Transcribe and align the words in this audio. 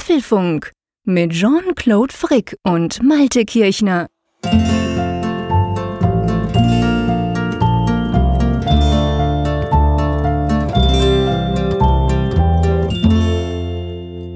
Apfelfunk 0.00 0.72
mit 1.04 1.32
Jean-Claude 1.32 2.14
Frick 2.14 2.56
und 2.62 3.02
Malte 3.02 3.44
Kirchner. 3.44 4.06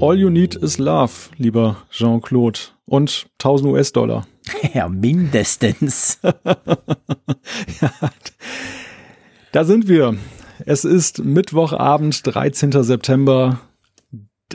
All 0.03 0.19
you 0.19 0.29
need 0.29 0.55
is 0.57 0.77
love, 0.77 1.31
lieber 1.39 1.79
Jean-Claude. 1.91 2.59
Und 2.85 3.27
1000 3.39 3.73
US-Dollar. 3.73 4.27
Ja, 4.75 4.91
mindestens. 4.91 6.19
ja, 7.81 7.91
da 9.53 9.65
sind 9.65 9.89
wir. 9.89 10.15
Es 10.67 10.85
ist 10.85 11.25
Mittwochabend, 11.25 12.21
13. 12.27 12.83
September. 12.83 13.61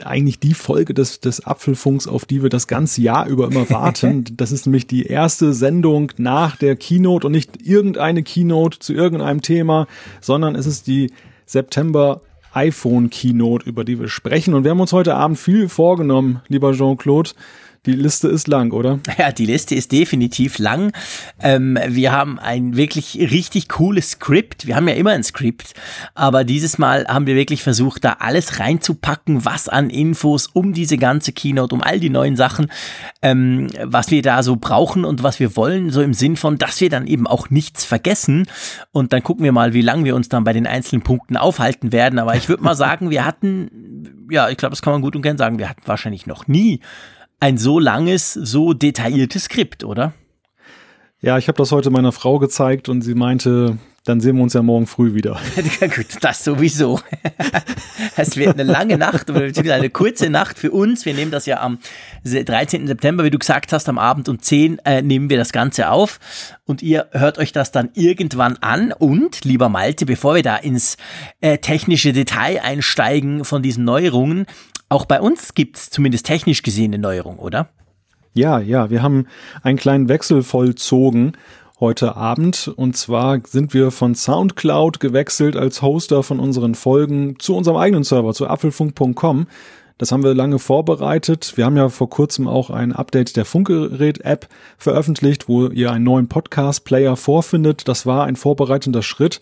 Eigentlich 0.04 0.40
die 0.40 0.54
Folge 0.54 0.94
des, 0.94 1.20
des 1.20 1.44
Apfelfunks, 1.44 2.06
auf 2.06 2.24
die 2.24 2.42
wir 2.42 2.48
das 2.48 2.66
ganze 2.66 3.02
Jahr 3.02 3.26
über 3.26 3.48
immer 3.48 3.68
warten. 3.70 4.24
Das 4.36 4.52
ist 4.52 4.66
nämlich 4.66 4.86
die 4.86 5.04
erste 5.04 5.52
Sendung 5.52 6.12
nach 6.16 6.56
der 6.56 6.76
Keynote 6.76 7.26
und 7.26 7.32
nicht 7.32 7.62
irgendeine 7.62 8.22
Keynote 8.22 8.78
zu 8.78 8.92
irgendeinem 8.94 9.42
Thema, 9.42 9.86
sondern 10.20 10.54
es 10.54 10.66
ist 10.66 10.86
die 10.86 11.12
September 11.44 12.20
iPhone 12.52 13.10
Keynote, 13.10 13.68
über 13.68 13.84
die 13.84 13.98
wir 13.98 14.08
sprechen. 14.08 14.54
Und 14.54 14.64
wir 14.64 14.70
haben 14.70 14.80
uns 14.80 14.92
heute 14.92 15.14
Abend 15.14 15.38
viel 15.38 15.68
vorgenommen, 15.68 16.40
lieber 16.48 16.72
Jean-Claude. 16.72 17.30
Die 17.86 17.92
Liste 17.92 18.28
ist 18.28 18.46
lang, 18.46 18.72
oder? 18.72 19.00
Ja, 19.18 19.32
die 19.32 19.46
Liste 19.46 19.74
ist 19.74 19.92
definitiv 19.92 20.58
lang. 20.58 20.92
Ähm, 21.42 21.78
wir 21.88 22.12
haben 22.12 22.38
ein 22.38 22.76
wirklich 22.76 23.16
richtig 23.18 23.68
cooles 23.68 24.12
Skript. 24.12 24.66
Wir 24.66 24.76
haben 24.76 24.86
ja 24.88 24.94
immer 24.94 25.10
ein 25.10 25.22
Skript, 25.22 25.74
aber 26.14 26.44
dieses 26.44 26.78
Mal 26.78 27.06
haben 27.06 27.26
wir 27.26 27.36
wirklich 27.36 27.62
versucht, 27.62 28.04
da 28.04 28.16
alles 28.20 28.60
reinzupacken, 28.60 29.44
was 29.44 29.68
an 29.68 29.88
Infos 29.88 30.46
um 30.46 30.74
diese 30.74 30.98
ganze 30.98 31.32
Keynote, 31.32 31.74
um 31.74 31.82
all 31.82 32.00
die 32.00 32.10
neuen 32.10 32.36
Sachen, 32.36 32.70
ähm, 33.22 33.68
was 33.82 34.10
wir 34.10 34.20
da 34.20 34.42
so 34.42 34.56
brauchen 34.56 35.04
und 35.04 35.22
was 35.22 35.40
wir 35.40 35.56
wollen, 35.56 35.90
so 35.90 36.02
im 36.02 36.12
Sinn 36.12 36.36
von, 36.36 36.58
dass 36.58 36.80
wir 36.80 36.90
dann 36.90 37.06
eben 37.06 37.26
auch 37.26 37.48
nichts 37.48 37.84
vergessen. 37.84 38.46
Und 38.92 39.14
dann 39.14 39.22
gucken 39.22 39.44
wir 39.44 39.52
mal, 39.52 39.72
wie 39.72 39.82
lange 39.82 40.04
wir 40.04 40.16
uns 40.16 40.28
dann 40.28 40.44
bei 40.44 40.52
den 40.52 40.66
einzelnen 40.66 41.02
Punkten 41.02 41.36
aufhalten 41.38 41.92
werden. 41.92 42.18
Aber 42.18 42.36
ich 42.36 42.48
würde 42.48 42.62
mal 42.62 42.74
sagen, 42.76 43.08
wir 43.10 43.24
hatten, 43.24 44.26
ja, 44.30 44.50
ich 44.50 44.58
glaube, 44.58 44.72
das 44.72 44.82
kann 44.82 44.92
man 44.92 45.02
gut 45.02 45.16
und 45.16 45.22
gern 45.22 45.38
sagen, 45.38 45.58
wir 45.58 45.68
hatten 45.68 45.82
wahrscheinlich 45.86 46.26
noch 46.26 46.46
nie 46.46 46.80
ein 47.40 47.58
so 47.58 47.78
langes, 47.78 48.34
so 48.34 48.74
detailliertes 48.74 49.44
Skript, 49.44 49.82
oder? 49.82 50.12
Ja, 51.22 51.36
ich 51.38 51.48
habe 51.48 51.58
das 51.58 51.72
heute 51.72 51.90
meiner 51.90 52.12
Frau 52.12 52.38
gezeigt 52.38 52.88
und 52.88 53.02
sie 53.02 53.14
meinte, 53.14 53.78
dann 54.04 54.20
sehen 54.20 54.36
wir 54.36 54.42
uns 54.42 54.54
ja 54.54 54.62
morgen 54.62 54.86
früh 54.86 55.14
wieder. 55.14 55.38
Ja, 55.80 55.86
gut, 55.86 56.06
das 56.22 56.44
sowieso. 56.44 57.00
Es 58.16 58.36
wird 58.36 58.58
eine 58.58 58.70
lange 58.70 58.98
Nacht 58.98 59.30
oder 59.30 59.42
eine 59.74 59.90
kurze 59.90 60.30
Nacht 60.30 60.58
für 60.58 60.70
uns. 60.70 61.04
Wir 61.04 61.14
nehmen 61.14 61.30
das 61.30 61.46
ja 61.46 61.60
am 61.60 61.78
13. 62.24 62.86
September, 62.86 63.24
wie 63.24 63.30
du 63.30 63.38
gesagt 63.38 63.72
hast, 63.72 63.88
am 63.88 63.98
Abend 63.98 64.28
um 64.28 64.40
10 64.40 64.78
äh, 64.80 65.02
nehmen 65.02 65.30
wir 65.30 65.36
das 65.36 65.52
Ganze 65.52 65.90
auf 65.90 66.18
und 66.64 66.82
ihr 66.82 67.08
hört 67.12 67.38
euch 67.38 67.52
das 67.52 67.72
dann 67.72 67.90
irgendwann 67.94 68.56
an. 68.58 68.92
Und, 68.92 69.44
lieber 69.44 69.68
Malte, 69.68 70.06
bevor 70.06 70.34
wir 70.34 70.42
da 70.42 70.56
ins 70.56 70.96
äh, 71.40 71.58
technische 71.58 72.12
Detail 72.12 72.60
einsteigen 72.62 73.44
von 73.44 73.62
diesen 73.62 73.84
Neuerungen, 73.84 74.46
auch 74.90 75.06
bei 75.06 75.20
uns 75.20 75.54
gibt 75.54 75.78
es 75.78 75.88
zumindest 75.88 76.26
technisch 76.26 76.62
gesehen 76.62 76.92
eine 76.92 77.00
Neuerung, 77.00 77.38
oder? 77.38 77.70
Ja, 78.34 78.58
ja, 78.58 78.90
wir 78.90 79.02
haben 79.02 79.26
einen 79.62 79.78
kleinen 79.78 80.08
Wechsel 80.08 80.42
vollzogen 80.42 81.32
heute 81.80 82.16
Abend. 82.16 82.70
Und 82.76 82.96
zwar 82.96 83.40
sind 83.46 83.72
wir 83.72 83.90
von 83.90 84.14
SoundCloud 84.14 85.00
gewechselt 85.00 85.56
als 85.56 85.80
Hoster 85.80 86.22
von 86.22 86.38
unseren 86.38 86.74
Folgen 86.74 87.38
zu 87.38 87.56
unserem 87.56 87.78
eigenen 87.78 88.04
Server, 88.04 88.34
zu 88.34 88.46
apfelfunk.com. 88.46 89.46
Das 89.98 90.12
haben 90.12 90.22
wir 90.22 90.34
lange 90.34 90.58
vorbereitet. 90.58 91.54
Wir 91.56 91.66
haben 91.66 91.76
ja 91.76 91.88
vor 91.88 92.08
kurzem 92.08 92.48
auch 92.48 92.70
ein 92.70 92.92
Update 92.92 93.36
der 93.36 93.44
Funkgerät-App 93.44 94.48
veröffentlicht, 94.78 95.48
wo 95.48 95.66
ihr 95.66 95.92
einen 95.92 96.04
neuen 96.04 96.28
Podcast-Player 96.28 97.16
vorfindet. 97.16 97.86
Das 97.86 98.06
war 98.06 98.24
ein 98.24 98.36
vorbereitender 98.36 99.02
Schritt. 99.02 99.40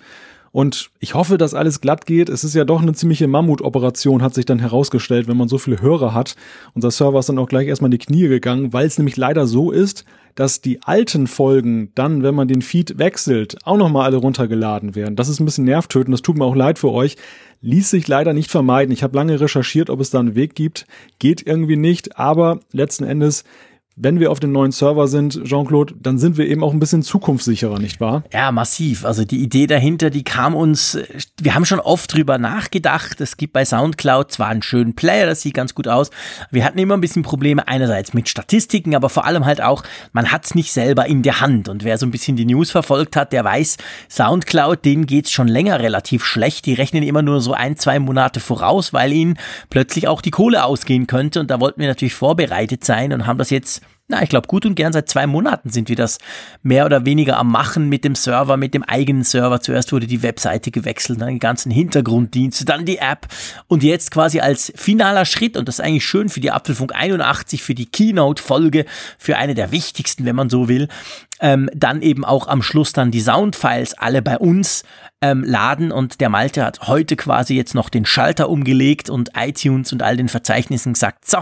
Und 0.52 0.90
ich 0.98 1.14
hoffe, 1.14 1.38
dass 1.38 1.54
alles 1.54 1.80
glatt 1.80 2.06
geht. 2.06 2.28
Es 2.28 2.44
ist 2.44 2.54
ja 2.54 2.64
doch 2.64 2.80
eine 2.82 2.92
ziemliche 2.92 3.28
Mammutoperation, 3.28 4.22
hat 4.22 4.34
sich 4.34 4.46
dann 4.46 4.58
herausgestellt, 4.58 5.28
wenn 5.28 5.36
man 5.36 5.48
so 5.48 5.58
viele 5.58 5.80
Hörer 5.80 6.14
hat. 6.14 6.36
Unser 6.74 6.90
Server 6.90 7.18
ist 7.18 7.28
dann 7.28 7.38
auch 7.38 7.48
gleich 7.48 7.68
erstmal 7.68 7.88
in 7.88 7.98
die 7.98 8.04
Knie 8.04 8.28
gegangen, 8.28 8.72
weil 8.72 8.86
es 8.86 8.98
nämlich 8.98 9.16
leider 9.16 9.46
so 9.46 9.70
ist, 9.70 10.04
dass 10.34 10.60
die 10.60 10.82
alten 10.84 11.26
Folgen 11.26 11.90
dann, 11.96 12.22
wenn 12.22 12.34
man 12.34 12.46
den 12.46 12.62
Feed 12.62 12.98
wechselt, 12.98 13.58
auch 13.64 13.76
nochmal 13.76 14.04
alle 14.04 14.18
runtergeladen 14.18 14.94
werden. 14.94 15.16
Das 15.16 15.28
ist 15.28 15.40
ein 15.40 15.44
bisschen 15.44 15.64
nervtötend, 15.64 16.12
das 16.12 16.22
tut 16.22 16.38
mir 16.38 16.44
auch 16.44 16.54
leid 16.54 16.78
für 16.78 16.92
euch. 16.92 17.16
Ließ 17.60 17.90
sich 17.90 18.06
leider 18.06 18.32
nicht 18.32 18.48
vermeiden. 18.48 18.92
Ich 18.92 19.02
habe 19.02 19.16
lange 19.16 19.40
recherchiert, 19.40 19.90
ob 19.90 19.98
es 19.98 20.10
da 20.10 20.20
einen 20.20 20.36
Weg 20.36 20.54
gibt. 20.54 20.86
Geht 21.18 21.44
irgendwie 21.44 21.76
nicht, 21.76 22.16
aber 22.16 22.60
letzten 22.70 23.02
Endes 23.02 23.42
wenn 24.00 24.20
wir 24.20 24.30
auf 24.30 24.38
dem 24.38 24.52
neuen 24.52 24.70
Server 24.70 25.08
sind, 25.08 25.42
Jean-Claude, 25.44 25.94
dann 26.00 26.18
sind 26.18 26.38
wir 26.38 26.46
eben 26.46 26.62
auch 26.62 26.72
ein 26.72 26.78
bisschen 26.78 27.02
zukunftssicherer, 27.02 27.80
nicht 27.80 28.00
wahr? 28.00 28.22
Ja, 28.32 28.52
massiv. 28.52 29.04
Also 29.04 29.24
die 29.24 29.42
Idee 29.42 29.66
dahinter, 29.66 30.10
die 30.10 30.22
kam 30.22 30.54
uns, 30.54 30.96
wir 31.40 31.54
haben 31.54 31.64
schon 31.64 31.80
oft 31.80 32.14
drüber 32.14 32.38
nachgedacht. 32.38 33.20
Es 33.20 33.36
gibt 33.36 33.52
bei 33.52 33.64
Soundcloud 33.64 34.30
zwar 34.30 34.48
einen 34.48 34.62
schönen 34.62 34.94
Player, 34.94 35.26
das 35.26 35.42
sieht 35.42 35.54
ganz 35.54 35.74
gut 35.74 35.88
aus. 35.88 36.10
Wir 36.52 36.64
hatten 36.64 36.78
immer 36.78 36.96
ein 36.96 37.00
bisschen 37.00 37.24
Probleme, 37.24 37.66
einerseits 37.66 38.14
mit 38.14 38.28
Statistiken, 38.28 38.94
aber 38.94 39.08
vor 39.08 39.24
allem 39.24 39.44
halt 39.44 39.60
auch, 39.60 39.82
man 40.12 40.30
hat 40.30 40.44
es 40.44 40.54
nicht 40.54 40.72
selber 40.72 41.06
in 41.06 41.22
der 41.22 41.40
Hand. 41.40 41.68
Und 41.68 41.82
wer 41.82 41.98
so 41.98 42.06
ein 42.06 42.12
bisschen 42.12 42.36
die 42.36 42.46
News 42.46 42.70
verfolgt 42.70 43.16
hat, 43.16 43.32
der 43.32 43.44
weiß, 43.44 43.78
Soundcloud, 44.08 44.84
denen 44.84 45.06
geht's 45.06 45.32
schon 45.32 45.48
länger 45.48 45.80
relativ 45.80 46.24
schlecht. 46.24 46.66
Die 46.66 46.74
rechnen 46.74 47.02
immer 47.02 47.22
nur 47.22 47.40
so 47.40 47.52
ein, 47.52 47.76
zwei 47.76 47.98
Monate 47.98 48.38
voraus, 48.38 48.92
weil 48.92 49.12
ihnen 49.12 49.38
plötzlich 49.70 50.06
auch 50.06 50.22
die 50.22 50.30
Kohle 50.30 50.64
ausgehen 50.64 51.08
könnte. 51.08 51.40
Und 51.40 51.50
da 51.50 51.58
wollten 51.58 51.80
wir 51.80 51.88
natürlich 51.88 52.14
vorbereitet 52.14 52.84
sein 52.84 53.12
und 53.12 53.26
haben 53.26 53.38
das 53.38 53.50
jetzt 53.50 53.82
na, 54.10 54.22
ich 54.22 54.30
glaube, 54.30 54.48
gut 54.48 54.64
und 54.64 54.74
gern 54.74 54.94
seit 54.94 55.10
zwei 55.10 55.26
Monaten 55.26 55.68
sind 55.68 55.90
wir 55.90 55.96
das 55.96 56.18
mehr 56.62 56.86
oder 56.86 57.04
weniger 57.04 57.36
am 57.36 57.52
Machen 57.52 57.90
mit 57.90 58.04
dem 58.04 58.14
Server, 58.14 58.56
mit 58.56 58.72
dem 58.72 58.82
eigenen 58.82 59.22
Server. 59.22 59.60
Zuerst 59.60 59.92
wurde 59.92 60.06
die 60.06 60.22
Webseite 60.22 60.70
gewechselt, 60.70 61.20
dann 61.20 61.34
die 61.34 61.38
ganzen 61.38 61.70
Hintergrunddienste, 61.70 62.64
dann 62.64 62.86
die 62.86 62.96
App 62.98 63.26
und 63.66 63.82
jetzt 63.82 64.10
quasi 64.10 64.40
als 64.40 64.72
finaler 64.74 65.26
Schritt, 65.26 65.58
und 65.58 65.68
das 65.68 65.78
ist 65.78 65.84
eigentlich 65.84 66.06
schön 66.06 66.30
für 66.30 66.40
die 66.40 66.50
Apfelfunk 66.50 66.94
81, 66.94 67.62
für 67.62 67.74
die 67.74 67.84
Keynote-Folge, 67.84 68.86
für 69.18 69.36
eine 69.36 69.54
der 69.54 69.72
wichtigsten, 69.72 70.24
wenn 70.24 70.36
man 70.36 70.48
so 70.48 70.68
will, 70.68 70.88
ähm, 71.40 71.70
dann 71.74 72.02
eben 72.02 72.24
auch 72.24 72.48
am 72.48 72.62
Schluss 72.62 72.92
dann 72.92 73.10
die 73.10 73.20
Soundfiles 73.20 73.94
alle 73.94 74.22
bei 74.22 74.38
uns 74.38 74.84
ähm, 75.20 75.42
laden 75.44 75.90
und 75.90 76.20
der 76.20 76.28
Malte 76.28 76.64
hat 76.64 76.86
heute 76.86 77.16
quasi 77.16 77.54
jetzt 77.54 77.74
noch 77.74 77.88
den 77.88 78.04
Schalter 78.04 78.48
umgelegt 78.48 79.10
und 79.10 79.30
iTunes 79.36 79.92
und 79.92 80.02
all 80.02 80.16
den 80.16 80.28
Verzeichnissen 80.28 80.92
gesagt, 80.92 81.28
so, 81.28 81.38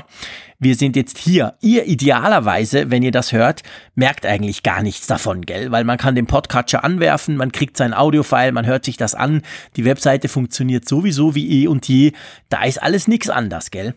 wir 0.58 0.74
sind 0.74 0.96
jetzt 0.96 1.18
hier. 1.18 1.54
Ihr 1.60 1.86
idealerweise, 1.86 2.90
wenn 2.90 3.02
ihr 3.02 3.10
das 3.10 3.32
hört, 3.32 3.62
merkt 3.94 4.24
eigentlich 4.24 4.62
gar 4.62 4.82
nichts 4.82 5.06
davon, 5.06 5.42
gell? 5.42 5.70
Weil 5.70 5.84
man 5.84 5.98
kann 5.98 6.14
den 6.14 6.26
Podcatcher 6.26 6.84
anwerfen, 6.84 7.36
man 7.36 7.52
kriegt 7.52 7.76
sein 7.76 7.92
Audiofile, 7.92 8.52
man 8.52 8.66
hört 8.66 8.84
sich 8.84 8.96
das 8.96 9.14
an, 9.14 9.42
die 9.76 9.84
Webseite 9.84 10.28
funktioniert 10.28 10.88
sowieso 10.88 11.34
wie 11.34 11.62
eh 11.62 11.68
und 11.68 11.86
je, 11.88 12.12
da 12.48 12.64
ist 12.64 12.82
alles 12.82 13.08
nichts 13.08 13.28
anders, 13.28 13.70
gell? 13.70 13.94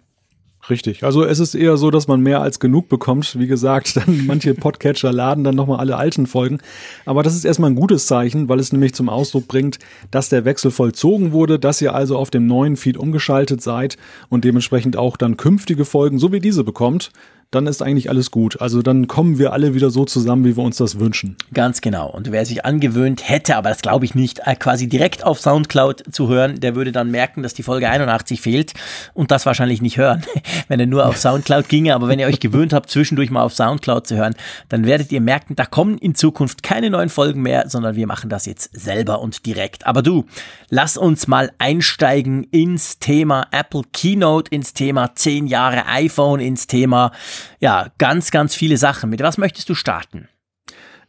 Richtig. 0.70 1.04
Also 1.04 1.24
es 1.24 1.40
ist 1.40 1.56
eher 1.56 1.78
so, 1.78 1.90
dass 1.90 2.08
man 2.08 2.22
mehr 2.22 2.42
als 2.42 2.60
genug 2.60 2.90
bekommt. 2.90 3.40
Wie 3.40 3.48
gesagt, 3.48 3.96
dann 3.98 4.26
manche 4.28 4.54
Podcatcher 4.54 5.12
laden 5.12 5.44
dann 5.44 5.56
nochmal 5.56 5.80
alle 5.80 5.98
alten 5.98 6.28
Folgen. 6.28 6.60
Aber 7.06 7.24
das 7.24 7.36
ist 7.36 7.46
erstmal 7.46 7.72
ein 7.72 7.76
gutes 7.76 8.06
Zeichen, 8.06 8.50
weil 8.50 8.60
es 8.60 8.72
nämlich 8.72 8.94
zum 8.94 9.10
Ausdruck 9.10 9.48
bringt, 9.48 9.80
dass 10.12 10.30
der 10.30 10.46
Wechsel 10.46 10.72
vollzogen 10.72 11.32
wurde, 11.32 11.60
dass 11.60 11.82
ihr 11.82 11.96
also 11.96 12.18
auf 12.18 12.30
dem 12.30 12.46
neuen 12.46 12.76
Feed 12.76 12.98
umgeschaltet 12.98 13.62
seid 13.62 13.98
und 14.30 14.44
dementsprechend 14.44 14.96
auch 14.96 15.18
dann 15.18 15.38
künftige 15.38 15.86
Folgen, 15.86 16.20
so 16.20 16.32
wie 16.32 16.40
diese 16.40 16.64
bekommt 16.64 17.12
dann 17.52 17.66
ist 17.66 17.82
eigentlich 17.82 18.10
alles 18.10 18.30
gut. 18.30 18.62
Also 18.62 18.84
dann 18.84 19.08
kommen 19.08 19.40
wir 19.40 19.54
alle 19.54 19.74
wieder 19.74 19.90
so 19.90 20.06
zusammen, 20.06 20.46
wie 20.46 20.56
wir 20.56 20.64
uns 20.64 20.78
das 20.78 21.00
wünschen. 21.00 21.36
Ganz 21.52 21.82
genau. 21.82 22.08
Und 22.08 22.32
wer 22.32 22.46
sich 22.46 22.64
angewöhnt 22.64 23.28
hätte, 23.28 23.56
aber 23.56 23.70
das 23.70 23.82
glaube 23.82 24.06
ich 24.06 24.14
nicht, 24.14 24.42
äh, 24.46 24.56
quasi 24.56 24.88
direkt 24.88 25.26
auf 25.26 25.40
Soundcloud 25.40 26.04
zu 26.14 26.28
hören, 26.28 26.60
der 26.60 26.76
würde 26.76 26.92
dann 26.92 27.10
merken, 27.10 27.42
dass 27.42 27.56
die 27.56 27.64
Folge 27.64 27.90
81 27.90 28.40
fehlt 28.40 28.74
und 29.16 29.32
das 29.32 29.48
wahrscheinlich 29.48 29.82
nicht 29.82 29.98
hören, 29.98 30.24
wenn 30.68 30.80
er 30.80 30.86
nur 30.86 31.08
auf 31.08 31.18
Soundcloud 31.18 31.70
ginge. 31.70 31.96
Aber 31.96 32.08
wenn 32.08 32.20
ihr 32.20 32.28
euch 32.28 32.40
gewöhnt 32.40 32.72
habt, 32.72 32.92
zwischendurch 32.92 33.32
mal 33.32 33.42
auf 33.42 33.56
Soundcloud 33.56 34.06
zu 34.06 34.16
hören, 34.16 34.36
dann 34.70 34.86
werdet 34.86 35.12
ihr 35.12 35.22
merken, 35.22 35.56
da 35.56 35.66
kommen 35.66 35.98
in 35.98 36.14
Zukunft 36.14 36.62
keine 36.62 36.92
neuen 36.92 37.10
Folgen 37.10 37.42
mehr, 37.42 37.68
sondern 37.68 37.96
wir 37.96 38.06
machen 38.06 38.30
das 38.30 38.46
jetzt 38.46 38.70
selber 38.80 39.22
und 39.22 39.48
direkt. 39.48 39.88
Aber 39.88 40.04
du, 40.04 40.26
lass 40.70 40.98
uns 40.98 41.28
mal 41.28 41.52
einsteigen 41.58 42.44
ins 42.44 43.00
Thema 43.00 43.48
Apple 43.52 43.82
Keynote, 43.92 44.52
ins 44.54 44.74
Thema 44.74 45.16
10 45.16 45.48
Jahre 45.48 45.88
iPhone, 45.88 46.42
ins 46.42 46.68
Thema 46.68 47.12
ja, 47.60 47.88
ganz, 47.98 48.32
ganz 48.32 48.56
viele 48.56 48.78
Sachen. 48.78 49.10
Mit 49.10 49.22
was 49.22 49.38
möchtest 49.38 49.70
du 49.70 49.76
starten? 49.76 50.28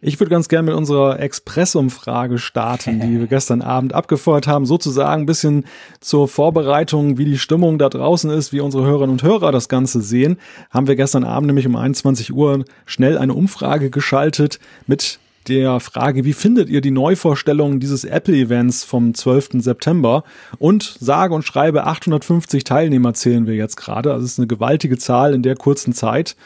Ich 0.03 0.19
würde 0.19 0.31
ganz 0.31 0.49
gerne 0.49 0.71
mit 0.71 0.75
unserer 0.75 1.21
Expressumfrage 1.21 2.39
starten, 2.39 3.01
die 3.01 3.21
wir 3.21 3.27
gestern 3.29 3.61
Abend 3.61 3.93
abgefeuert 3.93 4.47
haben, 4.47 4.65
sozusagen 4.65 5.23
ein 5.23 5.27
bisschen 5.27 5.67
zur 6.01 6.27
Vorbereitung, 6.27 7.19
wie 7.19 7.27
die 7.27 7.39
Stimmung 7.39 7.79
da 7.79 7.91
draußen 7.91 8.31
ist, 8.31 8.53
wie 8.53 8.61
unsere 8.61 8.85
Hörerinnen 8.85 9.13
und 9.13 9.23
Hörer 9.23 9.53
das 9.53 9.69
Ganze 9.69 10.01
sehen. 10.01 10.39
Haben 10.71 10.87
wir 10.87 10.97
gestern 10.97 11.25
Abend 11.25 11.49
nämlich 11.49 11.67
um 11.67 11.77
21 11.77 12.33
Uhr 12.33 12.65
schnell 12.87 13.19
eine 13.19 13.35
Umfrage 13.35 13.91
geschaltet 13.91 14.59
mit 14.87 15.19
der 15.51 15.81
Frage, 15.81 16.25
wie 16.25 16.33
findet 16.33 16.71
ihr 16.71 16.81
die 16.81 16.91
Neuvorstellung 16.91 17.81
dieses 17.81 18.05
Apple-Events 18.05 18.85
vom 18.85 19.13
12. 19.13 19.63
September? 19.63 20.25
Und 20.59 20.97
sage 20.99 21.35
und 21.35 21.43
schreibe 21.43 21.87
850 21.87 22.65
Teilnehmer 22.65 23.13
zählen 23.13 23.47
wir 23.47 23.55
jetzt 23.55 23.77
gerade. 23.77 24.13
Also 24.13 24.25
es 24.25 24.33
ist 24.33 24.39
eine 24.39 24.47
gewaltige 24.47 24.97
Zahl 24.97 25.35
in 25.35 25.43
der 25.43 25.57
kurzen 25.57 25.93
Zeit. 25.93 26.37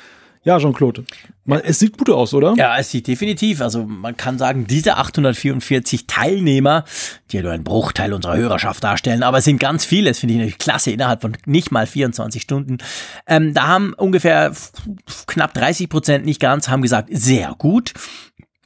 Ja, 0.45 0.59
Jean-Claude. 0.59 1.05
Es 1.63 1.79
sieht 1.79 1.97
gut 1.97 2.11
aus, 2.11 2.35
oder? 2.35 2.55
Ja, 2.57 2.77
es 2.79 2.91
sieht 2.91 3.07
definitiv. 3.07 3.63
Also 3.63 3.85
man 3.85 4.17
kann 4.17 4.39
sagen, 4.39 4.67
diese 4.67 4.99
844 4.99 6.07
Teilnehmer, 6.07 6.85
die 7.31 7.37
ja 7.37 7.43
nur 7.43 7.53
einen 7.53 7.65
Bruchteil 7.65 8.13
unserer 8.13 8.37
Hörerschaft 8.37 8.85
darstellen, 8.85 9.23
aber 9.23 9.39
es 9.39 9.45
sind 9.45 9.59
ganz 9.59 9.87
viele, 9.87 10.11
das 10.11 10.19
finde 10.19 10.35
ich 10.35 10.39
natürlich 10.39 10.59
klasse, 10.59 10.91
innerhalb 10.91 11.23
von 11.23 11.35
nicht 11.47 11.71
mal 11.71 11.87
24 11.87 12.43
Stunden. 12.43 12.79
Ähm, 13.27 13.55
da 13.55 13.67
haben 13.69 13.95
ungefähr 13.95 14.53
knapp 15.27 15.55
30 15.55 15.89
Prozent, 15.89 16.27
nicht 16.27 16.41
ganz, 16.41 16.69
haben 16.69 16.83
gesagt, 16.83 17.09
sehr 17.11 17.55
gut. 17.57 17.95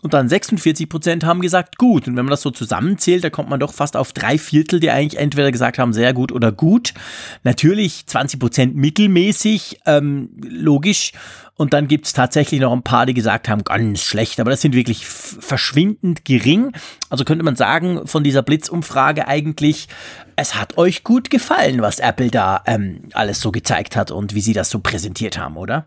Und 0.01 0.15
dann 0.15 0.29
46 0.29 0.89
Prozent 0.89 1.25
haben 1.25 1.41
gesagt 1.41 1.77
gut. 1.77 2.07
Und 2.07 2.17
wenn 2.17 2.25
man 2.25 2.31
das 2.31 2.43
so 2.43 2.53
zusammenzählt, 2.53 3.25
da 3.25 3.31
kommt 3.31 3.51
man 3.51 3.59
doch 3.59 3.73
fast 3.73 3.97
auf 3.97 4.13
drei 4.13 4.39
Viertel, 4.39 4.79
die 4.79 4.91
eigentlich 4.91 5.21
entweder 5.21 5.51
gesagt 5.51 5.79
haben 5.79 5.93
sehr 5.93 6.15
gut 6.15 6.31
oder 6.31 6.53
gut. 6.53 6.95
Natürlich 7.43 8.07
20 8.07 8.39
Prozent 8.39 8.77
mittelmäßig, 8.77 9.81
ähm, 9.87 10.31
logisch. 10.41 11.13
Und 11.57 11.73
dann 11.73 11.89
gibt's 11.89 12.13
tatsächlich 12.13 12.61
noch 12.61 12.73
ein 12.73 12.85
paar, 12.85 13.07
die 13.07 13.15
gesagt 13.15 13.49
haben, 13.49 13.65
ganz 13.65 14.01
schlecht, 14.01 14.39
aber 14.39 14.53
das 14.53 14.61
sind 14.61 14.77
wirklich 14.77 15.05
verschwindend 15.05 16.25
gering. 16.25 16.71
Also 17.11 17.25
könnte 17.25 17.45
man 17.45 17.57
sagen, 17.57 18.07
von 18.07 18.23
dieser 18.23 18.43
Blitzumfrage 18.43 19.27
eigentlich, 19.27 19.89
es 20.37 20.55
hat 20.55 20.79
euch 20.79 21.03
gut 21.03 21.31
gefallen, 21.31 21.83
was 21.83 21.99
Apple 21.99 22.31
da 22.31 22.63
ähm, 22.67 23.09
alles 23.13 23.41
so 23.41 23.51
gezeigt 23.51 23.97
hat 23.97 24.13
und 24.13 24.37
wie 24.37 24.41
sie 24.41 24.53
das 24.53 24.71
so 24.71 24.79
präsentiert 24.79 25.37
haben, 25.37 25.57
oder? 25.57 25.87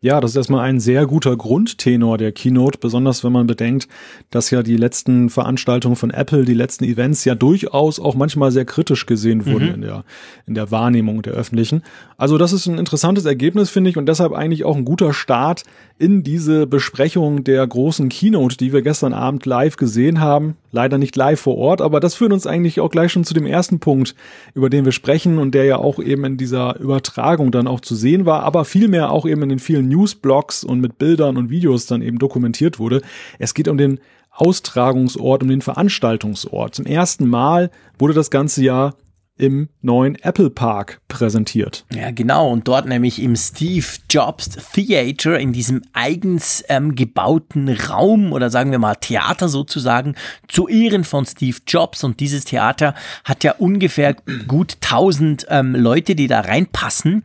Ja, 0.00 0.20
das 0.20 0.30
ist 0.30 0.36
erstmal 0.36 0.60
ein 0.60 0.78
sehr 0.78 1.06
guter 1.06 1.36
Grundtenor 1.36 2.18
der 2.18 2.30
Keynote, 2.30 2.78
besonders 2.78 3.24
wenn 3.24 3.32
man 3.32 3.48
bedenkt, 3.48 3.88
dass 4.30 4.52
ja 4.52 4.62
die 4.62 4.76
letzten 4.76 5.28
Veranstaltungen 5.28 5.96
von 5.96 6.10
Apple, 6.10 6.44
die 6.44 6.54
letzten 6.54 6.84
Events 6.84 7.24
ja 7.24 7.34
durchaus 7.34 7.98
auch 7.98 8.14
manchmal 8.14 8.52
sehr 8.52 8.64
kritisch 8.64 9.06
gesehen 9.06 9.44
wurden 9.44 9.66
mhm. 9.66 9.74
in 9.74 9.80
der, 9.80 10.04
in 10.46 10.54
der 10.54 10.70
Wahrnehmung 10.70 11.22
der 11.22 11.32
Öffentlichen. 11.32 11.82
Also 12.16 12.38
das 12.38 12.52
ist 12.52 12.66
ein 12.66 12.78
interessantes 12.78 13.24
Ergebnis, 13.24 13.70
finde 13.70 13.90
ich, 13.90 13.96
und 13.96 14.06
deshalb 14.06 14.32
eigentlich 14.34 14.64
auch 14.64 14.76
ein 14.76 14.84
guter 14.84 15.12
Start 15.12 15.64
in 15.98 16.22
diese 16.22 16.68
Besprechung 16.68 17.42
der 17.42 17.66
großen 17.66 18.08
Keynote, 18.08 18.56
die 18.56 18.72
wir 18.72 18.82
gestern 18.82 19.12
Abend 19.12 19.46
live 19.46 19.76
gesehen 19.76 20.20
haben. 20.20 20.56
Leider 20.70 20.98
nicht 20.98 21.16
live 21.16 21.40
vor 21.40 21.56
Ort, 21.56 21.80
aber 21.80 21.98
das 21.98 22.14
führt 22.14 22.32
uns 22.32 22.46
eigentlich 22.46 22.78
auch 22.78 22.90
gleich 22.90 23.10
schon 23.10 23.24
zu 23.24 23.34
dem 23.34 23.46
ersten 23.46 23.80
Punkt, 23.80 24.14
über 24.54 24.70
den 24.70 24.84
wir 24.84 24.92
sprechen 24.92 25.38
und 25.38 25.54
der 25.54 25.64
ja 25.64 25.78
auch 25.78 25.98
eben 25.98 26.24
in 26.24 26.36
dieser 26.36 26.78
Übertragung 26.78 27.50
dann 27.50 27.66
auch 27.66 27.80
zu 27.80 27.96
sehen 27.96 28.26
war, 28.26 28.44
aber 28.44 28.64
vielmehr 28.64 29.10
auch 29.10 29.26
eben 29.26 29.42
in 29.42 29.48
den 29.48 29.58
vielen 29.58 29.87
Newsblogs 29.88 30.64
und 30.64 30.80
mit 30.80 30.98
Bildern 30.98 31.36
und 31.36 31.50
Videos 31.50 31.86
dann 31.86 32.02
eben 32.02 32.18
dokumentiert 32.18 32.78
wurde. 32.78 33.02
Es 33.38 33.54
geht 33.54 33.68
um 33.68 33.78
den 33.78 34.00
Austragungsort, 34.30 35.42
um 35.42 35.48
den 35.48 35.62
Veranstaltungsort. 35.62 36.74
Zum 36.74 36.86
ersten 36.86 37.26
Mal 37.26 37.70
wurde 37.98 38.14
das 38.14 38.30
ganze 38.30 38.62
Jahr 38.62 38.94
im 39.38 39.68
neuen 39.82 40.16
Apple 40.16 40.50
Park 40.50 41.00
präsentiert. 41.08 41.86
Ja, 41.94 42.10
genau. 42.10 42.50
Und 42.50 42.66
dort 42.66 42.86
nämlich 42.86 43.22
im 43.22 43.36
Steve 43.36 43.86
Jobs 44.10 44.50
Theater, 44.72 45.38
in 45.38 45.52
diesem 45.52 45.82
eigens 45.92 46.64
ähm, 46.68 46.96
gebauten 46.96 47.68
Raum 47.68 48.32
oder 48.32 48.50
sagen 48.50 48.72
wir 48.72 48.80
mal 48.80 48.96
Theater 48.96 49.48
sozusagen, 49.48 50.16
zu 50.48 50.68
Ehren 50.68 51.04
von 51.04 51.24
Steve 51.24 51.58
Jobs. 51.66 52.02
Und 52.02 52.20
dieses 52.20 52.44
Theater 52.44 52.94
hat 53.24 53.44
ja 53.44 53.54
ungefähr 53.58 54.16
gut 54.48 54.76
1000 54.82 55.46
ähm, 55.48 55.74
Leute, 55.76 56.16
die 56.16 56.26
da 56.26 56.40
reinpassen. 56.40 57.22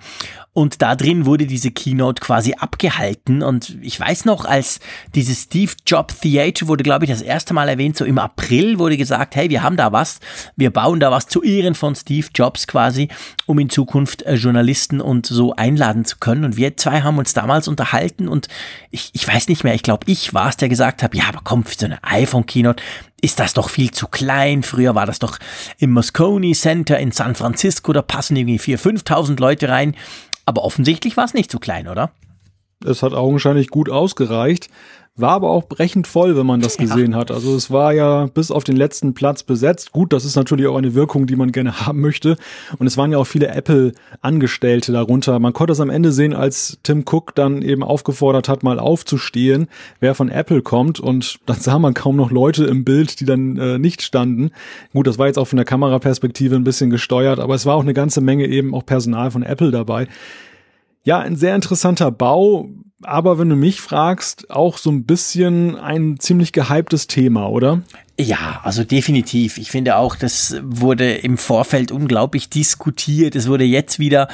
Und 0.53 0.83
da 0.83 0.95
drin 0.95 1.25
wurde 1.25 1.47
diese 1.47 1.71
Keynote 1.71 2.21
quasi 2.21 2.53
abgehalten. 2.53 3.41
Und 3.41 3.77
ich 3.81 3.99
weiß 3.99 4.25
noch, 4.25 4.45
als 4.45 4.79
dieses 5.15 5.43
Steve 5.43 5.71
Jobs 5.85 6.19
Theater 6.19 6.67
wurde, 6.67 6.83
glaube 6.83 7.05
ich, 7.05 7.11
das 7.11 7.23
erste 7.23 7.55
Mal 7.55 7.69
erwähnt, 7.69 7.97
so 7.97 8.05
im 8.05 8.19
April 8.19 8.77
wurde 8.77 8.95
gesagt, 8.95 9.35
hey, 9.35 9.49
wir 9.49 9.63
haben 9.63 9.77
da 9.77 9.91
was, 9.91 10.19
wir 10.55 10.69
bauen 10.69 10.99
da 10.99 11.09
was 11.09 11.27
zu 11.27 11.41
Ehren 11.41 11.73
von 11.73 11.95
Steve 11.95 12.27
Jobs 12.35 12.67
quasi, 12.67 13.07
um 13.47 13.57
in 13.57 13.71
Zukunft 13.71 14.21
äh, 14.21 14.35
Journalisten 14.35 15.01
und 15.01 15.25
so 15.25 15.55
einladen 15.55 16.05
zu 16.05 16.17
können. 16.19 16.43
Und 16.45 16.55
wir 16.55 16.77
zwei 16.77 17.01
haben 17.01 17.17
uns 17.17 17.33
damals 17.33 17.67
unterhalten 17.67 18.27
und 18.27 18.47
ich, 18.91 19.09
ich 19.13 19.27
weiß 19.27 19.47
nicht 19.47 19.63
mehr, 19.63 19.73
ich 19.73 19.83
glaube, 19.83 20.05
ich 20.05 20.35
war 20.35 20.49
es, 20.49 20.57
der 20.57 20.69
gesagt 20.69 21.01
habe, 21.01 21.17
ja, 21.17 21.23
aber 21.29 21.41
komm, 21.43 21.63
für 21.63 21.75
so 21.75 21.85
eine 21.87 22.03
iPhone-Keynote 22.03 22.83
ist 23.23 23.39
das 23.39 23.53
doch 23.53 23.69
viel 23.69 23.91
zu 23.91 24.07
klein. 24.07 24.63
Früher 24.63 24.95
war 24.95 25.05
das 25.05 25.17
doch 25.17 25.39
im 25.77 25.91
Moscone 25.91 26.51
Center 26.51 26.99
in 26.99 27.11
San 27.11 27.35
Francisco, 27.35 27.93
da 27.93 28.01
passen 28.01 28.35
irgendwie 28.35 28.59
4.000, 28.59 29.05
5.000 29.05 29.39
Leute 29.39 29.69
rein. 29.69 29.95
Aber 30.45 30.63
offensichtlich 30.65 31.15
war 31.15 31.23
es 31.23 31.33
nicht 31.33 31.49
so 31.49 31.57
klein, 31.57 31.87
oder? 31.87 32.11
Es 32.85 33.01
hat 33.01 33.13
augenscheinlich 33.13 33.69
gut 33.69 33.89
ausgereicht. 33.89 34.69
War 35.15 35.33
aber 35.33 35.51
auch 35.51 35.67
brechend 35.67 36.07
voll, 36.07 36.35
wenn 36.35 36.47
man 36.47 36.59
das 36.59 36.77
gesehen 36.77 37.11
ja. 37.11 37.19
hat. 37.19 37.29
Also 37.29 37.55
es 37.55 37.69
war 37.69 37.93
ja 37.93 38.25
bis 38.33 38.49
auf 38.49 38.63
den 38.63 38.75
letzten 38.75 39.13
Platz 39.13 39.43
besetzt. 39.43 39.91
Gut, 39.91 40.11
das 40.11 40.25
ist 40.25 40.35
natürlich 40.35 40.65
auch 40.65 40.75
eine 40.75 40.95
Wirkung, 40.95 41.27
die 41.27 41.35
man 41.35 41.51
gerne 41.51 41.81
haben 41.85 42.01
möchte. 42.01 42.35
Und 42.79 42.87
es 42.87 42.97
waren 42.97 43.11
ja 43.11 43.19
auch 43.19 43.27
viele 43.27 43.49
Apple-Angestellte 43.49 44.91
darunter. 44.91 45.37
Man 45.37 45.53
konnte 45.53 45.73
es 45.73 45.79
am 45.79 45.91
Ende 45.91 46.11
sehen, 46.11 46.33
als 46.33 46.79
Tim 46.81 47.05
Cook 47.07 47.35
dann 47.35 47.61
eben 47.61 47.83
aufgefordert 47.83 48.49
hat, 48.49 48.63
mal 48.63 48.79
aufzustehen, 48.79 49.67
wer 49.99 50.15
von 50.15 50.29
Apple 50.29 50.63
kommt. 50.63 50.99
Und 50.99 51.37
dann 51.45 51.59
sah 51.59 51.77
man 51.77 51.93
kaum 51.93 52.15
noch 52.15 52.31
Leute 52.31 52.65
im 52.65 52.83
Bild, 52.83 53.19
die 53.19 53.25
dann 53.25 53.57
äh, 53.57 53.77
nicht 53.77 54.01
standen. 54.01 54.49
Gut, 54.93 55.05
das 55.05 55.19
war 55.19 55.27
jetzt 55.27 55.37
auch 55.37 55.47
von 55.47 55.57
der 55.57 55.65
Kameraperspektive 55.65 56.55
ein 56.55 56.63
bisschen 56.63 56.89
gesteuert, 56.89 57.39
aber 57.39 57.53
es 57.53 57.67
war 57.67 57.75
auch 57.75 57.83
eine 57.83 57.93
ganze 57.93 58.21
Menge 58.21 58.47
eben 58.47 58.73
auch 58.73 58.83
Personal 58.83 59.29
von 59.29 59.43
Apple 59.43 59.69
dabei. 59.69 60.07
Ja, 61.03 61.19
ein 61.19 61.35
sehr 61.35 61.53
interessanter 61.53 62.09
Bau, 62.09 62.69
aber 63.05 63.37
wenn 63.37 63.49
du 63.49 63.55
mich 63.55 63.81
fragst, 63.81 64.49
auch 64.51 64.77
so 64.77 64.91
ein 64.91 65.03
bisschen 65.03 65.77
ein 65.77 66.17
ziemlich 66.19 66.51
gehyptes 66.51 67.07
Thema, 67.07 67.49
oder? 67.49 67.81
Ja, 68.19 68.61
also 68.63 68.83
definitiv. 68.83 69.57
Ich 69.57 69.71
finde 69.71 69.95
auch, 69.95 70.15
das 70.15 70.55
wurde 70.61 71.15
im 71.15 71.39
Vorfeld 71.39 71.91
unglaublich 71.91 72.47
diskutiert. 72.47 73.35
Es 73.35 73.47
wurde 73.47 73.63
jetzt 73.63 73.97
wieder 73.97 74.27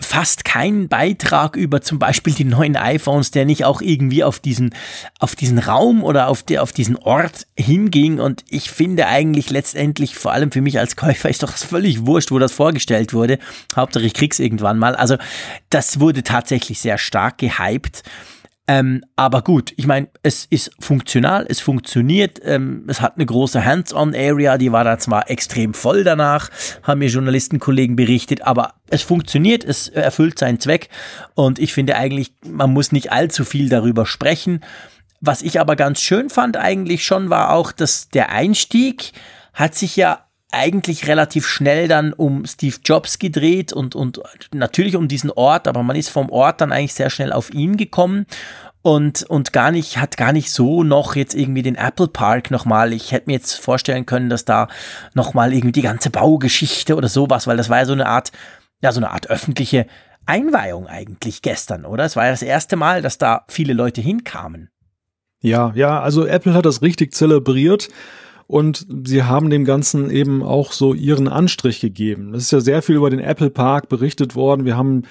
fast 0.00 0.44
kein 0.44 0.88
Beitrag 0.88 1.56
über 1.56 1.80
zum 1.80 1.98
Beispiel 1.98 2.34
die 2.34 2.44
neuen 2.44 2.76
iPhones, 2.76 3.30
der 3.30 3.46
nicht 3.46 3.64
auch 3.64 3.80
irgendwie 3.80 4.22
auf 4.22 4.38
diesen, 4.38 4.74
auf 5.18 5.34
diesen 5.34 5.58
Raum 5.58 6.04
oder 6.04 6.28
auf, 6.28 6.42
die, 6.42 6.58
auf 6.58 6.72
diesen 6.72 6.96
Ort 6.96 7.46
hinging. 7.56 8.20
Und 8.20 8.44
ich 8.50 8.70
finde 8.70 9.06
eigentlich 9.06 9.48
letztendlich, 9.48 10.14
vor 10.14 10.32
allem 10.32 10.52
für 10.52 10.60
mich 10.60 10.78
als 10.78 10.94
Käufer, 10.94 11.30
ist 11.30 11.42
doch 11.42 11.56
völlig 11.56 12.04
wurscht, 12.04 12.30
wo 12.30 12.38
das 12.38 12.52
vorgestellt 12.52 13.14
wurde. 13.14 13.38
Hauptsache 13.74 14.04
ich 14.04 14.12
krieg's 14.12 14.38
irgendwann 14.38 14.78
mal. 14.78 14.94
Also 14.94 15.16
das 15.70 16.00
wurde 16.00 16.22
tatsächlich 16.22 16.80
sehr 16.80 16.98
stark 16.98 17.38
gehypt. 17.38 18.02
Ähm, 18.68 19.04
aber 19.14 19.42
gut, 19.42 19.72
ich 19.76 19.86
meine, 19.86 20.08
es 20.24 20.44
ist 20.44 20.72
funktional, 20.80 21.46
es 21.48 21.60
funktioniert, 21.60 22.40
ähm, 22.42 22.84
es 22.88 23.00
hat 23.00 23.14
eine 23.14 23.24
große 23.24 23.64
Hands-on-Area, 23.64 24.58
die 24.58 24.72
war 24.72 24.82
da 24.82 24.98
zwar 24.98 25.30
extrem 25.30 25.72
voll 25.72 26.02
danach, 26.02 26.50
haben 26.82 26.98
mir 26.98 27.08
Journalistenkollegen 27.08 27.94
berichtet, 27.94 28.42
aber 28.42 28.74
es 28.90 29.02
funktioniert, 29.02 29.62
es 29.62 29.88
erfüllt 29.88 30.40
seinen 30.40 30.58
Zweck 30.58 30.88
und 31.34 31.60
ich 31.60 31.72
finde 31.72 31.94
eigentlich, 31.94 32.32
man 32.44 32.72
muss 32.72 32.90
nicht 32.90 33.12
allzu 33.12 33.44
viel 33.44 33.68
darüber 33.68 34.04
sprechen. 34.04 34.60
Was 35.20 35.42
ich 35.42 35.60
aber 35.60 35.76
ganz 35.76 36.00
schön 36.00 36.28
fand 36.28 36.56
eigentlich 36.56 37.06
schon 37.06 37.30
war 37.30 37.52
auch, 37.52 37.70
dass 37.70 38.08
der 38.08 38.30
Einstieg 38.30 39.12
hat 39.54 39.76
sich 39.76 39.94
ja 39.94 40.26
eigentlich 40.52 41.06
relativ 41.08 41.46
schnell 41.46 41.88
dann 41.88 42.12
um 42.12 42.46
Steve 42.46 42.76
Jobs 42.84 43.18
gedreht 43.18 43.72
und, 43.72 43.94
und 43.94 44.20
natürlich 44.54 44.96
um 44.96 45.08
diesen 45.08 45.30
Ort, 45.30 45.68
aber 45.68 45.82
man 45.82 45.96
ist 45.96 46.08
vom 46.08 46.30
Ort 46.30 46.60
dann 46.60 46.72
eigentlich 46.72 46.94
sehr 46.94 47.10
schnell 47.10 47.32
auf 47.32 47.52
ihn 47.52 47.76
gekommen 47.76 48.26
und, 48.86 49.24
und 49.24 49.52
gar 49.52 49.72
nicht, 49.72 49.98
hat 49.98 50.16
gar 50.16 50.32
nicht 50.32 50.52
so 50.52 50.84
noch 50.84 51.16
jetzt 51.16 51.34
irgendwie 51.34 51.62
den 51.62 51.74
Apple 51.74 52.06
Park 52.06 52.52
nochmal. 52.52 52.92
Ich 52.92 53.10
hätte 53.10 53.26
mir 53.26 53.32
jetzt 53.32 53.54
vorstellen 53.54 54.06
können, 54.06 54.30
dass 54.30 54.44
da 54.44 54.68
nochmal 55.12 55.52
irgendwie 55.52 55.72
die 55.72 55.82
ganze 55.82 56.08
Baugeschichte 56.08 56.94
oder 56.94 57.08
sowas, 57.08 57.48
weil 57.48 57.56
das 57.56 57.68
war 57.68 57.78
ja 57.78 57.84
so 57.84 57.94
eine 57.94 58.06
Art, 58.06 58.30
ja, 58.82 58.92
so 58.92 59.00
eine 59.00 59.10
Art 59.10 59.28
öffentliche 59.28 59.88
Einweihung 60.24 60.86
eigentlich 60.86 61.42
gestern, 61.42 61.84
oder? 61.84 62.04
Es 62.04 62.14
war 62.14 62.26
ja 62.26 62.30
das 62.30 62.42
erste 62.42 62.76
Mal, 62.76 63.02
dass 63.02 63.18
da 63.18 63.44
viele 63.48 63.72
Leute 63.72 64.00
hinkamen. 64.00 64.70
Ja, 65.40 65.72
ja, 65.74 66.00
also 66.00 66.24
Apple 66.24 66.54
hat 66.54 66.64
das 66.64 66.80
richtig 66.80 67.12
zelebriert 67.12 67.88
und 68.46 68.86
sie 69.04 69.24
haben 69.24 69.50
dem 69.50 69.64
Ganzen 69.64 70.10
eben 70.10 70.44
auch 70.44 70.70
so 70.70 70.94
ihren 70.94 71.26
Anstrich 71.26 71.80
gegeben. 71.80 72.34
Es 72.34 72.44
ist 72.44 72.52
ja 72.52 72.60
sehr 72.60 72.82
viel 72.82 72.94
über 72.94 73.10
den 73.10 73.18
Apple 73.18 73.50
Park 73.50 73.88
berichtet 73.88 74.36
worden. 74.36 74.64
Wir 74.64 74.76
haben 74.76 75.02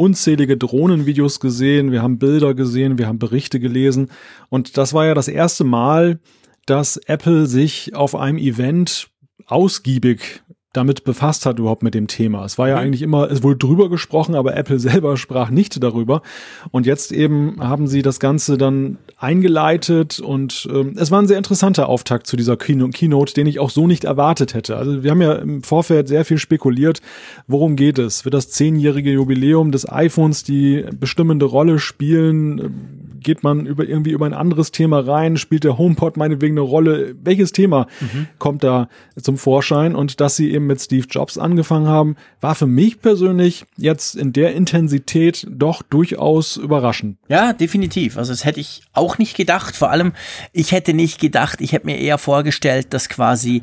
unzählige 0.00 0.56
Drohnenvideos 0.56 1.40
gesehen, 1.40 1.92
wir 1.92 2.00
haben 2.00 2.18
Bilder 2.18 2.54
gesehen, 2.54 2.96
wir 2.96 3.06
haben 3.06 3.18
Berichte 3.18 3.60
gelesen. 3.60 4.10
Und 4.48 4.78
das 4.78 4.94
war 4.94 5.04
ja 5.04 5.12
das 5.12 5.28
erste 5.28 5.62
Mal, 5.62 6.20
dass 6.64 6.96
Apple 6.96 7.46
sich 7.46 7.94
auf 7.94 8.14
einem 8.14 8.38
Event 8.38 9.10
ausgiebig 9.44 10.42
damit 10.72 11.02
befasst 11.02 11.46
hat 11.46 11.58
überhaupt 11.58 11.82
mit 11.82 11.94
dem 11.94 12.06
Thema. 12.06 12.44
Es 12.44 12.56
war 12.56 12.68
ja 12.68 12.76
mhm. 12.76 12.82
eigentlich 12.82 13.02
immer, 13.02 13.28
es 13.28 13.42
wurde 13.42 13.56
drüber 13.56 13.88
gesprochen, 13.90 14.36
aber 14.36 14.56
Apple 14.56 14.78
selber 14.78 15.16
sprach 15.16 15.50
nicht 15.50 15.82
darüber. 15.82 16.22
Und 16.70 16.86
jetzt 16.86 17.10
eben 17.10 17.56
haben 17.60 17.88
sie 17.88 18.02
das 18.02 18.20
Ganze 18.20 18.56
dann 18.56 18.98
eingeleitet 19.18 20.20
und 20.20 20.68
ähm, 20.72 20.94
es 20.96 21.10
war 21.10 21.20
ein 21.20 21.26
sehr 21.26 21.38
interessanter 21.38 21.88
Auftakt 21.88 22.26
zu 22.26 22.36
dieser 22.36 22.56
Keyno 22.56 22.88
Keynote, 22.88 23.34
den 23.34 23.46
ich 23.46 23.58
auch 23.58 23.70
so 23.70 23.86
nicht 23.86 24.04
erwartet 24.04 24.54
hätte. 24.54 24.76
Also 24.76 25.02
wir 25.02 25.10
haben 25.10 25.22
ja 25.22 25.34
im 25.34 25.62
Vorfeld 25.62 26.06
sehr 26.08 26.24
viel 26.24 26.38
spekuliert, 26.38 27.00
worum 27.48 27.74
geht 27.74 27.98
es? 27.98 28.24
Wird 28.24 28.34
das 28.34 28.50
zehnjährige 28.50 29.10
Jubiläum 29.10 29.72
des 29.72 29.90
iPhones 29.90 30.44
die 30.44 30.84
bestimmende 30.98 31.46
Rolle 31.46 31.78
spielen? 31.78 33.09
Geht 33.20 33.42
man 33.42 33.66
über 33.66 33.84
irgendwie 33.84 34.10
über 34.10 34.26
ein 34.26 34.34
anderes 34.34 34.72
Thema 34.72 35.00
rein? 35.00 35.36
Spielt 35.36 35.64
der 35.64 35.78
HomePod 35.78 36.16
meinetwegen 36.16 36.54
eine 36.54 36.62
Rolle? 36.62 37.14
Welches 37.22 37.52
Thema 37.52 37.86
mhm. 38.00 38.28
kommt 38.38 38.64
da 38.64 38.88
zum 39.20 39.38
Vorschein? 39.38 39.94
Und 39.94 40.20
dass 40.20 40.36
sie 40.36 40.52
eben 40.52 40.66
mit 40.66 40.80
Steve 40.80 41.06
Jobs 41.08 41.38
angefangen 41.38 41.88
haben, 41.88 42.16
war 42.40 42.54
für 42.54 42.66
mich 42.66 43.00
persönlich 43.00 43.64
jetzt 43.76 44.16
in 44.16 44.32
der 44.32 44.54
Intensität 44.54 45.46
doch 45.50 45.82
durchaus 45.82 46.56
überraschend. 46.56 47.18
Ja, 47.28 47.52
definitiv. 47.52 48.16
Also 48.16 48.32
das 48.32 48.44
hätte 48.44 48.60
ich 48.60 48.82
auch 48.92 49.18
nicht 49.18 49.36
gedacht. 49.36 49.76
Vor 49.76 49.90
allem, 49.90 50.12
ich 50.52 50.72
hätte 50.72 50.94
nicht 50.94 51.20
gedacht, 51.20 51.60
ich 51.60 51.72
hätte 51.72 51.86
mir 51.86 51.98
eher 51.98 52.18
vorgestellt, 52.18 52.92
dass 52.94 53.08
quasi 53.08 53.62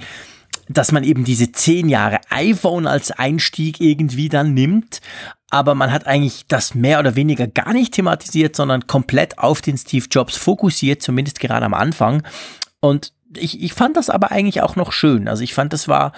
dass 0.70 0.92
man 0.92 1.04
eben 1.04 1.24
diese 1.24 1.52
zehn 1.52 1.90
Jahre 1.90 2.20
iPhone 2.30 2.88
als 2.88 3.12
Einstieg 3.12 3.80
irgendwie 3.80 4.30
dann 4.30 4.54
nimmt. 4.54 5.02
Aber 5.50 5.76
man 5.76 5.92
hat 5.92 6.06
eigentlich 6.08 6.46
das 6.48 6.76
mehr 6.76 7.00
oder 7.00 7.16
weniger 7.16 7.48
gar 7.48 7.74
nicht 7.74 7.94
thematisiert, 7.94 8.56
sondern 8.56 8.88
komplett 8.88 9.40
auf 9.40 9.62
den 9.62 9.78
Steve 9.78 10.06
Jobs 10.12 10.36
fokussiert, 10.36 11.02
zumindest 11.02 11.40
gerade 11.40 11.66
am 11.66 11.74
Anfang. 11.74 12.24
Und 12.82 13.14
ich, 13.36 13.62
ich 13.62 13.74
fand 13.74 13.98
das 13.98 14.10
aber 14.10 14.32
eigentlich 14.32 14.62
auch 14.62 14.76
noch 14.76 14.92
schön. 14.92 15.28
Also 15.28 15.44
ich 15.44 15.54
fand, 15.54 15.72
das 15.74 15.88
war, 15.88 16.12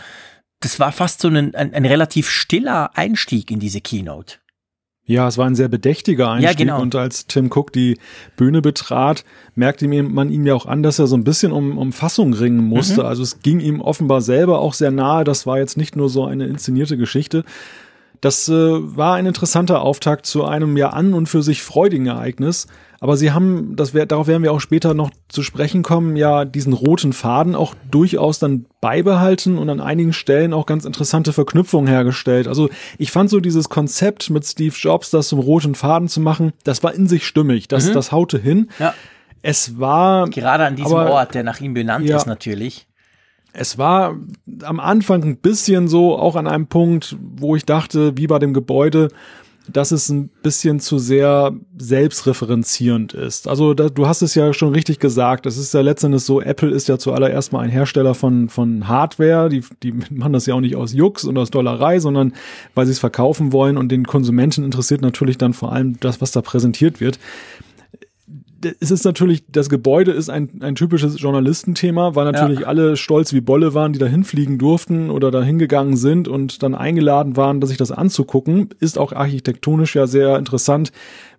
das 0.60 0.80
war 0.80 0.92
fast 0.92 1.22
so 1.22 1.28
ein, 1.28 1.54
ein, 1.56 1.74
ein 1.74 1.86
relativ 1.86 2.30
stiller 2.30 2.98
Einstieg 2.98 3.52
in 3.52 3.60
diese 3.60 3.82
Keynote. 3.82 4.38
Ja, 5.10 5.28
es 5.28 5.40
war 5.40 5.48
ein 5.48 5.56
sehr 5.56 5.70
bedächtiger 5.70 6.30
Einstieg 6.30 6.60
ja, 6.60 6.66
genau. 6.76 6.82
und 6.84 6.94
als 6.94 7.26
Tim 7.26 7.50
Cook 7.52 7.74
die 7.74 7.98
Bühne 8.38 8.62
betrat, 8.62 9.26
merkte 9.56 9.88
man 9.88 10.30
ihm 10.30 10.46
ja 10.46 10.54
auch 10.54 10.68
an, 10.68 10.84
dass 10.84 11.00
er 11.00 11.08
so 11.08 11.18
ein 11.18 11.24
bisschen 11.24 11.52
um, 11.52 11.80
um 11.80 11.94
Fassung 11.94 12.32
ringen 12.34 12.64
musste. 12.64 13.02
Mhm. 13.02 13.08
Also 13.08 13.24
es 13.24 13.40
ging 13.40 13.60
ihm 13.60 13.82
offenbar 13.82 14.22
selber 14.22 14.60
auch 14.60 14.76
sehr 14.76 14.92
nahe. 14.92 15.24
Das 15.24 15.48
war 15.48 15.58
jetzt 15.58 15.78
nicht 15.78 15.96
nur 15.96 16.10
so 16.10 16.26
eine 16.26 16.46
inszenierte 16.46 16.96
Geschichte. 16.96 17.44
Das 18.22 18.50
äh, 18.50 18.54
war 18.54 19.16
ein 19.16 19.26
interessanter 19.26 19.82
Auftakt 19.82 20.26
zu 20.26 20.46
einem 20.46 20.76
ja 20.78 20.90
an 20.90 21.14
und 21.14 21.28
für 21.28 21.42
sich 21.42 21.64
freudigen 21.64 22.08
Ereignis. 22.08 22.68
Aber 23.02 23.16
sie 23.16 23.32
haben, 23.32 23.78
das 23.78 23.94
wär, 23.94 24.06
darauf 24.06 24.28
werden 24.28 24.44
wir 24.44 24.52
auch 24.52 24.60
später 24.60 24.94
noch 24.94 25.10
zu 25.30 25.42
sprechen 25.42 25.84
kommen, 25.84 26.18
ja 26.18 26.44
diesen 26.44 26.74
roten 26.74 27.14
Faden 27.14 27.56
auch 27.56 27.74
durchaus 27.90 28.40
dann 28.40 28.66
beibehalten 28.82 29.58
und 29.58 29.70
an 29.70 29.80
einigen 29.80 30.12
Stellen 30.12 30.54
auch 30.54 30.66
ganz 30.66 30.84
interessante 30.84 31.32
Verknüpfungen 31.32 31.88
hergestellt. 31.88 32.50
Also 32.50 32.70
ich 32.98 33.12
fand 33.12 33.30
so 33.30 33.40
dieses 33.40 33.70
Konzept 33.70 34.30
mit 34.30 34.46
Steve 34.46 34.76
Jobs, 34.78 35.12
das 35.12 35.30
zum 35.30 35.40
roten 35.40 35.76
Faden 35.76 36.10
zu 36.10 36.20
machen, 36.20 36.52
das 36.66 36.84
war 36.84 36.94
in 36.94 37.08
sich 37.08 37.26
stimmig. 37.26 37.70
Das, 37.70 37.88
mhm. 37.88 37.94
das 37.94 38.12
haute 38.12 38.38
hin. 38.38 38.70
Ja. 38.80 38.94
Es 39.42 39.80
war. 39.80 40.30
Gerade 40.30 40.66
an 40.66 40.76
diesem 40.76 40.98
aber, 40.98 41.12
Ort, 41.12 41.34
der 41.34 41.44
nach 41.44 41.62
ihm 41.62 41.74
benannt 41.74 42.06
ja, 42.06 42.18
ist 42.18 42.26
natürlich 42.26 42.89
es 43.54 43.78
war 43.78 44.16
am 44.64 44.80
Anfang 44.80 45.24
ein 45.24 45.38
bisschen 45.38 45.88
so, 45.88 46.18
auch 46.18 46.36
an 46.36 46.48
einem 46.48 46.68
Punkt, 46.68 47.18
wo 47.38 47.56
ich 47.56 47.66
dachte, 47.66 48.18
wie 48.18 48.28
bei 48.28 48.40
dem 48.40 48.54
Gebäude, 48.54 49.10
dass 49.72 49.92
es 49.92 50.10
ein 50.10 50.30
bisschen 50.42 50.80
zu 50.80 50.98
sehr 50.98 51.54
selbstreferenzierend 51.78 53.14
ist. 53.14 53.48
Also 53.48 53.74
da, 53.74 53.90
du 53.90 54.08
hast 54.08 54.22
es 54.22 54.36
ja 54.36 54.54
schon 54.54 54.74
richtig 54.74 55.00
gesagt. 55.00 55.46
Es 55.46 55.58
ist 55.58 55.74
ja 55.74 55.82
letztendlich 55.82 56.24
so, 56.24 56.42
Apple 56.42 56.72
ist 56.72 56.88
ja 56.88 56.98
zuallererst 56.98 57.52
mal 57.52 57.62
ein 57.62 57.70
Hersteller 57.70 58.16
von, 58.16 58.50
von 58.50 58.88
Hardware. 58.88 59.50
Die, 59.50 59.64
die 59.84 59.92
machen 60.10 60.34
das 60.34 60.46
ja 60.46 60.56
auch 60.56 60.62
nicht 60.62 60.76
aus 60.76 60.94
Jux 60.94 61.24
und 61.24 61.38
aus 61.38 61.52
Dollerei, 61.52 62.00
sondern 62.00 62.34
weil 62.76 62.86
sie 62.86 62.92
es 62.92 63.00
verkaufen 63.00 63.54
wollen 63.54 63.78
und 63.78 63.92
den 63.92 64.06
Konsumenten 64.06 64.64
interessiert 64.64 65.02
natürlich 65.02 65.38
dann 65.38 65.54
vor 65.54 65.72
allem 65.72 66.00
das, 66.00 66.22
was 66.22 66.32
da 66.32 66.42
präsentiert 66.42 67.00
wird 67.00 67.20
es 68.80 68.92
ist 68.92 69.06
natürlich, 69.06 69.44
das 69.48 69.70
Gebäude 69.70 70.12
ist 70.12 70.30
ein, 70.30 70.62
ein 70.62 70.76
typisches 70.76 71.20
Journalistenthema, 71.20 72.16
weil 72.16 72.26
natürlich 72.26 72.62
ja. 72.62 72.68
alle 72.68 72.98
stolz 72.98 73.34
wie 73.34 73.42
Bolle 73.42 73.74
waren, 73.74 73.94
die 73.94 74.00
da 74.00 74.06
hinfliegen 74.06 74.58
durften 74.58 75.10
oder 75.10 75.32
da 75.32 75.42
hingegangen 75.42 75.98
sind 75.98 76.28
und 76.28 76.64
dann 76.64 76.76
eingeladen 76.76 77.38
waren, 77.38 77.62
sich 77.62 77.78
das 77.78 77.92
anzugucken. 77.92 78.70
Ist 78.80 78.98
auch 78.98 79.14
architektonisch 79.14 79.96
ja 79.96 80.08
sehr 80.08 80.38
interessant, 80.38 80.92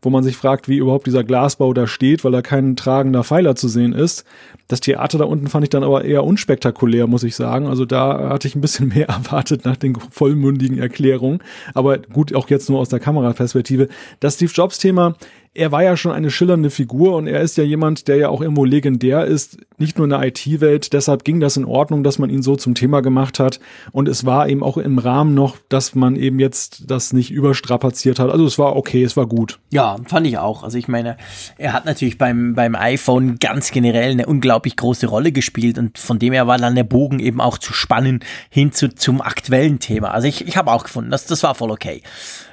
wo 0.02 0.10
man 0.10 0.24
sich 0.24 0.36
fragt, 0.36 0.68
wie 0.68 0.78
überhaupt 0.78 1.06
dieser 1.06 1.24
Glasbau 1.24 1.72
da 1.74 1.86
steht, 1.86 2.24
weil 2.24 2.32
da 2.32 2.42
kein 2.42 2.76
tragender 2.76 3.24
Pfeiler 3.24 3.54
zu 3.54 3.68
sehen 3.68 3.92
ist. 3.92 4.24
Das 4.68 4.80
Theater 4.80 5.18
da 5.18 5.24
unten 5.24 5.48
fand 5.48 5.64
ich 5.64 5.70
dann 5.70 5.82
aber 5.82 6.04
eher 6.04 6.24
unspektakulär, 6.24 7.06
muss 7.06 7.24
ich 7.24 7.34
sagen. 7.34 7.66
Also 7.66 7.84
da 7.84 8.30
hatte 8.30 8.48
ich 8.48 8.54
ein 8.54 8.60
bisschen 8.60 8.88
mehr 8.88 9.08
erwartet 9.08 9.64
nach 9.64 9.76
den 9.76 9.96
vollmündigen 9.96 10.78
Erklärungen. 10.78 11.40
Aber 11.74 11.98
gut, 11.98 12.34
auch 12.34 12.48
jetzt 12.48 12.70
nur 12.70 12.78
aus 12.78 12.88
der 12.88 13.00
Kameraperspektive. 13.00 13.88
Das 14.20 14.34
Steve 14.36 14.52
Jobs 14.54 14.78
Thema 14.78 15.16
er 15.52 15.72
war 15.72 15.82
ja 15.82 15.96
schon 15.96 16.12
eine 16.12 16.30
schillernde 16.30 16.70
Figur 16.70 17.16
und 17.16 17.26
er 17.26 17.40
ist 17.40 17.56
ja 17.56 17.64
jemand, 17.64 18.06
der 18.06 18.16
ja 18.16 18.28
auch 18.28 18.40
irgendwo 18.40 18.64
legendär 18.64 19.24
ist, 19.24 19.58
nicht 19.78 19.98
nur 19.98 20.04
in 20.04 20.10
der 20.10 20.22
IT-Welt. 20.22 20.92
Deshalb 20.92 21.24
ging 21.24 21.40
das 21.40 21.56
in 21.56 21.64
Ordnung, 21.64 22.04
dass 22.04 22.20
man 22.20 22.30
ihn 22.30 22.42
so 22.42 22.54
zum 22.54 22.74
Thema 22.76 23.00
gemacht 23.00 23.40
hat. 23.40 23.58
Und 23.90 24.08
es 24.08 24.24
war 24.24 24.48
eben 24.48 24.62
auch 24.62 24.76
im 24.76 24.98
Rahmen 24.98 25.34
noch, 25.34 25.56
dass 25.68 25.96
man 25.96 26.14
eben 26.14 26.38
jetzt 26.38 26.88
das 26.88 27.12
nicht 27.12 27.32
überstrapaziert 27.32 28.20
hat. 28.20 28.30
Also 28.30 28.46
es 28.46 28.60
war 28.60 28.76
okay, 28.76 29.02
es 29.02 29.16
war 29.16 29.26
gut. 29.26 29.58
Ja, 29.70 29.96
fand 30.06 30.28
ich 30.28 30.38
auch. 30.38 30.62
Also 30.62 30.78
ich 30.78 30.86
meine, 30.86 31.16
er 31.58 31.72
hat 31.72 31.84
natürlich 31.84 32.16
beim, 32.16 32.54
beim 32.54 32.76
iPhone 32.76 33.40
ganz 33.40 33.72
generell 33.72 34.12
eine 34.12 34.26
unglaublich 34.26 34.76
große 34.76 35.08
Rolle 35.08 35.32
gespielt 35.32 35.78
und 35.78 35.98
von 35.98 36.20
dem 36.20 36.32
her 36.32 36.46
war 36.46 36.58
dann 36.58 36.76
der 36.76 36.84
Bogen 36.84 37.18
eben 37.18 37.40
auch 37.40 37.58
zu 37.58 37.72
spannen 37.72 38.20
hin 38.50 38.70
zu, 38.70 38.94
zum 38.94 39.20
aktuellen 39.20 39.80
Thema. 39.80 40.12
Also 40.12 40.28
ich, 40.28 40.46
ich 40.46 40.56
habe 40.56 40.70
auch 40.70 40.84
gefunden, 40.84 41.10
das, 41.10 41.26
das 41.26 41.42
war 41.42 41.56
voll 41.56 41.72
okay. 41.72 42.02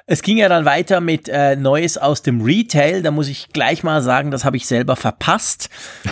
Es 0.09 0.21
ging 0.21 0.37
ja 0.37 0.47
dann 0.47 0.63
weiter 0.63 1.01
mit 1.01 1.27
äh, 1.27 1.57
Neues 1.57 1.97
aus 1.97 2.21
dem 2.21 2.39
Retail. 2.39 3.01
Da 3.01 3.11
muss 3.11 3.27
ich 3.27 3.49
gleich 3.49 3.83
mal 3.83 4.01
sagen, 4.01 4.31
das 4.31 4.45
habe 4.45 4.55
ich 4.55 4.65
selber 4.65 4.95
verpasst. 4.95 5.69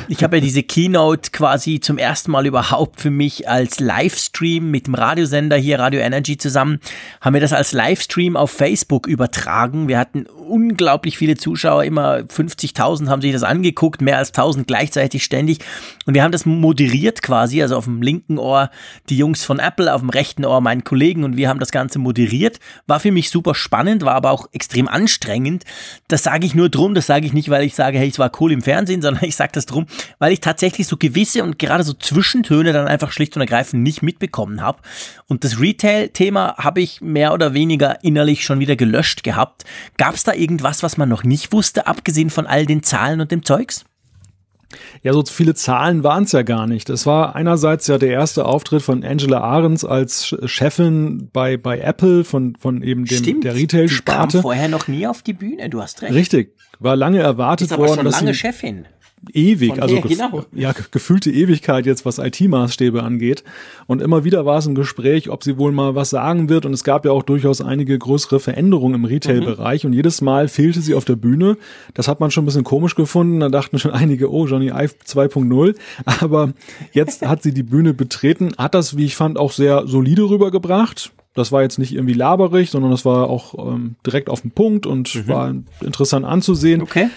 Ich 0.10 0.22
habe 0.22 0.36
ja 0.36 0.42
diese 0.42 0.64
Keynote 0.64 1.32
quasi 1.32 1.80
zum 1.80 1.98
ersten 1.98 2.30
Mal 2.32 2.46
überhaupt 2.46 3.00
für 3.00 3.10
mich 3.10 3.48
als 3.48 3.80
Livestream 3.80 4.70
mit 4.70 4.88
dem 4.88 4.96
Radiosender 4.96 5.56
hier, 5.56 5.80
Radio 5.80 6.02
Energy 6.02 6.38
zusammen, 6.38 6.82
haben 7.22 7.36
wir 7.36 7.40
das 7.40 7.54
als 7.54 7.72
Livestream 7.72 8.36
auf 8.36 8.52
Facebook 8.52 9.08
übertragen. 9.08 9.88
Wir 9.88 9.98
hatten 9.98 10.26
unglaublich 10.46 11.18
viele 11.18 11.36
Zuschauer, 11.36 11.84
immer 11.84 12.20
50.000 12.20 13.10
haben 13.10 13.22
sich 13.22 13.34
das 13.34 13.44
angeguckt, 13.44 14.02
mehr 14.02 14.18
als 14.18 14.34
1.000 14.34 14.66
gleichzeitig 14.66 15.24
ständig. 15.24 15.60
Und 16.06 16.14
wir 16.14 16.24
haben 16.24 16.32
das 16.32 16.46
moderiert 16.46 17.22
quasi, 17.22 17.62
also 17.62 17.76
auf 17.76 17.86
dem 17.86 18.02
linken 18.02 18.38
Ohr 18.38 18.70
die 19.10 19.18
Jungs 19.18 19.44
von 19.44 19.60
Apple, 19.60 19.94
auf 19.94 20.02
dem 20.02 20.10
rechten 20.10 20.46
Ohr 20.46 20.62
meinen 20.62 20.84
Kollegen 20.84 21.24
und 21.24 21.38
wir 21.38 21.50
haben 21.50 21.60
das 21.60 21.72
Ganze 21.72 22.00
moderiert. 22.00 22.60
War 22.88 23.00
für 23.00 23.12
mich 23.12 23.30
super 23.30 23.56
spannend 23.56 24.06
war 24.06 24.16
aber 24.16 24.32
auch 24.32 24.48
extrem 24.52 24.88
anstrengend. 24.88 25.64
Das 26.08 26.24
sage 26.24 26.46
ich 26.46 26.56
nur 26.56 26.70
drum, 26.70 26.94
das 26.94 27.08
sage 27.08 27.26
ich 27.26 27.34
nicht, 27.34 27.50
weil 27.50 27.64
ich 27.64 27.76
sage, 27.76 27.98
hey, 27.98 28.10
es 28.10 28.20
war 28.20 28.32
cool 28.40 28.52
im 28.52 28.62
Fernsehen, 28.62 29.02
sondern 29.02 29.26
ich 29.26 29.36
sage 29.36 29.52
das 29.54 29.66
drum, 29.66 29.88
weil 30.20 30.32
ich 30.32 30.40
tatsächlich 30.40 30.88
so 30.88 30.98
gewisse 30.98 31.44
und 31.44 31.60
gerade 31.60 31.84
so 31.84 31.94
Zwischentöne 31.94 32.72
dann 32.74 32.88
einfach 32.88 33.12
schlicht 33.12 33.36
und 33.36 33.42
ergreifend 33.42 33.84
nicht 33.84 34.02
mitbekommen 34.02 34.62
habe. 34.62 34.80
Und 35.28 35.44
das 35.44 35.60
Retail-Thema 35.60 36.56
habe 36.58 36.82
ich 36.82 37.02
mehr 37.02 37.34
oder 37.34 37.54
weniger 37.54 38.04
innerlich 38.04 38.46
schon 38.46 38.60
wieder 38.60 38.76
gelöscht 38.76 39.24
gehabt. 39.24 39.66
Gab 39.98 40.16
es 40.16 40.24
da 40.24 40.34
irgendwas, 40.36 40.84
was 40.84 40.98
man 40.98 41.10
noch 41.10 41.24
nicht 41.24 41.52
wusste, 41.52 41.88
abgesehen 41.88 42.30
von 42.30 42.48
all 42.48 42.66
den 42.66 42.84
Zahlen 42.84 43.22
und 43.22 43.32
dem 43.32 43.44
Zeugs? 43.44 43.86
Ja, 45.04 45.14
so 45.14 45.24
viele 45.24 45.54
Zahlen 45.54 46.04
waren 46.04 46.24
es 46.24 46.32
ja 46.32 46.42
gar 46.42 46.68
nicht. 46.68 46.90
Es 46.90 47.06
war 47.06 47.36
einerseits 47.36 47.88
ja 47.88 47.98
der 47.98 48.10
erste 48.10 48.46
Auftritt 48.46 48.82
von 48.82 49.04
Angela 49.04 49.40
Ahrens 49.40 49.86
als 49.86 50.36
Chefin 50.46 51.30
bei, 51.32 51.58
bei 51.58 51.80
Apple 51.80 52.24
von, 52.24 52.56
von 52.60 52.82
eben 52.82 53.06
dem, 53.06 53.18
Stimmt, 53.18 53.44
der 53.44 53.56
Retail-Sparte. 53.56 54.28
Die 54.28 54.34
kam 54.34 54.42
vorher 54.42 54.68
noch 54.68 54.88
nie 54.88 55.08
auf 55.08 55.22
die 55.22 55.34
Bühne, 55.34 55.70
du 55.70 55.82
hast 55.82 56.02
recht. 56.02 56.14
Richtig, 56.14 56.56
war 56.80 56.96
lange 56.96 57.20
erwartet 57.20 57.68
ist 57.68 57.74
aber 57.74 57.88
worden. 57.88 58.02
Schon 58.02 58.12
lange 58.12 58.34
Chefin 58.34 58.86
ewig, 59.34 59.82
also 59.82 59.96
her, 59.96 60.04
genau. 60.08 60.46
ja, 60.54 60.74
gefühlte 60.92 61.32
Ewigkeit 61.32 61.86
jetzt, 61.86 62.06
was 62.06 62.18
IT-Maßstäbe 62.18 63.04
angeht. 63.04 63.44
Und 63.88 64.02
immer 64.02 64.24
wieder 64.24 64.46
war 64.46 64.58
es 64.58 64.68
ein 64.68 64.76
Gespräch, 64.76 65.30
ob 65.30 65.44
sie 65.44 65.58
wohl 65.58 65.72
mal 65.72 65.96
was 65.96 66.10
sagen 66.10 66.50
wird. 66.50 66.66
Und 66.66 66.74
es 66.74 66.84
gab 66.84 67.06
ja 67.06 67.12
auch 67.12 67.24
durchaus 67.24 67.62
einige 67.62 67.98
größere 67.98 68.40
Veränderungen 68.40 68.96
im 68.96 69.06
Retail-Bereich. 69.06 69.84
Mhm. 69.84 69.90
Und 69.90 69.94
jedes 69.94 70.22
Mal 70.22 70.48
fehlte 70.48 70.82
sie 70.82 70.96
auf 70.96 71.06
der 71.06 71.16
Bühne. 71.16 71.58
Das 71.94 72.08
hat 72.08 72.20
man 72.20 72.32
schon 72.32 72.44
ein 72.44 72.48
bisschen 72.48 72.64
komisch 72.64 72.96
gefunden. 72.96 73.40
Da 73.40 73.50
dachten 73.50 73.80
schon 73.80 73.92
einige, 73.92 74.32
oh, 74.32 74.46
Johnny 74.46 74.68
Ive 74.68 74.96
2.0. 75.06 75.76
Aber 76.06 76.54
jetzt 76.92 77.26
hat 77.26 77.44
sie 77.44 77.54
die 77.54 77.64
Bühne 77.64 77.94
betreten, 77.94 78.54
hat 78.58 78.74
das, 78.74 78.98
wie 78.98 79.06
ich 79.06 79.16
fand, 79.16 79.38
auch 79.38 79.52
sehr 79.52 79.88
solide 79.88 80.24
rübergebracht. 80.24 81.12
Das 81.34 81.52
war 81.52 81.64
jetzt 81.64 81.80
nicht 81.80 81.94
irgendwie 81.94 82.14
laberig, 82.14 82.70
sondern 82.70 82.92
das 82.92 83.04
war 83.04 83.30
auch 83.30 83.74
ähm, 83.74 83.96
direkt 84.06 84.30
auf 84.30 84.42
den 84.42 84.52
Punkt 84.52 84.86
und 84.86 85.14
mhm. 85.14 85.28
war 85.28 85.54
interessant 85.82 86.26
anzusehen. 86.26 86.82
Okay 86.82 87.10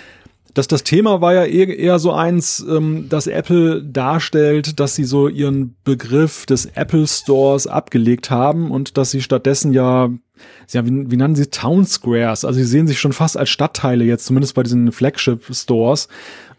dass 0.55 0.69
das 0.69 0.85
Thema 0.85 1.21
war 1.21 1.35
ja 1.35 1.45
eher, 1.45 1.78
eher 1.78 1.99
so 1.99 2.12
eins, 2.12 2.64
ähm, 2.69 3.09
dass 3.09 3.26
Apple 3.26 3.83
darstellt, 3.83 4.81
dass 4.81 4.95
sie 4.95 5.05
so 5.05 5.28
ihren 5.28 5.76
Begriff 5.85 6.47
des 6.47 6.67
Apple 6.67 7.07
Stores 7.07 7.67
abgelegt 7.67 8.31
haben 8.31 8.71
und 8.71 8.97
dass 8.97 9.11
sie 9.11 9.23
stattdessen 9.23 9.73
ja 9.73 10.11
ja, 10.75 10.84
wie, 10.84 11.10
wie 11.10 11.16
nennen 11.16 11.34
sie 11.34 11.46
Town 11.46 11.87
Squares? 11.87 12.44
Also 12.44 12.58
sie 12.58 12.66
sehen 12.66 12.87
sich 12.87 13.00
schon 13.00 13.12
fast 13.12 13.37
als 13.37 13.50
Stadtteile 13.50 14.04
jetzt, 14.04 14.26
zumindest 14.26 14.54
bei 14.54 14.62
diesen 14.62 14.92
Flagship 14.92 15.44
Stores. 15.50 16.08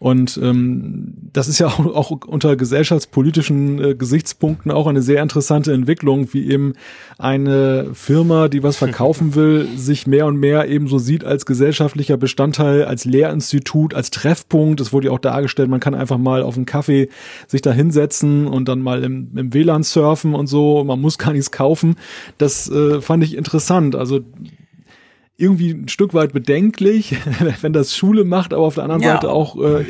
Und 0.00 0.40
ähm, 0.42 1.12
das 1.30 1.46
ist 1.46 1.58
ja 1.58 1.66
auch, 1.66 1.78
auch 1.78 2.10
unter 2.26 2.56
gesellschaftspolitischen 2.56 3.84
äh, 3.84 3.94
Gesichtspunkten 3.94 4.72
auch 4.72 4.86
eine 4.86 5.02
sehr 5.02 5.22
interessante 5.22 5.74
Entwicklung, 5.74 6.32
wie 6.32 6.50
eben 6.50 6.72
eine 7.18 7.90
Firma, 7.92 8.48
die 8.48 8.62
was 8.62 8.78
verkaufen 8.78 9.34
will, 9.34 9.68
sich 9.76 10.06
mehr 10.06 10.24
und 10.24 10.36
mehr 10.36 10.68
eben 10.68 10.88
so 10.88 10.98
sieht 10.98 11.22
als 11.22 11.44
gesellschaftlicher 11.44 12.16
Bestandteil, 12.16 12.86
als 12.86 13.04
Lehrinstitut, 13.04 13.92
als 13.92 14.10
Treffpunkt. 14.10 14.80
Es 14.80 14.94
wurde 14.94 15.08
ja 15.08 15.12
auch 15.12 15.18
dargestellt, 15.18 15.68
man 15.68 15.80
kann 15.80 15.94
einfach 15.94 16.16
mal 16.16 16.42
auf 16.42 16.56
einen 16.56 16.64
Kaffee 16.64 17.10
sich 17.46 17.60
da 17.60 17.70
hinsetzen 17.70 18.46
und 18.46 18.68
dann 18.68 18.80
mal 18.80 19.04
im, 19.04 19.36
im 19.36 19.52
WLAN 19.52 19.82
surfen 19.82 20.34
und 20.34 20.46
so. 20.46 20.82
Man 20.82 20.98
muss 20.98 21.18
gar 21.18 21.34
nichts 21.34 21.50
kaufen. 21.50 21.96
Das 22.38 22.70
äh, 22.70 23.02
fand 23.02 23.22
ich 23.22 23.36
interessant. 23.36 23.96
Also 24.00 24.20
irgendwie 25.40 25.70
ein 25.70 25.88
Stück 25.88 26.12
weit 26.12 26.32
bedenklich, 26.34 27.16
wenn 27.62 27.72
das 27.72 27.96
Schule 27.96 28.24
macht, 28.24 28.52
aber 28.52 28.64
auf 28.64 28.74
der 28.74 28.84
anderen 28.84 29.02
ja. 29.02 29.14
Seite 29.14 29.30
auch 29.30 29.56
äh, 29.56 29.86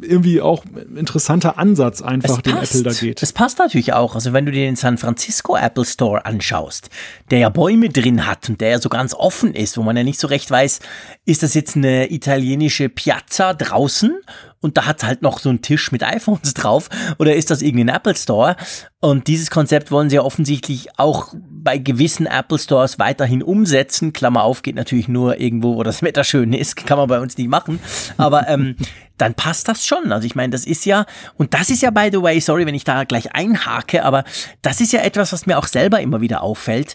irgendwie 0.00 0.40
auch 0.40 0.64
interessanter 0.96 1.58
Ansatz 1.58 2.00
einfach, 2.00 2.40
den 2.40 2.56
Apple 2.56 2.82
da 2.82 2.92
geht. 2.92 3.22
Es 3.22 3.34
passt 3.34 3.58
natürlich 3.58 3.92
auch. 3.92 4.14
Also 4.14 4.32
wenn 4.32 4.46
du 4.46 4.52
dir 4.52 4.64
den 4.64 4.76
San 4.76 4.96
Francisco 4.96 5.56
Apple 5.56 5.84
Store 5.84 6.24
anschaust, 6.24 6.88
der 7.30 7.40
ja 7.40 7.48
Bäume 7.50 7.90
drin 7.90 8.26
hat 8.26 8.48
und 8.48 8.62
der 8.62 8.70
ja 8.70 8.80
so 8.80 8.88
ganz 8.88 9.14
offen 9.14 9.54
ist, 9.54 9.76
wo 9.76 9.82
man 9.82 9.96
ja 9.96 10.04
nicht 10.04 10.18
so 10.18 10.26
recht 10.26 10.50
weiß, 10.50 10.80
ist 11.26 11.42
das 11.42 11.52
jetzt 11.52 11.76
eine 11.76 12.10
italienische 12.10 12.88
Piazza 12.88 13.52
draußen 13.52 14.16
und 14.62 14.78
da 14.78 14.86
hat 14.86 15.04
halt 15.04 15.20
noch 15.20 15.38
so 15.38 15.50
ein 15.50 15.60
Tisch 15.60 15.92
mit 15.92 16.02
iPhones 16.02 16.54
drauf 16.54 16.88
oder 17.18 17.36
ist 17.36 17.50
das 17.50 17.60
irgendwie 17.60 17.84
ein 17.84 17.88
Apple 17.88 18.16
Store? 18.16 18.56
Und 19.00 19.26
dieses 19.26 19.50
Konzept 19.50 19.90
wollen 19.90 20.08
sie 20.08 20.16
ja 20.16 20.22
offensichtlich 20.22 20.88
auch 20.96 21.34
bei 21.34 21.76
gewissen 21.76 22.26
Apple 22.26 22.58
Stores 22.58 22.98
weiterhin 22.98 23.42
umsetzen. 23.42 24.12
Klammer 24.12 24.44
auf, 24.44 24.62
geht 24.62 24.76
natürlich 24.76 25.08
nur 25.08 25.40
irgendwo, 25.40 25.76
wo 25.76 25.82
das 25.82 26.02
Wetter 26.02 26.24
schön 26.24 26.52
ist, 26.52 26.76
kann 26.76 26.98
man 26.98 27.08
bei 27.08 27.20
uns 27.20 27.36
nicht 27.36 27.50
machen. 27.50 27.80
Aber 28.16 28.48
ähm, 28.48 28.76
dann 29.18 29.34
passt 29.34 29.68
das 29.68 29.84
schon. 29.84 30.12
Also 30.12 30.26
ich 30.26 30.36
meine, 30.36 30.50
das 30.50 30.64
ist 30.64 30.84
ja, 30.84 31.04
und 31.36 31.52
das 31.52 31.68
ist 31.68 31.82
ja, 31.82 31.90
by 31.90 32.10
the 32.12 32.22
way, 32.22 32.40
sorry, 32.40 32.64
wenn 32.64 32.74
ich 32.74 32.84
da 32.84 33.04
gleich 33.04 33.34
einhake, 33.34 34.04
aber 34.04 34.24
das 34.62 34.80
ist 34.80 34.92
ja 34.92 35.00
etwas, 35.00 35.32
was 35.32 35.46
mir 35.46 35.58
auch 35.58 35.66
selber 35.66 36.00
immer 36.00 36.20
wieder 36.20 36.42
auffällt. 36.42 36.94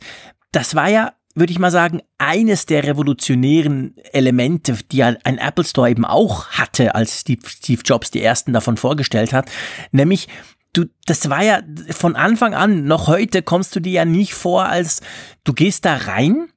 Das 0.54 0.76
war 0.76 0.90
ja 0.90 1.12
würde 1.38 1.51
ich 1.51 1.60
mal 1.60 1.72
sagen, 1.72 2.01
eines 2.17 2.65
der 2.65 2.84
revolutionären 2.84 3.96
Elemente, 4.12 4.75
die 4.91 5.03
ein 5.03 5.38
Apple 5.38 5.63
Store 5.63 5.89
eben 5.89 6.03
auch 6.03 6.48
hatte, 6.50 6.96
als 6.96 7.22
Steve, 7.22 7.82
Jobs 7.84 8.12
die 8.12 8.24
ersten 8.24 8.53
davon 8.53 8.75
vorgestellt 8.75 9.34
hat, 9.34 9.50
nämlich 9.91 10.27
du, 10.74 10.86
das 11.06 11.29
war 11.29 11.44
ja 11.44 11.62
von 11.91 12.15
Anfang 12.15 12.53
an, 12.53 12.86
noch 12.86 13.08
heute 13.08 13.44
kommst 13.44 13.75
du 13.75 13.79
dir 13.79 13.91
ja 13.91 14.06
nicht 14.06 14.34
vor, 14.34 14.65
als 14.65 15.01
du 15.44 15.53
gehst 15.53 15.86
da 15.86 15.96
rein 15.96 16.50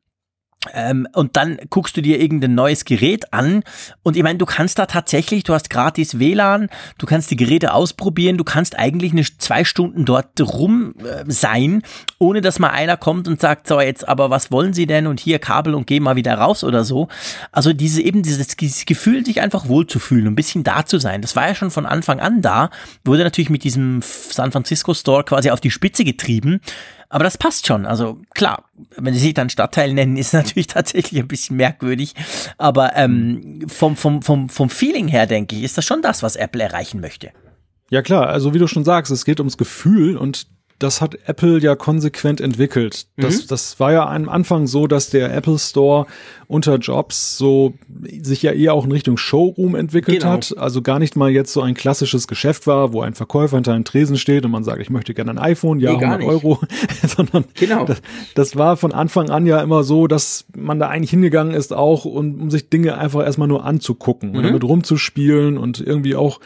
ähm, 0.75 1.09
und 1.15 1.37
dann 1.39 1.59
guckst 1.71 1.97
du 1.97 2.03
dir 2.03 2.21
irgendein 2.21 2.55
neues 2.55 2.85
Gerät 2.85 3.33
an 3.33 3.63
und 4.03 4.15
ich 4.15 4.23
meine, 4.23 4.39
du 4.39 4.45
kannst 4.45 4.79
da 4.79 4.85
tatsächlich, 4.85 5.43
du 5.43 5.55
hast 5.55 5.71
gratis 5.71 6.19
WLAN, 6.19 6.69
du 6.99 7.07
kannst 7.07 7.31
die 7.31 7.37
Geräte 7.37 7.73
ausprobieren, 7.73 8.37
du 8.37 8.45
kannst 8.45 8.79
eigentlich 8.79 9.13
eine 9.13 9.23
zwei 9.23 9.65
Stunden 9.65 10.05
dort 10.05 10.39
rum 10.39 10.95
äh, 10.99 11.25
sein, 11.29 11.83
ohne 12.19 12.43
dass 12.43 12.59
mal 12.59 12.69
einer 12.69 12.99
kommt 12.99 13.27
und 13.27 13.41
sagt, 13.41 13.69
so 13.69 13.81
jetzt, 13.81 14.07
aber 14.07 14.29
was 14.29 14.53
wollen 14.53 14.75
Sie 14.75 14.87
denn 14.87 15.07
und 15.07 15.19
hier 15.19 15.39
Kabel 15.39 15.75
und 15.75 15.87
geh 15.87 15.99
mal 15.99 16.17
wieder 16.17 16.35
raus 16.35 16.63
oder 16.63 16.85
so. 16.85 17.09
Also 17.53 17.73
diese 17.73 18.03
eben 18.03 18.23
dieses, 18.23 18.49
dieses 18.49 18.85
Gefühl, 18.85 19.25
sich 19.25 19.41
einfach 19.41 19.67
wohlzufühlen, 19.67 20.27
ein 20.27 20.37
bisschen 20.37 20.63
da 20.63 20.85
zu 20.85 20.99
sein, 20.99 21.23
das 21.23 21.37
war 21.37 21.49
ja 21.49 21.55
schon 21.55 21.71
von 21.71 21.87
Anfang 21.87 22.21
an 22.21 22.43
da, 22.43 22.69
wurde 23.03 23.25
natürlich 23.25 23.49
mit 23.49 23.65
diesem 23.65 24.03
San 24.03 24.53
Francisco 24.53 24.93
Store 24.93 25.25
quasi 25.25 25.51
auf 25.51 25.61
die 25.61 25.71
Spitze 25.71 26.05
getrieben. 26.05 26.61
Aber 27.11 27.25
das 27.25 27.37
passt 27.37 27.67
schon. 27.67 27.87
Also 27.87 28.19
klar, 28.35 28.65
wenn 28.97 29.13
sie 29.13 29.21
sich 29.21 29.35
dann 29.35 29.51
Stadtteil 29.51 29.93
nennen, 29.93 30.17
ist 30.17 30.33
natürlich 30.33 30.69
tatsächlich 30.69 31.21
ein 31.21 31.29
bisschen 31.29 31.57
merkwürdig. 31.57 32.15
Aber 32.57 32.97
ähm, 32.97 33.67
vom, 33.69 33.97
vom, 33.97 34.23
vom, 34.23 34.49
vom 34.49 34.71
Feeling 34.71 35.09
her, 35.09 35.27
denke 35.27 35.57
ich, 35.57 35.65
ist 35.65 35.77
das 35.77 35.85
schon 35.85 36.03
das, 36.03 36.23
was 36.23 36.37
Apple 36.37 36.63
erreichen 36.63 37.01
möchte. 37.01 37.33
Ja 37.91 38.03
klar, 38.03 38.29
also 38.29 38.55
wie 38.55 38.59
du 38.59 38.69
schon 38.69 38.85
sagst, 38.85 39.11
es 39.11 39.25
geht 39.25 39.41
ums 39.41 39.59
Gefühl 39.59 40.17
und 40.17 40.47
das 40.79 41.01
hat 41.01 41.17
Apple 41.29 41.59
ja 41.61 41.77
konsequent 41.77 42.41
entwickelt. 42.41 43.07
Das, 43.17 43.43
mhm. 43.43 43.47
das 43.49 43.79
war 43.81 43.93
ja 43.93 44.09
am 44.09 44.29
Anfang 44.29 44.67
so, 44.67 44.87
dass 44.87 45.11
der 45.11 45.35
Apple 45.35 45.59
Store 45.59 46.07
unter 46.51 46.79
Jobs 46.79 47.39
so 47.39 47.75
sich 48.23 48.43
ja 48.43 48.51
eher 48.51 48.75
auch 48.75 48.85
in 48.85 48.91
Richtung 48.91 49.17
Showroom 49.17 49.77
entwickelt 49.77 50.21
genau. 50.21 50.33
hat. 50.33 50.55
Also 50.59 50.83
gar 50.83 50.99
nicht 50.99 51.15
mal 51.15 51.31
jetzt 51.31 51.53
so 51.53 51.63
ein 51.63 51.75
klassisches 51.75 52.27
Geschäft 52.27 52.67
war, 52.67 52.93
wo 52.93 53.03
ein 53.03 53.15
Verkäufer 53.15 53.57
hinter 53.57 53.73
einem 53.73 53.85
Tresen 53.85 54.19
steht 54.19 54.45
und 54.45 54.51
man 54.51 54.65
sagt, 54.65 54.81
ich 54.81 54.91
möchte 54.91 55.15
gerne 55.15 55.31
ein 55.31 55.39
iPhone, 55.39 55.79
ja, 55.79 55.93
nee, 55.93 56.05
100 56.05 56.29
Euro. 56.29 56.59
Sondern 57.07 57.45
genau. 57.55 57.85
Das, 57.85 58.03
das, 58.35 58.57
war 58.57 58.77
von 58.77 58.93
Anfang 58.93 59.31
an 59.31 59.47
ja 59.47 59.61
immer 59.63 59.85
so, 59.85 60.09
dass 60.09 60.45
man 60.57 60.81
da 60.81 60.89
eigentlich 60.89 61.11
hingegangen 61.11 61.55
ist 61.55 61.73
auch, 61.73 62.05
um, 62.05 62.41
um 62.41 62.51
sich 62.51 62.69
Dinge 62.69 62.99
einfach 62.99 63.25
erstmal 63.25 63.47
nur 63.47 63.65
anzugucken 63.65 64.31
mhm. 64.31 64.37
und 64.37 64.43
damit 64.43 64.65
rumzuspielen 64.65 65.57
und 65.57 65.81
irgendwie 65.81 66.17
auch 66.17 66.41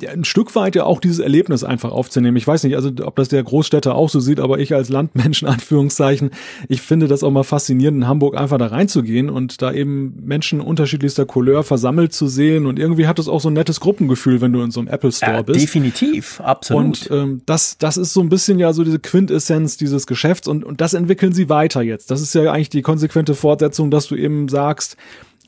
ja, 0.00 0.10
ein 0.10 0.24
Stück 0.24 0.56
weit 0.56 0.74
ja 0.74 0.84
auch 0.84 0.98
dieses 0.98 1.20
Erlebnis 1.20 1.62
einfach 1.62 1.92
aufzunehmen. 1.92 2.36
Ich 2.36 2.48
weiß 2.48 2.64
nicht, 2.64 2.74
also 2.74 2.90
ob 3.02 3.14
das 3.14 3.28
der 3.28 3.44
Großstädter 3.44 3.94
auch 3.94 4.10
so 4.10 4.18
sieht, 4.18 4.40
aber 4.40 4.58
ich 4.58 4.74
als 4.74 4.88
Landmensch 4.88 5.42
in 5.42 5.48
Anführungszeichen, 5.48 6.30
ich 6.68 6.82
finde 6.82 7.06
das 7.06 7.22
auch 7.22 7.30
mal 7.30 7.44
faszinierend, 7.44 7.98
in 7.98 8.08
Hamburg 8.08 8.36
einfach 8.36 8.58
da 8.58 8.66
reinzugehen 8.66 9.35
und 9.36 9.60
da 9.60 9.70
eben 9.70 10.14
Menschen 10.24 10.62
unterschiedlichster 10.62 11.26
Couleur 11.26 11.62
versammelt 11.62 12.14
zu 12.14 12.26
sehen 12.26 12.64
und 12.64 12.78
irgendwie 12.78 13.06
hat 13.06 13.18
es 13.18 13.28
auch 13.28 13.40
so 13.40 13.50
ein 13.50 13.52
nettes 13.52 13.80
Gruppengefühl, 13.80 14.40
wenn 14.40 14.50
du 14.50 14.62
in 14.62 14.70
so 14.70 14.80
einem 14.80 14.88
Apple 14.88 15.12
Store 15.12 15.32
ja, 15.32 15.42
bist. 15.42 15.60
Definitiv, 15.60 16.40
absolut. 16.40 16.84
Und 16.84 17.10
ähm, 17.10 17.42
das, 17.44 17.76
das 17.76 17.98
ist 17.98 18.14
so 18.14 18.22
ein 18.22 18.30
bisschen 18.30 18.58
ja 18.58 18.72
so 18.72 18.82
diese 18.82 18.98
Quintessenz 18.98 19.76
dieses 19.76 20.06
Geschäfts 20.06 20.48
und, 20.48 20.64
und 20.64 20.80
das 20.80 20.94
entwickeln 20.94 21.34
sie 21.34 21.50
weiter 21.50 21.82
jetzt. 21.82 22.10
Das 22.10 22.22
ist 22.22 22.34
ja 22.34 22.50
eigentlich 22.50 22.70
die 22.70 22.80
konsequente 22.80 23.34
Fortsetzung, 23.34 23.90
dass 23.90 24.06
du 24.06 24.16
eben 24.16 24.48
sagst, 24.48 24.96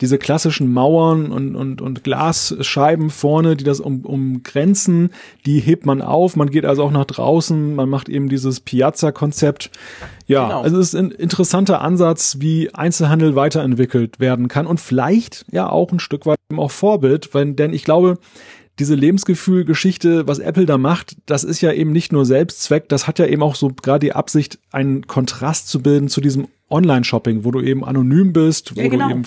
diese 0.01 0.17
klassischen 0.17 0.71
Mauern 0.71 1.31
und, 1.31 1.55
und, 1.55 1.81
und 1.81 2.03
Glasscheiben 2.03 3.09
vorne, 3.09 3.55
die 3.55 3.63
das 3.63 3.79
um, 3.79 4.05
umgrenzen, 4.05 5.11
die 5.45 5.59
hebt 5.59 5.85
man 5.85 6.01
auf. 6.01 6.35
Man 6.35 6.49
geht 6.49 6.65
also 6.65 6.83
auch 6.83 6.91
nach 6.91 7.05
draußen. 7.05 7.75
Man 7.75 7.89
macht 7.89 8.09
eben 8.09 8.29
dieses 8.29 8.61
Piazza-Konzept. 8.61 9.71
Ja, 10.27 10.47
genau. 10.47 10.61
also 10.61 10.79
es 10.79 10.89
ist 10.89 10.95
ein 10.95 11.11
interessanter 11.11 11.81
Ansatz, 11.81 12.37
wie 12.39 12.73
Einzelhandel 12.73 13.35
weiterentwickelt 13.35 14.19
werden 14.19 14.47
kann 14.47 14.67
und 14.67 14.79
vielleicht 14.79 15.45
ja 15.51 15.69
auch 15.69 15.91
ein 15.91 15.99
Stück 15.99 16.25
weit 16.25 16.37
auch 16.55 16.71
Vorbild, 16.71 17.33
weil, 17.33 17.53
denn 17.53 17.73
ich 17.73 17.83
glaube, 17.83 18.17
diese 18.79 18.95
Lebensgefühl-Geschichte, 18.95 20.27
was 20.27 20.39
Apple 20.39 20.65
da 20.65 20.77
macht, 20.77 21.17
das 21.25 21.43
ist 21.43 21.61
ja 21.61 21.73
eben 21.73 21.91
nicht 21.91 22.13
nur 22.13 22.25
Selbstzweck, 22.25 22.87
das 22.87 23.07
hat 23.07 23.19
ja 23.19 23.25
eben 23.25 23.43
auch 23.43 23.55
so 23.55 23.69
gerade 23.69 23.99
die 23.99 24.13
Absicht, 24.13 24.59
einen 24.71 25.05
Kontrast 25.05 25.67
zu 25.67 25.81
bilden 25.81 26.07
zu 26.07 26.21
diesem 26.21 26.47
Online-Shopping, 26.69 27.43
wo 27.43 27.51
du 27.51 27.61
eben 27.61 27.83
anonym 27.83 28.33
bist, 28.33 28.75
wo 28.75 28.81
ja, 28.81 28.87
genau. 28.87 29.07
du 29.07 29.15
eben 29.15 29.23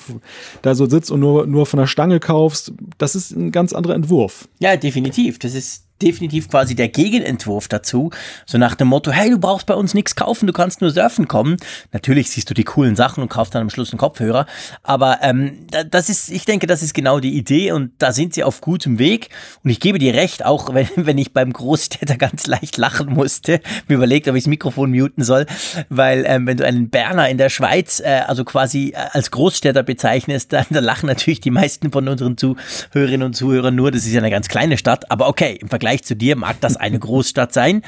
da 0.62 0.74
so 0.74 0.88
sitzt 0.88 1.10
und 1.10 1.20
nur, 1.20 1.46
nur 1.46 1.66
von 1.66 1.78
der 1.78 1.86
Stange 1.86 2.20
kaufst. 2.20 2.72
Das 2.98 3.14
ist 3.14 3.32
ein 3.32 3.52
ganz 3.52 3.72
anderer 3.72 3.94
Entwurf. 3.94 4.48
Ja, 4.58 4.76
definitiv. 4.76 5.38
Das 5.38 5.54
ist 5.54 5.84
definitiv 6.02 6.48
quasi 6.48 6.74
der 6.74 6.88
Gegenentwurf 6.88 7.68
dazu. 7.68 8.10
So 8.46 8.58
nach 8.58 8.74
dem 8.74 8.88
Motto, 8.88 9.10
hey, 9.12 9.30
du 9.30 9.38
brauchst 9.38 9.66
bei 9.66 9.74
uns 9.74 9.94
nichts 9.94 10.16
kaufen, 10.16 10.46
du 10.46 10.52
kannst 10.52 10.80
nur 10.80 10.90
surfen 10.90 11.28
kommen. 11.28 11.56
Natürlich 11.92 12.30
siehst 12.30 12.50
du 12.50 12.54
die 12.54 12.64
coolen 12.64 12.96
Sachen 12.96 13.22
und 13.22 13.28
kaufst 13.28 13.54
dann 13.54 13.62
am 13.62 13.70
Schluss 13.70 13.92
einen 13.92 13.98
Kopfhörer. 13.98 14.46
Aber 14.82 15.18
ähm, 15.22 15.66
das 15.90 16.08
ist, 16.08 16.30
ich 16.30 16.44
denke, 16.44 16.66
das 16.66 16.82
ist 16.82 16.94
genau 16.94 17.20
die 17.20 17.36
Idee 17.36 17.72
und 17.72 17.92
da 17.98 18.12
sind 18.12 18.34
sie 18.34 18.44
auf 18.44 18.60
gutem 18.60 18.98
Weg. 18.98 19.28
Und 19.62 19.70
ich 19.70 19.80
gebe 19.80 19.98
dir 19.98 20.14
recht, 20.14 20.44
auch 20.44 20.74
wenn, 20.74 20.88
wenn 20.96 21.18
ich 21.18 21.32
beim 21.32 21.52
Großstädter 21.52 22.16
ganz 22.16 22.46
leicht 22.46 22.76
lachen 22.76 23.12
musste, 23.12 23.60
mir 23.88 23.94
überlegt, 23.94 24.28
ob 24.28 24.34
ich 24.34 24.44
das 24.44 24.48
Mikrofon 24.48 24.90
muten 24.90 25.22
soll, 25.22 25.46
weil 25.88 26.24
ähm, 26.26 26.46
wenn 26.46 26.56
du 26.56 26.66
einen 26.66 26.90
Berner 26.90 27.28
in 27.28 27.38
der 27.38 27.48
Schweiz, 27.48 28.00
äh, 28.00 28.22
also 28.26 28.44
quasi 28.44 28.92
äh, 28.94 28.96
als 29.12 29.30
Großstädter 29.30 29.82
bezeichnest, 29.82 30.52
dann, 30.52 30.66
dann 30.70 30.84
lachen 30.84 31.06
natürlich 31.06 31.40
die 31.40 31.50
meisten 31.50 31.92
von 31.92 32.08
unseren 32.08 32.36
Zuhörerinnen 32.36 33.26
und 33.26 33.34
Zuhörern 33.34 33.74
nur. 33.74 33.90
Das 33.90 34.04
ist 34.04 34.12
ja 34.12 34.20
eine 34.20 34.30
ganz 34.30 34.48
kleine 34.48 34.78
Stadt, 34.78 35.10
aber 35.10 35.28
okay, 35.28 35.58
im 35.60 35.68
Vergleich 35.68 35.91
Vergleich 35.92 36.04
zu 36.04 36.16
dir 36.16 36.36
mag 36.36 36.58
das 36.62 36.76
eine 36.76 36.98
Großstadt 36.98 37.52
sein. 37.52 37.82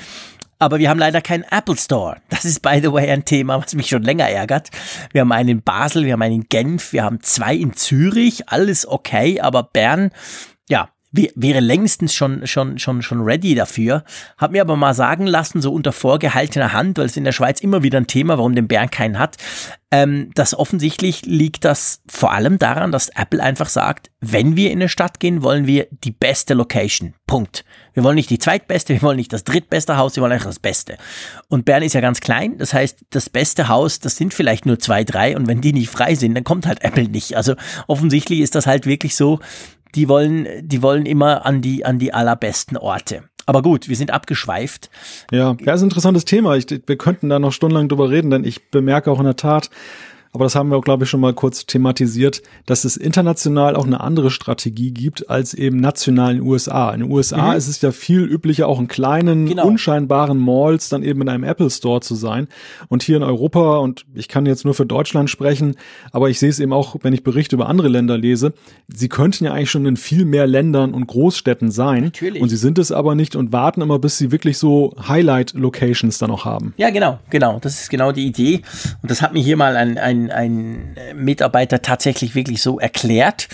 Aber 0.59 0.79
wir 0.79 0.91
haben 0.91 0.99
leider 0.99 1.23
keinen 1.23 1.45
Apple 1.51 1.77
Store. 1.77 2.17
Das 2.29 2.45
ist, 2.45 2.61
by 2.61 2.81
the 2.83 2.93
way, 2.93 3.11
ein 3.11 3.25
Thema, 3.25 3.63
was 3.63 3.75
mich 3.75 3.89
schon 3.89 4.03
länger 4.03 4.29
ärgert. 4.29 4.69
Wir 5.13 5.23
haben 5.23 5.33
einen 5.33 5.49
in 5.49 5.63
Basel, 5.63 6.05
wir 6.05 6.13
haben 6.13 6.23
einen 6.23 6.43
in 6.43 6.49
Genf, 6.49 6.93
wir 6.93 7.03
haben 7.03 7.21
zwei 7.23 7.55
in 7.55 7.75
Zürich. 7.75 8.49
Alles 8.51 8.87
okay, 8.87 9.41
aber 9.41 9.63
Bern, 9.63 10.11
ja, 10.69 10.91
wäre 11.15 11.61
längstens 11.61 12.15
schon, 12.15 12.47
schon, 12.47 12.79
schon, 12.79 13.03
schon 13.03 13.23
ready 13.23 13.55
dafür. 13.55 14.05
Hab 14.37 14.51
mir 14.51 14.61
aber 14.61 14.77
mal 14.77 14.95
sagen 14.95 15.27
lassen, 15.27 15.63
so 15.63 15.73
unter 15.73 15.93
vorgehaltener 15.93 16.73
Hand, 16.73 16.99
weil 16.99 17.07
es 17.07 17.17
in 17.17 17.25
der 17.25 17.33
Schweiz 17.33 17.61
immer 17.61 17.83
wieder 17.83 17.99
ein 17.99 18.07
Thema, 18.07 18.39
warum 18.39 18.55
den 18.55 18.69
Bern 18.69 18.91
keinen 18.91 19.19
hat, 19.19 19.37
ähm, 19.91 20.31
dass 20.35 20.59
offensichtlich 20.59 21.25
liegt 21.25 21.65
das 21.65 22.03
vor 22.09 22.33
allem 22.33 22.59
daran, 22.59 22.91
dass 22.91 23.11
Apple 23.11 23.41
einfach 23.41 23.69
sagt, 23.69 24.11
wenn 24.21 24.57
wir 24.57 24.73
in 24.73 24.79
eine 24.79 24.89
Stadt 24.89 25.21
gehen, 25.21 25.45
wollen 25.45 25.69
wir 25.69 25.87
die 25.91 26.11
beste 26.11 26.55
Location. 26.55 27.15
Punkt. 27.29 27.65
Wir 27.93 28.03
wollen 28.03 28.17
nicht 28.17 28.31
die 28.31 28.41
zweitbeste, 28.41 28.95
wir 28.95 29.03
wollen 29.03 29.19
nicht 29.19 29.33
das 29.33 29.45
drittbeste 29.45 29.97
Haus, 29.97 30.17
wir 30.17 30.23
wollen 30.23 30.33
einfach 30.33 30.49
das 30.49 30.59
Beste. 30.59 30.97
Und 31.49 31.65
Bern 31.65 31.85
ist 31.85 31.93
ja 31.93 32.01
ganz 32.01 32.19
klein, 32.19 32.59
das 32.59 32.75
heißt, 32.75 33.05
das 33.11 33.31
beste 33.31 33.69
Haus, 33.69 34.01
das 34.01 34.17
sind 34.17 34.35
vielleicht 34.35 34.67
nur 34.67 34.81
zwei, 34.81 35.05
drei 35.05 35.37
und 35.37 35.47
wenn 35.47 35.61
die 35.61 35.73
nicht 35.73 35.91
frei 35.91 36.17
sind, 36.17 36.35
dann 36.35 36.43
kommt 36.43 36.67
halt 36.67 36.83
Apple 36.83 37.09
nicht. 37.09 37.37
Also 37.37 37.55
offensichtlich 37.87 38.41
ist 38.41 38.57
das 38.57 38.67
halt 38.67 38.87
wirklich 38.87 39.15
so, 39.15 39.39
die 39.95 40.09
wollen, 40.09 40.47
die 40.63 40.83
wollen 40.83 41.07
immer 41.07 41.47
an 41.47 41.61
die, 41.61 41.85
an 41.85 41.99
die 41.99 42.13
allerbesten 42.13 42.77
Orte. 42.77 43.25
Aber 43.47 43.63
gut, 43.63 43.89
wir 43.89 43.97
sind 43.97 44.11
abgeschweift. 44.11 44.91
Ja, 45.31 45.57
ja, 45.61 45.75
ist 45.75 45.83
ein 45.83 45.85
interessantes 45.85 46.25
Thema. 46.25 46.57
Ich, 46.57 46.67
wir 46.71 46.97
könnten 46.97 47.29
da 47.29 47.39
noch 47.39 47.53
stundenlang 47.53 47.89
drüber 47.89 48.11
reden, 48.11 48.31
denn 48.31 48.45
ich 48.45 48.71
bemerke 48.71 49.11
auch 49.11 49.19
in 49.19 49.27
der 49.27 49.37
Tat, 49.37 49.71
aber 50.35 50.45
das 50.45 50.57
haben 50.57 50.69
wir 50.71 50.77
auch, 50.77 50.85
glaube 50.85 51.05
ich, 51.05 51.11
schon 51.11 51.21
mal 51.21 51.33
kurz 51.33 51.65
thematisiert, 51.65 52.43
dass 52.67 52.85
es 52.85 52.97
international 52.97 53.77
auch 53.77 53.87
eine 53.87 54.01
andere 54.01 54.33
Strategie 54.33 54.91
gibt 54.91 55.31
als 55.31 55.55
eben 55.55 55.77
national 55.77 56.33
in 56.33 56.39
den 56.39 56.47
USA. 56.47 56.91
In 56.91 57.03
den 57.03 57.11
USA 57.13 57.53
mhm. 57.53 57.57
ist 57.57 57.69
es 57.69 57.81
ja 57.81 57.93
viel 57.93 58.25
üblicher, 58.25 58.67
auch 58.67 58.81
in 58.81 58.89
kleinen, 58.89 59.47
genau. 59.47 59.65
unscheinbaren 59.65 60.37
Malls 60.37 60.89
dann 60.89 61.05
eben 61.05 61.23
in 61.23 61.29
einem 61.29 61.45
Apple 61.45 61.71
Store 61.71 62.01
zu 62.01 62.17
sein. 62.17 62.49
Und 62.89 63.05
hier 63.05 63.17
in 63.17 63.23
Europa, 63.23 63.77
und 63.77 64.07
ich 64.13 64.27
kann 64.27 64.45
jetzt 64.45 64.65
nur 64.65 64.75
für 64.75 64.85
Deutschland 64.85 65.31
sprechen, 65.31 65.77
aber 66.11 66.29
ich 66.31 66.41
sehe 66.41 66.51
es 66.51 66.59
eben 66.59 66.73
auch, 66.73 66.97
wenn 67.03 67.13
ich 67.13 67.23
Berichte 67.23 67.55
über 67.55 67.69
andere 67.69 67.87
Länder 67.87 68.19
lese, 68.19 68.55
sie 68.89 69.09
könnten 69.09 69.45
ja 69.45 69.53
eigentlich 69.53 69.71
schon 69.71 69.87
in 69.87 69.97
viel 69.97 70.25
mehr 70.25 70.49
Ländern 70.49 70.95
und 70.95 71.07
Großstädten 71.07 71.71
sein. 71.71 72.03
Natürlich. 72.03 72.43
Und 72.43 72.49
sie 72.49 72.57
sind 72.57 72.81
es 72.81 72.91
aber 72.91 73.15
nicht 73.15 73.37
und 73.37 73.53
warten 73.53 73.83
immer, 73.83 74.01
bis 74.01 74.19
sie 74.19 74.33
wirklich 74.33 74.59
so 74.59 74.97
Highlight-Locations 75.07 76.19
dann 76.19 76.31
noch 76.31 76.45
haben. 76.45 76.75
Ja, 76.77 76.91
genau, 76.91 77.21
genau. 77.31 77.61
Das 77.61 77.81
ist 77.81 77.89
genau 77.89 78.11
die 78.11 78.27
Idee. 78.27 78.63
Und 79.01 79.13
das 79.13 79.23
hat 79.23 79.33
mir 79.33 79.41
hier 79.41 79.57
mal 79.57 79.77
ein, 79.77 79.97
ein 79.97 80.24
ein, 80.31 80.97
ein 80.97 81.17
Mitarbeiter 81.17 81.83
tatsächlich 81.83 82.35
wirklich 82.35 82.63
so 82.63 82.79
erklärt, 82.79 83.49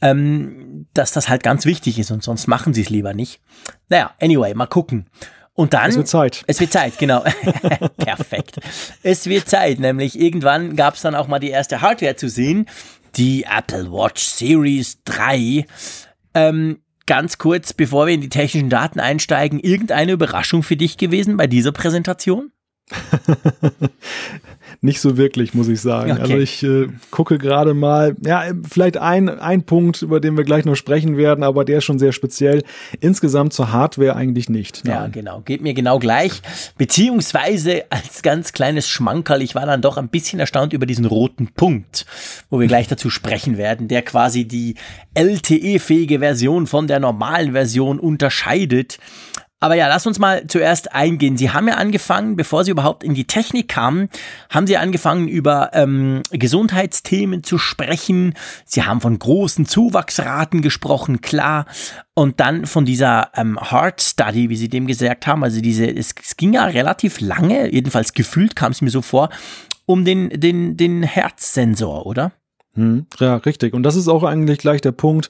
ähm, 0.00 0.86
dass 0.94 1.12
das 1.12 1.28
halt 1.28 1.42
ganz 1.42 1.64
wichtig 1.64 1.98
ist 1.98 2.10
und 2.10 2.22
sonst 2.22 2.46
machen 2.46 2.74
sie 2.74 2.82
es 2.82 2.90
lieber 2.90 3.14
nicht. 3.14 3.40
Naja, 3.88 4.12
anyway, 4.20 4.54
mal 4.54 4.66
gucken. 4.66 5.06
Und 5.54 5.74
dann. 5.74 5.90
Es 5.90 5.96
wird 5.96 6.08
Zeit. 6.08 6.44
Es 6.46 6.60
wird 6.60 6.72
Zeit, 6.72 6.98
genau. 6.98 7.22
Perfekt. 7.98 8.60
Es 9.02 9.26
wird 9.26 9.48
Zeit, 9.48 9.78
nämlich 9.78 10.18
irgendwann 10.18 10.76
gab 10.76 10.94
es 10.94 11.02
dann 11.02 11.14
auch 11.14 11.28
mal 11.28 11.38
die 11.38 11.50
erste 11.50 11.82
Hardware 11.82 12.16
zu 12.16 12.28
sehen, 12.28 12.66
die 13.16 13.44
Apple 13.44 13.92
Watch 13.92 14.22
Series 14.22 15.02
3. 15.04 15.66
Ähm, 16.34 16.80
ganz 17.06 17.38
kurz, 17.38 17.72
bevor 17.72 18.06
wir 18.06 18.14
in 18.14 18.20
die 18.20 18.28
technischen 18.28 18.70
Daten 18.70 19.00
einsteigen, 19.00 19.60
irgendeine 19.60 20.12
Überraschung 20.12 20.62
für 20.62 20.76
dich 20.76 20.96
gewesen 20.96 21.36
bei 21.36 21.46
dieser 21.46 21.72
Präsentation? 21.72 22.52
Nicht 24.82 25.00
so 25.00 25.18
wirklich, 25.18 25.52
muss 25.52 25.68
ich 25.68 25.80
sagen. 25.80 26.12
Okay. 26.12 26.20
Also 26.22 26.38
ich 26.38 26.62
äh, 26.62 26.88
gucke 27.10 27.36
gerade 27.36 27.74
mal, 27.74 28.16
ja, 28.24 28.44
vielleicht 28.68 28.96
ein, 28.96 29.28
ein 29.28 29.64
Punkt, 29.64 30.00
über 30.00 30.20
den 30.20 30.38
wir 30.38 30.44
gleich 30.44 30.64
noch 30.64 30.74
sprechen 30.74 31.18
werden, 31.18 31.44
aber 31.44 31.66
der 31.66 31.78
ist 31.78 31.84
schon 31.84 31.98
sehr 31.98 32.12
speziell. 32.12 32.62
Insgesamt 33.00 33.52
zur 33.52 33.72
Hardware 33.72 34.16
eigentlich 34.16 34.48
nicht. 34.48 34.84
Nein. 34.84 34.94
Ja, 34.94 35.06
genau. 35.08 35.40
Geht 35.40 35.60
mir 35.60 35.74
genau 35.74 35.98
gleich. 35.98 36.40
Beziehungsweise 36.78 37.84
als 37.90 38.22
ganz 38.22 38.54
kleines 38.54 38.88
Schmankerl, 38.88 39.42
ich 39.42 39.54
war 39.54 39.66
dann 39.66 39.82
doch 39.82 39.98
ein 39.98 40.08
bisschen 40.08 40.40
erstaunt 40.40 40.72
über 40.72 40.86
diesen 40.86 41.04
roten 41.04 41.48
Punkt, 41.48 42.06
wo 42.48 42.58
wir 42.58 42.66
gleich 42.66 42.88
dazu 42.88 43.10
sprechen 43.10 43.58
werden, 43.58 43.86
der 43.88 44.00
quasi 44.00 44.46
die 44.46 44.76
LTE-fähige 45.14 46.20
Version 46.20 46.66
von 46.66 46.86
der 46.86 47.00
normalen 47.00 47.52
Version 47.52 47.98
unterscheidet. 47.98 48.98
Aber 49.62 49.74
ja, 49.74 49.88
lass 49.88 50.06
uns 50.06 50.18
mal 50.18 50.46
zuerst 50.46 50.94
eingehen. 50.94 51.36
Sie 51.36 51.50
haben 51.50 51.68
ja 51.68 51.74
angefangen, 51.74 52.34
bevor 52.34 52.64
Sie 52.64 52.70
überhaupt 52.70 53.04
in 53.04 53.12
die 53.12 53.26
Technik 53.26 53.68
kamen, 53.68 54.08
haben 54.48 54.66
Sie 54.66 54.78
angefangen, 54.78 55.28
über 55.28 55.70
ähm, 55.74 56.22
Gesundheitsthemen 56.30 57.44
zu 57.44 57.58
sprechen. 57.58 58.34
Sie 58.64 58.84
haben 58.84 59.02
von 59.02 59.18
großen 59.18 59.66
Zuwachsraten 59.66 60.62
gesprochen, 60.62 61.20
klar. 61.20 61.66
Und 62.14 62.40
dann 62.40 62.64
von 62.64 62.86
dieser 62.86 63.30
ähm, 63.36 63.58
Heart 63.60 64.00
Study, 64.00 64.48
wie 64.48 64.56
Sie 64.56 64.70
dem 64.70 64.86
gesagt 64.86 65.26
haben. 65.26 65.44
Also 65.44 65.60
diese, 65.60 65.86
es, 65.86 66.14
es 66.22 66.38
ging 66.38 66.54
ja 66.54 66.64
relativ 66.64 67.20
lange, 67.20 67.70
jedenfalls 67.70 68.14
gefühlt 68.14 68.56
kam 68.56 68.72
es 68.72 68.80
mir 68.80 68.90
so 68.90 69.02
vor, 69.02 69.28
um 69.84 70.06
den, 70.06 70.30
den, 70.30 70.78
den 70.78 71.02
Herzsensor, 71.02 72.06
oder? 72.06 72.32
Hm, 72.74 73.06
ja, 73.18 73.36
richtig. 73.36 73.74
Und 73.74 73.82
das 73.82 73.96
ist 73.96 74.06
auch 74.06 74.22
eigentlich 74.22 74.58
gleich 74.58 74.80
der 74.80 74.92
Punkt, 74.92 75.28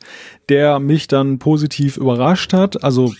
der 0.50 0.78
mich 0.78 1.08
dann 1.08 1.38
positiv 1.38 1.96
überrascht 1.96 2.52
hat. 2.52 2.84
Also 2.84 3.14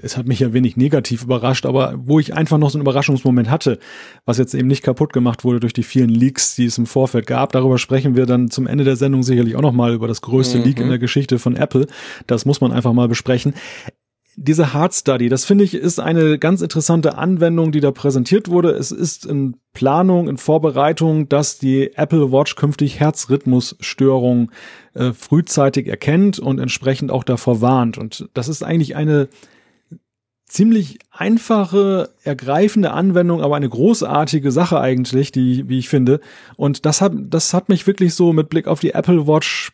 es 0.00 0.16
hat 0.16 0.26
mich 0.26 0.38
ja 0.38 0.52
wenig 0.52 0.76
negativ 0.76 1.24
überrascht, 1.24 1.66
aber 1.66 1.94
wo 1.96 2.20
ich 2.20 2.34
einfach 2.34 2.58
noch 2.58 2.70
so 2.70 2.78
einen 2.78 2.84
Überraschungsmoment 2.84 3.50
hatte, 3.50 3.80
was 4.26 4.38
jetzt 4.38 4.54
eben 4.54 4.68
nicht 4.68 4.84
kaputt 4.84 5.12
gemacht 5.12 5.42
wurde 5.42 5.58
durch 5.58 5.72
die 5.72 5.82
vielen 5.82 6.08
Leaks, 6.08 6.54
die 6.54 6.66
es 6.66 6.78
im 6.78 6.86
Vorfeld 6.86 7.26
gab. 7.26 7.50
Darüber 7.50 7.78
sprechen 7.78 8.14
wir 8.14 8.26
dann 8.26 8.48
zum 8.48 8.68
Ende 8.68 8.84
der 8.84 8.96
Sendung 8.96 9.24
sicherlich 9.24 9.56
auch 9.56 9.62
noch 9.62 9.72
mal 9.72 9.92
über 9.92 10.06
das 10.06 10.20
größte 10.20 10.58
mhm. 10.58 10.64
Leak 10.64 10.78
in 10.78 10.88
der 10.88 10.98
Geschichte 10.98 11.40
von 11.40 11.56
Apple. 11.56 11.88
Das 12.28 12.44
muss 12.44 12.60
man 12.60 12.70
einfach 12.70 12.92
mal 12.92 13.08
besprechen 13.08 13.54
diese 14.36 14.72
Hard 14.72 14.94
Study, 14.94 15.28
das 15.28 15.44
finde 15.44 15.64
ich, 15.64 15.74
ist 15.74 16.00
eine 16.00 16.38
ganz 16.38 16.60
interessante 16.60 17.16
Anwendung, 17.16 17.72
die 17.72 17.80
da 17.80 17.90
präsentiert 17.90 18.48
wurde. 18.48 18.70
Es 18.70 18.90
ist 18.90 19.26
in 19.26 19.56
Planung, 19.72 20.28
in 20.28 20.38
Vorbereitung, 20.38 21.28
dass 21.28 21.58
die 21.58 21.92
Apple 21.94 22.32
Watch 22.32 22.56
künftig 22.56 23.00
Herzrhythmusstörungen 23.00 24.50
äh, 24.94 25.12
frühzeitig 25.12 25.86
erkennt 25.86 26.38
und 26.38 26.58
entsprechend 26.58 27.10
auch 27.10 27.24
davor 27.24 27.60
warnt. 27.60 27.98
Und 27.98 28.28
das 28.34 28.48
ist 28.48 28.62
eigentlich 28.62 28.96
eine 28.96 29.28
ziemlich 30.46 30.98
einfache, 31.10 32.10
ergreifende 32.22 32.92
Anwendung, 32.92 33.42
aber 33.42 33.56
eine 33.56 33.68
großartige 33.68 34.52
Sache 34.52 34.80
eigentlich, 34.80 35.32
die, 35.32 35.68
wie 35.68 35.78
ich 35.78 35.88
finde. 35.88 36.20
Und 36.56 36.86
das 36.86 37.00
hat, 37.00 37.12
das 37.16 37.54
hat 37.54 37.68
mich 37.68 37.86
wirklich 37.86 38.14
so 38.14 38.32
mit 38.32 38.48
Blick 38.48 38.66
auf 38.66 38.80
die 38.80 38.90
Apple 38.90 39.26
Watch, 39.26 39.72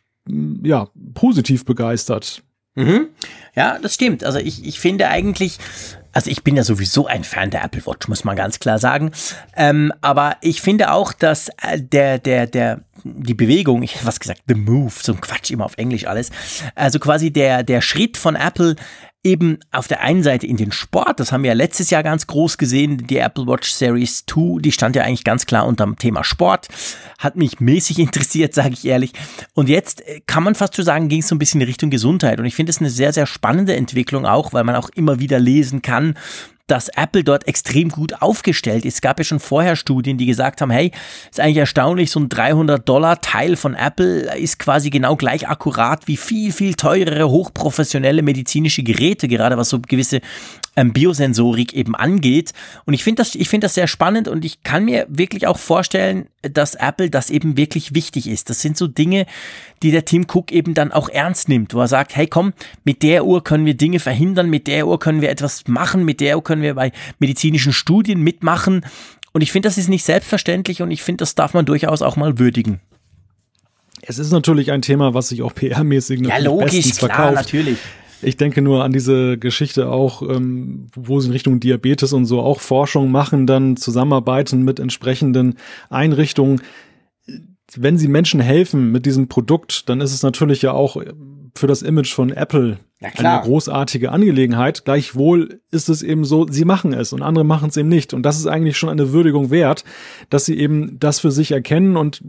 ja, 0.63 0.89
positiv 1.15 1.65
begeistert. 1.65 2.43
Mhm. 2.81 3.09
Ja, 3.55 3.79
das 3.81 3.95
stimmt. 3.95 4.25
Also 4.25 4.39
ich, 4.39 4.65
ich 4.65 4.81
finde 4.81 5.09
eigentlich, 5.09 5.59
also 6.13 6.31
ich 6.31 6.43
bin 6.43 6.57
ja 6.57 6.65
sowieso 6.65 7.07
ein 7.07 7.25
Fan 7.25 7.51
der 7.51 7.65
Apple 7.65 7.85
Watch, 7.87 8.09
muss 8.09 8.25
man 8.25 8.37
ganz 8.37 8.61
klar 8.61 8.79
sagen. 8.79 9.13
Ähm, 9.57 9.93
aber 10.01 10.37
ich 10.41 10.61
finde 10.61 10.93
auch, 10.93 11.13
dass 11.13 11.49
äh, 11.63 11.81
der, 11.81 12.19
der, 12.19 12.47
der, 12.47 12.81
die 13.05 13.35
Bewegung, 13.35 13.83
ich 13.83 13.95
hätte 13.97 14.07
was 14.07 14.21
gesagt, 14.21 14.43
the 14.47 14.55
move, 14.55 14.93
so 15.01 15.13
ein 15.13 15.21
Quatsch 15.21 15.51
immer 15.51 15.65
auf 15.65 15.77
Englisch 15.79 16.07
alles. 16.07 16.31
Also 16.75 16.99
quasi 16.99 17.33
der, 17.33 17.63
der 17.63 17.81
Schritt 17.81 18.17
von 18.17 18.37
Apple 18.37 18.77
eben 19.23 19.59
auf 19.71 19.87
der 19.87 20.01
einen 20.01 20.23
Seite 20.23 20.47
in 20.47 20.57
den 20.57 20.73
Sport, 20.73 21.21
das 21.21 21.31
haben 21.31 21.43
wir 21.43 21.49
ja 21.49 21.55
letztes 21.55 21.91
Jahr 21.91 22.03
ganz 22.03 22.27
groß 22.27 22.57
gesehen, 22.57 23.07
die 23.07 23.19
Apple 23.19 23.47
Watch 23.47 23.71
Series 23.71 24.25
2, 24.27 24.61
die 24.61 24.73
stand 24.73 24.97
ja 24.97 25.03
eigentlich 25.03 25.25
ganz 25.25 25.45
klar 25.45 25.67
unter 25.67 25.85
dem 25.85 25.97
Thema 25.97 26.25
Sport, 26.25 26.69
hat 27.19 27.37
mich 27.37 27.61
mäßig 27.61 27.99
interessiert, 28.01 28.55
sage 28.55 28.73
ich 28.73 28.87
ehrlich. 28.87 29.13
Und 29.53 29.69
jetzt 29.69 30.07
äh, 30.07 30.21
kann 30.27 30.43
man 30.43 30.55
fast 30.55 30.75
so 30.75 30.83
sagen, 30.83 31.09
ging 31.09 31.21
es 31.21 31.29
so 31.29 31.35
ein 31.35 31.39
bisschen 31.39 31.61
in 31.61 31.67
Richtung 31.67 31.91
Gesundheit. 31.91 32.41
Und 32.41 32.47
ich 32.47 32.55
finde 32.55 32.71
es 32.71 32.79
eine 32.79 32.91
sehr, 32.91 33.13
sehr 33.13 33.27
spannende 33.27 33.77
Entwicklung 33.77 34.25
auch, 34.25 34.53
weil 34.53 34.65
man 34.65 34.77
auch 34.77 34.89
immer 34.95 35.21
wieder 35.21 35.39
lesen 35.39 35.83
kann, 35.83 36.17
dass 36.71 36.89
Apple 36.89 37.25
dort 37.25 37.49
extrem 37.49 37.89
gut 37.89 38.23
aufgestellt 38.23 38.85
ist. 38.85 38.95
Es 38.95 39.01
gab 39.01 39.19
ja 39.19 39.25
schon 39.25 39.41
vorher 39.41 39.77
Studien, 39.77 40.19
die 40.19 40.27
gesagt 40.27 40.61
haben, 40.61 40.71
hey, 40.71 40.93
ist 41.31 41.41
eigentlich 41.41 41.57
erstaunlich, 41.57 42.11
so 42.11 42.21
ein 42.21 42.29
300 42.29 42.89
Dollar 42.89 43.21
Teil 43.21 43.57
von 43.57 43.75
Apple 43.75 44.37
ist 44.37 44.59
quasi 44.59 44.91
genau 44.91 45.17
gleich 45.17 45.49
akkurat 45.49 46.07
wie 46.07 46.17
viel, 46.17 46.53
viel 46.53 46.75
teurere, 46.75 47.29
hochprofessionelle 47.29 48.23
medizinische 48.23 48.83
Geräte, 48.83 49.27
gerade 49.27 49.57
was 49.57 49.71
so 49.71 49.81
gewisse 49.81 50.21
ähm, 50.81 50.93
Biosensorik 50.93 51.75
eben 51.75 51.95
angeht. 51.95 52.53
Und 52.87 52.95
ich 52.95 53.05
finde 53.05 53.21
das, 53.21 53.35
ich 53.35 53.49
finde 53.49 53.67
das 53.67 53.75
sehr 53.75 53.87
spannend 53.87 54.29
und 54.29 54.45
ich 54.45 54.63
kann 54.63 54.85
mir 54.85 55.07
wirklich 55.09 55.47
auch 55.47 55.59
vorstellen, 55.59 56.29
dass 56.43 56.75
Apple 56.75 57.11
das 57.11 57.31
eben 57.31 57.57
wirklich 57.57 57.95
wichtig 57.95 58.27
ist. 58.27 58.49
Das 58.49 58.63
sind 58.63 58.77
so 58.77 58.87
Dinge, 58.87 59.27
die 59.83 59.91
der 59.91 60.05
Tim 60.05 60.27
Cook 60.33 60.53
eben 60.53 60.75
dann 60.75 60.93
auch 60.93 61.09
ernst 61.09 61.49
nimmt, 61.49 61.75
wo 61.75 61.81
er 61.81 61.89
sagt, 61.89 62.17
hey 62.17 62.27
komm, 62.27 62.53
mit 62.85 63.03
der 63.03 63.27
Uhr 63.27 63.45
können 63.45 63.67
wir 63.67 63.75
Dinge 63.75 64.01
verhindern, 64.01 64.49
mit 64.49 64.67
der 64.67 64.87
Uhr 64.87 64.99
können 64.99 65.21
wir 65.21 65.31
etwas 65.31 65.67
machen, 65.67 66.05
mit 66.05 66.21
der 66.21 66.37
Uhr 66.37 66.45
können 66.45 66.63
wir 66.63 66.75
bei 66.75 66.93
medizinischen 67.19 67.73
Studien 67.73 68.23
mitmachen. 68.23 68.87
Und 69.33 69.43
ich 69.43 69.53
finde, 69.53 69.69
das 69.69 69.79
ist 69.79 69.89
nicht 69.89 70.05
selbstverständlich 70.05 70.83
und 70.83 70.91
ich 70.91 71.03
finde, 71.03 71.23
das 71.23 71.35
darf 71.35 71.55
man 71.55 71.67
durchaus 71.67 72.03
auch 72.03 72.17
mal 72.17 72.39
würdigen. 72.39 72.81
Es 74.03 74.19
ist 74.19 74.33
natürlich 74.33 74.73
ein 74.73 74.81
Thema, 74.81 75.13
was 75.13 75.29
sich 75.29 75.43
auch 75.43 75.53
PR-mäßig 75.53 76.27
ja, 76.27 76.39
logisch, 76.39 76.97
klar, 76.97 77.11
verkauft. 77.11 77.35
natürlich. 77.35 77.79
Ich 78.23 78.37
denke 78.37 78.63
nur 78.63 78.85
an 78.85 78.93
diese 78.93 79.39
Geschichte 79.39 79.89
auch, 79.89 80.23
ähm, 80.23 80.89
wo 80.95 81.21
sie 81.21 81.29
in 81.29 81.33
Richtung 81.33 81.61
Diabetes 81.61 82.13
und 82.13 82.27
so 82.27 82.41
auch 82.41 82.61
Forschung 82.61 83.11
machen, 83.11 83.47
dann 83.47 83.77
zusammenarbeiten 83.77 84.63
mit 84.63 84.79
entsprechenden 84.79 85.55
Einrichtungen. 85.89 86.63
Wenn 87.77 87.99
sie 87.99 88.09
Menschen 88.09 88.41
helfen 88.41 88.91
mit 88.93 89.07
diesem 89.07 89.29
Produkt, 89.29 89.89
dann 89.89 90.01
ist 90.01 90.13
es 90.13 90.23
natürlich 90.23 90.63
ja 90.63 90.73
auch 90.73 91.01
für 91.55 91.67
das 91.67 91.83
Image 91.83 92.13
von 92.13 92.31
Apple 92.31 92.79
eine 93.01 93.43
großartige 93.45 94.13
Angelegenheit. 94.13 94.85
Gleichwohl 94.85 95.61
ist 95.71 95.89
es 95.89 96.03
eben 96.03 96.25
so, 96.25 96.47
sie 96.49 96.65
machen 96.65 96.93
es 96.93 97.13
und 97.13 97.23
andere 97.23 97.45
machen 97.45 97.71
es 97.71 97.77
eben 97.77 97.89
nicht. 97.89 98.13
Und 98.13 98.23
das 98.25 98.39
ist 98.39 98.47
eigentlich 98.47 98.77
schon 98.77 98.91
eine 98.91 99.13
Würdigung 99.13 99.51
wert, 99.51 99.85
dass 100.29 100.45
sie 100.45 100.59
eben 100.59 100.99
das 100.99 101.21
für 101.21 101.31
sich 101.31 101.53
erkennen 101.53 101.97
und 101.97 102.23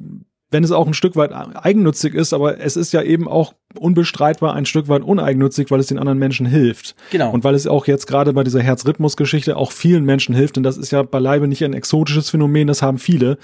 wenn 0.51 0.63
es 0.65 0.71
auch 0.71 0.85
ein 0.85 0.93
Stück 0.93 1.15
weit 1.15 1.31
eigennützig 1.31 2.13
ist, 2.13 2.33
aber 2.33 2.59
es 2.59 2.75
ist 2.75 2.91
ja 2.91 3.01
eben 3.01 3.27
auch 3.27 3.53
unbestreitbar 3.79 4.53
ein 4.53 4.65
Stück 4.65 4.87
weit 4.87 5.03
uneigennützig, 5.03 5.71
weil 5.71 5.79
es 5.79 5.87
den 5.87 5.99
anderen 5.99 6.19
Menschen 6.19 6.45
hilft. 6.45 6.95
Genau. 7.11 7.31
Und 7.31 7.43
weil 7.43 7.55
es 7.55 7.67
auch 7.67 7.87
jetzt 7.87 8.07
gerade 8.07 8.33
bei 8.33 8.43
dieser 8.43 8.61
Herzrhythmus-Geschichte 8.61 9.57
auch 9.57 9.71
vielen 9.71 10.05
Menschen 10.05 10.35
hilft. 10.35 10.57
Und 10.57 10.63
das 10.63 10.77
ist 10.77 10.91
ja 10.91 11.03
beileibe 11.03 11.47
nicht 11.47 11.63
ein 11.63 11.73
exotisches 11.73 12.29
Phänomen, 12.29 12.67
das 12.67 12.81
haben 12.81 12.97
viele. 12.97 13.37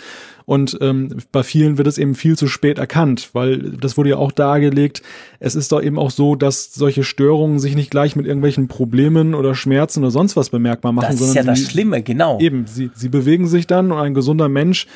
Und 0.45 0.77
ähm, 0.79 1.09
bei 1.33 1.43
vielen 1.43 1.77
wird 1.77 1.87
es 1.87 1.97
eben 1.97 2.15
viel 2.15 2.37
zu 2.37 2.47
spät 2.47 2.77
erkannt, 2.77 3.31
weil 3.33 3.71
das 3.71 3.97
wurde 3.97 4.11
ja 4.11 4.15
auch 4.15 4.31
dargelegt. 4.31 5.01
Es 5.41 5.55
ist 5.55 5.73
doch 5.73 5.81
eben 5.81 5.99
auch 5.99 6.09
so, 6.09 6.35
dass 6.35 6.73
solche 6.73 7.03
Störungen 7.03 7.59
sich 7.59 7.75
nicht 7.75 7.91
gleich 7.91 8.15
mit 8.15 8.25
irgendwelchen 8.25 8.69
Problemen 8.69 9.35
oder 9.35 9.55
Schmerzen 9.55 10.03
oder 10.03 10.11
sonst 10.11 10.37
was 10.37 10.49
bemerkbar 10.49 10.93
machen. 10.93 11.09
Das 11.11 11.19
ist 11.19 11.35
ja 11.35 11.43
das 11.43 11.59
Schlimme, 11.59 12.01
genau. 12.01 12.39
Eben, 12.39 12.65
sie, 12.65 12.91
sie 12.93 13.09
bewegen 13.09 13.47
sich 13.47 13.67
dann 13.67 13.91
und 13.91 13.99
ein 13.99 14.13
gesunder 14.13 14.47
Mensch 14.47 14.87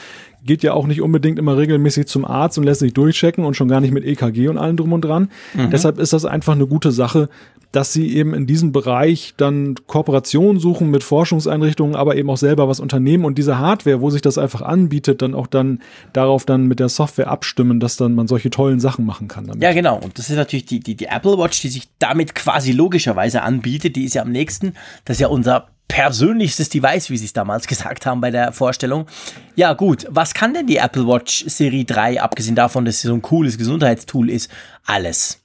geht 0.44 0.64
ja 0.64 0.74
auch 0.74 0.88
nicht 0.88 1.02
unbedingt 1.02 1.38
immer 1.38 1.58
regelmäßig 1.58 2.08
zum 2.08 2.26
Arzt 2.26 2.58
und 2.58 2.64
lässt 2.64 2.80
sich 2.80 2.94
durchchecken 2.94 3.46
und 3.46 3.56
schon 3.56 3.68
gar 3.68 3.82
nicht 3.82 3.92
mit 3.92 4.06
EKG 4.06 4.48
und 4.48 4.58
allem 4.58 4.78
drum 4.78 4.94
und 4.94 5.02
dran. 5.02 5.21
Mhm. 5.54 5.70
Deshalb 5.70 6.00
ist 6.00 6.14
das 6.14 6.26
einfach 6.26 6.54
eine 6.54 6.68
gute 6.68 6.92
Sache, 6.92 7.30
dass 7.72 7.94
sie 7.94 8.16
eben 8.16 8.34
in 8.34 8.46
diesem 8.46 8.72
Bereich 8.72 9.34
dann 9.38 9.76
Kooperationen 9.88 10.60
suchen 10.60 10.92
mit 10.92 11.04
Forschungseinrichtungen, 11.04 11.96
aber 11.96 12.16
eben 12.16 12.30
auch 12.30 12.38
selber 12.38 12.68
was 12.68 12.80
unternehmen 12.80 13.24
und 13.24 13.38
diese 13.38 13.60
Hardware, 13.60 14.02
wo 14.02 14.10
sich 14.10 14.22
das 14.22 14.38
einfach 14.38 14.62
anbietet, 14.62 15.22
dann 15.22 15.34
auch 15.34 15.48
dann 15.48 15.82
darauf 16.12 16.46
dann 16.46 16.68
mit 16.68 16.80
der 16.80 16.90
Software 16.90 17.30
abstimmen, 17.30 17.80
dass 17.80 17.96
dann 17.96 18.14
man 18.14 18.28
solche 18.28 18.50
tollen 18.50 18.80
Sachen 18.80 19.06
machen 19.06 19.28
kann. 19.28 19.48
Damit. 19.48 19.64
Ja, 19.64 19.72
genau. 19.74 19.98
Und 19.98 20.18
das 20.18 20.30
ist 20.30 20.36
natürlich 20.36 20.66
die, 20.66 20.82
die, 20.82 20.96
die 20.96 21.06
Apple 21.06 21.38
Watch, 21.38 21.62
die 21.62 21.70
sich 21.70 21.88
damit 22.00 22.36
quasi 22.36 22.74
logischerweise 22.74 23.42
anbietet. 23.42 23.96
Die 23.96 24.04
ist 24.04 24.16
ja 24.16 24.22
am 24.24 24.32
nächsten. 24.32 24.74
Das 25.06 25.16
ist 25.18 25.22
ja 25.22 25.28
unser 25.28 25.68
persönlichstes 25.92 26.70
Device, 26.70 27.10
wie 27.10 27.18
sie 27.18 27.26
es 27.26 27.34
damals 27.34 27.68
gesagt 27.68 28.06
haben 28.06 28.22
bei 28.22 28.32
der 28.32 28.54
Vorstellung. 28.54 29.08
Ja, 29.56 29.74
gut. 29.74 30.08
Was 30.10 30.34
kann 30.34 30.54
denn 30.54 30.66
die 30.66 30.78
Apple 30.78 31.06
Watch 31.06 31.44
Serie 31.48 31.84
3, 31.84 32.22
abgesehen 32.22 32.56
davon, 32.56 32.86
dass 32.86 33.02
sie 33.02 33.08
so 33.08 33.14
ein 33.14 33.22
cooles 33.22 33.58
Gesundheitstool 33.58 34.30
ist? 34.30 34.50
Alles. 34.86 35.41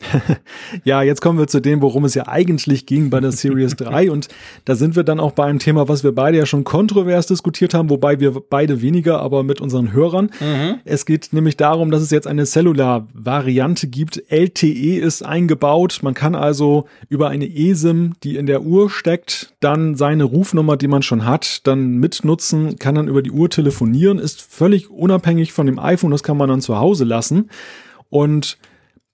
ja, 0.84 1.02
jetzt 1.02 1.20
kommen 1.20 1.38
wir 1.38 1.48
zu 1.48 1.60
dem, 1.60 1.82
worum 1.82 2.04
es 2.04 2.14
ja 2.14 2.28
eigentlich 2.28 2.86
ging 2.86 3.10
bei 3.10 3.20
der 3.20 3.32
Series 3.32 3.74
3 3.76 4.10
und 4.10 4.28
da 4.64 4.76
sind 4.76 4.94
wir 4.96 5.02
dann 5.02 5.18
auch 5.18 5.32
bei 5.32 5.44
einem 5.44 5.58
Thema, 5.58 5.88
was 5.88 6.04
wir 6.04 6.12
beide 6.12 6.38
ja 6.38 6.46
schon 6.46 6.64
kontrovers 6.64 7.26
diskutiert 7.26 7.74
haben, 7.74 7.90
wobei 7.90 8.20
wir 8.20 8.40
beide 8.48 8.80
weniger, 8.80 9.20
aber 9.20 9.42
mit 9.42 9.60
unseren 9.60 9.92
Hörern. 9.92 10.30
Mhm. 10.40 10.76
Es 10.84 11.04
geht 11.04 11.32
nämlich 11.32 11.56
darum, 11.56 11.90
dass 11.90 12.02
es 12.02 12.10
jetzt 12.10 12.26
eine 12.26 12.44
Cellular-Variante 12.44 13.88
gibt. 13.88 14.22
LTE 14.28 14.98
ist 14.98 15.24
eingebaut. 15.24 16.00
Man 16.02 16.14
kann 16.14 16.34
also 16.34 16.86
über 17.08 17.28
eine 17.28 17.46
eSIM, 17.46 18.14
die 18.22 18.36
in 18.36 18.46
der 18.46 18.62
Uhr 18.62 18.90
steckt, 18.90 19.54
dann 19.60 19.96
seine 19.96 20.24
Rufnummer, 20.24 20.76
die 20.76 20.88
man 20.88 21.02
schon 21.02 21.24
hat, 21.24 21.66
dann 21.66 21.96
mitnutzen, 21.96 22.78
kann 22.78 22.94
dann 22.94 23.08
über 23.08 23.22
die 23.22 23.32
Uhr 23.32 23.50
telefonieren, 23.50 24.18
ist 24.18 24.40
völlig 24.40 24.90
unabhängig 24.90 25.52
von 25.52 25.66
dem 25.66 25.78
iPhone, 25.78 26.12
das 26.12 26.22
kann 26.22 26.36
man 26.36 26.48
dann 26.48 26.60
zu 26.60 26.78
Hause 26.78 27.04
lassen. 27.04 27.50
Und 28.10 28.58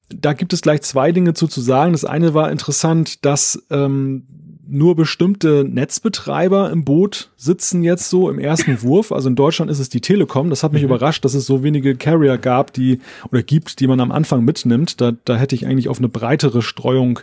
da 0.08 0.32
gibt 0.32 0.52
es 0.52 0.60
gleich 0.60 0.82
zwei 0.82 1.12
Dinge 1.12 1.34
zu, 1.34 1.46
zu 1.46 1.60
sagen. 1.60 1.92
Das 1.92 2.04
eine 2.04 2.34
war 2.34 2.50
interessant, 2.50 3.24
dass 3.24 3.64
ähm, 3.70 4.26
nur 4.66 4.96
bestimmte 4.96 5.64
Netzbetreiber 5.68 6.70
im 6.70 6.84
Boot 6.84 7.30
sitzen 7.36 7.82
jetzt 7.82 8.08
so 8.08 8.30
im 8.30 8.38
ersten 8.38 8.82
Wurf. 8.82 9.12
Also 9.12 9.28
in 9.28 9.36
Deutschland 9.36 9.70
ist 9.70 9.78
es 9.78 9.88
die 9.88 10.00
Telekom. 10.00 10.50
Das 10.50 10.62
hat 10.62 10.72
mich 10.72 10.82
mhm. 10.82 10.88
überrascht, 10.88 11.24
dass 11.24 11.34
es 11.34 11.46
so 11.46 11.62
wenige 11.62 11.96
Carrier 11.96 12.38
gab, 12.38 12.72
die 12.72 13.00
oder 13.30 13.42
gibt, 13.42 13.80
die 13.80 13.86
man 13.86 14.00
am 14.00 14.12
Anfang 14.12 14.44
mitnimmt. 14.44 15.00
Da, 15.00 15.12
da 15.24 15.36
hätte 15.36 15.54
ich 15.54 15.66
eigentlich 15.66 15.88
auf 15.88 15.98
eine 15.98 16.08
breitere 16.08 16.62
Streuung 16.62 17.20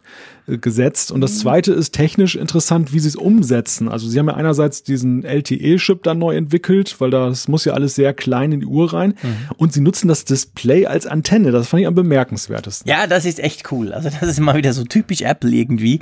äh, 0.48 0.58
gesetzt. 0.58 1.12
Und 1.12 1.22
das 1.22 1.34
mhm. 1.34 1.38
zweite 1.38 1.74
ist 1.74 1.92
technisch 1.92 2.36
interessant, 2.36 2.94
wie 2.94 3.00
sie 3.00 3.08
es 3.08 3.16
umsetzen. 3.16 3.90
Also 3.90 4.08
sie 4.08 4.20
haben 4.20 4.28
ja 4.28 4.36
einerseits 4.36 4.84
diesen 4.84 5.24
LTE-Chip 5.24 6.04
dann 6.04 6.20
neu 6.20 6.36
entwickelt, 6.36 6.96
weil 7.00 7.10
das 7.10 7.48
muss 7.48 7.66
ja 7.66 7.74
alles 7.74 7.96
sehr 7.96 8.14
klein 8.14 8.52
in 8.52 8.60
die 8.62 8.66
Uhr 8.66 8.94
rein. 8.94 9.16
Mhm. 9.22 9.36
Und 9.58 9.74
sie 9.74 9.82
nutzen 9.82 10.08
das 10.08 10.26
Display 10.26 10.86
als 10.86 11.08
Antenne. 11.08 11.52
Das 11.52 11.68
fand 11.68 11.82
ich 11.82 11.88
am 11.88 11.96
bemerkenswertesten. 11.96 12.90
Ja, 12.90 13.08
das 13.08 13.26
ist 13.26 13.40
echt 13.40 13.72
cool. 13.72 13.94
Also 13.94 14.10
das 14.10 14.30
ist 14.30 14.40
mal 14.40 14.56
wieder 14.56 14.74
so 14.74 14.84
typisch 14.84 15.22
Apple 15.22 15.52
irgendwie. 15.52 16.00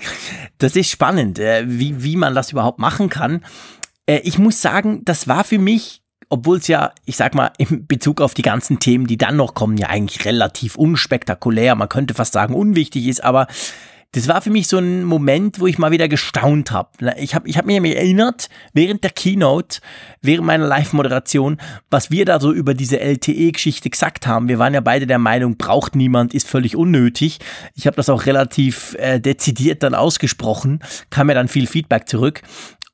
Das 0.58 0.76
ist 0.76 0.90
spannend, 0.90 1.29
äh, 1.38 1.64
wie, 1.68 2.04
wie 2.04 2.16
man 2.16 2.34
das 2.34 2.52
überhaupt 2.52 2.80
machen 2.80 3.10
kann. 3.10 3.44
Äh, 4.08 4.22
ich 4.24 4.40
muss 4.40 4.62
sagen, 4.62 5.04
das 5.06 5.28
war 5.28 5.44
für 5.44 5.60
mich 5.60 6.02
obwohl 6.30 6.58
es 6.58 6.68
ja, 6.68 6.94
ich 7.06 7.18
sag 7.18 7.34
mal, 7.34 7.52
in 7.58 7.88
Bezug 7.88 8.22
auf 8.22 8.36
die 8.36 8.44
ganzen 8.44 8.80
Themen, 8.80 9.08
die 9.08 9.18
dann 9.18 9.36
noch 9.36 9.56
kommen, 9.56 9.78
ja 9.78 9.88
eigentlich 9.88 10.26
relativ 10.26 10.76
unspektakulär, 10.76 11.74
man 11.76 11.90
könnte 11.90 12.14
fast 12.14 12.34
sagen 12.34 12.54
unwichtig 12.54 13.08
ist, 13.08 13.24
aber 13.24 13.48
das 14.14 14.28
war 14.28 14.42
für 14.42 14.50
mich 14.50 14.68
so 14.68 14.80
ein 14.80 15.04
Moment, 15.04 15.60
wo 15.60 15.68
ich 15.68 15.78
mal 15.78 15.92
wieder 15.92 16.08
gestaunt 16.08 16.72
habe. 16.72 16.90
Ich 17.18 17.36
habe 17.36 17.48
ich 17.48 17.58
hab 17.58 17.66
mich 17.66 17.78
erinnert, 17.78 18.50
während 18.74 19.04
der 19.04 19.12
Keynote, 19.12 19.82
während 20.22 20.48
meiner 20.48 20.66
Live-Moderation, 20.66 21.62
was 21.92 22.10
wir 22.10 22.26
da 22.26 22.40
so 22.40 22.52
über 22.52 22.74
diese 22.74 23.00
LTE-Geschichte 23.00 23.92
gesagt 23.92 24.26
haben. 24.26 24.48
Wir 24.48 24.58
waren 24.58 24.74
ja 24.74 24.82
beide 24.82 25.06
der 25.06 25.20
Meinung, 25.20 25.58
braucht 25.58 25.96
niemand, 25.96 26.34
ist 26.34 26.48
völlig 26.48 26.76
unnötig. 26.76 27.40
Ich 27.76 27.86
habe 27.86 27.98
das 27.98 28.10
auch 28.10 28.26
relativ 28.26 28.96
äh, 28.96 29.20
dezidiert 29.20 29.84
dann 29.84 29.94
ausgesprochen, 29.94 30.80
kam 31.12 31.28
mir 31.28 31.36
dann 31.36 31.48
viel 31.48 31.68
Feedback 31.68 32.10
zurück. 32.10 32.42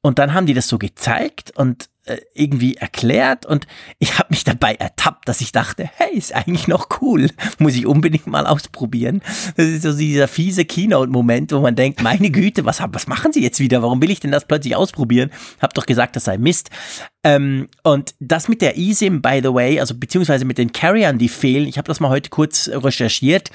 Und 0.01 0.19
dann 0.19 0.33
haben 0.33 0.47
die 0.47 0.53
das 0.53 0.67
so 0.67 0.77
gezeigt 0.77 1.53
und 1.55 1.89
äh, 2.05 2.17
irgendwie 2.33 2.75
erklärt 2.75 3.45
und 3.45 3.65
ich 3.99 4.19
habe 4.19 4.27
mich 4.29 4.43
dabei 4.43 4.75
ertappt, 4.75 5.27
dass 5.27 5.41
ich 5.41 5.51
dachte, 5.51 5.89
hey, 5.95 6.15
ist 6.15 6.35
eigentlich 6.35 6.67
noch 6.67 6.87
cool, 7.01 7.29
muss 7.57 7.75
ich 7.75 7.87
unbedingt 7.87 8.27
mal 8.27 8.45
ausprobieren. 8.45 9.21
Das 9.57 9.65
ist 9.65 9.81
so 9.81 9.91
dieser 9.93 10.27
fiese 10.27 10.65
Keynote-Moment, 10.65 11.51
wo 11.51 11.61
man 11.61 11.75
denkt, 11.75 12.03
meine 12.03 12.29
Güte, 12.29 12.65
was, 12.65 12.79
was 12.87 13.07
machen 13.07 13.33
sie 13.33 13.41
jetzt 13.41 13.59
wieder? 13.59 13.81
Warum 13.81 14.01
will 14.01 14.11
ich 14.11 14.19
denn 14.19 14.31
das 14.31 14.45
plötzlich 14.45 14.75
ausprobieren? 14.75 15.31
Hab 15.59 15.73
doch 15.73 15.85
gesagt, 15.85 16.15
das 16.15 16.25
sei 16.25 16.37
Mist. 16.37 16.69
Ähm, 17.23 17.69
und 17.81 18.13
das 18.19 18.47
mit 18.47 18.61
der 18.61 18.77
eSIM, 18.77 19.23
by 19.23 19.39
the 19.41 19.51
way, 19.51 19.79
also 19.79 19.95
beziehungsweise 19.95 20.45
mit 20.45 20.59
den 20.59 20.73
Carriern, 20.73 21.17
die 21.17 21.29
fehlen, 21.29 21.67
ich 21.67 21.79
habe 21.79 21.87
das 21.87 21.99
mal 21.99 22.09
heute 22.09 22.29
kurz 22.29 22.69
recherchiert. 22.71 23.49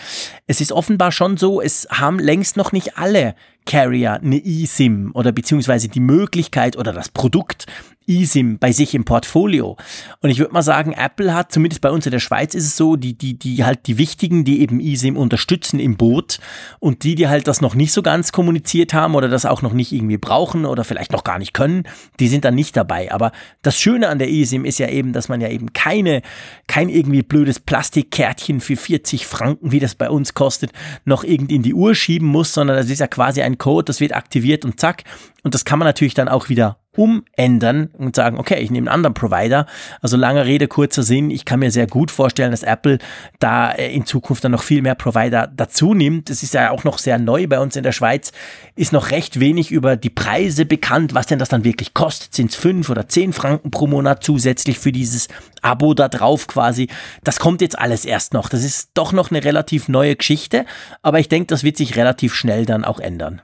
Es 0.48 0.60
ist 0.60 0.72
offenbar 0.72 1.12
schon 1.12 1.36
so, 1.36 1.60
es 1.60 1.86
haben 1.88 2.18
längst 2.18 2.56
noch 2.56 2.72
nicht 2.72 2.98
alle 2.98 3.36
Carrier 3.66 4.14
eine 4.14 4.44
eSIM 4.44 5.12
oder 5.14 5.30
beziehungsweise 5.30 5.88
die 5.88 6.00
Möglichkeit 6.00 6.76
oder 6.76 6.92
das 6.92 7.10
Produkt 7.10 7.66
eSIM 8.10 8.58
bei 8.58 8.72
sich 8.72 8.94
im 8.94 9.04
Portfolio. 9.04 9.76
Und 10.20 10.30
ich 10.30 10.38
würde 10.38 10.52
mal 10.52 10.62
sagen, 10.62 10.92
Apple 10.92 11.32
hat, 11.32 11.52
zumindest 11.52 11.80
bei 11.80 11.90
uns 11.90 12.06
in 12.06 12.12
der 12.12 12.18
Schweiz 12.18 12.54
ist 12.54 12.64
es 12.64 12.76
so, 12.76 12.96
die, 12.96 13.14
die, 13.16 13.38
die 13.38 13.64
halt 13.64 13.86
die 13.86 13.96
wichtigen, 13.96 14.44
die 14.44 14.60
eben 14.60 14.80
eSIM 14.80 15.16
unterstützen 15.16 15.78
im 15.78 15.96
Boot 15.96 16.40
und 16.80 17.04
die, 17.04 17.14
die 17.14 17.28
halt 17.28 17.46
das 17.46 17.60
noch 17.60 17.74
nicht 17.74 17.92
so 17.92 18.02
ganz 18.02 18.32
kommuniziert 18.32 18.92
haben 18.92 19.14
oder 19.14 19.28
das 19.28 19.46
auch 19.46 19.62
noch 19.62 19.72
nicht 19.72 19.92
irgendwie 19.92 20.18
brauchen 20.18 20.66
oder 20.66 20.84
vielleicht 20.84 21.12
noch 21.12 21.24
gar 21.24 21.38
nicht 21.38 21.54
können, 21.54 21.84
die 22.18 22.28
sind 22.28 22.44
dann 22.44 22.54
nicht 22.54 22.76
dabei. 22.76 23.12
Aber 23.12 23.32
das 23.62 23.78
Schöne 23.78 24.08
an 24.08 24.18
der 24.18 24.30
eSIM 24.30 24.64
ist 24.64 24.78
ja 24.78 24.88
eben, 24.88 25.12
dass 25.12 25.28
man 25.28 25.40
ja 25.40 25.48
eben 25.48 25.72
keine, 25.72 26.22
kein 26.66 26.88
irgendwie 26.88 27.22
blödes 27.22 27.60
Plastikkärtchen 27.60 28.60
für 28.60 28.76
40 28.76 29.26
Franken, 29.26 29.70
wie 29.70 29.80
das 29.80 29.94
bei 29.94 30.10
uns 30.10 30.34
kostet, 30.34 30.72
noch 31.04 31.22
irgendwie 31.22 31.56
in 31.56 31.62
die 31.62 31.74
Uhr 31.74 31.94
schieben 31.94 32.28
muss, 32.28 32.52
sondern 32.52 32.76
das 32.76 32.90
ist 32.90 32.98
ja 32.98 33.06
quasi 33.06 33.42
ein 33.42 33.58
Code, 33.58 33.84
das 33.84 34.00
wird 34.00 34.14
aktiviert 34.14 34.64
und 34.64 34.80
zack. 34.80 35.04
Und 35.42 35.54
das 35.54 35.64
kann 35.64 35.78
man 35.78 35.86
natürlich 35.86 36.14
dann 36.14 36.28
auch 36.28 36.48
wieder 36.48 36.78
umändern 37.00 37.88
und 37.96 38.14
sagen, 38.14 38.38
okay, 38.38 38.60
ich 38.60 38.70
nehme 38.70 38.90
einen 38.90 38.94
anderen 38.94 39.14
Provider. 39.14 39.64
Also 40.02 40.18
lange 40.18 40.44
Rede, 40.44 40.68
kurzer 40.68 41.02
Sinn. 41.02 41.30
Ich 41.30 41.46
kann 41.46 41.60
mir 41.60 41.70
sehr 41.70 41.86
gut 41.86 42.10
vorstellen, 42.10 42.50
dass 42.50 42.62
Apple 42.62 42.98
da 43.38 43.70
äh, 43.72 43.94
in 43.94 44.04
Zukunft 44.04 44.44
dann 44.44 44.52
noch 44.52 44.62
viel 44.62 44.82
mehr 44.82 44.94
Provider 44.94 45.50
dazu 45.56 45.94
nimmt. 45.94 46.28
Es 46.28 46.42
ist 46.42 46.52
ja 46.52 46.70
auch 46.70 46.84
noch 46.84 46.98
sehr 46.98 47.18
neu 47.18 47.46
bei 47.46 47.58
uns 47.58 47.74
in 47.74 47.84
der 47.84 47.92
Schweiz. 47.92 48.32
Ist 48.76 48.92
noch 48.92 49.10
recht 49.10 49.40
wenig 49.40 49.70
über 49.70 49.96
die 49.96 50.10
Preise 50.10 50.66
bekannt, 50.66 51.14
was 51.14 51.26
denn 51.26 51.38
das 51.38 51.48
dann 51.48 51.64
wirklich 51.64 51.94
kostet. 51.94 52.34
Sind 52.34 52.50
es 52.50 52.56
fünf 52.56 52.90
oder 52.90 53.08
zehn 53.08 53.32
Franken 53.32 53.70
pro 53.70 53.86
Monat 53.86 54.22
zusätzlich 54.22 54.78
für 54.78 54.92
dieses 54.92 55.28
Abo 55.62 55.94
da 55.94 56.08
drauf 56.08 56.48
quasi. 56.48 56.88
Das 57.24 57.38
kommt 57.38 57.62
jetzt 57.62 57.78
alles 57.78 58.04
erst 58.04 58.34
noch. 58.34 58.50
Das 58.50 58.62
ist 58.62 58.90
doch 58.92 59.12
noch 59.12 59.30
eine 59.30 59.42
relativ 59.42 59.88
neue 59.88 60.16
Geschichte. 60.16 60.66
Aber 61.00 61.18
ich 61.18 61.28
denke, 61.28 61.46
das 61.46 61.64
wird 61.64 61.78
sich 61.78 61.96
relativ 61.96 62.34
schnell 62.34 62.66
dann 62.66 62.84
auch 62.84 63.00
ändern. 63.00 63.40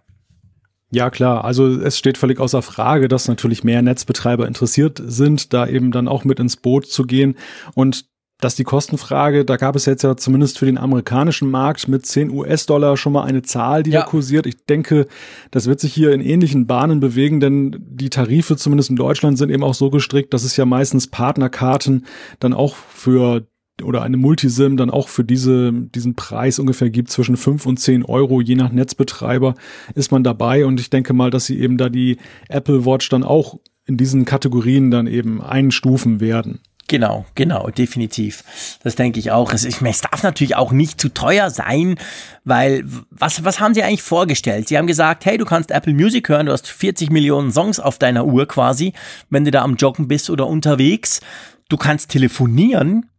Ja, 0.91 1.11
klar. 1.11 1.45
Also 1.45 1.69
es 1.69 1.99
steht 1.99 2.17
völlig 2.17 2.39
außer 2.39 2.63
Frage, 2.63 3.09
dass 3.09 3.29
natürlich 3.29 3.65
mehr 3.65 3.83
Netzbetreiber 3.83 4.47
interessiert 4.47 5.03
sind, 5.05 5.53
da 5.53 5.67
eben 5.67 5.91
dann 5.91 6.09
auch 6.09 6.25
mit 6.25 6.39
ins 6.39 6.57
Boot 6.57 6.87
zu 6.87 7.05
gehen. 7.05 7.37
Und 7.75 8.07
dass 8.41 8.55
die 8.55 8.65
Kostenfrage, 8.65 9.45
da 9.47 9.57
gab 9.57 9.77
es 9.77 9.87
jetzt 9.87 10.03
ja 10.03 10.17
zumindest 10.17 10.59
für 10.59 10.67
den 10.67 10.77
amerikanischen 10.77 11.51
Markt 11.51 11.89
mit 11.89 12.05
10 12.05 12.31
US-Dollar 12.31 12.97
schon 12.97 13.15
mal 13.15 13.25
eine 13.25 13.43
Zahl, 13.43 13.83
die 13.83 13.91
ja. 13.91 14.01
da 14.01 14.07
kursiert. 14.07 14.47
Ich 14.47 14.67
denke, 14.67 15.07
das 15.51 15.67
wird 15.67 15.81
sich 15.81 15.95
hier 15.95 16.13
in 16.13 16.21
ähnlichen 16.21 16.67
Bahnen 16.67 17.01
bewegen, 17.01 17.41
denn 17.41 17.77
die 17.81 18.11
Tarife 18.11 18.57
zumindest 18.57 18.91
in 18.91 18.97
Deutschland 18.97 19.39
sind 19.39 19.51
eben 19.51 19.65
auch 19.65 19.75
so 19.75 19.89
gestrickt, 19.89 20.35
dass 20.35 20.45
es 20.45 20.57
ja 20.57 20.67
meistens 20.67 21.07
Partnerkarten 21.07 22.05
dann 22.39 22.53
auch 22.53 22.77
für 22.77 23.47
oder 23.83 24.03
eine 24.03 24.17
Multisim 24.17 24.77
dann 24.77 24.91
auch 24.91 25.09
für 25.09 25.25
diese, 25.25 25.73
diesen 25.73 26.15
Preis 26.15 26.59
ungefähr 26.59 26.91
gibt, 26.91 27.11
zwischen 27.11 27.37
fünf 27.37 27.67
und 27.67 27.79
zehn 27.79 28.05
Euro, 28.05 28.41
je 28.41 28.55
nach 28.55 28.73
Netzbetreiber 28.73 29.55
ist 29.95 30.13
man 30.13 30.25
dabei. 30.25 30.65
Und 30.65 30.81
ich 30.81 30.91
denke 30.91 31.13
mal, 31.13 31.31
dass 31.31 31.47
sie 31.47 31.59
eben 31.59 31.77
da 31.77 31.89
die 31.89 32.17
Apple 32.49 32.87
Watch 32.87 33.09
dann 33.09 33.23
auch 33.25 33.59
in 33.87 33.97
diesen 33.97 34.25
Kategorien 34.25 34.91
dann 34.91 35.07
eben 35.07 35.41
einstufen 35.43 36.21
werden. 36.21 36.61
Genau, 36.89 37.27
genau, 37.35 37.69
definitiv. 37.69 38.45
Das 38.85 38.95
denke 38.95 39.19
ich 39.19 39.33
auch. 39.33 39.53
Es, 39.53 39.65
ich 39.65 39.81
meine, 39.81 39.93
es 39.93 40.03
darf 40.03 40.23
natürlich 40.23 40.55
auch 40.55 40.71
nicht 40.71 41.01
zu 41.01 41.09
teuer 41.09 41.51
sein, 41.51 41.97
weil 42.45 42.85
was, 43.11 43.45
was 43.45 43.59
haben 43.59 43.75
sie 43.75 43.83
eigentlich 43.83 44.03
vorgestellt? 44.03 44.69
Sie 44.69 44.79
haben 44.79 44.87
gesagt, 44.87 45.25
hey, 45.25 45.37
du 45.37 45.45
kannst 45.45 45.73
Apple 45.73 45.95
Music 45.95 46.29
hören, 46.29 46.47
du 46.47 46.53
hast 46.53 46.69
40 46.69 47.11
Millionen 47.11 47.51
Songs 47.51 47.81
auf 47.81 47.99
deiner 47.99 48.25
Uhr 48.25 48.47
quasi, 48.47 48.93
wenn 49.31 49.45
du 49.45 49.51
da 49.51 49.63
am 49.63 49.75
Joggen 49.75 50.07
bist 50.07 50.31
oder 50.31 50.47
unterwegs. 50.47 51.21
Du 51.69 51.77
kannst 51.77 52.13
telefonieren, 52.13 53.11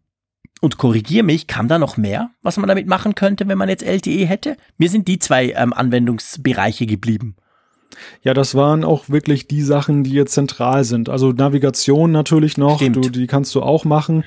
und 0.62 0.78
korrigier 0.78 1.24
mich, 1.24 1.48
kam 1.48 1.67
da 1.67 1.80
noch 1.80 1.98
mehr, 1.98 2.32
was 2.41 2.58
man 2.58 2.67
damit 2.67 2.88
machen 2.88 3.15
könnte, 3.15 3.48
wenn 3.48 3.58
man 3.58 3.70
jetzt 3.70 3.84
LTE 3.84 4.26
hätte? 4.26 4.58
Mir 4.78 4.89
sind 4.89 5.08
die 5.08 5.20
zwei 5.20 5.52
ähm, 5.52 5.74
Anwendungsbereiche 5.74 6.86
geblieben. 6.86 7.36
Ja, 8.22 8.34
das 8.34 8.54
waren 8.54 8.84
auch 8.84 9.10
wirklich 9.10 9.48
die 9.48 9.62
Sachen, 9.62 10.04
die 10.04 10.12
jetzt 10.12 10.34
zentral 10.34 10.84
sind. 10.84 11.10
Also 11.10 11.32
Navigation 11.32 12.12
natürlich 12.12 12.58
noch, 12.58 12.80
du, 12.80 13.02
die 13.02 13.28
kannst 13.28 13.56
du 13.56 13.62
auch 13.62 13.86
machen 13.86 14.24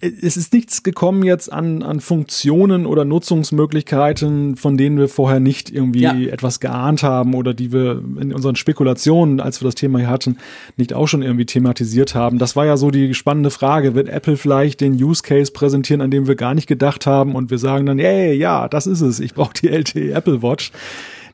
es 0.00 0.36
ist 0.36 0.52
nichts 0.52 0.82
gekommen 0.82 1.22
jetzt 1.22 1.52
an, 1.52 1.82
an 1.82 2.00
Funktionen 2.00 2.86
oder 2.86 3.04
Nutzungsmöglichkeiten, 3.04 4.56
von 4.56 4.76
denen 4.76 4.98
wir 4.98 5.08
vorher 5.08 5.40
nicht 5.40 5.70
irgendwie 5.70 6.02
ja. 6.02 6.14
etwas 6.14 6.60
geahnt 6.60 7.02
haben 7.02 7.34
oder 7.34 7.54
die 7.54 7.72
wir 7.72 8.02
in 8.20 8.32
unseren 8.32 8.56
Spekulationen, 8.56 9.40
als 9.40 9.60
wir 9.60 9.66
das 9.66 9.74
Thema 9.74 9.98
hier 9.98 10.08
hatten, 10.08 10.38
nicht 10.76 10.94
auch 10.94 11.06
schon 11.06 11.22
irgendwie 11.22 11.46
thematisiert 11.46 12.14
haben. 12.14 12.38
Das 12.38 12.56
war 12.56 12.66
ja 12.66 12.76
so 12.76 12.90
die 12.90 13.14
spannende 13.14 13.50
Frage. 13.50 13.94
Wird 13.94 14.08
Apple 14.08 14.36
vielleicht 14.36 14.80
den 14.80 14.94
Use 14.94 15.22
Case 15.22 15.52
präsentieren, 15.52 16.00
an 16.00 16.10
dem 16.10 16.26
wir 16.26 16.36
gar 16.36 16.54
nicht 16.54 16.66
gedacht 16.66 17.06
haben 17.06 17.34
und 17.34 17.50
wir 17.50 17.58
sagen 17.58 17.86
dann, 17.86 17.98
hey, 17.98 18.34
ja, 18.34 18.68
das 18.68 18.86
ist 18.86 19.00
es. 19.00 19.20
Ich 19.20 19.34
brauche 19.34 19.54
die 19.54 19.68
LTE 19.68 20.12
Apple 20.12 20.42
Watch. 20.42 20.72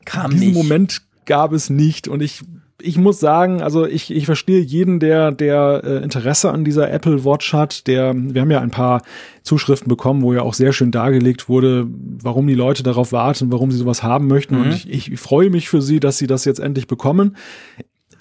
Kam 0.05 0.31
Diesen 0.31 0.47
nicht. 0.47 0.55
Moment 0.55 1.01
gab 1.25 1.53
es 1.53 1.69
nicht 1.69 2.07
und 2.07 2.21
ich 2.21 2.43
ich 2.81 2.97
muss 2.97 3.19
sagen, 3.19 3.61
also 3.61 3.85
ich, 3.85 4.13
ich 4.13 4.25
verstehe 4.25 4.61
jeden, 4.61 4.99
der, 4.99 5.31
der 5.31 5.81
äh, 5.83 6.03
Interesse 6.03 6.51
an 6.51 6.63
dieser 6.63 6.91
Apple 6.91 7.25
Watch 7.25 7.53
hat. 7.53 7.87
Der, 7.87 8.13
wir 8.15 8.41
haben 8.41 8.51
ja 8.51 8.61
ein 8.61 8.71
paar 8.71 9.01
Zuschriften 9.41 9.89
bekommen, 9.89 10.21
wo 10.21 10.33
ja 10.33 10.41
auch 10.41 10.53
sehr 10.53 10.73
schön 10.73 10.91
dargelegt 10.91 11.49
wurde, 11.49 11.87
warum 11.89 12.45
die 12.45 12.53
Leute 12.53 12.83
darauf 12.83 13.11
warten, 13.11 13.51
warum 13.51 13.71
sie 13.71 13.77
sowas 13.77 14.03
haben 14.03 14.27
möchten. 14.27 14.55
Mhm. 14.55 14.61
Und 14.61 14.71
ich, 14.73 15.11
ich 15.11 15.19
freue 15.19 15.49
mich 15.49 15.69
für 15.69 15.81
sie, 15.81 15.99
dass 15.99 16.17
sie 16.17 16.27
das 16.27 16.45
jetzt 16.45 16.59
endlich 16.59 16.87
bekommen. 16.87 17.35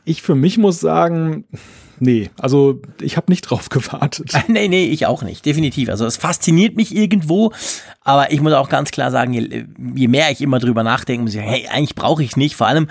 Ich 0.04 0.22
für 0.22 0.34
mich 0.34 0.56
muss 0.56 0.80
sagen, 0.80 1.44
nee, 1.98 2.30
also 2.38 2.80
ich 3.00 3.16
habe 3.16 3.30
nicht 3.30 3.42
drauf 3.42 3.68
gewartet. 3.70 4.32
nee, 4.48 4.68
nee, 4.68 4.86
ich 4.86 5.06
auch 5.06 5.22
nicht, 5.22 5.44
definitiv. 5.44 5.88
Also 5.88 6.06
es 6.06 6.16
fasziniert 6.16 6.76
mich 6.76 6.94
irgendwo, 6.94 7.52
Aber 8.06 8.30
ich 8.30 8.40
muss 8.40 8.52
auch 8.52 8.68
ganz 8.68 8.92
klar 8.92 9.10
sagen, 9.10 9.32
je, 9.32 9.64
je 9.96 10.06
mehr 10.06 10.30
ich 10.30 10.40
immer 10.40 10.60
drüber 10.60 10.84
nachdenke, 10.84 11.22
muss 11.22 11.34
ich 11.34 11.40
sagen, 11.40 11.50
hey, 11.50 11.66
eigentlich 11.66 11.96
brauche 11.96 12.22
ich 12.22 12.30
es 12.30 12.36
nicht. 12.36 12.54
Vor 12.54 12.68
allem, 12.68 12.86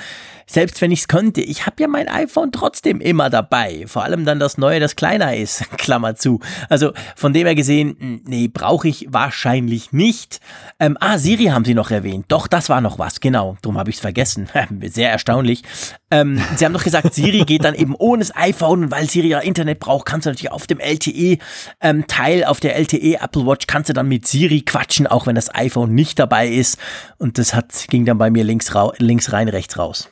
selbst 0.45 0.81
wenn 0.81 0.91
ich 0.91 0.99
es 0.99 1.07
könnte, 1.07 1.41
ich 1.41 1.65
habe 1.65 1.81
ja 1.81 1.87
mein 1.87 2.07
iPhone 2.07 2.51
trotzdem 2.51 3.01
immer 3.01 3.29
dabei. 3.29 3.85
Vor 3.87 4.03
allem 4.03 4.25
dann 4.25 4.39
das 4.39 4.57
neue, 4.57 4.79
das 4.79 4.95
kleiner 4.95 5.35
ist, 5.35 5.69
Klammer 5.77 6.15
zu. 6.15 6.41
Also 6.69 6.91
von 7.15 7.33
dem 7.33 7.47
her 7.47 7.55
gesehen, 7.55 7.95
hm, 7.97 8.21
nee, 8.25 8.49
brauche 8.49 8.87
ich 8.87 9.07
wahrscheinlich 9.09 9.91
nicht. 9.91 10.41
Ähm, 10.81 10.97
ah, 10.99 11.17
Siri 11.17 11.45
haben 11.45 11.65
Sie 11.65 11.73
noch 11.73 11.91
erwähnt. 11.91 12.25
Doch, 12.27 12.47
das 12.47 12.67
war 12.67 12.81
noch 12.81 12.99
was, 12.99 13.21
genau. 13.21 13.57
Darum 13.61 13.77
habe 13.77 13.89
ich 13.89 13.95
es 13.95 14.01
vergessen. 14.01 14.49
Sehr 14.81 15.11
erstaunlich. 15.11 15.63
Ähm, 16.11 16.41
Sie 16.57 16.65
haben 16.65 16.73
doch 16.73 16.83
gesagt, 16.83 17.13
Siri 17.13 17.45
geht 17.45 17.63
dann 17.63 17.73
eben 17.73 17.95
ohne 17.95 18.19
das 18.19 18.35
iPhone, 18.35 18.91
weil 18.95 19.09
Siri 19.09 19.27
ja 19.27 19.39
Internet 19.39 19.79
braucht, 19.79 20.05
kannst 20.05 20.25
du 20.25 20.29
natürlich 20.29 20.51
auf 20.51 20.67
dem 20.67 20.79
LTE-Teil, 20.79 22.39
ähm, 22.39 22.45
auf 22.45 22.59
der 22.59 22.77
LTE 22.77 23.19
Apple 23.21 23.45
Watch, 23.45 23.67
kannst 23.67 23.89
du 23.89 23.93
dann 23.93 24.07
mit 24.07 24.25
Siri 24.25 24.61
quatschen, 24.61 25.05
auch 25.05 25.27
wenn 25.27 25.35
das 25.35 25.53
iPhone 25.53 25.93
nicht 25.93 26.17
dabei 26.17 26.47
ist. 26.47 26.77
Und 27.17 27.37
das 27.37 27.53
hat, 27.53 27.87
ging 27.89 28.05
dann 28.05 28.17
bei 28.17 28.29
mir 28.29 28.43
links, 28.43 28.73
links 28.99 29.33
rein, 29.33 29.49
rechts 29.49 29.77
raus. 29.77 30.09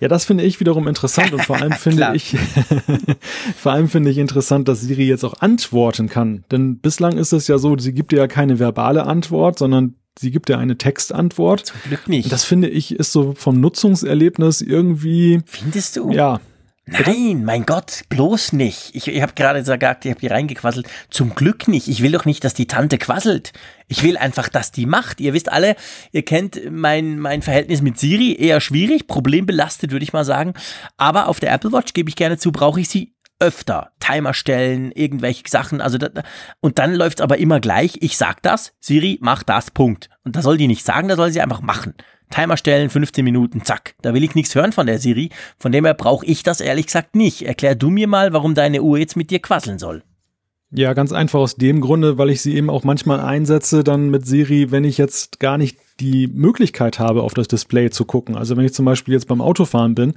Ja, 0.00 0.08
das 0.08 0.24
finde 0.24 0.44
ich 0.44 0.60
wiederum 0.60 0.88
interessant 0.88 1.32
und 1.32 1.44
vor 1.44 1.56
allem 1.60 1.72
finde 1.72 2.12
ich, 2.14 2.36
vor 3.56 3.72
allem 3.72 3.88
finde 3.88 4.10
ich 4.10 4.18
interessant, 4.18 4.66
dass 4.68 4.80
Siri 4.80 5.06
jetzt 5.06 5.24
auch 5.24 5.40
antworten 5.40 6.08
kann. 6.08 6.44
Denn 6.50 6.78
bislang 6.78 7.16
ist 7.16 7.32
es 7.32 7.46
ja 7.46 7.58
so, 7.58 7.78
sie 7.78 7.94
gibt 7.94 8.10
dir 8.10 8.18
ja 8.18 8.26
keine 8.26 8.58
verbale 8.58 9.06
Antwort, 9.06 9.58
sondern 9.58 9.94
sie 10.18 10.32
gibt 10.32 10.48
dir 10.48 10.58
eine 10.58 10.76
Textantwort. 10.76 11.66
Zum 11.66 11.80
Glück 11.84 12.08
nicht. 12.08 12.24
Und 12.24 12.32
das 12.32 12.44
finde 12.44 12.68
ich 12.68 12.92
ist 12.92 13.12
so 13.12 13.34
vom 13.36 13.60
Nutzungserlebnis 13.60 14.62
irgendwie. 14.62 15.40
Findest 15.46 15.96
du? 15.96 16.10
Ja. 16.10 16.40
Nein, 16.88 17.44
mein 17.44 17.66
Gott, 17.66 18.04
bloß 18.10 18.52
nicht. 18.52 18.94
Ich, 18.94 19.08
ich 19.08 19.20
habe 19.20 19.32
gerade 19.34 19.58
gesagt, 19.58 20.04
ich 20.04 20.10
habe 20.12 20.20
hier 20.20 20.30
reingequasselt. 20.30 20.88
Zum 21.10 21.34
Glück 21.34 21.66
nicht. 21.66 21.88
Ich 21.88 22.00
will 22.00 22.12
doch 22.12 22.24
nicht, 22.24 22.44
dass 22.44 22.54
die 22.54 22.68
Tante 22.68 22.96
quasselt. 22.96 23.52
Ich 23.88 24.04
will 24.04 24.16
einfach, 24.16 24.48
dass 24.48 24.70
die 24.70 24.86
macht. 24.86 25.20
Ihr 25.20 25.34
wisst 25.34 25.50
alle, 25.50 25.74
ihr 26.12 26.24
kennt 26.24 26.60
mein, 26.70 27.18
mein 27.18 27.42
Verhältnis 27.42 27.82
mit 27.82 27.98
Siri. 27.98 28.36
Eher 28.36 28.60
schwierig, 28.60 29.08
problembelastet, 29.08 29.90
würde 29.90 30.04
ich 30.04 30.12
mal 30.12 30.24
sagen. 30.24 30.54
Aber 30.96 31.26
auf 31.26 31.40
der 31.40 31.52
Apple 31.52 31.72
Watch, 31.72 31.92
gebe 31.92 32.08
ich 32.08 32.14
gerne 32.14 32.38
zu, 32.38 32.52
brauche 32.52 32.80
ich 32.80 32.88
sie 32.88 33.16
öfter. 33.40 33.90
Timer 33.98 34.32
stellen, 34.32 34.92
irgendwelche 34.92 35.42
Sachen. 35.48 35.80
Also 35.80 35.98
da, 35.98 36.22
und 36.60 36.78
dann 36.78 36.94
läuft 36.94 37.18
es 37.18 37.22
aber 37.22 37.38
immer 37.38 37.58
gleich. 37.58 37.98
Ich 38.00 38.16
sag 38.16 38.42
das, 38.42 38.74
Siri, 38.78 39.18
mach 39.20 39.42
das, 39.42 39.72
Punkt. 39.72 40.08
Und 40.24 40.36
da 40.36 40.42
soll 40.42 40.56
die 40.56 40.68
nicht 40.68 40.84
sagen, 40.84 41.08
da 41.08 41.16
soll 41.16 41.32
sie 41.32 41.40
einfach 41.40 41.62
machen. 41.62 41.94
Timer 42.30 42.56
stellen, 42.56 42.90
15 42.90 43.24
Minuten, 43.24 43.62
zack. 43.64 43.94
Da 44.02 44.14
will 44.14 44.24
ich 44.24 44.34
nichts 44.34 44.54
hören 44.54 44.72
von 44.72 44.86
der 44.86 44.98
Siri. 44.98 45.30
Von 45.58 45.72
dem 45.72 45.84
her 45.84 45.94
brauche 45.94 46.26
ich 46.26 46.42
das 46.42 46.60
ehrlich 46.60 46.86
gesagt 46.86 47.14
nicht. 47.14 47.42
Erklär 47.42 47.74
du 47.74 47.90
mir 47.90 48.08
mal, 48.08 48.32
warum 48.32 48.54
deine 48.54 48.82
Uhr 48.82 48.98
jetzt 48.98 49.16
mit 49.16 49.30
dir 49.30 49.40
quasseln 49.40 49.78
soll. 49.78 50.02
Ja, 50.72 50.94
ganz 50.94 51.12
einfach 51.12 51.38
aus 51.38 51.54
dem 51.54 51.80
Grunde, 51.80 52.18
weil 52.18 52.30
ich 52.30 52.42
sie 52.42 52.56
eben 52.56 52.70
auch 52.70 52.82
manchmal 52.82 53.20
einsetze, 53.20 53.84
dann 53.84 54.10
mit 54.10 54.26
Siri, 54.26 54.72
wenn 54.72 54.84
ich 54.84 54.98
jetzt 54.98 55.38
gar 55.38 55.58
nicht 55.58 55.78
die 56.00 56.26
Möglichkeit 56.26 56.98
habe, 56.98 57.22
auf 57.22 57.34
das 57.34 57.48
Display 57.48 57.90
zu 57.90 58.04
gucken. 58.04 58.36
Also 58.36 58.56
wenn 58.56 58.64
ich 58.64 58.74
zum 58.74 58.84
Beispiel 58.84 59.14
jetzt 59.14 59.28
beim 59.28 59.40
Autofahren 59.40 59.94
bin 59.94 60.14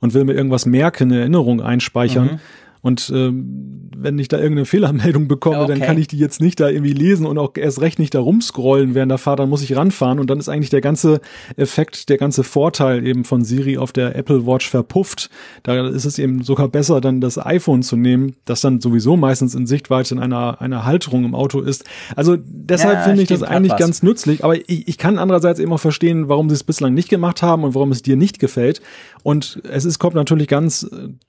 und 0.00 0.14
will 0.14 0.24
mir 0.24 0.32
irgendwas 0.32 0.64
merken, 0.66 1.12
eine 1.12 1.20
Erinnerung 1.20 1.60
einspeichern, 1.60 2.26
mhm 2.26 2.40
und 2.82 3.12
ähm, 3.14 3.90
wenn 3.96 4.18
ich 4.18 4.28
da 4.28 4.38
irgendeine 4.38 4.64
Fehlermeldung 4.64 5.28
bekomme, 5.28 5.60
okay. 5.60 5.72
dann 5.72 5.80
kann 5.80 5.98
ich 5.98 6.08
die 6.08 6.18
jetzt 6.18 6.40
nicht 6.40 6.60
da 6.60 6.68
irgendwie 6.68 6.92
lesen 6.92 7.26
und 7.26 7.38
auch 7.38 7.52
erst 7.54 7.80
recht 7.80 7.98
nicht 7.98 8.14
da 8.14 8.20
rumscrollen 8.20 8.94
während 8.94 9.10
der 9.10 9.18
Fahrt, 9.18 9.40
dann 9.40 9.50
muss 9.50 9.62
ich 9.62 9.76
ranfahren 9.76 10.18
und 10.18 10.30
dann 10.30 10.38
ist 10.38 10.48
eigentlich 10.48 10.70
der 10.70 10.80
ganze 10.80 11.20
Effekt, 11.56 12.08
der 12.08 12.16
ganze 12.16 12.42
Vorteil 12.42 13.06
eben 13.06 13.24
von 13.24 13.44
Siri 13.44 13.76
auf 13.76 13.92
der 13.92 14.16
Apple 14.16 14.46
Watch 14.46 14.70
verpufft. 14.70 15.28
Da 15.62 15.88
ist 15.88 16.06
es 16.06 16.18
eben 16.18 16.42
sogar 16.42 16.68
besser, 16.68 17.00
dann 17.00 17.20
das 17.20 17.38
iPhone 17.38 17.82
zu 17.82 17.96
nehmen, 17.96 18.36
das 18.46 18.62
dann 18.62 18.80
sowieso 18.80 19.16
meistens 19.16 19.54
in 19.54 19.66
Sichtweite 19.66 20.14
in 20.14 20.20
einer, 20.20 20.60
einer 20.62 20.84
Halterung 20.86 21.24
im 21.24 21.34
Auto 21.34 21.60
ist. 21.60 21.84
Also 22.16 22.36
deshalb 22.38 22.98
ja, 22.98 23.04
finde 23.04 23.22
ich 23.22 23.28
das 23.28 23.42
eigentlich 23.42 23.76
ganz 23.76 24.02
nützlich, 24.02 24.42
aber 24.44 24.56
ich, 24.56 24.88
ich 24.88 24.98
kann 24.98 25.18
andererseits 25.18 25.60
eben 25.60 25.72
auch 25.72 25.80
verstehen, 25.80 26.28
warum 26.28 26.48
sie 26.48 26.54
es 26.54 26.64
bislang 26.64 26.94
nicht 26.94 27.10
gemacht 27.10 27.42
haben 27.42 27.64
und 27.64 27.74
warum 27.74 27.92
es 27.92 28.02
dir 28.02 28.16
nicht 28.16 28.38
gefällt. 28.38 28.80
Und 29.22 29.60
es 29.68 29.84
ist, 29.84 29.98
kommt 29.98 30.14
natürlich 30.14 30.48
ganz 30.48 30.88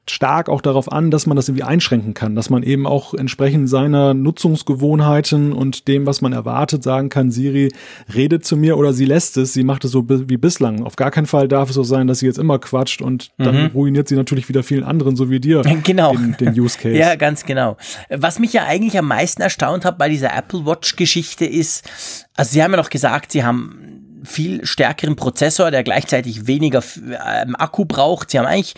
stark 0.10 0.50
auch 0.50 0.62
darauf 0.62 0.92
an, 0.92 1.12
dass 1.12 1.26
man 1.26 1.36
das 1.36 1.48
irgendwie 1.48 1.64
einschränken 1.64 2.14
kann, 2.14 2.36
dass 2.36 2.50
man 2.50 2.64
eben 2.64 2.88
auch 2.88 3.14
entsprechend 3.14 3.70
seiner 3.70 4.14
Nutzungsgewohnheiten 4.14 5.54
und 5.54 5.88
dem, 5.88 6.06
was 6.06 6.22
man 6.22 6.34
erwartet, 6.34 6.84
sagen 6.84 7.10
kann, 7.10 7.32
Siri 7.32 7.72
redet 8.14 8.46
zu 8.46 8.58
mir 8.58 8.78
oder 8.78 8.94
sie 8.94 9.06
lässt 9.06 9.38
es, 9.38 9.54
sie 9.54 9.64
macht 9.64 9.86
es 9.86 9.92
so 9.92 10.06
wie 10.08 10.38
bislang. 10.38 10.84
Auf 10.84 10.96
gar 10.96 11.12
keinen 11.12 11.28
Fall 11.28 11.48
darf 11.48 11.70
es 11.70 11.76
so 11.76 11.84
sein, 11.84 12.08
dass 12.08 12.20
sie 12.20 12.26
jetzt 12.26 12.40
immer 12.40 12.60
quatscht 12.60 13.02
und 13.02 13.30
mhm. 13.38 13.44
dann 13.44 13.66
ruiniert 13.68 14.08
sie 14.08 14.16
natürlich 14.16 14.50
wieder 14.50 14.64
vielen 14.64 14.84
anderen, 14.84 15.16
so 15.16 15.30
wie 15.30 15.40
dir, 15.40 15.62
genau. 15.84 16.14
den, 16.14 16.36
den 16.40 16.60
Use 16.60 16.78
Case. 16.78 16.98
Ja, 16.98 17.16
ganz 17.16 17.46
genau. 17.46 17.78
Was 18.10 18.40
mich 18.40 18.54
ja 18.54 18.66
eigentlich 18.66 18.98
am 18.98 19.08
meisten 19.08 19.42
erstaunt 19.42 19.86
hat 19.86 19.98
bei 19.98 20.10
dieser 20.10 20.36
Apple 20.36 20.66
Watch 20.66 20.96
Geschichte 20.96 21.46
ist, 21.46 21.90
also 22.36 22.52
Sie 22.52 22.64
haben 22.64 22.72
ja 22.72 22.78
noch 22.78 22.90
gesagt, 22.90 23.32
Sie 23.32 23.44
haben 23.44 24.01
viel 24.24 24.66
stärkeren 24.66 25.16
Prozessor, 25.16 25.72
der 25.72 25.84
gleichzeitig 25.84 26.48
weniger 26.48 26.84
ähm, 26.98 27.56
Akku 27.56 27.86
braucht. 27.86 28.32
Sie 28.32 28.40
haben 28.40 28.46
eigentlich 28.46 28.76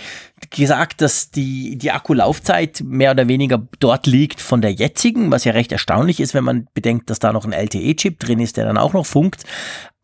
gesagt, 0.50 1.02
dass 1.02 1.32
die, 1.32 1.78
die 1.78 1.92
Akkulaufzeit 1.92 2.82
mehr 2.86 3.12
oder 3.12 3.28
weniger 3.28 3.66
dort 3.80 4.08
liegt 4.08 4.42
von 4.42 4.62
der 4.62 4.72
jetzigen, 4.72 5.32
was 5.32 5.44
ja 5.44 5.54
recht 5.54 5.72
erstaunlich 5.72 6.20
ist, 6.20 6.34
wenn 6.34 6.44
man 6.44 6.68
bedenkt, 6.74 7.10
dass 7.10 7.20
da 7.20 7.34
noch 7.34 7.46
ein 7.46 7.54
LTE-Chip 7.54 8.20
drin 8.20 8.40
ist, 8.40 8.58
der 8.58 8.66
dann 8.66 8.78
auch 8.78 8.94
noch 8.94 9.06
funkt. 9.06 9.44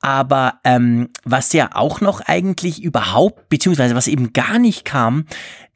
Aber 0.01 0.59
ähm, 0.63 1.09
was 1.25 1.51
ja 1.53 1.71
auch 1.73 1.99
noch 1.99 2.21
eigentlich 2.21 2.81
überhaupt, 2.81 3.49
beziehungsweise 3.49 3.95
was 3.95 4.07
eben 4.07 4.31
gar 4.31 4.57
nicht 4.57 4.85
kam, 4.85 5.25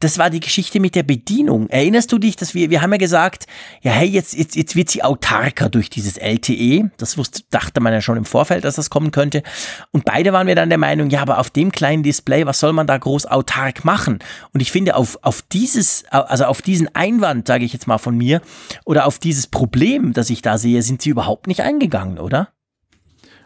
das 0.04 0.18
war 0.18 0.30
die 0.30 0.40
Geschichte 0.40 0.80
mit 0.80 0.96
der 0.96 1.04
Bedienung. 1.04 1.70
Erinnerst 1.70 2.12
du 2.12 2.18
dich, 2.18 2.36
dass 2.36 2.54
wir, 2.54 2.70
wir 2.70 2.82
haben 2.82 2.92
ja 2.92 2.98
gesagt, 2.98 3.48
ja, 3.82 3.92
hey, 3.92 4.08
jetzt, 4.08 4.34
jetzt, 4.34 4.56
jetzt 4.56 4.76
wird 4.76 4.90
sie 4.90 5.04
autarker 5.04 5.70
durch 5.70 5.90
dieses 5.90 6.18
LTE. 6.18 6.92
Das 6.98 7.18
wusste, 7.18 7.44
dachte 7.50 7.80
man 7.80 7.94
ja 7.94 8.02
schon 8.02 8.18
im 8.18 8.26
Vorfeld, 8.26 8.66
dass 8.66 8.76
das 8.76 8.90
kommen 8.90 9.12
könnte. 9.12 9.44
Und 9.92 10.04
beide 10.04 10.34
waren 10.34 10.48
wir 10.48 10.56
dann 10.56 10.70
der 10.70 10.78
Meinung, 10.78 11.10
ja, 11.10 11.22
aber 11.22 11.40
auf 11.40 11.50
dem 11.50 11.72
kleinen 11.72 12.04
Display, 12.04 12.46
was 12.46 12.60
soll 12.60 12.74
man 12.74 12.88
da 12.88 12.98
groß 12.98 13.26
autark 13.26 13.86
machen? 13.86 14.20
Und 14.54 14.62
ich 14.62 14.72
finde, 14.72 14.96
auf, 14.96 15.20
auf 15.22 15.42
dieses, 15.42 16.04
also 16.10 16.46
auf 16.46 16.62
diesen 16.62 16.94
Einwand, 16.96 17.48
sage 17.48 17.64
ich 17.64 17.72
jetzt 17.72 17.88
mal 17.88 17.98
von 17.98 18.18
mir, 18.18 18.42
oder 18.86 19.06
auf 19.06 19.20
dieses 19.20 19.48
Problem, 19.48 20.14
das 20.14 20.30
ich 20.30 20.42
da 20.42 20.58
sehe, 20.58 20.82
sind 20.82 21.02
sie 21.02 21.10
überhaupt 21.10 21.48
nicht 21.48 21.62
eingegangen, 21.62 22.20
oder? 22.20 22.50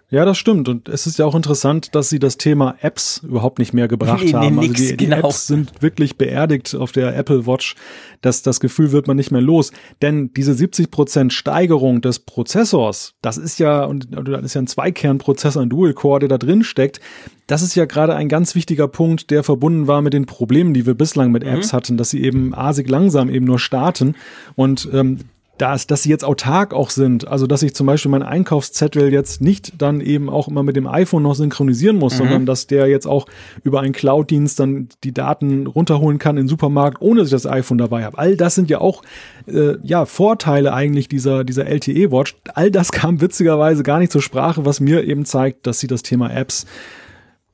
Ja, 0.10 0.24
das 0.24 0.38
stimmt. 0.38 0.70
Und 0.70 0.88
es 0.88 1.06
ist 1.06 1.20
ja 1.20 1.26
auch 1.26 1.36
interessant, 1.36 1.94
dass 1.94 2.08
sie 2.08 2.20
das 2.20 2.38
Thema 2.38 2.76
Apps 2.80 3.22
überhaupt 3.28 3.60
nicht 3.60 3.74
mehr 3.74 3.90
gebracht 3.90 4.24
nee, 4.24 4.32
nee, 4.32 4.38
haben. 4.38 4.60
Also 4.60 4.72
die, 4.72 4.96
die 4.96 5.06
genau. 5.06 5.28
Apps 5.28 5.48
sind 5.48 5.82
wirklich 5.82 6.18
beerdigt 6.18 6.76
auf 6.76 6.94
der 6.94 7.16
Apple 7.18 7.46
Watch. 7.46 7.76
dass 8.22 8.42
das 8.42 8.62
Gefühl 8.62 8.94
wird 8.94 9.08
man 9.08 9.18
nicht 9.18 9.32
mehr 9.32 9.42
los. 9.42 9.72
Denn 10.02 10.32
diese 10.34 10.54
70 10.54 10.92
Prozent 10.92 11.34
Steigerung 11.34 12.00
des 12.02 12.20
Prozessors, 12.20 13.16
das 13.22 13.38
ist 13.38 13.60
ja, 13.60 13.84
und 13.84 14.08
das 14.12 14.44
ist 14.44 14.54
ja 14.54 14.62
ein 14.62 14.68
Zweikernprozessor, 14.68 15.62
ein 15.62 15.70
Dual-Core, 15.70 16.22
der 16.22 16.30
da 16.30 16.38
drin 16.38 16.64
steckt. 16.64 17.02
Das 17.46 17.62
ist 17.62 17.76
ja 17.76 17.84
gerade 17.84 18.16
ein 18.16 18.30
ganz 18.30 18.56
wichtiger 18.56 18.88
Punkt, 18.88 19.30
der 19.30 19.44
verbunden 19.44 19.88
war 19.88 20.02
mit 20.02 20.14
den 20.14 20.26
Problemen, 20.26 20.74
die 20.74 20.86
wir 20.86 20.96
bislang 20.96 21.32
mit 21.32 21.44
mhm. 21.44 21.50
Apps 21.50 21.74
mhm. 21.74 21.78
hatten, 21.78 21.98
dass 21.98 22.12
sie 22.12 22.24
eben 22.24 22.56
asig 22.56 22.90
langsam 22.90 23.30
eben 23.30 23.46
nur 23.46 23.60
starten. 23.60 24.16
Und 24.56 24.88
ähm, 24.94 25.20
dass, 25.58 25.88
dass 25.88 26.04
sie 26.04 26.10
jetzt 26.10 26.24
autark 26.24 26.74
auch 26.74 26.90
sind. 26.90 27.28
Also, 27.28 27.48
dass 27.48 27.64
ich 27.64 27.74
zum 27.74 27.88
Beispiel 27.88 28.12
meinen 28.12 28.24
Einkaufszettel 28.24 29.12
jetzt 29.12 29.42
nicht 29.42 29.82
dann 29.82 30.02
eben 30.02 30.30
auch 30.30 30.48
immer 30.48 30.64
mit 30.64 30.76
dem 30.76 30.88
iPhone 30.88 31.24
noch 31.24 31.36
synchronisieren 31.36 31.98
muss, 31.98 32.14
mhm. 32.14 32.18
sondern 32.18 32.46
dass 32.46 32.68
der 32.68 32.88
jetzt 32.88 33.08
auch 33.08 33.26
über 33.64 33.82
einen 33.82 33.94
Cloud-Dienst 33.94 34.60
dann 34.60 34.90
die 35.04 35.14
Daten 35.14 35.68
runterholen 35.68 36.20
kann 36.20 36.38
in 36.38 36.44
den 36.44 36.50
Supermarkt, 36.50 37.02
ohne 37.02 37.20
dass 37.20 37.28
ich 37.28 37.32
das 37.32 37.48
iPhone 37.48 37.78
dabei 37.78 38.06
habe. 38.06 38.18
All 38.18 38.36
das 38.36 38.56
sind 38.56 38.70
ja 38.70 38.80
auch 38.80 39.02
äh, 39.48 39.76
ja 39.84 40.06
Vorteile 40.06 40.74
eigentlich 40.74 41.08
dieser, 41.08 41.44
dieser 41.44 41.66
LTE-Watch. 41.68 42.36
All 42.54 42.72
das 42.72 42.92
kam 42.92 43.22
witzigerweise 43.22 43.84
gar 43.84 44.00
nicht 44.00 44.12
zur 44.12 44.22
Sprache, 44.22 44.66
was 44.66 44.80
mir 44.80 45.04
eben 45.04 45.26
zeigt, 45.26 45.68
dass 45.68 45.80
sie 45.80 45.88
das 45.88 46.04
Thema 46.04 46.32
Apps 46.32 46.66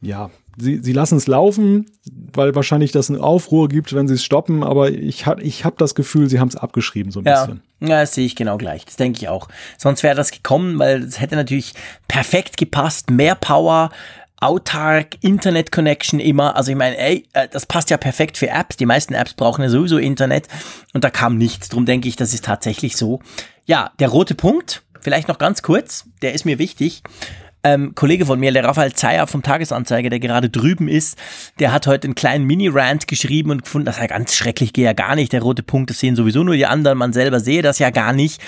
ja, 0.03 0.29
sie, 0.57 0.79
sie 0.81 0.93
lassen 0.93 1.17
es 1.17 1.27
laufen, 1.27 1.85
weil 2.33 2.55
wahrscheinlich 2.55 2.91
das 2.91 3.09
einen 3.09 3.21
Aufruhr 3.21 3.69
gibt, 3.69 3.93
wenn 3.93 4.07
sie 4.07 4.15
es 4.15 4.23
stoppen, 4.23 4.63
aber 4.63 4.91
ich, 4.91 5.25
ich 5.41 5.65
habe 5.65 5.75
das 5.77 5.95
Gefühl, 5.95 6.29
sie 6.29 6.39
haben 6.39 6.49
es 6.49 6.55
abgeschrieben 6.55 7.11
so 7.11 7.19
ein 7.19 7.25
ja. 7.25 7.45
bisschen. 7.45 7.61
Ja, 7.81 8.01
das 8.01 8.13
sehe 8.13 8.25
ich 8.25 8.35
genau 8.35 8.57
gleich. 8.57 8.85
Das 8.85 8.95
denke 8.95 9.19
ich 9.19 9.27
auch. 9.27 9.47
Sonst 9.77 10.03
wäre 10.03 10.15
das 10.15 10.31
gekommen, 10.31 10.79
weil 10.79 11.03
es 11.03 11.19
hätte 11.19 11.35
natürlich 11.35 11.73
perfekt 12.07 12.57
gepasst, 12.57 13.09
mehr 13.09 13.35
Power, 13.35 13.91
autark, 14.39 15.17
Internet 15.21 15.71
Connection 15.71 16.19
immer. 16.19 16.55
Also 16.55 16.71
ich 16.71 16.77
meine, 16.77 16.97
ey, 16.97 17.25
äh, 17.33 17.47
das 17.49 17.65
passt 17.65 17.89
ja 17.89 17.97
perfekt 17.97 18.37
für 18.37 18.49
Apps. 18.49 18.77
Die 18.77 18.85
meisten 18.85 19.13
Apps 19.13 19.33
brauchen 19.33 19.63
ja 19.63 19.69
sowieso 19.69 19.97
Internet 19.97 20.47
und 20.93 21.03
da 21.03 21.09
kam 21.09 21.37
nichts. 21.37 21.69
Drum 21.69 21.85
denke 21.85 22.07
ich, 22.07 22.15
das 22.15 22.33
ist 22.33 22.45
tatsächlich 22.45 22.97
so. 22.97 23.19
Ja, 23.65 23.91
der 23.99 24.09
rote 24.09 24.35
Punkt, 24.35 24.83
vielleicht 24.99 25.27
noch 25.27 25.37
ganz 25.37 25.61
kurz, 25.61 26.05
der 26.21 26.33
ist 26.33 26.45
mir 26.45 26.59
wichtig 26.59 27.03
ähm, 27.63 27.95
Kollege 27.95 28.25
von 28.25 28.39
mir, 28.39 28.51
der 28.51 28.65
Raphael 28.65 28.93
Zeyer 28.93 29.27
vom 29.27 29.41
Tagesanzeiger, 29.41 30.09
der 30.09 30.19
gerade 30.19 30.49
drüben 30.49 30.87
ist, 30.87 31.17
der 31.59 31.71
hat 31.71 31.87
heute 31.87 32.05
einen 32.05 32.15
kleinen 32.15 32.45
Mini-Rant 32.45 33.07
geschrieben 33.07 33.51
und 33.51 33.63
gefunden, 33.63 33.85
das 33.85 33.95
ist 33.95 34.01
ja 34.01 34.07
ganz 34.07 34.35
schrecklich, 34.35 34.73
gehe 34.73 34.85
ja 34.85 34.93
gar 34.93 35.15
nicht. 35.15 35.33
Der 35.33 35.41
rote 35.41 35.63
Punkt, 35.63 35.89
das 35.89 35.99
sehen 35.99 36.15
sowieso 36.15 36.43
nur 36.43 36.55
die 36.55 36.65
anderen, 36.65 36.97
man 36.97 37.13
selber 37.13 37.39
sehe 37.39 37.61
das 37.61 37.79
ja 37.79 37.89
gar 37.89 38.13
nicht. 38.13 38.41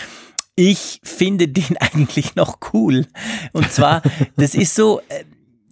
Ich 0.56 1.00
finde 1.04 1.48
den 1.48 1.78
eigentlich 1.80 2.36
noch 2.36 2.60
cool. 2.74 3.08
Und 3.54 3.72
zwar, 3.72 4.02
das 4.38 4.56
ist 4.56 4.76
so, 4.76 5.00
äh, 5.10 5.24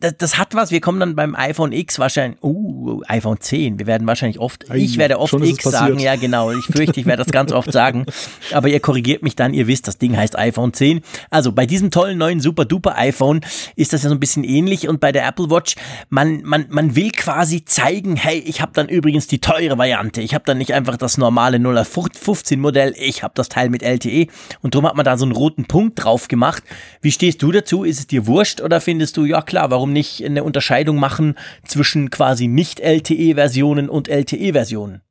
das, 0.03 0.17
das 0.17 0.37
hat 0.37 0.53
was. 0.53 0.71
Wir 0.71 0.81
kommen 0.81 0.99
dann 0.99 1.15
beim 1.15 1.33
iPhone 1.33 1.71
X 1.71 1.97
wahrscheinlich, 1.97 2.43
uh, 2.43 3.01
iPhone 3.07 3.39
10. 3.39 3.79
Wir 3.79 3.87
werden 3.87 4.05
wahrscheinlich 4.05 4.37
oft, 4.37 4.69
Ei, 4.69 4.77
ich 4.77 4.97
werde 4.97 5.17
oft 5.17 5.33
X 5.33 5.63
sagen. 5.63 5.97
Ja, 5.99 6.17
genau. 6.17 6.51
Ich 6.51 6.65
fürchte, 6.65 6.99
ich 6.99 7.05
werde 7.05 7.23
das 7.23 7.31
ganz 7.31 7.53
oft 7.53 7.71
sagen. 7.71 8.05
Aber 8.51 8.67
ihr 8.67 8.81
korrigiert 8.81 9.23
mich 9.23 9.35
dann. 9.35 9.53
Ihr 9.53 9.67
wisst, 9.67 9.87
das 9.87 9.97
Ding 9.97 10.17
heißt 10.17 10.37
iPhone 10.37 10.73
10. 10.73 11.01
Also 11.29 11.53
bei 11.53 11.65
diesem 11.65 11.89
tollen 11.89 12.17
neuen 12.17 12.41
super 12.41 12.65
duper 12.65 12.97
iPhone 12.97 13.41
ist 13.77 13.93
das 13.93 14.03
ja 14.03 14.09
so 14.09 14.15
ein 14.15 14.19
bisschen 14.19 14.43
ähnlich. 14.43 14.89
Und 14.89 14.99
bei 14.99 15.13
der 15.13 15.25
Apple 15.25 15.49
Watch, 15.49 15.75
man, 16.09 16.41
man, 16.43 16.65
man 16.69 16.95
will 16.97 17.11
quasi 17.11 17.63
zeigen, 17.63 18.17
hey, 18.17 18.39
ich 18.39 18.61
habe 18.61 18.73
dann 18.73 18.89
übrigens 18.89 19.27
die 19.27 19.39
teure 19.39 19.77
Variante. 19.77 20.21
Ich 20.21 20.33
habe 20.33 20.43
dann 20.45 20.57
nicht 20.57 20.73
einfach 20.73 20.97
das 20.97 21.17
normale 21.17 21.57
0815 21.57 22.59
Modell. 22.59 22.93
Ich 22.97 23.23
habe 23.23 23.33
das 23.35 23.47
Teil 23.47 23.69
mit 23.69 23.81
LTE. 23.83 24.27
Und 24.61 24.75
darum 24.75 24.87
hat 24.87 24.95
man 24.97 25.05
da 25.05 25.17
so 25.17 25.23
einen 25.23 25.33
roten 25.33 25.65
Punkt 25.65 26.03
drauf 26.03 26.27
gemacht. 26.27 26.63
Wie 27.01 27.11
stehst 27.11 27.41
du 27.41 27.53
dazu? 27.53 27.85
Ist 27.85 27.99
es 27.99 28.07
dir 28.07 28.27
wurscht 28.27 28.59
oder 28.59 28.81
findest 28.81 29.15
du, 29.15 29.23
ja 29.23 29.41
klar, 29.41 29.71
warum 29.71 29.92
nicht 29.93 30.23
eine 30.23 30.43
Unterscheidung 30.43 30.97
machen 30.97 31.35
zwischen 31.65 32.09
quasi 32.09 32.47
nicht 32.47 32.79
LTE-Versionen 32.79 33.89
und 33.89 34.09
LTE-Versionen? 34.09 35.01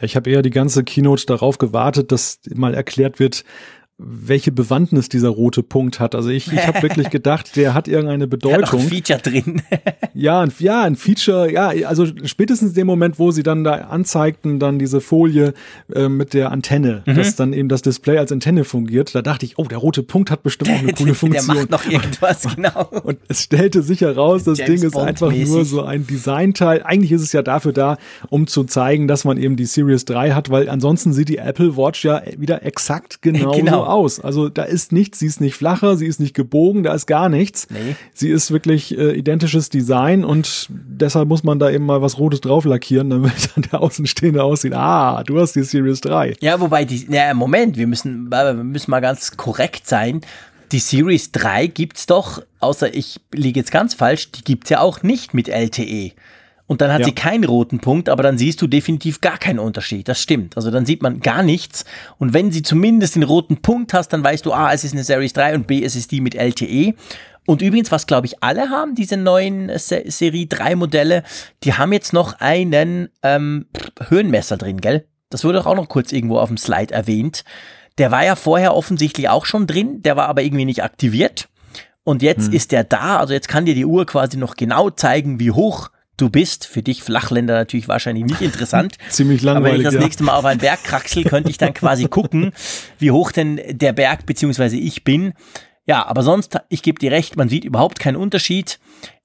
Ich 0.00 0.14
habe 0.14 0.30
eher 0.30 0.42
die 0.42 0.50
ganze 0.50 0.84
Keynote 0.84 1.26
darauf 1.26 1.58
gewartet, 1.58 2.12
dass 2.12 2.40
mal 2.54 2.74
erklärt 2.74 3.18
wird, 3.18 3.44
welche 3.98 4.52
Bewandtnis 4.52 5.08
dieser 5.08 5.30
rote 5.30 5.62
Punkt 5.62 6.00
hat. 6.00 6.14
Also 6.14 6.28
ich, 6.28 6.52
ich 6.52 6.66
habe 6.66 6.82
wirklich 6.82 7.08
gedacht, 7.08 7.56
der 7.56 7.72
hat 7.72 7.88
irgendeine 7.88 8.28
Da 8.36 8.36
hat 8.36 8.44
auch 8.44 8.52
ein 8.52 8.78
Bedeutung. 8.78 8.80
Feature 8.80 9.18
drin. 9.20 9.62
Ja, 10.18 10.40
ein, 10.40 10.50
ja, 10.60 10.82
ein 10.82 10.96
Feature, 10.96 11.52
ja, 11.52 11.68
also 11.86 12.06
spätestens 12.24 12.72
dem 12.72 12.86
Moment, 12.86 13.18
wo 13.18 13.32
sie 13.32 13.42
dann 13.42 13.64
da 13.64 13.72
anzeigten, 13.74 14.58
dann 14.58 14.78
diese 14.78 15.02
Folie 15.02 15.52
äh, 15.94 16.08
mit 16.08 16.32
der 16.32 16.52
Antenne, 16.52 17.02
Mhm. 17.04 17.14
dass 17.16 17.36
dann 17.36 17.52
eben 17.52 17.68
das 17.68 17.82
Display 17.82 18.16
als 18.16 18.32
Antenne 18.32 18.64
fungiert, 18.64 19.14
da 19.14 19.20
dachte 19.20 19.44
ich, 19.44 19.58
oh, 19.58 19.64
der 19.64 19.76
rote 19.76 20.02
Punkt 20.02 20.30
hat 20.30 20.42
bestimmt 20.42 20.70
auch 20.70 20.78
eine 20.78 20.92
coole 20.94 21.08
Der 21.08 21.14
Funktion. 21.14 21.56
macht 21.58 21.70
noch 21.70 21.84
irgendwas, 21.84 22.44
genau. 22.56 22.88
Und 23.02 23.18
es 23.28 23.42
stellte 23.42 23.82
sich 23.82 24.00
heraus, 24.00 24.44
das 24.44 24.56
James 24.56 24.80
Ding 24.80 24.88
ist 24.88 24.96
einfach 24.96 25.30
nur 25.30 25.66
so 25.66 25.82
ein 25.82 26.06
Designteil. 26.06 26.82
Eigentlich 26.82 27.12
ist 27.12 27.20
es 27.20 27.32
ja 27.32 27.42
dafür 27.42 27.74
da, 27.74 27.98
um 28.30 28.46
zu 28.46 28.64
zeigen, 28.64 29.08
dass 29.08 29.26
man 29.26 29.36
eben 29.36 29.56
die 29.56 29.66
Series 29.66 30.06
3 30.06 30.30
hat, 30.32 30.48
weil 30.48 30.70
ansonsten 30.70 31.12
sieht 31.12 31.28
die 31.28 31.36
Apple 31.36 31.76
Watch 31.76 32.06
ja 32.06 32.22
wieder 32.38 32.64
exakt 32.64 33.20
genau, 33.20 33.50
Genau. 33.52 33.84
Aus. 33.88 34.20
Also 34.20 34.48
da 34.48 34.62
ist 34.62 34.92
nichts, 34.92 35.18
sie 35.18 35.26
ist 35.26 35.40
nicht 35.40 35.54
flacher, 35.54 35.96
sie 35.96 36.06
ist 36.06 36.20
nicht 36.20 36.34
gebogen, 36.34 36.82
da 36.82 36.94
ist 36.94 37.06
gar 37.06 37.28
nichts. 37.28 37.66
Nee. 37.70 37.96
Sie 38.14 38.28
ist 38.28 38.50
wirklich 38.50 38.96
äh, 38.96 39.12
identisches 39.16 39.68
Design 39.68 40.24
und 40.24 40.68
deshalb 40.70 41.28
muss 41.28 41.44
man 41.44 41.58
da 41.58 41.70
eben 41.70 41.86
mal 41.86 42.02
was 42.02 42.18
Rotes 42.18 42.40
drauf 42.40 42.64
lackieren, 42.64 43.10
damit 43.10 43.50
dann 43.54 43.64
der 43.70 43.80
Außenstehende 43.80 44.42
aussieht, 44.42 44.74
ah, 44.74 45.22
du 45.24 45.40
hast 45.40 45.54
die 45.54 45.62
Series 45.62 46.00
3. 46.00 46.36
Ja, 46.40 46.60
wobei 46.60 46.84
die, 46.84 47.06
ja, 47.10 47.32
Moment, 47.34 47.76
wir 47.76 47.86
müssen, 47.86 48.30
wir 48.30 48.54
müssen 48.54 48.90
mal 48.90 49.00
ganz 49.00 49.36
korrekt 49.36 49.86
sein. 49.86 50.20
Die 50.72 50.80
Series 50.80 51.30
3 51.32 51.68
gibt's 51.68 52.06
doch, 52.06 52.42
außer 52.58 52.92
ich 52.92 53.20
liege 53.32 53.60
jetzt 53.60 53.70
ganz 53.70 53.94
falsch, 53.94 54.32
die 54.32 54.42
gibt's 54.42 54.70
ja 54.70 54.80
auch 54.80 55.02
nicht 55.02 55.32
mit 55.32 55.48
LTE. 55.48 56.12
Und 56.68 56.80
dann 56.80 56.92
hat 56.92 57.00
Ja. 57.00 57.06
sie 57.06 57.12
keinen 57.12 57.44
roten 57.44 57.78
Punkt, 57.78 58.08
aber 58.08 58.22
dann 58.24 58.38
siehst 58.38 58.60
du 58.60 58.66
definitiv 58.66 59.20
gar 59.20 59.38
keinen 59.38 59.60
Unterschied. 59.60 60.08
Das 60.08 60.20
stimmt. 60.20 60.56
Also 60.56 60.70
dann 60.72 60.84
sieht 60.84 61.00
man 61.02 61.20
gar 61.20 61.42
nichts. 61.44 61.84
Und 62.18 62.34
wenn 62.34 62.50
sie 62.50 62.62
zumindest 62.62 63.14
den 63.14 63.22
roten 63.22 63.58
Punkt 63.58 63.94
hast, 63.94 64.08
dann 64.08 64.24
weißt 64.24 64.44
du, 64.44 64.52
A, 64.52 64.72
es 64.72 64.82
ist 64.82 64.92
eine 64.92 65.04
Series 65.04 65.32
3 65.32 65.54
und 65.54 65.66
B, 65.68 65.84
es 65.84 65.94
ist 65.94 66.10
die 66.10 66.20
mit 66.20 66.34
LTE. 66.34 66.94
Und 67.46 67.62
übrigens, 67.62 67.92
was 67.92 68.08
glaube 68.08 68.26
ich 68.26 68.42
alle 68.42 68.70
haben, 68.70 68.96
diese 68.96 69.16
neuen 69.16 69.70
Se 69.78 70.02
Serie 70.06 70.46
3 70.48 70.74
Modelle, 70.74 71.22
die 71.62 71.74
haben 71.74 71.92
jetzt 71.92 72.12
noch 72.12 72.40
einen 72.40 73.10
ähm, 73.22 73.66
Höhenmesser 74.08 74.56
drin, 74.56 74.80
gell? 74.80 75.06
Das 75.30 75.44
wurde 75.44 75.58
doch 75.58 75.66
auch 75.66 75.76
noch 75.76 75.88
kurz 75.88 76.10
irgendwo 76.10 76.38
auf 76.40 76.48
dem 76.48 76.56
Slide 76.56 76.92
erwähnt. 76.92 77.44
Der 77.98 78.10
war 78.10 78.24
ja 78.24 78.34
vorher 78.34 78.74
offensichtlich 78.74 79.28
auch 79.28 79.46
schon 79.46 79.68
drin, 79.68 80.02
der 80.02 80.16
war 80.16 80.28
aber 80.28 80.42
irgendwie 80.42 80.64
nicht 80.64 80.82
aktiviert. 80.82 81.48
Und 82.02 82.22
jetzt 82.22 82.52
ist 82.52 82.72
der 82.72 82.84
da, 82.84 83.18
also 83.18 83.32
jetzt 83.32 83.48
kann 83.48 83.64
dir 83.66 83.74
die 83.74 83.84
Uhr 83.86 84.06
quasi 84.06 84.36
noch 84.36 84.56
genau 84.56 84.90
zeigen, 84.90 85.38
wie 85.40 85.50
hoch 85.52 85.90
du 86.16 86.30
bist. 86.30 86.66
Für 86.66 86.82
dich 86.82 87.02
Flachländer 87.02 87.54
natürlich 87.54 87.88
wahrscheinlich 87.88 88.24
nicht 88.24 88.40
interessant. 88.40 88.96
Ziemlich 89.08 89.46
Aber 89.48 89.62
wenn 89.62 89.76
ich 89.76 89.82
langweilig, 89.82 89.84
das 89.84 89.94
ja. 89.94 90.00
nächste 90.00 90.22
Mal 90.24 90.34
auf 90.34 90.44
einen 90.44 90.60
Berg 90.60 90.82
kraxel, 90.84 91.24
könnte 91.24 91.50
ich 91.50 91.58
dann 91.58 91.74
quasi 91.74 92.04
gucken, 92.08 92.52
wie 92.98 93.10
hoch 93.10 93.32
denn 93.32 93.60
der 93.68 93.92
Berg 93.92 94.26
beziehungsweise 94.26 94.76
ich 94.76 95.04
bin. 95.04 95.34
Ja, 95.86 96.04
aber 96.06 96.22
sonst, 96.22 96.58
ich 96.68 96.82
gebe 96.82 96.98
dir 96.98 97.12
recht, 97.12 97.36
man 97.36 97.48
sieht 97.48 97.64
überhaupt 97.64 98.00
keinen 98.00 98.16
Unterschied. 98.16 98.80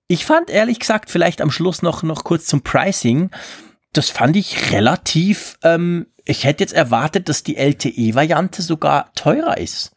Ich 0.07 0.25
fand 0.25 0.49
ehrlich 0.49 0.79
gesagt 0.79 1.09
vielleicht 1.09 1.41
am 1.41 1.51
Schluss 1.51 1.81
noch, 1.81 2.03
noch 2.03 2.23
kurz 2.23 2.45
zum 2.45 2.61
Pricing. 2.61 3.31
Das 3.93 4.09
fand 4.09 4.35
ich 4.35 4.71
relativ, 4.71 5.57
ähm, 5.63 6.07
ich 6.25 6.43
hätte 6.43 6.63
jetzt 6.63 6.73
erwartet, 6.73 7.29
dass 7.29 7.43
die 7.43 7.57
LTE-Variante 7.57 8.61
sogar 8.61 9.11
teurer 9.15 9.57
ist. 9.57 9.91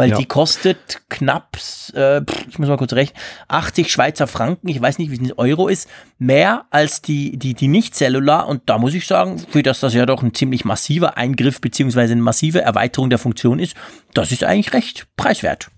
Weil 0.00 0.10
Ja. 0.10 0.16
die 0.16 0.24
kostet 0.24 1.02
knapp, 1.10 1.58
äh, 1.94 2.22
ich 2.48 2.58
muss 2.58 2.68
mal 2.68 2.78
kurz 2.78 2.94
rechnen, 2.94 3.18
80 3.48 3.92
Schweizer 3.92 4.26
Franken, 4.26 4.68
ich 4.68 4.80
weiß 4.80 4.98
nicht, 4.98 5.10
wie 5.10 5.14
es 5.16 5.20
in 5.20 5.32
Euro 5.34 5.68
ist, 5.68 5.88
mehr 6.18 6.64
als 6.70 7.02
die, 7.02 7.36
die, 7.36 7.52
die 7.52 7.68
Nicht-Cellular. 7.68 8.48
Und 8.48 8.62
da 8.66 8.78
muss 8.78 8.94
ich 8.94 9.06
sagen, 9.06 9.38
für 9.38 9.62
das 9.62 9.80
das 9.80 9.92
ja 9.92 10.06
doch 10.06 10.22
ein 10.22 10.32
ziemlich 10.32 10.64
massiver 10.64 11.18
Eingriff 11.18 11.60
beziehungsweise 11.60 12.12
eine 12.12 12.22
massive 12.22 12.62
Erweiterung 12.62 13.10
der 13.10 13.18
Funktion 13.18 13.58
ist, 13.58 13.74
das 14.14 14.32
ist 14.32 14.42
eigentlich 14.42 14.72
recht 14.72 15.06
preiswert. 15.16 15.70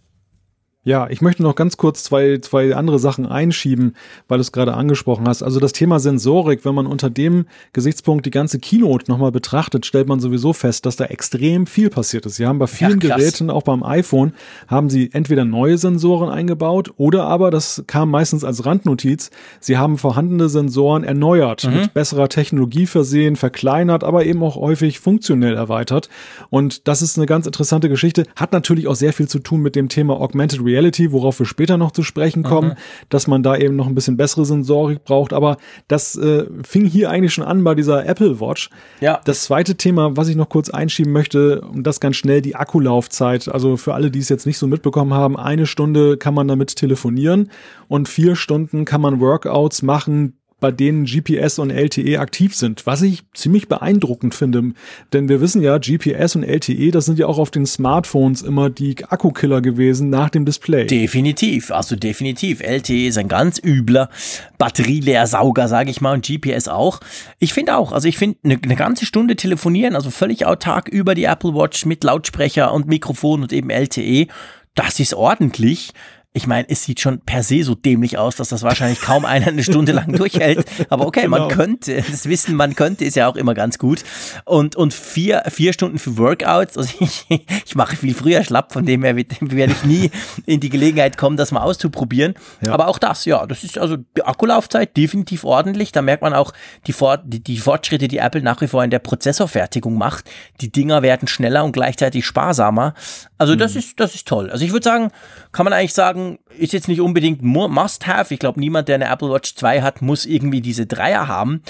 Ja, 0.85 1.09
ich 1.09 1.21
möchte 1.21 1.45
noch 1.45 1.55
ganz 1.55 1.77
kurz 1.77 2.03
zwei, 2.03 2.39
zwei 2.39 2.75
andere 2.75 2.99
Sachen 2.99 3.25
einschieben, 3.25 3.95
weil 4.27 4.39
du 4.39 4.43
es 4.43 4.51
gerade 4.51 4.75
angesprochen 4.75 5.29
hast. 5.29 5.45
Also 5.45 5.61
das 5.61 5.73
Thema 5.73 6.01
Sensorik, 6.01 6.65
wenn 6.65 6.75
man 6.75 6.89
unter 6.89 7.09
dem 7.09 7.47
Gesichtspunkt 7.73 8.27
die 8.27 8.33
ganze 8.33 8.59
Keynote 8.59 9.09
nochmal 9.09 9.31
betrachtet, 9.31 9.87
stellt 9.87 10.09
man 10.09 10.19
sowieso 10.19 10.53
fest, 10.53 10.85
dass 10.85 10.97
da 10.97 11.05
extrem 11.05 11.69
viel 11.69 11.89
passiert 11.89 12.27
ist. 12.27 12.35
Sie 12.35 12.47
haben 12.47 12.59
bei 12.59 12.67
vielen 12.67 12.99
krass. 12.99 13.17
Geräten, 13.17 13.49
auch 13.49 13.63
beim 13.63 13.85
iPhone, 13.85 14.33
haben 14.67 14.91
sie 14.91 15.11
entweder 15.13 15.45
neue 15.45 15.79
Sensoren 15.79 16.31
eingebaut 16.31 16.93
oder 16.97 17.27
aber, 17.27 17.53
das 17.53 17.85
kam 17.87 18.11
meistens 18.11 18.43
als 18.43 18.67
Randnotiz, 18.67 19.31
sie 19.61 19.79
haben 19.79 19.99
vorhandene 19.99 20.49
Sensoren 20.49 21.05
erneuert, 21.05 21.63
mit 21.63 21.95
besserer 21.95 22.29
Technologie 22.29 22.87
versehen, 22.87 23.37
verkleinert, 23.37 24.03
aber 24.03 24.27
eben 24.27 24.43
auch 24.43 24.57
häufig 24.57 24.99
funktionell 24.99 25.55
erweitert. 25.55 26.09
Und 26.51 26.89
das 26.89 27.03
ist 27.03 27.19
eine 27.19 27.27
ganz 27.27 27.47
interessante 27.47 27.89
Geschichte, 27.89 28.25
hat 28.35 28.53
natürlich 28.53 28.89
auch 28.89 28.97
sehr 28.97 29.13
viel 29.13 29.29
zu 29.29 29.39
tun 29.39 29.61
mit 29.63 29.77
dem 29.77 29.89
Thema 29.89 30.21
Augmented 30.21 30.59
Reality, 30.59 30.72
worauf 31.13 31.39
wir 31.39 31.47
später 31.47 31.77
noch 31.77 31.91
zu 31.91 32.03
sprechen 32.03 32.43
kommen, 32.43 32.75
dass 33.09 33.27
man 33.27 33.43
da 33.43 33.57
eben 33.57 33.77
noch 33.77 33.87
ein 33.87 33.95
bisschen 33.95 34.17
bessere 34.17 34.45
Sensorik 34.45 35.05
braucht. 35.05 35.33
Aber 35.33 35.57
das 35.89 36.17
äh, 36.17 36.47
fing 36.65 36.87
hier 36.87 37.11
eigentlich 37.11 37.35
schon 37.35 37.45
an 37.45 37.65
bei 37.65 37.75
dieser 37.75 38.07
Apple 38.07 38.41
Watch. 38.41 38.71
Ja. 39.01 39.21
Das 39.25 39.45
zweite 39.45 39.77
Thema, 39.77 40.17
was 40.17 40.29
ich 40.29 40.37
noch 40.37 40.49
kurz 40.49 40.71
einschieben 40.71 41.13
möchte, 41.13 41.61
und 41.61 41.87
das 41.87 42.01
ganz 42.01 42.17
schnell, 42.17 42.43
die 42.43 42.57
Akkulaufzeit. 42.57 43.49
Also 43.49 43.77
für 43.77 43.95
alle, 43.95 44.11
die 44.11 44.19
es 44.19 44.29
jetzt 44.29 44.47
nicht 44.47 44.59
so 44.59 44.67
mitbekommen 44.67 45.15
haben, 45.15 45.37
eine 45.37 45.67
Stunde 45.67 46.17
kann 46.17 46.35
man 46.35 46.49
damit 46.49 46.77
telefonieren 46.77 47.51
und 47.89 48.09
vier 48.09 48.37
Stunden 48.37 48.85
kann 48.85 49.01
man 49.01 49.21
Workouts 49.21 49.83
machen, 49.83 50.39
bei 50.63 50.71
denen 50.71 51.05
GPS 51.05 51.59
und 51.59 51.71
LTE 51.71 52.21
aktiv 52.21 52.55
sind, 52.55 52.87
was 52.87 53.03
ich 53.03 53.25
ziemlich 53.35 53.69
beeindruckend 53.69 54.35
finde. 54.35 54.73
Denn 55.13 55.29
wir 55.29 55.41
wissen 55.41 55.61
ja, 55.61 55.77
GPS 55.77 56.37
und 56.37 56.45
LTE, 56.45 56.93
das 56.93 57.05
sind 57.05 57.19
ja 57.19 57.27
auch 57.27 57.39
auf 57.39 57.51
den 57.51 57.67
Smartphones 57.67 58.43
immer 58.43 58.71
die 58.71 58.97
Akkukiller 59.05 59.61
gewesen 59.61 60.09
nach 60.09 60.31
dem 60.31 60.45
Display. 60.45 60.87
Definitiv, 60.87 61.73
also 61.73 61.97
definitiv. 61.97 62.63
LTE 62.63 63.09
ist 63.09 63.19
ein 63.19 63.27
ganz 63.27 63.61
übler 63.63 64.09
Batterieleersauger, 64.57 65.67
sage 65.67 65.91
ich 65.91 66.01
mal, 66.01 66.15
und 66.15 66.25
GPS 66.25 66.69
auch. 66.69 67.01
Ich 67.41 67.53
finde 67.53 67.77
auch, 67.77 67.91
also 67.91 68.07
ich 68.07 68.17
finde 68.17 68.39
eine 68.45 68.59
ne 68.65 68.77
ganze 68.77 69.05
Stunde 69.05 69.35
telefonieren, 69.35 69.97
also 69.97 70.11
völlig 70.11 70.47
autark 70.47 70.89
über 70.89 71.17
die 71.17 71.25
Apple 71.25 71.55
Watch 71.55 71.85
mit 71.87 72.05
Lautsprecher 72.05 72.73
und 72.73 72.87
Mikrofon 72.87 73.43
und 73.43 73.53
eben 73.53 73.69
LTE, 73.69 74.29
das 74.77 75.01
ist 75.01 75.15
ordentlich. 75.15 75.93
Ich 76.35 76.47
meine, 76.47 76.67
es 76.71 76.85
sieht 76.85 76.99
schon 76.99 77.21
per 77.21 77.43
se 77.43 77.63
so 77.63 77.75
dämlich 77.75 78.17
aus, 78.17 78.37
dass 78.37 78.49
das 78.49 78.63
wahrscheinlich 78.63 79.03
kaum 79.03 79.27
einer 79.27 79.49
eine 79.49 79.63
Stunde 79.63 79.93
lang 79.93 80.13
durchhält. 80.17 80.65
Aber 80.89 81.07
okay, 81.07 81.29
man 81.29 81.43
Genau. 81.49 81.55
könnte, 81.55 81.97
das 82.11 82.27
Wissen, 82.27 82.57
man 82.57 82.75
könnte, 82.75 83.05
ist 83.05 83.17
ja 83.17 83.29
auch 83.29 83.37
immer 83.37 83.53
ganz 83.53 83.77
gut. 83.77 84.03
Und, 84.47 84.75
und 84.75 84.95
vier, 84.95 85.43
vier 85.51 85.75
Stunden 85.75 85.99
für 85.99 86.17
Workouts, 86.17 86.79
also 86.79 86.89
ich, 87.01 87.27
ich 87.67 87.75
mache 87.75 87.97
viel 87.97 88.15
früher 88.15 88.43
schlapp, 88.45 88.73
von 88.73 88.87
dem 88.87 89.03
her 89.05 89.15
werde 89.15 89.73
ich 89.75 89.85
nie 89.85 90.11
in 90.47 90.61
die 90.61 90.71
Gelegenheit 90.71 91.19
kommen, 91.19 91.37
das 91.37 91.53
mal 91.53 91.61
auszuprobieren. 91.61 92.33
Ja. 92.63 92.73
Aber 92.73 92.89
auch 92.89 92.99
das, 92.99 93.27
ja, 93.27 93.45
das 93.47 93.63
ist 93.63 93.77
also 93.77 93.99
die 93.99 94.23
Akkulaufzeit 94.25 94.97
definitiv 94.97 95.45
ordentlich. 95.45 95.93
Da 95.93 96.01
merkt 96.01 96.23
man 96.23 96.33
auch 96.33 96.55
die, 96.87 96.95
Fort, 96.95 97.21
die, 97.27 97.41
die 97.43 97.59
Fortschritte, 97.59 98.09
die 98.09 98.19
Apple 98.19 98.41
nach 98.41 98.63
wie 98.63 98.69
vor 98.69 98.83
in 98.83 98.91
der 98.91 99.01
Prozessorfertigung 99.01 99.99
macht. 99.99 100.31
Die 100.63 100.73
Dinger 100.73 101.03
werden 101.03 101.29
schneller 101.29 101.63
und 101.63 101.73
gleichzeitig 101.73 102.25
sparsamer. 102.25 102.95
Also 103.37 103.55
das 103.55 103.77
ist, 103.77 104.01
das 104.01 104.15
ist 104.15 104.27
toll. 104.27 104.49
Also 104.51 104.65
ich 104.65 104.73
würde 104.73 104.85
sagen, 104.85 105.11
kann 105.51 105.65
man 105.65 105.75
eigentlich 105.75 105.93
sagen, 105.93 106.22
ist 106.59 106.73
jetzt 106.73 106.89
nicht 106.89 107.01
unbedingt 107.01 107.43
mu- 107.43 107.69
Must-Have. 107.69 108.33
Ich 108.35 108.41
glaube, 108.41 108.61
niemand, 108.61 108.89
der 108.89 108.97
eine 108.97 109.09
Apple 109.09 109.31
Watch 109.31 109.55
2 109.55 109.83
hat, 109.83 110.03
muss 110.03 110.27
irgendwie 110.27 110.61
diese 110.61 110.87
Dreier 110.87 111.29
haben. 111.29 111.63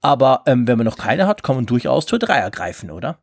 Aber 0.00 0.42
ähm, 0.46 0.66
wenn 0.66 0.78
man 0.78 0.86
noch 0.86 0.96
keine 0.98 1.26
hat, 1.26 1.42
kann 1.42 1.56
man 1.56 1.66
durchaus 1.66 2.06
zur 2.06 2.18
Dreier 2.18 2.50
greifen, 2.50 2.90
oder? 2.90 3.18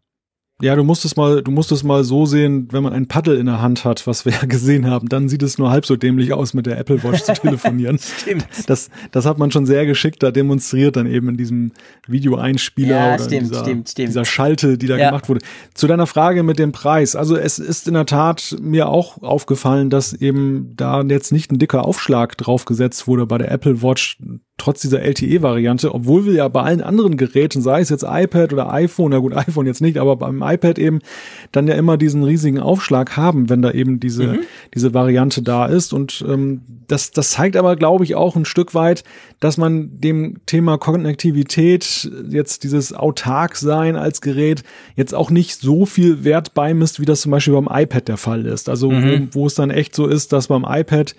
Ja, 0.59 0.75
du 0.75 0.83
musst 0.83 1.05
es 1.05 1.15
mal, 1.15 1.43
du 1.43 1.51
musst 1.51 1.71
es 1.71 1.83
mal 1.83 2.03
so 2.03 2.25
sehen, 2.25 2.67
wenn 2.71 2.81
man 2.81 2.91
ein 2.91 3.07
Paddel 3.07 3.37
in 3.37 3.45
der 3.45 3.61
Hand 3.61 3.85
hat, 3.85 4.07
was 4.07 4.25
wir 4.25 4.31
ja 4.31 4.45
gesehen 4.45 4.89
haben, 4.89 5.07
dann 5.07 5.29
sieht 5.29 5.43
es 5.43 5.59
nur 5.59 5.69
halb 5.69 5.85
so 5.85 5.95
dämlich 5.95 6.33
aus, 6.33 6.55
mit 6.55 6.65
der 6.65 6.79
Apple 6.79 7.03
Watch 7.03 7.21
zu 7.21 7.33
telefonieren. 7.33 7.99
Stimmt. 8.21 8.47
Das, 8.65 8.89
das 9.11 9.25
hat 9.27 9.37
man 9.37 9.51
schon 9.51 9.67
sehr 9.67 9.85
geschickt 9.85 10.23
da 10.23 10.31
demonstriert, 10.31 10.95
dann 10.95 11.05
eben 11.05 11.29
in 11.29 11.37
diesem 11.37 11.73
Videoeinspieler 12.07 12.89
Ja, 12.89 13.13
oder 13.13 13.23
stimmt, 13.23 13.41
dieser, 13.51 13.59
stimmt, 13.61 13.89
stimmt. 13.89 14.09
dieser 14.09 14.25
Schalte, 14.25 14.79
die 14.79 14.87
da 14.87 14.97
Ja. 14.97 15.09
gemacht 15.11 15.29
wurde. 15.29 15.41
Zu 15.75 15.85
deiner 15.85 16.07
Frage 16.07 16.41
mit 16.41 16.57
dem 16.57 16.71
Preis. 16.71 17.15
Also 17.15 17.37
es 17.37 17.59
ist 17.59 17.87
in 17.87 17.93
der 17.93 18.07
Tat 18.07 18.55
mir 18.59 18.89
auch 18.89 19.21
aufgefallen, 19.21 19.91
dass 19.91 20.13
eben 20.13 20.73
da 20.75 21.03
jetzt 21.03 21.31
nicht 21.31 21.51
ein 21.51 21.59
dicker 21.59 21.85
Aufschlag 21.85 22.35
draufgesetzt 22.35 23.07
wurde 23.07 23.27
bei 23.27 23.37
der 23.37 23.51
Apple 23.51 23.83
Watch, 23.83 24.17
trotz 24.57 24.81
dieser 24.81 25.01
LTE-Variante, 25.03 25.93
obwohl 25.93 26.25
wir 26.25 26.33
ja 26.33 26.47
bei 26.47 26.63
allen 26.63 26.81
anderen 26.81 27.15
Geräten, 27.15 27.61
sei 27.61 27.79
es 27.81 27.89
jetzt 27.89 28.03
iPad 28.07 28.53
oder 28.53 28.73
iPhone, 28.73 29.11
na 29.11 29.19
gut, 29.19 29.35
iPhone 29.35 29.67
jetzt 29.67 29.81
nicht, 29.81 29.97
aber 29.97 30.15
beim 30.15 30.41
iPad 30.41 30.79
eben 30.79 30.99
dann 31.51 31.67
ja 31.67 31.75
immer 31.75 31.95
diesen 31.97 32.23
riesigen 32.23 32.59
Aufschlag 32.59 33.15
haben, 33.15 33.49
wenn 33.49 33.61
da 33.61 33.71
eben 33.71 33.99
diese, 33.99 34.23
Mhm. 34.27 34.39
diese 34.73 34.93
Variante 34.95 35.41
da 35.43 35.67
ist. 35.67 35.93
Und 35.93 36.25
ähm, 36.27 36.61
das, 36.87 37.11
das 37.11 37.31
zeigt 37.31 37.55
aber, 37.55 37.75
glaube 37.75 38.03
ich, 38.03 38.15
auch 38.15 38.35
ein 38.35 38.45
Stück 38.45 38.73
weit, 38.73 39.03
dass 39.39 39.57
man 39.57 39.99
dem 39.99 40.37
Thema 40.47 40.77
Konnektivität, 40.77 42.09
jetzt 42.29 42.63
dieses 42.63 42.93
Autark-Sein 42.93 43.95
als 43.95 44.21
Gerät, 44.21 44.63
jetzt 44.95 45.13
auch 45.13 45.29
nicht 45.29 45.59
so 45.59 45.85
viel 45.85 46.23
Wert 46.23 46.53
beimisst, 46.53 46.99
wie 46.99 47.05
das 47.05 47.21
zum 47.21 47.31
Beispiel 47.31 47.53
beim 47.53 47.67
iPad 47.71 48.07
der 48.07 48.17
Fall 48.17 48.45
ist. 48.45 48.69
Also 48.69 48.89
Mhm. 48.91 49.29
wo, 49.33 49.41
wo 49.41 49.47
es 49.47 49.55
dann 49.55 49.69
echt 49.69 49.95
so 49.95 50.07
ist, 50.07 50.33
dass 50.33 50.47
beim 50.47 50.65
iPad 50.67 51.15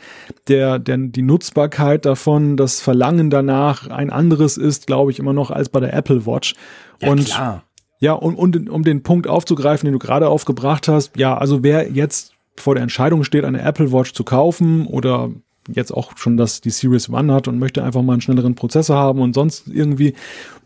der, 0.48 0.78
der, 0.78 0.96
die 0.98 1.22
Nutzbarkeit 1.22 2.04
davon, 2.06 2.56
das 2.56 2.80
Verlangen 2.80 3.27
danach 3.30 3.88
ein 3.88 4.10
anderes 4.10 4.56
ist, 4.56 4.86
glaube 4.86 5.10
ich, 5.10 5.18
immer 5.18 5.32
noch 5.32 5.50
als 5.50 5.68
bei 5.68 5.80
der 5.80 5.92
Apple 5.92 6.26
Watch. 6.26 6.54
Ja, 7.00 7.10
und 7.10 7.26
klar. 7.26 7.64
ja, 8.00 8.12
und, 8.12 8.36
und 8.36 8.68
um 8.68 8.82
den 8.82 9.02
Punkt 9.02 9.26
aufzugreifen, 9.26 9.86
den 9.86 9.92
du 9.92 9.98
gerade 9.98 10.28
aufgebracht 10.28 10.88
hast, 10.88 11.16
ja, 11.16 11.36
also 11.36 11.62
wer 11.62 11.90
jetzt 11.90 12.34
vor 12.56 12.74
der 12.74 12.82
Entscheidung 12.82 13.24
steht, 13.24 13.44
eine 13.44 13.62
Apple 13.62 13.92
Watch 13.92 14.12
zu 14.12 14.24
kaufen 14.24 14.86
oder 14.86 15.30
jetzt 15.72 15.92
auch 15.92 16.16
schon 16.16 16.36
das 16.36 16.60
die 16.60 16.70
Series 16.70 17.10
One 17.10 17.32
hat 17.32 17.48
und 17.48 17.58
möchte 17.58 17.82
einfach 17.84 18.02
mal 18.02 18.14
einen 18.14 18.22
schnelleren 18.22 18.54
Prozessor 18.54 18.96
haben 18.96 19.20
und 19.20 19.34
sonst 19.34 19.68
irgendwie, 19.68 20.14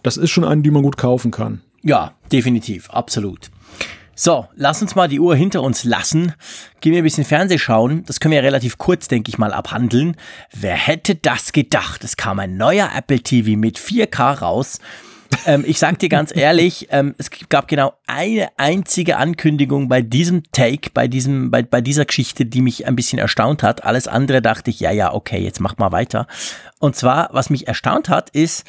das 0.03 0.17
ist 0.17 0.31
schon 0.31 0.45
eine, 0.45 0.63
die 0.63 0.71
man 0.71 0.83
gut 0.83 0.97
kaufen 0.97 1.31
kann. 1.31 1.61
Ja, 1.83 2.13
definitiv, 2.31 2.91
absolut. 2.91 3.51
So, 4.25 4.47
lass 4.55 4.81
uns 4.81 4.95
mal 4.95 5.09
die 5.09 5.19
Uhr 5.19 5.35
hinter 5.35 5.63
uns 5.63 5.83
lassen. 5.83 6.33
Gehen 6.81 6.93
wir 6.93 7.03
ein 7.03 7.03
bisschen 7.03 7.25
Fernseh 7.25 7.59
schauen. 7.59 8.05
Das 8.07 8.21
können 8.21 8.31
wir 8.31 8.37
ja 8.37 8.45
relativ 8.45 8.79
kurz, 8.79 9.09
denke 9.09 9.31
ich 9.31 9.37
mal, 9.37 9.53
abhandeln. 9.53 10.17
Wer 10.53 10.77
hätte 10.77 11.17
das 11.17 11.53
gedacht? 11.53 12.05
Es 12.05 12.17
kam 12.17 12.39
ein 12.39 12.57
neuer 12.57 12.89
Apple 12.97 13.19
TV 13.19 13.59
mit 13.59 13.81
4K 13.81 14.39
raus. 14.39 14.79
ähm, 15.47 15.65
ich 15.67 15.81
sag 15.81 15.99
dir 15.99 16.09
ganz 16.09 16.33
ehrlich, 16.33 16.87
ähm, 16.93 17.17
es 17.19 17.31
gab 17.49 17.67
genau 17.67 17.95
eine 18.07 18.51
einzige 18.59 19.17
Ankündigung 19.17 19.89
bei 19.89 20.03
diesem 20.03 20.45
Take, 20.53 20.91
bei 20.95 21.09
diesem, 21.09 21.51
bei, 21.51 21.65
bei 21.65 21.81
dieser 21.81 22.05
Geschichte, 22.05 22.47
die 22.47 22.61
mich 22.61 22.87
ein 22.87 22.95
bisschen 22.95 23.19
erstaunt 23.19 23.65
hat. 23.65 23.83
Alles 23.83 24.07
andere 24.07 24.41
dachte 24.41 24.71
ich, 24.71 24.79
ja, 24.79 24.93
ja, 24.93 25.13
okay, 25.13 25.43
jetzt 25.43 25.59
mach 25.59 25.79
mal 25.79 25.91
weiter. 25.91 26.29
Und 26.79 26.95
zwar, 26.95 27.31
was 27.33 27.51
mich 27.51 27.67
erstaunt 27.67 28.09
hat, 28.09 28.31
ist, 28.31 28.63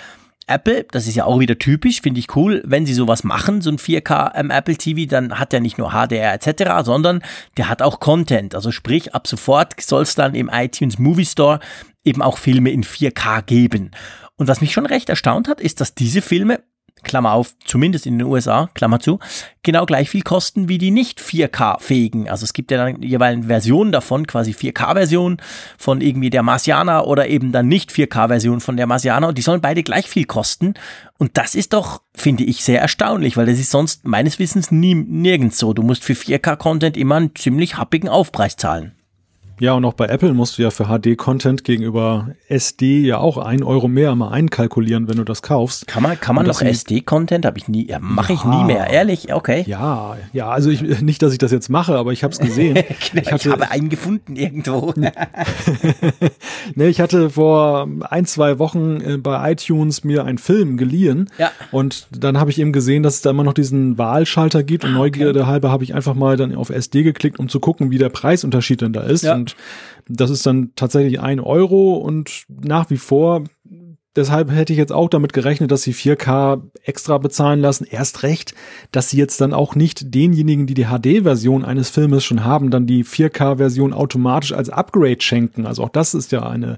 Apple, 0.48 0.86
das 0.92 1.08
ist 1.08 1.16
ja 1.16 1.26
auch 1.26 1.40
wieder 1.40 1.58
typisch, 1.58 2.02
finde 2.02 2.20
ich 2.20 2.36
cool, 2.36 2.62
wenn 2.66 2.86
sie 2.86 2.94
sowas 2.94 3.24
machen, 3.24 3.62
so 3.62 3.70
ein 3.70 3.78
4K 3.78 4.32
ähm, 4.36 4.52
Apple 4.52 4.76
TV, 4.76 5.10
dann 5.10 5.40
hat 5.40 5.52
der 5.52 5.62
nicht 5.62 5.78
nur 5.78 5.92
HDR 5.92 6.34
etc., 6.34 6.84
sondern 6.84 7.22
der 7.58 7.70
hat 7.70 7.82
auch 7.82 8.00
Content. 8.00 8.56
Also 8.56 8.72
sprich, 8.72 9.16
ab 9.16 9.28
sofort 9.28 9.80
soll 9.82 10.04
es 10.04 10.16
dann 10.16 10.36
im 10.36 10.50
iTunes 10.52 11.00
Movie 11.00 11.26
Store 11.26 11.60
eben 12.04 12.22
auch 12.22 12.38
Filme 12.38 12.72
in 12.72 12.84
4K 12.84 13.44
geben. 13.44 13.92
Und 14.36 14.48
was 14.48 14.62
mich 14.62 14.74
schon 14.74 14.86
recht 14.86 15.10
erstaunt 15.10 15.48
hat, 15.48 15.62
ist, 15.62 15.80
dass 15.80 15.96
diese 15.96 16.22
Filme 16.22 16.64
Klammer 17.04 17.34
auf, 17.34 17.56
zumindest 17.64 18.06
in 18.06 18.18
den 18.18 18.28
USA, 18.28 18.70
Klammer 18.74 19.00
zu, 19.00 19.20
genau 19.62 19.86
gleich 19.86 20.10
viel 20.10 20.22
kosten 20.24 20.70
wie 20.70 20.78
die 20.78 20.92
nicht 20.92 21.20
4K-fähigen. 21.20 22.30
Also 22.30 22.44
es 22.44 22.54
gibt 22.54 22.72
ja 22.72 22.78
dann 22.78 23.02
jeweils 23.02 23.46
Versionen 23.46 23.92
davon, 23.92 24.28
quasi 24.28 24.52
4K-Version 24.52 25.38
von 25.78 26.02
irgendwie 26.02 26.30
der 26.30 26.44
Marsianer 26.44 27.08
oder 27.08 27.28
eben 27.28 27.52
dann 27.52 27.68
nicht 27.68 27.92
4K-Version 27.92 28.60
von 28.60 28.78
der 28.78 28.88
Marsianer 28.88 29.28
und 29.30 29.38
die 29.38 29.42
sollen 29.42 29.62
beide 29.62 29.84
gleich 29.84 30.08
viel 30.08 30.26
kosten. 30.26 30.74
Und 31.18 31.38
das 31.38 31.56
ist 31.56 31.74
doch, 31.74 32.02
finde 32.14 32.44
ich, 32.44 32.64
sehr 32.64 32.82
erstaunlich, 32.82 33.38
weil 33.38 33.46
das 33.46 33.60
ist 33.60 33.72
sonst 33.72 34.06
meines 34.06 34.40
Wissens 34.40 34.72
nie, 34.72 34.96
nirgends 34.96 35.58
so. 35.58 35.74
Du 35.74 35.84
musst 35.84 36.04
für 36.04 36.14
4K-Content 36.14 36.98
immer 36.98 37.16
einen 37.16 37.36
ziemlich 37.36 37.78
happigen 37.78 38.10
Aufpreis 38.10 38.58
zahlen. 38.58 38.94
Ja, 39.64 39.76
und 39.76 39.86
auch 39.86 39.94
bei 39.94 40.08
Apple 40.08 40.34
musst 40.34 40.58
du 40.58 40.62
ja 40.62 40.72
für 40.72 40.88
HD-Content 40.88 41.64
gegenüber 41.64 42.36
SD 42.50 43.00
ja 43.00 43.20
auch 43.20 43.38
ein 43.38 43.64
Euro 43.64 43.88
mehr 43.88 44.14
mal 44.14 44.28
einkalkulieren, 44.28 45.08
wenn 45.08 45.16
du 45.16 45.24
das 45.24 45.42
kaufst. 45.42 45.88
Kann 45.88 46.04
man, 46.04 46.20
kann 46.20 46.36
man 46.36 46.46
Und 46.46 46.52
noch 46.52 46.62
SD-Content? 46.62 47.46
Habe 47.46 47.60
ich 47.60 47.70
nie, 47.70 47.88
ja, 47.88 48.00
mache 48.00 48.34
ich 48.34 48.44
nie 48.44 48.62
mehr. 48.66 48.88
Ehrlich? 48.88 49.34
Okay. 49.34 49.64
Ja, 49.66 50.18
ja, 50.34 50.50
also 50.50 50.70
ich, 50.70 50.82
nicht, 51.02 51.22
dass 51.22 51.32
ich 51.32 51.38
das 51.38 51.54
jetzt 51.54 51.70
mache, 51.70 51.96
aber 51.96 52.12
ich 52.12 52.26
habe 52.26 52.34
es 52.34 52.40
gesehen. 52.40 52.78
Ich, 53.14 53.48
habe 53.48 53.72
einen 53.72 53.88
gefunden 53.88 54.36
irgendwo. 54.36 54.94
Nee, 56.76 56.88
ich 56.88 57.02
hatte 57.02 57.30
vor 57.30 57.88
ein, 58.10 58.26
zwei 58.26 58.58
Wochen 58.60 59.02
äh, 59.02 59.18
bei 59.18 59.52
iTunes 59.52 60.04
mir 60.04 60.26
einen 60.26 60.38
Film 60.38 60.78
geliehen. 60.78 61.30
Ja. 61.38 61.52
Und 61.72 62.08
dann 62.12 62.40
habe 62.40 62.52
ich 62.52 62.60
eben 62.60 62.74
gesehen, 62.74 63.04
dass 63.04 63.16
es 63.16 63.22
da 63.22 63.30
immer 63.30 63.44
noch 63.44 63.54
diesen 63.54 63.98
Wahlschalter 63.98 64.64
gibt. 64.64 64.84
Ah, 64.84 64.88
Und 64.88 64.94
Neugierde 64.96 65.46
halber 65.46 65.72
habe 65.72 65.84
ich 65.84 65.94
einfach 65.94 66.16
mal 66.16 66.38
dann 66.38 66.56
auf 66.56 66.70
SD 66.70 67.04
geklickt, 67.04 67.40
um 67.40 67.50
zu 67.50 67.60
gucken, 67.60 67.92
wie 67.92 67.98
der 67.98 68.10
Preisunterschied 68.10 68.82
denn 68.82 68.94
da 68.94 69.02
ist. 69.02 69.24
Ja. 69.24 69.36
Und 69.36 69.53
das 70.08 70.30
ist 70.30 70.46
dann 70.46 70.72
tatsächlich 70.76 71.20
ein 71.20 71.40
Euro 71.40 71.96
und 71.96 72.46
nach 72.50 72.90
wie 72.90 72.98
vor. 72.98 73.44
Deshalb 74.16 74.52
hätte 74.52 74.74
ich 74.74 74.78
jetzt 74.78 74.92
auch 74.92 75.10
damit 75.10 75.34
gerechnet, 75.34 75.72
dass 75.72 75.82
sie 75.82 75.94
4K 75.94 76.62
extra 76.84 77.18
bezahlen 77.18 77.62
lassen. 77.62 77.88
Erst 77.90 78.22
recht, 78.22 78.54
dass 78.92 79.10
sie 79.10 79.18
jetzt 79.18 79.42
dann 79.42 79.54
auch 79.54 79.74
nicht 79.76 80.14
denjenigen, 80.14 80.68
die 80.68 80.76
die 80.76 80.86
HD-Version 80.86 81.66
eines 81.66 81.90
Filmes 81.90 82.24
schon 82.24 82.44
haben, 82.44 82.70
dann 82.70 82.86
die 82.86 83.04
4K-Version 83.04 83.92
automatisch 83.92 84.54
als 84.54 84.70
Upgrade 84.70 85.22
schenken. 85.22 85.66
Also 85.66 85.84
auch 85.84 85.90
das 85.90 86.14
ist 86.14 86.32
ja 86.32 86.44
eine, 86.48 86.78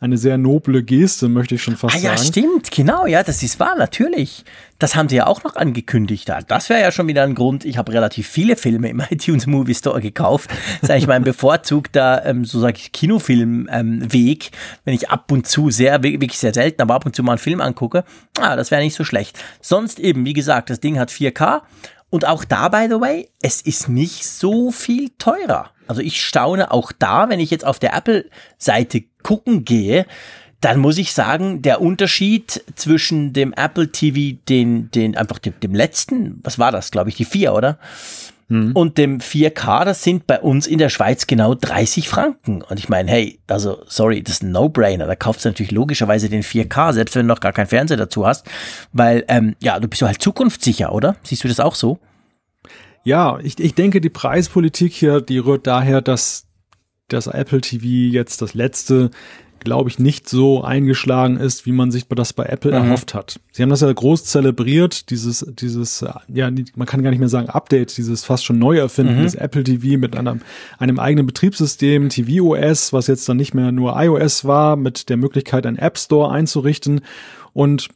eine 0.00 0.16
sehr 0.16 0.38
noble 0.38 0.82
Geste, 0.84 1.28
möchte 1.28 1.56
ich 1.56 1.62
schon 1.62 1.76
fast 1.76 1.96
Ah 1.96 1.98
ja, 1.98 2.16
sagen. 2.16 2.28
stimmt, 2.28 2.70
genau, 2.70 3.06
ja, 3.06 3.22
das 3.22 3.42
ist 3.42 3.58
wahr, 3.58 3.74
natürlich. 3.76 4.44
Das 4.78 4.94
haben 4.94 5.08
sie 5.08 5.16
ja 5.16 5.26
auch 5.26 5.42
noch 5.42 5.56
angekündigt. 5.56 6.28
Ja, 6.28 6.40
Das 6.40 6.68
wäre 6.68 6.80
ja 6.80 6.92
schon 6.92 7.08
wieder 7.08 7.24
ein 7.24 7.34
Grund. 7.34 7.64
Ich 7.64 7.78
habe 7.78 7.92
relativ 7.92 8.28
viele 8.28 8.54
Filme 8.54 8.88
im 8.88 9.00
iTunes 9.10 9.46
Movie 9.48 9.74
Store 9.74 10.00
gekauft. 10.00 10.50
Das 10.50 10.82
ist 10.84 10.90
eigentlich 10.90 11.08
mein 11.08 11.24
bevorzugter, 11.24 12.24
ähm, 12.24 12.44
so 12.44 12.60
sage 12.60 12.76
ich, 12.78 12.92
Kinofilm-Weg, 12.92 14.44
ähm, 14.52 14.58
wenn 14.84 14.94
ich 14.94 15.10
ab 15.10 15.32
und 15.32 15.46
zu 15.48 15.70
sehr, 15.70 16.02
wirklich 16.02 16.38
sehr 16.38 16.54
selten, 16.54 16.80
aber 16.82 16.94
ab 16.94 17.06
und 17.06 17.16
zu 17.16 17.22
mal 17.22 17.32
einen 17.32 17.38
Film 17.38 17.60
angucke. 17.60 18.04
Ah, 18.40 18.54
das 18.56 18.70
wäre 18.70 18.82
nicht 18.82 18.94
so 18.94 19.04
schlecht. 19.04 19.38
Sonst 19.60 19.98
eben, 19.98 20.24
wie 20.24 20.32
gesagt, 20.32 20.70
das 20.70 20.80
Ding 20.80 20.98
hat 20.98 21.10
4K. 21.10 21.62
Und 22.10 22.26
auch 22.26 22.44
da, 22.44 22.68
by 22.68 22.86
the 22.88 23.00
way, 23.00 23.28
es 23.42 23.60
ist 23.60 23.88
nicht 23.88 24.26
so 24.26 24.70
viel 24.70 25.10
teurer. 25.18 25.70
Also 25.86 26.00
ich 26.00 26.24
staune 26.24 26.70
auch 26.70 26.92
da, 26.92 27.28
wenn 27.28 27.40
ich 27.40 27.50
jetzt 27.50 27.64
auf 27.64 27.78
der 27.78 27.94
Apple-Seite 27.94 29.04
gucken 29.22 29.64
gehe, 29.64 30.06
dann 30.60 30.80
muss 30.80 30.98
ich 30.98 31.12
sagen, 31.12 31.62
der 31.62 31.80
Unterschied 31.80 32.64
zwischen 32.74 33.32
dem 33.32 33.52
Apple 33.52 33.92
TV, 33.92 34.38
den, 34.48 34.90
den 34.90 35.16
einfach 35.16 35.38
dem, 35.38 35.58
dem 35.60 35.74
letzten, 35.74 36.40
was 36.42 36.58
war 36.58 36.72
das, 36.72 36.90
glaube 36.90 37.10
ich, 37.10 37.16
die 37.16 37.24
4, 37.24 37.54
oder? 37.54 37.78
Und 38.72 38.96
dem 38.96 39.18
4K, 39.20 39.84
das 39.84 40.02
sind 40.02 40.26
bei 40.26 40.40
uns 40.40 40.66
in 40.66 40.78
der 40.78 40.88
Schweiz 40.88 41.26
genau 41.26 41.54
30 41.54 42.08
Franken. 42.08 42.62
Und 42.62 42.78
ich 42.78 42.88
meine, 42.88 43.10
hey, 43.10 43.40
also 43.46 43.82
sorry, 43.86 44.22
das 44.22 44.36
ist 44.36 44.42
ein 44.42 44.52
No-Brainer. 44.52 45.06
Da 45.06 45.16
kaufst 45.16 45.44
du 45.44 45.50
natürlich 45.50 45.72
logischerweise 45.72 46.30
den 46.30 46.42
4K, 46.42 46.94
selbst 46.94 47.14
wenn 47.14 47.26
du 47.26 47.34
noch 47.34 47.40
gar 47.40 47.52
keinen 47.52 47.66
Fernseher 47.66 47.98
dazu 47.98 48.26
hast. 48.26 48.46
Weil, 48.92 49.24
ähm, 49.28 49.54
ja, 49.60 49.78
du 49.78 49.86
bist 49.86 50.00
halt 50.00 50.22
zukunftssicher, 50.22 50.92
oder? 50.92 51.16
Siehst 51.22 51.44
du 51.44 51.48
das 51.48 51.60
auch 51.60 51.74
so? 51.74 51.98
Ja, 53.04 53.38
ich, 53.42 53.60
ich 53.60 53.74
denke, 53.74 54.00
die 54.00 54.10
Preispolitik 54.10 54.92
hier, 54.92 55.20
die 55.20 55.38
rührt 55.38 55.66
daher, 55.66 56.00
dass 56.00 56.46
das 57.08 57.26
Apple 57.26 57.60
TV 57.60 57.84
jetzt 57.84 58.40
das 58.42 58.54
letzte, 58.54 59.10
glaube 59.60 59.90
ich, 59.90 59.98
nicht 59.98 60.28
so 60.28 60.62
eingeschlagen 60.62 61.36
ist, 61.36 61.66
wie 61.66 61.72
man 61.72 61.90
sich 61.90 62.06
das 62.08 62.32
bei 62.32 62.44
Apple 62.44 62.70
erhofft 62.70 63.14
hat. 63.14 63.40
Sie 63.52 63.62
haben 63.62 63.70
das 63.70 63.80
ja 63.80 63.92
groß 63.92 64.24
zelebriert, 64.24 65.10
dieses, 65.10 65.46
dieses, 65.58 66.04
ja, 66.28 66.50
man 66.76 66.86
kann 66.86 67.02
gar 67.02 67.10
nicht 67.10 67.18
mehr 67.18 67.28
sagen 67.28 67.48
Update, 67.48 67.96
dieses 67.96 68.24
fast 68.24 68.44
schon 68.44 68.58
Neuerfinden 68.58 69.22
des 69.22 69.34
Apple 69.34 69.64
TV 69.64 69.98
mit 69.98 70.16
einem, 70.16 70.40
einem 70.78 70.98
eigenen 70.98 71.26
Betriebssystem, 71.26 72.08
tvOS, 72.08 72.92
was 72.92 73.06
jetzt 73.06 73.28
dann 73.28 73.36
nicht 73.36 73.54
mehr 73.54 73.72
nur 73.72 74.00
iOS 74.00 74.44
war, 74.44 74.76
mit 74.76 75.08
der 75.08 75.16
Möglichkeit, 75.16 75.66
einen 75.66 75.78
App 75.78 75.98
Store 75.98 76.30
einzurichten. 76.30 77.00
Und 77.52 77.88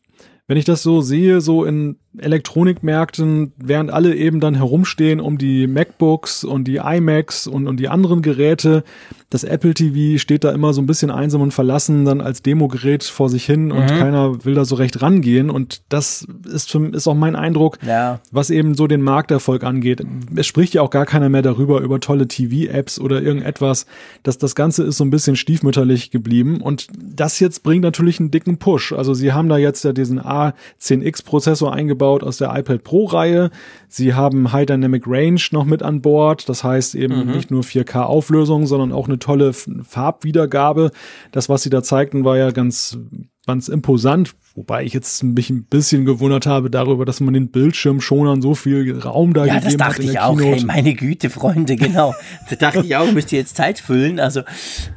wenn 0.47 0.57
ich 0.57 0.65
das 0.65 0.83
so 0.83 1.01
sehe, 1.01 1.41
so 1.41 1.65
in 1.65 1.97
Elektronikmärkten, 2.19 3.53
während 3.57 3.93
alle 3.93 4.15
eben 4.15 4.41
dann 4.41 4.55
herumstehen 4.55 5.21
um 5.21 5.39
die 5.39 5.67
MacBooks 5.67 6.45
und 6.45 6.65
die 6.65 6.77
iMacs 6.77 7.47
und, 7.47 7.67
und 7.67 7.79
die 7.79 7.89
anderen 7.89 8.23
Geräte, 8.23 8.85
das 9.31 9.45
Apple 9.45 9.73
TV 9.73 10.19
steht 10.19 10.45
da 10.45 10.53
immer 10.53 10.75
so 10.75 10.83
ein 10.83 10.87
bisschen 10.87 11.11
einsam 11.11 11.41
und 11.41 11.53
verlassen 11.55 12.05
dann 12.05 12.21
als 12.21 12.43
Demogerät 12.43 13.03
vor 13.05 13.31
sich 13.31 13.47
hin 13.47 13.73
und 13.73 13.87
keiner 13.87 14.45
will 14.45 14.55
da 14.55 14.67
so 14.67 14.75
recht 14.75 15.01
rangehen 15.01 15.49
und 15.49 15.83
das 15.89 16.27
ist, 16.53 16.71
für, 16.71 16.87
ist 16.89 17.09
auch 17.09 17.15
mein 17.15 17.35
Eindruck, 17.35 17.79
Ja. 17.87 18.21
was 18.31 18.51
eben 18.51 18.75
so 18.75 18.87
den 18.87 19.01
Markterfolg 19.01 19.65
angeht. 19.65 20.03
Es 20.37 20.47
spricht 20.47 20.75
ja 20.75 20.83
auch 20.83 20.91
gar 20.91 21.07
keiner 21.07 21.31
mehr 21.31 21.41
darüber, 21.43 21.81
über 21.81 21.99
tolle 21.99 22.29
TV-Apps 22.29 23.01
oder 23.01 23.23
irgendetwas. 23.23 23.87
Das, 24.23 24.37
das 24.37 24.55
Ganze 24.55 24.83
ist 24.85 24.99
so 24.99 25.05
ein 25.05 25.11
bisschen 25.11 25.37
stiefmütterlich 25.37 26.11
geblieben. 26.11 26.61
Und 26.61 26.89
das 27.03 27.41
jetzt 27.41 27.63
bringt 27.63 27.83
natürlich 27.83 28.21
einen 28.21 28.31
dicken 28.31 28.59
Push. 28.59 28.93
Also 28.93 29.15
sie 29.15 29.33
haben 29.33 29.49
da 29.49 29.57
jetzt 29.57 29.83
ja 29.85 29.93
diesen 29.95 30.21
A10X-Prozessor 30.21 31.73
eingebaut 31.73 32.02
eingebaut 32.03 32.23
aus 32.23 32.39
der 32.39 32.55
iPad 32.57 32.83
Pro 32.83 33.05
Reihe. 33.05 33.51
Sie 33.89 34.15
haben 34.15 34.53
High 34.53 34.67
Dynamic 34.67 35.05
Range 35.07 35.41
noch 35.53 35.65
mit 35.65 35.83
an 35.83 36.03
Bord. 36.03 36.49
Das 36.49 36.65
heißt 36.65 36.95
eben 36.95 37.27
mhm. 37.27 37.33
nicht 37.33 37.51
nur 37.51 37.63
4K 37.63 38.03
Auflösung, 38.03 38.67
sondern 38.67 38.93
auch 38.93 39.09
eine 39.09 39.19
tolle 39.19 39.53
Farbwiedergabe. 39.53 40.91
Das, 41.31 41.49
was 41.49 41.63
sie 41.63 41.71
da 41.71 41.83
zeigten, 41.83 42.25
war 42.25 42.37
ja 42.37 42.51
ganz 42.51 42.99
ganz 43.47 43.69
imposant, 43.69 44.35
wobei 44.55 44.85
ich 44.85 44.93
jetzt 44.93 45.23
mich 45.23 45.51
ein 45.51 45.65
bisschen 45.65 46.05
gewundert 46.05 46.47
habe 46.47 46.71
darüber, 46.71 47.05
dass 47.05 47.21
man 47.21 47.35
den 47.35 47.49
Bildschirmschonern 47.49 48.43
so 48.43 48.55
viel 48.55 48.99
Raum 48.99 49.33
da 49.33 49.47
ja, 49.47 49.55
gegeben 49.55 49.65
hat. 49.65 49.73
Ja, 49.73 49.79
das 49.79 49.97
dachte 49.97 50.03
ich 50.03 50.21
auch. 50.21 50.41
Hey, 50.41 50.63
meine 50.65 50.95
Güte, 50.95 51.31
Freunde, 51.31 51.77
genau. 51.77 52.15
da 52.51 52.57
dachte 52.57 52.81
ich 52.81 52.97
auch, 52.97 53.11
müsst 53.13 53.33
ihr 53.33 53.39
jetzt 53.39 53.57
Zeit 53.57 53.79
füllen. 53.79 54.21
Also, 54.21 54.43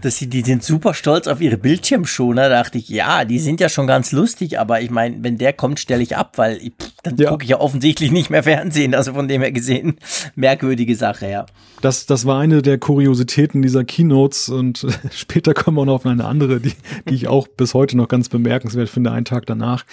dass 0.02 0.18
sie, 0.18 0.28
die 0.28 0.42
sind 0.42 0.64
super 0.64 0.94
stolz 0.94 1.28
auf 1.28 1.42
ihre 1.42 1.58
Bildschirmschoner. 1.58 2.50
Da 2.50 2.64
dachte 2.64 2.78
ich, 2.78 2.90
ja, 2.90 3.26
die 3.26 3.40
sind 3.40 3.60
ja 3.60 3.70
schon 3.70 3.88
ganz 3.88 4.12
lustig, 4.12 4.60
aber 4.60 4.82
ich 4.82 4.90
meine, 4.90 5.24
wenn 5.24 5.38
der 5.38 5.54
kommt, 5.54 5.80
stelle 5.80 6.04
ich 6.04 6.18
ab, 6.18 6.38
weil 6.38 6.58
ich, 6.58 6.74
dann 7.04 7.16
ja. 7.18 7.30
gucke 7.30 7.44
ich 7.44 7.52
ja 7.52 7.60
offensichtlich 7.60 8.12
nicht 8.12 8.30
mehr 8.30 8.44
Fernsehen. 8.44 8.94
Also 8.94 9.14
von 9.14 9.28
dem 9.28 9.42
her 9.42 9.52
gesehen, 9.52 9.98
merkwürdige 10.36 10.96
Sache, 10.96 11.30
ja. 11.30 11.46
Das, 11.82 12.06
das 12.06 12.26
war 12.26 12.40
eine 12.40 12.62
der 12.62 12.78
Kuriositäten 12.78 13.62
dieser 13.62 13.84
Keynotes 13.84 14.50
und 14.50 14.86
später 15.12 15.54
kommen 15.54 15.78
wir 15.78 15.86
noch 15.86 15.96
auf 15.96 16.06
eine 16.06 16.26
andere, 16.26 16.60
die, 16.60 16.74
die 17.10 17.16
ich 17.16 17.28
auch 17.28 17.48
bis 17.48 17.74
heute 17.74 17.98
noch 17.98 18.08
ganz 18.08 18.30
bemerkenswert 18.30 18.90
finde, 18.90 19.12
einen 19.12 19.26
Tag 19.26 19.45
danach. 19.46 19.86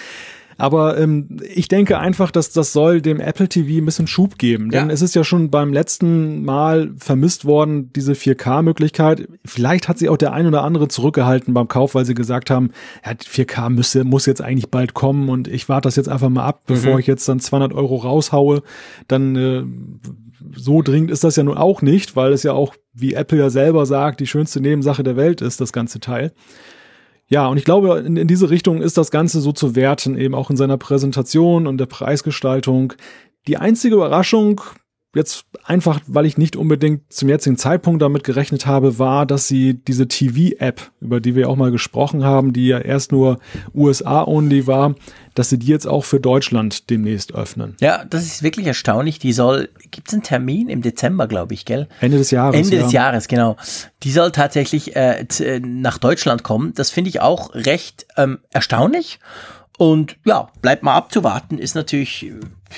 Aber 0.58 0.98
ähm, 0.98 1.40
ich 1.42 1.68
denke 1.68 1.98
einfach, 1.98 2.30
dass 2.30 2.52
das 2.52 2.72
soll 2.72 3.00
dem 3.00 3.20
Apple 3.20 3.48
TV 3.48 3.82
ein 3.82 3.84
bisschen 3.84 4.06
Schub 4.06 4.38
geben. 4.38 4.70
Denn 4.70 4.88
ja. 4.88 4.94
es 4.94 5.02
ist 5.02 5.14
ja 5.14 5.24
schon 5.24 5.50
beim 5.50 5.72
letzten 5.72 6.44
Mal 6.44 6.92
vermisst 6.98 7.44
worden, 7.44 7.92
diese 7.94 8.12
4K-Möglichkeit. 8.12 9.28
Vielleicht 9.44 9.88
hat 9.88 9.98
sie 9.98 10.08
auch 10.08 10.16
der 10.16 10.32
ein 10.32 10.46
oder 10.46 10.62
andere 10.62 10.88
zurückgehalten 10.88 11.54
beim 11.54 11.68
Kauf, 11.68 11.94
weil 11.94 12.04
sie 12.04 12.14
gesagt 12.14 12.50
haben, 12.50 12.70
ja, 13.04 13.12
4K 13.12 13.70
müsse, 13.70 14.04
muss 14.04 14.26
jetzt 14.26 14.42
eigentlich 14.42 14.70
bald 14.70 14.94
kommen 14.94 15.28
und 15.30 15.48
ich 15.48 15.68
warte 15.68 15.88
das 15.88 15.96
jetzt 15.96 16.08
einfach 16.08 16.28
mal 16.28 16.44
ab, 16.44 16.62
bevor 16.66 16.94
mhm. 16.94 17.00
ich 17.00 17.06
jetzt 17.06 17.28
dann 17.28 17.40
200 17.40 17.72
Euro 17.72 17.96
raushaue. 17.96 18.62
Dann 19.08 19.36
äh, 19.36 19.64
so 20.54 20.82
dringend 20.82 21.10
ist 21.10 21.24
das 21.24 21.36
ja 21.36 21.42
nun 21.42 21.56
auch 21.56 21.82
nicht, 21.82 22.14
weil 22.14 22.32
es 22.32 22.42
ja 22.42 22.52
auch, 22.52 22.74
wie 22.92 23.14
Apple 23.14 23.38
ja 23.38 23.50
selber 23.50 23.86
sagt, 23.86 24.20
die 24.20 24.26
schönste 24.26 24.60
Nebensache 24.60 25.02
der 25.02 25.16
Welt 25.16 25.40
ist, 25.40 25.60
das 25.60 25.72
ganze 25.72 26.00
Teil. 26.00 26.32
Ja, 27.32 27.46
und 27.46 27.56
ich 27.56 27.64
glaube, 27.64 28.00
in, 28.00 28.18
in 28.18 28.28
diese 28.28 28.50
Richtung 28.50 28.82
ist 28.82 28.98
das 28.98 29.10
Ganze 29.10 29.40
so 29.40 29.52
zu 29.52 29.74
werten, 29.74 30.18
eben 30.18 30.34
auch 30.34 30.50
in 30.50 30.58
seiner 30.58 30.76
Präsentation 30.76 31.66
und 31.66 31.78
der 31.78 31.86
Preisgestaltung. 31.86 32.92
Die 33.46 33.56
einzige 33.56 33.94
Überraschung, 33.94 34.60
jetzt 35.14 35.44
einfach, 35.64 36.00
weil 36.06 36.24
ich 36.24 36.38
nicht 36.38 36.56
unbedingt 36.56 37.12
zum 37.12 37.28
jetzigen 37.28 37.56
Zeitpunkt 37.56 38.00
damit 38.00 38.24
gerechnet 38.24 38.66
habe, 38.66 38.98
war, 38.98 39.26
dass 39.26 39.46
sie 39.46 39.74
diese 39.74 40.08
TV-App, 40.08 40.90
über 41.00 41.20
die 41.20 41.34
wir 41.34 41.48
auch 41.50 41.56
mal 41.56 41.70
gesprochen 41.70 42.24
haben, 42.24 42.52
die 42.52 42.68
ja 42.68 42.78
erst 42.78 43.12
nur 43.12 43.38
USA-only 43.74 44.66
war, 44.66 44.94
dass 45.34 45.50
sie 45.50 45.58
die 45.58 45.66
jetzt 45.66 45.86
auch 45.86 46.04
für 46.04 46.18
Deutschland 46.18 46.88
demnächst 46.90 47.34
öffnen. 47.34 47.76
Ja, 47.80 48.04
das 48.04 48.24
ist 48.24 48.42
wirklich 48.42 48.66
erstaunlich. 48.66 49.18
Die 49.18 49.32
soll, 49.32 49.68
gibt 49.90 50.08
es 50.08 50.14
einen 50.14 50.22
Termin 50.22 50.68
im 50.68 50.82
Dezember, 50.82 51.26
glaube 51.26 51.54
ich, 51.54 51.64
gell? 51.64 51.88
Ende 52.00 52.18
des 52.18 52.30
Jahres. 52.30 52.56
Ende 52.56 52.76
ja. 52.76 52.82
des 52.82 52.92
Jahres, 52.92 53.28
genau. 53.28 53.56
Die 54.02 54.12
soll 54.12 54.32
tatsächlich 54.32 54.96
äh, 54.96 55.26
äh 55.40 55.60
nach 55.60 55.98
Deutschland 55.98 56.42
kommen. 56.42 56.72
Das 56.74 56.90
finde 56.90 57.10
ich 57.10 57.20
auch 57.20 57.54
recht 57.54 58.06
ähm, 58.16 58.38
erstaunlich. 58.50 59.20
Und 59.82 60.16
ja, 60.24 60.48
bleibt 60.60 60.84
mal 60.84 60.94
abzuwarten, 60.94 61.58
ist 61.58 61.74
natürlich 61.74 62.30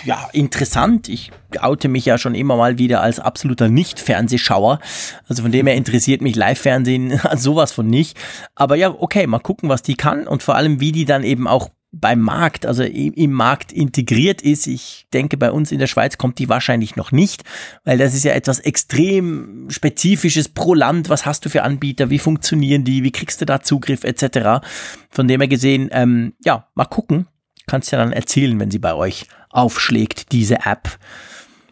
ja 0.06 0.26
interessant. 0.32 1.10
Ich 1.10 1.32
oute 1.60 1.88
mich 1.88 2.06
ja 2.06 2.16
schon 2.16 2.34
immer 2.34 2.56
mal 2.56 2.78
wieder 2.78 3.02
als 3.02 3.20
absoluter 3.20 3.68
Nicht-Fernsehschauer. 3.68 4.80
Also 5.28 5.42
von 5.42 5.52
dem 5.52 5.66
her 5.66 5.76
interessiert 5.76 6.22
mich 6.22 6.34
Live-Fernsehen 6.34 7.20
sowas 7.36 7.72
von 7.72 7.88
nicht. 7.88 8.16
Aber 8.54 8.76
ja, 8.76 8.88
okay, 8.88 9.26
mal 9.26 9.38
gucken, 9.38 9.68
was 9.68 9.82
die 9.82 9.96
kann 9.96 10.26
und 10.26 10.42
vor 10.42 10.54
allem, 10.54 10.80
wie 10.80 10.92
die 10.92 11.04
dann 11.04 11.24
eben 11.24 11.46
auch 11.46 11.68
beim 12.00 12.20
Markt, 12.20 12.66
also 12.66 12.82
im, 12.82 13.32
Markt 13.32 13.72
integriert 13.72 14.42
ist. 14.42 14.66
Ich 14.66 15.06
denke, 15.12 15.36
bei 15.36 15.50
uns 15.50 15.72
in 15.72 15.78
der 15.78 15.86
Schweiz 15.86 16.18
kommt 16.18 16.38
die 16.38 16.48
wahrscheinlich 16.48 16.96
noch 16.96 17.12
nicht, 17.12 17.44
weil 17.84 17.98
das 17.98 18.14
ist 18.14 18.24
ja 18.24 18.32
etwas 18.32 18.60
extrem 18.60 19.68
spezifisches 19.70 20.48
pro 20.48 20.74
Land. 20.74 21.08
Was 21.08 21.26
hast 21.26 21.44
du 21.44 21.48
für 21.48 21.62
Anbieter? 21.62 22.10
Wie 22.10 22.18
funktionieren 22.18 22.84
die? 22.84 23.02
Wie 23.02 23.12
kriegst 23.12 23.40
du 23.40 23.46
da 23.46 23.60
Zugriff 23.60 24.04
etc.? 24.04 24.64
Von 25.10 25.28
dem 25.28 25.40
her 25.40 25.48
gesehen, 25.48 25.88
ähm, 25.92 26.34
ja, 26.44 26.68
mal 26.74 26.84
gucken. 26.86 27.26
Kannst 27.66 27.92
ja 27.92 27.98
dann 27.98 28.12
erzählen, 28.12 28.58
wenn 28.60 28.70
sie 28.70 28.78
bei 28.78 28.94
euch 28.94 29.26
aufschlägt, 29.50 30.32
diese 30.32 30.66
App. 30.66 30.98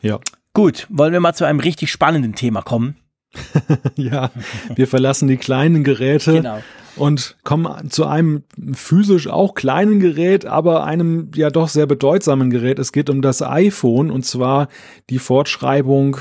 Ja. 0.01 0.21
Gut, 0.55 0.87
wollen 0.91 1.13
wir 1.13 1.21
mal 1.21 1.35
zu 1.35 1.45
einem 1.45 1.61
richtig 1.61 1.91
spannenden 1.91 2.35
Thema 2.35 2.63
kommen? 2.63 2.97
ja, 3.97 4.31
wir 4.75 4.87
verlassen 4.87 5.27
die 5.27 5.39
kleinen 5.39 5.85
Geräte 5.85 6.35
genau 6.35 6.61
und 6.97 7.37
kommen 7.45 7.91
zu 7.91 8.07
einem 8.07 8.43
physisch 8.75 9.29
auch 9.29 9.55
kleinen 9.55 10.01
Gerät, 10.01 10.47
aber 10.47 10.85
einem 10.85 11.31
ja 11.35 11.51
doch 11.51 11.69
sehr 11.69 11.87
bedeutsamen 11.87 12.51
Gerät. 12.51 12.79
Es 12.79 12.93
geht 12.93 13.11
um 13.11 13.23
das 13.23 13.43
iPhone 13.43 14.11
und 14.11 14.25
zwar 14.25 14.69
die 15.11 15.19
Fortschreibung 15.19 16.19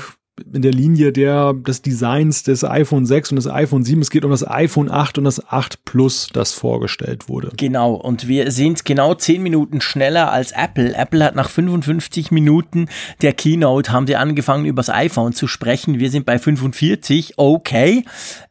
in 0.52 0.62
der 0.62 0.72
Linie 0.72 1.12
der, 1.12 1.52
des 1.52 1.82
Designs 1.82 2.42
des 2.42 2.64
iPhone 2.64 3.04
6 3.04 3.32
und 3.32 3.36
des 3.36 3.48
iPhone 3.48 3.84
7. 3.84 4.00
Es 4.00 4.10
geht 4.10 4.24
um 4.24 4.30
das 4.30 4.48
iPhone 4.48 4.90
8 4.90 5.18
und 5.18 5.24
das 5.24 5.46
8 5.46 5.84
Plus, 5.84 6.30
das 6.32 6.52
vorgestellt 6.52 7.28
wurde. 7.28 7.52
Genau, 7.56 7.94
und 7.94 8.28
wir 8.28 8.50
sind 8.50 8.84
genau 8.84 9.14
10 9.14 9.42
Minuten 9.42 9.80
schneller 9.80 10.32
als 10.32 10.52
Apple. 10.52 10.94
Apple 10.94 11.24
hat 11.24 11.34
nach 11.34 11.50
55 11.50 12.30
Minuten 12.30 12.88
der 13.20 13.34
Keynote, 13.34 13.92
haben 13.92 14.06
sie 14.06 14.16
angefangen, 14.16 14.64
über 14.64 14.80
das 14.80 14.90
iPhone 14.90 15.34
zu 15.34 15.46
sprechen. 15.46 15.98
Wir 15.98 16.10
sind 16.10 16.24
bei 16.24 16.38
45, 16.38 17.34
okay. 17.36 18.04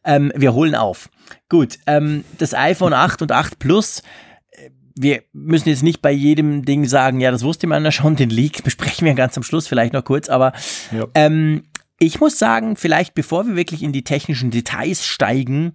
Ähm, 0.04 0.32
wir 0.36 0.54
holen 0.54 0.74
auf. 0.74 1.08
Gut, 1.48 1.78
ähm, 1.86 2.24
das 2.38 2.54
iPhone 2.54 2.92
8 2.92 3.22
und 3.22 3.32
8 3.32 3.58
Plus 3.58 4.02
äh, 4.50 4.70
wir 4.94 5.22
müssen 5.32 5.68
jetzt 5.68 5.82
nicht 5.82 6.02
bei 6.02 6.12
jedem 6.12 6.64
Ding 6.64 6.86
sagen, 6.86 7.20
ja, 7.20 7.30
das 7.30 7.44
wusste 7.44 7.66
man 7.66 7.84
ja 7.84 7.92
schon, 7.92 8.16
den 8.16 8.30
Leak 8.30 8.62
besprechen 8.64 9.06
wir 9.06 9.14
ganz 9.14 9.36
am 9.36 9.42
Schluss 9.42 9.66
vielleicht 9.66 9.92
noch 9.92 10.04
kurz, 10.04 10.28
aber 10.28 10.52
ja. 10.90 11.06
ähm, 11.14 11.64
ich 11.98 12.20
muss 12.20 12.38
sagen, 12.38 12.76
vielleicht 12.76 13.14
bevor 13.14 13.46
wir 13.46 13.56
wirklich 13.56 13.82
in 13.82 13.92
die 13.92 14.04
technischen 14.04 14.50
Details 14.50 15.06
steigen, 15.06 15.74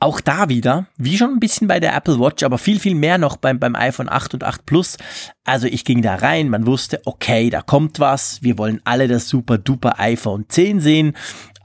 auch 0.00 0.20
da 0.20 0.48
wieder, 0.48 0.86
wie 0.96 1.16
schon 1.16 1.32
ein 1.32 1.40
bisschen 1.40 1.66
bei 1.66 1.80
der 1.80 1.94
Apple 1.94 2.20
Watch, 2.20 2.44
aber 2.44 2.58
viel, 2.58 2.78
viel 2.78 2.94
mehr 2.94 3.18
noch 3.18 3.36
beim, 3.36 3.58
beim 3.58 3.74
iPhone 3.74 4.08
8 4.08 4.34
und 4.34 4.44
8 4.44 4.64
Plus. 4.64 4.96
Also 5.44 5.66
ich 5.66 5.84
ging 5.84 6.02
da 6.02 6.14
rein, 6.14 6.48
man 6.48 6.66
wusste, 6.66 7.00
okay, 7.04 7.50
da 7.50 7.62
kommt 7.62 7.98
was, 7.98 8.42
wir 8.42 8.58
wollen 8.58 8.80
alle 8.84 9.08
das 9.08 9.28
super 9.28 9.58
duper 9.58 9.98
iPhone 9.98 10.44
10 10.48 10.80
sehen 10.80 11.16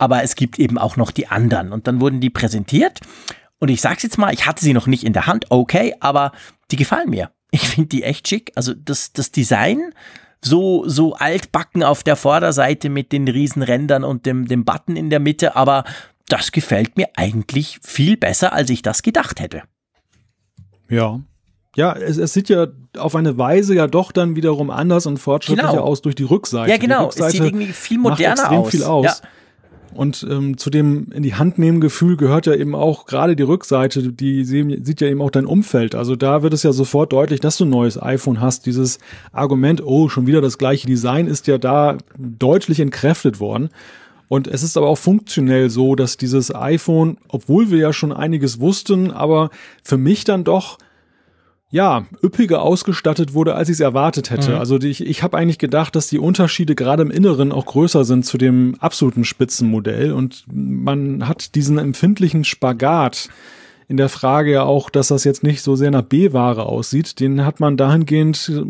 aber 0.03 0.21
es 0.21 0.35
gibt 0.35 0.59
eben 0.59 0.77
auch 0.77 0.97
noch 0.97 1.11
die 1.11 1.27
anderen. 1.27 1.71
Und 1.71 1.87
dann 1.87 2.01
wurden 2.01 2.19
die 2.19 2.29
präsentiert. 2.29 2.99
Und 3.57 3.69
ich 3.69 3.79
sag's 3.79 4.03
jetzt 4.03 4.17
mal, 4.17 4.33
ich 4.33 4.45
hatte 4.45 4.61
sie 4.61 4.73
noch 4.73 4.85
nicht 4.85 5.05
in 5.05 5.13
der 5.13 5.27
Hand, 5.27 5.45
okay, 5.49 5.95
aber 6.01 6.33
die 6.71 6.75
gefallen 6.75 7.09
mir. 7.09 7.31
Ich 7.51 7.69
finde 7.69 7.87
die 7.87 8.03
echt 8.03 8.27
schick. 8.27 8.51
Also 8.55 8.73
das, 8.73 9.13
das 9.13 9.31
Design, 9.31 9.93
so, 10.41 10.83
so 10.85 11.13
altbacken 11.13 11.83
auf 11.83 12.03
der 12.03 12.17
Vorderseite 12.17 12.89
mit 12.89 13.13
den 13.13 13.29
riesen 13.29 13.61
Rändern 13.61 14.03
und 14.03 14.25
dem, 14.25 14.45
dem 14.45 14.65
Button 14.65 14.97
in 14.97 15.09
der 15.09 15.21
Mitte, 15.21 15.55
aber 15.55 15.85
das 16.27 16.51
gefällt 16.51 16.97
mir 16.97 17.07
eigentlich 17.15 17.79
viel 17.81 18.17
besser, 18.17 18.51
als 18.51 18.69
ich 18.69 18.81
das 18.81 19.03
gedacht 19.03 19.39
hätte. 19.39 19.61
Ja. 20.89 21.21
Ja, 21.77 21.93
es, 21.93 22.17
es 22.17 22.33
sieht 22.33 22.49
ja 22.49 22.67
auf 22.97 23.15
eine 23.15 23.37
Weise 23.37 23.73
ja 23.73 23.87
doch 23.87 24.11
dann 24.11 24.35
wiederum 24.35 24.69
anders 24.69 25.05
und 25.05 25.17
fortschrittlicher 25.17 25.71
genau. 25.71 25.83
aus 25.83 26.01
durch 26.01 26.15
die 26.15 26.23
Rückseite. 26.23 26.69
Ja, 26.69 26.77
genau. 26.77 27.07
es 27.07 27.15
sieht 27.15 27.41
irgendwie 27.41 27.71
viel 27.71 27.99
moderner 27.99 28.41
macht 28.41 28.51
extrem 28.51 28.59
aus. 28.59 28.71
Viel 28.71 28.83
aus. 28.83 29.05
Ja. 29.05 29.29
Und 29.93 30.25
ähm, 30.29 30.57
zu 30.57 30.69
dem 30.69 31.11
in 31.13 31.23
die 31.23 31.35
Hand 31.35 31.57
nehmen 31.57 31.81
Gefühl 31.81 32.17
gehört 32.17 32.45
ja 32.45 32.55
eben 32.55 32.75
auch 32.75 33.05
gerade 33.05 33.35
die 33.35 33.43
Rückseite, 33.43 34.11
die 34.11 34.43
sieht 34.43 35.01
ja 35.01 35.07
eben 35.07 35.21
auch 35.21 35.31
dein 35.31 35.45
Umfeld. 35.45 35.95
Also 35.95 36.15
da 36.15 36.43
wird 36.43 36.53
es 36.53 36.63
ja 36.63 36.73
sofort 36.73 37.13
deutlich, 37.13 37.39
dass 37.39 37.57
du 37.57 37.65
ein 37.65 37.69
neues 37.69 38.01
iPhone 38.01 38.41
hast. 38.41 38.65
Dieses 38.65 38.99
Argument, 39.31 39.83
oh, 39.83 40.09
schon 40.09 40.27
wieder 40.27 40.41
das 40.41 40.57
gleiche 40.57 40.87
Design, 40.87 41.27
ist 41.27 41.47
ja 41.47 41.57
da 41.57 41.97
deutlich 42.17 42.79
entkräftet 42.79 43.39
worden. 43.39 43.69
Und 44.27 44.47
es 44.47 44.63
ist 44.63 44.77
aber 44.77 44.87
auch 44.87 44.97
funktionell 44.97 45.69
so, 45.69 45.95
dass 45.95 46.17
dieses 46.17 46.53
iPhone, 46.55 47.17
obwohl 47.27 47.69
wir 47.69 47.77
ja 47.77 47.93
schon 47.93 48.11
einiges 48.11 48.59
wussten, 48.59 49.11
aber 49.11 49.51
für 49.83 49.97
mich 49.97 50.23
dann 50.23 50.43
doch 50.43 50.79
ja, 51.73 52.05
üppiger 52.23 52.61
ausgestattet 52.61 53.33
wurde, 53.33 53.55
als 53.55 53.67
ich 53.67 53.73
es 53.73 53.79
erwartet 53.79 54.29
hätte. 54.29 54.51
Mhm. 54.51 54.57
Also 54.57 54.77
die, 54.77 54.89
ich, 54.89 55.03
ich 55.03 55.23
habe 55.23 55.35
eigentlich 55.35 55.57
gedacht, 55.57 55.95
dass 55.95 56.05
die 56.05 56.19
Unterschiede 56.19 56.75
gerade 56.75 57.01
im 57.01 57.09
Inneren 57.09 57.51
auch 57.51 57.65
größer 57.65 58.05
sind 58.05 58.27
zu 58.27 58.37
dem 58.37 58.75
absoluten 58.77 59.25
Spitzenmodell 59.25 60.11
und 60.11 60.45
man 60.53 61.27
hat 61.27 61.55
diesen 61.55 61.79
empfindlichen 61.79 62.43
Spagat 62.43 63.27
in 63.87 63.97
der 63.97 64.09
Frage 64.09 64.51
ja 64.51 64.63
auch, 64.63 64.89
dass 64.89 65.09
das 65.09 65.23
jetzt 65.23 65.43
nicht 65.43 65.61
so 65.61 65.75
sehr 65.75 65.91
nach 65.91 66.03
B-Ware 66.03 66.65
aussieht. 66.65 67.19
Den 67.19 67.45
hat 67.45 67.59
man 67.59 67.77
dahingehend 67.77 68.49
äh, 68.49 68.63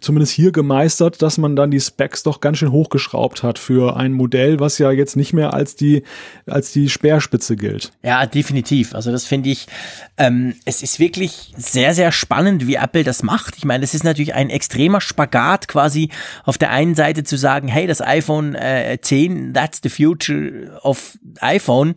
zumindest 0.00 0.32
hier 0.32 0.52
gemeistert, 0.52 1.22
dass 1.22 1.38
man 1.38 1.56
dann 1.56 1.70
die 1.70 1.80
Specs 1.80 2.22
doch 2.22 2.40
ganz 2.40 2.58
schön 2.58 2.72
hochgeschraubt 2.72 3.42
hat 3.42 3.58
für 3.58 3.96
ein 3.96 4.12
Modell, 4.12 4.60
was 4.60 4.78
ja 4.78 4.90
jetzt 4.90 5.16
nicht 5.16 5.32
mehr 5.32 5.54
als 5.54 5.76
die, 5.76 6.02
als 6.46 6.72
die 6.72 6.88
Speerspitze 6.88 7.56
gilt. 7.56 7.92
Ja, 8.02 8.26
definitiv. 8.26 8.94
Also 8.94 9.10
das 9.10 9.24
finde 9.24 9.50
ich, 9.50 9.66
ähm, 10.16 10.54
es 10.64 10.82
ist 10.82 10.98
wirklich 10.98 11.52
sehr, 11.56 11.94
sehr 11.94 12.12
spannend, 12.12 12.66
wie 12.66 12.76
Apple 12.76 13.04
das 13.04 13.22
macht. 13.22 13.56
Ich 13.56 13.64
meine, 13.64 13.84
es 13.84 13.94
ist 13.94 14.04
natürlich 14.04 14.34
ein 14.34 14.50
extremer 14.50 15.00
Spagat 15.00 15.68
quasi 15.68 16.10
auf 16.44 16.58
der 16.58 16.70
einen 16.70 16.94
Seite 16.94 17.24
zu 17.24 17.36
sagen, 17.36 17.68
hey, 17.68 17.86
das 17.86 18.00
iPhone 18.00 18.54
äh, 18.54 18.98
10, 19.00 19.54
that's 19.54 19.80
the 19.82 19.88
future 19.88 20.80
of 20.82 21.18
iPhone. 21.40 21.94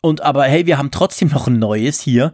Und 0.00 0.22
aber 0.22 0.44
hey, 0.44 0.66
wir 0.66 0.78
haben 0.78 0.90
trotzdem 0.90 1.28
noch 1.28 1.46
ein 1.46 1.58
neues 1.58 2.00
hier. 2.00 2.32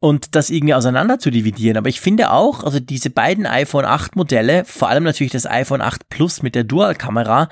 und 0.00 0.34
das 0.34 0.50
irgendwie 0.50 0.74
auseinander 0.74 1.20
zu 1.20 1.30
dividieren. 1.30 1.76
Aber 1.76 1.88
ich 1.88 2.00
finde 2.00 2.32
auch, 2.32 2.64
also 2.64 2.80
diese 2.80 3.08
beiden 3.08 3.46
iPhone 3.46 3.84
8 3.84 4.16
Modelle, 4.16 4.64
vor 4.64 4.88
allem 4.88 5.04
natürlich 5.04 5.32
das 5.32 5.46
iPhone 5.46 5.80
8 5.80 6.08
Plus 6.08 6.42
mit 6.42 6.56
der 6.56 6.64
Dual-Kamera, 6.64 7.48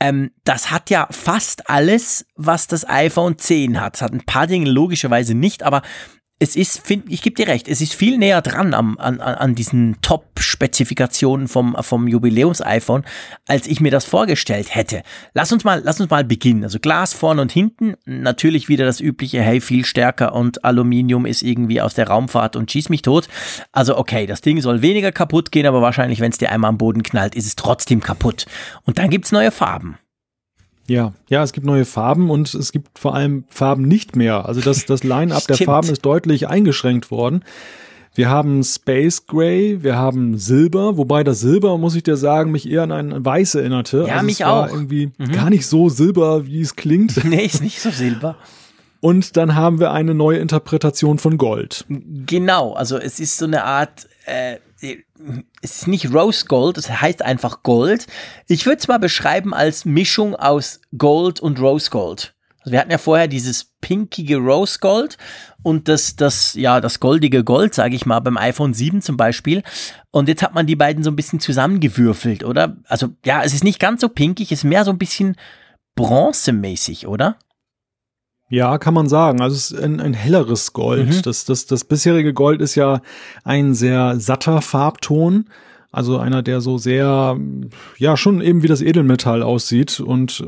ähm, 0.00 0.32
das 0.42 0.72
hat 0.72 0.90
ja 0.90 1.06
fast 1.12 1.70
alles, 1.70 2.26
was 2.34 2.66
das 2.66 2.88
iPhone 2.88 3.38
10 3.38 3.80
hat. 3.80 3.94
Es 3.94 4.02
hat 4.02 4.12
ein 4.12 4.26
paar 4.26 4.48
Dinge 4.48 4.68
logischerweise 4.68 5.34
nicht, 5.34 5.62
aber 5.62 5.82
es 6.38 6.54
ist, 6.54 6.86
find, 6.86 7.10
ich 7.10 7.22
gebe 7.22 7.34
dir 7.34 7.48
recht, 7.48 7.66
es 7.66 7.80
ist 7.80 7.94
viel 7.94 8.18
näher 8.18 8.42
dran 8.42 8.74
am, 8.74 8.98
an, 8.98 9.20
an 9.20 9.54
diesen 9.54 9.96
Top-Spezifikationen 10.02 11.48
vom, 11.48 11.74
vom 11.80 12.06
Jubiläums-iPhone, 12.06 13.04
als 13.48 13.66
ich 13.66 13.80
mir 13.80 13.90
das 13.90 14.04
vorgestellt 14.04 14.74
hätte. 14.74 15.02
Lass 15.32 15.50
uns 15.50 15.64
mal, 15.64 15.80
lass 15.82 15.98
uns 15.98 16.10
mal 16.10 16.24
beginnen. 16.24 16.64
Also 16.64 16.78
Glas 16.78 17.14
vorne 17.14 17.40
und 17.40 17.52
hinten, 17.52 17.94
natürlich 18.04 18.68
wieder 18.68 18.84
das 18.84 19.00
übliche, 19.00 19.40
hey, 19.40 19.62
viel 19.62 19.86
stärker 19.86 20.34
und 20.34 20.62
Aluminium 20.62 21.24
ist 21.24 21.42
irgendwie 21.42 21.80
aus 21.80 21.94
der 21.94 22.08
Raumfahrt 22.08 22.54
und 22.54 22.70
schieß 22.70 22.90
mich 22.90 23.00
tot. 23.00 23.28
Also 23.72 23.96
okay, 23.96 24.26
das 24.26 24.42
Ding 24.42 24.60
soll 24.60 24.82
weniger 24.82 25.12
kaputt 25.12 25.50
gehen, 25.52 25.66
aber 25.66 25.80
wahrscheinlich, 25.80 26.20
wenn 26.20 26.32
es 26.32 26.38
dir 26.38 26.52
einmal 26.52 26.68
am 26.68 26.78
Boden 26.78 27.02
knallt, 27.02 27.34
ist 27.34 27.46
es 27.46 27.56
trotzdem 27.56 28.02
kaputt. 28.02 28.44
Und 28.84 28.98
dann 28.98 29.08
gibt's 29.08 29.32
neue 29.32 29.50
Farben. 29.50 29.96
Ja, 30.88 31.12
ja, 31.28 31.42
es 31.42 31.52
gibt 31.52 31.66
neue 31.66 31.84
Farben 31.84 32.30
und 32.30 32.54
es 32.54 32.72
gibt 32.72 32.98
vor 32.98 33.14
allem 33.14 33.44
Farben 33.48 33.82
nicht 33.82 34.14
mehr. 34.14 34.46
Also 34.46 34.60
das, 34.60 34.86
das 34.86 35.02
Line-up 35.02 35.46
der 35.46 35.56
Farben 35.64 35.88
ist 35.90 36.04
deutlich 36.04 36.48
eingeschränkt 36.48 37.10
worden. 37.10 37.42
Wir 38.14 38.30
haben 38.30 38.64
Space 38.64 39.26
Gray, 39.26 39.82
wir 39.82 39.96
haben 39.96 40.38
Silber, 40.38 40.96
wobei 40.96 41.22
das 41.22 41.40
Silber, 41.40 41.76
muss 41.76 41.94
ich 41.94 42.02
dir 42.02 42.16
sagen, 42.16 42.50
mich 42.50 42.68
eher 42.68 42.84
an 42.84 42.92
ein 42.92 43.24
Weiß 43.24 43.56
erinnerte. 43.56 44.06
Ja, 44.08 44.14
also 44.14 44.26
mich 44.26 44.40
es 44.40 44.46
war 44.46 44.70
auch. 44.70 44.72
irgendwie 44.72 45.10
mhm. 45.18 45.32
gar 45.32 45.50
nicht 45.50 45.66
so 45.66 45.90
silber, 45.90 46.46
wie 46.46 46.62
es 46.62 46.76
klingt. 46.76 47.22
Nee, 47.26 47.44
ist 47.44 47.62
nicht 47.62 47.80
so 47.80 47.90
silber. 47.90 48.36
Und 49.00 49.36
dann 49.36 49.54
haben 49.54 49.80
wir 49.80 49.92
eine 49.92 50.14
neue 50.14 50.38
Interpretation 50.38 51.18
von 51.18 51.38
Gold. 51.38 51.84
Genau, 51.88 52.72
also 52.72 52.98
es 52.98 53.20
ist 53.20 53.38
so 53.38 53.44
eine 53.44 53.64
Art 53.64 54.08
äh, 54.24 54.58
es 55.62 55.76
ist 55.76 55.88
nicht 55.88 56.12
Rose 56.12 56.46
Gold, 56.46 56.78
es 56.78 56.90
heißt 56.90 57.22
einfach 57.22 57.62
Gold. 57.62 58.06
Ich 58.46 58.66
würde 58.66 58.78
es 58.78 58.88
mal 58.88 58.98
beschreiben 58.98 59.54
als 59.54 59.84
Mischung 59.84 60.34
aus 60.34 60.80
Gold 60.96 61.40
und 61.40 61.60
Rose 61.60 61.90
Gold. 61.90 62.34
Also 62.60 62.72
wir 62.72 62.80
hatten 62.80 62.90
ja 62.90 62.98
vorher 62.98 63.28
dieses 63.28 63.72
pinkige 63.80 64.38
Rose 64.38 64.78
Gold 64.80 65.16
und 65.62 65.88
das, 65.88 66.16
das, 66.16 66.54
ja, 66.54 66.80
das 66.80 67.00
goldige 67.00 67.44
Gold, 67.44 67.74
sage 67.74 67.94
ich 67.94 68.06
mal, 68.06 68.20
beim 68.20 68.36
iPhone 68.36 68.74
7 68.74 69.02
zum 69.02 69.16
Beispiel. 69.16 69.62
Und 70.10 70.28
jetzt 70.28 70.42
hat 70.42 70.54
man 70.54 70.66
die 70.66 70.76
beiden 70.76 71.04
so 71.04 71.10
ein 71.10 71.16
bisschen 71.16 71.40
zusammengewürfelt, 71.40 72.44
oder? 72.44 72.76
Also 72.86 73.08
ja, 73.24 73.42
es 73.42 73.54
ist 73.54 73.64
nicht 73.64 73.78
ganz 73.78 74.00
so 74.00 74.08
pinkig, 74.08 74.52
es 74.52 74.60
ist 74.60 74.64
mehr 74.64 74.84
so 74.84 74.90
ein 74.90 74.98
bisschen 74.98 75.36
bronzemäßig, 75.94 77.06
oder? 77.06 77.38
Ja, 78.48 78.78
kann 78.78 78.94
man 78.94 79.08
sagen. 79.08 79.40
Also 79.40 79.56
es 79.56 79.70
ist 79.72 79.80
ein, 79.82 80.00
ein 80.00 80.14
helleres 80.14 80.72
Gold. 80.72 81.08
Mhm. 81.08 81.22
Das, 81.22 81.44
das, 81.44 81.66
das 81.66 81.84
bisherige 81.84 82.32
Gold 82.32 82.60
ist 82.60 82.76
ja 82.76 83.00
ein 83.44 83.74
sehr 83.74 84.20
satter 84.20 84.62
Farbton. 84.62 85.46
Also 85.96 86.18
einer, 86.18 86.42
der 86.42 86.60
so 86.60 86.76
sehr, 86.76 87.40
ja, 87.96 88.18
schon 88.18 88.42
eben 88.42 88.62
wie 88.62 88.66
das 88.66 88.82
Edelmetall 88.82 89.42
aussieht. 89.42 89.98
Und 89.98 90.44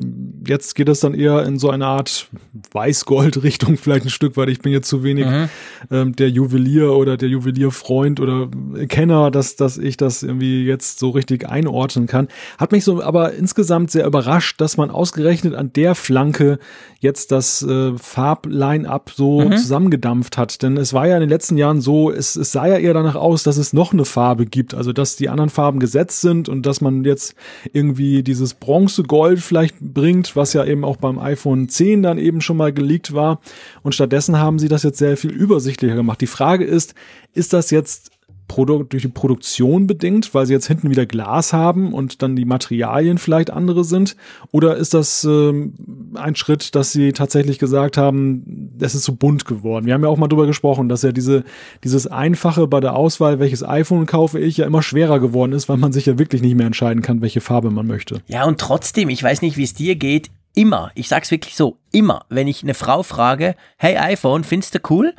jetzt 0.46 0.74
geht 0.74 0.90
es 0.90 1.00
dann 1.00 1.14
eher 1.14 1.42
in 1.46 1.58
so 1.58 1.70
eine 1.70 1.86
Art 1.86 2.28
Weißgold-Richtung, 2.72 3.76
vielleicht 3.82 4.04
ein 4.04 4.10
Stück 4.10 4.36
weit. 4.36 4.50
Ich 4.50 4.60
bin 4.60 4.72
jetzt 4.72 4.90
zu 4.90 5.02
wenig 5.02 5.24
mhm. 5.24 5.48
ähm, 5.90 6.14
der 6.14 6.28
Juwelier 6.28 6.92
oder 6.92 7.16
der 7.16 7.30
Juwelierfreund 7.30 8.20
oder 8.20 8.50
Kenner, 8.88 9.30
dass, 9.30 9.56
dass 9.56 9.78
ich 9.78 9.96
das 9.96 10.22
irgendwie 10.22 10.66
jetzt 10.66 10.98
so 10.98 11.08
richtig 11.08 11.48
einordnen 11.48 12.06
kann. 12.06 12.28
Hat 12.58 12.70
mich 12.70 12.84
so 12.84 13.02
aber 13.02 13.32
insgesamt 13.32 13.90
sehr 13.90 14.04
überrascht, 14.04 14.60
dass 14.60 14.76
man 14.76 14.90
ausgerechnet 14.90 15.54
an 15.54 15.72
der 15.72 15.94
Flanke 15.94 16.58
jetzt 17.00 17.32
das 17.32 17.62
äh, 17.62 17.96
Farbline-up 17.96 19.12
so 19.16 19.40
mhm. 19.40 19.56
zusammengedampft 19.56 20.36
hat. 20.36 20.62
Denn 20.62 20.76
es 20.76 20.92
war 20.92 21.06
ja 21.06 21.14
in 21.14 21.20
den 21.20 21.30
letzten 21.30 21.56
Jahren 21.56 21.80
so, 21.80 22.10
es, 22.10 22.36
es 22.36 22.52
sah 22.52 22.66
ja 22.66 22.76
eher 22.76 22.92
danach 22.92 23.14
aus, 23.14 23.44
dass 23.44 23.56
es 23.56 23.72
noch 23.72 23.94
eine 23.94 24.04
Farbe 24.04 24.44
gibt. 24.44 24.74
Also 24.74 24.92
dass 24.92 25.16
die 25.16 25.30
anderen 25.38 25.50
Farben 25.50 25.78
gesetzt 25.78 26.20
sind 26.20 26.48
und 26.48 26.66
dass 26.66 26.80
man 26.80 27.04
jetzt 27.04 27.34
irgendwie 27.72 28.22
dieses 28.22 28.54
Bronzegold 28.54 29.38
vielleicht 29.40 29.78
bringt, 29.80 30.34
was 30.34 30.52
ja 30.52 30.64
eben 30.64 30.84
auch 30.84 30.96
beim 30.96 31.18
iPhone 31.18 31.68
10 31.68 32.02
dann 32.02 32.18
eben 32.18 32.40
schon 32.40 32.56
mal 32.56 32.72
geleakt 32.72 33.14
war. 33.14 33.40
Und 33.82 33.94
stattdessen 33.94 34.38
haben 34.38 34.58
sie 34.58 34.68
das 34.68 34.82
jetzt 34.82 34.98
sehr 34.98 35.16
viel 35.16 35.30
übersichtlicher 35.30 35.94
gemacht. 35.94 36.20
Die 36.20 36.26
Frage 36.26 36.64
ist, 36.64 36.94
ist 37.34 37.52
das 37.52 37.70
jetzt 37.70 38.10
Produ 38.48 38.82
durch 38.82 39.02
die 39.02 39.08
Produktion 39.08 39.86
bedingt, 39.86 40.34
weil 40.34 40.46
sie 40.46 40.54
jetzt 40.54 40.66
hinten 40.66 40.90
wieder 40.90 41.06
Glas 41.06 41.52
haben 41.52 41.92
und 41.92 42.22
dann 42.22 42.34
die 42.34 42.44
Materialien 42.44 43.18
vielleicht 43.18 43.50
andere 43.50 43.84
sind? 43.84 44.16
Oder 44.50 44.76
ist 44.76 44.94
das 44.94 45.24
ähm, 45.24 45.74
ein 46.14 46.34
Schritt, 46.34 46.74
dass 46.74 46.90
sie 46.90 47.12
tatsächlich 47.12 47.58
gesagt 47.58 47.96
haben, 47.96 48.72
es 48.80 48.94
ist 48.94 49.04
so 49.04 49.12
bunt 49.12 49.44
geworden? 49.44 49.86
Wir 49.86 49.94
haben 49.94 50.02
ja 50.02 50.08
auch 50.08 50.16
mal 50.16 50.28
drüber 50.28 50.46
gesprochen, 50.46 50.88
dass 50.88 51.02
ja 51.02 51.12
diese, 51.12 51.44
dieses 51.84 52.06
Einfache 52.06 52.66
bei 52.66 52.80
der 52.80 52.96
Auswahl, 52.96 53.38
welches 53.38 53.62
iPhone 53.62 54.06
kaufe 54.06 54.40
ich, 54.40 54.56
ja 54.56 54.66
immer 54.66 54.82
schwerer 54.82 55.20
geworden 55.20 55.52
ist, 55.52 55.68
weil 55.68 55.76
man 55.76 55.92
sich 55.92 56.06
ja 56.06 56.18
wirklich 56.18 56.42
nicht 56.42 56.56
mehr 56.56 56.66
entscheiden 56.66 57.02
kann, 57.02 57.20
welche 57.20 57.40
Farbe 57.40 57.70
man 57.70 57.86
möchte. 57.86 58.20
Ja, 58.26 58.44
und 58.44 58.58
trotzdem, 58.58 59.10
ich 59.10 59.22
weiß 59.22 59.42
nicht, 59.42 59.56
wie 59.56 59.64
es 59.64 59.74
dir 59.74 59.94
geht, 59.94 60.30
immer, 60.58 60.90
ich 60.96 61.08
sag's 61.08 61.30
wirklich 61.30 61.54
so, 61.54 61.78
immer, 61.92 62.24
wenn 62.30 62.48
ich 62.48 62.64
eine 62.64 62.74
Frau 62.74 63.04
frage, 63.04 63.54
hey 63.76 63.96
iPhone, 63.96 64.42
findest 64.42 64.74
du 64.74 64.80
cool? 64.90 65.14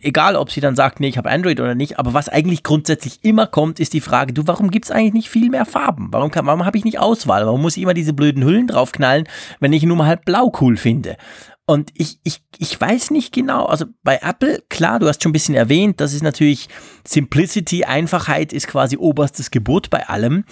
Egal, 0.00 0.36
ob 0.36 0.52
sie 0.52 0.60
dann 0.60 0.76
sagt, 0.76 1.00
nee, 1.00 1.08
ich 1.08 1.18
habe 1.18 1.30
Android 1.30 1.58
oder 1.58 1.74
nicht, 1.74 1.98
aber 1.98 2.14
was 2.14 2.28
eigentlich 2.28 2.62
grundsätzlich 2.62 3.24
immer 3.24 3.48
kommt, 3.48 3.80
ist 3.80 3.92
die 3.92 4.00
Frage, 4.00 4.32
du, 4.32 4.46
warum 4.46 4.70
gibt's 4.70 4.92
eigentlich 4.92 5.14
nicht 5.14 5.30
viel 5.30 5.50
mehr 5.50 5.66
Farben? 5.66 6.08
Warum, 6.12 6.30
kann, 6.30 6.46
warum 6.46 6.64
habe 6.64 6.78
ich 6.78 6.84
nicht 6.84 7.00
Auswahl? 7.00 7.44
Warum 7.44 7.60
muss 7.60 7.76
ich 7.76 7.82
immer 7.82 7.92
diese 7.92 8.12
blöden 8.12 8.44
Hüllen 8.44 8.68
draufknallen, 8.68 9.28
wenn 9.58 9.72
ich 9.72 9.82
nur 9.82 9.96
mal 9.96 10.06
halt 10.06 10.24
blau 10.24 10.52
cool 10.60 10.76
finde? 10.76 11.16
Und 11.68 11.90
ich, 11.94 12.20
ich, 12.22 12.42
ich 12.58 12.80
weiß 12.80 13.10
nicht 13.10 13.34
genau, 13.34 13.64
also 13.64 13.86
bei 14.04 14.20
Apple, 14.22 14.62
klar, 14.68 15.00
du 15.00 15.08
hast 15.08 15.24
schon 15.24 15.30
ein 15.30 15.32
bisschen 15.32 15.56
erwähnt, 15.56 16.00
das 16.00 16.14
ist 16.14 16.22
natürlich 16.22 16.68
Simplicity, 17.04 17.84
Einfachheit 17.84 18.52
ist 18.52 18.68
quasi 18.68 18.96
oberstes 18.96 19.50
Gebot 19.50 19.90
bei 19.90 20.08
allem. 20.08 20.44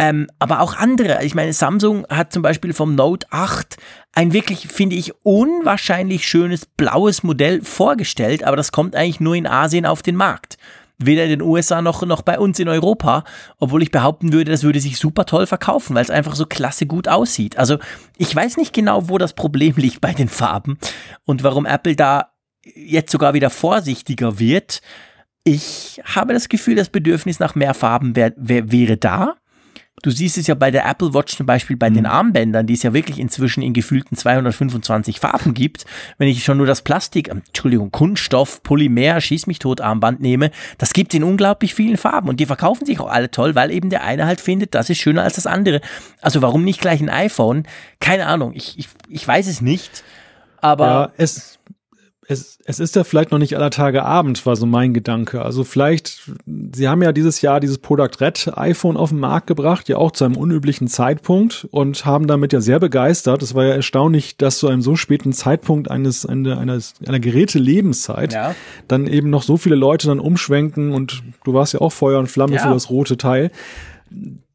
Ähm, 0.00 0.28
aber 0.38 0.60
auch 0.60 0.76
andere. 0.76 1.24
Ich 1.24 1.34
meine, 1.34 1.52
Samsung 1.52 2.06
hat 2.08 2.32
zum 2.32 2.42
Beispiel 2.42 2.72
vom 2.72 2.94
Note 2.94 3.26
8 3.30 3.76
ein 4.14 4.32
wirklich, 4.32 4.68
finde 4.68 4.94
ich, 4.94 5.12
unwahrscheinlich 5.24 6.26
schönes 6.26 6.66
blaues 6.66 7.24
Modell 7.24 7.62
vorgestellt, 7.62 8.44
aber 8.44 8.56
das 8.56 8.70
kommt 8.70 8.94
eigentlich 8.94 9.20
nur 9.20 9.34
in 9.34 9.48
Asien 9.48 9.86
auf 9.86 10.02
den 10.02 10.14
Markt. 10.14 10.56
Weder 10.98 11.24
in 11.24 11.30
den 11.30 11.42
USA 11.42 11.82
noch, 11.82 12.02
noch 12.02 12.22
bei 12.22 12.38
uns 12.38 12.58
in 12.58 12.68
Europa, 12.68 13.24
obwohl 13.58 13.82
ich 13.82 13.92
behaupten 13.92 14.32
würde, 14.32 14.50
das 14.50 14.64
würde 14.64 14.80
sich 14.80 14.98
super 14.98 15.26
toll 15.26 15.46
verkaufen, 15.46 15.94
weil 15.94 16.02
es 16.02 16.10
einfach 16.10 16.34
so 16.34 16.46
klasse 16.46 16.86
gut 16.86 17.06
aussieht. 17.06 17.56
Also 17.56 17.78
ich 18.16 18.34
weiß 18.34 18.56
nicht 18.56 18.72
genau, 18.72 19.08
wo 19.08 19.18
das 19.18 19.32
Problem 19.32 19.74
liegt 19.76 20.00
bei 20.00 20.12
den 20.12 20.28
Farben 20.28 20.78
und 21.24 21.42
warum 21.42 21.66
Apple 21.66 21.96
da 21.96 22.32
jetzt 22.64 23.12
sogar 23.12 23.34
wieder 23.34 23.50
vorsichtiger 23.50 24.38
wird. 24.38 24.80
Ich 25.44 26.00
habe 26.04 26.34
das 26.34 26.48
Gefühl, 26.48 26.74
das 26.74 26.88
Bedürfnis 26.88 27.38
nach 27.40 27.54
mehr 27.54 27.74
Farben 27.74 28.14
wär, 28.14 28.32
wär, 28.36 28.70
wäre 28.70 28.96
da. 28.96 29.36
Du 30.02 30.10
siehst 30.10 30.38
es 30.38 30.46
ja 30.46 30.54
bei 30.54 30.70
der 30.70 30.86
Apple 30.86 31.14
Watch 31.14 31.36
zum 31.36 31.46
Beispiel 31.46 31.76
bei 31.76 31.90
mhm. 31.90 31.94
den 31.94 32.06
Armbändern, 32.06 32.66
die 32.66 32.74
es 32.74 32.82
ja 32.82 32.92
wirklich 32.92 33.18
inzwischen 33.18 33.62
in 33.62 33.72
gefühlten 33.72 34.16
225 34.16 35.20
Farben 35.20 35.54
gibt. 35.54 35.86
Wenn 36.18 36.28
ich 36.28 36.44
schon 36.44 36.58
nur 36.58 36.66
das 36.66 36.82
Plastik, 36.82 37.28
äh, 37.28 37.32
Entschuldigung, 37.32 37.90
Kunststoff, 37.90 38.62
Polymer, 38.62 39.20
Schieß 39.20 39.46
mich 39.46 39.58
tot 39.58 39.80
Armband 39.80 40.20
nehme, 40.20 40.50
das 40.78 40.92
gibt 40.92 41.14
in 41.14 41.24
unglaublich 41.24 41.74
vielen 41.74 41.96
Farben 41.96 42.28
und 42.28 42.40
die 42.40 42.46
verkaufen 42.46 42.86
sich 42.86 43.00
auch 43.00 43.10
alle 43.10 43.30
toll, 43.30 43.54
weil 43.54 43.70
eben 43.70 43.90
der 43.90 44.04
eine 44.04 44.26
halt 44.26 44.40
findet, 44.40 44.74
das 44.74 44.90
ist 44.90 44.98
schöner 44.98 45.22
als 45.22 45.34
das 45.34 45.46
andere. 45.46 45.80
Also 46.20 46.42
warum 46.42 46.64
nicht 46.64 46.80
gleich 46.80 47.00
ein 47.00 47.10
iPhone? 47.10 47.64
Keine 48.00 48.26
Ahnung, 48.26 48.52
ich, 48.54 48.78
ich, 48.78 48.88
ich 49.08 49.26
weiß 49.26 49.46
es 49.46 49.60
nicht. 49.60 50.04
Aber 50.60 50.86
ja, 50.86 51.12
es, 51.16 51.57
es, 52.30 52.58
es 52.66 52.78
ist 52.78 52.94
ja 52.94 53.04
vielleicht 53.04 53.30
noch 53.30 53.38
nicht 53.38 53.56
aller 53.56 53.70
Tage 53.70 54.04
Abend, 54.04 54.44
war 54.44 54.54
so 54.54 54.66
mein 54.66 54.92
Gedanke. 54.92 55.40
Also 55.40 55.64
vielleicht, 55.64 56.30
Sie 56.46 56.86
haben 56.86 57.02
ja 57.02 57.12
dieses 57.12 57.40
Jahr 57.40 57.58
dieses 57.58 57.78
Product 57.78 58.20
Red 58.20 58.52
iPhone 58.54 58.98
auf 58.98 59.08
den 59.08 59.18
Markt 59.18 59.46
gebracht, 59.46 59.88
ja 59.88 59.96
auch 59.96 60.10
zu 60.10 60.26
einem 60.26 60.36
unüblichen 60.36 60.88
Zeitpunkt 60.88 61.66
und 61.70 62.04
haben 62.04 62.26
damit 62.26 62.52
ja 62.52 62.60
sehr 62.60 62.80
begeistert. 62.80 63.42
Es 63.42 63.54
war 63.54 63.64
ja 63.64 63.74
erstaunlich, 63.74 64.36
dass 64.36 64.58
zu 64.58 64.68
einem 64.68 64.82
so 64.82 64.94
späten 64.94 65.32
Zeitpunkt 65.32 65.90
eines, 65.90 66.26
einer, 66.26 66.58
eines, 66.58 66.96
einer 67.06 67.18
Gerätelebenszeit 67.18 68.34
ja. 68.34 68.54
dann 68.88 69.06
eben 69.06 69.30
noch 69.30 69.42
so 69.42 69.56
viele 69.56 69.76
Leute 69.76 70.08
dann 70.08 70.20
umschwenken 70.20 70.92
und 70.92 71.22
du 71.44 71.54
warst 71.54 71.72
ja 71.72 71.80
auch 71.80 71.92
Feuer 71.92 72.18
und 72.18 72.26
Flamme 72.26 72.56
ja. 72.56 72.60
für 72.60 72.68
das 72.68 72.90
rote 72.90 73.16
Teil 73.16 73.50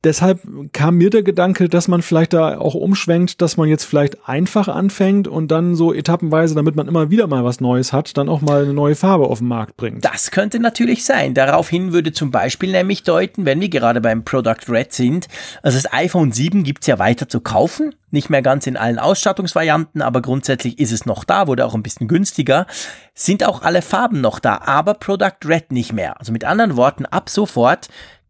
deshalb 0.04 0.42
kam 0.74 0.96
mir 0.96 1.10
der 1.10 1.24
Gedanke, 1.24 1.70
dass 1.70 1.88
man 1.88 2.02
vielleicht 2.02 2.34
da 2.34 2.58
auch 2.58 2.76
umschwenkt, 2.76 3.42
dass 3.42 3.58
man 3.58 3.70
jetzt 3.70 3.86
vielleicht 3.86 4.28
einfach 4.28 4.68
anfängt 4.68 5.28
und 5.28 5.50
dann 5.50 5.76
so 5.76 5.94
etappenweise, 5.94 6.56
damit 6.56 6.76
man 6.76 6.88
immer 6.88 7.10
wieder 7.10 7.28
mal 7.28 7.44
was 7.44 7.62
Neues 7.62 7.94
hat, 7.94 8.18
dann 8.18 8.30
auch 8.30 8.42
mal 8.42 8.64
eine 8.64 8.74
neue 8.74 8.96
Farbe 8.96 9.28
auf 9.28 9.40
den 9.40 9.48
Markt 9.48 9.78
bringt. 9.78 10.04
Das 10.04 10.32
könnte 10.32 10.60
natürlich 10.60 11.06
sein. 11.06 11.34
Daraufhin 11.34 11.94
würde 11.94 12.12
zum 12.12 12.32
Beispiel 12.32 12.72
nämlich 12.72 13.04
deuten, 13.04 13.46
wenn 13.46 13.62
wir 13.62 13.70
gerade 13.70 14.02
beim 14.02 14.24
Product 14.24 14.70
Red 14.70 14.94
sind, 14.94 15.28
also 15.62 15.78
das 15.78 15.92
iPhone 15.94 16.32
7 16.32 16.64
gibt's 16.64 16.88
ja 16.88 17.00
weiter 17.00 17.30
zu 17.30 17.42
kaufen. 17.42 17.96
Nicht 18.12 18.30
mehr 18.30 18.44
ganz 18.44 18.68
in 18.68 18.78
allen 18.78 19.00
Ausstattungsvarianten, 19.00 20.02
aber 20.02 20.22
grundsätzlich 20.22 20.78
ist 20.78 20.92
es 20.92 21.08
noch 21.08 21.24
da, 21.24 21.48
wurde 21.48 21.66
auch 21.66 21.74
ein 21.74 21.82
bisschen 21.82 22.08
günstiger. 22.08 22.68
Sind 23.16 23.44
auch 23.44 23.64
alle 23.64 23.82
Farben 23.82 24.22
noch 24.22 24.40
da, 24.40 24.62
aber 24.66 24.94
Product 24.94 25.38
Red 25.46 25.72
nicht 25.72 25.94
mehr. 25.94 26.20
Also 26.20 26.32
mit 26.32 26.44
anderen 26.44 26.78
Worten, 26.78 27.06
ab 27.08 27.30
sofort 27.30 27.88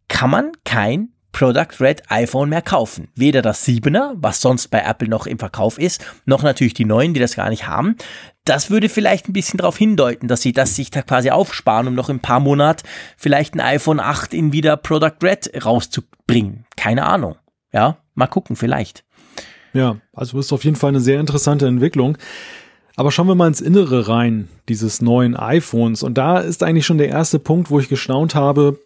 kann 0.07 0.29
man 0.29 0.51
kein 0.63 1.12
Product 1.33 1.81
Red 1.81 2.03
iPhone 2.09 2.47
mehr 2.47 2.61
kaufen. 2.61 3.09
Weder 3.15 3.41
das 3.41 3.67
7er, 3.67 4.13
was 4.15 4.39
sonst 4.39 4.69
bei 4.69 4.79
Apple 4.79 5.09
noch 5.09 5.27
im 5.27 5.39
Verkauf 5.39 5.77
ist, 5.77 6.05
noch 6.25 6.43
natürlich 6.43 6.73
die 6.73 6.85
neuen, 6.85 7.13
die 7.13 7.19
das 7.19 7.35
gar 7.35 7.49
nicht 7.49 7.67
haben. 7.67 7.97
Das 8.45 8.69
würde 8.69 8.87
vielleicht 8.87 9.27
ein 9.27 9.33
bisschen 9.33 9.57
darauf 9.57 9.77
hindeuten, 9.77 10.27
dass 10.27 10.41
sie 10.41 10.53
das 10.53 10.75
sich 10.75 10.91
da 10.91 11.01
quasi 11.01 11.31
aufsparen, 11.31 11.87
um 11.87 11.95
noch 11.95 12.09
in 12.09 12.17
ein 12.17 12.21
paar 12.21 12.39
Monaten 12.39 12.87
vielleicht 13.17 13.55
ein 13.55 13.59
iPhone 13.59 13.99
8 13.99 14.33
in 14.33 14.53
wieder 14.53 14.77
Product 14.77 15.17
Red 15.21 15.65
rauszubringen. 15.65 16.65
Keine 16.77 17.05
Ahnung. 17.05 17.35
Ja, 17.73 17.97
mal 18.13 18.27
gucken, 18.27 18.55
vielleicht. 18.55 19.03
Ja, 19.73 19.97
also 20.13 20.39
ist 20.39 20.53
auf 20.53 20.63
jeden 20.63 20.75
Fall 20.75 20.89
eine 20.89 20.99
sehr 21.01 21.19
interessante 21.19 21.67
Entwicklung. 21.67 22.17
Aber 22.95 23.11
schauen 23.11 23.27
wir 23.27 23.33
mal 23.33 23.47
ins 23.47 23.61
Innere 23.61 24.07
rein 24.07 24.49
dieses 24.69 25.01
neuen 25.01 25.35
iPhones. 25.35 26.03
Und 26.03 26.15
da 26.17 26.39
ist 26.39 26.61
eigentlich 26.61 26.85
schon 26.85 26.99
der 26.99 27.09
erste 27.09 27.39
Punkt, 27.39 27.71
wo 27.71 27.79
ich 27.79 27.89
gestaunt 27.89 28.35
habe, 28.35 28.77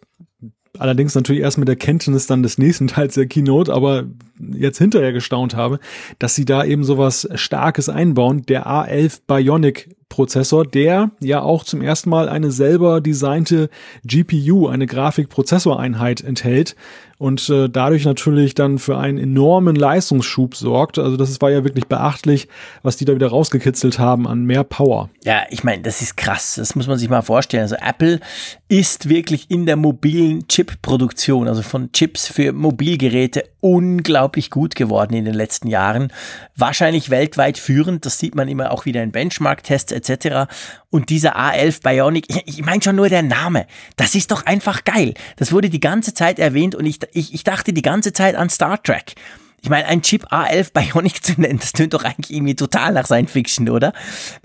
allerdings 0.80 1.16
natürlich 1.16 1.42
erst 1.42 1.58
mit 1.58 1.68
der 1.68 1.76
Kenntnis 1.76 2.28
dann 2.28 2.44
des 2.44 2.58
nächsten 2.58 2.88
Teils 2.88 3.16
der 3.16 3.28
Keynote, 3.28 3.74
aber 3.74 4.06
jetzt 4.40 4.78
hinterher 4.78 5.14
gestaunt 5.14 5.56
habe, 5.56 5.80
dass 6.20 6.36
sie 6.36 6.46
da 6.46 6.64
eben 6.64 6.84
sowas 6.84 7.28
Starkes 7.36 7.90
einbauen, 7.90 8.44
der 8.44 8.68
A11 8.68 9.22
Bionic 9.28 9.90
Prozessor, 10.10 10.66
der 10.66 11.12
ja 11.20 11.42
auch 11.42 11.64
zum 11.64 11.82
ersten 11.82 12.10
Mal 12.10 12.30
eine 12.30 12.52
selber 12.52 13.02
designte 13.02 13.70
GPU, 14.06 14.68
eine 14.68 14.86
Grafikprozessoreinheit 14.86 16.22
enthält 16.22 16.76
und 17.20 17.50
äh, 17.50 17.68
dadurch 17.68 18.06
natürlich 18.06 18.54
dann 18.54 18.78
für 18.78 18.98
einen 18.98 19.18
enormen 19.18 19.76
Leistungsschub 19.76 20.56
sorgt. 20.56 21.00
Also 21.00 21.18
das 21.18 21.42
war 21.42 21.50
ja 21.50 21.64
wirklich 21.64 21.88
beachtlich, 21.88 22.48
was 22.84 22.96
die 22.96 23.06
da 23.06 23.16
wieder 23.16 23.28
rausgekitzelt 23.28 23.98
haben 23.98 24.28
an 24.28 24.46
mehr 24.46 24.64
Power. 24.64 25.10
Ja, 25.24 25.44
ich 25.50 25.64
meine, 25.64 25.82
das 25.82 26.02
ist 26.02 26.16
krass. 26.16 26.56
Das 26.56 26.76
muss 26.76 26.88
man 26.88 27.00
sich 27.00 27.10
mal 27.10 27.24
vorstellen. 27.24 27.64
Also 27.64 27.76
Apple 27.76 28.20
ist 28.68 29.10
wirklich 29.10 29.50
in 29.50 29.66
der 29.66 29.78
mobilen 29.78 30.48
Chip-Produktion, 30.48 31.48
also 31.48 31.64
von 31.64 31.92
Chips 31.92 32.28
für 32.28 32.54
Mobilgeräte, 32.54 33.46
unglaublich 33.62 34.52
gut 34.52 34.76
geworden 34.76 35.16
in 35.16 35.26
den 35.26 35.34
letzten 35.34 35.70
Jahren. 35.70 36.14
Wahrscheinlich 36.56 37.10
weltweit 37.10 37.58
führend. 37.58 38.06
Das 38.06 38.20
sieht 38.20 38.36
man 38.36 38.48
immer 38.48 38.72
auch 38.72 38.86
wieder 38.86 39.02
in 39.02 39.12
Benchmark-Tests 39.12 39.92
etc. 39.92 40.52
Und 40.90 41.10
dieser 41.10 41.38
A11 41.38 41.82
Bionic, 41.84 42.26
ich 42.46 42.64
meine 42.64 42.82
schon 42.82 42.96
nur 42.96 43.10
der 43.10 43.24
Name, 43.24 43.68
das 43.96 44.16
ist 44.16 44.32
doch 44.32 44.46
einfach 44.46 44.84
geil. 44.84 45.14
Das 45.36 45.52
wurde 45.52 45.70
die 45.70 45.80
ganze 45.80 46.14
Zeit 46.14 46.40
erwähnt 46.40 46.76
und 46.76 46.86
ich, 46.86 47.00
ich, 47.14 47.34
ich 47.34 47.44
dachte 47.44 47.74
die 47.74 47.82
ganze 47.82 48.14
Zeit 48.14 48.36
an 48.36 48.50
Star 48.50 48.82
Trek. 48.82 49.16
Ich 49.62 49.70
meine, 49.70 49.88
ein 49.88 50.04
Chip 50.04 50.32
A11 50.32 50.72
Bionic 50.72 51.24
zu 51.24 51.34
nennen, 51.42 51.60
das 51.60 51.74
tönt 51.74 51.94
doch 51.94 52.04
eigentlich 52.04 52.32
irgendwie 52.32 52.56
total 52.56 52.94
nach 52.94 53.06
Science 53.06 53.32
Fiction, 53.32 53.70
oder? 53.70 53.92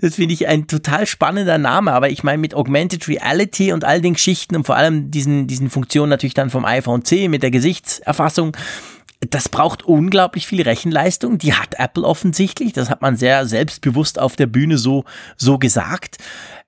Das 0.01 0.15
finde 0.15 0.33
ich 0.33 0.47
ein 0.47 0.67
total 0.67 1.05
spannender 1.05 1.57
Name, 1.57 1.93
aber 1.93 2.09
ich 2.09 2.23
meine, 2.23 2.39
mit 2.39 2.55
Augmented 2.55 3.07
Reality 3.07 3.71
und 3.71 3.85
all 3.85 4.01
den 4.01 4.13
Geschichten 4.13 4.55
und 4.55 4.65
vor 4.65 4.75
allem 4.75 5.11
diesen, 5.11 5.47
diesen 5.47 5.69
Funktionen 5.69 6.09
natürlich 6.09 6.33
dann 6.33 6.49
vom 6.49 6.65
iPhone 6.65 7.05
10 7.05 7.29
mit 7.29 7.43
der 7.43 7.51
Gesichtserfassung, 7.51 8.57
das 9.29 9.49
braucht 9.49 9.83
unglaublich 9.83 10.47
viel 10.47 10.61
Rechenleistung. 10.61 11.37
Die 11.37 11.53
hat 11.53 11.75
Apple 11.77 12.03
offensichtlich. 12.03 12.73
Das 12.73 12.89
hat 12.89 13.01
man 13.01 13.15
sehr 13.15 13.45
selbstbewusst 13.45 14.19
auf 14.19 14.35
der 14.35 14.47
Bühne 14.47 14.77
so, 14.77 15.05
so 15.37 15.57
gesagt. 15.57 16.17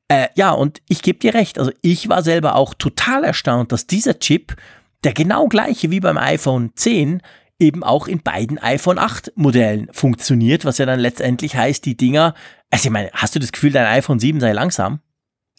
Äh, 0.08 0.28
ja, 0.36 0.51
und 0.51 0.82
ich 0.88 1.01
gebe 1.01 1.20
dir 1.20 1.34
recht. 1.34 1.58
Also 1.58 1.72
ich 1.82 2.10
war 2.10 2.24
selber 2.24 2.56
auch 2.56 2.74
total 2.74 3.24
erstaunt, 3.24 3.72
dass 3.72 3.88
dieser 3.88 4.20
Chip, 4.20 4.56
der 5.03 5.14
genau 5.14 5.47
gleiche 5.47 5.91
wie 5.91 5.99
beim 5.99 6.18
iPhone 6.18 6.72
10, 6.76 7.22
eben 7.60 7.84
auch 7.84 8.08
in 8.08 8.22
beiden 8.22 8.60
iPhone 8.60 8.99
8 8.99 9.34
Modellen 9.36 9.88
funktioniert, 9.91 10.66
was 10.66 10.78
ja 10.78 10.86
dann 10.86 10.99
letztendlich 10.99 11.56
heißt, 11.56 11.86
die 11.86 11.95
Dinger, 11.95 12.34
also 12.70 12.88
ich 12.88 12.91
meine, 12.91 13.10
hast 13.14 13.36
du 13.36 13.39
das 13.39 13.51
Gefühl, 13.51 13.72
dein 13.72 13.86
iPhone 13.86 14.20
7 14.20 14.39
sei 14.39 14.51
langsam? 14.51 14.99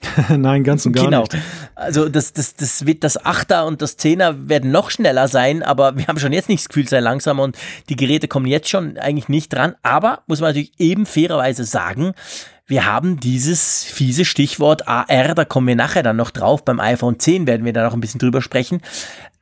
Nein, 0.29 0.63
ganz 0.63 0.85
und 0.87 0.93
gar 0.93 1.07
genau. 1.07 1.23
nicht. 1.23 1.37
Also 1.75 2.09
das, 2.09 2.33
das, 2.33 2.55
das 2.55 2.87
wird 2.87 3.03
das 3.03 3.25
Achter 3.25 3.67
und 3.67 3.81
das 3.83 3.97
Zehner 3.97 4.49
werden 4.49 4.71
noch 4.71 4.91
schneller 4.91 5.29
sein, 5.29 5.63
aber 5.63 5.97
wir 5.97 6.07
haben 6.07 6.19
schon 6.19 6.33
jetzt 6.33 6.49
nicht 6.49 6.65
das 6.65 6.69
Gefühl, 6.69 6.89
sei 6.89 7.01
langsam 7.01 7.39
und 7.41 7.57
die 7.89 7.97
Geräte 7.97 8.29
kommen 8.29 8.47
jetzt 8.47 8.69
schon 8.69 8.99
eigentlich 8.99 9.29
nicht 9.29 9.53
dran. 9.53 9.75
Aber 9.83 10.23
muss 10.27 10.41
man 10.41 10.51
natürlich 10.51 10.73
eben 10.79 11.07
fairerweise 11.07 11.65
sagen, 11.65 12.13
wir 12.69 12.85
haben 12.85 13.21
dieses 13.21 13.85
fiese 13.85 14.25
Stichwort 14.25 14.89
AR, 14.89 15.35
da 15.35 15.45
kommen 15.45 15.69
wir 15.69 15.77
nachher 15.77 16.03
dann 16.03 16.17
noch 16.17 16.33
drauf. 16.33 16.65
Beim 16.65 16.81
iPhone 16.81 17.19
10 17.19 17.47
werden 17.47 17.65
wir 17.65 17.73
da 17.73 17.85
noch 17.85 17.95
ein 17.95 18.01
bisschen 18.01 18.19
drüber 18.19 18.43
sprechen. 18.43 18.83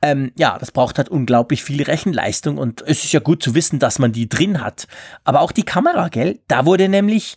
Ähm, 0.03 0.31
ja, 0.37 0.59
das 0.59 0.71
braucht 0.71 0.99
halt 0.99 1.09
unglaublich 1.09 1.65
viel 1.65 1.83
Rechenleistung 1.83 2.59
und 2.59 2.83
es 2.83 3.03
ist 3.05 3.13
ja 3.13 3.21
gut 3.21 3.43
zu 3.43 3.55
wissen, 3.55 3.79
dass 3.79 3.99
man 3.99 4.13
die 4.13 4.29
drin 4.29 4.61
hat. 4.61 4.87
Aber 5.25 5.41
auch 5.41 5.53
die 5.53 5.63
Kamera, 5.63 6.09
gell? 6.09 6.39
Da 6.49 6.67
wurde 6.67 6.91
nämlich 6.91 7.37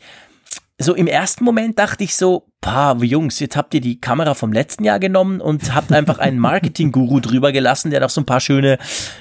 so 0.80 0.94
im 0.94 1.08
ersten 1.08 1.44
Moment 1.44 1.80
dachte 1.80 2.04
ich 2.04 2.16
so, 2.16 2.48
pa, 2.62 2.96
Jungs, 3.02 3.40
jetzt 3.40 3.56
habt 3.56 3.74
ihr 3.74 3.82
die 3.82 4.00
Kamera 4.00 4.36
vom 4.36 4.54
letzten 4.54 4.84
Jahr 4.84 5.00
genommen 5.00 5.42
und 5.42 5.74
habt 5.74 5.92
einfach 5.92 6.20
einen 6.20 6.38
Marketing-Guru 6.38 7.20
drüber 7.22 7.52
gelassen, 7.52 7.90
der 7.90 8.02
noch 8.02 8.12
so 8.12 8.22
ein 8.22 8.26
paar 8.26 8.40
schöne, 8.40 8.78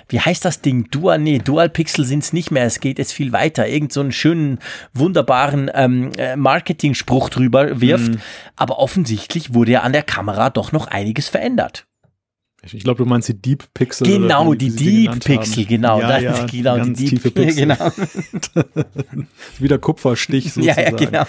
wie 0.09 0.20
heißt 0.20 0.44
das 0.44 0.61
Ding? 0.61 0.88
Dual, 0.90 1.18
nee, 1.18 1.38
Dual 1.38 1.70
Pixel 1.70 2.04
sind's 2.04 2.34
nicht 2.34 2.50
mehr, 2.50 2.64
es 2.64 2.80
geht 2.80 2.98
jetzt 2.98 3.12
viel 3.12 3.32
weiter. 3.32 3.66
Irgend 3.66 3.92
so 3.92 4.00
einen 4.00 4.12
schönen, 4.12 4.59
wunderbaren 4.92 5.70
ähm, 5.74 6.12
äh, 6.18 6.36
Marketing-Spruch 6.36 7.30
drüber 7.30 7.80
wirft. 7.80 8.14
Mhm. 8.14 8.20
Aber 8.57 8.78
offensichtlich 8.78 9.54
wurde 9.54 9.72
ja 9.72 9.80
an 9.80 9.92
der 9.92 10.02
Kamera 10.02 10.50
doch 10.50 10.72
noch 10.72 10.88
einiges 10.88 11.28
verändert. 11.28 11.86
Ich 12.62 12.82
glaube, 12.82 12.98
du 12.98 13.09
meinst 13.09 13.28
die 13.28 13.34
Deep 13.34 13.64
Pixel. 13.74 14.07
Genau, 14.07 14.54
die, 14.54 14.70
die 14.70 15.07
Deep 15.07 15.24
Pixel, 15.24 15.66
genau. 15.66 16.00
Ja, 16.00 16.18
ja, 16.18 16.46
genau, 16.46 16.76
ganz 16.76 16.98
die 16.98 17.04
Deep 17.04 17.11
tiefe 17.11 17.30
Pixel. 17.30 17.66
Genau. 17.66 17.92
Wieder 19.59 19.78
Kupferstich 19.78 20.52
sozusagen. 20.52 20.66
Ja, 20.76 20.82
ja, 20.82 20.90
genau. 20.90 21.26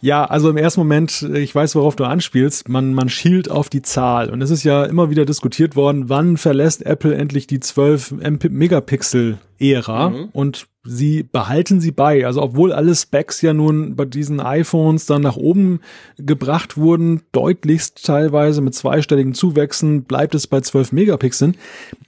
Ja, 0.00 0.24
also 0.24 0.50
im 0.50 0.56
ersten 0.56 0.80
Moment, 0.80 1.22
ich 1.34 1.54
weiß, 1.54 1.74
worauf 1.74 1.96
du 1.96 2.04
anspielst, 2.04 2.68
man, 2.68 2.94
man 2.94 3.08
schielt 3.08 3.50
auf 3.50 3.68
die 3.68 3.82
Zahl. 3.82 4.30
Und 4.30 4.42
es 4.42 4.50
ist 4.50 4.62
ja 4.62 4.84
immer 4.84 5.10
wieder 5.10 5.24
diskutiert 5.24 5.76
worden, 5.76 6.08
wann 6.08 6.36
verlässt 6.36 6.84
Apple 6.84 7.14
endlich 7.14 7.46
die 7.46 7.60
12 7.60 8.14
Megapixel-Ära 8.50 10.10
mhm. 10.10 10.28
und 10.32 10.66
sie 10.84 11.22
behalten 11.22 11.80
sie 11.80 11.90
bei. 11.92 12.26
Also 12.26 12.42
obwohl 12.42 12.72
alle 12.72 12.94
Specs 12.94 13.42
ja 13.42 13.52
nun 13.52 13.96
bei 13.96 14.04
diesen 14.04 14.40
iPhones 14.40 15.06
dann 15.06 15.22
nach 15.22 15.36
oben 15.36 15.80
gebracht 16.18 16.76
wurden, 16.76 17.22
deutlichst 17.32 18.04
teilweise 18.04 18.60
mit 18.60 18.74
zweistelligen 18.74 19.34
Zuwächsen, 19.34 20.04
bleibt 20.04 20.34
es 20.34 20.46
bei 20.46 20.60
12 20.60 20.92
Megapixeln. 20.92 21.56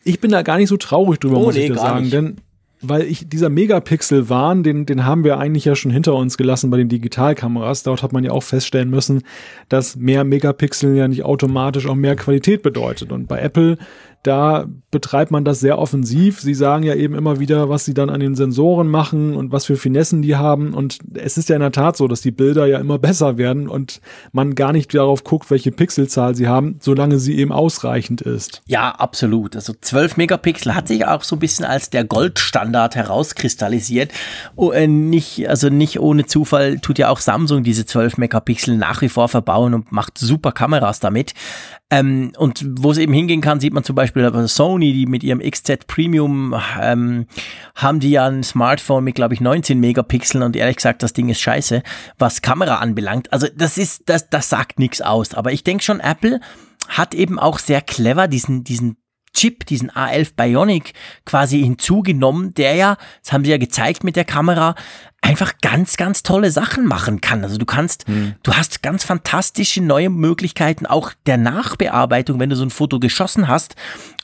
Ich 0.04 0.20
bin 0.20 0.30
da 0.30 0.42
gar 0.42 0.58
nicht 0.58 0.68
so 0.68 0.76
traurig 0.76 1.18
drüber, 1.20 1.38
oh, 1.38 1.44
muss 1.44 1.54
nee, 1.54 1.62
ich 1.62 1.72
dir 1.72 1.78
sagen, 1.78 2.02
nicht. 2.02 2.12
denn 2.12 2.36
weil 2.80 3.02
ich 3.02 3.28
dieser 3.28 3.48
Megapixel-Wahn, 3.48 4.62
den, 4.62 4.86
den 4.86 5.04
haben 5.04 5.24
wir 5.24 5.38
eigentlich 5.38 5.64
ja 5.64 5.74
schon 5.74 5.90
hinter 5.90 6.14
uns 6.14 6.36
gelassen 6.36 6.70
bei 6.70 6.76
den 6.76 6.88
Digitalkameras. 6.88 7.82
Dort 7.82 8.02
hat 8.02 8.12
man 8.12 8.24
ja 8.24 8.30
auch 8.30 8.42
feststellen 8.42 8.90
müssen, 8.90 9.22
dass 9.68 9.96
mehr 9.96 10.24
Megapixel 10.24 10.96
ja 10.96 11.08
nicht 11.08 11.24
automatisch 11.24 11.86
auch 11.86 11.94
mehr 11.94 12.16
Qualität 12.16 12.62
bedeutet. 12.62 13.10
Und 13.10 13.26
bei 13.26 13.40
Apple 13.40 13.78
da 14.22 14.66
betreibt 14.90 15.30
man 15.30 15.44
das 15.44 15.60
sehr 15.60 15.78
offensiv. 15.78 16.40
Sie 16.40 16.54
sagen 16.54 16.82
ja 16.82 16.94
eben 16.94 17.14
immer 17.14 17.38
wieder, 17.38 17.68
was 17.68 17.84
sie 17.84 17.94
dann 17.94 18.10
an 18.10 18.20
den 18.20 18.34
Sensoren 18.34 18.88
machen 18.88 19.36
und 19.36 19.52
was 19.52 19.66
für 19.66 19.76
Finessen 19.76 20.22
die 20.22 20.36
haben. 20.36 20.74
Und 20.74 20.98
es 21.14 21.38
ist 21.38 21.48
ja 21.48 21.54
in 21.56 21.60
der 21.60 21.72
Tat 21.72 21.96
so, 21.96 22.08
dass 22.08 22.20
die 22.20 22.30
Bilder 22.30 22.66
ja 22.66 22.78
immer 22.78 22.98
besser 22.98 23.38
werden 23.38 23.68
und 23.68 24.00
man 24.32 24.54
gar 24.54 24.72
nicht 24.72 24.92
darauf 24.94 25.24
guckt, 25.24 25.50
welche 25.50 25.70
Pixelzahl 25.70 26.34
sie 26.34 26.48
haben, 26.48 26.76
solange 26.80 27.18
sie 27.18 27.38
eben 27.38 27.52
ausreichend 27.52 28.20
ist. 28.20 28.62
Ja, 28.66 28.90
absolut. 28.90 29.54
Also 29.54 29.72
12 29.80 30.16
Megapixel 30.16 30.74
hat 30.74 30.88
sich 30.88 31.06
auch 31.06 31.22
so 31.22 31.36
ein 31.36 31.40
bisschen 31.40 31.64
als 31.64 31.90
der 31.90 32.04
Goldstandard 32.04 32.96
herauskristallisiert. 32.96 34.12
Oh, 34.56 34.72
äh, 34.72 34.88
nicht, 34.88 35.48
also 35.48 35.68
nicht 35.68 36.00
ohne 36.00 36.26
Zufall 36.26 36.80
tut 36.80 36.98
ja 36.98 37.08
auch 37.08 37.20
Samsung 37.20 37.62
diese 37.62 37.86
12 37.86 38.18
Megapixel 38.18 38.76
nach 38.76 39.00
wie 39.00 39.08
vor 39.08 39.28
verbauen 39.28 39.74
und 39.74 39.92
macht 39.92 40.18
super 40.18 40.52
Kameras 40.52 40.98
damit. 40.98 41.34
Ähm, 41.90 42.32
und 42.36 42.66
wo 42.80 42.90
es 42.90 42.98
eben 42.98 43.14
hingehen 43.14 43.40
kann, 43.40 43.60
sieht 43.60 43.72
man 43.72 43.82
zum 43.82 43.96
Beispiel 43.96 44.30
Sony, 44.46 44.92
die 44.92 45.06
mit 45.06 45.24
ihrem 45.24 45.40
XZ 45.40 45.86
Premium 45.86 46.54
ähm, 46.80 47.26
haben 47.74 48.00
die 48.00 48.10
ja 48.10 48.26
ein 48.26 48.42
Smartphone 48.42 49.04
mit, 49.04 49.14
glaube 49.14 49.32
ich, 49.32 49.40
19 49.40 49.80
Megapixeln 49.80 50.42
und 50.42 50.54
ehrlich 50.54 50.76
gesagt, 50.76 51.02
das 51.02 51.14
Ding 51.14 51.30
ist 51.30 51.40
scheiße, 51.40 51.82
was 52.18 52.42
Kamera 52.42 52.76
anbelangt. 52.76 53.32
Also 53.32 53.46
das 53.54 53.78
ist, 53.78 54.02
das, 54.06 54.28
das 54.28 54.50
sagt 54.50 54.78
nichts 54.78 55.00
aus. 55.00 55.32
Aber 55.32 55.52
ich 55.52 55.64
denke 55.64 55.82
schon, 55.82 56.00
Apple 56.00 56.40
hat 56.88 57.14
eben 57.14 57.38
auch 57.38 57.58
sehr 57.58 57.80
clever 57.80 58.28
diesen, 58.28 58.64
diesen 58.64 58.98
Chip, 59.32 59.66
diesen 59.66 59.90
A11 59.90 60.34
Bionic 60.36 60.92
quasi 61.24 61.60
hinzugenommen, 61.62 62.54
der 62.54 62.74
ja, 62.74 62.96
das 63.22 63.32
haben 63.32 63.44
sie 63.44 63.50
ja 63.50 63.58
gezeigt 63.58 64.04
mit 64.04 64.16
der 64.16 64.24
Kamera, 64.24 64.74
einfach 65.20 65.54
ganz, 65.60 65.96
ganz 65.96 66.22
tolle 66.22 66.50
Sachen 66.50 66.86
machen 66.86 67.20
kann. 67.20 67.42
Also 67.42 67.58
du 67.58 67.66
kannst, 67.66 68.08
mhm. 68.08 68.34
du 68.42 68.54
hast 68.54 68.82
ganz 68.82 69.04
fantastische 69.04 69.82
neue 69.82 70.10
Möglichkeiten 70.10 70.86
auch 70.86 71.12
der 71.26 71.36
Nachbearbeitung, 71.36 72.38
wenn 72.38 72.50
du 72.50 72.56
so 72.56 72.64
ein 72.64 72.70
Foto 72.70 73.00
geschossen 73.00 73.48
hast, 73.48 73.74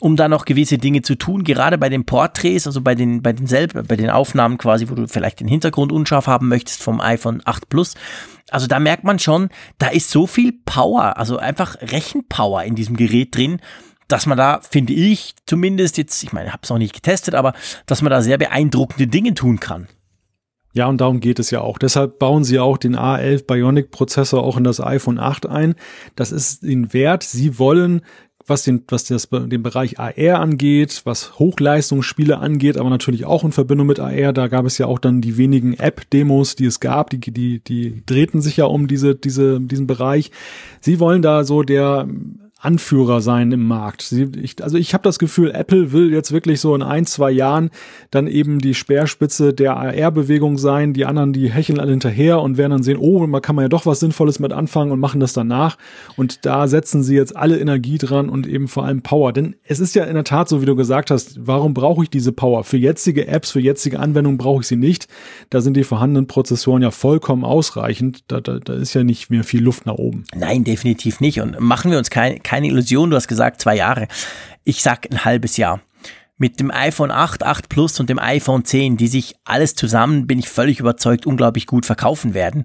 um 0.00 0.16
da 0.16 0.28
noch 0.28 0.44
gewisse 0.44 0.78
Dinge 0.78 1.02
zu 1.02 1.16
tun. 1.16 1.44
Gerade 1.44 1.78
bei 1.78 1.88
den 1.88 2.06
Porträts, 2.06 2.66
also 2.66 2.80
bei 2.80 2.94
den, 2.94 3.22
bei 3.22 3.32
den 3.32 3.46
selben, 3.46 3.86
bei 3.86 3.96
den 3.96 4.08
Aufnahmen 4.08 4.56
quasi, 4.56 4.88
wo 4.88 4.94
du 4.94 5.08
vielleicht 5.08 5.40
den 5.40 5.48
Hintergrund 5.48 5.92
unscharf 5.92 6.26
haben 6.26 6.48
möchtest 6.48 6.82
vom 6.82 7.00
iPhone 7.00 7.42
8 7.44 7.68
Plus. 7.68 7.94
Also 8.50 8.66
da 8.66 8.78
merkt 8.78 9.04
man 9.04 9.18
schon, 9.18 9.48
da 9.78 9.88
ist 9.88 10.10
so 10.10 10.26
viel 10.26 10.52
Power, 10.64 11.18
also 11.18 11.38
einfach 11.38 11.76
Rechenpower 11.80 12.62
in 12.62 12.76
diesem 12.76 12.96
Gerät 12.96 13.34
drin, 13.34 13.60
dass 14.06 14.26
man 14.26 14.38
da, 14.38 14.60
finde 14.60 14.92
ich, 14.92 15.34
zumindest 15.46 15.96
jetzt, 15.98 16.22
ich 16.22 16.32
meine, 16.32 16.48
ich 16.48 16.52
habe 16.52 16.62
es 16.62 16.70
noch 16.70 16.78
nicht 16.78 16.94
getestet, 16.94 17.34
aber 17.34 17.54
dass 17.86 18.02
man 18.02 18.10
da 18.10 18.22
sehr 18.22 18.38
beeindruckende 18.38 19.06
Dinge 19.06 19.34
tun 19.34 19.60
kann. 19.60 19.88
Ja, 20.74 20.88
und 20.88 21.00
darum 21.00 21.20
geht 21.20 21.38
es 21.38 21.50
ja 21.50 21.60
auch. 21.60 21.78
Deshalb 21.78 22.18
bauen 22.18 22.42
sie 22.42 22.58
auch 22.58 22.78
den 22.78 22.96
A11 22.96 23.46
Bionic 23.46 23.92
Prozessor 23.92 24.42
auch 24.42 24.56
in 24.56 24.64
das 24.64 24.80
iPhone 24.80 25.20
8 25.20 25.46
ein. 25.46 25.76
Das 26.16 26.32
ist 26.32 26.64
ihnen 26.64 26.92
wert. 26.92 27.22
Sie 27.22 27.58
wollen 27.60 28.02
was 28.46 28.64
den, 28.64 28.84
was 28.88 29.04
das, 29.04 29.28
den 29.30 29.62
Bereich 29.62 29.98
AR 29.98 30.40
angeht, 30.40 31.02
was 31.04 31.38
Hochleistungsspiele 31.38 32.38
angeht, 32.38 32.76
aber 32.76 32.90
natürlich 32.90 33.24
auch 33.24 33.44
in 33.44 33.52
Verbindung 33.52 33.86
mit 33.86 34.00
AR. 34.00 34.32
Da 34.32 34.48
gab 34.48 34.66
es 34.66 34.76
ja 34.78 34.86
auch 34.86 34.98
dann 34.98 35.20
die 35.20 35.38
wenigen 35.38 35.74
App-Demos, 35.74 36.56
die 36.56 36.66
es 36.66 36.80
gab, 36.80 37.10
die, 37.10 37.18
die, 37.18 37.60
die 37.60 38.02
drehten 38.04 38.42
sich 38.42 38.58
ja 38.58 38.66
um 38.66 38.86
diese, 38.86 39.14
diese, 39.14 39.60
diesen 39.60 39.86
Bereich. 39.86 40.30
Sie 40.80 41.00
wollen 41.00 41.22
da 41.22 41.44
so 41.44 41.62
der 41.62 42.06
Anführer 42.64 43.20
sein 43.20 43.52
im 43.52 43.66
Markt. 43.66 44.02
Sie, 44.02 44.30
ich, 44.40 44.62
also 44.62 44.78
ich 44.78 44.94
habe 44.94 45.02
das 45.02 45.18
Gefühl, 45.18 45.50
Apple 45.50 45.92
will 45.92 46.12
jetzt 46.12 46.32
wirklich 46.32 46.60
so 46.60 46.74
in 46.74 46.82
ein, 46.82 47.06
zwei 47.06 47.30
Jahren 47.30 47.70
dann 48.10 48.26
eben 48.26 48.58
die 48.58 48.74
Speerspitze 48.74 49.52
der 49.52 49.76
AR-Bewegung 49.76 50.58
sein. 50.58 50.94
Die 50.94 51.04
anderen, 51.04 51.32
die 51.32 51.50
hecheln 51.52 51.78
alle 51.78 51.90
hinterher 51.90 52.40
und 52.40 52.56
werden 52.56 52.72
dann 52.72 52.82
sehen, 52.82 52.98
oh, 52.98 53.26
man 53.26 53.42
kann 53.42 53.56
man 53.56 53.64
ja 53.64 53.68
doch 53.68 53.86
was 53.86 54.00
Sinnvolles 54.00 54.38
mit 54.38 54.52
anfangen 54.52 54.92
und 54.92 55.00
machen 55.00 55.20
das 55.20 55.32
danach. 55.32 55.76
Und 56.16 56.46
da 56.46 56.66
setzen 56.66 57.02
sie 57.02 57.14
jetzt 57.14 57.36
alle 57.36 57.58
Energie 57.58 57.98
dran 57.98 58.28
und 58.28 58.46
eben 58.46 58.68
vor 58.68 58.84
allem 58.84 59.02
Power. 59.02 59.32
Denn 59.32 59.56
es 59.64 59.80
ist 59.80 59.94
ja 59.94 60.04
in 60.04 60.14
der 60.14 60.24
Tat 60.24 60.48
so, 60.48 60.62
wie 60.62 60.66
du 60.66 60.76
gesagt 60.76 61.10
hast, 61.10 61.46
warum 61.46 61.74
brauche 61.74 62.04
ich 62.04 62.10
diese 62.10 62.32
Power? 62.32 62.64
Für 62.64 62.78
jetzige 62.78 63.28
Apps, 63.28 63.50
für 63.50 63.60
jetzige 63.60 64.00
Anwendungen 64.00 64.38
brauche 64.38 64.62
ich 64.62 64.66
sie 64.66 64.76
nicht. 64.76 65.08
Da 65.50 65.60
sind 65.60 65.76
die 65.76 65.84
vorhandenen 65.84 66.26
Prozessoren 66.26 66.82
ja 66.82 66.90
vollkommen 66.90 67.44
ausreichend. 67.44 68.24
Da, 68.28 68.40
da, 68.40 68.58
da 68.58 68.74
ist 68.74 68.94
ja 68.94 69.04
nicht 69.04 69.28
mehr 69.28 69.44
viel 69.44 69.62
Luft 69.62 69.86
nach 69.86 69.94
oben. 69.94 70.24
Nein, 70.34 70.64
definitiv 70.64 71.20
nicht. 71.20 71.40
Und 71.40 71.60
machen 71.60 71.90
wir 71.90 71.98
uns 71.98 72.10
keine, 72.10 72.40
keine 72.40 72.53
keine 72.54 72.68
Illusion, 72.68 73.10
du 73.10 73.16
hast 73.16 73.26
gesagt 73.26 73.60
zwei 73.60 73.74
Jahre. 73.74 74.06
Ich 74.62 74.84
sag 74.84 75.10
ein 75.10 75.24
halbes 75.24 75.56
Jahr 75.56 75.80
mit 76.36 76.60
dem 76.60 76.70
iPhone 76.70 77.10
8, 77.10 77.42
8 77.42 77.68
Plus 77.68 77.98
und 77.98 78.08
dem 78.08 78.20
iPhone 78.20 78.64
10, 78.64 78.96
die 78.96 79.08
sich 79.08 79.34
alles 79.44 79.74
zusammen, 79.74 80.28
bin 80.28 80.38
ich 80.38 80.48
völlig 80.48 80.78
überzeugt, 80.78 81.26
unglaublich 81.26 81.66
gut 81.66 81.84
verkaufen 81.84 82.32
werden. 82.32 82.64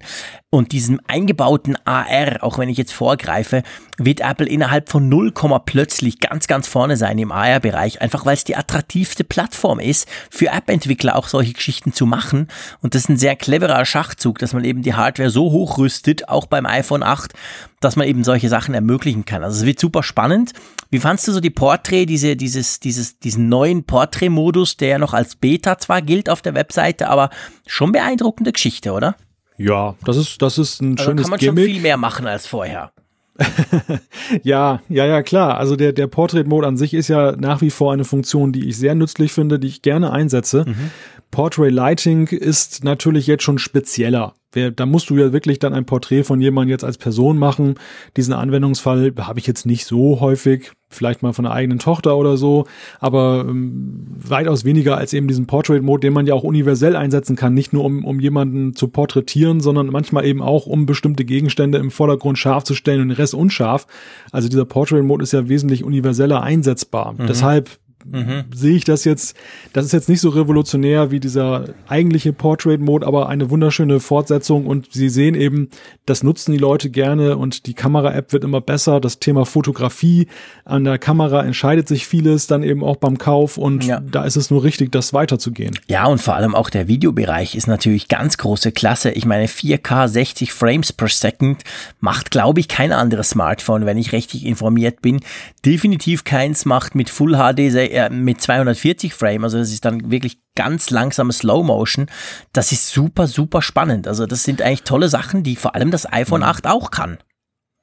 Und 0.52 0.72
diesem 0.72 1.00
eingebauten 1.06 1.76
AR, 1.84 2.42
auch 2.42 2.58
wenn 2.58 2.68
ich 2.68 2.76
jetzt 2.76 2.92
vorgreife, 2.92 3.62
wird 3.98 4.18
Apple 4.18 4.48
innerhalb 4.48 4.90
von 4.90 5.08
0, 5.08 5.32
plötzlich 5.64 6.18
ganz, 6.18 6.48
ganz 6.48 6.66
vorne 6.66 6.96
sein 6.96 7.18
im 7.18 7.30
AR-Bereich, 7.30 8.02
einfach 8.02 8.26
weil 8.26 8.34
es 8.34 8.42
die 8.42 8.56
attraktivste 8.56 9.22
Plattform 9.22 9.78
ist, 9.78 10.08
für 10.28 10.48
App-Entwickler 10.48 11.14
auch 11.14 11.28
solche 11.28 11.52
Geschichten 11.52 11.92
zu 11.92 12.04
machen. 12.04 12.48
Und 12.82 12.96
das 12.96 13.02
ist 13.02 13.10
ein 13.10 13.16
sehr 13.16 13.36
cleverer 13.36 13.84
Schachzug, 13.84 14.40
dass 14.40 14.52
man 14.52 14.64
eben 14.64 14.82
die 14.82 14.94
Hardware 14.94 15.30
so 15.30 15.52
hochrüstet, 15.52 16.28
auch 16.28 16.46
beim 16.46 16.66
iPhone 16.66 17.04
8, 17.04 17.32
dass 17.78 17.94
man 17.94 18.08
eben 18.08 18.24
solche 18.24 18.48
Sachen 18.48 18.74
ermöglichen 18.74 19.24
kann. 19.24 19.44
Also 19.44 19.60
es 19.60 19.66
wird 19.66 19.78
super 19.78 20.02
spannend. 20.02 20.52
Wie 20.90 20.98
fandst 20.98 21.28
du 21.28 21.32
so 21.32 21.38
die 21.38 21.50
Portrait, 21.50 22.08
diese, 22.08 22.34
dieses, 22.34 22.80
dieses, 22.80 23.20
diesen 23.20 23.48
neuen 23.48 23.84
Portrait-Modus, 23.84 24.78
der 24.78 24.88
ja 24.88 24.98
noch 24.98 25.14
als 25.14 25.36
Beta 25.36 25.78
zwar 25.78 26.02
gilt 26.02 26.28
auf 26.28 26.42
der 26.42 26.54
Webseite, 26.54 27.06
aber 27.06 27.30
schon 27.68 27.92
beeindruckende 27.92 28.50
Geschichte, 28.50 28.90
oder? 28.90 29.14
Ja, 29.60 29.94
das 30.04 30.16
ist, 30.16 30.40
das 30.40 30.56
ist 30.56 30.80
ein 30.80 30.92
also 30.92 31.04
schönes 31.10 31.24
kann 31.24 31.30
man 31.30 31.38
Gimmick. 31.38 31.64
schon 31.64 31.72
viel 31.74 31.82
mehr 31.82 31.96
machen 31.98 32.26
als 32.26 32.46
vorher. 32.46 32.92
ja, 34.42 34.80
ja, 34.88 35.06
ja, 35.06 35.22
klar. 35.22 35.58
Also 35.58 35.76
der, 35.76 35.92
der 35.92 36.06
Portrait-Mode 36.06 36.66
an 36.66 36.76
sich 36.76 36.94
ist 36.94 37.08
ja 37.08 37.32
nach 37.36 37.60
wie 37.60 37.70
vor 37.70 37.92
eine 37.92 38.04
Funktion, 38.04 38.52
die 38.52 38.68
ich 38.68 38.76
sehr 38.76 38.94
nützlich 38.94 39.32
finde, 39.32 39.58
die 39.58 39.68
ich 39.68 39.82
gerne 39.82 40.12
einsetze. 40.12 40.64
Mhm. 40.66 40.90
Portrait 41.30 41.72
Lighting 41.72 42.26
ist 42.26 42.82
natürlich 42.82 43.26
jetzt 43.26 43.44
schon 43.44 43.58
spezieller. 43.58 44.34
Da 44.52 44.84
musst 44.84 45.10
du 45.10 45.16
ja 45.16 45.32
wirklich 45.32 45.60
dann 45.60 45.72
ein 45.72 45.86
Porträt 45.86 46.24
von 46.24 46.40
jemandem 46.40 46.70
jetzt 46.70 46.82
als 46.82 46.98
Person 46.98 47.38
machen. 47.38 47.76
Diesen 48.16 48.34
Anwendungsfall 48.34 49.12
habe 49.20 49.38
ich 49.38 49.46
jetzt 49.46 49.64
nicht 49.64 49.84
so 49.84 50.18
häufig, 50.18 50.72
vielleicht 50.88 51.22
mal 51.22 51.32
von 51.32 51.44
der 51.44 51.52
eigenen 51.52 51.78
Tochter 51.78 52.16
oder 52.16 52.36
so, 52.36 52.66
aber 52.98 53.46
ähm, 53.48 54.08
weitaus 54.18 54.64
weniger 54.64 54.96
als 54.96 55.12
eben 55.12 55.28
diesen 55.28 55.46
Portrait-Mode, 55.46 56.00
den 56.00 56.12
man 56.12 56.26
ja 56.26 56.34
auch 56.34 56.42
universell 56.42 56.96
einsetzen 56.96 57.36
kann, 57.36 57.54
nicht 57.54 57.72
nur 57.72 57.84
um, 57.84 58.04
um 58.04 58.18
jemanden 58.18 58.74
zu 58.74 58.88
porträtieren, 58.88 59.60
sondern 59.60 59.86
manchmal 59.86 60.24
eben 60.24 60.42
auch, 60.42 60.66
um 60.66 60.84
bestimmte 60.84 61.24
Gegenstände 61.24 61.78
im 61.78 61.92
Vordergrund 61.92 62.36
scharf 62.36 62.64
zu 62.64 62.74
stellen 62.74 63.02
und 63.02 63.08
den 63.10 63.16
Rest 63.16 63.34
unscharf. 63.34 63.86
Also 64.32 64.48
dieser 64.48 64.64
Portrait-Mode 64.64 65.22
ist 65.22 65.32
ja 65.32 65.48
wesentlich 65.48 65.84
universeller 65.84 66.42
einsetzbar. 66.42 67.12
Mhm. 67.12 67.28
Deshalb 67.28 67.78
mhm. 68.04 68.44
sehe 68.54 68.76
ich 68.76 68.84
das 68.84 69.04
jetzt, 69.04 69.36
das 69.72 69.84
ist 69.84 69.92
jetzt 69.92 70.08
nicht 70.08 70.20
so 70.20 70.30
revolutionär 70.30 71.10
wie 71.10 71.20
dieser 71.20 71.66
eigentliche 71.88 72.32
Portrait-Mode, 72.32 73.06
aber 73.06 73.28
eine 73.28 73.50
wunderschöne 73.50 74.00
Fortsetzung 74.00 74.66
und 74.66 74.92
Sie 74.92 75.08
sehen 75.08 75.34
eben, 75.34 75.68
das 76.06 76.22
nutzen 76.22 76.52
die 76.52 76.58
Leute 76.58 76.90
gerne 76.90 77.36
und 77.36 77.66
die 77.66 77.74
Kamera-App 77.74 78.32
wird 78.32 78.44
immer 78.44 78.60
besser. 78.60 79.00
Das 79.00 79.18
Thema 79.18 79.46
Fotografie 79.46 80.28
an 80.64 80.84
der 80.84 80.98
Kamera 80.98 81.44
entscheidet 81.44 81.88
sich 81.88 82.06
vieles 82.06 82.46
dann 82.46 82.62
eben 82.62 82.82
auch 82.82 82.96
beim 82.96 83.18
Kauf 83.18 83.58
und 83.58 83.84
ja. 83.84 84.00
da 84.00 84.24
ist 84.24 84.36
es 84.36 84.50
nur 84.50 84.64
richtig, 84.64 84.92
das 84.92 85.12
weiterzugehen. 85.12 85.78
Ja, 85.88 86.06
und 86.06 86.20
vor 86.20 86.34
allem 86.34 86.54
auch 86.54 86.70
der 86.70 86.88
Videobereich 86.88 87.54
ist 87.54 87.66
natürlich 87.66 88.08
ganz 88.08 88.38
große 88.38 88.72
Klasse. 88.72 89.10
Ich 89.10 89.26
meine, 89.26 89.46
4K 89.46 90.08
60 90.08 90.52
Frames 90.52 90.92
per 90.92 91.08
Second 91.08 91.62
macht, 92.00 92.30
glaube 92.30 92.60
ich, 92.60 92.68
kein 92.68 92.92
anderes 92.92 93.30
Smartphone, 93.30 93.86
wenn 93.86 93.98
ich 93.98 94.12
richtig 94.12 94.44
informiert 94.46 95.02
bin. 95.02 95.20
Definitiv 95.64 96.24
keins 96.24 96.64
macht 96.64 96.94
mit 96.94 97.10
Full 97.10 97.36
HD 97.36 97.70
mit 98.10 98.40
240 98.40 99.14
Frame, 99.14 99.44
also 99.44 99.58
das 99.58 99.72
ist 99.72 99.84
dann 99.84 100.10
wirklich 100.10 100.38
ganz 100.54 100.90
langsame 100.90 101.32
Slow 101.32 101.64
Motion. 101.64 102.06
Das 102.52 102.72
ist 102.72 102.88
super, 102.88 103.26
super 103.26 103.62
spannend. 103.62 104.08
Also 104.08 104.26
das 104.26 104.44
sind 104.44 104.62
eigentlich 104.62 104.82
tolle 104.82 105.08
Sachen, 105.08 105.42
die 105.42 105.56
vor 105.56 105.74
allem 105.74 105.90
das 105.90 106.10
iPhone 106.12 106.42
8 106.42 106.64
mhm. 106.64 106.70
auch 106.70 106.90
kann. 106.90 107.18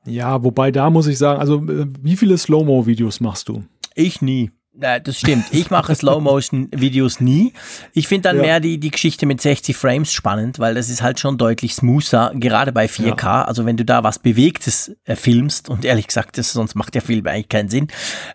Ja, 0.06 0.44
wobei 0.44 0.72
da 0.72 0.90
muss 0.90 1.08
ich 1.08 1.18
sagen, 1.18 1.40
also 1.40 1.58
äh, 1.68 1.88
wie 2.02 2.16
viele 2.16 2.38
Slow-Mo-Videos 2.38 3.20
machst 3.20 3.50
du? 3.50 3.64
Ich 3.96 4.22
nie. 4.22 4.52
Ja, 4.80 5.00
das 5.00 5.18
stimmt. 5.18 5.46
Ich 5.52 5.72
mache 5.72 5.96
Slow-Motion-Videos 5.96 7.20
nie. 7.20 7.54
Ich 7.94 8.08
finde 8.08 8.30
dann 8.30 8.36
ja. 8.38 8.42
mehr 8.44 8.60
die, 8.60 8.80
die 8.80 8.92
Geschichte 8.92 9.26
mit 9.26 9.42
60 9.42 9.76
Frames 9.76 10.14
spannend, 10.14 10.60
weil 10.60 10.76
das 10.76 10.90
ist 10.90 11.02
halt 11.02 11.20
schon 11.20 11.38
deutlich 11.38 11.74
smoother, 11.74 12.32
gerade 12.36 12.72
bei 12.72 12.86
4K. 12.86 13.24
Ja. 13.24 13.42
Also 13.44 13.66
wenn 13.66 13.78
du 13.78 13.86
da 13.86 14.04
was 14.04 14.20
Bewegtes 14.20 14.96
äh, 15.06 15.16
filmst, 15.16 15.70
und 15.70 15.84
ehrlich 15.84 16.08
gesagt, 16.08 16.38
das, 16.38 16.54
sonst 16.54 16.76
macht 16.76 16.94
der 16.94 17.02
Film 17.02 17.26
eigentlich 17.26 17.50
keinen 17.50 17.70
Sinn, 17.70 17.88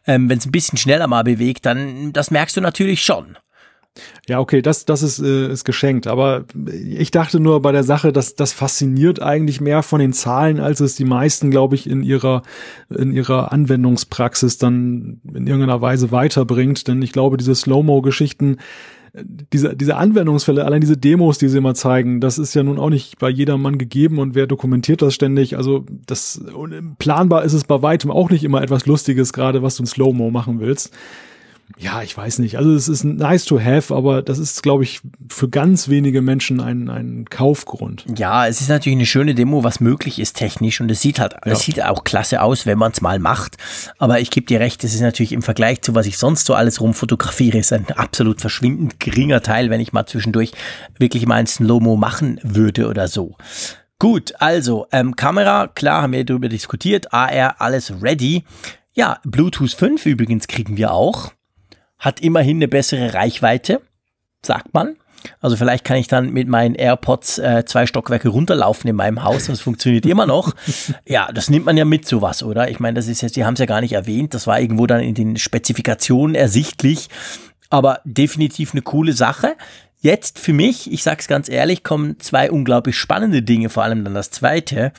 ähm, 0.07 0.29
wenn 0.29 0.39
es 0.39 0.47
ein 0.47 0.53
bisschen 0.53 0.79
schneller 0.79 1.07
mal 1.07 1.23
bewegt, 1.23 1.65
dann 1.65 2.13
das 2.13 2.33
merkst 2.33 2.57
du 2.57 2.61
natürlich 2.61 3.03
schon. 3.03 3.37
Ja, 4.27 4.41
okay, 4.41 4.63
das, 4.63 4.87
das 4.87 5.03
ist, 5.03 5.19
äh, 5.19 5.53
ist 5.53 5.65
geschenkt. 5.65 6.07
Aber 6.07 6.45
ich 6.67 7.11
dachte 7.11 7.41
nur 7.41 7.61
bei 7.61 7.73
der 7.73 7.85
Sache, 7.85 8.13
dass 8.13 8.35
das 8.35 8.53
fasziniert 8.53 9.21
eigentlich 9.21 9.61
mehr 9.61 9.83
von 9.83 10.01
den 10.01 10.13
Zahlen, 10.15 10.61
als 10.61 10.81
es 10.81 10.97
die 10.97 11.05
meisten, 11.05 11.51
glaube 11.51 11.75
ich, 11.75 11.89
in 11.89 12.03
ihrer, 12.03 12.43
in 12.89 13.13
ihrer 13.13 13.53
Anwendungspraxis 13.53 14.57
dann 14.57 15.21
in 15.35 15.47
irgendeiner 15.47 15.83
Weise 15.83 16.11
weiterbringt. 16.11 16.89
Denn 16.89 17.03
ich 17.03 17.13
glaube, 17.13 17.37
diese 17.37 17.55
Slow-Mo-Geschichten, 17.55 18.57
diese, 19.13 19.77
diese 19.77 19.97
Anwendungsfälle, 19.97 20.65
allein 20.65 20.81
diese 20.81 20.97
Demos, 20.97 21.37
die 21.37 21.49
sie 21.49 21.59
immer 21.59 21.75
zeigen, 21.75 22.21
das 22.23 22.39
ist 22.39 22.55
ja 22.55 22.63
nun 22.63 22.79
auch 22.79 22.89
nicht 22.89 23.19
bei 23.19 23.29
jedermann 23.29 23.77
gegeben 23.77 24.19
und 24.19 24.35
wer 24.35 24.47
dokumentiert 24.47 25.03
das 25.03 25.13
ständig? 25.13 25.59
Also 25.59 25.85
das 26.07 26.43
planbar 26.99 27.45
ist 27.45 27.53
es 27.53 27.65
bei 27.65 27.83
weitem 27.83 28.11
auch 28.11 28.31
nicht 28.31 28.43
immer 28.43 28.63
etwas 28.63 28.87
Lustiges, 28.87 29.35
gerade 29.35 29.63
was 29.63 29.77
du 29.77 29.83
in 29.83 29.87
Slow-Mo 29.87 30.31
machen 30.31 30.61
willst 30.61 30.95
ja, 31.79 32.03
ich 32.03 32.17
weiß 32.17 32.39
nicht. 32.39 32.59
Also 32.59 32.75
es 32.75 32.89
ist 32.89 33.05
nice 33.05 33.45
to 33.45 33.61
have, 33.61 33.95
aber 33.95 34.23
das 34.23 34.39
ist, 34.39 34.63
glaube 34.63 34.85
ich, 34.85 35.01
für 35.29 35.49
ganz 35.49 35.89
wenige 35.89 36.23
Menschen 36.23 36.61
ein, 36.61 36.89
ein 36.89 37.25
Kaufgrund. 37.29 38.05
Ja, 38.17 38.47
es 38.47 38.61
ist 38.61 38.69
natürlich 38.69 38.97
eine 38.97 39.07
schöne 39.07 39.35
Demo, 39.35 39.65
was 39.65 39.81
möglich 39.81 40.19
ist 40.19 40.37
technisch 40.37 40.81
und 40.81 40.91
es 40.91 41.01
sieht 41.01 41.19
halt, 41.19 41.33
ja. 41.33 41.53
es 41.53 41.61
sieht 41.61 41.83
auch 41.83 42.05
klasse 42.05 42.43
aus, 42.43 42.67
wenn 42.67 42.79
man 42.79 42.93
es 42.93 43.01
mal 43.01 43.19
macht. 43.19 43.57
Aber 43.99 44.21
ich 44.21 44.31
gebe 44.31 44.47
dir 44.47 44.61
recht, 44.61 44.85
es 44.85 44.95
ist 44.95 45.01
natürlich 45.01 45.33
im 45.33 45.43
Vergleich 45.43 45.83
zu 45.83 45.95
was 45.95 46.07
ich 46.07 46.19
sonst 46.19 46.47
so 46.47 46.55
alles 46.55 46.81
rumfotografiere, 46.81 47.59
ist 47.59 47.73
ein 47.73 47.87
absolut 47.91 48.41
verschwindend 48.41 49.01
geringer 49.01 49.43
Teil, 49.43 49.71
wenn 49.71 49.81
ich 49.81 49.93
mal 49.93 50.07
zwischendurch 50.07 50.53
wirklich 50.99 51.27
mal 51.27 51.37
ein 51.37 51.47
Slow-Mo 51.47 51.97
machen 51.97 52.39
würde 52.43 52.89
oder 52.89 53.09
so. 53.09 53.37
Gut, 53.99 54.35
also 54.39 54.87
ähm, 54.93 55.17
Kamera, 55.17 55.69
klar, 55.69 56.03
haben 56.03 56.13
wir 56.13 56.25
darüber 56.25 56.49
diskutiert, 56.49 57.13
AR, 57.13 57.61
alles 57.61 57.93
ready. 58.03 58.45
Ja, 58.95 59.19
Bluetooth 59.25 59.73
5 59.73 60.05
übrigens 60.07 60.49
kriegen 60.49 60.77
wir 60.77 60.93
auch 60.93 61.33
hat 62.03 62.21
immerhin 62.21 62.59
eine 62.59 62.69
bessere 62.69 63.15
Reichweite, 63.15 63.81
sagt 64.45 64.75
man. 64.75 64.97
Also 65.41 65.57
vielleicht 65.57 65.85
kann 65.85 65.99
ich 65.99 66.09
dann 66.09 66.31
mit 66.31 66.49
meinen 66.49 66.75
AirPods 66.75 67.39
äh, 67.39 67.65
zwei 67.65 67.87
Stockwerke 67.87 68.29
runterlaufen 68.29 68.91
in 68.91 68.97
meinem 68.97 69.23
Haus 69.23 69.49
und 69.49 69.55
es 69.55 69.61
funktioniert 69.61 70.05
immer 70.05 70.27
noch. 70.27 70.53
Ja, 71.07 71.31
das 71.33 71.49
nimmt 71.49 71.65
man 71.65 71.77
ja 71.77 71.85
mit 71.85 72.07
sowas, 72.07 72.43
oder? 72.43 72.71
Ich 72.71 72.81
meine, 72.81 72.95
das 72.95 73.07
ist 73.07 73.21
jetzt, 73.21 73.37
die 73.37 73.45
haben 73.45 73.55
es 73.55 73.61
ja 73.61 73.67
gar 73.67 73.81
nicht 73.81 73.93
erwähnt, 73.93 74.35
das 74.35 74.49
war 74.49 74.61
irgendwo 74.61 74.87
dann 74.87 75.01
in 75.01 75.15
den 75.15 75.37
Spezifikationen 75.37 76.35
ersichtlich, 76.35 77.09
aber 77.71 78.01
definitiv 78.05 78.73
eine 78.73 78.83
coole 78.83 79.13
Sache. 79.13 79.55
Jetzt 80.01 80.41
für 80.41 80.53
mich, 80.53 80.91
ich 80.91 81.05
sag's 81.05 81.29
ganz 81.29 81.49
ehrlich, 81.49 81.85
kommen 81.85 82.19
zwei 82.19 82.51
unglaublich 82.51 82.97
spannende 82.97 83.43
Dinge, 83.43 83.69
vor 83.69 83.85
allem 83.85 84.03
dann 84.03 84.15
das 84.15 84.31
zweite. 84.31 84.93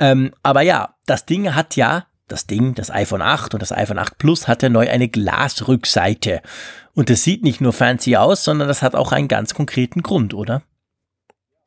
Ähm, 0.00 0.32
aber 0.42 0.62
ja, 0.62 0.94
das 1.06 1.26
Ding 1.26 1.54
hat 1.54 1.76
ja 1.76 2.06
das 2.30 2.46
Ding, 2.46 2.74
das 2.74 2.90
iPhone 2.90 3.22
8 3.22 3.54
und 3.54 3.60
das 3.60 3.72
iPhone 3.72 3.98
8 3.98 4.18
Plus 4.18 4.48
hat 4.48 4.62
ja 4.62 4.68
neu 4.68 4.88
eine 4.88 5.08
Glasrückseite. 5.08 6.40
Und 6.94 7.10
das 7.10 7.22
sieht 7.22 7.44
nicht 7.44 7.60
nur 7.60 7.72
fancy 7.72 8.16
aus, 8.16 8.44
sondern 8.44 8.68
das 8.68 8.82
hat 8.82 8.94
auch 8.94 9.12
einen 9.12 9.28
ganz 9.28 9.54
konkreten 9.54 10.02
Grund, 10.02 10.34
oder? 10.34 10.62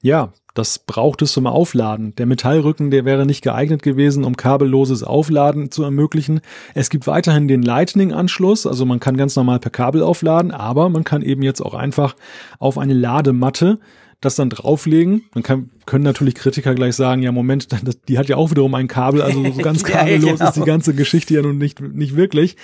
Ja, 0.02 0.34
das 0.54 0.80
braucht 0.80 1.22
es 1.24 1.32
zum 1.32 1.48
Aufladen. 1.48 2.14
Der 2.16 2.26
Metallrücken, 2.26 2.92
der 2.92 3.06
wäre 3.06 3.26
nicht 3.26 3.42
geeignet 3.42 3.82
gewesen, 3.82 4.24
um 4.24 4.38
kabelloses 4.38 5.02
Aufladen 5.02 5.72
zu 5.72 5.84
ermöglichen. 5.84 6.42
Es 6.76 6.90
gibt 6.90 7.08
weiterhin 7.08 7.48
den 7.48 7.64
Lightning-Anschluss, 7.64 8.68
also 8.68 8.86
man 8.86 9.00
kann 9.00 9.18
ganz 9.18 9.36
normal 9.36 9.60
per 9.60 9.72
Kabel 9.72 10.04
aufladen, 10.04 10.52
aber 10.52 10.90
man 10.90 11.04
kann 11.04 11.24
eben 11.24 11.42
jetzt 11.42 11.62
auch 11.62 11.74
einfach 11.74 12.16
auf 12.60 12.78
eine 12.78 12.94
Ladematte 12.94 13.80
das 14.26 14.36
dann 14.36 14.50
drauflegen. 14.50 15.24
Dann 15.34 15.44
kann, 15.44 15.70
können 15.86 16.04
natürlich 16.04 16.36
Kritiker 16.36 16.76
gleich 16.76 16.96
sagen, 16.96 17.22
ja 17.24 17.32
Moment, 17.32 17.72
das, 17.84 18.02
die 18.08 18.18
hat 18.18 18.30
ja 18.30 18.38
auch 18.38 18.52
wiederum 18.52 18.74
ein 18.76 18.88
Kabel, 18.88 19.22
also 19.22 19.44
so 19.44 19.58
ganz 19.62 19.84
kabellos 19.84 20.26
ja, 20.26 20.36
genau. 20.36 20.50
ist 20.50 20.56
die 20.56 20.62
ganze 20.62 20.94
Geschichte 20.94 21.34
ja 21.34 21.42
nun 21.42 21.58
nicht, 21.58 21.82
nicht 21.82 22.16
wirklich. 22.16 22.58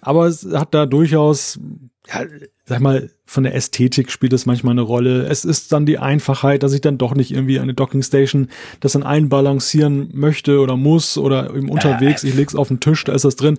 Aber 0.00 0.26
es 0.26 0.46
hat 0.52 0.74
da 0.74 0.84
durchaus, 0.86 1.60
ja, 2.08 2.22
sag 2.64 2.80
mal, 2.80 3.10
von 3.24 3.44
der 3.44 3.54
Ästhetik 3.54 4.10
spielt 4.10 4.32
es 4.32 4.46
manchmal 4.46 4.72
eine 4.72 4.82
Rolle. 4.82 5.26
Es 5.26 5.44
ist 5.44 5.72
dann 5.72 5.86
die 5.86 5.98
Einfachheit, 5.98 6.62
dass 6.62 6.72
ich 6.72 6.80
dann 6.80 6.98
doch 6.98 7.14
nicht 7.14 7.30
irgendwie 7.30 7.60
eine 7.60 7.72
Docking 7.72 8.02
Station 8.02 8.48
das 8.80 8.92
dann 8.92 9.04
einbalancieren 9.04 10.10
möchte 10.12 10.60
oder 10.60 10.76
muss 10.76 11.16
oder 11.16 11.54
eben 11.54 11.70
unterwegs, 11.70 12.24
ich 12.24 12.34
leg's 12.34 12.54
auf 12.54 12.68
den 12.68 12.80
Tisch, 12.80 13.04
da 13.04 13.12
ist 13.12 13.24
das 13.24 13.36
drin. 13.36 13.58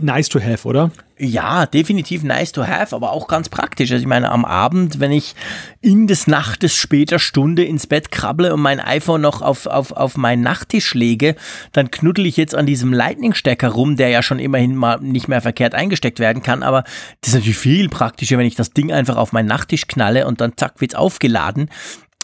Nice 0.00 0.28
to 0.30 0.40
have, 0.40 0.66
oder? 0.66 0.90
Ja, 1.20 1.66
definitiv 1.66 2.22
nice 2.22 2.52
to 2.52 2.66
have, 2.66 2.94
aber 2.94 3.10
auch 3.10 3.26
ganz 3.26 3.48
praktisch. 3.48 3.90
Also 3.90 4.02
ich 4.02 4.06
meine, 4.08 4.30
am 4.30 4.44
Abend, 4.44 5.00
wenn 5.00 5.10
ich 5.10 5.34
in 5.80 6.06
des 6.06 6.28
Nachtes 6.28 6.76
später 6.76 7.18
Stunde 7.18 7.64
ins 7.64 7.88
Bett 7.88 8.12
krabble 8.12 8.54
und 8.54 8.60
mein 8.60 8.78
iPhone 8.78 9.20
noch 9.20 9.42
auf, 9.42 9.66
auf, 9.66 9.90
auf 9.90 10.16
meinen 10.16 10.42
Nachttisch 10.42 10.94
lege, 10.94 11.34
dann 11.72 11.90
knuddel 11.90 12.26
ich 12.26 12.36
jetzt 12.36 12.54
an 12.54 12.66
diesem 12.66 12.92
Lightning-Stecker 12.92 13.68
rum, 13.68 13.96
der 13.96 14.10
ja 14.10 14.22
schon 14.22 14.38
immerhin 14.38 14.76
mal 14.76 15.00
nicht 15.00 15.26
mehr 15.26 15.40
verkehrt 15.40 15.74
eingesteckt 15.74 16.20
werden 16.20 16.42
kann, 16.42 16.62
aber 16.62 16.84
das 17.20 17.30
ist 17.30 17.34
natürlich 17.34 17.58
viel 17.58 17.88
praktischer, 17.88 18.38
wenn 18.38 18.46
ich 18.46 18.54
das 18.54 18.70
Ding 18.70 18.92
einfach 18.92 19.16
auf 19.16 19.32
meinen 19.32 19.48
Nachttisch 19.48 19.88
knalle 19.88 20.26
und 20.26 20.40
dann 20.40 20.56
zack 20.56 20.80
wird's 20.80 20.94
aufgeladen. 20.94 21.68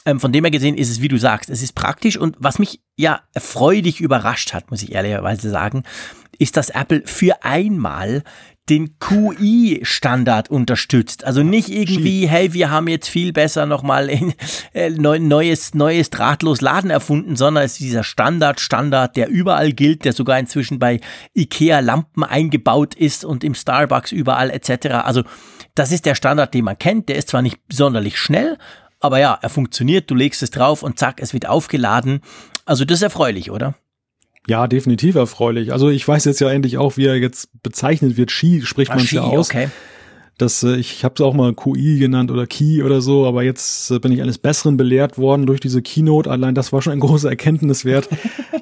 Ähm, 0.07 0.21
von 0.21 0.33
dem 0.33 0.45
her 0.45 0.51
gesehen 0.51 0.77
ist 0.77 0.91
es, 0.91 1.01
wie 1.01 1.09
du 1.09 1.17
sagst, 1.17 1.51
es 1.51 1.63
ist 1.63 1.75
praktisch 1.75 2.17
und 2.17 2.37
was 2.39 2.59
mich 2.59 2.81
ja 2.97 3.23
freudig 3.37 4.01
überrascht 4.01 4.53
hat, 4.53 4.71
muss 4.71 4.83
ich 4.83 4.93
ehrlicherweise 4.93 5.51
sagen, 5.51 5.83
ist, 6.39 6.57
dass 6.57 6.71
Apple 6.71 7.03
für 7.07 7.43
einmal 7.43 8.23
den 8.71 8.99
QI-Standard 8.99 10.51
unterstützt. 10.51 11.25
Also 11.25 11.43
nicht 11.43 11.69
irgendwie, 11.69 12.27
hey, 12.27 12.55
wir 12.55 12.71
haben 12.71 12.89
jetzt 12.89 13.09
viel 13.09 13.33
besser 13.33 13.67
nochmal 13.67 14.09
ein 14.09 14.35
äh, 14.73 14.91
neues, 14.91 15.75
neues 15.75 16.09
drahtlos 16.09 16.63
Laden 16.63 16.91
erfunden, 16.91 17.37
sondern 17.37 17.65
es 17.65 17.73
ist 17.73 17.81
dieser 17.81 18.05
Standard, 18.05 18.61
Standard, 18.61 19.17
der 19.17 19.29
überall 19.29 19.73
gilt, 19.73 20.05
der 20.07 20.15
sogar 20.15 20.39
inzwischen 20.39 20.79
bei 20.79 21.01
IKEA 21.35 21.81
Lampen 21.81 22.25
eingebaut 22.25 22.95
ist 22.95 23.25
und 23.25 23.45
im 23.45 23.55
Starbucks 23.55 24.13
überall 24.13 24.51
etc. 24.51 24.87
Also 25.05 25.25
das 25.75 25.93
ist 25.93 26.07
der 26.07 26.15
Standard, 26.15 26.55
den 26.55 26.65
man 26.65 26.79
kennt. 26.79 27.11
Der 27.11 27.17
ist 27.17 27.29
zwar 27.29 27.43
nicht 27.43 27.59
sonderlich 27.71 28.19
schnell, 28.19 28.57
aber 29.01 29.19
ja, 29.19 29.39
er 29.43 29.51
funktioniert. 29.51 30.11
Du 30.11 30.15
legst 30.15 30.43
es 30.43 30.51
drauf 30.51 30.83
und 30.83 30.99
zack, 30.99 31.21
es 31.21 31.35
wird 31.35 31.47
aufgeladen. 31.47 32.23
Also 32.65 32.87
das 32.87 32.99
ist 32.99 33.03
erfreulich, 33.03 33.51
oder? 33.51 33.75
Ja, 34.47 34.67
definitiv 34.67 35.15
erfreulich. 35.15 35.73
Also 35.73 35.89
ich 35.89 36.07
weiß 36.07 36.25
jetzt 36.27 36.41
ja 36.41 36.51
endlich 36.51 36.77
auch, 36.77 36.97
wie 36.97 37.07
er 37.07 37.17
jetzt 37.17 37.49
bezeichnet 37.63 38.17
wird. 38.17 38.31
Ski 38.31 38.63
spricht 38.63 38.95
man 38.95 39.05
ja 39.07 39.23
aus. 39.23 39.51
Okay. 39.51 39.69
Das, 40.37 40.63
äh, 40.65 40.77
ich 40.77 41.05
habe 41.05 41.15
es 41.17 41.21
auch 41.21 41.33
mal 41.33 41.55
QI 41.55 41.99
genannt 41.99 42.31
oder 42.31 42.47
Key 42.47 42.83
oder 42.83 43.01
so, 43.01 43.27
aber 43.27 43.43
jetzt 43.43 43.91
äh, 43.91 43.99
bin 44.01 44.13
ich 44.13 44.21
eines 44.21 44.39
Besseren 44.39 44.77
belehrt 44.77 45.17
worden 45.17 45.47
durch 45.47 45.61
diese 45.61 45.81
Keynote. 45.81 46.31
Allein 46.31 46.55
das 46.55 46.73
war 46.73 46.83
schon 46.83 46.93
ein 46.93 47.01
großer 47.01 47.31
Erkenntniswert. 47.31 48.09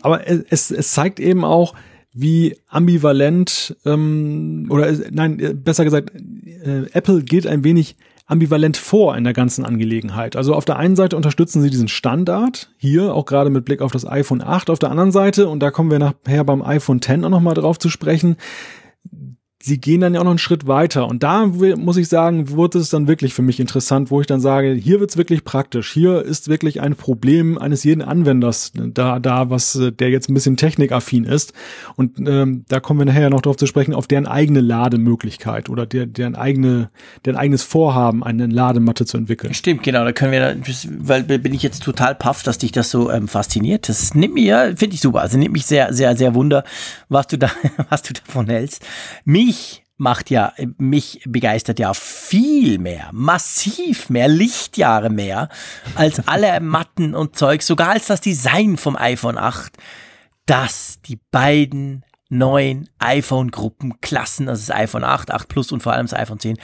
aber 0.02 0.28
es, 0.28 0.70
es 0.70 0.92
zeigt 0.92 1.18
eben 1.18 1.44
auch, 1.44 1.74
wie 2.14 2.58
ambivalent 2.68 3.74
ähm, 3.86 4.66
oder 4.68 4.88
äh, 4.88 5.10
nein, 5.10 5.40
äh, 5.40 5.54
besser 5.54 5.84
gesagt, 5.84 6.12
äh, 6.14 6.90
Apple 6.92 7.22
geht 7.22 7.46
ein 7.46 7.64
wenig 7.64 7.96
ambivalent 8.32 8.76
vor 8.76 9.16
in 9.16 9.24
der 9.24 9.32
ganzen 9.32 9.64
Angelegenheit. 9.64 10.34
Also 10.34 10.54
auf 10.54 10.64
der 10.64 10.76
einen 10.76 10.96
Seite 10.96 11.16
unterstützen 11.16 11.62
sie 11.62 11.70
diesen 11.70 11.88
Standard, 11.88 12.70
hier 12.78 13.14
auch 13.14 13.26
gerade 13.26 13.50
mit 13.50 13.64
Blick 13.64 13.82
auf 13.82 13.92
das 13.92 14.06
iPhone 14.06 14.42
8, 14.42 14.70
auf 14.70 14.78
der 14.78 14.90
anderen 14.90 15.12
Seite, 15.12 15.48
und 15.48 15.60
da 15.60 15.70
kommen 15.70 15.90
wir 15.90 15.98
nachher 15.98 16.42
beim 16.42 16.62
iPhone 16.62 17.00
10 17.00 17.24
auch 17.24 17.28
nochmal 17.28 17.54
drauf 17.54 17.78
zu 17.78 17.90
sprechen, 17.90 18.36
sie 19.62 19.78
gehen 19.78 20.00
dann 20.00 20.14
ja 20.14 20.20
auch 20.20 20.24
noch 20.24 20.32
einen 20.32 20.38
Schritt 20.38 20.66
weiter. 20.66 21.06
Und 21.06 21.22
da 21.22 21.46
muss 21.46 21.96
ich 21.96 22.08
sagen, 22.08 22.50
wurde 22.50 22.78
es 22.78 22.90
dann 22.90 23.06
wirklich 23.06 23.32
für 23.32 23.42
mich 23.42 23.60
interessant, 23.60 24.10
wo 24.10 24.20
ich 24.20 24.26
dann 24.26 24.40
sage, 24.40 24.72
hier 24.72 24.98
wird's 24.98 25.16
wirklich 25.16 25.44
praktisch. 25.44 25.92
Hier 25.92 26.22
ist 26.22 26.48
wirklich 26.48 26.80
ein 26.80 26.96
Problem 26.96 27.58
eines 27.58 27.84
jeden 27.84 28.02
Anwenders 28.02 28.72
da, 28.74 29.20
da, 29.20 29.50
was 29.50 29.76
äh, 29.76 29.92
der 29.92 30.10
jetzt 30.10 30.28
ein 30.28 30.34
bisschen 30.34 30.56
technikaffin 30.56 31.24
ist. 31.24 31.52
Und 31.96 32.18
ähm, 32.26 32.64
da 32.68 32.80
kommen 32.80 33.00
wir 33.00 33.06
nachher 33.06 33.30
noch 33.30 33.40
darauf 33.40 33.56
zu 33.56 33.66
sprechen, 33.66 33.94
auf 33.94 34.08
deren 34.08 34.26
eigene 34.26 34.60
Lademöglichkeit 34.60 35.70
oder 35.70 35.86
der, 35.86 36.06
deren 36.06 36.34
eigene, 36.34 36.90
deren 37.24 37.36
eigenes 37.36 37.62
Vorhaben, 37.62 38.24
eine 38.24 38.46
Ladematte 38.46 39.06
zu 39.06 39.16
entwickeln. 39.16 39.54
Stimmt, 39.54 39.84
genau. 39.84 40.04
Da 40.04 40.12
können 40.12 40.32
wir, 40.32 40.56
weil 40.98 41.22
bin 41.22 41.54
ich 41.54 41.62
jetzt 41.62 41.84
total 41.84 42.16
paff, 42.16 42.42
dass 42.42 42.58
dich 42.58 42.72
das 42.72 42.90
so 42.90 43.10
ähm, 43.10 43.28
fasziniert. 43.28 43.88
Das 43.88 44.14
nimmt 44.14 44.34
mir, 44.34 44.74
finde 44.76 44.94
ich 44.94 45.00
super. 45.00 45.20
Also 45.20 45.38
nimmt 45.38 45.52
mich 45.52 45.66
sehr, 45.66 45.92
sehr, 45.92 46.16
sehr 46.16 46.34
wunder, 46.34 46.64
was 47.08 47.28
du 47.28 47.38
da, 47.38 47.50
was 47.90 48.02
du 48.02 48.12
davon 48.12 48.48
hältst. 48.48 48.84
Mich 49.24 49.51
mich 49.52 49.84
macht 49.98 50.30
ja, 50.30 50.52
mich 50.78 51.20
begeistert 51.26 51.78
ja 51.78 51.94
viel 51.94 52.78
mehr, 52.78 53.10
massiv 53.12 54.08
mehr, 54.08 54.26
Lichtjahre 54.26 55.10
mehr 55.10 55.48
als 55.94 56.26
alle 56.26 56.58
Matten 56.60 57.14
und 57.14 57.36
Zeug, 57.36 57.62
sogar 57.62 57.90
als 57.90 58.06
das 58.06 58.20
Design 58.20 58.78
vom 58.78 58.96
iPhone 58.96 59.38
8, 59.38 59.76
dass 60.46 61.00
die 61.02 61.20
beiden 61.30 62.04
neuen 62.30 62.88
iPhone-Gruppen, 62.98 64.00
Klassen, 64.00 64.48
also 64.48 64.66
das 64.66 64.76
iPhone 64.76 65.04
8, 65.04 65.30
8 65.30 65.48
Plus 65.48 65.70
und 65.70 65.82
vor 65.82 65.92
allem 65.92 66.06
das 66.06 66.18
iPhone 66.18 66.40
10, 66.40 66.56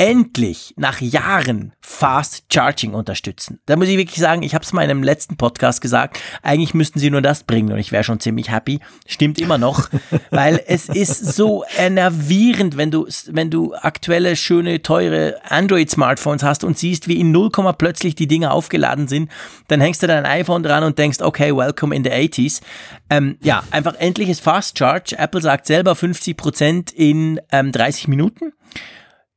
endlich 0.00 0.72
nach 0.78 1.02
Jahren 1.02 1.74
Fast 1.82 2.44
Charging 2.50 2.94
unterstützen. 2.94 3.60
Da 3.66 3.76
muss 3.76 3.88
ich 3.88 3.98
wirklich 3.98 4.18
sagen, 4.18 4.42
ich 4.42 4.54
habe 4.54 4.64
es 4.64 4.72
mal 4.72 4.82
in 4.82 4.90
einem 4.90 5.02
letzten 5.02 5.36
Podcast 5.36 5.82
gesagt, 5.82 6.18
eigentlich 6.42 6.72
müssten 6.72 6.98
sie 6.98 7.10
nur 7.10 7.20
das 7.20 7.42
bringen 7.42 7.70
und 7.70 7.78
ich 7.78 7.92
wäre 7.92 8.02
schon 8.02 8.18
ziemlich 8.18 8.50
happy. 8.50 8.80
Stimmt 9.06 9.38
immer 9.38 9.58
noch, 9.58 9.90
weil 10.30 10.62
es 10.66 10.88
ist 10.88 11.34
so 11.34 11.64
enervierend, 11.76 12.78
wenn 12.78 12.90
du 12.90 13.06
wenn 13.26 13.50
du 13.50 13.74
aktuelle 13.74 14.36
schöne 14.36 14.80
teure 14.80 15.38
Android 15.46 15.90
Smartphones 15.90 16.44
hast 16.44 16.64
und 16.64 16.78
siehst, 16.78 17.06
wie 17.06 17.20
in 17.20 17.30
0, 17.30 17.50
plötzlich 17.76 18.14
die 18.14 18.26
Dinge 18.26 18.52
aufgeladen 18.52 19.06
sind, 19.06 19.30
dann 19.68 19.82
hängst 19.82 20.02
du 20.02 20.06
dein 20.06 20.24
iPhone 20.24 20.62
dran 20.62 20.82
und 20.82 20.98
denkst, 20.98 21.20
okay, 21.20 21.54
welcome 21.54 21.94
in 21.94 22.04
the 22.04 22.10
80s. 22.10 22.62
Ähm, 23.10 23.36
ja, 23.42 23.64
einfach 23.70 23.96
endliches 23.96 24.40
Fast 24.40 24.78
Charge. 24.78 25.18
Apple 25.18 25.42
sagt 25.42 25.66
selber 25.66 25.92
50% 25.92 26.94
in 26.94 27.38
ähm, 27.52 27.70
30 27.70 28.08
Minuten. 28.08 28.54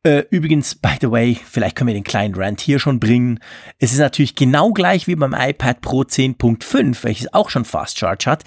Äh, 0.06 0.26
übrigens, 0.32 0.76
by 0.76 0.96
the 1.00 1.10
way, 1.10 1.40
vielleicht 1.50 1.78
können 1.78 1.88
wir 1.88 1.94
den 1.94 2.04
kleinen 2.04 2.36
Rant 2.36 2.60
hier 2.60 2.78
schon 2.78 3.00
bringen. 3.00 3.40
Es 3.80 3.94
ist 3.94 4.00
natürlich 4.00 4.36
genau 4.36 4.74
gleich 4.74 5.08
wie 5.08 5.16
beim 5.16 5.34
iPad 5.34 5.80
Pro 5.80 6.02
10.5, 6.02 7.06
welches 7.06 7.34
auch 7.34 7.50
schon 7.50 7.64
Fast 7.64 7.98
Charge 7.98 8.30
hat, 8.30 8.44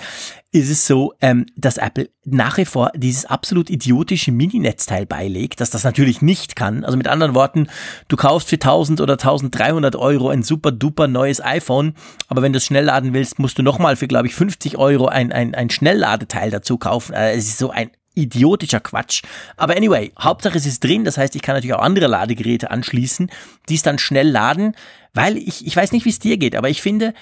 ist 0.53 0.69
es 0.69 0.87
so, 0.87 1.15
ähm, 1.23 1.47
dass 1.57 1.79
Apple 1.79 2.11
nach 2.27 2.59
wie 2.59 2.67
vor 2.67 2.91
dieses 2.95 3.25
absolut 3.25 3.71
idiotische 3.71 4.33
Mini-Netzteil 4.33 5.07
beilegt, 5.07 5.63
dass 5.63 5.71
das 5.71 5.83
natürlich 5.83 6.21
nicht 6.21 6.57
kann. 6.57 6.85
Also 6.85 6.99
mit 6.99 7.09
anderen 7.09 7.35
Worten, 7.35 7.69
du 8.09 8.17
kaufst 8.17 8.51
für 8.51 8.57
1000 8.57 9.01
oder 9.01 9.15
1300 9.15 9.97
Euro 9.97 10.29
ein 10.29 10.43
super 10.43 10.73
duper 10.73 11.09
neues 11.09 11.43
iPhone, 11.43 11.95
aber 12.29 12.43
wenn 12.43 12.53
du 12.53 12.59
es 12.59 12.67
schnell 12.67 12.85
laden 12.85 13.15
willst, 13.15 13.39
musst 13.39 13.57
du 13.57 13.63
nochmal 13.63 13.97
für, 13.97 14.09
glaube 14.09 14.27
ich, 14.27 14.35
50 14.35 14.77
Euro 14.77 15.07
ein, 15.07 15.33
ein, 15.33 15.55
ein 15.55 15.71
Schnellladeteil 15.71 16.51
dazu 16.51 16.77
kaufen. 16.77 17.15
Also 17.15 17.39
es 17.39 17.49
ist 17.49 17.59
so 17.59 17.71
ein 17.71 17.91
idiotischer 18.17 18.81
Quatsch. 18.81 19.23
Aber 19.57 19.77
anyway, 19.77 20.13
Hauptsache 20.19 20.59
es 20.59 20.67
ist 20.67 20.83
drin, 20.83 21.05
das 21.05 21.19
heißt, 21.19 21.37
ich 21.37 21.43
kann 21.43 21.55
natürlich 21.55 21.75
auch 21.75 21.83
andere 21.83 22.09
Ladegeräte 22.09 22.71
anschließen, 22.71 23.31
die 23.69 23.75
es 23.75 23.83
dann 23.83 23.99
schnell 23.99 24.29
laden, 24.29 24.75
weil 25.15 25.37
ich, 25.37 25.67
ich 25.67 25.77
weiß 25.77 25.93
nicht, 25.93 26.05
wie 26.05 26.11
es 26.11 26.19
dir 26.19 26.37
geht, 26.37 26.57
aber 26.57 26.69
ich 26.69 26.83
finde, 26.83 27.15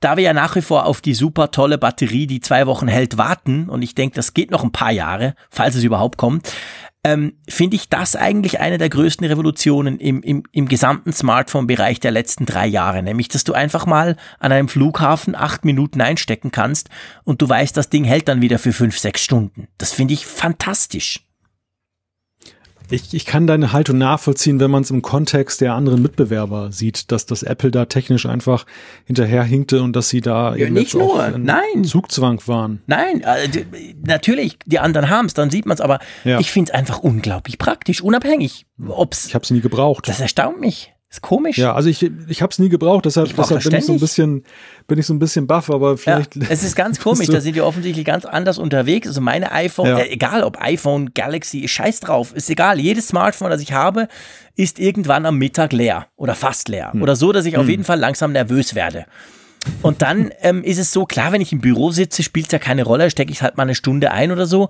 da 0.00 0.16
wir 0.18 0.24
ja 0.24 0.34
nach 0.34 0.54
wie 0.54 0.60
vor 0.60 0.84
auf 0.84 1.00
die 1.00 1.14
super 1.14 1.50
tolle 1.50 1.78
Batterie, 1.78 2.26
die 2.26 2.40
zwei 2.40 2.66
Wochen 2.66 2.88
hält, 2.88 3.16
warten, 3.16 3.70
und 3.70 3.80
ich 3.80 3.94
denke, 3.94 4.16
das 4.16 4.34
geht 4.34 4.50
noch 4.50 4.62
ein 4.62 4.72
paar 4.72 4.92
Jahre, 4.92 5.34
falls 5.48 5.76
es 5.76 5.82
überhaupt 5.82 6.18
kommt, 6.18 6.52
ähm, 7.04 7.34
finde 7.48 7.76
ich 7.76 7.90
das 7.90 8.16
eigentlich 8.16 8.60
eine 8.60 8.78
der 8.78 8.88
größten 8.88 9.26
Revolutionen 9.26 9.98
im, 9.98 10.22
im, 10.22 10.42
im 10.52 10.66
gesamten 10.66 11.12
Smartphone-Bereich 11.12 12.00
der 12.00 12.10
letzten 12.10 12.46
drei 12.46 12.66
Jahre. 12.66 13.02
Nämlich, 13.02 13.28
dass 13.28 13.44
du 13.44 13.52
einfach 13.52 13.84
mal 13.84 14.16
an 14.38 14.52
einem 14.52 14.68
Flughafen 14.68 15.34
acht 15.34 15.64
Minuten 15.64 16.00
einstecken 16.00 16.50
kannst 16.50 16.88
und 17.24 17.42
du 17.42 17.48
weißt, 17.48 17.76
das 17.76 17.90
Ding 17.90 18.04
hält 18.04 18.28
dann 18.28 18.40
wieder 18.40 18.58
für 18.58 18.72
fünf, 18.72 18.98
sechs 18.98 19.22
Stunden. 19.22 19.68
Das 19.76 19.92
finde 19.92 20.14
ich 20.14 20.26
fantastisch. 20.26 21.23
Ich, 22.94 23.12
ich 23.12 23.26
kann 23.26 23.48
deine 23.48 23.72
Haltung 23.72 23.98
nachvollziehen, 23.98 24.60
wenn 24.60 24.70
man 24.70 24.82
es 24.84 24.90
im 24.92 25.02
Kontext 25.02 25.60
der 25.60 25.74
anderen 25.74 26.00
Mitbewerber 26.00 26.70
sieht, 26.70 27.10
dass 27.10 27.26
das 27.26 27.42
Apple 27.42 27.72
da 27.72 27.86
technisch 27.86 28.24
einfach 28.24 28.66
hinterherhinkte 29.04 29.82
und 29.82 29.96
dass 29.96 30.08
sie 30.08 30.20
da 30.20 30.54
ja, 30.54 30.70
nicht 30.70 30.94
nur, 30.94 31.36
nein. 31.36 31.82
Zugzwang 31.82 32.40
waren. 32.46 32.82
Nein, 32.86 33.22
äh, 33.22 33.64
natürlich, 34.06 34.58
die 34.64 34.78
anderen 34.78 35.10
haben 35.10 35.26
es, 35.26 35.34
dann 35.34 35.50
sieht 35.50 35.66
man 35.66 35.74
es, 35.74 35.80
aber 35.80 35.98
ja. 36.22 36.38
ich 36.38 36.52
finde 36.52 36.70
es 36.70 36.78
einfach 36.78 37.00
unglaublich 37.00 37.58
praktisch, 37.58 38.00
unabhängig, 38.00 38.64
ob's. 38.86 39.26
Ich 39.26 39.34
habe 39.34 39.42
es 39.42 39.50
nie 39.50 39.60
gebraucht. 39.60 40.06
Das 40.06 40.20
erstaunt 40.20 40.60
mich. 40.60 40.93
Ist 41.14 41.22
komisch. 41.22 41.58
Ja, 41.58 41.74
also 41.74 41.88
ich, 41.88 42.10
ich 42.26 42.42
habe 42.42 42.50
es 42.50 42.58
nie 42.58 42.68
gebraucht, 42.68 43.04
deshalb, 43.04 43.28
deshalb 43.36 43.62
bin 43.62 43.74
ich 43.74 43.86
so 43.86 43.92
ein 43.92 44.00
bisschen, 44.00 44.42
bin 44.88 44.98
ich 44.98 45.06
so 45.06 45.14
ein 45.14 45.20
bisschen 45.20 45.46
baff, 45.46 45.70
aber 45.70 45.96
vielleicht. 45.96 46.34
Ja, 46.34 46.42
es 46.48 46.64
ist 46.64 46.74
ganz 46.74 46.98
komisch, 47.04 47.28
da 47.28 47.40
sind 47.40 47.54
die 47.54 47.60
offensichtlich 47.60 48.04
ganz 48.04 48.24
anders 48.24 48.58
unterwegs. 48.58 49.06
Also 49.06 49.20
meine 49.20 49.52
iPhone, 49.52 49.86
ja. 49.86 49.98
äh, 49.98 50.08
egal 50.08 50.42
ob 50.42 50.60
iPhone, 50.60 51.14
Galaxy, 51.14 51.68
scheiß 51.68 52.00
drauf, 52.00 52.34
ist 52.34 52.50
egal. 52.50 52.80
Jedes 52.80 53.06
Smartphone, 53.06 53.50
das 53.50 53.60
ich 53.60 53.72
habe, 53.72 54.08
ist 54.56 54.80
irgendwann 54.80 55.24
am 55.24 55.38
Mittag 55.38 55.72
leer 55.72 56.08
oder 56.16 56.34
fast 56.34 56.68
leer. 56.68 56.92
Hm. 56.92 57.02
Oder 57.02 57.14
so, 57.14 57.30
dass 57.30 57.46
ich 57.46 57.54
hm. 57.54 57.60
auf 57.60 57.68
jeden 57.68 57.84
Fall 57.84 58.00
langsam 58.00 58.32
nervös 58.32 58.74
werde. 58.74 59.06
Und 59.82 60.02
dann 60.02 60.30
ähm, 60.40 60.62
ist 60.62 60.78
es 60.78 60.92
so, 60.92 61.04
klar, 61.04 61.32
wenn 61.32 61.40
ich 61.40 61.52
im 61.52 61.60
Büro 61.60 61.90
sitze, 61.90 62.22
spielt 62.22 62.46
es 62.46 62.52
ja 62.52 62.58
keine 62.58 62.84
Rolle, 62.84 63.10
stecke 63.10 63.32
ich 63.32 63.42
halt 63.42 63.56
mal 63.56 63.64
eine 63.64 63.74
Stunde 63.74 64.10
ein 64.12 64.32
oder 64.32 64.46
so. 64.46 64.68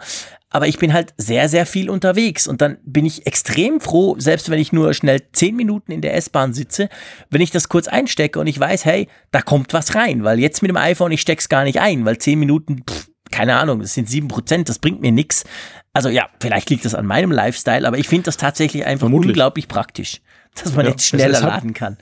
Aber 0.51 0.69
ich 0.69 0.79
bin 0.79 0.93
halt 0.93 1.15
sehr, 1.17 1.49
sehr 1.49 1.67
viel 1.67 1.91
unterwegs. 1.91 2.47
Und 2.47 2.61
dann 2.61 2.79
bin 2.85 3.05
ich 3.07 3.27
extrem 3.27 3.81
froh, 3.81 4.17
selbst 4.19 4.51
wenn 4.51 4.59
ich 4.59 4.73
nur 4.73 4.95
schnell 4.95 5.23
zehn 5.33 5.57
Minuten 5.57 5.93
in 5.93 6.01
der 6.01 6.15
S-Bahn 6.15 6.53
sitze, 6.53 6.89
wenn 7.31 7.41
ich 7.41 7.51
das 7.51 7.69
kurz 7.69 7.89
einstecke 7.89 8.39
und 8.39 8.47
ich 8.47 8.59
weiß, 8.59 8.85
hey, 8.85 9.09
da 9.31 9.43
kommt 9.43 9.73
was 9.73 9.95
rein. 9.95 10.25
Weil 10.25 10.39
jetzt 10.39 10.63
mit 10.63 10.69
dem 10.69 10.77
iPhone, 10.77 11.13
ich 11.13 11.21
steck's 11.21 11.49
gar 11.49 11.65
nicht 11.65 11.81
ein, 11.81 12.05
weil 12.05 12.19
zehn 12.19 12.39
Minuten, 12.39 12.83
pff, 12.89 13.09
keine 13.31 13.57
Ahnung, 13.57 13.81
das 13.81 13.95
sind 13.95 14.09
sieben 14.09 14.29
Prozent, 14.29 14.69
das 14.69 14.79
bringt 14.79 15.01
mir 15.01 15.13
nix. 15.13 15.45
Also 15.93 16.09
ja, 16.09 16.29
vielleicht 16.41 16.71
liegt 16.71 16.85
das 16.85 16.95
an 16.95 17.07
meinem 17.07 17.33
Lifestyle, 17.33 17.87
aber 17.87 17.99
ich 17.99 18.09
finde 18.09 18.25
das 18.25 18.37
tatsächlich 18.37 18.85
einfach 18.85 19.07
Vermutlich. 19.07 19.31
unglaublich 19.31 19.69
praktisch 19.69 20.21
dass 20.63 20.75
man 20.75 20.85
ja, 20.85 20.93
jetzt 20.93 21.05
schneller 21.05 21.41
laden 21.41 21.75
kann. 21.75 21.97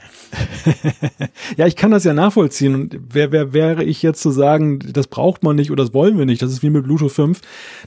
ja, 1.56 1.66
ich 1.66 1.76
kann 1.76 1.90
das 1.90 2.04
ja 2.04 2.12
nachvollziehen. 2.12 2.74
Und 2.74 2.98
wer, 3.08 3.32
wer 3.32 3.52
wäre 3.52 3.82
ich 3.82 4.02
jetzt 4.02 4.20
zu 4.20 4.30
sagen, 4.30 4.78
das 4.92 5.06
braucht 5.06 5.42
man 5.42 5.56
nicht 5.56 5.70
oder 5.70 5.84
das 5.84 5.94
wollen 5.94 6.18
wir 6.18 6.26
nicht? 6.26 6.42
Das 6.42 6.52
ist 6.52 6.62
wie 6.62 6.70
mit 6.70 6.84
Bluetooth 6.84 7.12
5. 7.12 7.40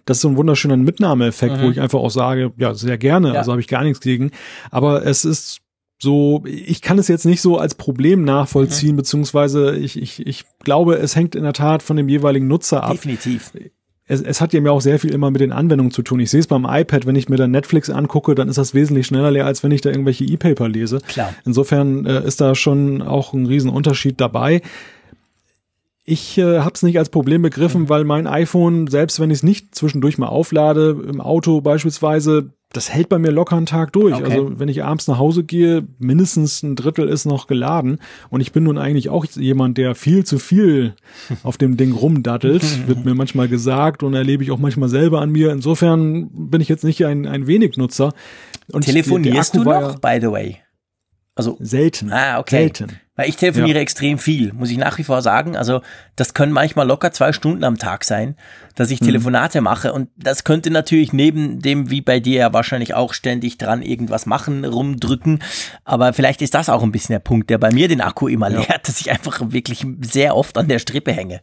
Das 0.05 0.17
ist 0.17 0.21
so 0.21 0.29
ein 0.29 0.37
wunderschöner 0.37 0.77
Mitnahmeeffekt, 0.77 1.57
mhm. 1.57 1.61
wo 1.61 1.69
ich 1.69 1.81
einfach 1.81 1.99
auch 1.99 2.09
sage, 2.09 2.51
ja, 2.57 2.73
sehr 2.73 2.97
gerne, 2.97 3.33
ja. 3.33 3.39
also 3.39 3.51
habe 3.51 3.61
ich 3.61 3.67
gar 3.67 3.83
nichts 3.83 3.99
gegen. 3.99 4.31
Aber 4.71 5.05
es 5.05 5.23
ist 5.23 5.61
so, 6.01 6.43
ich 6.45 6.81
kann 6.81 6.97
es 6.97 7.07
jetzt 7.07 7.25
nicht 7.25 7.41
so 7.41 7.57
als 7.57 7.75
Problem 7.75 8.23
nachvollziehen, 8.23 8.93
mhm. 8.93 8.97
beziehungsweise 8.97 9.75
ich, 9.75 10.01
ich, 10.01 10.25
ich 10.25 10.45
glaube, 10.63 10.95
es 10.97 11.15
hängt 11.15 11.35
in 11.35 11.43
der 11.43 11.53
Tat 11.53 11.83
von 11.83 11.95
dem 11.95 12.09
jeweiligen 12.09 12.47
Nutzer 12.47 12.83
ab. 12.83 12.93
Definitiv 12.93 13.51
es, 14.07 14.21
es 14.21 14.39
hat 14.39 14.53
ja 14.53 14.61
mir 14.61 14.71
auch 14.71 14.81
sehr 14.81 14.99
viel 14.99 15.13
immer 15.13 15.31
mit 15.31 15.41
den 15.41 15.51
Anwendungen 15.51 15.91
zu 15.91 16.03
tun. 16.03 16.19
Ich 16.19 16.29
sehe 16.29 16.39
es 16.39 16.47
beim 16.47 16.65
iPad, 16.65 17.05
wenn 17.05 17.15
ich 17.15 17.27
mir 17.27 17.37
dann 17.37 17.51
Netflix 17.51 17.89
angucke, 17.89 18.35
dann 18.35 18.49
ist 18.49 18.57
das 18.57 18.73
wesentlich 18.73 19.07
schneller 19.07 19.31
leer, 19.31 19.45
als 19.45 19.63
wenn 19.63 19.71
ich 19.71 19.81
da 19.81 19.89
irgendwelche 19.89 20.25
E-Paper 20.25 20.69
lese. 20.69 20.99
Klar. 21.07 21.33
Insofern 21.43 22.05
äh, 22.05 22.25
ist 22.25 22.39
da 22.39 22.53
schon 22.53 23.01
auch 23.01 23.33
ein 23.33 23.47
Riesenunterschied 23.47 24.21
dabei. 24.21 24.61
Ich 26.03 26.37
äh, 26.37 26.59
habe 26.59 26.73
es 26.75 26.83
nicht 26.83 26.99
als 26.99 27.09
Problem 27.09 27.41
begriffen, 27.41 27.83
mhm. 27.83 27.89
weil 27.89 28.03
mein 28.03 28.27
iPhone, 28.27 28.85
selbst 28.85 29.19
wenn 29.19 29.31
ich 29.31 29.39
es 29.39 29.43
nicht 29.43 29.73
zwischendurch 29.73 30.19
mal 30.19 30.27
auflade, 30.27 31.03
im 31.09 31.19
Auto 31.19 31.61
beispielsweise, 31.61 32.51
das 32.75 32.89
hält 32.91 33.09
bei 33.09 33.19
mir 33.19 33.31
locker 33.31 33.55
einen 33.55 33.65
Tag 33.65 33.93
durch. 33.93 34.15
Okay. 34.15 34.23
Also 34.23 34.59
wenn 34.59 34.69
ich 34.69 34.83
abends 34.83 35.07
nach 35.07 35.17
Hause 35.17 35.43
gehe, 35.43 35.87
mindestens 35.97 36.63
ein 36.63 36.75
Drittel 36.75 37.07
ist 37.07 37.25
noch 37.25 37.47
geladen. 37.47 37.99
Und 38.29 38.41
ich 38.41 38.51
bin 38.51 38.63
nun 38.63 38.77
eigentlich 38.77 39.09
auch 39.09 39.25
jemand, 39.25 39.77
der 39.77 39.95
viel 39.95 40.25
zu 40.25 40.39
viel 40.39 40.95
auf 41.43 41.57
dem 41.57 41.77
Ding 41.77 41.93
rumdattelt, 41.93 42.87
wird 42.87 43.05
mir 43.05 43.15
manchmal 43.15 43.47
gesagt 43.47 44.03
und 44.03 44.13
erlebe 44.13 44.43
ich 44.43 44.51
auch 44.51 44.59
manchmal 44.59 44.89
selber 44.89 45.21
an 45.21 45.31
mir. 45.31 45.51
Insofern 45.51 46.29
bin 46.49 46.61
ich 46.61 46.69
jetzt 46.69 46.83
nicht 46.83 47.05
ein, 47.05 47.25
ein 47.25 47.47
wenig 47.47 47.77
Nutzer. 47.77 48.13
Und 48.71 48.85
Telefonierst 48.85 49.55
du 49.55 49.63
noch, 49.63 49.99
by 49.99 50.17
the 50.19 50.31
way? 50.31 50.57
Also 51.35 51.57
selten. 51.59 52.11
Ah, 52.11 52.39
okay. 52.39 52.57
Selten. 52.57 52.99
Weil 53.15 53.29
ich 53.29 53.37
telefoniere 53.37 53.77
ja. 53.77 53.81
extrem 53.81 54.17
viel, 54.17 54.51
muss 54.51 54.71
ich 54.71 54.77
nach 54.77 54.97
wie 54.97 55.03
vor 55.03 55.21
sagen. 55.21 55.55
Also 55.55 55.81
das 56.17 56.33
können 56.33 56.51
manchmal 56.51 56.85
locker 56.85 57.11
zwei 57.11 57.31
Stunden 57.31 57.63
am 57.63 57.77
Tag 57.77 58.03
sein, 58.03 58.35
dass 58.75 58.91
ich 58.91 58.99
mhm. 58.99 59.05
Telefonate 59.05 59.61
mache. 59.61 59.93
Und 59.93 60.09
das 60.17 60.43
könnte 60.43 60.69
natürlich 60.69 61.13
neben 61.13 61.61
dem, 61.61 61.89
wie 61.89 62.01
bei 62.01 62.19
dir 62.19 62.39
ja 62.39 62.53
wahrscheinlich 62.53 62.93
auch 62.93 63.13
ständig 63.13 63.57
dran 63.57 63.81
irgendwas 63.81 64.25
machen, 64.25 64.65
rumdrücken. 64.65 65.41
Aber 65.85 66.11
vielleicht 66.11 66.41
ist 66.41 66.55
das 66.55 66.67
auch 66.67 66.83
ein 66.83 66.91
bisschen 66.91 67.13
der 67.13 67.19
Punkt, 67.19 67.49
der 67.49 67.57
bei 67.57 67.71
mir 67.71 67.87
den 67.87 68.01
Akku 68.01 68.27
immer 68.27 68.49
ja. 68.51 68.59
leert, 68.59 68.87
dass 68.87 68.99
ich 68.99 69.09
einfach 69.11 69.39
wirklich 69.45 69.85
sehr 70.01 70.35
oft 70.35 70.57
an 70.57 70.67
der 70.67 70.79
Strippe 70.79 71.13
hänge. 71.13 71.39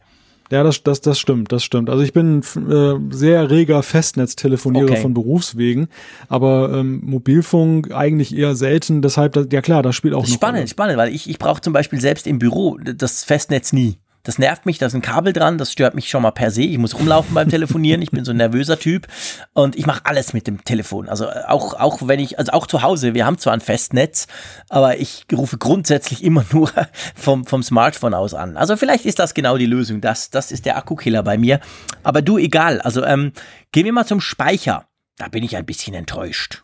Ja, 0.53 0.61
das, 0.61 0.83
das, 0.83 1.01
das 1.01 1.17
stimmt, 1.17 1.51
das 1.51 1.63
stimmt. 1.63 1.89
Also 1.89 2.03
ich 2.03 2.13
bin 2.13 2.43
äh, 2.43 2.93
sehr 3.09 3.49
reger 3.49 3.81
Festnetztelefonierer 3.81 4.91
okay. 4.91 5.01
von 5.01 5.15
Berufswegen, 5.15 5.87
aber 6.29 6.71
ähm, 6.73 7.01
Mobilfunk 7.03 7.91
eigentlich 7.91 8.37
eher 8.37 8.55
selten. 8.55 9.01
Deshalb, 9.01 9.51
ja 9.51 9.63
klar, 9.63 9.81
das 9.81 9.95
spielt 9.95 10.13
auch. 10.13 10.21
Das 10.21 10.31
spannend, 10.31 10.59
Rolle. 10.59 10.67
spannend, 10.67 10.97
weil 10.97 11.11
ich, 11.11 11.27
ich 11.27 11.39
brauche 11.39 11.59
zum 11.59 11.73
Beispiel 11.73 11.99
selbst 11.99 12.27
im 12.27 12.37
Büro 12.37 12.77
das 12.77 13.23
Festnetz 13.23 13.73
nie. 13.73 13.97
Das 14.23 14.39
nervt 14.39 14.65
mich, 14.65 14.77
da 14.77 14.85
ist 14.85 14.93
ein 14.93 15.01
Kabel 15.01 15.33
dran, 15.33 15.57
das 15.57 15.71
stört 15.71 15.95
mich 15.95 16.09
schon 16.09 16.23
mal 16.23 16.31
per 16.31 16.49
se. 16.49 16.61
Ich 16.61 16.77
muss 16.77 16.97
rumlaufen 16.97 17.33
beim 17.33 17.49
Telefonieren, 17.49 18.01
ich 18.01 18.11
bin 18.11 18.23
so 18.23 18.31
ein 18.31 18.37
nervöser 18.37 18.79
Typ 18.79 19.07
und 19.53 19.75
ich 19.75 19.85
mache 19.85 20.05
alles 20.05 20.31
mit 20.31 20.47
dem 20.47 20.63
Telefon. 20.63 21.09
Also 21.09 21.29
auch, 21.29 21.73
auch 21.73 22.07
wenn 22.07 22.21
ich, 22.21 22.39
also 22.39 22.53
auch 22.53 22.65
zu 22.65 22.81
Hause, 22.81 23.13
wir 23.13 23.25
haben 23.25 23.37
zwar 23.37 23.53
ein 23.53 23.59
Festnetz, 23.59 24.27
aber 24.69 24.97
ich 24.97 25.25
rufe 25.33 25.57
grundsätzlich 25.57 26.23
immer 26.23 26.45
nur 26.51 26.71
vom, 27.15 27.45
vom 27.45 27.63
Smartphone 27.63 28.13
aus 28.13 28.33
an. 28.33 28.55
Also 28.55 28.77
vielleicht 28.77 29.05
ist 29.05 29.19
das 29.19 29.33
genau 29.33 29.57
die 29.57 29.65
Lösung. 29.65 29.99
Das, 29.99 30.29
das 30.29 30.51
ist 30.51 30.65
der 30.65 30.77
Akkukiller 30.77 31.21
bei 31.23 31.37
mir. 31.37 31.59
Aber 32.03 32.21
du, 32.21 32.37
egal. 32.37 32.79
Also 32.79 33.03
ähm, 33.03 33.33
gehen 33.73 33.85
wir 33.85 33.93
mal 33.93 34.05
zum 34.05 34.21
Speicher. 34.21 34.87
Da 35.17 35.27
bin 35.27 35.43
ich 35.43 35.57
ein 35.57 35.65
bisschen 35.65 35.93
enttäuscht. 35.93 36.63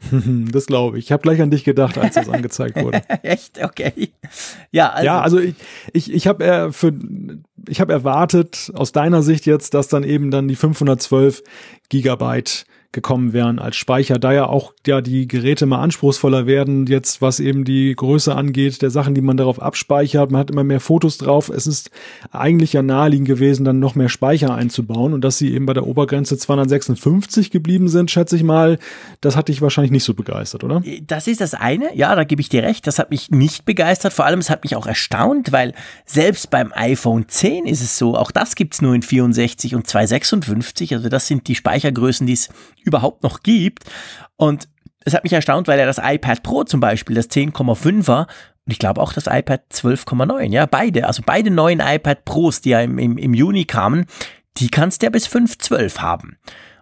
Das 0.52 0.66
glaube 0.66 0.98
ich. 0.98 1.06
Ich 1.06 1.12
habe 1.12 1.22
gleich 1.22 1.40
an 1.40 1.50
dich 1.50 1.64
gedacht, 1.64 1.98
als 1.98 2.14
das 2.14 2.28
angezeigt 2.30 2.76
wurde. 2.76 3.02
Echt? 3.22 3.62
Okay. 3.62 4.10
Ja, 4.70 4.90
also, 4.90 5.06
ja, 5.06 5.20
also 5.20 5.38
ich, 5.38 5.54
ich, 5.92 6.12
ich 6.12 6.26
habe 6.26 6.44
äh, 6.44 6.72
für 6.72 6.92
ich 7.68 7.80
habe 7.80 7.92
erwartet 7.92 8.70
aus 8.74 8.92
deiner 8.92 9.22
Sicht 9.22 9.46
jetzt, 9.46 9.74
dass 9.74 9.88
dann 9.88 10.04
eben 10.04 10.30
dann 10.30 10.48
die 10.48 10.56
512 10.56 11.42
Gigabyte 11.88 12.64
gekommen 12.92 13.34
wären 13.34 13.58
als 13.58 13.76
Speicher, 13.76 14.18
da 14.18 14.32
ja 14.32 14.46
auch 14.46 14.72
ja 14.86 15.02
die 15.02 15.28
Geräte 15.28 15.66
mal 15.66 15.82
anspruchsvoller 15.82 16.46
werden, 16.46 16.86
jetzt 16.86 17.20
was 17.20 17.38
eben 17.38 17.64
die 17.64 17.94
Größe 17.94 18.34
angeht, 18.34 18.80
der 18.80 18.88
Sachen, 18.88 19.14
die 19.14 19.20
man 19.20 19.36
darauf 19.36 19.60
abspeichert, 19.60 20.30
man 20.30 20.40
hat 20.40 20.50
immer 20.50 20.64
mehr 20.64 20.80
Fotos 20.80 21.18
drauf. 21.18 21.50
Es 21.50 21.66
ist 21.66 21.90
eigentlich 22.30 22.72
ja 22.72 22.80
naheliegend 22.80 23.28
gewesen, 23.28 23.66
dann 23.66 23.78
noch 23.78 23.94
mehr 23.94 24.08
Speicher 24.08 24.54
einzubauen 24.54 25.12
und 25.12 25.22
dass 25.22 25.36
sie 25.36 25.52
eben 25.52 25.66
bei 25.66 25.74
der 25.74 25.86
Obergrenze 25.86 26.38
256 26.38 27.50
geblieben 27.50 27.88
sind, 27.88 28.10
schätze 28.10 28.36
ich 28.36 28.42
mal, 28.42 28.78
das 29.20 29.36
hat 29.36 29.48
dich 29.48 29.60
wahrscheinlich 29.60 29.92
nicht 29.92 30.04
so 30.04 30.14
begeistert, 30.14 30.64
oder? 30.64 30.82
Das 31.06 31.26
ist 31.26 31.42
das 31.42 31.52
eine, 31.52 31.94
ja, 31.94 32.14
da 32.14 32.24
gebe 32.24 32.40
ich 32.40 32.48
dir 32.48 32.62
recht, 32.62 32.86
das 32.86 32.98
hat 32.98 33.10
mich 33.10 33.30
nicht 33.30 33.66
begeistert, 33.66 34.14
vor 34.14 34.24
allem 34.24 34.38
es 34.38 34.48
hat 34.48 34.64
mich 34.64 34.76
auch 34.76 34.86
erstaunt, 34.86 35.52
weil 35.52 35.74
selbst 36.06 36.48
beim 36.48 36.72
iPhone 36.74 37.28
10 37.28 37.66
ist 37.66 37.82
es 37.82 37.98
so, 37.98 38.16
auch 38.16 38.30
das 38.30 38.54
gibt's 38.54 38.80
nur 38.80 38.94
in 38.94 39.02
64 39.02 39.74
und 39.74 39.86
256, 39.86 40.94
also 40.94 41.10
das 41.10 41.26
sind 41.26 41.48
die 41.48 41.54
Speichergrößen, 41.54 42.26
die 42.26 42.32
es 42.32 42.48
überhaupt 42.88 43.22
noch 43.22 43.42
gibt. 43.42 43.84
Und 44.36 44.68
es 45.04 45.14
hat 45.14 45.24
mich 45.24 45.32
erstaunt, 45.32 45.68
weil 45.68 45.78
er 45.78 45.86
das 45.86 46.00
iPad 46.02 46.42
Pro 46.42 46.64
zum 46.64 46.80
Beispiel, 46.80 47.16
das 47.16 47.30
10,5er, 47.30 48.26
und 48.26 48.72
ich 48.72 48.78
glaube 48.78 49.00
auch 49.00 49.12
das 49.12 49.26
iPad 49.26 49.62
12,9, 49.72 50.52
ja, 50.52 50.66
beide, 50.66 51.06
also 51.06 51.22
beide 51.24 51.50
neuen 51.50 51.80
iPad 51.80 52.24
Pros, 52.24 52.60
die 52.60 52.70
ja 52.70 52.80
im, 52.80 52.98
im, 52.98 53.16
im 53.16 53.32
Juni 53.32 53.64
kamen, 53.64 54.04
die 54.58 54.68
kannst 54.68 55.00
du 55.00 55.06
ja 55.06 55.10
bis 55.10 55.26
5,12 55.26 55.98
haben. 55.98 56.36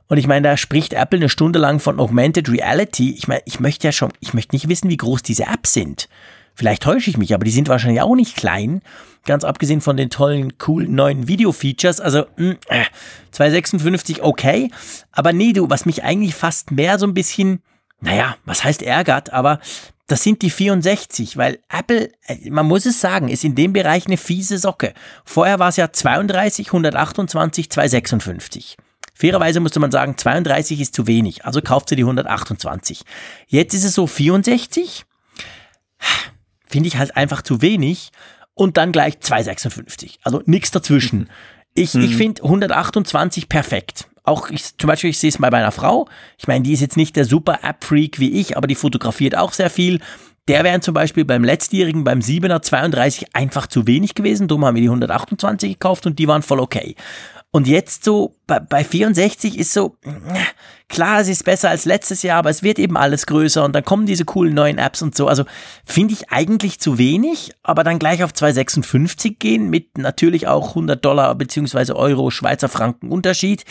Und 0.09 0.19
ich 0.19 0.27
meine, 0.27 0.49
da 0.49 0.57
spricht 0.57 0.93
Apple 0.93 1.19
eine 1.19 1.29
Stunde 1.29 1.59
lang 1.59 1.81
von 1.81 1.99
Augmented 1.99 2.49
Reality. 2.49 3.15
Ich 3.17 3.29
meine, 3.29 3.43
ich 3.45 3.61
möchte 3.61 3.87
ja 3.87 3.93
schon, 3.93 4.13
ich 4.21 4.35
möchte 4.35 4.55
nicht 4.55 4.69
wissen, 4.69 4.89
wie 4.89 4.97
groß 4.97 5.23
diese 5.23 5.45
Apps 5.45 5.73
sind. 5.73 6.09
Vielleicht 6.57 6.83
täusche 6.83 7.11
ich 7.11 7.19
mich, 7.19 7.35
aber 7.35 7.45
die 7.45 7.51
sind 7.51 7.69
wahrscheinlich 7.69 8.01
auch 8.01 8.17
nicht 8.17 8.35
klein. 8.35 8.81
Ganz 9.27 9.45
abgesehen 9.45 9.83
von 9.83 9.99
den 9.99 10.09
tollen, 10.09 10.57
coolen 10.57 10.95
neuen 10.95 11.29
Video-Features. 11.29 12.01
Also, 12.01 12.21
mh, 12.37 12.53
hm, 12.53 12.57
äh, 12.69 12.85
256 13.33 14.23
okay. 14.23 14.71
Aber 15.13 15.35
nee, 15.35 15.53
du, 15.53 15.69
was 15.69 15.85
mich 15.85 16.03
eigentlich 16.03 16.35
fast 16.35 16.71
mehr 16.71 16.99
so 16.99 17.07
ein 17.07 17.13
bisschen, 17.13 17.61
naja, 18.01 18.37
was 18.47 18.65
heißt 18.65 18.81
ärgert, 18.81 19.35
aber 19.35 19.61
das 20.07 20.23
sind 20.23 20.41
die 20.41 20.49
64, 20.49 21.37
weil 21.37 21.59
Apple, 21.69 22.11
äh, 22.27 22.49
man 22.49 22.67
muss 22.67 22.87
es 22.87 23.03
sagen, 23.03 23.29
ist 23.29 23.45
in 23.45 23.55
dem 23.55 23.75
Bereich 23.75 24.07
eine 24.07 24.17
fiese 24.17 24.57
Socke. 24.57 24.95
Vorher 25.27 25.59
war 25.59 25.69
es 25.69 25.77
ja 25.77 25.93
32, 25.93 26.69
128, 26.69 27.69
256. 27.69 28.79
Fairerweise 29.13 29.61
musste 29.61 29.81
man 29.81 29.91
sagen, 29.91 30.17
32 30.17 30.81
ist 30.81 30.95
zu 30.95 31.07
wenig, 31.07 31.45
also 31.45 31.61
kauft 31.61 31.91
sie 31.91 31.97
die 31.97 32.05
128. 32.05 33.03
Jetzt 33.47 33.75
ist 33.75 33.85
es 33.85 33.95
so 33.95 34.07
64 34.07 35.05
finde 36.69 36.89
ich 36.89 36.97
halt 36.97 37.17
einfach 37.17 37.43
zu 37.43 37.63
wenig. 37.63 38.11
Und 38.55 38.79
dann 38.79 38.91
gleich 38.91 39.17
2,56. 39.17 40.17
Also 40.23 40.43
nichts 40.47 40.71
dazwischen. 40.71 41.21
Mhm. 41.21 41.29
Ich, 41.75 41.95
mhm. 41.95 42.03
ich 42.03 42.17
finde 42.17 42.43
128 42.43 43.49
perfekt. 43.49 44.09
Auch 44.25 44.51
ich, 44.51 44.77
zum 44.77 44.89
Beispiel, 44.89 45.11
ich 45.11 45.19
sehe 45.19 45.29
es 45.29 45.39
mal 45.39 45.51
bei 45.51 45.59
einer 45.59 45.73
Frau. 45.73 46.09
Ich 46.39 46.49
meine, 46.49 46.65
die 46.65 46.73
ist 46.73 46.81
jetzt 46.81 46.97
nicht 46.97 47.15
der 47.15 47.27
super 47.27 47.61
App-Freak 47.63 48.19
wie 48.19 48.41
ich, 48.41 48.57
aber 48.57 48.67
die 48.67 48.75
fotografiert 48.75 49.37
auch 49.37 49.53
sehr 49.53 49.71
viel. 49.71 50.01
Der 50.49 50.65
wären 50.65 50.81
zum 50.81 50.95
Beispiel 50.95 51.25
beim 51.25 51.45
letztjährigen, 51.45 52.03
beim 52.03 52.21
7er 52.21 52.63
32 52.63 53.35
einfach 53.35 53.67
zu 53.67 53.87
wenig 53.87 54.15
gewesen. 54.15 54.49
Darum 54.49 54.65
haben 54.65 54.75
wir 54.75 54.83
die 54.83 54.89
128 54.89 55.73
gekauft 55.73 56.07
und 56.07 56.19
die 56.19 56.29
waren 56.29 56.43
voll 56.43 56.61
okay. 56.61 56.97
Und 57.57 57.67
jetzt 57.67 58.05
so 58.05 58.37
bei, 58.47 58.61
bei 58.61 58.85
64 58.85 59.59
ist 59.59 59.73
so, 59.73 59.97
klar, 60.91 61.21
es 61.23 61.29
ist 61.29 61.43
besser 61.43 61.71
als 61.71 61.87
letztes 61.87 62.23
Jahr, 62.23 62.41
aber 62.41 62.51
es 62.51 62.63
wird 62.63 62.79
eben 62.79 62.99
alles 62.99 63.25
größer 63.25 63.65
und 63.65 63.73
dann 63.73 63.83
kommen 63.83 64.05
diese 64.05 64.27
coolen 64.27 64.53
neuen 64.53 64.77
Apps 64.77 65.01
und 65.01 65.17
so. 65.17 65.27
Also 65.27 65.47
finde 65.87 66.13
ich 66.13 66.29
eigentlich 66.29 66.81
zu 66.81 66.99
wenig, 66.99 67.53
aber 67.63 67.83
dann 67.83 67.99
gleich 67.99 68.23
auf 68.23 68.35
256 68.35 69.39
gehen 69.39 69.71
mit 69.71 69.97
natürlich 69.97 70.47
auch 70.47 70.69
100 70.69 71.03
Dollar 71.03 71.35
beziehungsweise 71.35 71.97
Euro 71.97 72.31
Schweizer 72.31 72.69
Franken 72.69 73.09
Unterschied. 73.09 73.65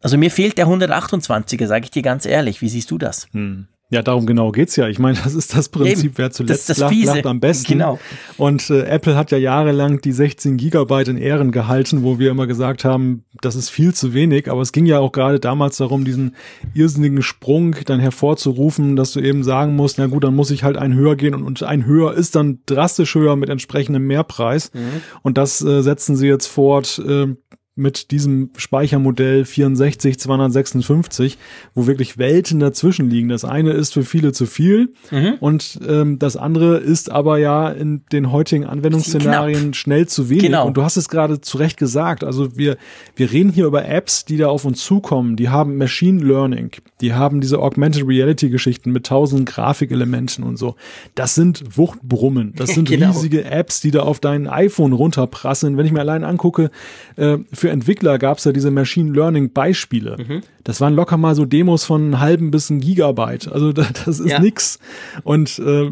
Also 0.00 0.18
mir 0.18 0.32
fehlt 0.32 0.58
der 0.58 0.66
128er, 0.66 1.68
sage 1.68 1.84
ich 1.84 1.92
dir 1.92 2.02
ganz 2.02 2.26
ehrlich. 2.26 2.62
Wie 2.62 2.68
siehst 2.68 2.90
du 2.90 2.98
das? 2.98 3.28
Hm. 3.30 3.68
Ja, 3.88 4.02
darum 4.02 4.26
genau 4.26 4.50
geht's 4.50 4.74
ja. 4.74 4.88
Ich 4.88 4.98
meine, 4.98 5.16
das 5.22 5.34
ist 5.34 5.56
das 5.56 5.68
Prinzip, 5.68 6.04
Eben. 6.04 6.18
wer 6.18 6.30
zuletzt 6.32 6.68
das, 6.68 6.78
das 6.78 6.90
lacht, 6.90 7.04
lacht, 7.04 7.26
am 7.26 7.38
besten. 7.38 7.74
Genau. 7.74 8.00
Und 8.36 8.68
äh, 8.68 8.82
Apple 8.82 9.14
hat 9.14 9.30
ja 9.30 9.38
jahrelang 9.38 10.00
die 10.00 10.10
16 10.10 10.56
Gigabyte 10.56 11.06
in 11.06 11.16
Ehren 11.16 11.52
gehalten, 11.52 12.02
wo 12.02 12.18
wir 12.18 12.32
immer 12.32 12.48
gesagt 12.48 12.84
haben, 12.84 13.24
das 13.42 13.54
ist 13.54 13.70
viel 13.70 13.94
zu 13.94 14.12
wenig. 14.12 14.50
Aber 14.50 14.60
es 14.60 14.72
ging 14.72 14.86
ja 14.86 14.98
auch 14.98 15.12
gerade 15.12 15.38
damals 15.38 15.76
darum, 15.76 16.04
diesen 16.04 16.34
irrsinnigen 16.74 17.22
Sprung 17.22 17.76
dann 17.84 18.00
hervorzurufen, 18.00 18.96
dass 18.96 19.12
du 19.12 19.20
eben 19.20 19.44
sagen 19.44 19.76
musst, 19.76 19.98
na 19.98 20.06
gut, 20.06 20.24
dann 20.24 20.34
muss 20.34 20.50
ich 20.50 20.64
halt 20.64 20.76
ein 20.76 20.94
höher 20.94 21.14
gehen 21.14 21.34
und, 21.34 21.44
und 21.44 21.62
ein 21.62 21.86
höher 21.86 22.12
ist 22.14 22.34
dann 22.34 22.58
drastisch 22.66 23.14
höher 23.14 23.36
mit 23.36 23.50
entsprechendem 23.50 24.04
Mehrpreis. 24.04 24.74
Mhm. 24.74 25.02
Und 25.22 25.38
das 25.38 25.62
äh, 25.62 25.82
setzen 25.82 26.16
sie 26.16 26.26
jetzt 26.26 26.46
fort. 26.48 27.00
Äh, 27.06 27.36
mit 27.76 28.10
diesem 28.10 28.50
Speichermodell 28.56 29.44
64 29.44 30.18
256, 30.18 31.36
wo 31.74 31.86
wirklich 31.86 32.16
Welten 32.16 32.58
dazwischen 32.58 33.10
liegen. 33.10 33.28
Das 33.28 33.44
eine 33.44 33.72
ist 33.72 33.92
für 33.92 34.02
viele 34.02 34.32
zu 34.32 34.46
viel 34.46 34.94
mhm. 35.10 35.34
und 35.40 35.78
ähm, 35.86 36.18
das 36.18 36.38
andere 36.38 36.78
ist 36.78 37.10
aber 37.10 37.38
ja 37.38 37.68
in 37.68 38.02
den 38.12 38.32
heutigen 38.32 38.64
Anwendungsszenarien 38.64 39.74
schnell 39.74 40.08
zu 40.08 40.30
wenig. 40.30 40.44
Genau. 40.44 40.66
Und 40.66 40.78
du 40.78 40.82
hast 40.82 40.96
es 40.96 41.10
gerade 41.10 41.42
zu 41.42 41.58
Recht 41.58 41.76
gesagt. 41.76 42.24
Also 42.24 42.56
wir, 42.56 42.78
wir 43.14 43.30
reden 43.30 43.52
hier 43.52 43.66
über 43.66 43.86
Apps, 43.86 44.24
die 44.24 44.38
da 44.38 44.48
auf 44.48 44.64
uns 44.64 44.82
zukommen. 44.82 45.36
Die 45.36 45.50
haben 45.50 45.76
Machine 45.76 46.24
Learning, 46.24 46.70
die 47.02 47.12
haben 47.12 47.42
diese 47.42 47.58
Augmented 47.58 48.08
Reality 48.08 48.48
Geschichten 48.48 48.90
mit 48.90 49.04
tausend 49.04 49.46
Grafikelementen 49.46 50.44
und 50.44 50.56
so. 50.56 50.76
Das 51.14 51.34
sind 51.34 51.76
Wuchtbrummen. 51.76 52.54
Das 52.56 52.70
sind 52.74 52.88
genau. 52.88 53.08
riesige 53.08 53.44
Apps, 53.44 53.82
die 53.82 53.90
da 53.90 54.00
auf 54.00 54.18
dein 54.18 54.46
iPhone 54.46 54.94
runterprasseln. 54.94 55.76
Wenn 55.76 55.84
ich 55.84 55.92
mir 55.92 56.00
allein 56.00 56.24
angucke, 56.24 56.70
äh, 57.16 57.36
für 57.66 57.72
Entwickler 57.72 58.18
gab 58.18 58.38
es 58.38 58.44
ja 58.44 58.52
diese 58.52 58.70
Machine 58.70 59.12
Learning 59.12 59.52
Beispiele. 59.52 60.16
Mhm. 60.18 60.42
Das 60.62 60.80
waren 60.80 60.94
locker 60.94 61.16
mal 61.16 61.34
so 61.34 61.44
Demos 61.44 61.84
von 61.84 62.02
einem 62.02 62.20
halben 62.20 62.52
bis 62.52 62.70
ein 62.70 62.80
Gigabyte. 62.80 63.50
Also 63.50 63.72
das, 63.72 63.92
das 64.04 64.20
ist 64.20 64.30
ja. 64.30 64.38
nix. 64.38 64.78
Und 65.24 65.58
äh, 65.58 65.90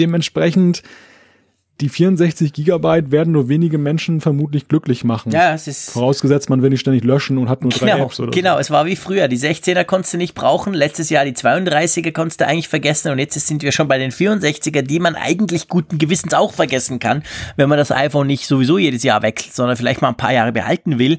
dementsprechend 0.00 0.82
die 1.80 1.88
64 1.88 2.52
Gigabyte 2.52 3.10
werden 3.10 3.32
nur 3.32 3.48
wenige 3.48 3.76
Menschen 3.76 4.20
vermutlich 4.20 4.68
glücklich 4.68 5.02
machen. 5.02 5.32
Ja, 5.32 5.54
es 5.54 5.66
ist. 5.66 5.90
Vorausgesetzt, 5.90 6.48
man 6.48 6.62
will 6.62 6.70
nicht 6.70 6.80
ständig 6.80 7.02
löschen 7.02 7.38
und 7.38 7.48
hat 7.48 7.62
nur 7.62 7.72
genau, 7.72 7.96
drei 7.96 8.00
Apps 8.02 8.20
oder 8.20 8.30
Genau, 8.30 8.54
so. 8.54 8.60
es 8.60 8.70
war 8.70 8.86
wie 8.86 8.94
früher. 8.94 9.26
Die 9.26 9.38
16er 9.38 9.84
konntest 9.84 10.14
du 10.14 10.18
nicht 10.18 10.34
brauchen. 10.34 10.74
Letztes 10.74 11.10
Jahr 11.10 11.24
die 11.24 11.34
32er 11.34 12.12
konntest 12.12 12.40
du 12.40 12.46
eigentlich 12.46 12.68
vergessen. 12.68 13.10
Und 13.10 13.18
jetzt 13.18 13.34
sind 13.34 13.62
wir 13.62 13.72
schon 13.72 13.88
bei 13.88 13.98
den 13.98 14.12
64er, 14.12 14.82
die 14.82 15.00
man 15.00 15.16
eigentlich 15.16 15.68
guten 15.68 15.98
Gewissens 15.98 16.34
auch 16.34 16.52
vergessen 16.52 17.00
kann, 17.00 17.24
wenn 17.56 17.68
man 17.68 17.78
das 17.78 17.90
iPhone 17.90 18.28
nicht 18.28 18.46
sowieso 18.46 18.78
jedes 18.78 19.02
Jahr 19.02 19.22
wechselt, 19.22 19.54
sondern 19.54 19.76
vielleicht 19.76 20.02
mal 20.02 20.08
ein 20.08 20.16
paar 20.16 20.32
Jahre 20.32 20.52
behalten 20.52 20.98
will. 21.00 21.18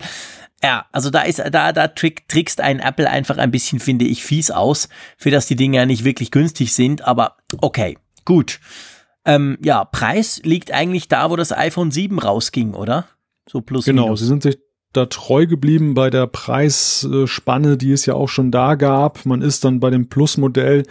Ja, 0.63 0.85
also 0.93 1.09
da 1.09 1.23
ist, 1.23 1.39
da, 1.51 1.73
da 1.73 1.87
trick, 1.89 2.29
trickst 2.29 2.61
ein 2.61 2.79
Apple 2.79 3.09
einfach 3.09 3.37
ein 3.37 3.51
bisschen, 3.51 3.81
finde 3.81 4.05
ich, 4.05 4.23
fies 4.23 4.49
aus, 4.49 4.87
für 5.17 5.29
das 5.29 5.45
die 5.45 5.57
Dinge 5.57 5.75
ja 5.75 5.85
nicht 5.85 6.05
wirklich 6.05 6.31
günstig 6.31 6.73
sind, 6.73 7.01
aber 7.05 7.35
okay, 7.59 7.97
gut. 8.23 8.61
Ähm, 9.25 9.57
ja, 9.63 9.85
Preis 9.85 10.41
liegt 10.43 10.71
eigentlich 10.71 11.07
da, 11.07 11.29
wo 11.29 11.35
das 11.35 11.51
iPhone 11.51 11.91
7 11.91 12.19
rausging, 12.19 12.73
oder? 12.73 13.05
So 13.49 13.61
plus 13.61 13.85
Genau, 13.85 14.03
minus. 14.05 14.19
sie 14.19 14.25
sind 14.25 14.43
sich 14.43 14.57
da 14.91 15.05
treu 15.07 15.47
geblieben 15.47 15.95
bei 15.95 16.09
der 16.09 16.27
Preisspanne, 16.27 17.77
die 17.77 17.91
es 17.91 18.05
ja 18.05 18.13
auch 18.13 18.29
schon 18.29 18.51
da 18.51 18.75
gab. 18.75 19.25
Man 19.25 19.41
ist 19.41 19.65
dann 19.65 19.79
bei 19.79 19.89
dem 19.89 20.07
Plus-Modell 20.07 20.83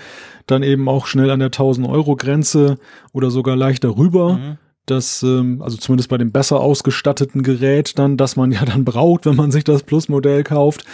dann 0.47 0.63
eben 0.63 0.89
auch 0.89 1.07
schnell 1.07 1.31
an 1.31 1.39
der 1.39 1.51
1000 1.51 1.89
Euro 1.89 2.17
Grenze 2.17 2.79
oder 3.13 3.31
sogar 3.31 3.55
leicht 3.57 3.85
darüber. 3.85 4.35
Mhm. 4.35 4.59
Das, 4.87 5.23
ähm, 5.23 5.63
also 5.63 5.77
zumindest 5.77 6.09
bei 6.09 6.19
dem 6.19 6.33
besser 6.33 6.61
ausgestatteten 6.61 7.45
Gerät 7.45 7.97
dann, 8.01 8.17
das 8.17 8.35
man 8.35 8.51
ja 8.51 8.65
dann 8.65 8.85
braucht, 8.85 9.27
wenn 9.27 9.37
man 9.37 9.53
sich 9.53 9.63
das 9.63 9.85
Plus-Modell 9.85 10.43
kauft. 10.43 10.85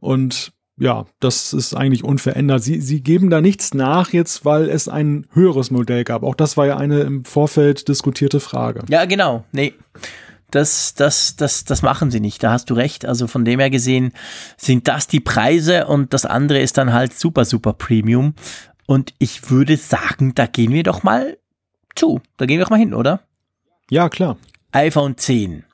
Und 0.00 0.52
ja, 0.78 1.06
das 1.20 1.54
ist 1.54 1.74
eigentlich 1.74 2.04
unverändert. 2.04 2.62
Sie, 2.62 2.80
sie 2.80 3.02
geben 3.02 3.30
da 3.30 3.40
nichts 3.40 3.72
nach 3.72 4.12
jetzt, 4.12 4.44
weil 4.44 4.68
es 4.68 4.88
ein 4.88 5.26
höheres 5.32 5.70
Modell 5.70 6.04
gab. 6.04 6.22
Auch 6.22 6.34
das 6.34 6.56
war 6.56 6.66
ja 6.66 6.76
eine 6.76 7.00
im 7.00 7.24
Vorfeld 7.24 7.88
diskutierte 7.88 8.40
Frage. 8.40 8.82
Ja, 8.88 9.06
genau. 9.06 9.44
Nee. 9.52 9.72
Das, 10.50 10.94
das, 10.94 11.36
das, 11.36 11.64
das 11.64 11.82
machen 11.82 12.10
sie 12.10 12.20
nicht. 12.20 12.42
Da 12.42 12.52
hast 12.52 12.68
du 12.68 12.74
recht. 12.74 13.06
Also 13.06 13.26
von 13.26 13.44
dem 13.44 13.58
her 13.58 13.70
gesehen 13.70 14.12
sind 14.58 14.86
das 14.86 15.06
die 15.06 15.20
Preise 15.20 15.86
und 15.86 16.12
das 16.12 16.26
andere 16.26 16.60
ist 16.60 16.76
dann 16.76 16.92
halt 16.92 17.18
super, 17.18 17.44
super 17.46 17.72
Premium. 17.72 18.34
Und 18.86 19.14
ich 19.18 19.50
würde 19.50 19.76
sagen, 19.76 20.34
da 20.34 20.46
gehen 20.46 20.72
wir 20.72 20.82
doch 20.82 21.02
mal 21.02 21.38
zu. 21.94 22.20
Da 22.36 22.46
gehen 22.46 22.58
wir 22.58 22.64
doch 22.64 22.70
mal 22.70 22.78
hin, 22.78 22.94
oder? 22.94 23.20
Ja, 23.90 24.08
klar. 24.10 24.36
iPhone 24.72 25.16
10. 25.16 25.64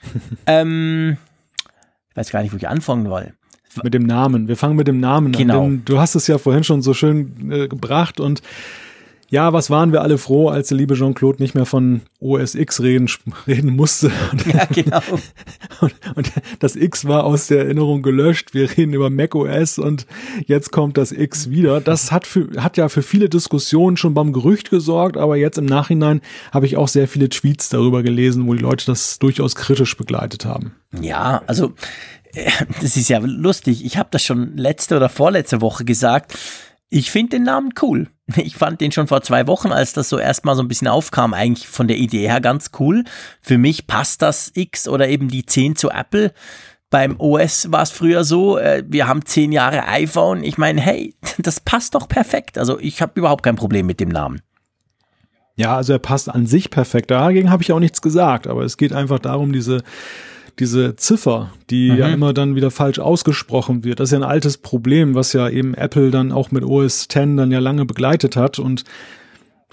ähm, 0.46 1.18
ich 2.10 2.16
weiß 2.16 2.30
gar 2.30 2.42
nicht, 2.42 2.52
wo 2.52 2.56
ich 2.56 2.68
anfangen 2.68 3.10
will. 3.10 3.35
Mit 3.82 3.94
dem 3.94 4.04
Namen. 4.04 4.48
Wir 4.48 4.56
fangen 4.56 4.76
mit 4.76 4.88
dem 4.88 5.00
Namen 5.00 5.32
genau. 5.32 5.64
an. 5.64 5.70
Denn 5.70 5.82
du 5.84 5.98
hast 5.98 6.14
es 6.14 6.26
ja 6.26 6.38
vorhin 6.38 6.64
schon 6.64 6.82
so 6.82 6.94
schön 6.94 7.50
äh, 7.50 7.68
gebracht 7.68 8.20
und 8.20 8.42
ja, 9.28 9.52
was 9.52 9.70
waren 9.70 9.92
wir 9.92 10.02
alle 10.02 10.18
froh, 10.18 10.48
als 10.48 10.68
der 10.68 10.78
liebe 10.78 10.94
Jean-Claude 10.94 11.42
nicht 11.42 11.54
mehr 11.54 11.66
von 11.66 12.02
OS 12.20 12.54
X 12.54 12.80
reden, 12.80 13.10
reden 13.46 13.74
musste. 13.74 14.10
Und, 14.30 14.46
ja, 14.46 14.64
genau. 14.66 15.00
Und, 15.80 15.94
und, 16.14 16.32
das 16.60 16.74
X 16.74 17.04
war 17.04 17.24
aus 17.24 17.48
der 17.48 17.64
Erinnerung 17.64 18.00
gelöscht. 18.00 18.54
Wir 18.54 18.70
reden 18.78 18.94
über 18.94 19.10
Mac 19.10 19.34
OS 19.34 19.78
und 19.78 20.06
jetzt 20.46 20.72
kommt 20.72 20.96
das 20.96 21.12
X 21.12 21.50
wieder. 21.50 21.82
Das 21.82 22.10
hat, 22.12 22.26
für, 22.26 22.48
hat 22.56 22.78
ja 22.78 22.88
für 22.88 23.02
viele 23.02 23.28
Diskussionen 23.28 23.98
schon 23.98 24.14
beim 24.14 24.32
Gerücht 24.32 24.70
gesorgt, 24.70 25.18
aber 25.18 25.36
jetzt 25.36 25.58
im 25.58 25.66
Nachhinein 25.66 26.22
habe 26.50 26.64
ich 26.64 26.78
auch 26.78 26.88
sehr 26.88 27.08
viele 27.08 27.28
Tweets 27.28 27.68
darüber 27.68 28.02
gelesen, 28.02 28.46
wo 28.46 28.54
die 28.54 28.62
Leute 28.62 28.86
das 28.86 29.18
durchaus 29.18 29.54
kritisch 29.54 29.98
begleitet 29.98 30.46
haben. 30.46 30.72
Ja, 30.98 31.42
also 31.46 31.74
das 32.80 32.96
ist 32.96 33.08
ja 33.08 33.18
lustig. 33.18 33.84
Ich 33.84 33.96
habe 33.96 34.08
das 34.12 34.22
schon 34.22 34.56
letzte 34.56 34.96
oder 34.96 35.08
vorletzte 35.08 35.60
Woche 35.60 35.84
gesagt. 35.84 36.36
Ich 36.88 37.10
finde 37.10 37.36
den 37.36 37.42
Namen 37.42 37.72
cool. 37.82 38.08
Ich 38.36 38.56
fand 38.56 38.80
den 38.80 38.92
schon 38.92 39.06
vor 39.06 39.22
zwei 39.22 39.46
Wochen, 39.46 39.72
als 39.72 39.92
das 39.92 40.08
so 40.08 40.18
erstmal 40.18 40.56
so 40.56 40.62
ein 40.62 40.68
bisschen 40.68 40.88
aufkam, 40.88 41.34
eigentlich 41.34 41.68
von 41.68 41.88
der 41.88 41.96
Idee 41.96 42.28
her 42.28 42.40
ganz 42.40 42.70
cool. 42.78 43.04
Für 43.40 43.58
mich 43.58 43.86
passt 43.86 44.22
das 44.22 44.52
X 44.54 44.88
oder 44.88 45.08
eben 45.08 45.28
die 45.28 45.46
10 45.46 45.76
zu 45.76 45.90
Apple. 45.90 46.32
Beim 46.90 47.16
OS 47.18 47.72
war 47.72 47.82
es 47.82 47.90
früher 47.90 48.22
so, 48.24 48.58
äh, 48.58 48.84
wir 48.86 49.08
haben 49.08 49.24
zehn 49.24 49.50
Jahre 49.50 49.88
iPhone. 49.88 50.44
Ich 50.44 50.56
meine, 50.56 50.80
hey, 50.80 51.14
das 51.38 51.60
passt 51.60 51.94
doch 51.94 52.08
perfekt. 52.08 52.58
Also 52.58 52.78
ich 52.78 53.02
habe 53.02 53.12
überhaupt 53.16 53.42
kein 53.42 53.56
Problem 53.56 53.86
mit 53.86 53.98
dem 53.98 54.08
Namen. 54.08 54.40
Ja, 55.56 55.76
also 55.76 55.94
er 55.94 55.98
passt 55.98 56.28
an 56.28 56.46
sich 56.46 56.70
perfekt. 56.70 57.10
Dagegen 57.10 57.50
habe 57.50 57.62
ich 57.62 57.72
auch 57.72 57.80
nichts 57.80 58.02
gesagt, 58.02 58.46
aber 58.46 58.62
es 58.62 58.76
geht 58.76 58.92
einfach 58.92 59.18
darum, 59.18 59.52
diese 59.52 59.82
diese 60.58 60.96
Ziffer, 60.96 61.52
die 61.70 61.90
mhm. 61.90 61.98
ja 61.98 62.08
immer 62.08 62.32
dann 62.32 62.54
wieder 62.54 62.70
falsch 62.70 62.98
ausgesprochen 62.98 63.84
wird. 63.84 64.00
Das 64.00 64.08
ist 64.08 64.12
ja 64.12 64.18
ein 64.18 64.30
altes 64.30 64.56
Problem, 64.56 65.14
was 65.14 65.32
ja 65.32 65.48
eben 65.48 65.74
Apple 65.74 66.10
dann 66.10 66.32
auch 66.32 66.50
mit 66.50 66.64
OS 66.64 67.04
X 67.04 67.08
dann 67.08 67.50
ja 67.50 67.58
lange 67.58 67.84
begleitet 67.84 68.36
hat 68.36 68.58
und 68.58 68.84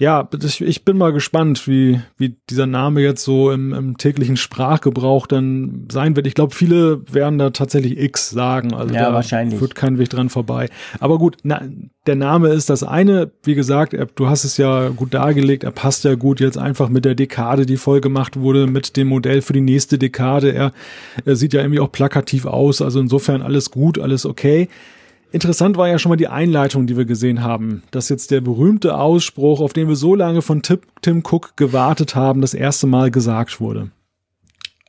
ja, 0.00 0.28
ich 0.58 0.84
bin 0.84 0.98
mal 0.98 1.12
gespannt, 1.12 1.68
wie, 1.68 2.00
wie 2.16 2.36
dieser 2.50 2.66
Name 2.66 3.00
jetzt 3.00 3.22
so 3.22 3.52
im, 3.52 3.72
im 3.72 3.96
täglichen 3.96 4.36
Sprachgebrauch 4.36 5.28
dann 5.28 5.86
sein 5.90 6.16
wird. 6.16 6.26
Ich 6.26 6.34
glaube, 6.34 6.52
viele 6.52 7.02
werden 7.12 7.38
da 7.38 7.50
tatsächlich 7.50 7.96
X 7.96 8.30
sagen. 8.30 8.74
Also 8.74 8.92
ja, 8.92 9.12
wahrscheinlich. 9.12 9.56
führt 9.56 9.76
kein 9.76 9.98
Weg 9.98 10.10
dran 10.10 10.30
vorbei. 10.30 10.68
Aber 10.98 11.18
gut, 11.18 11.36
na, 11.44 11.62
der 12.06 12.16
Name 12.16 12.48
ist 12.48 12.70
das 12.70 12.82
eine. 12.82 13.30
Wie 13.44 13.54
gesagt, 13.54 13.94
er, 13.94 14.06
du 14.06 14.26
hast 14.26 14.42
es 14.42 14.56
ja 14.56 14.88
gut 14.88 15.14
dargelegt. 15.14 15.62
Er 15.62 15.70
passt 15.70 16.02
ja 16.02 16.16
gut 16.16 16.40
jetzt 16.40 16.58
einfach 16.58 16.88
mit 16.88 17.04
der 17.04 17.14
Dekade, 17.14 17.64
die 17.64 17.76
voll 17.76 18.00
gemacht 18.00 18.36
wurde, 18.36 18.66
mit 18.66 18.96
dem 18.96 19.06
Modell 19.06 19.42
für 19.42 19.52
die 19.52 19.60
nächste 19.60 19.96
Dekade. 19.96 20.52
Er, 20.52 20.72
er 21.24 21.36
sieht 21.36 21.52
ja 21.52 21.60
irgendwie 21.60 21.80
auch 21.80 21.92
plakativ 21.92 22.46
aus. 22.46 22.82
Also 22.82 22.98
insofern 22.98 23.42
alles 23.42 23.70
gut, 23.70 24.00
alles 24.00 24.26
okay. 24.26 24.68
Interessant 25.34 25.76
war 25.76 25.88
ja 25.88 25.98
schon 25.98 26.10
mal 26.10 26.16
die 26.16 26.28
Einleitung, 26.28 26.86
die 26.86 26.96
wir 26.96 27.06
gesehen 27.06 27.42
haben. 27.42 27.82
Dass 27.90 28.08
jetzt 28.08 28.30
der 28.30 28.40
berühmte 28.40 28.96
Ausspruch, 28.96 29.60
auf 29.60 29.72
den 29.72 29.88
wir 29.88 29.96
so 29.96 30.14
lange 30.14 30.42
von 30.42 30.62
Tim 30.62 31.24
Cook 31.28 31.56
gewartet 31.56 32.14
haben, 32.14 32.40
das 32.40 32.54
erste 32.54 32.86
Mal 32.86 33.10
gesagt 33.10 33.60
wurde. 33.60 33.90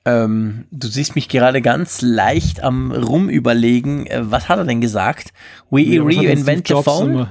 Ähm, 0.05 0.65
du 0.69 0.88
siehst 0.88 1.15
mich 1.15 1.30
gerade 1.30 1.63
ganz 1.63 2.03
leicht 2.03 2.61
am 2.61 2.91
Rumüberlegen. 2.91 4.05
Äh, 4.05 4.22
was 4.30 4.47
hat 4.47 4.59
er 4.59 4.65
denn 4.65 4.81
gesagt? 4.81 5.34
We 5.72 5.81
ja, 5.81 6.03
reinvent 6.03 6.67
the 6.67 6.76
phone? 6.76 7.27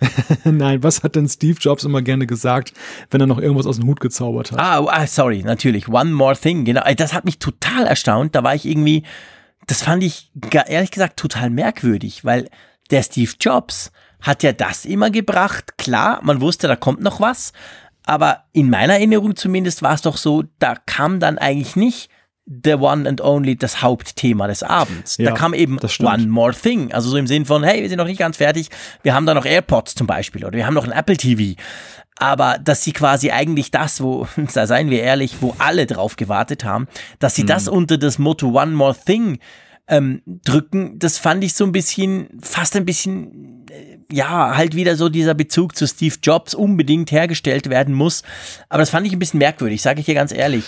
Nein, 0.44 0.82
was 0.82 1.02
hat 1.02 1.16
denn 1.16 1.28
Steve 1.28 1.58
Jobs 1.60 1.84
immer 1.84 2.00
gerne 2.00 2.26
gesagt, 2.26 2.72
wenn 3.10 3.20
er 3.20 3.26
noch 3.26 3.38
irgendwas 3.38 3.66
aus 3.66 3.78
dem 3.78 3.86
Hut 3.86 4.00
gezaubert 4.00 4.52
hat? 4.52 4.58
Ah, 4.58 4.86
ah 4.88 5.06
sorry, 5.06 5.42
natürlich. 5.42 5.88
One 5.88 6.12
more 6.12 6.34
thing. 6.34 6.64
Genau. 6.64 6.80
Das 6.96 7.12
hat 7.12 7.26
mich 7.26 7.38
total 7.38 7.86
erstaunt. 7.86 8.34
Da 8.34 8.42
war 8.42 8.54
ich 8.54 8.64
irgendwie 8.64 9.02
das 9.66 9.82
fand 9.82 10.02
ich 10.02 10.30
ehrlich 10.66 10.90
gesagt 10.90 11.18
total 11.18 11.50
merkwürdig, 11.50 12.24
weil 12.24 12.48
der 12.90 13.02
Steve 13.02 13.32
Jobs 13.40 13.92
hat 14.20 14.42
ja 14.42 14.52
das 14.52 14.84
immer 14.84 15.10
gebracht. 15.10 15.76
Klar, 15.78 16.20
man 16.22 16.40
wusste, 16.40 16.68
da 16.68 16.76
kommt 16.76 17.00
noch 17.00 17.20
was, 17.20 17.52
aber 18.04 18.44
in 18.52 18.70
meiner 18.70 18.94
Erinnerung 18.94 19.36
zumindest 19.36 19.82
war 19.82 19.94
es 19.94 20.02
doch 20.02 20.16
so, 20.16 20.44
da 20.58 20.74
kam 20.74 21.20
dann 21.20 21.38
eigentlich 21.38 21.76
nicht 21.76 22.10
the 22.46 22.74
one 22.74 23.08
and 23.08 23.22
only 23.22 23.56
das 23.56 23.80
Hauptthema 23.80 24.46
des 24.46 24.62
Abends. 24.62 25.16
Ja, 25.16 25.30
da 25.30 25.36
kam 25.36 25.54
eben 25.54 25.78
one 26.00 26.26
more 26.26 26.52
thing. 26.52 26.92
Also 26.92 27.08
so 27.08 27.16
im 27.16 27.26
Sinn 27.26 27.46
von, 27.46 27.64
hey, 27.64 27.80
wir 27.80 27.88
sind 27.88 27.98
noch 27.98 28.06
nicht 28.06 28.18
ganz 28.18 28.36
fertig, 28.36 28.68
wir 29.02 29.14
haben 29.14 29.24
da 29.24 29.32
noch 29.32 29.46
AirPods 29.46 29.94
zum 29.94 30.06
Beispiel 30.06 30.44
oder 30.44 30.56
wir 30.56 30.66
haben 30.66 30.74
noch 30.74 30.84
ein 30.84 30.92
Apple 30.92 31.16
TV 31.16 31.58
aber 32.18 32.58
dass 32.62 32.84
sie 32.84 32.92
quasi 32.92 33.30
eigentlich 33.30 33.70
das, 33.70 34.00
wo, 34.00 34.26
da 34.54 34.66
seien 34.66 34.90
wir 34.90 35.02
ehrlich, 35.02 35.36
wo 35.40 35.54
alle 35.58 35.86
drauf 35.86 36.16
gewartet 36.16 36.64
haben, 36.64 36.88
dass 37.18 37.34
sie 37.34 37.42
mhm. 37.42 37.48
das 37.48 37.68
unter 37.68 37.98
das 37.98 38.18
Motto 38.18 38.48
One 38.48 38.72
More 38.72 38.96
Thing 38.96 39.38
ähm, 39.86 40.22
drücken. 40.26 40.98
Das 40.98 41.18
fand 41.18 41.44
ich 41.44 41.54
so 41.54 41.64
ein 41.64 41.72
bisschen, 41.72 42.28
fast 42.40 42.76
ein 42.76 42.84
bisschen, 42.84 43.66
äh, 43.70 43.98
ja, 44.12 44.56
halt 44.56 44.74
wieder 44.74 44.96
so 44.96 45.08
dieser 45.08 45.34
Bezug 45.34 45.76
zu 45.76 45.86
Steve 45.86 46.16
Jobs 46.22 46.54
unbedingt 46.54 47.10
hergestellt 47.12 47.68
werden 47.68 47.94
muss. 47.94 48.22
Aber 48.68 48.80
das 48.80 48.90
fand 48.90 49.06
ich 49.06 49.12
ein 49.12 49.18
bisschen 49.18 49.38
merkwürdig, 49.38 49.82
sage 49.82 50.00
ich 50.00 50.06
dir 50.06 50.14
ganz 50.14 50.32
ehrlich. 50.32 50.64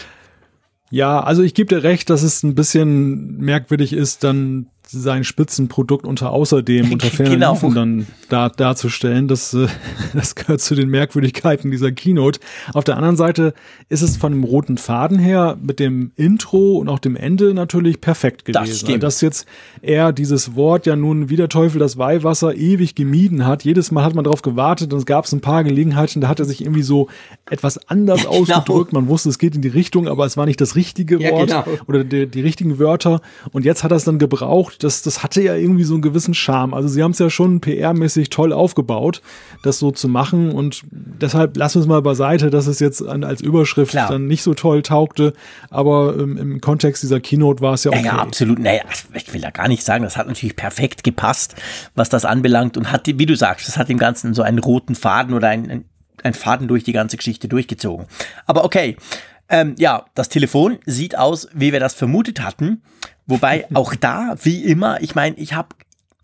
Ja, 0.91 1.21
also 1.21 1.43
ich 1.43 1.55
gebe 1.55 1.75
dir 1.75 1.83
recht, 1.83 2.11
dass 2.11 2.23
es 2.23 2.43
ein 2.43 2.55
bisschen 2.55 3.39
merkwürdig 3.39 3.93
ist, 3.93 4.23
dann 4.23 4.69
sein 4.89 5.25
Spitzenprodukt 5.25 6.07
unter 6.07 6.31
außerdem 6.31 6.93
unter 6.93 7.09
ferner 7.09 7.35
genau. 7.35 7.53
Liefen 7.53 7.75
dann 7.75 8.07
da, 8.29 8.49
darzustellen. 8.49 9.29
Das, 9.29 9.53
äh, 9.55 9.67
das 10.15 10.35
gehört 10.35 10.61
zu 10.61 10.75
den 10.75 10.89
Merkwürdigkeiten 10.89 11.71
dieser 11.71 11.93
Keynote. 11.93 12.41
Auf 12.73 12.85
der 12.85 12.97
anderen 12.97 13.17
Seite 13.17 13.55
ist 13.89 14.03
es 14.03 14.17
von 14.17 14.33
dem 14.33 14.45
roten 14.45 14.79
Faden 14.79 15.19
her 15.19 15.57
mit 15.61 15.81
dem 15.81 16.13
Intro 16.17 16.77
und 16.79 16.89
auch 16.89 16.99
dem 16.99 17.17
Ende 17.17 17.55
natürlich 17.55 18.01
perfekt 18.01 18.45
gewesen. 18.45 18.67
Das 18.67 18.79
stimmt. 18.79 19.03
Dass 19.03 19.21
jetzt 19.21 19.47
er 19.83 20.13
dieses 20.13 20.55
Wort 20.55 20.87
ja 20.87 20.97
nun 20.97 21.29
wie 21.29 21.37
der 21.37 21.49
Teufel 21.49 21.79
das 21.79 21.99
Weihwasser 21.99 22.55
ewig 22.55 22.95
gemieden 22.95 23.47
hat. 23.47 23.65
Jedes 23.65 23.91
Mal 23.91 24.05
hat 24.05 24.15
man 24.15 24.25
darauf 24.25 24.43
gewartet 24.43 24.93
und 24.93 24.99
es 25.01 25.07
gab 25.07 25.27
ein 25.33 25.41
paar 25.41 25.65
Gelegenheiten, 25.65 26.21
da 26.21 26.29
hat 26.29 26.39
er 26.39 26.45
sich 26.45 26.61
irgendwie 26.61 26.83
so 26.83 27.09
etwas 27.51 27.89
anders 27.89 28.21
genau. 28.25 28.41
ausgedrückt. 28.41 28.93
Man 28.93 29.09
wusste, 29.09 29.29
es 29.29 29.39
geht 29.39 29.57
in 29.57 29.63
die 29.63 29.69
Richtung, 29.69 30.07
aber 30.07 30.25
es 30.25 30.37
war 30.37 30.47
nicht 30.47 30.61
das 30.61 30.77
richtige 30.77 31.21
ja, 31.21 31.33
Wort 31.33 31.49
genau. 31.49 31.65
oder 31.89 32.05
die, 32.05 32.27
die 32.29 32.41
richtigen 32.41 32.79
Wörter. 32.79 33.21
Und 33.51 33.65
jetzt 33.65 33.83
hat 33.83 33.91
er 33.91 33.97
es 33.97 34.05
dann 34.05 34.19
gebraucht 34.19 34.76
das, 34.79 35.03
das 35.03 35.23
hatte 35.23 35.43
ja 35.43 35.55
irgendwie 35.55 35.85
so 35.85 35.95
einen 35.95 36.03
gewissen 36.03 36.35
Charme. 36.35 36.75
Also 36.75 36.89
sie 36.89 37.03
haben 37.03 37.13
es 37.13 37.19
ja 37.19 37.31
schon 37.31 37.61
PR-mäßig 37.61 38.31
toll 38.31 38.53
aufgebaut, 38.53 39.23
das 39.63 39.79
so 39.79 39.91
zu 39.91 40.09
machen 40.09 40.51
und 40.53 40.83
deshalb 40.91 41.57
lassen 41.57 41.77
wir 41.77 41.81
es 41.83 41.87
mal 41.87 42.03
beiseite, 42.03 42.51
dass 42.51 42.67
es 42.67 42.81
jetzt 42.81 43.03
an, 43.03 43.25
als 43.25 43.41
Überschrift 43.41 43.93
Klar. 43.93 44.11
dann 44.11 44.27
nicht 44.27 44.43
so 44.43 44.55
toll 44.55 44.83
taugte, 44.83 45.33
aber 45.71 46.17
ähm, 46.19 46.37
im 46.37 46.61
Kontext 46.61 47.03
dieser 47.03 47.21
Keynote 47.21 47.61
war 47.61 47.75
es 47.75 47.85
ja 47.85 47.91
okay. 47.91 48.05
Ja, 48.05 48.17
ja 48.17 48.19
absolut. 48.19 48.59
Naja, 48.59 48.83
ich 49.15 49.33
will 49.33 49.41
da 49.41 49.51
gar 49.51 49.69
nicht 49.69 49.83
sagen, 49.83 50.05
das 50.05 50.17
hat 50.17 50.27
natürlich 50.27 50.57
perfekt 50.57 51.05
gepasst, 51.05 51.57
was 51.95 52.09
das 52.09 52.25
anbelangt 52.25 52.77
und 52.77 52.93
hat, 52.93 53.07
wie 53.07 53.27
du 53.27 53.37
sagst, 53.37 53.69
das 53.69 53.77
hat 53.77 53.89
dem 53.89 53.99
Ganzen 53.99 54.35
so 54.35 54.43
einen 54.43 54.59
roten 54.59 54.95
Faden 54.95 55.35
oder 55.35 55.49
einen, 55.49 55.85
einen 56.23 56.35
Faden 56.35 56.69
durch 56.69 56.85
die 56.85 56.93
ganze 56.93 57.17
Geschichte 57.17 57.49
durchgezogen. 57.49 58.07
Aber 58.47 58.65
okay, 58.65 58.97
ähm, 59.49 59.75
ja, 59.79 60.07
das 60.15 60.29
Telefon 60.29 60.79
sieht 60.87 61.17
aus, 61.17 61.49
wie 61.53 61.73
wir 61.73 61.81
das 61.81 61.95
vermutet 61.95 62.43
hatten. 62.43 62.83
Wobei 63.27 63.67
auch 63.75 63.95
da, 63.95 64.37
wie 64.43 64.65
immer, 64.65 65.01
ich 65.03 65.15
meine, 65.15 65.37
ich 65.37 65.55
habe 65.55 65.69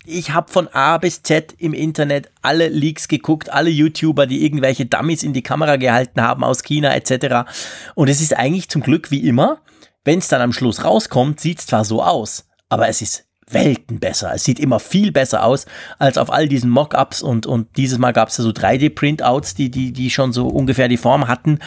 ich 0.05 0.31
habe 0.31 0.51
von 0.51 0.67
A 0.67 0.97
bis 0.97 1.23
Z 1.23 1.55
im 1.57 1.73
Internet 1.73 2.29
alle 2.41 2.67
Leaks 2.67 3.07
geguckt, 3.07 3.49
alle 3.51 3.69
YouTuber, 3.69 4.27
die 4.27 4.43
irgendwelche 4.43 4.85
Dummies 4.85 5.23
in 5.23 5.31
die 5.31 5.43
Kamera 5.43 5.77
gehalten 5.77 6.21
haben 6.21 6.43
aus 6.43 6.63
China 6.63 6.93
etc. 6.93 7.49
Und 7.95 8.09
es 8.09 8.19
ist 8.19 8.35
eigentlich 8.35 8.67
zum 8.67 8.81
Glück 8.81 9.11
wie 9.11 9.25
immer, 9.25 9.61
wenn 10.03 10.19
es 10.19 10.27
dann 10.27 10.41
am 10.41 10.51
Schluss 10.51 10.83
rauskommt, 10.83 11.39
sieht 11.39 11.59
es 11.59 11.67
zwar 11.67 11.85
so 11.85 12.03
aus, 12.03 12.45
aber 12.67 12.89
es 12.89 13.01
ist 13.01 13.25
Welten 13.49 13.99
besser. 13.99 14.33
Es 14.33 14.43
sieht 14.43 14.59
immer 14.59 14.79
viel 14.79 15.11
besser 15.11 15.43
aus 15.43 15.65
als 15.99 16.17
auf 16.17 16.31
all 16.31 16.47
diesen 16.47 16.69
Mockups 16.69 17.21
und, 17.21 17.45
und 17.45 17.77
dieses 17.77 17.97
Mal 17.97 18.11
gab 18.11 18.29
es 18.29 18.37
ja 18.37 18.43
so 18.43 18.49
3D-Printouts, 18.49 19.55
die, 19.55 19.69
die, 19.69 19.93
die 19.93 20.09
schon 20.09 20.33
so 20.33 20.47
ungefähr 20.47 20.87
die 20.87 20.97
Form 20.97 21.27
hatten 21.27 21.59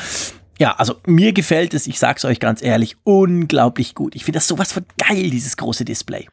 ja, 0.59 0.73
also 0.77 0.97
mir 1.07 1.33
gefällt 1.33 1.75
es, 1.75 1.87
ich 1.87 1.99
sag's 1.99 2.25
euch 2.25 2.41
ganz 2.41 2.63
ehrlich, 2.63 2.97
unglaublich 3.05 3.95
gut. 3.95 4.15
Ich 4.15 4.25
finde 4.25 4.39
das 4.39 4.49
sowas 4.49 4.73
von 4.73 4.85
geil, 4.97 5.31
dieses 5.31 5.57
große 5.57 5.85
Display. 5.85 6.27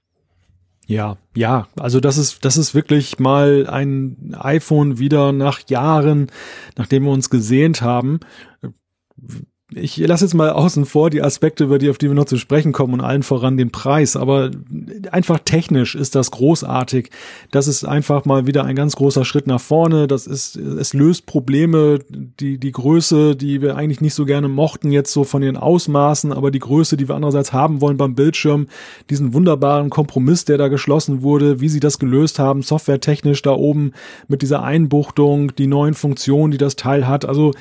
Ja, 0.86 1.18
ja, 1.36 1.68
also 1.80 2.00
das 2.00 2.18
ist, 2.18 2.44
das 2.44 2.58
ist 2.58 2.76
wirklich 2.76 3.18
mal 3.20 3.68
ein 3.70 4.36
iPhone 4.38 5.00
wieder 5.00 5.32
nach 5.32 5.62
Jahren, 5.70 6.28
nachdem 6.78 7.04
wir 7.04 7.12
uns 7.12 7.30
gesehnt 7.30 7.82
haben, 7.82 8.20
ich 9.76 9.98
lasse 9.98 10.26
jetzt 10.26 10.34
mal 10.34 10.52
außen 10.52 10.86
vor 10.86 11.10
die 11.10 11.22
Aspekte, 11.22 11.66
über 11.66 11.80
die, 11.80 11.90
auf 11.90 11.98
die 11.98 12.08
wir 12.08 12.16
noch 12.16 12.26
zu 12.26 12.38
sprechen 12.38 12.72
kommen 12.72 12.94
und 12.94 13.02
allen 13.02 13.24
voran 13.24 13.58
den 13.58 13.72
Preis. 13.72 14.16
Aber 14.16 14.52
einfach 15.12 15.40
technisch 15.40 15.95
ist 15.95 16.16
das 16.16 16.32
großartig. 16.32 17.10
Das 17.52 17.68
ist 17.68 17.84
einfach 17.84 18.26
mal 18.26 18.48
wieder 18.48 18.66
ein 18.66 18.76
ganz 18.76 18.95
großer 18.95 19.26
Schritt 19.26 19.48
nach 19.48 19.62
vorne. 19.62 20.08
Das 20.08 20.28
ist, 20.28 20.56
es 20.56 20.94
löst 20.94 21.26
Probleme, 21.26 22.00
die, 22.10 22.58
die 22.58 22.72
Größe, 22.72 23.36
die 23.36 23.62
wir 23.62 23.76
eigentlich 23.76 24.02
nicht 24.02 24.14
so 24.14 24.26
gerne 24.26 24.48
mochten, 24.48 24.91
jetzt 24.91 25.12
so 25.12 25.24
von 25.24 25.41
den 25.41 25.58
Ausmaßen, 25.58 26.32
aber 26.32 26.52
die 26.52 26.60
Größe, 26.60 26.98
die 26.98 27.08
wir 27.08 27.16
andererseits 27.16 27.54
haben 27.54 27.82
wollen 27.82 27.98
beim 27.98 28.16
Bildschirm, 28.16 28.68
diesen 29.10 29.34
wunderbaren 29.34 29.90
Kompromiss, 29.90 30.45
der 30.45 30.58
da 30.58 30.68
geschlossen 30.68 31.22
wurde, 31.22 31.62
wie 31.62 31.70
sie 31.70 31.80
das 31.80 32.00
gelöst 32.00 32.40
haben, 32.40 32.62
softwaretechnisch 32.62 33.41
da 33.41 33.52
oben 33.52 33.94
mit 34.28 34.41
dieser 34.41 34.64
Einbuchtung, 34.64 35.56
die 35.56 35.68
neuen 35.68 35.94
Funktionen, 35.94 36.52
die 36.52 36.58
das 36.58 36.76
Teil 36.76 37.08
hat. 37.08 37.26
Also 37.26 37.52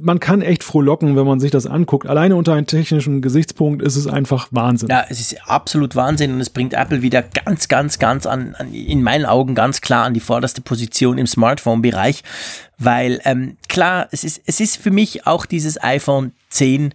man 0.00 0.20
kann 0.20 0.42
echt 0.42 0.64
frohlocken, 0.64 1.16
wenn 1.16 1.26
man 1.26 1.39
sich 1.40 1.50
das 1.50 1.66
anguckt, 1.66 2.06
alleine 2.06 2.36
unter 2.36 2.54
einem 2.54 2.66
technischen 2.66 3.22
Gesichtspunkt 3.22 3.82
ist 3.82 3.96
es 3.96 4.06
einfach 4.06 4.48
Wahnsinn. 4.50 4.88
Ja, 4.88 5.04
es 5.08 5.20
ist 5.20 5.36
absolut 5.48 5.96
Wahnsinn 5.96 6.32
und 6.32 6.40
es 6.40 6.50
bringt 6.50 6.74
Apple 6.74 7.02
wieder 7.02 7.22
ganz, 7.22 7.68
ganz, 7.68 7.98
ganz 7.98 8.26
an, 8.26 8.54
an 8.56 8.72
in 8.72 9.02
meinen 9.02 9.26
Augen 9.26 9.54
ganz 9.54 9.80
klar 9.80 10.04
an 10.04 10.14
die 10.14 10.20
vorderste 10.20 10.60
Position 10.60 11.18
im 11.18 11.26
Smartphone-Bereich, 11.26 12.22
weil 12.78 13.20
ähm, 13.24 13.56
klar, 13.68 14.08
es 14.10 14.24
ist, 14.24 14.42
es 14.46 14.60
ist 14.60 14.76
für 14.76 14.90
mich 14.90 15.26
auch 15.26 15.46
dieses 15.46 15.82
iPhone 15.82 16.32
10 16.50 16.94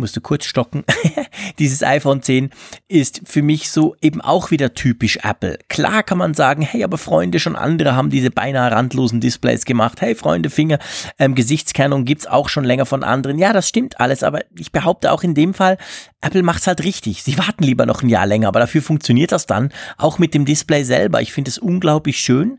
musste 0.00 0.20
kurz 0.20 0.44
stocken. 0.44 0.84
Dieses 1.58 1.82
iPhone 1.82 2.22
10 2.22 2.50
ist 2.88 3.22
für 3.24 3.42
mich 3.42 3.70
so 3.70 3.94
eben 4.00 4.20
auch 4.20 4.50
wieder 4.50 4.74
typisch 4.74 5.18
Apple. 5.22 5.58
Klar 5.68 6.02
kann 6.02 6.18
man 6.18 6.34
sagen, 6.34 6.62
hey, 6.62 6.82
aber 6.82 6.98
Freunde, 6.98 7.38
schon 7.38 7.56
andere 7.56 7.94
haben 7.94 8.10
diese 8.10 8.30
beinahe 8.30 8.72
randlosen 8.72 9.20
Displays 9.20 9.64
gemacht. 9.64 10.00
Hey, 10.00 10.14
Freunde, 10.14 10.50
Finger, 10.50 10.78
ähm, 11.18 11.34
Gesichtskennung 11.34 12.04
gibt's 12.04 12.26
auch 12.26 12.48
schon 12.48 12.64
länger 12.64 12.86
von 12.86 13.04
anderen. 13.04 13.38
Ja, 13.38 13.52
das 13.52 13.68
stimmt 13.68 14.00
alles, 14.00 14.22
aber 14.22 14.40
ich 14.58 14.72
behaupte 14.72 15.12
auch 15.12 15.22
in 15.22 15.34
dem 15.34 15.54
Fall, 15.54 15.78
Apple 16.20 16.42
macht's 16.42 16.66
halt 16.66 16.82
richtig. 16.84 17.22
Sie 17.22 17.38
warten 17.38 17.64
lieber 17.64 17.86
noch 17.86 18.02
ein 18.02 18.08
Jahr 18.08 18.26
länger, 18.26 18.48
aber 18.48 18.60
dafür 18.60 18.82
funktioniert 18.82 19.32
das 19.32 19.46
dann 19.46 19.70
auch 19.96 20.18
mit 20.18 20.34
dem 20.34 20.44
Display 20.44 20.84
selber. 20.84 21.20
Ich 21.22 21.32
finde 21.32 21.50
es 21.50 21.58
unglaublich 21.58 22.18
schön. 22.18 22.58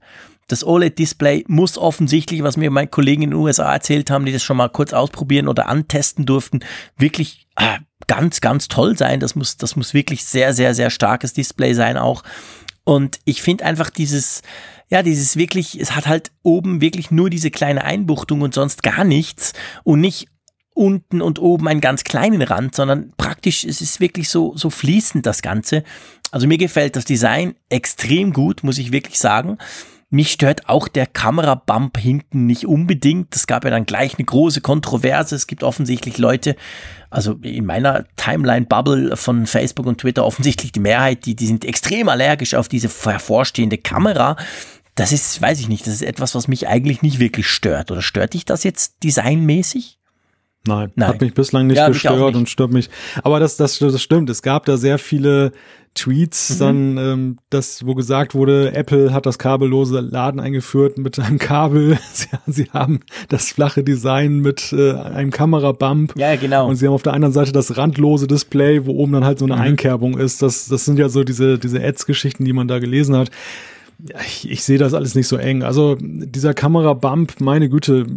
Das 0.52 0.66
OLED-Display 0.66 1.46
muss 1.48 1.78
offensichtlich, 1.78 2.44
was 2.44 2.58
mir 2.58 2.72
meine 2.72 2.88
Kollegen 2.88 3.22
in 3.22 3.30
den 3.30 3.40
USA 3.40 3.72
erzählt 3.74 4.12
haben, 4.12 4.26
die 4.26 4.34
das 4.34 4.44
schon 4.44 4.58
mal 4.58 4.68
kurz 4.68 4.92
ausprobieren 4.92 5.48
oder 5.48 5.70
antesten 5.70 6.26
durften, 6.26 6.60
wirklich 6.98 7.48
äh, 7.56 7.80
ganz, 8.08 8.42
ganz 8.42 8.68
toll 8.68 8.98
sein. 8.98 9.22
Das 9.22 9.36
muss, 9.36 9.56
das 9.56 9.78
muss 9.78 9.94
wirklich 9.94 10.26
sehr, 10.26 10.54
sehr, 10.54 10.76
sehr 10.76 10.90
starkes 10.90 11.32
Display 11.32 11.74
sein 11.74 11.98
auch. 11.98 12.24
Und 12.84 13.20
ich 13.24 13.42
finde 13.42 13.64
einfach 13.64 13.90
dieses, 13.90 14.42
ja, 14.90 15.04
dieses 15.04 15.38
wirklich, 15.38 15.80
es 15.80 15.96
hat 15.96 16.08
halt 16.08 16.32
oben 16.44 16.82
wirklich 16.82 17.12
nur 17.12 17.30
diese 17.30 17.50
kleine 17.50 17.86
Einbuchtung 17.86 18.42
und 18.42 18.54
sonst 18.54 18.84
gar 18.84 19.06
nichts 19.06 19.54
und 19.84 20.02
nicht 20.02 20.28
unten 20.74 21.22
und 21.22 21.40
oben 21.40 21.70
einen 21.70 21.80
ganz 21.80 22.04
kleinen 22.04 22.42
Rand, 22.42 22.76
sondern 22.76 23.14
praktisch 23.16 23.64
es 23.64 23.80
ist 23.80 24.02
wirklich 24.02 24.28
so, 24.28 24.54
so 24.58 24.70
fließend 24.70 25.26
das 25.26 25.42
Ganze. 25.42 25.86
Also 26.32 26.46
mir 26.46 26.58
gefällt 26.58 26.98
das 26.98 27.06
Design 27.06 27.56
extrem 27.70 28.34
gut, 28.34 28.64
muss 28.64 28.78
ich 28.80 28.92
wirklich 28.92 29.18
sagen. 29.18 29.58
Mich 30.14 30.34
stört 30.34 30.68
auch 30.68 30.90
der 30.90 31.08
Kamerabump 31.08 31.98
hinten 31.98 32.46
nicht 32.46 32.66
unbedingt. 32.66 33.34
Es 33.34 33.48
gab 33.48 33.64
ja 33.64 33.70
dann 33.70 33.86
gleich 33.86 34.18
eine 34.18 34.26
große 34.26 34.60
Kontroverse. 34.60 35.36
Es 35.36 35.48
gibt 35.48 35.64
offensichtlich 35.64 36.18
Leute, 36.18 36.58
also 37.10 37.40
in 37.42 37.66
meiner 37.66 38.04
Timeline-Bubble 38.18 39.16
von 39.16 39.48
Facebook 39.48 39.86
und 39.86 40.02
Twitter 40.02 40.26
offensichtlich 40.26 40.74
die 40.74 40.82
Mehrheit, 40.82 41.26
die, 41.26 41.34
die 41.34 41.48
sind 41.48 41.64
extrem 41.64 42.10
allergisch 42.10 42.56
auf 42.56 42.68
diese 42.68 42.90
hervorstehende 42.90 43.78
Kamera. 43.78 44.36
Das 44.96 45.14
ist, 45.14 45.42
weiß 45.42 45.62
ich 45.62 45.70
nicht, 45.70 45.88
das 45.88 45.94
ist 45.94 46.04
etwas, 46.04 46.36
was 46.36 46.50
mich 46.50 46.68
eigentlich 46.68 47.02
nicht 47.02 47.20
wirklich 47.20 47.48
stört. 47.48 47.90
Oder 47.90 48.02
stört 48.02 48.34
dich 48.34 48.44
das 48.44 48.66
jetzt 48.66 49.04
designmäßig? 49.04 50.01
Nein, 50.68 50.92
Nein. 50.96 51.10
hat 51.10 51.22
mich 51.22 51.34
bislang 51.34 51.68
nicht 51.68 51.78
ja, 51.78 51.88
gestört 51.88 52.20
nicht. 52.20 52.36
und 52.36 52.50
stört 52.50 52.72
mich. 52.72 52.90
Aber 53.24 53.40
das, 53.40 53.58
das, 53.58 53.80
das 53.80 54.02
stimmt. 54.02 54.30
Es 54.30 54.44
gab 54.44 54.66
da 54.66 54.78
sehr 54.78 55.00
viele 55.00 55.54
Tweets, 55.96 56.52
mhm. 56.52 56.60
dann, 56.60 56.98
ähm, 56.98 57.38
das, 57.50 57.86
wo 57.86 57.96
gesagt 57.96 58.36
wurde, 58.36 58.74
Apple 58.74 59.12
hat 59.12 59.26
das 59.26 59.40
kabellose 59.40 60.00
Laden 60.00 60.40
eingeführt 60.40 60.98
mit 60.98 61.20
einem 61.20 61.40
Kabel. 61.40 61.98
Sie, 62.14 62.28
sie 62.48 62.70
haben 62.72 63.02
das 63.28 63.52
flache 63.52 63.84
Design 63.84 64.40
mit 64.40 64.72
äh, 64.72 64.94
einem 64.94 65.32
Kamerabump. 65.32 66.14
Ja, 66.16 66.36
genau. 66.36 66.68
Und 66.68 66.76
sie 66.76 66.88
haben 66.88 66.94
auf 66.94 67.04
der 67.04 67.14
anderen 67.14 67.34
Seite 67.34 67.52
das 67.52 67.78
randlose 67.78 68.28
Display, 68.28 68.86
wo 68.86 68.92
oben 68.92 69.14
dann 69.14 69.26
halt 69.26 69.40
so 69.40 69.46
eine 69.46 69.56
mhm. 69.56 69.62
Einkerbung 69.62 70.18
ist. 70.18 70.42
Das, 70.42 70.68
das 70.68 70.86
sind 70.86 71.00
ja 71.00 71.10
so 71.10 71.24
diese, 71.24 71.58
diese 71.58 71.84
Ads-Geschichten, 71.84 72.46
die 72.46 72.54
man 72.54 72.68
da 72.68 72.80
gelesen 72.80 73.16
hat 73.18 73.32
ich, 74.26 74.50
ich 74.50 74.64
sehe 74.64 74.78
das 74.78 74.94
alles 74.94 75.16
nicht 75.16 75.28
so 75.28 75.38
eng. 75.38 75.64
Also 75.64 75.96
dieser 76.00 76.54
Kamerabump, 76.54 77.40
meine 77.40 77.70
Güte, 77.70 78.08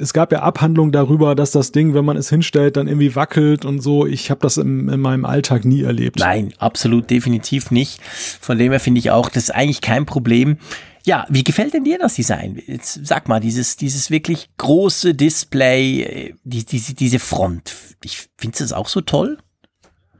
es 0.00 0.12
gab 0.12 0.32
ja 0.32 0.40
Abhandlungen 0.40 0.92
darüber, 0.92 1.34
dass 1.34 1.50
das 1.50 1.72
Ding, 1.72 1.94
wenn 1.94 2.04
man 2.04 2.16
es 2.16 2.30
hinstellt, 2.30 2.76
dann 2.76 2.88
irgendwie 2.88 3.14
wackelt 3.14 3.64
und 3.64 3.80
so. 3.80 4.06
Ich 4.06 4.30
habe 4.30 4.40
das 4.40 4.56
im, 4.56 4.88
in 4.88 5.00
meinem 5.00 5.24
Alltag 5.24 5.64
nie 5.64 5.82
erlebt. 5.82 6.18
Nein, 6.18 6.52
absolut 6.58 7.10
definitiv 7.10 7.70
nicht. 7.70 8.00
Von 8.02 8.58
dem 8.58 8.72
her 8.72 8.80
finde 8.80 8.98
ich 8.98 9.10
auch, 9.10 9.28
das 9.28 9.44
ist 9.44 9.50
eigentlich 9.50 9.80
kein 9.80 10.06
Problem. 10.06 10.58
Ja, 11.04 11.26
wie 11.30 11.44
gefällt 11.44 11.74
denn 11.74 11.84
dir 11.84 11.98
das 11.98 12.14
Design? 12.14 12.60
Jetzt 12.66 13.06
sag 13.06 13.28
mal, 13.28 13.40
dieses, 13.40 13.76
dieses 13.76 14.10
wirklich 14.10 14.50
große 14.58 15.14
Display, 15.14 16.02
äh, 16.02 16.34
die, 16.44 16.64
diese, 16.64 16.94
diese 16.94 17.18
Front. 17.18 17.72
Ich 18.04 18.28
finde 18.36 18.62
es 18.62 18.72
auch 18.72 18.88
so 18.88 19.00
toll. 19.00 19.38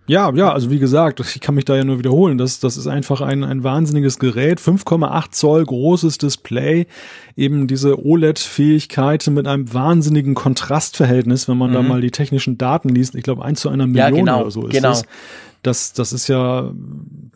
Ja, 0.09 0.33
ja, 0.35 0.53
also 0.53 0.71
wie 0.71 0.79
gesagt, 0.79 1.21
ich 1.21 1.41
kann 1.41 1.55
mich 1.55 1.67
da 1.67 1.77
ja 1.77 1.85
nur 1.85 1.99
wiederholen. 1.99 2.39
Das, 2.39 2.61
das 2.61 2.79
ist 2.79 2.87
einfach 2.87 3.21
ein, 3.21 3.45
ein 3.45 3.63
wahnsinniges 3.63 4.19
Gerät. 4.19 4.59
5,8 4.59 5.31
Zoll 5.33 5.65
großes 5.65 6.17
Display. 6.17 6.87
Eben 7.37 7.67
diese 7.67 8.05
OLED-Fähigkeiten 8.05 9.35
mit 9.35 9.47
einem 9.47 9.73
wahnsinnigen 9.73 10.35
Kontrastverhältnis, 10.35 11.47
wenn 11.47 11.59
man 11.59 11.71
mhm. 11.71 11.75
da 11.75 11.83
mal 11.83 12.01
die 12.01 12.11
technischen 12.11 12.57
Daten 12.57 12.89
liest. 12.89 13.15
Ich 13.15 13.23
glaube, 13.23 13.45
eins 13.45 13.61
zu 13.61 13.69
einer 13.69 13.87
Million 13.87 13.97
ja, 13.97 14.11
genau, 14.11 14.41
oder 14.41 14.51
so 14.51 14.67
ist 14.67 14.73
genau. 14.73 14.93
es. 14.93 15.05
Das, 15.63 15.93
das 15.93 16.13
ist 16.13 16.29
ja 16.29 16.73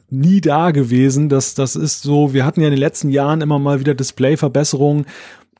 nie 0.09 0.40
da 0.40 0.70
gewesen. 0.70 1.28
Das, 1.28 1.55
das 1.55 1.77
ist 1.77 2.03
so, 2.03 2.32
wir 2.32 2.47
hatten 2.47 2.61
ja 2.61 2.69
in 2.69 2.73
den 2.73 2.81
letzten 2.81 3.11
Jahren 3.11 3.40
immer 3.43 3.59
mal 3.59 3.81
wieder 3.81 3.94
Displayverbesserungen, 3.94 5.07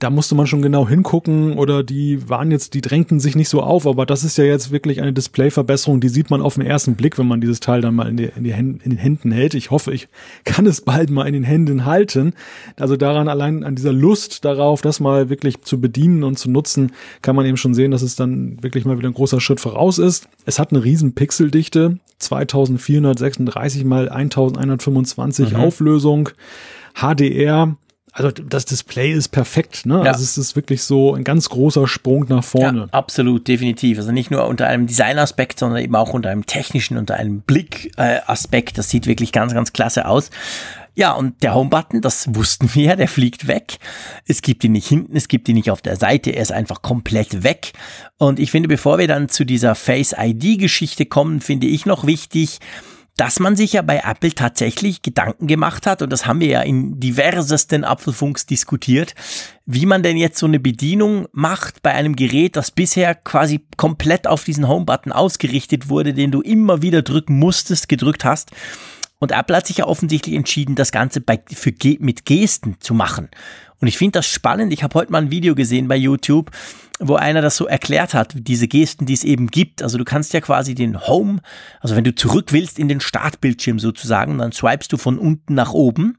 da 0.03 0.11
musste 0.11 0.35
man 0.35 0.49
schon 0.49 0.63
genau 0.63 0.89
hingucken 0.89 1.57
oder 1.57 1.85
die 1.85 2.29
waren 2.29 2.51
jetzt, 2.51 2.75
die 2.75 2.81
drängten 2.81 3.21
sich 3.21 3.37
nicht 3.37 3.49
so 3.49 3.63
auf, 3.63 3.87
aber 3.87 4.05
das 4.05 4.25
ist 4.25 4.37
ja 4.37 4.45
jetzt 4.45 4.73
wirklich 4.73 5.01
eine 5.01 5.13
Displayverbesserung, 5.13 6.01
die 6.01 6.09
sieht 6.09 6.29
man 6.29 6.43
auf 6.43 6.55
den 6.55 6.67
ersten 6.67 6.97
Blick, 6.97 7.19
wenn 7.19 7.29
man 7.29 7.41
dieses 7.41 7.61
Teil 7.61 7.81
dann 7.81 7.95
mal 7.95 8.09
in, 8.09 8.17
die, 8.17 8.31
in, 8.35 8.43
die 8.43 8.53
Händen, 8.53 8.81
in 8.83 8.91
den 8.91 8.99
Händen 8.99 9.31
hält. 9.31 9.55
Ich 9.55 9.71
hoffe, 9.71 9.93
ich 9.93 10.09
kann 10.45 10.67
es 10.67 10.81
bald 10.81 11.11
mal 11.11 11.29
in 11.29 11.35
den 11.35 11.45
Händen 11.45 11.85
halten. 11.85 12.35
Also 12.77 12.97
daran 12.97 13.29
allein 13.29 13.63
an 13.63 13.77
dieser 13.77 13.93
Lust 13.93 14.45
darauf, 14.45 14.83
das 14.83 14.99
mal 14.99 15.31
wirklich 15.31 15.63
zu 15.63 15.81
bedienen 15.81 16.25
und 16.25 16.37
zu 16.37 16.51
nutzen, 16.51 16.91
kann 17.23 17.37
man 17.37 17.47
eben 17.47 17.57
schon 17.57 17.75
sehen, 17.75 17.93
dass 17.93 18.03
es 18.03 18.17
dann 18.17 18.61
wirklich 18.61 18.85
mal 18.85 18.99
wieder 18.99 19.09
ein 19.09 19.15
großer 19.15 19.41
Schritt 19.41 19.61
voraus 19.61 19.99
ist. 19.99 20.27
Es 20.47 20.59
hat 20.59 20.73
eine 20.73 20.83
riesen 20.83 21.15
Pixeldichte, 21.15 21.99
2436 22.19 23.85
mal 23.85 24.09
1125 24.09 25.53
mhm. 25.53 25.57
Auflösung. 25.57 26.31
HDR 26.95 27.77
also 28.13 28.31
das 28.31 28.67
Display 28.67 29.13
ist 29.13 29.29
perfekt, 29.29 29.87
ne? 29.87 30.03
Ja. 30.05 30.13
Also 30.13 30.23
es 30.23 30.37
ist 30.37 30.55
wirklich 30.55 30.83
so 30.83 31.15
ein 31.15 31.25
ganz 31.25 31.49
großer 31.49 31.89
Sprung 31.89 32.27
nach 32.29 32.45
vorne. 32.45 32.81
Ja, 32.81 32.87
absolut, 32.91 33.49
definitiv. 33.49 33.97
Also 33.99 34.13
nicht 34.13 34.31
nur 34.31 34.47
unter 34.47 34.67
einem 34.67 34.87
Designaspekt, 34.87 35.59
sondern 35.59 35.83
eben 35.83 35.97
auch 35.97 36.13
unter 36.13 36.29
einem 36.29 36.45
technischen, 36.45 36.99
unter 36.99 37.15
einem 37.15 37.41
Blickaspekt. 37.41 38.77
das 38.77 38.91
sieht 38.91 39.07
wirklich 39.07 39.33
ganz, 39.33 39.55
ganz 39.55 39.73
klasse 39.73 40.07
aus. 40.07 40.31
Ja, 40.95 41.13
und 41.13 41.43
der 41.43 41.55
Home-Button, 41.55 42.03
das 42.03 42.35
wussten 42.35 42.69
wir 42.75 42.85
ja, 42.85 42.97
der 42.97 43.09
fliegt 43.09 43.47
weg. 43.47 43.79
Es 44.27 44.43
gibt 44.43 44.63
ihn 44.63 44.73
nicht 44.73 44.87
hinten, 44.87 45.17
es 45.17 45.27
gibt 45.27 45.49
ihn 45.49 45.55
nicht 45.55 45.71
auf 45.71 45.81
der 45.81 45.97
Seite, 45.97 46.33
er 46.33 46.43
ist 46.43 46.53
einfach 46.53 46.83
komplett 46.83 47.43
weg. 47.43 47.73
Und 48.19 48.39
ich 48.39 48.51
finde, 48.51 48.69
bevor 48.69 48.99
wir 48.99 49.09
dann 49.09 49.31
zu 49.31 49.47
dieser 49.47 49.75
Face-ID-Geschichte 49.75 51.07
kommen, 51.07 51.41
finde 51.41 51.67
ich 51.67 51.87
noch 51.87 52.07
wichtig, 52.07 52.59
dass 53.23 53.39
man 53.39 53.55
sich 53.55 53.75
ja 53.75 53.83
bei 53.83 54.03
Apple 54.05 54.35
tatsächlich 54.35 55.01
Gedanken 55.01 55.47
gemacht 55.47 55.87
hat, 55.87 56.03
und 56.03 56.11
das 56.11 56.27
haben 56.27 56.41
wir 56.41 56.49
ja 56.49 56.61
in 56.63 56.99
diversesten 56.99 57.85
Apfelfunks 57.85 58.47
diskutiert, 58.47 59.15
wie 59.65 59.87
man 59.87 60.03
denn 60.03 60.17
jetzt 60.17 60.41
so 60.41 60.47
eine 60.47 60.59
Bedienung 60.59 61.29
macht 61.31 61.83
bei 61.83 61.93
einem 61.93 62.17
Gerät, 62.17 62.57
das 62.57 62.73
bisher 62.73 63.15
quasi 63.15 63.61
komplett 63.77 64.27
auf 64.27 64.43
diesen 64.43 64.67
Home-Button 64.67 65.13
ausgerichtet 65.13 65.89
wurde, 65.89 66.15
den 66.15 66.33
du 66.33 66.41
immer 66.41 66.83
wieder 66.83 67.03
drücken 67.03 67.39
musstest, 67.39 67.89
gedrückt 67.89 68.25
hast. 68.25 68.51
Und 69.21 69.31
Apple 69.31 69.57
hat 69.57 69.69
sich 69.69 69.77
ja 69.77 69.87
offensichtlich 69.87 70.35
entschieden, 70.35 70.75
das 70.75 70.91
Ganze 70.91 71.21
bei, 71.21 71.41
für, 71.49 71.73
mit 72.01 72.25
Gesten 72.25 72.79
zu 72.81 72.93
machen. 72.93 73.29
Und 73.81 73.87
ich 73.87 73.99
finde 73.99 74.19
das 74.19 74.27
spannend. 74.27 74.73
Ich 74.73 74.83
habe 74.83 74.99
heute 74.99 75.13
mal 75.13 75.23
ein 75.23 75.31
Video 75.31 75.55
gesehen 75.55 75.87
bei 75.87 75.95
YouTube, 75.95 76.51
wo 77.03 77.17
einer 77.17 77.43
das 77.43 77.57
so 77.57 77.67
erklärt 77.67 78.15
hat, 78.15 78.35
diese 78.37 78.69
Gesten, 78.69 79.07
die 79.07 79.13
es 79.13 79.25
eben 79.25 79.49
gibt. 79.49 79.83
Also 79.83 79.99
du 79.99 80.05
kannst 80.05 80.33
ja 80.33 80.41
quasi 80.41 80.75
den 80.75 81.07
Home, 81.07 81.41
also 81.81 81.97
wenn 81.97 82.05
du 82.05 82.15
zurück 82.15 82.53
willst 82.53 82.79
in 82.79 82.89
den 82.89 83.01
Startbildschirm 83.01 83.79
sozusagen, 83.79 84.39
dann 84.39 84.53
swipest 84.53 84.93
du 84.93 84.97
von 84.97 85.19
unten 85.19 85.55
nach 85.55 85.73
oben. 85.73 86.19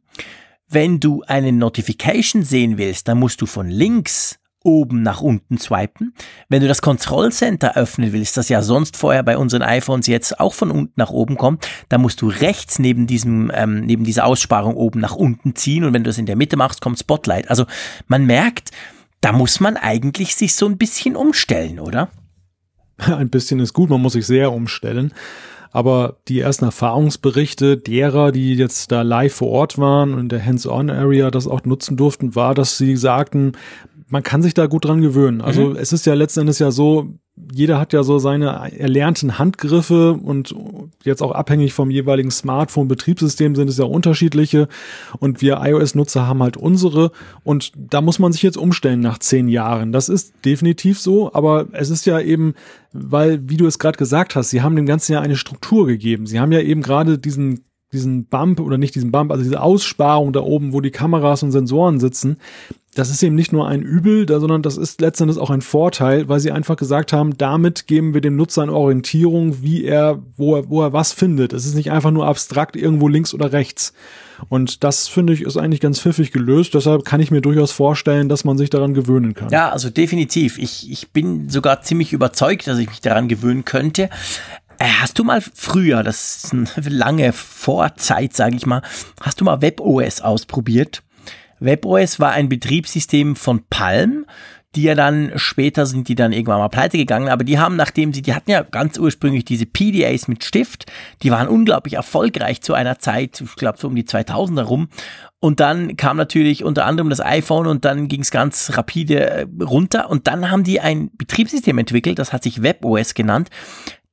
Wenn 0.68 1.00
du 1.00 1.24
eine 1.28 1.52
Notification 1.52 2.44
sehen 2.44 2.78
willst, 2.78 3.08
dann 3.08 3.20
musst 3.20 3.42
du 3.42 3.46
von 3.46 3.70
links 3.70 4.40
oben 4.64 5.04
nach 5.04 5.22
unten 5.22 5.58
swipen. 5.58 6.14
Wenn 6.50 6.62
du 6.62 6.68
das 6.68 6.82
Control 6.82 7.32
Center 7.32 7.76
öffnen 7.76 8.14
willst, 8.14 8.38
das 8.38 8.50
ja 8.50 8.62
sonst 8.62 8.98
vorher 8.98 9.24
bei 9.24 9.38
unseren 9.38 9.62
iPhones 9.62 10.08
jetzt 10.08 10.40
auch 10.40 10.54
von 10.54 10.72
unten 10.72 10.94
nach 10.96 11.10
oben 11.10 11.38
kommt, 11.38 11.68
dann 11.90 12.02
musst 12.02 12.22
du 12.22 12.30
rechts 12.30 12.80
neben 12.80 13.06
diesem, 13.06 13.52
ähm, 13.54 13.86
neben 13.86 14.04
dieser 14.04 14.26
Aussparung 14.26 14.76
oben 14.76 15.00
nach 15.00 15.16
unten 15.16 15.56
ziehen 15.56 15.84
und 15.84 15.94
wenn 15.94 16.04
du 16.04 16.10
das 16.10 16.18
in 16.18 16.26
der 16.26 16.38
Mitte 16.38 16.56
machst, 16.56 16.82
kommt 16.82 16.98
Spotlight. 16.98 17.50
Also 17.50 17.66
man 18.08 18.26
merkt, 18.26 18.72
da 19.24 19.32
muss 19.32 19.62
man 19.62 19.78
eigentlich 19.78 20.36
sich 20.36 20.54
so 20.54 20.66
ein 20.66 20.78
bisschen 20.78 21.16
umstellen, 21.16 21.80
oder? 21.80 22.10
Ein 22.98 23.30
bisschen 23.30 23.60
ist 23.60 23.74
gut, 23.74 23.90
man 23.90 24.02
muss 24.02 24.14
sich 24.14 24.28
sehr 24.28 24.52
umstellen. 24.52 25.14
Aber 25.72 26.18
die 26.28 26.42
ersten 26.42 26.66
Erfahrungsberichte 26.66 27.78
derer, 27.78 28.32
die 28.32 28.54
jetzt 28.54 28.92
da 28.92 29.02
live 29.02 29.34
vor 29.34 29.48
Ort 29.48 29.78
waren 29.80 30.14
und 30.14 30.20
in 30.20 30.30
der 30.30 30.46
Hands-on-Area 30.46 31.32
das 31.32 31.48
auch 31.48 31.64
nutzen 31.64 31.98
durften, 31.98 32.36
war, 32.36 32.54
dass 32.54 32.78
sie 32.78 32.96
sagten, 32.96 33.54
man 34.14 34.22
kann 34.22 34.44
sich 34.44 34.54
da 34.54 34.68
gut 34.68 34.86
dran 34.86 35.02
gewöhnen. 35.02 35.42
Also 35.42 35.70
mhm. 35.70 35.76
es 35.76 35.92
ist 35.92 36.06
ja 36.06 36.14
letzten 36.14 36.42
Endes 36.42 36.60
ja 36.60 36.70
so, 36.70 37.16
jeder 37.52 37.80
hat 37.80 37.94
ja 37.94 38.04
so 38.04 38.20
seine 38.20 38.72
erlernten 38.78 39.40
Handgriffe 39.40 40.14
und 40.14 40.54
jetzt 41.04 41.24
auch 41.24 41.32
abhängig 41.32 41.74
vom 41.74 41.90
jeweiligen 41.90 42.30
Smartphone-Betriebssystem 42.30 43.56
sind 43.56 43.70
es 43.70 43.80
ja 43.80 43.86
unterschiedliche 43.86 44.68
und 45.18 45.42
wir 45.42 45.62
iOS-Nutzer 45.64 46.28
haben 46.28 46.44
halt 46.44 46.58
unsere 46.58 47.12
und 47.44 47.72
da 47.76 48.02
muss 48.02 48.20
man 48.20 48.32
sich 48.32 48.44
jetzt 48.44 48.58
umstellen 48.58 49.00
nach 49.00 49.18
zehn 49.18 49.48
Jahren. 49.48 49.92
Das 49.92 50.10
ist 50.10 50.34
definitiv 50.46 51.00
so, 51.00 51.34
aber 51.34 51.70
es 51.72 51.90
ist 51.90 52.06
ja 52.06 52.20
eben, 52.20 52.54
weil, 52.92 53.50
wie 53.50 53.58
du 53.58 53.66
es 53.66 53.80
gerade 53.80 53.98
gesagt 53.98 54.36
hast, 54.36 54.52
sie 54.52 54.62
haben 54.62 54.76
dem 54.76 54.86
Ganzen 54.86 55.14
ja 55.14 55.22
eine 55.22 55.38
Struktur 55.38 55.88
gegeben. 55.88 56.28
Sie 56.28 56.40
haben 56.40 56.52
ja 56.52 56.60
eben 56.60 56.84
gerade 56.84 57.18
diesen 57.18 57.62
diesen 57.92 58.26
Bump 58.26 58.60
oder 58.60 58.80
nicht 58.80 58.96
diesen 58.96 59.12
Bump, 59.12 59.32
also 59.32 59.44
diese 59.44 59.62
Aussparung 59.62 60.34
da 60.34 60.42
oben, 60.42 60.74
wo 60.74 60.82
die 60.82 60.90
Kameras 60.90 61.44
und 61.44 61.52
Sensoren 61.52 62.00
sitzen, 62.00 62.38
das 62.96 63.10
ist 63.10 63.24
eben 63.24 63.36
nicht 63.36 63.52
nur 63.52 63.68
ein 63.68 63.82
Übel, 63.82 64.28
sondern 64.28 64.62
das 64.62 64.78
ist 64.78 65.02
letztendlich 65.02 65.40
auch 65.40 65.50
ein 65.50 65.62
Vorteil, 65.62 66.30
weil 66.30 66.40
sie 66.40 66.52
einfach 66.52 66.76
gesagt 66.76 67.14
haben, 67.14 67.38
damit 67.38 67.88
geben 67.88 68.14
wir 68.14 68.22
dem 68.22 68.36
Nutzer 68.36 68.64
eine 68.64 68.74
Orientierung, 68.74 69.62
wie 69.62 69.84
er, 69.84 70.22
wo 70.38 70.56
er, 70.56 70.70
wo 70.70 70.82
er 70.82 70.94
was 70.94 71.14
findet. 71.14 71.54
Es 71.54 71.66
ist 71.66 71.76
nicht 71.76 71.92
einfach 71.92 72.12
nur 72.12 72.28
abstrakt 72.28 72.76
irgendwo 72.76 73.08
links 73.08 73.34
oder 73.34 73.52
rechts. 73.52 73.94
Und 74.50 74.84
das 74.84 75.08
finde 75.08 75.34
ich 75.34 75.42
ist 75.42 75.58
eigentlich 75.58 75.80
ganz 75.80 76.00
pfiffig 76.00 76.32
gelöst. 76.32 76.74
Deshalb 76.74 77.06
kann 77.06 77.22
ich 77.22 77.32
mir 77.32 77.42
durchaus 77.42 77.72
vorstellen, 77.72 78.30
dass 78.30 78.44
man 78.44 78.58
sich 78.58 78.70
daran 78.70 78.94
gewöhnen 78.94 79.34
kann. 79.34 79.50
Ja, 79.50 79.70
also 79.70 79.90
definitiv. 79.90 80.58
Ich, 80.58 80.92
ich 80.92 81.12
bin 81.12 81.50
sogar 81.50 81.82
ziemlich 81.82 82.14
überzeugt, 82.14 82.68
dass 82.68 82.78
ich 82.78 82.90
mich 82.90 83.02
daran 83.02 83.28
gewöhnen 83.28 83.64
könnte. 83.66 84.10
Äh, 84.80 84.88
hast 85.02 85.20
du 85.20 85.24
mal 85.24 85.42
früher, 85.42 86.04
das 86.04 86.44
ist 86.44 86.54
eine 86.54 86.68
lange 86.90 87.32
Vorzeit, 87.32 88.34
sage 88.34 88.56
ich 88.56 88.66
mal, 88.66 88.82
hast 89.22 89.40
du 89.40 89.46
mal 89.46 89.62
WebOS 89.62 90.22
ausprobiert? 90.22 91.03
WebOS 91.64 92.20
war 92.20 92.32
ein 92.32 92.50
Betriebssystem 92.50 93.36
von 93.36 93.64
Palm, 93.70 94.26
die 94.76 94.84
ja 94.84 94.96
dann 94.96 95.32
später 95.36 95.86
sind 95.86 96.08
die 96.08 96.16
dann 96.16 96.32
irgendwann 96.32 96.58
mal 96.58 96.68
pleite 96.70 96.98
gegangen, 96.98 97.30
aber 97.30 97.44
die 97.44 97.60
haben, 97.60 97.76
nachdem 97.76 98.12
sie, 98.12 98.22
die 98.22 98.34
hatten 98.34 98.50
ja 98.50 98.64
ganz 98.64 98.98
ursprünglich 98.98 99.46
diese 99.46 99.66
PDAs 99.66 100.28
mit 100.28 100.44
Stift, 100.44 100.92
die 101.22 101.32
waren 101.32 101.48
unglaublich 101.48 101.94
erfolgreich 101.94 102.62
zu 102.62 102.74
einer 102.74 102.98
Zeit, 103.00 103.42
ich 103.42 103.56
glaube 103.56 103.78
so 103.80 103.88
um 103.88 103.96
die 103.96 104.04
2000er 104.04 104.64
rum. 104.64 104.90
Und 105.40 105.60
dann 105.60 105.98
kam 105.98 106.18
natürlich 106.18 106.64
unter 106.64 106.86
anderem 106.86 107.10
das 107.10 107.20
iPhone 107.20 107.68
und 107.68 107.86
dann 107.86 108.08
ging 108.08 108.22
es 108.22 108.32
ganz 108.32 108.78
rapide 108.78 109.30
äh, 109.30 109.46
runter 109.62 110.10
und 110.10 110.28
dann 110.28 110.50
haben 110.50 110.64
die 110.64 110.80
ein 110.80 111.12
Betriebssystem 111.18 111.78
entwickelt, 111.78 112.18
das 112.18 112.34
hat 112.34 112.44
sich 112.44 112.64
WebOS 112.64 113.14
genannt 113.14 113.50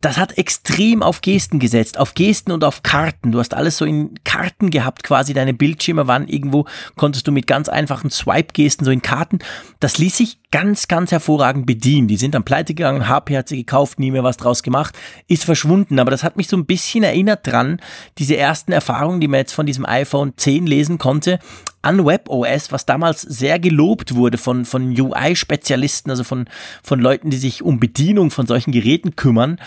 das 0.01 0.17
hat 0.17 0.39
extrem 0.39 1.03
auf 1.03 1.21
Gesten 1.21 1.59
gesetzt, 1.59 1.99
auf 1.99 2.15
Gesten 2.15 2.53
und 2.53 2.65
auf 2.65 2.83
Karten. 2.83 3.33
Du 3.33 3.39
hast 3.39 3.53
alles 3.53 3.77
so 3.77 3.85
in 3.85 4.15
Karten 4.25 4.71
gehabt, 4.71 5.03
quasi 5.03 5.35
deine 5.35 5.53
Bildschirme 5.53 6.07
waren 6.07 6.27
irgendwo, 6.27 6.65
konntest 6.97 7.29
du 7.29 7.33
mit 7.33 7.47
ganz 7.47 7.69
einfachen 7.69 8.11
Swipe-Gesten 8.11 8.87
so 8.87 8.91
in 8.91 9.03
Karten. 9.03 9.41
Das 9.79 9.99
ließ 9.99 10.17
sich 10.17 10.39
ganz, 10.51 10.89
ganz 10.89 11.13
hervorragend 11.13 11.67
bedienen. 11.67 12.09
Die 12.09 12.17
sind 12.17 12.35
dann 12.35 12.45
pleite 12.45 12.73
gegangen, 12.73 13.09
HP 13.09 13.37
hat 13.37 13.49
sie 13.49 13.59
gekauft, 13.59 13.99
nie 13.99 14.11
mehr 14.11 14.25
was 14.25 14.39
draus 14.39 14.63
gemacht, 14.63 14.97
ist 15.29 15.45
verschwunden. 15.45 15.99
Aber 15.99 16.11
das 16.11 16.25
hat 16.25 16.39
mich 16.39 16.49
so 16.49 16.57
ein 16.57 16.65
bisschen 16.65 17.05
erinnert 17.05 17.47
dran, 17.47 17.79
diese 18.17 18.39
ersten 18.39 18.73
Erfahrungen, 18.73 19.21
die 19.21 19.29
man 19.29 19.41
jetzt 19.41 19.53
von 19.53 19.67
diesem 19.67 19.85
iPhone 19.85 20.33
10 20.35 20.67
lesen 20.67 20.97
konnte, 20.97 21.39
an 21.83 22.05
WebOS, 22.05 22.73
was 22.73 22.87
damals 22.87 23.23
sehr 23.23 23.59
gelobt 23.59 24.15
wurde 24.15 24.39
von, 24.39 24.65
von 24.65 24.91
UI-Spezialisten, 24.99 26.11
also 26.11 26.25
von, 26.25 26.47
von 26.83 27.01
Leuten, 27.01 27.31
die 27.31 27.39
sich 27.39 27.63
um 27.63 27.81
Bedienung 27.81 28.31
von 28.31 28.47
solchen 28.47 28.73
Geräten 28.73 29.17
kümmern. 29.17 29.59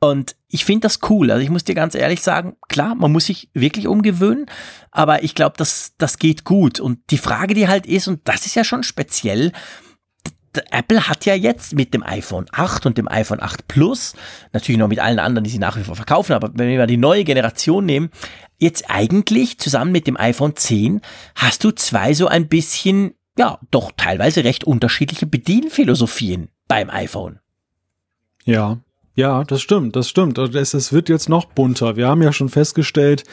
Und 0.00 0.34
ich 0.48 0.64
finde 0.64 0.86
das 0.86 1.00
cool. 1.10 1.30
Also 1.30 1.42
ich 1.42 1.50
muss 1.50 1.64
dir 1.64 1.74
ganz 1.74 1.94
ehrlich 1.94 2.22
sagen, 2.22 2.56
klar, 2.68 2.94
man 2.94 3.12
muss 3.12 3.26
sich 3.26 3.50
wirklich 3.52 3.86
umgewöhnen, 3.86 4.46
aber 4.90 5.22
ich 5.22 5.34
glaube, 5.34 5.56
das, 5.58 5.92
das 5.98 6.18
geht 6.18 6.44
gut. 6.44 6.80
Und 6.80 6.98
die 7.10 7.18
Frage, 7.18 7.52
die 7.52 7.68
halt 7.68 7.86
ist, 7.86 8.08
und 8.08 8.20
das 8.24 8.46
ist 8.46 8.54
ja 8.54 8.64
schon 8.64 8.82
speziell, 8.82 9.52
Apple 10.70 11.06
hat 11.06 11.26
ja 11.26 11.34
jetzt 11.34 11.74
mit 11.74 11.94
dem 11.94 12.02
iPhone 12.02 12.46
8 12.50 12.86
und 12.86 12.98
dem 12.98 13.08
iPhone 13.08 13.40
8 13.40 13.68
Plus, 13.68 14.14
natürlich 14.52 14.78
noch 14.78 14.88
mit 14.88 14.98
allen 14.98 15.20
anderen, 15.20 15.44
die 15.44 15.50
sie 15.50 15.58
nach 15.58 15.76
wie 15.76 15.84
vor 15.84 15.94
verkaufen, 15.94 16.32
aber 16.32 16.50
wenn 16.54 16.68
wir 16.68 16.78
mal 16.78 16.86
die 16.86 16.96
neue 16.96 17.22
Generation 17.22 17.86
nehmen, 17.86 18.10
jetzt 18.60 18.84
eigentlich 18.88 19.58
zusammen 19.58 19.90
mit 19.92 20.06
dem 20.06 20.16
iPhone 20.16 20.54
10 20.54 21.00
hast 21.34 21.64
du 21.64 21.72
zwei 21.72 22.14
so 22.14 22.28
ein 22.28 22.48
bisschen, 22.48 23.14
ja, 23.38 23.58
doch 23.70 23.90
teilweise 23.96 24.44
recht 24.44 24.64
unterschiedliche 24.64 25.26
Bedienphilosophien 25.26 26.48
beim 26.68 26.90
iPhone. 26.90 27.40
Ja, 28.44 28.78
ja, 29.14 29.44
das 29.44 29.60
stimmt, 29.60 29.96
das 29.96 30.08
stimmt. 30.08 30.38
Also 30.38 30.56
es, 30.58 30.72
es 30.72 30.92
wird 30.92 31.08
jetzt 31.08 31.28
noch 31.28 31.46
bunter. 31.46 31.96
Wir 31.96 32.08
haben 32.08 32.22
ja 32.22 32.32
schon 32.32 32.48
festgestellt, 32.48 33.24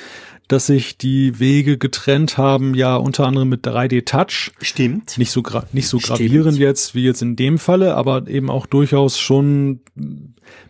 dass 0.47 0.67
sich 0.67 0.97
die 0.97 1.39
Wege 1.39 1.77
getrennt 1.77 2.37
haben, 2.37 2.73
ja 2.73 2.95
unter 2.95 3.25
anderem 3.25 3.49
mit 3.49 3.67
3D 3.67 4.05
Touch. 4.05 4.51
Stimmt. 4.61 5.17
Nicht 5.17 5.31
so, 5.31 5.43
nicht 5.73 5.87
so 5.87 5.99
gravierend 5.99 6.57
jetzt 6.57 6.95
wie 6.95 7.03
jetzt 7.03 7.21
in 7.21 7.35
dem 7.35 7.57
Falle, 7.59 7.95
aber 7.95 8.27
eben 8.27 8.49
auch 8.49 8.65
durchaus 8.65 9.19
schon 9.19 9.81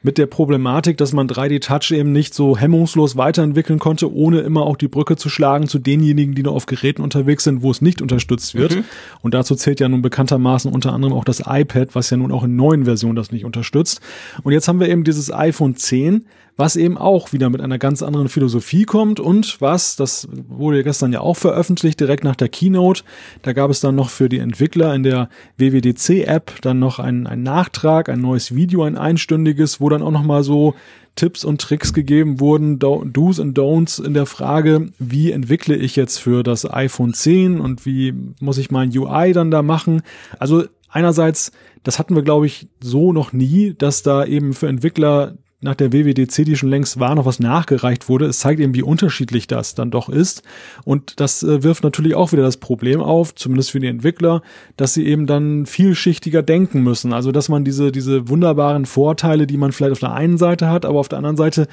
mit 0.03 0.17
der 0.17 0.25
Problematik, 0.25 0.97
dass 0.97 1.13
man 1.13 1.27
3D 1.27 1.61
Touch 1.61 1.91
eben 1.91 2.11
nicht 2.11 2.33
so 2.33 2.57
hemmungslos 2.57 3.17
weiterentwickeln 3.17 3.79
konnte, 3.79 4.13
ohne 4.13 4.39
immer 4.41 4.63
auch 4.63 4.77
die 4.77 4.87
Brücke 4.87 5.15
zu 5.15 5.29
schlagen 5.29 5.67
zu 5.67 5.79
denjenigen, 5.79 6.35
die 6.35 6.43
noch 6.43 6.55
auf 6.55 6.65
Geräten 6.65 7.01
unterwegs 7.01 7.43
sind, 7.43 7.61
wo 7.61 7.71
es 7.71 7.81
nicht 7.81 8.01
unterstützt 8.01 8.55
wird. 8.55 8.75
Mhm. 8.75 8.83
Und 9.21 9.33
dazu 9.33 9.55
zählt 9.55 9.79
ja 9.79 9.89
nun 9.89 10.01
bekanntermaßen 10.01 10.71
unter 10.71 10.93
anderem 10.93 11.13
auch 11.13 11.25
das 11.25 11.43
iPad, 11.45 11.95
was 11.95 12.09
ja 12.09 12.17
nun 12.17 12.31
auch 12.31 12.43
in 12.43 12.55
neuen 12.55 12.85
Versionen 12.85 13.15
das 13.15 13.31
nicht 13.31 13.45
unterstützt. 13.45 14.01
Und 14.43 14.53
jetzt 14.53 14.67
haben 14.67 14.79
wir 14.79 14.89
eben 14.89 15.03
dieses 15.03 15.31
iPhone 15.33 15.75
10, 15.75 16.25
was 16.57 16.75
eben 16.75 16.97
auch 16.97 17.31
wieder 17.31 17.49
mit 17.49 17.61
einer 17.61 17.77
ganz 17.77 18.01
anderen 18.01 18.29
Philosophie 18.29 18.83
kommt 18.83 19.19
und 19.19 19.61
was, 19.61 19.95
das 19.95 20.27
wurde 20.31 20.83
gestern 20.83 21.13
ja 21.13 21.21
auch 21.21 21.37
veröffentlicht, 21.37 21.99
direkt 21.99 22.23
nach 22.23 22.35
der 22.35 22.49
Keynote, 22.49 23.03
da 23.43 23.53
gab 23.53 23.69
es 23.69 23.79
dann 23.79 23.95
noch 23.95 24.09
für 24.09 24.27
die 24.27 24.39
Entwickler 24.39 24.93
in 24.95 25.03
der 25.03 25.29
WWDC-App 25.57 26.61
dann 26.61 26.79
noch 26.79 26.97
einen, 26.97 27.27
einen 27.27 27.43
Nachtrag, 27.43 28.09
ein 28.09 28.19
neues 28.19 28.55
Video, 28.55 28.83
ein 28.83 28.97
einstündiges, 28.97 29.66
wo 29.79 29.89
dann 29.89 30.01
auch 30.01 30.11
nochmal 30.11 30.43
so 30.43 30.75
Tipps 31.15 31.43
und 31.43 31.59
Tricks 31.59 31.93
gegeben 31.93 32.39
wurden, 32.39 32.79
Do's 32.79 33.39
und 33.39 33.57
Don'ts 33.57 34.03
in 34.03 34.13
der 34.13 34.25
Frage, 34.25 34.91
wie 34.99 35.31
entwickle 35.31 35.75
ich 35.75 35.95
jetzt 35.95 36.17
für 36.19 36.43
das 36.43 36.69
iPhone 36.71 37.13
10 37.13 37.59
und 37.59 37.85
wie 37.85 38.13
muss 38.39 38.57
ich 38.57 38.71
mein 38.71 38.95
UI 38.95 39.33
dann 39.33 39.51
da 39.51 39.61
machen. 39.61 40.01
Also 40.39 40.63
einerseits, 40.89 41.51
das 41.83 41.99
hatten 41.99 42.15
wir 42.15 42.23
glaube 42.23 42.45
ich 42.45 42.67
so 42.79 43.13
noch 43.13 43.33
nie, 43.33 43.73
dass 43.77 44.03
da 44.03 44.25
eben 44.25 44.53
für 44.53 44.67
Entwickler 44.67 45.37
nach 45.59 45.73
der 45.73 45.91
WWDC, 45.91 46.45
die 46.45 46.55
schon 46.55 46.69
längst 46.69 46.99
war, 46.99 47.15
noch 47.15 47.25
was 47.25 47.39
nachgereicht 47.39 48.09
wurde. 48.09 48.27
Es 48.27 48.39
zeigt 48.39 48.59
eben, 48.59 48.75
wie 48.75 48.83
unterschiedlich 48.83 49.47
das 49.47 49.73
dann 49.73 49.89
doch 49.89 50.07
ist. 50.07 50.43
Und 50.85 51.19
das 51.19 51.41
äh, 51.41 51.63
wirft 51.63 51.83
natürlich 51.83 52.13
auch 52.13 52.31
wieder 52.31 52.43
das 52.43 52.57
Problem 52.57 53.01
auf, 53.01 53.33
zumindest 53.33 53.71
für 53.71 53.79
die 53.79 53.87
Entwickler, 53.87 54.43
dass 54.75 54.93
sie 54.93 55.07
eben 55.07 55.25
dann 55.25 55.65
vielschichtiger 55.65 56.43
denken 56.43 56.83
müssen. 56.83 57.11
Also, 57.11 57.31
dass 57.31 57.49
man 57.49 57.63
diese, 57.63 57.91
diese 57.91 58.29
wunderbaren 58.29 58.85
Vorteile, 58.85 59.47
die 59.47 59.57
man 59.57 59.71
vielleicht 59.71 59.93
auf 59.93 59.99
der 59.99 60.13
einen 60.13 60.37
Seite 60.37 60.69
hat, 60.69 60.85
aber 60.85 60.99
auf 60.99 61.09
der 61.09 61.17
anderen 61.17 61.37
Seite 61.37 61.67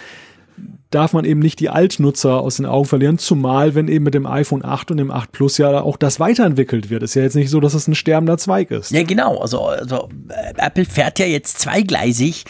darf 0.91 1.13
man 1.13 1.25
eben 1.25 1.41
nicht 1.41 1.59
die 1.59 1.71
Altnutzer 1.71 2.41
aus 2.41 2.57
den 2.57 2.67
Augen 2.67 2.87
verlieren, 2.87 3.19
zumal 3.19 3.75
wenn 3.75 3.89
eben 3.89 4.05
mit 4.05 4.15
dem 4.15 4.27
iPhone 4.27 4.65
8 4.65 4.93
und 4.93 4.99
dem 4.99 5.11
8 5.11 5.33
Plus 5.33 5.59
ja 5.59 5.81
auch 5.81 5.97
das 5.97 6.21
weiterentwickelt 6.21 6.91
wird. 6.91 7.03
Ist 7.03 7.15
ja 7.15 7.23
jetzt 7.23 7.35
nicht 7.35 7.51
so, 7.51 7.61
dass 7.61 7.75
es 7.75 7.89
ein 7.89 7.95
sterbender 7.95 8.39
Zweig 8.39 8.71
ist. 8.71 8.93
Ja, 8.93 9.03
genau. 9.03 9.39
Also, 9.39 9.67
also 9.67 10.09
äh, 10.29 10.55
Apple 10.57 10.85
fährt 10.85 11.19
ja 11.19 11.27
jetzt 11.27 11.59
zweigleisig 11.59 12.45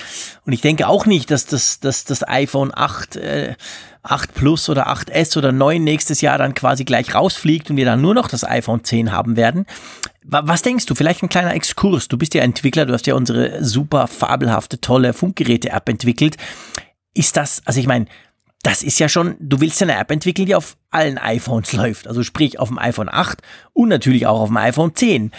und 0.44 0.52
ich 0.52 0.60
denke 0.60 0.88
auch 0.88 1.06
nicht, 1.06 1.30
dass 1.30 1.46
das, 1.46 1.80
dass 1.80 2.04
das 2.04 2.26
iPhone 2.28 2.70
8 2.74 3.16
äh, 3.16 3.54
8 4.04 4.34
Plus 4.34 4.68
oder 4.68 4.88
8S 4.88 5.38
oder 5.38 5.50
9 5.50 5.82
nächstes 5.82 6.20
Jahr 6.20 6.36
dann 6.36 6.54
quasi 6.54 6.84
gleich 6.84 7.14
rausfliegt 7.14 7.70
und 7.70 7.76
wir 7.76 7.86
dann 7.86 8.02
nur 8.02 8.14
noch 8.14 8.28
das 8.28 8.44
iPhone 8.44 8.84
10 8.84 9.12
haben 9.12 9.36
werden. 9.36 9.64
Was 10.26 10.62
denkst 10.62 10.86
du? 10.86 10.94
Vielleicht 10.94 11.22
ein 11.22 11.28
kleiner 11.28 11.54
Exkurs. 11.54 12.08
Du 12.08 12.16
bist 12.16 12.34
ja 12.34 12.42
Entwickler, 12.42 12.86
du 12.86 12.94
hast 12.94 13.06
ja 13.06 13.14
unsere 13.14 13.62
super 13.62 14.06
fabelhafte, 14.06 14.80
tolle 14.80 15.12
Funkgeräte-App 15.12 15.88
entwickelt. 15.88 16.36
Ist 17.14 17.36
das, 17.36 17.62
also 17.64 17.80
ich 17.80 17.86
meine, 17.86 18.06
das 18.62 18.82
ist 18.82 18.98
ja 18.98 19.08
schon, 19.08 19.36
du 19.38 19.60
willst 19.60 19.80
eine 19.82 19.96
App 19.96 20.10
entwickeln, 20.10 20.46
die 20.46 20.54
auf 20.54 20.76
allen 20.90 21.18
iPhones 21.18 21.72
läuft. 21.74 22.08
Also 22.08 22.22
sprich 22.22 22.58
auf 22.58 22.68
dem 22.68 22.78
iPhone 22.78 23.08
8 23.08 23.40
und 23.72 23.88
natürlich 23.88 24.26
auch 24.26 24.40
auf 24.40 24.48
dem 24.48 24.56
iPhone 24.56 24.94
10. 24.94 25.30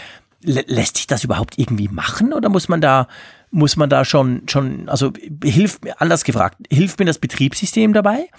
L 0.46 0.64
lässt 0.68 0.98
sich 0.98 1.08
das 1.08 1.24
überhaupt 1.24 1.58
irgendwie 1.58 1.88
machen 1.88 2.32
oder 2.32 2.50
muss 2.50 2.70
man 2.70 2.80
da, 2.80 3.08
muss 3.50 3.78
man 3.78 3.90
da 3.90 4.06
schon, 4.06 4.44
schon, 4.48 4.88
also 4.90 5.12
hilft 5.44 5.84
mir, 5.84 6.00
anders 6.00 6.24
gefragt, 6.24 6.58
hilft 6.72 7.00
mir 7.00 7.06
das 7.06 7.18
Betriebssystem 7.18 7.94
dabei? 7.94 8.30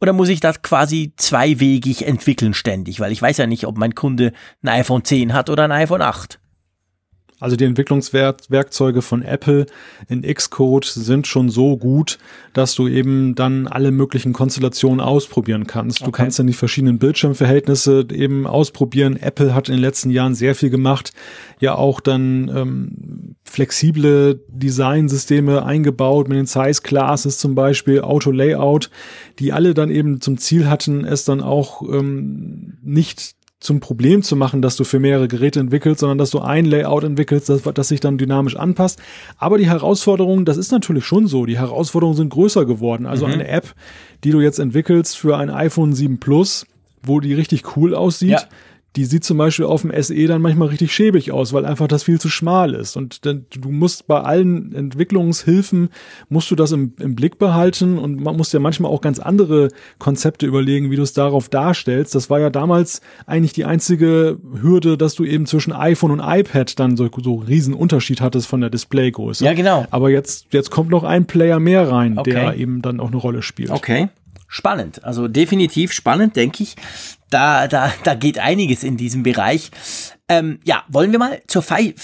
Oder 0.00 0.14
muss 0.14 0.30
ich 0.30 0.40
das 0.40 0.62
quasi 0.62 1.12
zweiwegig 1.16 2.06
entwickeln 2.06 2.54
ständig? 2.54 3.00
Weil 3.00 3.12
ich 3.12 3.20
weiß 3.20 3.36
ja 3.36 3.46
nicht, 3.46 3.66
ob 3.66 3.76
mein 3.76 3.94
Kunde 3.94 4.32
ein 4.62 4.68
iPhone 4.70 5.04
10 5.04 5.34
hat 5.34 5.50
oder 5.50 5.64
ein 5.64 5.72
iPhone 5.72 6.00
8. 6.00 6.39
Also 7.40 7.56
die 7.56 7.64
Entwicklungswerkzeuge 7.64 9.02
von 9.02 9.22
Apple 9.22 9.66
in 10.08 10.22
Xcode 10.22 10.84
sind 10.84 11.26
schon 11.26 11.48
so 11.48 11.78
gut, 11.78 12.18
dass 12.52 12.74
du 12.74 12.86
eben 12.86 13.34
dann 13.34 13.66
alle 13.66 13.90
möglichen 13.90 14.34
Konstellationen 14.34 15.00
ausprobieren 15.00 15.66
kannst. 15.66 16.02
Du 16.02 16.04
okay. 16.04 16.22
kannst 16.22 16.38
dann 16.38 16.46
die 16.46 16.52
verschiedenen 16.52 16.98
Bildschirmverhältnisse 16.98 18.06
eben 18.12 18.46
ausprobieren. 18.46 19.16
Apple 19.16 19.54
hat 19.54 19.68
in 19.68 19.76
den 19.76 19.80
letzten 19.80 20.10
Jahren 20.10 20.34
sehr 20.34 20.54
viel 20.54 20.70
gemacht, 20.70 21.12
ja 21.58 21.74
auch 21.74 22.00
dann 22.00 22.50
ähm, 22.54 23.36
flexible 23.42 24.44
Designsysteme 24.48 25.64
eingebaut 25.64 26.28
mit 26.28 26.36
den 26.36 26.46
Size 26.46 26.82
Classes 26.82 27.38
zum 27.38 27.54
Beispiel, 27.54 28.02
Auto 28.02 28.30
Layout, 28.30 28.90
die 29.38 29.52
alle 29.52 29.72
dann 29.72 29.90
eben 29.90 30.20
zum 30.20 30.36
Ziel 30.36 30.68
hatten, 30.68 31.04
es 31.04 31.24
dann 31.24 31.40
auch 31.40 31.82
ähm, 31.82 32.78
nicht 32.82 33.39
zum 33.60 33.80
Problem 33.80 34.22
zu 34.22 34.36
machen, 34.36 34.62
dass 34.62 34.76
du 34.76 34.84
für 34.84 34.98
mehrere 34.98 35.28
Geräte 35.28 35.60
entwickelst, 35.60 36.00
sondern 36.00 36.16
dass 36.16 36.30
du 36.30 36.40
ein 36.40 36.64
Layout 36.64 37.04
entwickelst, 37.04 37.50
das, 37.50 37.62
das 37.62 37.88
sich 37.88 38.00
dann 38.00 38.16
dynamisch 38.16 38.56
anpasst. 38.56 39.00
Aber 39.36 39.58
die 39.58 39.68
Herausforderungen, 39.68 40.46
das 40.46 40.56
ist 40.56 40.72
natürlich 40.72 41.04
schon 41.04 41.26
so, 41.26 41.44
die 41.44 41.58
Herausforderungen 41.58 42.16
sind 42.16 42.30
größer 42.30 42.64
geworden. 42.64 43.04
Also 43.04 43.26
mhm. 43.26 43.34
eine 43.34 43.48
App, 43.48 43.74
die 44.24 44.30
du 44.30 44.40
jetzt 44.40 44.58
entwickelst 44.58 45.18
für 45.18 45.36
ein 45.36 45.50
iPhone 45.50 45.92
7 45.92 46.18
Plus, 46.18 46.66
wo 47.02 47.20
die 47.20 47.34
richtig 47.34 47.76
cool 47.76 47.94
aussieht, 47.94 48.30
ja 48.30 48.42
die 48.96 49.04
sieht 49.04 49.22
zum 49.22 49.38
Beispiel 49.38 49.66
auf 49.66 49.82
dem 49.82 49.92
SE 50.02 50.26
dann 50.26 50.42
manchmal 50.42 50.68
richtig 50.68 50.92
schäbig 50.92 51.30
aus, 51.30 51.52
weil 51.52 51.64
einfach 51.64 51.86
das 51.86 52.02
viel 52.02 52.20
zu 52.20 52.28
schmal 52.28 52.74
ist. 52.74 52.96
Und 52.96 53.24
dann, 53.24 53.46
du 53.50 53.70
musst 53.70 54.08
bei 54.08 54.20
allen 54.20 54.74
Entwicklungshilfen, 54.74 55.90
musst 56.28 56.50
du 56.50 56.56
das 56.56 56.72
im, 56.72 56.94
im 56.98 57.14
Blick 57.14 57.38
behalten 57.38 57.98
und 57.98 58.20
man 58.20 58.36
muss 58.36 58.52
ja 58.52 58.58
manchmal 58.58 58.90
auch 58.90 59.00
ganz 59.00 59.20
andere 59.20 59.68
Konzepte 59.98 60.46
überlegen, 60.46 60.90
wie 60.90 60.96
du 60.96 61.02
es 61.02 61.12
darauf 61.12 61.48
darstellst. 61.48 62.16
Das 62.16 62.30
war 62.30 62.40
ja 62.40 62.50
damals 62.50 63.00
eigentlich 63.26 63.52
die 63.52 63.64
einzige 63.64 64.38
Hürde, 64.60 64.98
dass 64.98 65.14
du 65.14 65.24
eben 65.24 65.46
zwischen 65.46 65.72
iPhone 65.72 66.10
und 66.10 66.20
iPad 66.20 66.78
dann 66.80 66.96
so, 66.96 67.08
so 67.22 67.36
riesen 67.36 67.74
Unterschied 67.74 68.20
hattest 68.20 68.48
von 68.48 68.60
der 68.60 68.70
Displaygröße. 68.70 69.44
Ja, 69.44 69.52
genau. 69.52 69.86
Aber 69.90 70.10
jetzt, 70.10 70.46
jetzt 70.52 70.70
kommt 70.70 70.90
noch 70.90 71.04
ein 71.04 71.26
Player 71.26 71.60
mehr 71.60 71.88
rein, 71.88 72.18
okay. 72.18 72.30
der 72.30 72.56
eben 72.56 72.82
dann 72.82 72.98
auch 72.98 73.08
eine 73.08 73.18
Rolle 73.18 73.42
spielt. 73.42 73.70
Okay 73.70 74.08
spannend. 74.50 75.02
Also 75.04 75.28
definitiv 75.28 75.92
spannend, 75.92 76.36
denke 76.36 76.64
ich. 76.64 76.76
Da, 77.30 77.68
da, 77.68 77.92
da 78.02 78.14
geht 78.14 78.38
einiges 78.38 78.82
in 78.82 78.96
diesem 78.96 79.22
Bereich. 79.22 79.70
Ähm, 80.28 80.58
ja, 80.64 80.82
wollen 80.88 81.12
wir 81.12 81.18
mal 81.18 81.40
zur 81.46 81.62
Fi 81.62 81.94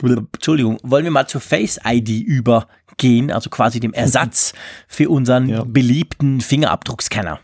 Entschuldigung, 0.00 0.78
wollen 0.82 1.04
wir 1.04 1.10
mal 1.10 1.26
zur 1.26 1.40
Face 1.40 1.78
ID 1.84 2.08
übergehen, 2.08 3.30
also 3.30 3.50
quasi 3.50 3.80
dem 3.80 3.92
Ersatz 3.92 4.54
für 4.88 5.10
unseren 5.10 5.48
ja. 5.48 5.64
beliebten 5.64 6.40
Fingerabdruckscanner. 6.40 7.40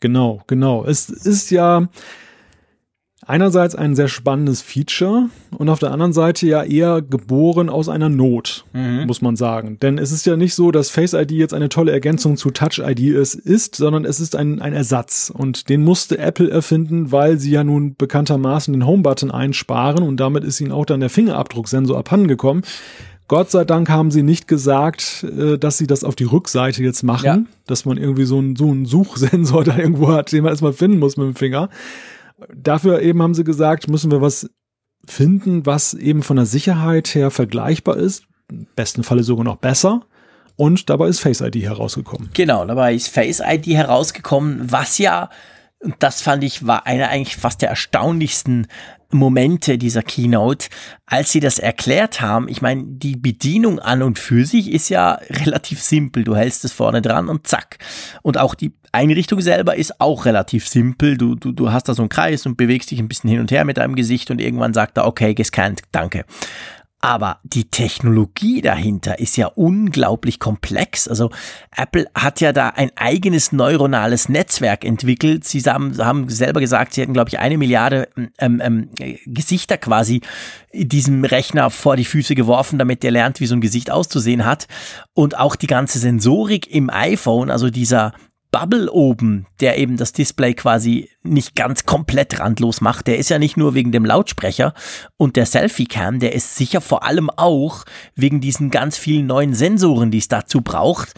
Genau, 0.00 0.42
genau. 0.46 0.84
Es 0.84 1.08
ist 1.10 1.50
ja 1.50 1.88
einerseits 3.26 3.74
ein 3.74 3.94
sehr 3.94 4.08
spannendes 4.08 4.62
Feature 4.62 5.28
und 5.56 5.68
auf 5.68 5.78
der 5.78 5.92
anderen 5.92 6.12
Seite 6.12 6.46
ja 6.46 6.62
eher 6.62 7.02
geboren 7.02 7.68
aus 7.68 7.88
einer 7.88 8.08
Not, 8.08 8.64
mhm. 8.72 9.06
muss 9.06 9.22
man 9.22 9.36
sagen. 9.36 9.78
Denn 9.80 9.98
es 9.98 10.10
ist 10.12 10.26
ja 10.26 10.36
nicht 10.36 10.54
so, 10.54 10.70
dass 10.70 10.90
Face 10.90 11.12
ID 11.12 11.32
jetzt 11.32 11.54
eine 11.54 11.68
tolle 11.68 11.92
Ergänzung 11.92 12.36
zu 12.36 12.50
Touch 12.50 12.78
ID 12.78 13.00
ist, 13.00 13.34
ist 13.34 13.76
sondern 13.76 14.04
es 14.04 14.20
ist 14.20 14.34
ein, 14.34 14.60
ein 14.60 14.72
Ersatz. 14.72 15.32
Und 15.34 15.68
den 15.68 15.84
musste 15.84 16.18
Apple 16.18 16.50
erfinden, 16.50 17.12
weil 17.12 17.38
sie 17.38 17.52
ja 17.52 17.64
nun 17.64 17.94
bekanntermaßen 17.96 18.72
den 18.72 18.86
Home-Button 18.86 19.30
einsparen 19.30 20.02
und 20.02 20.18
damit 20.18 20.44
ist 20.44 20.60
ihnen 20.60 20.72
auch 20.72 20.86
dann 20.86 21.00
der 21.00 21.10
Fingerabdrucksensor 21.10 21.96
abhandengekommen. 21.96 22.64
Gott 23.28 23.50
sei 23.50 23.64
Dank 23.64 23.88
haben 23.88 24.10
sie 24.10 24.22
nicht 24.22 24.48
gesagt, 24.48 25.24
äh, 25.24 25.56
dass 25.56 25.78
sie 25.78 25.86
das 25.86 26.04
auf 26.04 26.16
die 26.16 26.24
Rückseite 26.24 26.82
jetzt 26.82 27.02
machen, 27.02 27.24
ja. 27.24 27.38
dass 27.66 27.84
man 27.84 27.96
irgendwie 27.96 28.24
so 28.24 28.38
einen, 28.38 28.56
so 28.56 28.70
einen 28.70 28.84
Suchsensor 28.84 29.64
da 29.64 29.78
irgendwo 29.78 30.08
hat, 30.08 30.32
den 30.32 30.42
man 30.42 30.50
erstmal 30.50 30.72
finden 30.72 30.98
muss 30.98 31.16
mit 31.16 31.26
dem 31.28 31.34
Finger 31.34 31.70
dafür 32.54 33.02
eben 33.02 33.22
haben 33.22 33.34
sie 33.34 33.44
gesagt, 33.44 33.88
müssen 33.88 34.10
wir 34.10 34.20
was 34.20 34.50
finden, 35.06 35.66
was 35.66 35.94
eben 35.94 36.22
von 36.22 36.36
der 36.36 36.46
Sicherheit 36.46 37.14
her 37.14 37.30
vergleichbar 37.30 37.96
ist. 37.96 38.24
Im 38.50 38.66
besten 38.76 39.02
Falle 39.02 39.22
sogar 39.22 39.44
noch 39.44 39.56
besser. 39.56 40.02
Und 40.56 40.90
dabei 40.90 41.08
ist 41.08 41.20
Face 41.20 41.40
ID 41.40 41.56
herausgekommen. 41.56 42.30
Genau, 42.34 42.64
dabei 42.64 42.94
ist 42.94 43.08
Face 43.08 43.42
ID 43.44 43.68
herausgekommen, 43.68 44.70
was 44.70 44.98
ja, 44.98 45.30
und 45.80 45.96
das 45.98 46.20
fand 46.20 46.44
ich, 46.44 46.66
war 46.66 46.86
einer 46.86 47.08
eigentlich 47.08 47.36
fast 47.36 47.62
der 47.62 47.70
erstaunlichsten 47.70 48.68
Momente 49.12 49.78
dieser 49.78 50.02
Keynote, 50.02 50.68
als 51.06 51.32
sie 51.32 51.40
das 51.40 51.58
erklärt 51.58 52.20
haben. 52.20 52.48
Ich 52.48 52.62
meine, 52.62 52.84
die 52.86 53.16
Bedienung 53.16 53.78
an 53.78 54.02
und 54.02 54.18
für 54.18 54.44
sich 54.44 54.70
ist 54.70 54.88
ja 54.88 55.18
relativ 55.30 55.82
simpel. 55.82 56.24
Du 56.24 56.36
hältst 56.36 56.64
es 56.64 56.72
vorne 56.72 57.02
dran 57.02 57.28
und 57.28 57.46
zack. 57.46 57.78
Und 58.22 58.38
auch 58.38 58.54
die 58.54 58.72
Einrichtung 58.92 59.40
selber 59.40 59.76
ist 59.76 60.00
auch 60.00 60.26
relativ 60.26 60.68
simpel. 60.68 61.16
Du, 61.16 61.34
du, 61.34 61.52
du 61.52 61.72
hast 61.72 61.88
da 61.88 61.94
so 61.94 62.02
einen 62.02 62.08
Kreis 62.08 62.44
und 62.46 62.56
bewegst 62.56 62.90
dich 62.90 62.98
ein 62.98 63.08
bisschen 63.08 63.30
hin 63.30 63.40
und 63.40 63.50
her 63.50 63.64
mit 63.64 63.78
deinem 63.78 63.94
Gesicht 63.94 64.30
und 64.30 64.40
irgendwann 64.40 64.74
sagt 64.74 64.98
er, 64.98 65.06
okay, 65.06 65.34
gescannt, 65.34 65.82
danke. 65.92 66.24
Aber 67.04 67.40
die 67.42 67.64
Technologie 67.64 68.60
dahinter 68.60 69.18
ist 69.18 69.36
ja 69.36 69.48
unglaublich 69.48 70.38
komplex. 70.38 71.08
Also 71.08 71.30
Apple 71.76 72.06
hat 72.14 72.40
ja 72.40 72.52
da 72.52 72.68
ein 72.68 72.92
eigenes 72.94 73.50
neuronales 73.50 74.28
Netzwerk 74.28 74.84
entwickelt. 74.84 75.44
Sie 75.44 75.60
haben, 75.62 75.98
haben 75.98 76.28
selber 76.28 76.60
gesagt, 76.60 76.94
sie 76.94 77.00
hätten, 77.00 77.12
glaube 77.12 77.28
ich, 77.28 77.40
eine 77.40 77.58
Milliarde 77.58 78.08
ähm, 78.38 78.62
ähm, 78.64 78.90
Gesichter 79.26 79.78
quasi 79.78 80.20
diesem 80.72 81.24
Rechner 81.24 81.70
vor 81.70 81.96
die 81.96 82.04
Füße 82.04 82.36
geworfen, 82.36 82.78
damit 82.78 83.02
der 83.02 83.10
lernt, 83.10 83.40
wie 83.40 83.46
so 83.46 83.56
ein 83.56 83.60
Gesicht 83.60 83.90
auszusehen 83.90 84.44
hat. 84.44 84.68
Und 85.12 85.36
auch 85.36 85.56
die 85.56 85.66
ganze 85.66 85.98
Sensorik 85.98 86.72
im 86.72 86.88
iPhone, 86.88 87.50
also 87.50 87.68
dieser 87.68 88.12
Bubble 88.52 88.92
oben, 88.92 89.46
der 89.60 89.78
eben 89.78 89.96
das 89.96 90.12
Display 90.12 90.52
quasi 90.52 91.10
nicht 91.22 91.56
ganz 91.56 91.86
komplett 91.86 92.38
randlos 92.38 92.82
macht, 92.82 93.06
der 93.06 93.16
ist 93.18 93.30
ja 93.30 93.38
nicht 93.38 93.56
nur 93.56 93.74
wegen 93.74 93.92
dem 93.92 94.04
Lautsprecher 94.04 94.74
und 95.16 95.36
der 95.36 95.46
Selfie-Cam, 95.46 96.20
der 96.20 96.34
ist 96.34 96.54
sicher 96.54 96.82
vor 96.82 97.02
allem 97.02 97.30
auch 97.30 97.84
wegen 98.14 98.40
diesen 98.40 98.70
ganz 98.70 98.98
vielen 98.98 99.26
neuen 99.26 99.54
Sensoren, 99.54 100.10
die 100.10 100.18
es 100.18 100.28
dazu 100.28 100.60
braucht. 100.60 101.14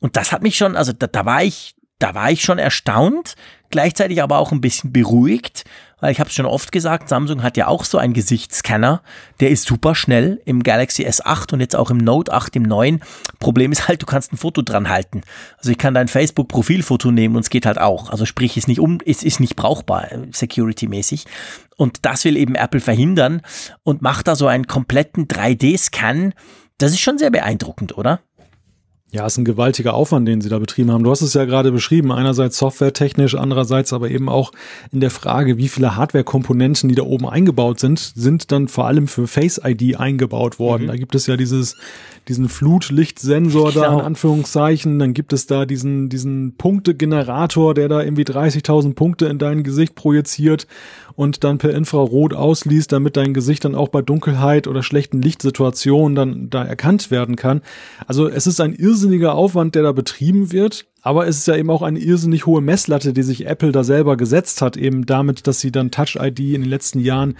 Und 0.00 0.16
das 0.16 0.32
hat 0.32 0.42
mich 0.42 0.56
schon, 0.56 0.76
also 0.76 0.92
da, 0.92 1.06
da 1.06 1.26
war 1.26 1.44
ich, 1.44 1.76
da 1.98 2.14
war 2.14 2.30
ich 2.30 2.42
schon 2.42 2.58
erstaunt, 2.58 3.34
gleichzeitig 3.70 4.22
aber 4.22 4.38
auch 4.38 4.52
ein 4.52 4.60
bisschen 4.60 4.92
beruhigt, 4.92 5.64
weil 6.00 6.12
ich 6.12 6.20
habe 6.20 6.28
es 6.28 6.34
schon 6.34 6.46
oft 6.46 6.70
gesagt, 6.70 7.08
Samsung 7.08 7.42
hat 7.42 7.56
ja 7.56 7.66
auch 7.66 7.84
so 7.84 7.98
einen 7.98 8.12
Gesichtsscanner, 8.12 9.02
der 9.40 9.50
ist 9.50 9.66
super 9.66 9.94
schnell 9.94 10.40
im 10.44 10.62
Galaxy 10.62 11.06
S8 11.06 11.52
und 11.52 11.60
jetzt 11.60 11.74
auch 11.74 11.90
im 11.90 11.98
Note 11.98 12.32
8 12.32 12.56
im 12.56 12.62
neuen. 12.62 13.00
Problem 13.40 13.72
ist 13.72 13.88
halt, 13.88 14.02
du 14.02 14.06
kannst 14.06 14.32
ein 14.32 14.36
Foto 14.36 14.62
dran 14.62 14.88
halten. 14.88 15.22
Also 15.58 15.70
ich 15.70 15.78
kann 15.78 15.94
dein 15.94 16.08
Facebook 16.08 16.48
Profilfoto 16.48 17.10
nehmen 17.10 17.36
und 17.36 17.42
es 17.42 17.50
geht 17.50 17.66
halt 17.66 17.78
auch. 17.78 18.10
Also 18.10 18.26
sprich, 18.26 18.56
ist 18.56 18.68
nicht 18.68 18.80
um 18.80 19.00
ist, 19.00 19.24
ist 19.24 19.40
nicht 19.40 19.56
brauchbar 19.56 20.12
äh, 20.12 20.18
security 20.32 20.86
mäßig 20.86 21.24
und 21.76 22.04
das 22.04 22.24
will 22.24 22.36
eben 22.36 22.54
Apple 22.54 22.80
verhindern 22.80 23.42
und 23.82 24.02
macht 24.02 24.28
da 24.28 24.36
so 24.36 24.46
einen 24.46 24.66
kompletten 24.66 25.26
3D 25.26 25.78
Scan. 25.78 26.32
Das 26.78 26.92
ist 26.92 27.00
schon 27.00 27.18
sehr 27.18 27.30
beeindruckend, 27.30 27.98
oder? 27.98 28.20
Ja, 29.10 29.24
es 29.24 29.34
ist 29.34 29.38
ein 29.38 29.46
gewaltiger 29.46 29.94
Aufwand, 29.94 30.28
den 30.28 30.42
sie 30.42 30.50
da 30.50 30.58
betrieben 30.58 30.92
haben. 30.92 31.02
Du 31.02 31.10
hast 31.10 31.22
es 31.22 31.32
ja 31.32 31.46
gerade 31.46 31.72
beschrieben, 31.72 32.12
einerseits 32.12 32.58
softwaretechnisch, 32.58 33.36
andererseits 33.36 33.94
aber 33.94 34.10
eben 34.10 34.28
auch 34.28 34.52
in 34.92 35.00
der 35.00 35.10
Frage, 35.10 35.56
wie 35.56 35.68
viele 35.68 35.96
Hardware-Komponenten, 35.96 36.90
die 36.90 36.94
da 36.94 37.04
oben 37.04 37.26
eingebaut 37.26 37.80
sind, 37.80 37.98
sind 37.98 38.52
dann 38.52 38.68
vor 38.68 38.86
allem 38.86 39.08
für 39.08 39.26
Face 39.26 39.58
ID 39.64 39.98
eingebaut 39.98 40.58
worden. 40.58 40.82
Mhm. 40.82 40.88
Da 40.88 40.96
gibt 40.96 41.14
es 41.14 41.26
ja 41.26 41.38
dieses 41.38 41.76
diesen 42.28 42.50
Flutlichtsensor 42.50 43.72
genau. 43.72 43.82
da 43.82 43.98
in. 44.00 44.04
Anführungszeichen, 44.04 44.98
dann 44.98 45.14
gibt 45.14 45.32
es 45.32 45.46
da 45.46 45.64
diesen 45.64 46.10
diesen 46.10 46.56
Punktegenerator, 46.56 47.72
der 47.72 47.88
da 47.88 48.02
irgendwie 48.02 48.24
30.000 48.24 48.92
Punkte 48.92 49.24
in 49.26 49.38
dein 49.38 49.62
Gesicht 49.62 49.94
projiziert 49.94 50.66
und 51.18 51.42
dann 51.42 51.58
per 51.58 51.74
Infrarot 51.74 52.32
ausliest, 52.32 52.92
damit 52.92 53.16
dein 53.16 53.34
Gesicht 53.34 53.64
dann 53.64 53.74
auch 53.74 53.88
bei 53.88 54.02
Dunkelheit 54.02 54.68
oder 54.68 54.84
schlechten 54.84 55.20
Lichtsituationen 55.20 56.14
dann 56.14 56.48
da 56.48 56.62
erkannt 56.62 57.10
werden 57.10 57.34
kann. 57.34 57.62
Also 58.06 58.28
es 58.28 58.46
ist 58.46 58.60
ein 58.60 58.72
irrsinniger 58.72 59.34
Aufwand, 59.34 59.74
der 59.74 59.82
da 59.82 59.90
betrieben 59.90 60.52
wird. 60.52 60.86
Aber 61.02 61.26
es 61.26 61.38
ist 61.38 61.48
ja 61.48 61.56
eben 61.56 61.70
auch 61.70 61.82
eine 61.82 61.98
irrsinnig 61.98 62.46
hohe 62.46 62.60
Messlatte, 62.60 63.12
die 63.12 63.24
sich 63.24 63.46
Apple 63.46 63.72
da 63.72 63.82
selber 63.82 64.16
gesetzt 64.16 64.62
hat, 64.62 64.76
eben 64.76 65.06
damit, 65.06 65.48
dass 65.48 65.58
sie 65.58 65.72
dann 65.72 65.90
Touch 65.90 66.16
ID 66.20 66.38
in 66.38 66.62
den 66.62 66.70
letzten 66.70 67.00
Jahren 67.00 67.36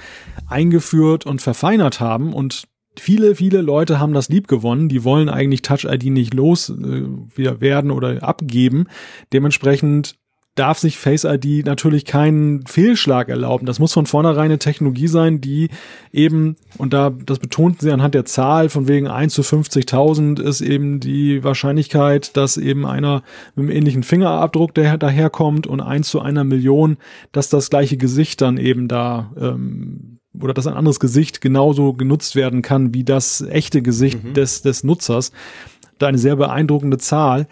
eingeführt 0.48 1.24
und 1.24 1.40
verfeinert 1.40 2.00
haben. 2.00 2.32
Und 2.32 2.64
viele, 2.98 3.36
viele 3.36 3.60
Leute 3.60 4.00
haben 4.00 4.12
das 4.12 4.28
lieb 4.28 4.48
gewonnen. 4.48 4.88
Die 4.88 5.04
wollen 5.04 5.28
eigentlich 5.28 5.62
Touch 5.62 5.84
ID 5.84 6.06
nicht 6.06 6.34
los 6.34 6.68
äh, 6.68 7.90
oder 7.92 8.24
abgeben. 8.24 8.86
Dementsprechend 9.32 10.16
darf 10.58 10.78
sich 10.78 10.98
Face 10.98 11.24
ID 11.24 11.64
natürlich 11.64 12.04
keinen 12.04 12.66
Fehlschlag 12.66 13.28
erlauben. 13.28 13.66
Das 13.66 13.78
muss 13.78 13.92
von 13.92 14.06
vornherein 14.06 14.46
eine 14.46 14.58
Technologie 14.58 15.08
sein, 15.08 15.40
die 15.40 15.68
eben, 16.12 16.56
und 16.78 16.92
da, 16.92 17.10
das 17.10 17.38
betonten 17.38 17.80
sie 17.80 17.92
anhand 17.92 18.14
der 18.14 18.24
Zahl, 18.24 18.68
von 18.68 18.88
wegen 18.88 19.06
1 19.06 19.34
zu 19.34 19.42
50.000 19.42 20.40
ist 20.40 20.60
eben 20.60 21.00
die 21.00 21.44
Wahrscheinlichkeit, 21.44 22.36
dass 22.36 22.56
eben 22.56 22.86
einer 22.86 23.22
mit 23.54 23.64
einem 23.64 23.76
ähnlichen 23.76 24.02
Fingerabdruck 24.02 24.74
der 24.74 24.98
daherkommt 24.98 25.66
und 25.66 25.80
1 25.80 26.08
zu 26.08 26.20
einer 26.20 26.44
Million, 26.44 26.96
dass 27.32 27.48
das 27.48 27.70
gleiche 27.70 27.96
Gesicht 27.96 28.40
dann 28.40 28.58
eben 28.58 28.88
da, 28.88 29.30
ähm, 29.38 30.18
oder 30.40 30.54
dass 30.54 30.66
ein 30.66 30.74
anderes 30.74 30.98
Gesicht 31.00 31.40
genauso 31.40 31.92
genutzt 31.92 32.34
werden 32.36 32.62
kann 32.62 32.94
wie 32.94 33.04
das 33.04 33.42
echte 33.42 33.82
Gesicht 33.82 34.24
mhm. 34.24 34.34
des, 34.34 34.62
des 34.62 34.82
Nutzers. 34.82 35.32
Da 35.98 36.06
eine 36.06 36.18
sehr 36.18 36.36
beeindruckende 36.36 36.98
Zahl. 36.98 37.46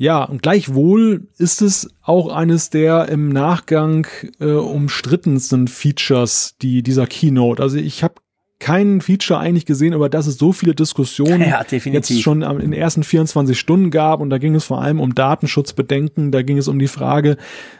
Ja, 0.00 0.24
und 0.24 0.40
gleichwohl 0.40 1.28
ist 1.36 1.60
es 1.60 1.90
auch 2.00 2.32
eines 2.32 2.70
der 2.70 3.10
im 3.10 3.28
Nachgang 3.28 4.06
äh, 4.40 4.46
umstrittensten 4.52 5.68
Features 5.68 6.56
die 6.62 6.82
dieser 6.82 7.06
Keynote. 7.06 7.62
Also 7.62 7.76
ich 7.76 8.02
habe 8.02 8.14
kein 8.60 9.00
Feature 9.00 9.40
eigentlich 9.40 9.64
gesehen, 9.64 9.94
über 9.94 10.10
das 10.10 10.26
es 10.26 10.36
so 10.36 10.52
viele 10.52 10.74
Diskussionen 10.74 11.40
ja, 11.48 11.64
jetzt 11.70 12.22
schon 12.22 12.42
in 12.42 12.58
den 12.58 12.72
ersten 12.74 13.02
24 13.02 13.58
Stunden 13.58 13.90
gab. 13.90 14.20
Und 14.20 14.30
da 14.30 14.38
ging 14.38 14.54
es 14.54 14.64
vor 14.64 14.82
allem 14.82 15.00
um 15.00 15.14
Datenschutzbedenken, 15.14 16.30
da 16.30 16.42
ging 16.42 16.58
es 16.58 16.68
um 16.68 16.78
die 16.78 16.86
Frage 16.86 17.38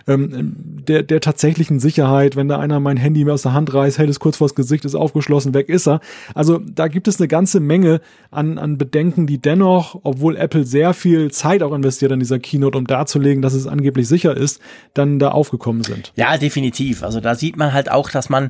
ähm, 0.09 0.55
der, 0.57 1.03
der 1.03 1.21
tatsächlichen 1.21 1.81
Sicherheit. 1.81 2.35
Wenn 2.35 2.49
da 2.49 2.59
einer 2.59 2.81
mein 2.81 2.97
Handy 2.97 3.25
mir 3.25 3.35
aus 3.35 3.43
der 3.43 3.53
Hand 3.53 3.73
reißt, 3.73 3.99
hält 3.99 4.09
es 4.09 4.21
kurz 4.21 4.39
vors 4.39 4.55
Gesicht, 4.55 4.87
ist 4.87 4.95
aufgeschlossen, 4.95 5.53
weg 5.53 5.69
ist 5.69 5.87
er. 5.87 6.01
Also 6.35 6.59
da 6.59 6.89
gibt 6.89 7.09
es 7.09 7.21
eine 7.21 7.29
ganze 7.29 7.61
Menge 7.61 8.01
an, 8.31 8.57
an 8.57 8.79
Bedenken, 8.79 9.27
die 9.27 9.39
dennoch, 9.39 10.01
obwohl 10.03 10.37
Apple 10.37 10.65
sehr 10.65 10.95
viel 10.95 11.31
Zeit 11.31 11.63
auch 11.63 11.75
investiert 11.75 12.11
an 12.11 12.21
dieser 12.21 12.39
Keynote, 12.39 12.79
um 12.79 12.87
darzulegen, 12.87 13.43
dass 13.43 13.53
es 13.53 13.67
angeblich 13.67 14.09
sicher 14.09 14.35
ist, 14.35 14.61
dann 14.95 15.19
da 15.19 15.33
aufgekommen 15.33 15.83
sind. 15.83 16.13
Ja, 16.17 16.39
definitiv. 16.39 17.03
Also 17.03 17.21
da 17.21 17.35
sieht 17.35 17.59
man 17.59 17.75
halt 17.75 17.91
auch, 17.91 18.11
dass 18.11 18.31
man 18.31 18.49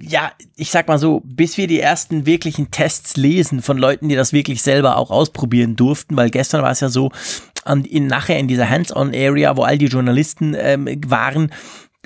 ja, 0.00 0.32
ich 0.54 0.70
sag 0.70 0.86
mal 0.86 0.98
so, 0.98 1.22
bis 1.24 1.56
wir 1.56 1.66
die 1.66 1.80
ersten 1.80 2.24
wirklichen 2.24 2.70
Tests 2.70 3.16
lesen 3.16 3.62
von 3.62 3.78
Leuten, 3.78 4.08
die 4.08 4.14
das 4.14 4.32
wirklich 4.32 4.62
selber 4.62 4.96
auch 4.96 5.10
ausprobieren 5.10 5.74
durften, 5.74 6.16
weil 6.16 6.30
gestern 6.30 6.62
war 6.62 6.70
es 6.70 6.80
ja 6.80 6.88
so, 6.88 7.10
an, 7.64 7.84
in, 7.84 8.06
nachher 8.06 8.38
in 8.38 8.48
dieser 8.48 8.70
Hands-on-Area, 8.70 9.56
wo 9.56 9.62
all 9.62 9.76
die 9.76 9.86
Journalisten 9.86 10.54
ähm, 10.56 10.88
waren, 11.06 11.52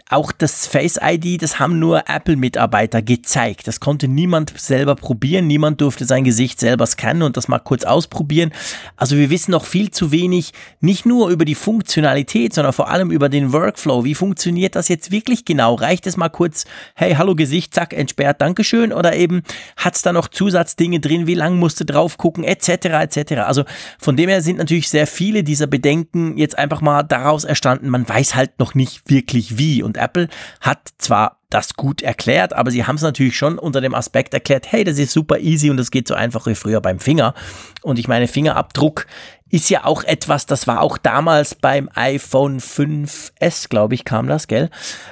auch 0.09 0.33
das 0.33 0.67
Face 0.67 0.99
ID, 1.03 1.43
das 1.43 1.59
haben 1.59 1.79
nur 1.79 2.09
Apple-Mitarbeiter 2.09 3.03
gezeigt. 3.03 3.67
Das 3.67 3.81
konnte 3.81 4.09
niemand 4.09 4.53
selber 4.59 4.95
probieren. 4.95 5.47
Niemand 5.47 5.81
durfte 5.81 6.05
sein 6.05 6.25
Gesicht 6.25 6.61
selber 6.61 6.87
scannen 6.87 7.23
und 7.23 7.37
das 7.37 7.49
mal 7.49 7.59
kurz 7.59 7.85
ausprobieren. 7.85 8.53
Also 8.97 9.17
wir 9.17 9.31
wissen 9.31 9.53
noch 9.53 9.65
viel 9.65 9.91
zu 9.91 10.13
wenig, 10.13 10.53
nicht 10.81 11.07
nur 11.07 11.31
über 11.31 11.45
die 11.45 11.55
Funktionalität, 11.55 12.55
sondern 12.55 12.73
vor 12.73 12.91
allem 12.91 13.11
über 13.11 13.29
den 13.29 13.53
Workflow. 13.53 14.05
Wie 14.05 14.15
funktioniert 14.15 14.77
das 14.77 14.89
jetzt 14.89 15.11
wirklich 15.11 15.45
genau? 15.45 15.75
Reicht 15.75 16.07
es 16.07 16.17
mal 16.17 16.29
kurz, 16.29 16.65
hey, 16.95 17.15
hallo 17.15 17.35
Gesicht, 17.35 17.75
zack, 17.75 17.93
entsperrt, 17.93 18.41
Dankeschön? 18.41 18.93
Oder 18.93 19.17
eben 19.17 19.43
hat 19.77 19.97
es 19.97 20.03
da 20.03 20.13
noch 20.13 20.29
Zusatzdinge 20.29 21.01
drin? 21.01 21.27
Wie 21.27 21.35
lang 21.35 21.57
musst 21.57 21.81
du 21.81 21.85
drauf 21.85 22.19
gucken? 22.19 22.45
Etc. 22.45 22.69
etc. 22.69 23.33
Also 23.47 23.65
von 23.99 24.17
dem 24.17 24.29
her 24.29 24.43
sind 24.43 24.59
natürlich 24.59 24.89
sehr 24.89 25.07
viele 25.07 25.43
dieser 25.45 25.67
Bedenken 25.67 26.37
jetzt 26.37 26.59
einfach 26.59 26.81
mal 26.81 27.03
daraus 27.03 27.45
erstanden, 27.45 27.89
man 27.89 28.09
weiß 28.09 28.35
halt 28.35 28.59
noch 28.59 28.75
nicht 28.75 29.09
wirklich 29.09 29.59
wie. 29.59 29.83
Und 29.83 29.92
Apple 29.97 30.29
hat 30.61 30.89
zwar 30.99 31.39
das 31.53 31.75
gut 31.75 32.03
erklärt, 32.03 32.53
aber 32.53 32.71
sie 32.71 32.85
haben 32.85 32.97
es 32.97 33.03
natürlich 33.03 33.37
schon 33.37 33.59
unter 33.59 33.81
dem 33.81 33.95
Aspekt 33.95 34.35
erklärt, 34.35 34.71
hey, 34.71 34.85
das 34.85 34.99
ist 34.99 35.13
super 35.13 35.39
easy 35.39 35.71
und 35.71 35.77
das 35.77 35.91
geht 35.91 36.09
so 36.09 36.15
einfach 36.15 36.47
wie 36.47 36.55
früher 36.55 36.81
beim 36.81 36.99
Finger. 36.99 37.35
Und 37.83 37.99
ich 37.99 38.09
meine, 38.09 38.29
Fingerabdruck 38.29 39.07
ist 39.53 39.69
ja 39.69 39.85
auch 39.85 40.03
etwas, 40.05 40.47
das 40.47 40.67
war 40.67 40.81
auch 40.81 40.97
damals 40.97 41.55
beim 41.55 41.91
iPhone 41.95 42.59
5S, 42.59 43.69
glaube 43.69 43.95
ich, 43.95 44.07
kam 44.07 44.27
das, 44.27 44.49
gell? 44.49 44.71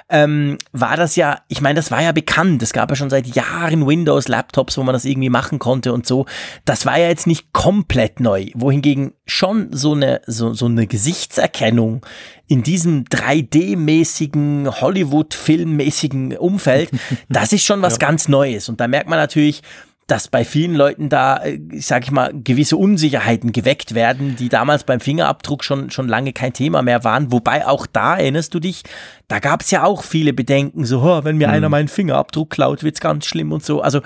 Ähm, 0.09 0.57
war 0.73 0.97
das 0.97 1.15
ja, 1.15 1.41
ich 1.49 1.61
meine, 1.61 1.75
das 1.75 1.91
war 1.91 2.03
ja 2.03 2.13
bekannt. 2.13 2.63
Es 2.63 2.73
gab 2.73 2.89
ja 2.89 2.97
schon 2.97 3.11
seit 3.11 3.27
Jahren 3.27 3.87
Windows-Laptops, 3.87 4.79
wo 4.79 4.83
man 4.83 4.95
das 4.95 5.05
irgendwie 5.05 5.29
machen 5.29 5.59
konnte 5.59 5.93
und 5.93 6.07
so. 6.07 6.25
Das 6.65 6.87
war 6.87 6.99
ja 6.99 7.09
jetzt 7.09 7.27
nicht 7.27 7.53
komplett 7.53 8.19
neu. 8.19 8.47
Wohingegen 8.55 9.13
schon 9.27 9.69
so 9.73 9.93
eine, 9.93 10.23
so, 10.27 10.55
so 10.55 10.65
eine 10.65 10.87
Gesichtserkennung 10.87 12.01
in 12.47 12.63
diesem 12.63 13.05
3D-mäßigen, 13.05 14.81
Hollywood-Filmmäßigen 14.81 16.30
Umfeld, 16.39 16.91
das 17.29 17.53
ist 17.53 17.65
schon 17.65 17.83
was 17.83 17.95
ja. 17.95 17.99
ganz 17.99 18.29
Neues. 18.29 18.69
Und 18.69 18.81
da 18.81 18.89
merkt 18.89 19.09
man 19.09 19.19
natürlich, 19.19 19.63
dass 20.11 20.29
bei 20.29 20.45
vielen 20.45 20.75
Leuten 20.75 21.09
da, 21.09 21.45
äh, 21.45 21.61
sag 21.79 22.05
ich 22.05 22.11
mal, 22.11 22.33
gewisse 22.35 22.77
Unsicherheiten 22.77 23.53
geweckt 23.53 23.95
werden, 23.95 24.35
die 24.37 24.49
damals 24.49 24.85
beim 24.85 25.01
Fingerabdruck 25.01 25.63
schon, 25.63 25.91
schon 25.91 26.09
lange 26.09 26.33
kein 26.33 26.53
Thema 26.53 26.83
mehr 26.83 27.05
waren. 27.05 27.31
Wobei 27.31 27.67
auch 27.67 27.87
da, 27.87 28.17
erinnerst 28.17 28.53
du 28.55 28.61
dich, 28.61 28.83
da 29.29 29.39
gab 29.39 29.63
es 29.63 29.71
ja 29.71 29.85
auch 29.85 30.03
viele 30.03 30.33
Bedenken, 30.33 30.85
so, 30.85 31.03
oh, 31.03 31.25
wenn 31.25 31.37
mir 31.37 31.49
mhm. 31.49 31.55
einer 31.55 31.69
meinen 31.69 31.89
Fingerabdruck 31.89 32.51
klaut, 32.51 32.83
wird's 32.83 33.01
ganz 33.01 33.27
schlimm 33.27 33.53
und 33.53 33.65
so. 33.65 33.81
Also 33.83 34.01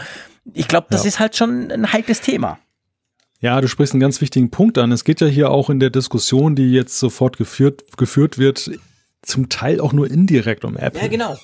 ich 0.53 0.69
glaube, 0.69 0.89
das 0.91 1.05
ja. 1.05 1.09
ist 1.09 1.21
halt 1.21 1.37
schon 1.37 1.71
ein 1.71 1.93
heikles 1.93 2.21
Thema. 2.21 2.59
Ja, 3.41 3.61
du 3.61 3.69
sprichst 3.69 3.95
einen 3.95 4.01
ganz 4.01 4.21
wichtigen 4.21 4.51
Punkt 4.51 4.79
an. 4.79 4.93
Es 4.93 5.05
geht 5.05 5.21
ja 5.21 5.27
hier 5.27 5.51
auch 5.51 5.71
in 5.71 5.81
der 5.81 5.91
Diskussion, 5.91 6.55
die 6.55 6.73
jetzt 6.73 6.99
sofort 6.99 7.37
geführt, 7.37 7.83
geführt 7.97 8.39
wird, 8.39 8.71
zum 9.23 9.49
Teil 9.49 9.81
auch 9.81 9.93
nur 9.93 10.11
indirekt 10.11 10.65
um 10.65 10.77
Apple. 10.77 11.01
Ja, 11.01 11.09
genau. 11.09 11.37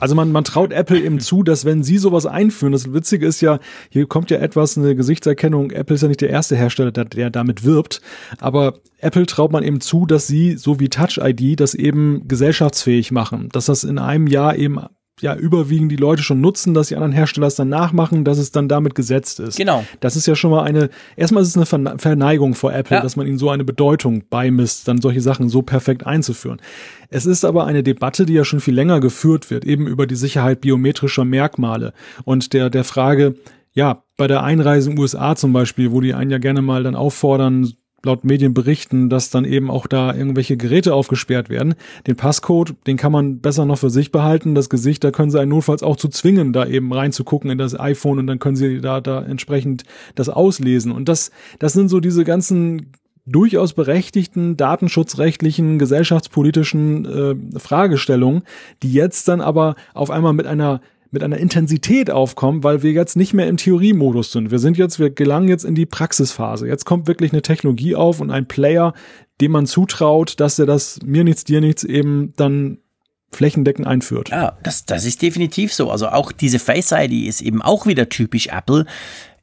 Also 0.00 0.14
man, 0.14 0.32
man 0.32 0.44
traut 0.44 0.72
Apple 0.72 1.00
eben 1.00 1.20
zu, 1.20 1.42
dass 1.42 1.64
wenn 1.64 1.82
sie 1.82 1.98
sowas 1.98 2.26
einführen, 2.26 2.72
das 2.72 2.92
Witzige 2.92 3.26
ist 3.26 3.40
ja, 3.40 3.58
hier 3.90 4.06
kommt 4.06 4.30
ja 4.30 4.38
etwas, 4.38 4.76
eine 4.76 4.94
Gesichtserkennung, 4.94 5.70
Apple 5.70 5.94
ist 5.94 6.02
ja 6.02 6.08
nicht 6.08 6.20
der 6.20 6.30
erste 6.30 6.56
Hersteller, 6.56 6.90
der, 6.90 7.04
der 7.04 7.30
damit 7.30 7.64
wirbt, 7.64 8.00
aber 8.38 8.80
Apple 8.98 9.26
traut 9.26 9.52
man 9.52 9.62
eben 9.62 9.80
zu, 9.80 10.06
dass 10.06 10.26
sie, 10.26 10.56
so 10.56 10.80
wie 10.80 10.88
Touch 10.88 11.18
ID, 11.18 11.60
das 11.60 11.74
eben 11.74 12.26
gesellschaftsfähig 12.28 13.12
machen, 13.12 13.48
dass 13.52 13.66
das 13.66 13.84
in 13.84 13.98
einem 13.98 14.26
Jahr 14.26 14.56
eben 14.56 14.78
ja 15.22 15.34
überwiegend 15.34 15.92
die 15.92 15.96
Leute 15.96 16.22
schon 16.22 16.40
nutzen, 16.40 16.74
dass 16.74 16.88
die 16.88 16.96
anderen 16.96 17.12
Hersteller 17.12 17.46
es 17.46 17.54
dann 17.54 17.68
nachmachen, 17.68 18.24
dass 18.24 18.38
es 18.38 18.52
dann 18.52 18.68
damit 18.68 18.94
gesetzt 18.94 19.40
ist. 19.40 19.56
Genau. 19.56 19.84
Das 20.00 20.16
ist 20.16 20.26
ja 20.26 20.34
schon 20.34 20.50
mal 20.50 20.62
eine, 20.62 20.90
erstmal 21.16 21.42
ist 21.42 21.56
es 21.56 21.74
eine 21.74 21.98
Verneigung 21.98 22.54
vor 22.54 22.72
Apple, 22.72 22.96
ja. 22.96 23.02
dass 23.02 23.16
man 23.16 23.26
ihnen 23.26 23.38
so 23.38 23.50
eine 23.50 23.64
Bedeutung 23.64 24.24
beimisst, 24.28 24.88
dann 24.88 25.00
solche 25.00 25.20
Sachen 25.20 25.48
so 25.48 25.62
perfekt 25.62 26.06
einzuführen. 26.06 26.60
Es 27.08 27.26
ist 27.26 27.44
aber 27.44 27.66
eine 27.66 27.82
Debatte, 27.82 28.26
die 28.26 28.34
ja 28.34 28.44
schon 28.44 28.60
viel 28.60 28.74
länger 28.74 29.00
geführt 29.00 29.50
wird, 29.50 29.64
eben 29.64 29.86
über 29.86 30.06
die 30.06 30.16
Sicherheit 30.16 30.60
biometrischer 30.60 31.24
Merkmale 31.24 31.92
und 32.24 32.52
der, 32.52 32.70
der 32.70 32.84
Frage, 32.84 33.34
ja, 33.72 34.02
bei 34.16 34.26
der 34.26 34.42
Einreise 34.42 34.90
in 34.90 34.96
den 34.96 35.02
USA 35.02 35.36
zum 35.36 35.52
Beispiel, 35.52 35.92
wo 35.92 36.00
die 36.00 36.14
einen 36.14 36.30
ja 36.30 36.38
gerne 36.38 36.62
mal 36.62 36.82
dann 36.82 36.94
auffordern, 36.94 37.72
laut 38.04 38.24
Medienberichten, 38.24 39.10
dass 39.10 39.30
dann 39.30 39.44
eben 39.44 39.70
auch 39.70 39.86
da 39.86 40.14
irgendwelche 40.14 40.56
Geräte 40.56 40.94
aufgesperrt 40.94 41.50
werden. 41.50 41.74
Den 42.06 42.16
Passcode, 42.16 42.74
den 42.86 42.96
kann 42.96 43.12
man 43.12 43.40
besser 43.40 43.66
noch 43.66 43.78
für 43.78 43.90
sich 43.90 44.10
behalten. 44.10 44.54
Das 44.54 44.70
Gesicht, 44.70 45.04
da 45.04 45.10
können 45.10 45.30
sie 45.30 45.40
einen 45.40 45.50
notfalls 45.50 45.82
auch 45.82 45.96
zu 45.96 46.08
zwingen, 46.08 46.52
da 46.52 46.66
eben 46.66 46.92
reinzugucken 46.92 47.50
in 47.50 47.58
das 47.58 47.78
iPhone 47.78 48.18
und 48.18 48.26
dann 48.26 48.38
können 48.38 48.56
sie 48.56 48.80
da, 48.80 49.00
da 49.00 49.22
entsprechend 49.22 49.84
das 50.14 50.28
auslesen. 50.28 50.92
Und 50.92 51.08
das, 51.08 51.30
das 51.58 51.72
sind 51.74 51.88
so 51.88 52.00
diese 52.00 52.24
ganzen 52.24 52.92
durchaus 53.26 53.74
berechtigten 53.74 54.56
datenschutzrechtlichen, 54.56 55.78
gesellschaftspolitischen 55.78 57.04
äh, 57.04 57.58
Fragestellungen, 57.58 58.42
die 58.82 58.92
jetzt 58.92 59.28
dann 59.28 59.40
aber 59.40 59.76
auf 59.94 60.10
einmal 60.10 60.32
mit 60.32 60.46
einer 60.46 60.80
mit 61.10 61.22
einer 61.22 61.38
Intensität 61.38 62.10
aufkommen, 62.10 62.62
weil 62.62 62.82
wir 62.82 62.92
jetzt 62.92 63.16
nicht 63.16 63.34
mehr 63.34 63.48
im 63.48 63.56
Theoriemodus 63.56 64.32
sind. 64.32 64.50
Wir 64.50 64.58
sind 64.58 64.78
jetzt, 64.78 64.98
wir 64.98 65.10
gelangen 65.10 65.48
jetzt 65.48 65.64
in 65.64 65.74
die 65.74 65.86
Praxisphase. 65.86 66.68
Jetzt 66.68 66.84
kommt 66.84 67.08
wirklich 67.08 67.32
eine 67.32 67.42
Technologie 67.42 67.96
auf 67.96 68.20
und 68.20 68.30
ein 68.30 68.46
Player, 68.46 68.94
dem 69.40 69.52
man 69.52 69.66
zutraut, 69.66 70.38
dass 70.38 70.58
er 70.58 70.66
das 70.66 71.00
mir 71.04 71.24
nichts, 71.24 71.44
dir 71.44 71.60
nichts 71.60 71.84
eben 71.84 72.32
dann 72.36 72.78
flächendeckend 73.32 73.86
einführt. 73.86 74.30
Ja, 74.30 74.56
das, 74.62 74.84
das 74.86 75.04
ist 75.04 75.22
definitiv 75.22 75.72
so. 75.72 75.90
Also 75.90 76.08
auch 76.08 76.32
diese 76.32 76.58
Face 76.58 76.92
ID 76.92 77.26
ist 77.26 77.40
eben 77.40 77.62
auch 77.62 77.86
wieder 77.86 78.08
typisch 78.08 78.48
Apple 78.48 78.86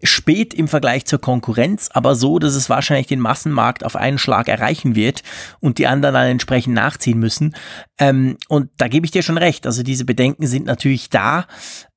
spät 0.04 0.54
im 0.54 0.68
Vergleich 0.68 1.06
zur 1.06 1.20
Konkurrenz, 1.20 1.90
aber 1.92 2.16
so, 2.16 2.40
dass 2.40 2.56
es 2.56 2.70
wahrscheinlich 2.70 3.08
den 3.08 3.20
Massenmarkt 3.20 3.84
auf 3.84 3.96
einen 3.96 4.18
Schlag 4.18 4.48
erreichen 4.48 4.96
wird 4.96 5.24
und 5.60 5.78
die 5.78 5.88
anderen 5.88 6.14
dann 6.14 6.28
entsprechend 6.28 6.76
nachziehen 6.76 7.20
müssen. 7.20 7.56
Ähm, 8.00 8.38
und 8.48 8.70
da 8.78 8.88
gebe 8.88 9.06
ich 9.06 9.12
dir 9.12 9.24
schon 9.24 9.38
recht. 9.38 9.66
Also 9.66 9.84
diese 9.84 10.06
Bedenken 10.06 10.46
sind 10.48 10.66
natürlich 10.66 11.10
da. 11.10 11.48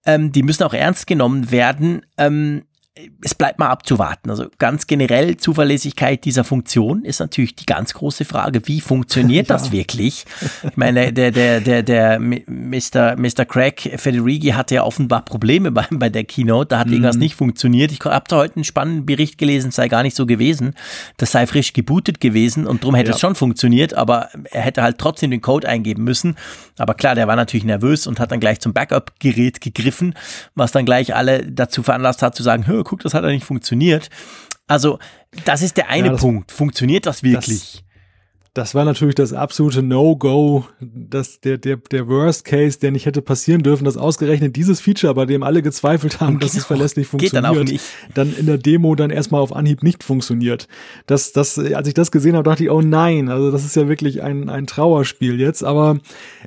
Ähm, 0.06 0.32
die 0.32 0.42
müssen 0.42 0.62
auch 0.62 0.74
ernst 0.74 1.06
genommen 1.06 1.50
werden. 1.50 2.06
Ähm, 2.16 2.64
es 3.22 3.34
bleibt 3.34 3.58
mal 3.58 3.68
abzuwarten. 3.68 4.30
Also 4.30 4.46
ganz 4.58 4.86
generell 4.86 5.36
Zuverlässigkeit 5.36 6.24
dieser 6.24 6.42
Funktion 6.42 7.04
ist 7.04 7.20
natürlich 7.20 7.54
die 7.54 7.66
ganz 7.66 7.94
große 7.94 8.24
Frage. 8.24 8.66
Wie 8.66 8.80
funktioniert 8.80 9.48
ja. 9.48 9.54
das 9.54 9.70
wirklich? 9.70 10.24
Ich 10.62 10.76
meine, 10.76 11.12
der, 11.12 11.30
der, 11.30 11.60
der, 11.60 11.82
der 11.82 12.18
Mr. 12.18 13.16
Mr. 13.16 13.44
Craig 13.46 13.92
Federighi 13.96 14.48
hatte 14.50 14.74
ja 14.74 14.82
offenbar 14.82 15.24
Probleme 15.24 15.70
bei, 15.70 15.86
bei 15.90 16.08
der 16.08 16.24
Keynote. 16.24 16.68
Da 16.68 16.78
hat 16.80 16.88
mhm. 16.88 16.94
irgendwas 16.94 17.16
nicht 17.16 17.36
funktioniert. 17.36 17.92
Ich 17.92 18.00
habe 18.00 18.24
da 18.28 18.36
heute 18.36 18.56
einen 18.56 18.64
spannenden 18.64 19.06
Bericht 19.06 19.38
gelesen, 19.38 19.70
sei 19.70 19.88
gar 19.88 20.02
nicht 20.02 20.16
so 20.16 20.26
gewesen. 20.26 20.74
Das 21.16 21.30
sei 21.30 21.46
frisch 21.46 21.72
gebootet 21.72 22.20
gewesen 22.20 22.66
und 22.66 22.82
darum 22.82 22.96
hätte 22.96 23.10
ja. 23.10 23.14
es 23.14 23.20
schon 23.20 23.36
funktioniert, 23.36 23.94
aber 23.94 24.28
er 24.50 24.62
hätte 24.62 24.82
halt 24.82 24.98
trotzdem 24.98 25.30
den 25.30 25.40
Code 25.40 25.68
eingeben 25.68 26.02
müssen. 26.02 26.36
Aber 26.76 26.94
klar, 26.94 27.14
der 27.14 27.28
war 27.28 27.36
natürlich 27.36 27.64
nervös 27.64 28.06
und 28.06 28.18
hat 28.18 28.32
dann 28.32 28.40
gleich 28.40 28.60
zum 28.60 28.72
Backup-Gerät 28.72 29.60
gegriffen, 29.60 30.14
was 30.54 30.72
dann 30.72 30.84
gleich 30.84 31.14
alle 31.14 31.44
dazu 31.50 31.82
veranlasst 31.82 32.22
hat 32.22 32.34
zu 32.34 32.42
sagen, 32.42 32.66
guck, 32.90 33.00
das 33.00 33.14
hat 33.14 33.22
ja 33.22 33.30
nicht 33.30 33.44
funktioniert. 33.44 34.10
Also, 34.66 34.98
das 35.44 35.62
ist 35.62 35.76
der 35.76 35.88
eine 35.88 36.08
ja, 36.08 36.12
das, 36.12 36.20
Punkt. 36.20 36.52
Funktioniert 36.52 37.06
das 37.06 37.22
wirklich? 37.22 37.84
Das, 38.52 38.74
war 38.74 38.84
natürlich 38.84 39.14
das 39.14 39.32
absolute 39.32 39.80
No-Go, 39.80 40.64
das 40.80 41.40
der 41.40 41.56
der 41.56 41.76
der 41.76 42.08
Worst 42.08 42.44
Case, 42.44 42.80
der 42.80 42.90
nicht 42.90 43.06
hätte 43.06 43.22
passieren 43.22 43.62
dürfen, 43.62 43.84
dass 43.84 43.96
ausgerechnet 43.96 44.56
dieses 44.56 44.80
Feature, 44.80 45.14
bei 45.14 45.24
dem 45.24 45.44
alle 45.44 45.62
gezweifelt 45.62 46.20
haben, 46.20 46.40
dass 46.40 46.50
es 46.50 46.54
genau. 46.54 46.66
verlässlich 46.66 47.06
funktioniert, 47.06 47.80
dann, 48.14 48.28
dann, 48.32 48.36
in 48.36 48.46
der 48.46 48.58
Demo 48.58 48.96
dann 48.96 49.10
erstmal 49.10 49.40
auf 49.40 49.54
Anhieb 49.54 49.84
nicht 49.84 50.02
funktioniert. 50.02 50.66
Das 51.06 51.30
das 51.30 51.60
als 51.60 51.86
ich 51.86 51.94
das 51.94 52.10
gesehen 52.10 52.34
habe, 52.34 52.42
dachte 52.42 52.64
ich, 52.64 52.70
oh 52.70 52.80
nein, 52.80 53.28
also 53.28 53.52
das 53.52 53.64
ist 53.64 53.76
ja 53.76 53.88
wirklich 53.88 54.22
ein 54.22 54.48
ein 54.48 54.66
Trauerspiel 54.66 55.38
jetzt, 55.38 55.62
aber 55.62 55.98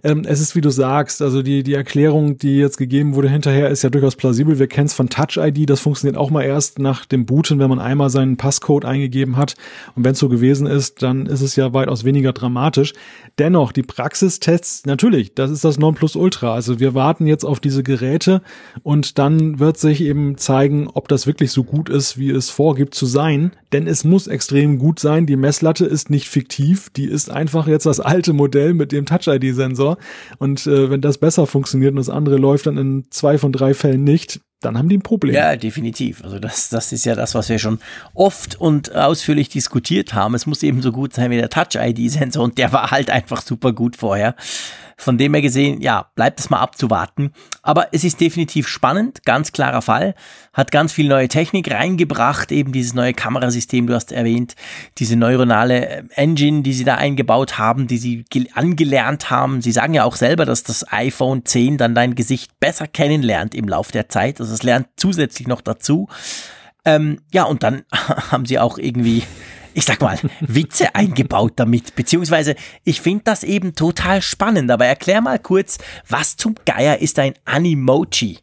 ähm, 0.03 0.23
es 0.25 0.41
ist 0.41 0.57
wie 0.57 0.61
du 0.61 0.71
sagst, 0.71 1.21
also 1.21 1.41
die 1.41 1.63
die 1.63 1.73
Erklärung, 1.73 2.37
die 2.37 2.57
jetzt 2.57 2.77
gegeben 2.77 3.15
wurde 3.15 3.29
hinterher 3.29 3.69
ist 3.69 3.81
ja 3.81 3.89
durchaus 3.89 4.17
plausibel. 4.17 4.59
Wir 4.59 4.67
kennen 4.67 4.87
es 4.87 4.93
von 4.93 5.07
Touch 5.07 5.37
ID, 5.37 5.69
das 5.69 5.79
funktioniert 5.79 6.17
auch 6.17 6.31
mal 6.31 6.43
erst 6.43 6.79
nach 6.79 7.05
dem 7.05 7.25
Booten, 7.25 7.59
wenn 7.59 7.69
man 7.69 7.79
einmal 7.79 8.09
seinen 8.09 8.35
Passcode 8.35 8.83
eingegeben 8.83 9.37
hat 9.37 9.55
und 9.95 10.03
wenn 10.03 10.11
es 10.11 10.19
so 10.19 10.27
gewesen 10.27 10.67
ist, 10.67 11.01
dann 11.01 11.27
ist 11.27 11.39
es 11.39 11.55
ja 11.55 11.73
weit 11.73 11.92
weitaus 11.93 12.03
weniger 12.03 12.33
dramatisch. 12.33 12.93
Dennoch, 13.39 13.71
die 13.71 13.83
Praxistests, 13.83 14.85
natürlich, 14.85 15.33
das 15.35 15.51
ist 15.51 15.63
das 15.63 15.77
Nonplusultra. 15.79 16.53
Also 16.53 16.79
wir 16.79 16.93
warten 16.93 17.25
jetzt 17.25 17.43
auf 17.45 17.59
diese 17.59 17.83
Geräte 17.83 18.41
und 18.83 19.17
dann 19.17 19.59
wird 19.59 19.77
sich 19.77 20.01
eben 20.01 20.37
zeigen, 20.37 20.87
ob 20.93 21.07
das 21.07 21.27
wirklich 21.27 21.51
so 21.51 21.63
gut 21.63 21.89
ist, 21.89 22.17
wie 22.17 22.29
es 22.29 22.49
vorgibt 22.49 22.93
zu 22.95 23.05
sein. 23.05 23.51
Denn 23.71 23.87
es 23.87 24.03
muss 24.03 24.27
extrem 24.27 24.77
gut 24.77 24.99
sein. 24.99 25.25
Die 25.25 25.35
Messlatte 25.35 25.85
ist 25.85 26.09
nicht 26.09 26.27
fiktiv. 26.27 26.89
Die 26.95 27.05
ist 27.05 27.31
einfach 27.31 27.67
jetzt 27.67 27.85
das 27.85 27.99
alte 27.99 28.33
Modell 28.33 28.73
mit 28.73 28.91
dem 28.91 29.05
Touch-ID-Sensor. 29.05 29.97
Und 30.37 30.67
äh, 30.67 30.89
wenn 30.89 31.01
das 31.01 31.17
besser 31.17 31.47
funktioniert 31.47 31.91
und 31.91 31.97
das 31.97 32.09
andere 32.09 32.37
läuft 32.37 32.67
dann 32.67 32.77
in 32.77 33.05
zwei 33.09 33.37
von 33.37 33.51
drei 33.51 33.73
Fällen 33.73 34.03
nicht, 34.03 34.41
dann 34.65 34.77
haben 34.77 34.89
die 34.89 34.97
ein 34.97 35.01
Problem. 35.01 35.35
Ja, 35.35 35.55
definitiv. 35.55 36.23
Also 36.23 36.39
das, 36.39 36.69
das 36.69 36.91
ist 36.91 37.05
ja 37.05 37.15
das, 37.15 37.35
was 37.35 37.49
wir 37.49 37.59
schon 37.59 37.79
oft 38.13 38.59
und 38.59 38.95
ausführlich 38.95 39.49
diskutiert 39.49 40.13
haben. 40.13 40.35
Es 40.35 40.45
muss 40.45 40.63
eben 40.63 40.81
so 40.81 40.91
gut 40.91 41.13
sein 41.13 41.31
wie 41.31 41.37
der 41.37 41.49
Touch-ID-Sensor 41.49 42.43
und 42.43 42.57
der 42.57 42.71
war 42.71 42.91
halt 42.91 43.09
einfach 43.09 43.41
super 43.41 43.73
gut 43.73 43.95
vorher. 43.95 44.35
Von 44.97 45.17
dem 45.17 45.33
her 45.33 45.41
gesehen, 45.41 45.81
ja, 45.81 46.07
bleibt 46.15 46.39
es 46.39 46.49
mal 46.49 46.59
abzuwarten. 46.59 47.31
Aber 47.61 47.87
es 47.91 48.03
ist 48.03 48.21
definitiv 48.21 48.67
spannend, 48.67 49.23
ganz 49.25 49.51
klarer 49.51 49.81
Fall. 49.81 50.15
Hat 50.53 50.71
ganz 50.71 50.93
viel 50.93 51.07
neue 51.07 51.27
Technik 51.27 51.71
reingebracht, 51.71 52.51
eben 52.51 52.71
dieses 52.71 52.93
neue 52.93 53.13
Kamerasystem, 53.13 53.87
du 53.87 53.93
hast 53.93 54.11
erwähnt, 54.11 54.55
diese 54.97 55.15
neuronale 55.15 55.87
äh, 55.87 56.03
Engine, 56.15 56.61
die 56.61 56.73
sie 56.73 56.83
da 56.83 56.95
eingebaut 56.95 57.57
haben, 57.57 57.87
die 57.87 57.97
sie 57.97 58.25
angelernt 58.53 59.29
haben. 59.29 59.61
Sie 59.61 59.71
sagen 59.71 59.93
ja 59.93 60.03
auch 60.03 60.15
selber, 60.15 60.45
dass 60.45 60.63
das 60.63 60.91
iPhone 60.91 61.45
10 61.45 61.77
dann 61.77 61.95
dein 61.95 62.15
Gesicht 62.15 62.59
besser 62.59 62.87
kennenlernt 62.87 63.55
im 63.55 63.67
Lauf 63.67 63.91
der 63.91 64.09
Zeit. 64.09 64.39
Also 64.39 64.53
es 64.53 64.63
lernt 64.63 64.87
zusätzlich 64.97 65.47
noch 65.47 65.61
dazu. 65.61 66.07
Ähm, 66.85 67.19
ja, 67.31 67.43
und 67.43 67.63
dann 67.63 67.83
haben 68.31 68.45
sie 68.45 68.59
auch 68.59 68.77
irgendwie 68.77 69.23
ich 69.73 69.85
sag 69.85 70.01
mal, 70.01 70.17
Witze 70.41 70.95
eingebaut 70.95 71.53
damit. 71.55 71.95
Beziehungsweise, 71.95 72.55
ich 72.83 73.01
finde 73.01 73.23
das 73.25 73.43
eben 73.43 73.75
total 73.75 74.21
spannend. 74.21 74.69
Aber 74.71 74.85
erklär 74.85 75.21
mal 75.21 75.39
kurz, 75.39 75.77
was 76.07 76.35
zum 76.37 76.55
Geier 76.65 76.99
ist 76.99 77.19
ein 77.19 77.33
Animoji? 77.45 78.39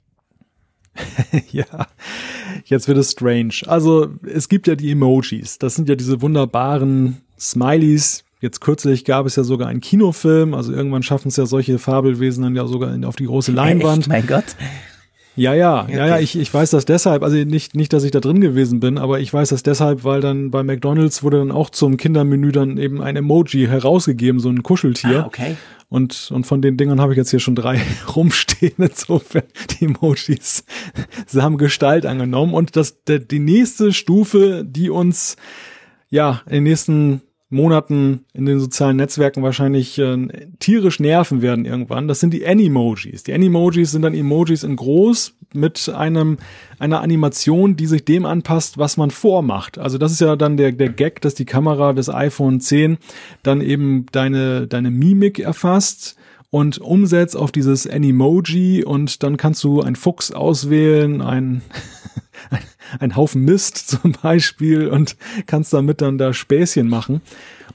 ja, 1.50 1.86
jetzt 2.64 2.88
wird 2.88 2.98
es 2.98 3.12
strange. 3.12 3.54
Also, 3.66 4.08
es 4.26 4.48
gibt 4.48 4.66
ja 4.66 4.74
die 4.74 4.90
Emojis. 4.90 5.58
Das 5.58 5.74
sind 5.74 5.88
ja 5.88 5.94
diese 5.94 6.20
wunderbaren 6.20 7.22
Smileys. 7.38 8.24
Jetzt 8.40 8.60
kürzlich 8.60 9.04
gab 9.04 9.26
es 9.26 9.36
ja 9.36 9.44
sogar 9.44 9.68
einen 9.68 9.80
Kinofilm. 9.80 10.54
Also 10.54 10.72
irgendwann 10.72 11.02
schaffen 11.02 11.28
es 11.28 11.36
ja 11.36 11.44
solche 11.44 11.78
Fabelwesen 11.78 12.42
dann 12.42 12.56
ja 12.56 12.66
sogar 12.66 12.96
auf 13.06 13.16
die 13.16 13.26
große 13.26 13.52
Leinwand. 13.52 14.00
Echt? 14.00 14.08
Mein 14.08 14.26
Gott. 14.26 14.56
Ja, 15.36 15.54
ja, 15.54 15.86
ja, 15.88 16.06
ja, 16.06 16.18
ich, 16.18 16.36
ich 16.36 16.52
weiß 16.52 16.70
das 16.70 16.84
deshalb, 16.84 17.22
also 17.22 17.36
nicht, 17.36 17.74
nicht, 17.74 17.92
dass 17.92 18.04
ich 18.04 18.10
da 18.10 18.20
drin 18.20 18.40
gewesen 18.40 18.80
bin, 18.80 18.98
aber 18.98 19.20
ich 19.20 19.32
weiß 19.32 19.50
das 19.50 19.62
deshalb, 19.62 20.04
weil 20.04 20.20
dann 20.20 20.50
bei 20.50 20.62
McDonalds 20.62 21.22
wurde 21.22 21.38
dann 21.38 21.52
auch 21.52 21.70
zum 21.70 21.96
Kindermenü 21.96 22.52
dann 22.52 22.76
eben 22.78 23.00
ein 23.00 23.16
Emoji 23.16 23.66
herausgegeben, 23.66 24.40
so 24.40 24.48
ein 24.48 24.62
Kuscheltier. 24.62 25.24
Ah, 25.24 25.26
okay. 25.26 25.56
Und, 25.88 26.30
und 26.30 26.46
von 26.46 26.62
den 26.62 26.76
Dingern 26.76 27.00
habe 27.00 27.12
ich 27.12 27.16
jetzt 27.16 27.30
hier 27.30 27.40
schon 27.40 27.56
drei 27.56 27.80
rumstehen. 28.16 28.74
Insofern, 28.78 29.42
die 29.70 29.86
Emojis, 29.86 30.64
sie 31.26 31.42
haben 31.42 31.58
Gestalt 31.58 32.06
angenommen. 32.06 32.54
Und 32.54 32.76
das, 32.76 33.02
der, 33.04 33.18
die 33.18 33.40
nächste 33.40 33.92
Stufe, 33.92 34.64
die 34.64 34.90
uns 34.90 35.36
ja 36.08 36.42
in 36.46 36.56
den 36.56 36.64
nächsten 36.64 37.22
Monaten 37.50 38.24
in 38.32 38.46
den 38.46 38.60
sozialen 38.60 38.96
Netzwerken 38.96 39.42
wahrscheinlich 39.42 39.98
äh, 39.98 40.28
tierisch 40.60 41.00
nerven 41.00 41.42
werden 41.42 41.64
irgendwann. 41.64 42.06
Das 42.06 42.20
sind 42.20 42.32
die 42.32 42.46
Animojis. 42.46 43.24
Die 43.24 43.32
Animojis 43.32 43.90
sind 43.90 44.02
dann 44.02 44.14
Emojis 44.14 44.62
in 44.62 44.76
groß 44.76 45.34
mit 45.52 45.88
einem 45.88 46.38
einer 46.78 47.00
Animation, 47.00 47.74
die 47.74 47.86
sich 47.86 48.04
dem 48.04 48.24
anpasst, 48.24 48.78
was 48.78 48.96
man 48.96 49.10
vormacht. 49.10 49.78
Also 49.78 49.98
das 49.98 50.12
ist 50.12 50.20
ja 50.20 50.36
dann 50.36 50.56
der 50.56 50.70
der 50.70 50.90
Gag, 50.90 51.20
dass 51.20 51.34
die 51.34 51.44
Kamera 51.44 51.92
des 51.92 52.08
iPhone 52.08 52.60
10 52.60 52.98
dann 53.42 53.60
eben 53.60 54.06
deine 54.12 54.68
deine 54.68 54.92
Mimik 54.92 55.40
erfasst 55.40 56.16
und 56.50 56.78
umsetzt 56.78 57.36
auf 57.36 57.50
dieses 57.50 57.88
Animoji 57.88 58.84
und 58.84 59.24
dann 59.24 59.36
kannst 59.36 59.64
du 59.64 59.82
ein 59.82 59.96
Fuchs 59.96 60.30
auswählen, 60.30 61.20
ein 61.20 61.62
ein 63.00 63.16
Haufen 63.16 63.44
Mist 63.44 63.76
zum 63.88 64.12
Beispiel 64.22 64.88
und 64.88 65.16
kannst 65.46 65.72
damit 65.72 66.00
dann 66.00 66.18
da 66.18 66.32
Späßchen 66.32 66.88
machen. 66.88 67.20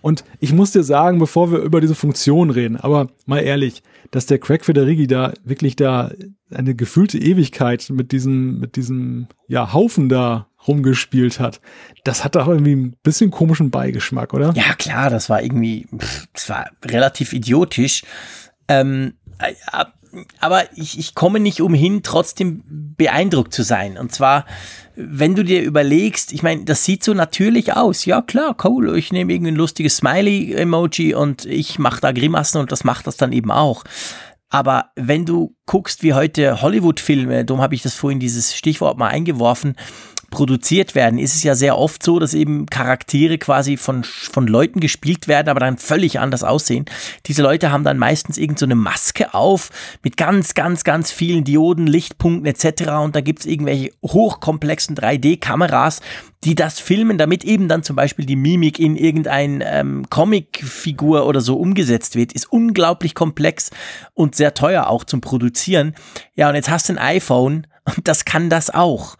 Und 0.01 0.23
ich 0.39 0.53
muss 0.53 0.71
dir 0.71 0.83
sagen, 0.83 1.17
bevor 1.17 1.51
wir 1.51 1.59
über 1.59 1.81
diese 1.81 1.95
Funktion 1.95 2.51
reden, 2.51 2.77
aber 2.77 3.07
mal 3.25 3.39
ehrlich, 3.39 3.81
dass 4.11 4.27
der 4.27 4.37
Craig 4.37 4.63
Federighi 4.63 5.07
da 5.07 5.33
wirklich 5.43 5.75
da 5.75 6.11
eine 6.53 6.75
gefühlte 6.75 7.17
Ewigkeit 7.17 7.89
mit 7.89 8.11
diesem, 8.11 8.59
mit 8.59 8.75
diesem, 8.75 9.27
ja, 9.47 9.73
Haufen 9.73 10.07
da 10.07 10.47
rumgespielt 10.67 11.39
hat. 11.39 11.59
Das 12.03 12.23
hat 12.23 12.35
doch 12.35 12.47
irgendwie 12.47 12.75
ein 12.75 12.95
bisschen 13.03 13.31
komischen 13.31 13.71
Beigeschmack, 13.71 14.33
oder? 14.33 14.53
Ja, 14.55 14.73
klar, 14.75 15.09
das 15.09 15.29
war 15.29 15.41
irgendwie, 15.41 15.87
das 16.33 16.49
war 16.49 16.69
relativ 16.83 17.33
idiotisch. 17.33 18.03
Ähm, 18.67 19.13
äh, 19.39 19.53
aber 20.39 20.63
ich, 20.75 20.99
ich 20.99 21.15
komme 21.15 21.39
nicht 21.39 21.61
umhin, 21.61 22.03
trotzdem 22.03 22.63
beeindruckt 22.97 23.53
zu 23.53 23.63
sein. 23.63 23.97
Und 23.97 24.13
zwar, 24.13 24.45
wenn 24.95 25.35
du 25.35 25.43
dir 25.43 25.61
überlegst, 25.61 26.33
ich 26.33 26.43
meine, 26.43 26.65
das 26.65 26.83
sieht 26.85 27.03
so 27.03 27.13
natürlich 27.13 27.73
aus. 27.73 28.05
Ja, 28.05 28.21
klar, 28.21 28.55
cool. 28.63 28.97
Ich 28.97 29.11
nehme 29.11 29.33
irgendwie 29.33 29.51
ein 29.51 29.57
lustiges 29.57 29.97
Smiley-Emoji 29.97 31.13
und 31.15 31.45
ich 31.45 31.79
mache 31.79 32.01
da 32.01 32.11
Grimassen 32.11 32.61
und 32.61 32.71
das 32.71 32.83
macht 32.83 33.07
das 33.07 33.17
dann 33.17 33.31
eben 33.31 33.51
auch. 33.51 33.83
Aber 34.49 34.91
wenn 34.95 35.25
du 35.25 35.55
guckst, 35.65 36.03
wie 36.03 36.13
heute 36.13 36.61
Hollywood-Filme, 36.61 37.43
darum 37.45 37.61
habe 37.61 37.75
ich 37.75 37.81
das 37.81 37.95
vorhin 37.95 38.19
dieses 38.19 38.55
Stichwort 38.55 38.97
mal 38.97 39.09
eingeworfen, 39.09 39.75
produziert 40.29 40.95
werden, 40.95 41.17
ist 41.17 41.35
es 41.35 41.43
ja 41.43 41.55
sehr 41.55 41.77
oft 41.77 42.03
so, 42.03 42.19
dass 42.19 42.33
eben 42.33 42.65
Charaktere 42.67 43.37
quasi 43.37 43.77
von, 43.77 44.03
von 44.03 44.47
Leuten 44.47 44.79
gespielt 44.79 45.27
werden, 45.27 45.49
aber 45.49 45.59
dann 45.59 45.77
völlig 45.77 46.19
anders 46.19 46.43
aussehen. 46.43 46.85
Diese 47.25 47.41
Leute 47.41 47.71
haben 47.71 47.83
dann 47.83 47.97
meistens 47.97 48.37
irgend 48.37 48.59
so 48.59 48.65
Maske 48.75 49.33
auf 49.33 49.69
mit 50.03 50.17
ganz, 50.17 50.53
ganz, 50.53 50.83
ganz 50.83 51.11
vielen 51.11 51.43
Dioden, 51.43 51.87
Lichtpunkten 51.87 52.45
etc. 52.45 52.89
Und 53.03 53.15
da 53.15 53.21
gibt's 53.21 53.45
irgendwelche 53.45 53.91
hochkomplexen 54.03 54.95
3D-Kameras, 54.95 56.01
die 56.43 56.55
das 56.55 56.79
filmen, 56.79 57.17
damit 57.17 57.43
eben 57.43 57.67
dann 57.67 57.83
zum 57.83 57.95
Beispiel 57.95 58.25
die 58.25 58.35
Mimik 58.35 58.79
in 58.79 58.95
irgendein 58.95 59.63
ähm, 59.65 60.09
Comicfigur 60.09 61.25
oder 61.25 61.41
so 61.41 61.57
umgesetzt 61.57 62.15
wird, 62.15 62.33
ist 62.33 62.51
unglaublich 62.51 63.15
komplex 63.15 63.71
und 64.13 64.35
sehr 64.35 64.53
teuer 64.53 64.87
auch 64.87 65.03
zum 65.03 65.21
Produzieren. 65.21 65.95
Ja, 66.35 66.49
und 66.49 66.55
jetzt 66.55 66.69
hast 66.69 66.89
du 66.89 66.93
ein 66.93 66.99
iPhone 66.99 67.67
und 67.85 68.07
das 68.07 68.25
kann 68.25 68.49
das 68.49 68.69
auch. 68.69 69.17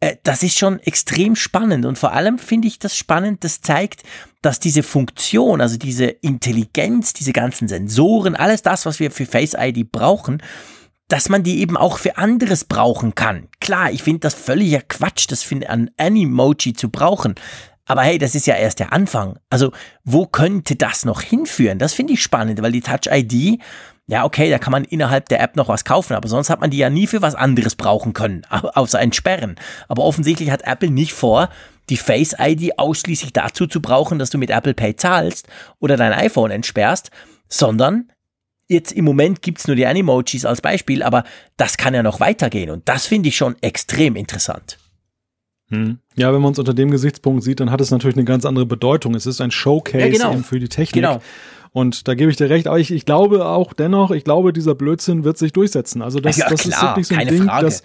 Äh, 0.00 0.16
das 0.22 0.42
ist 0.42 0.58
schon 0.58 0.78
extrem 0.80 1.36
spannend 1.36 1.86
und 1.86 1.98
vor 1.98 2.12
allem 2.12 2.38
finde 2.38 2.68
ich 2.68 2.78
das 2.78 2.96
spannend, 2.96 3.44
das 3.44 3.60
zeigt, 3.60 4.02
dass 4.42 4.60
diese 4.60 4.82
Funktion, 4.82 5.60
also 5.60 5.76
diese 5.76 6.06
Intelligenz, 6.06 7.12
diese 7.12 7.32
ganzen 7.32 7.68
Sensoren, 7.68 8.36
alles 8.36 8.62
das, 8.62 8.86
was 8.86 9.00
wir 9.00 9.10
für 9.10 9.26
Face 9.26 9.54
ID 9.58 9.90
brauchen, 9.90 10.42
dass 11.08 11.28
man 11.28 11.42
die 11.42 11.60
eben 11.60 11.76
auch 11.76 11.98
für 11.98 12.18
anderes 12.18 12.64
brauchen 12.64 13.14
kann. 13.14 13.48
Klar, 13.60 13.92
ich 13.92 14.02
finde 14.02 14.20
das 14.20 14.34
völliger 14.34 14.80
Quatsch, 14.80 15.26
das 15.28 15.42
für 15.42 15.56
ein 15.68 15.90
Animoji 15.96 16.74
zu 16.74 16.90
brauchen. 16.90 17.36
Aber 17.86 18.02
hey, 18.02 18.18
das 18.18 18.34
ist 18.34 18.48
ja 18.48 18.56
erst 18.56 18.80
der 18.80 18.92
Anfang. 18.92 19.38
Also, 19.48 19.70
wo 20.02 20.26
könnte 20.26 20.74
das 20.74 21.04
noch 21.04 21.22
hinführen? 21.22 21.78
Das 21.78 21.94
finde 21.94 22.14
ich 22.14 22.22
spannend, 22.22 22.60
weil 22.60 22.72
die 22.72 22.80
Touch 22.80 23.06
ID, 23.08 23.60
ja, 24.08 24.24
okay, 24.24 24.50
da 24.50 24.58
kann 24.58 24.70
man 24.70 24.84
innerhalb 24.84 25.28
der 25.28 25.40
App 25.40 25.56
noch 25.56 25.68
was 25.68 25.84
kaufen, 25.84 26.14
aber 26.14 26.28
sonst 26.28 26.48
hat 26.48 26.60
man 26.60 26.70
die 26.70 26.78
ja 26.78 26.90
nie 26.90 27.08
für 27.08 27.22
was 27.22 27.34
anderes 27.34 27.74
brauchen 27.74 28.12
können, 28.12 28.42
außer 28.50 29.00
entsperren. 29.00 29.56
Aber 29.88 30.04
offensichtlich 30.04 30.50
hat 30.50 30.62
Apple 30.62 30.90
nicht 30.90 31.12
vor, 31.12 31.48
die 31.90 31.96
Face 31.96 32.34
ID 32.38 32.78
ausschließlich 32.78 33.32
dazu 33.32 33.66
zu 33.66 33.80
brauchen, 33.80 34.18
dass 34.18 34.30
du 34.30 34.38
mit 34.38 34.50
Apple 34.50 34.74
Pay 34.74 34.96
zahlst 34.96 35.48
oder 35.80 35.96
dein 35.96 36.12
iPhone 36.12 36.50
entsperrst, 36.50 37.10
sondern 37.48 38.10
jetzt 38.68 38.92
im 38.92 39.04
Moment 39.04 39.42
gibt's 39.42 39.66
nur 39.66 39.76
die 39.76 39.86
Animojis 39.86 40.44
als 40.44 40.60
Beispiel, 40.60 41.02
aber 41.02 41.24
das 41.56 41.76
kann 41.76 41.94
ja 41.94 42.02
noch 42.02 42.20
weitergehen 42.20 42.70
und 42.70 42.88
das 42.88 43.06
finde 43.06 43.28
ich 43.28 43.36
schon 43.36 43.56
extrem 43.60 44.16
interessant. 44.16 44.78
Hm. 45.68 45.98
Ja, 46.14 46.32
wenn 46.32 46.40
man 46.40 46.52
es 46.52 46.60
unter 46.60 46.74
dem 46.74 46.92
Gesichtspunkt 46.92 47.42
sieht, 47.42 47.58
dann 47.58 47.72
hat 47.72 47.80
es 47.80 47.90
natürlich 47.90 48.16
eine 48.16 48.24
ganz 48.24 48.44
andere 48.44 48.66
Bedeutung. 48.66 49.16
Es 49.16 49.26
ist 49.26 49.40
ein 49.40 49.50
Showcase 49.50 50.06
ja, 50.06 50.08
genau. 50.08 50.42
für 50.42 50.60
die 50.60 50.68
Technik. 50.68 51.02
Genau. 51.02 51.20
Und 51.76 52.08
da 52.08 52.14
gebe 52.14 52.30
ich 52.30 52.38
dir 52.38 52.48
recht, 52.48 52.68
aber 52.68 52.78
ich, 52.78 52.90
ich 52.90 53.04
glaube 53.04 53.44
auch 53.44 53.74
dennoch, 53.74 54.10
ich 54.10 54.24
glaube, 54.24 54.54
dieser 54.54 54.74
Blödsinn 54.74 55.24
wird 55.24 55.36
sich 55.36 55.52
durchsetzen. 55.52 56.00
Also 56.00 56.20
das, 56.20 56.38
ja, 56.38 56.48
das 56.48 56.62
klar, 56.62 56.72
ist 56.72 56.82
wirklich 56.82 57.06
so 57.08 57.14
ein 57.16 57.28
Ding, 57.28 57.44
Frage. 57.44 57.66
dass 57.66 57.82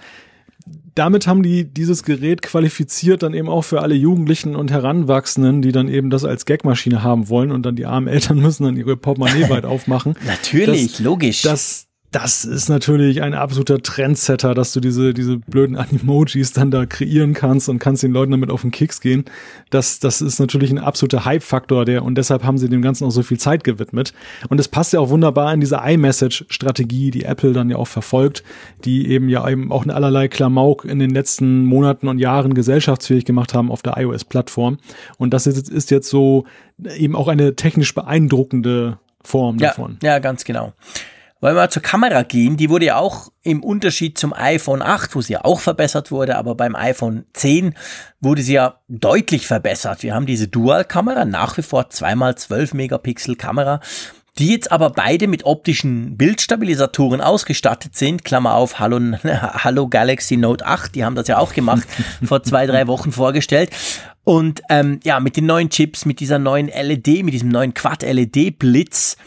damit 0.96 1.28
haben 1.28 1.44
die 1.44 1.66
dieses 1.66 2.04
Gerät 2.04 2.42
qualifiziert 2.42 3.22
dann 3.22 3.34
eben 3.34 3.50
auch 3.50 3.64
für 3.64 3.82
alle 3.82 3.94
Jugendlichen 3.94 4.56
und 4.56 4.72
Heranwachsenden, 4.72 5.62
die 5.62 5.74
dann 5.74 5.90
eben 5.90 6.10
das 6.10 6.24
als 6.24 6.46
Gagmaschine 6.46 7.04
haben 7.04 7.28
wollen 7.28 7.52
und 7.52 7.66
dann 7.66 7.76
die 7.76 7.86
armen 7.86 8.08
Eltern 8.08 8.40
müssen 8.42 8.64
dann 8.64 8.78
ihre 8.78 8.96
Portemonnaie 8.96 9.50
weit 9.50 9.66
aufmachen. 9.66 10.16
Natürlich, 10.26 10.92
das, 10.92 11.00
logisch. 11.02 11.42
Das, 11.42 11.88
das 12.12 12.44
ist 12.44 12.68
natürlich 12.68 13.22
ein 13.22 13.34
absoluter 13.34 13.82
Trendsetter, 13.82 14.54
dass 14.54 14.74
du 14.74 14.82
diese, 14.82 15.14
diese 15.14 15.38
blöden 15.38 15.78
Animojis 15.78 16.52
dann 16.52 16.70
da 16.70 16.86
kreieren 16.86 17.34
kannst 17.34 17.70
und 17.70 17.80
kannst 17.80 18.04
den 18.04 18.12
Leuten 18.12 18.32
damit 18.32 18.50
auf 18.50 18.62
den 18.62 18.72
Kicks 18.72 19.00
gehen. 19.00 19.24
Das, 19.70 20.00
das 20.00 20.22
ist 20.22 20.38
natürlich 20.38 20.72
ein 20.72 20.78
absoluter 20.78 21.24
Hype-Faktor, 21.24 21.86
der, 21.86 22.04
und 22.04 22.16
deshalb 22.16 22.44
haben 22.44 22.58
sie 22.58 22.68
dem 22.68 22.82
Ganzen 22.82 23.06
auch 23.06 23.12
so 23.12 23.24
viel 23.24 23.40
Zeit 23.40 23.64
gewidmet. 23.64 24.14
Und 24.50 24.60
es 24.60 24.68
passt 24.68 24.92
ja 24.92 25.00
auch 25.00 25.08
wunderbar 25.08 25.54
in 25.54 25.62
diese 25.62 25.78
iMessage-Strategie, 25.78 27.12
die 27.12 27.24
Apple 27.24 27.54
dann 27.54 27.70
ja 27.70 27.78
auch 27.78 27.88
verfolgt, 27.88 28.44
die 28.84 29.08
eben 29.10 29.30
ja 29.30 29.48
eben 29.48 29.72
auch 29.72 29.84
eine 29.84 29.96
allerlei 29.96 30.28
Klamauk 30.28 30.84
in 30.84 31.00
den 31.00 31.12
letzten 31.12 31.64
Monaten 31.64 32.10
und 32.10 32.20
Jahren 32.20 32.54
gesellschaftsfähig 32.54 33.24
gemacht 33.24 33.54
haben 33.54 33.72
auf 33.72 33.84
der 33.84 33.98
iOS-Plattform. 33.98 34.80
Und 35.18 35.34
das 35.34 35.48
ist, 35.48 35.70
ist 35.70 35.92
jetzt 35.92 36.10
so 36.10 36.44
eben 36.98 37.16
auch 37.16 37.30
eine 37.30 37.56
technisch 37.56 37.96
beeindruckende 37.96 38.98
Form 39.24 39.60
ja, 39.60 39.70
davon. 39.70 39.98
Ja, 40.04 40.20
ganz 40.20 40.44
genau. 40.44 40.74
Wollen 41.42 41.56
wir 41.56 41.62
mal 41.62 41.72
zur 41.72 41.82
Kamera 41.82 42.22
gehen? 42.22 42.56
Die 42.56 42.70
wurde 42.70 42.86
ja 42.86 42.98
auch 42.98 43.32
im 43.42 43.64
Unterschied 43.64 44.16
zum 44.16 44.32
iPhone 44.32 44.84
8, 44.84 45.16
wo 45.16 45.22
sie 45.22 45.34
ja 45.34 45.44
auch 45.44 45.60
verbessert 45.60 46.12
wurde, 46.12 46.38
aber 46.38 46.54
beim 46.54 46.76
iPhone 46.76 47.26
10 47.34 47.74
wurde 48.20 48.44
sie 48.44 48.54
ja 48.54 48.76
deutlich 48.88 49.48
verbessert. 49.48 50.04
Wir 50.04 50.14
haben 50.14 50.28
diese 50.28 50.48
Dual-Kamera, 50.48 51.26
nach 51.26 51.58
wie 51.58 51.64
vor 51.64 51.86
2x12 51.86 52.76
Megapixel 52.76 53.36
Kamera, 53.38 53.80
die 54.38 54.52
jetzt 54.52 54.72
aber 54.72 54.92
beide 54.92 55.28
mit 55.28 55.44
optischen 55.44 56.16
Bildstabilisatoren 56.16 57.22
ausgestattet 57.22 57.96
sind. 57.96 58.24
Klammer 58.24 58.54
auf, 58.54 58.78
Hallo, 58.78 59.00
Hallo 59.24 59.88
Galaxy 59.88 60.38
Note 60.38 60.64
8, 60.64 60.94
die 60.94 61.04
haben 61.04 61.16
das 61.16 61.28
ja 61.28 61.40
auch 61.40 61.54
gemacht, 61.54 61.88
vor 62.24 62.44
zwei, 62.44 62.68
drei 62.68 62.86
Wochen 62.86 63.12
vorgestellt. 63.12 63.72
Und 64.24 64.62
ähm, 64.70 65.00
ja, 65.04 65.20
mit 65.20 65.38
den 65.38 65.48
neuen 65.48 65.72
Chips, 65.72 66.06
mit 66.06 66.20
dieser 66.20 66.38
neuen 66.38 66.68
LED, 66.68 67.24
mit 67.24 67.34
diesem 67.34 67.50
neuen 67.50 67.74
Quad-LED-Blitz 67.74 69.18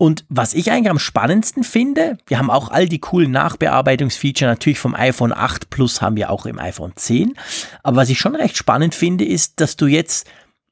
und 0.00 0.24
was 0.30 0.54
ich 0.54 0.70
eigentlich 0.70 0.88
am 0.88 0.98
spannendsten 0.98 1.62
finde, 1.62 2.16
wir 2.26 2.38
haben 2.38 2.48
auch 2.48 2.70
all 2.70 2.88
die 2.88 3.00
coolen 3.00 3.30
Nachbearbeitungsfeature 3.32 4.50
natürlich 4.50 4.78
vom 4.78 4.94
iPhone 4.94 5.30
8 5.30 5.68
Plus 5.68 6.00
haben 6.00 6.16
wir 6.16 6.30
auch 6.30 6.46
im 6.46 6.58
iPhone 6.58 6.94
10. 6.96 7.34
Aber 7.82 7.98
was 7.98 8.08
ich 8.08 8.18
schon 8.18 8.34
recht 8.34 8.56
spannend 8.56 8.94
finde, 8.94 9.26
ist, 9.26 9.60
dass 9.60 9.76
du 9.76 9.84
jetzt 9.84 10.26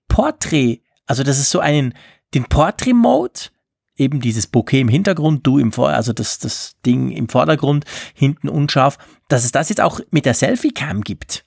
Portrait, 0.08 0.80
also 1.04 1.24
das 1.24 1.38
ist 1.38 1.50
so 1.50 1.60
einen, 1.60 1.92
den 2.32 2.44
Portrait 2.44 2.94
Mode, 2.94 3.50
eben 3.98 4.20
dieses 4.20 4.46
Bouquet 4.46 4.80
im 4.80 4.88
Hintergrund, 4.88 5.46
du 5.46 5.58
im 5.58 5.72
Vor, 5.72 5.90
also 5.90 6.14
das, 6.14 6.38
das 6.38 6.76
Ding 6.86 7.10
im 7.10 7.28
Vordergrund, 7.28 7.84
hinten 8.14 8.48
unscharf, 8.48 8.96
dass 9.28 9.44
es 9.44 9.52
das 9.52 9.68
jetzt 9.68 9.82
auch 9.82 10.00
mit 10.10 10.24
der 10.24 10.32
Selfie 10.32 10.72
Cam 10.72 11.02
gibt. 11.02 11.44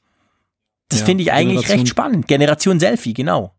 Das 0.89 0.99
ja, 0.99 1.07
finde 1.07 1.23
ich 1.23 1.31
eigentlich 1.31 1.61
Generation, 1.61 1.79
recht 1.79 1.87
spannend. 1.87 2.27
Generation 2.27 2.79
Selfie, 2.79 3.15
genau. 3.15 3.55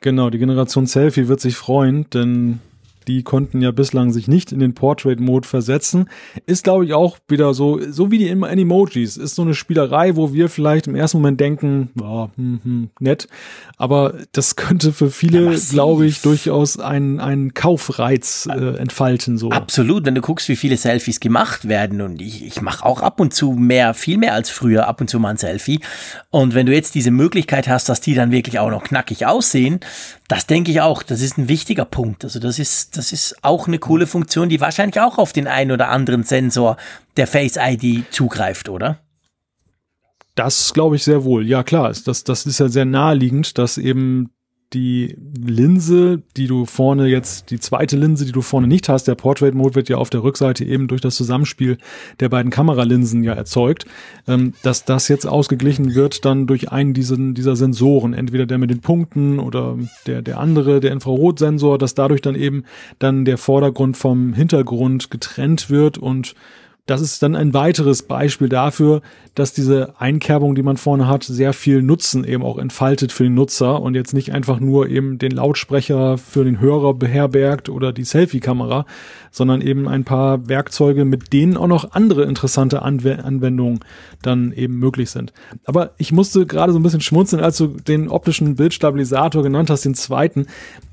Genau, 0.00 0.30
die 0.30 0.38
Generation 0.38 0.86
Selfie 0.86 1.28
wird 1.28 1.42
sich 1.42 1.56
freuen, 1.56 2.08
denn 2.08 2.60
die 3.08 3.22
konnten 3.22 3.62
ja 3.62 3.70
bislang 3.70 4.12
sich 4.12 4.28
nicht 4.28 4.52
in 4.52 4.58
den 4.58 4.74
Portrait-Mode 4.74 5.46
versetzen. 5.46 6.08
Ist, 6.46 6.64
glaube 6.64 6.84
ich, 6.84 6.94
auch 6.94 7.18
wieder 7.28 7.54
so, 7.54 7.80
so 7.90 8.10
wie 8.10 8.18
die 8.18 8.30
Animojis. 8.30 9.16
Ist 9.16 9.34
so 9.34 9.42
eine 9.42 9.54
Spielerei, 9.54 10.16
wo 10.16 10.32
wir 10.32 10.48
vielleicht 10.48 10.86
im 10.86 10.94
ersten 10.94 11.18
Moment 11.18 11.40
denken, 11.40 11.90
oh, 12.00 12.28
hm, 12.36 12.60
hm, 12.62 12.90
nett. 12.98 13.28
Aber 13.76 14.14
das 14.32 14.56
könnte 14.56 14.92
für 14.92 15.10
viele, 15.10 15.52
ja, 15.52 15.58
glaube 15.70 16.06
ich, 16.06 16.22
durchaus 16.22 16.78
einen, 16.78 17.20
einen 17.20 17.54
Kaufreiz 17.54 18.48
äh, 18.50 18.76
entfalten. 18.76 19.38
So. 19.38 19.50
Absolut, 19.50 20.04
wenn 20.04 20.14
du 20.14 20.20
guckst, 20.20 20.48
wie 20.48 20.56
viele 20.56 20.76
Selfies 20.76 21.20
gemacht 21.20 21.68
werden. 21.68 22.00
Und 22.00 22.20
ich, 22.20 22.44
ich 22.44 22.60
mache 22.60 22.84
auch 22.84 23.00
ab 23.00 23.20
und 23.20 23.32
zu 23.32 23.52
mehr, 23.52 23.94
viel 23.94 24.18
mehr 24.18 24.34
als 24.34 24.50
früher, 24.50 24.88
ab 24.88 25.00
und 25.00 25.08
zu 25.08 25.20
mal 25.20 25.30
ein 25.30 25.36
Selfie. 25.36 25.80
Und 26.30 26.54
wenn 26.54 26.66
du 26.66 26.74
jetzt 26.74 26.94
diese 26.94 27.10
Möglichkeit 27.10 27.68
hast, 27.68 27.88
dass 27.88 28.00
die 28.00 28.14
dann 28.14 28.32
wirklich 28.32 28.58
auch 28.58 28.70
noch 28.70 28.82
knackig 28.82 29.26
aussehen, 29.26 29.80
das 30.28 30.46
denke 30.46 30.70
ich 30.70 30.80
auch, 30.80 31.02
das 31.02 31.20
ist 31.20 31.38
ein 31.38 31.48
wichtiger 31.48 31.84
Punkt. 31.84 32.24
Also 32.24 32.40
das 32.40 32.58
ist, 32.58 32.96
das 32.96 33.12
ist 33.12 33.36
auch 33.42 33.68
eine 33.68 33.78
coole 33.78 34.06
Funktion, 34.06 34.48
die 34.48 34.60
wahrscheinlich 34.60 35.00
auch 35.00 35.18
auf 35.18 35.32
den 35.32 35.46
einen 35.46 35.70
oder 35.70 35.88
anderen 35.88 36.24
Sensor 36.24 36.76
der 37.16 37.26
Face 37.26 37.56
ID 37.56 38.12
zugreift, 38.12 38.68
oder? 38.68 38.98
Das 40.34 40.74
glaube 40.74 40.96
ich 40.96 41.04
sehr 41.04 41.24
wohl. 41.24 41.46
Ja, 41.46 41.62
klar. 41.62 41.92
Das, 42.04 42.24
das 42.24 42.44
ist 42.44 42.60
ja 42.60 42.68
sehr 42.68 42.84
naheliegend, 42.84 43.56
dass 43.56 43.78
eben 43.78 44.30
die 44.72 45.16
Linse, 45.36 46.22
die 46.36 46.48
du 46.48 46.64
vorne 46.66 47.06
jetzt, 47.06 47.50
die 47.50 47.60
zweite 47.60 47.96
Linse, 47.96 48.26
die 48.26 48.32
du 48.32 48.42
vorne 48.42 48.66
nicht 48.66 48.88
hast, 48.88 49.04
der 49.04 49.14
Portrait 49.14 49.54
Mode 49.54 49.76
wird 49.76 49.88
ja 49.88 49.96
auf 49.96 50.10
der 50.10 50.24
Rückseite 50.24 50.64
eben 50.64 50.88
durch 50.88 51.00
das 51.00 51.14
Zusammenspiel 51.14 51.78
der 52.18 52.28
beiden 52.28 52.50
Kameralinsen 52.50 53.22
ja 53.22 53.32
erzeugt, 53.32 53.86
ähm, 54.26 54.54
dass 54.62 54.84
das 54.84 55.06
jetzt 55.06 55.26
ausgeglichen 55.26 55.94
wird 55.94 56.24
dann 56.24 56.48
durch 56.48 56.72
einen 56.72 56.94
diesen, 56.94 57.34
dieser 57.34 57.54
Sensoren, 57.54 58.12
entweder 58.12 58.44
der 58.44 58.58
mit 58.58 58.70
den 58.70 58.80
Punkten 58.80 59.38
oder 59.38 59.78
der, 60.06 60.22
der 60.22 60.40
andere, 60.40 60.80
der 60.80 60.92
Infrarotsensor, 60.92 61.78
dass 61.78 61.94
dadurch 61.94 62.20
dann 62.20 62.34
eben 62.34 62.64
dann 62.98 63.24
der 63.24 63.38
Vordergrund 63.38 63.96
vom 63.96 64.32
Hintergrund 64.32 65.10
getrennt 65.12 65.70
wird 65.70 65.96
und 65.96 66.34
das 66.86 67.00
ist 67.00 67.20
dann 67.22 67.34
ein 67.34 67.52
weiteres 67.52 68.02
Beispiel 68.04 68.48
dafür, 68.48 69.02
dass 69.34 69.52
diese 69.52 70.00
Einkerbung, 70.00 70.54
die 70.54 70.62
man 70.62 70.76
vorne 70.76 71.08
hat, 71.08 71.24
sehr 71.24 71.52
viel 71.52 71.82
Nutzen 71.82 72.24
eben 72.24 72.44
auch 72.44 72.58
entfaltet 72.58 73.10
für 73.10 73.24
den 73.24 73.34
Nutzer 73.34 73.82
und 73.82 73.96
jetzt 73.96 74.14
nicht 74.14 74.32
einfach 74.32 74.60
nur 74.60 74.88
eben 74.88 75.18
den 75.18 75.32
Lautsprecher 75.32 76.16
für 76.16 76.44
den 76.44 76.60
Hörer 76.60 76.94
beherbergt 76.94 77.68
oder 77.68 77.92
die 77.92 78.04
Selfie-Kamera, 78.04 78.86
sondern 79.32 79.62
eben 79.62 79.88
ein 79.88 80.04
paar 80.04 80.48
Werkzeuge, 80.48 81.04
mit 81.04 81.32
denen 81.32 81.56
auch 81.56 81.66
noch 81.66 81.90
andere 81.90 82.22
interessante 82.22 82.82
Anw 82.82 83.16
Anwendungen 83.16 83.80
dann 84.22 84.52
eben 84.52 84.78
möglich 84.78 85.10
sind. 85.10 85.32
Aber 85.64 85.90
ich 85.98 86.12
musste 86.12 86.46
gerade 86.46 86.72
so 86.72 86.78
ein 86.78 86.82
bisschen 86.82 87.00
schmunzeln, 87.00 87.42
als 87.42 87.56
du 87.56 87.66
den 87.66 88.08
optischen 88.08 88.54
Bildstabilisator 88.54 89.42
genannt 89.42 89.70
hast, 89.70 89.84
den 89.84 89.94
zweiten. 89.94 90.46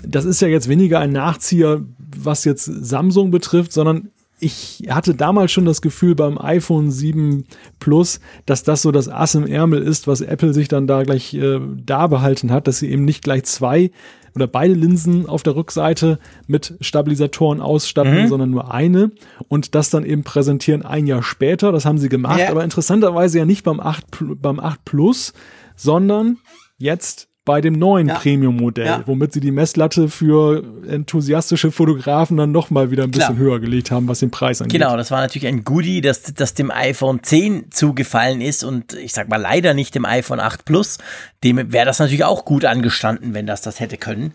Das 0.03 0.26
ist 0.26 0.41
ja 0.41 0.48
jetzt 0.48 0.68
weniger 0.68 0.99
ein 0.99 1.11
Nachzieher, 1.11 1.82
was 2.18 2.45
jetzt 2.45 2.65
Samsung 2.65 3.32
betrifft, 3.32 3.74
sondern 3.74 4.10
ich 4.44 4.84
hatte 4.90 5.15
damals 5.15 5.52
schon 5.52 5.65
das 5.65 5.82
Gefühl 5.82 6.15
beim 6.15 6.38
iPhone 6.38 6.91
7 6.91 7.45
Plus, 7.80 8.20
dass 8.45 8.64
das 8.64 8.82
so 8.82 8.91
das 8.91 9.10
Ass 9.10 9.36
im 9.36 9.48
Ärmel 9.48 9.82
ist, 9.82 10.07
was 10.07 10.22
Apple 10.22 10.53
sich 10.53 10.68
dann 10.68 10.88
da 10.88 11.03
gleich 11.03 11.34
äh, 11.34 11.60
da 11.84 12.07
behalten 12.07 12.52
hat, 12.52 12.68
dass 12.68 12.80
sie 12.80 12.90
eben 12.90 13.06
nicht 13.06 13.24
gleich 13.24 13.44
zwei 13.45 13.91
oder 14.36 14.48
beide 14.48 14.74
Linsen 14.74 15.28
auf 15.28 15.44
der 15.44 15.56
Rückseite 15.56 16.20
mit 16.48 16.76
Stabilisatoren 16.82 17.61
ausstatten, 17.61 18.24
mhm. 18.24 18.28
sondern 18.28 18.49
nur 18.49 18.74
eine 18.74 19.11
und 19.48 19.76
das 19.76 19.90
dann 19.90 20.06
eben 20.06 20.24
präsentieren 20.24 20.84
ein 20.84 21.07
Jahr 21.07 21.24
später. 21.24 21.72
Das 21.72 21.86
haben 21.86 21.98
sie 21.98 22.10
gemacht, 22.10 22.40
ja. 22.40 22.49
aber 22.49 22.64
interessanterweise 22.64 23.40
ja 23.40 23.45
nicht 23.45 23.64
beim 23.64 23.80
8, 23.80 24.06
beim 24.41 24.60
8 24.60 24.84
Plus, 24.86 25.34
sondern 25.76 26.38
jetzt 26.78 27.30
bei 27.45 27.60
dem 27.60 27.74
neuen 27.74 28.07
ja. 28.07 28.15
Premium-Modell, 28.15 28.86
ja. 28.86 29.03
womit 29.06 29.34
sie 29.34 29.41
die 29.41 29.52
Messlatte 29.52 30.07
für 30.07 30.64
enthusiastische 30.88 31.72
Fotografen 31.72 32.38
dann 32.38 32.52
nochmal 32.52 32.90
wieder 32.90 33.03
ein 33.03 33.11
bisschen 33.11 33.36
Klar. 33.36 33.45
höher 33.45 33.60
gelegt 33.60 33.91
haben, 33.91 34.07
was 34.07 34.20
den 34.20 34.32
Preis 34.32 34.61
angeht. 34.61 34.80
Genau, 34.80 34.95
das 34.95 35.11
war 35.11 35.20
natürlich 35.20 35.48
ein 35.48 35.65
Goodie, 35.65 35.99
das, 35.99 36.24
das 36.24 36.53
dem 36.53 36.72
iPhone 36.72 37.22
10 37.22 37.72
zugefallen 37.72 38.40
ist 38.40 38.64
und 38.64 38.94
ich 38.94 39.14
sag 39.14 39.28
mal 39.28 39.41
leider 39.41 39.74
nicht 39.74 39.94
dem 39.94 40.06
iPhone 40.06 40.40
8 40.40 40.64
Plus. 40.64 40.99
Dem 41.44 41.74
wäre 41.74 41.86
das 41.86 41.99
natürlich 41.99 42.24
auch 42.24 42.45
gut 42.45 42.64
angestanden, 42.64 43.34
wenn 43.34 43.45
das 43.45 43.61
das 43.61 43.82
hätte 43.82 43.98
können. 43.98 44.34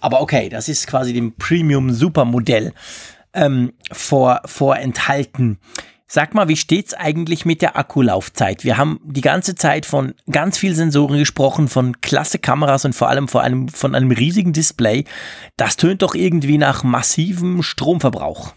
Aber 0.00 0.20
okay, 0.20 0.48
das 0.48 0.68
ist 0.68 0.86
quasi 0.88 1.12
dem 1.12 1.34
Premium-Super-Modell 1.34 2.72
ähm, 3.34 3.72
vor, 3.92 4.40
vorenthalten. 4.46 5.58
Sag 6.10 6.34
mal, 6.34 6.48
wie 6.48 6.56
steht's 6.56 6.94
eigentlich 6.94 7.44
mit 7.44 7.60
der 7.60 7.76
Akkulaufzeit? 7.76 8.64
Wir 8.64 8.78
haben 8.78 8.98
die 9.04 9.20
ganze 9.20 9.56
Zeit 9.56 9.84
von 9.84 10.14
ganz 10.30 10.56
viel 10.56 10.74
Sensoren 10.74 11.18
gesprochen, 11.18 11.68
von 11.68 12.00
klasse 12.00 12.38
Kameras 12.38 12.86
und 12.86 12.94
vor 12.94 13.10
allem 13.10 13.28
vor 13.28 13.42
einem, 13.42 13.68
von 13.68 13.94
einem 13.94 14.10
riesigen 14.10 14.54
Display. 14.54 15.04
Das 15.58 15.76
tönt 15.76 16.00
doch 16.00 16.14
irgendwie 16.14 16.56
nach 16.56 16.82
massivem 16.82 17.62
Stromverbrauch. 17.62 18.54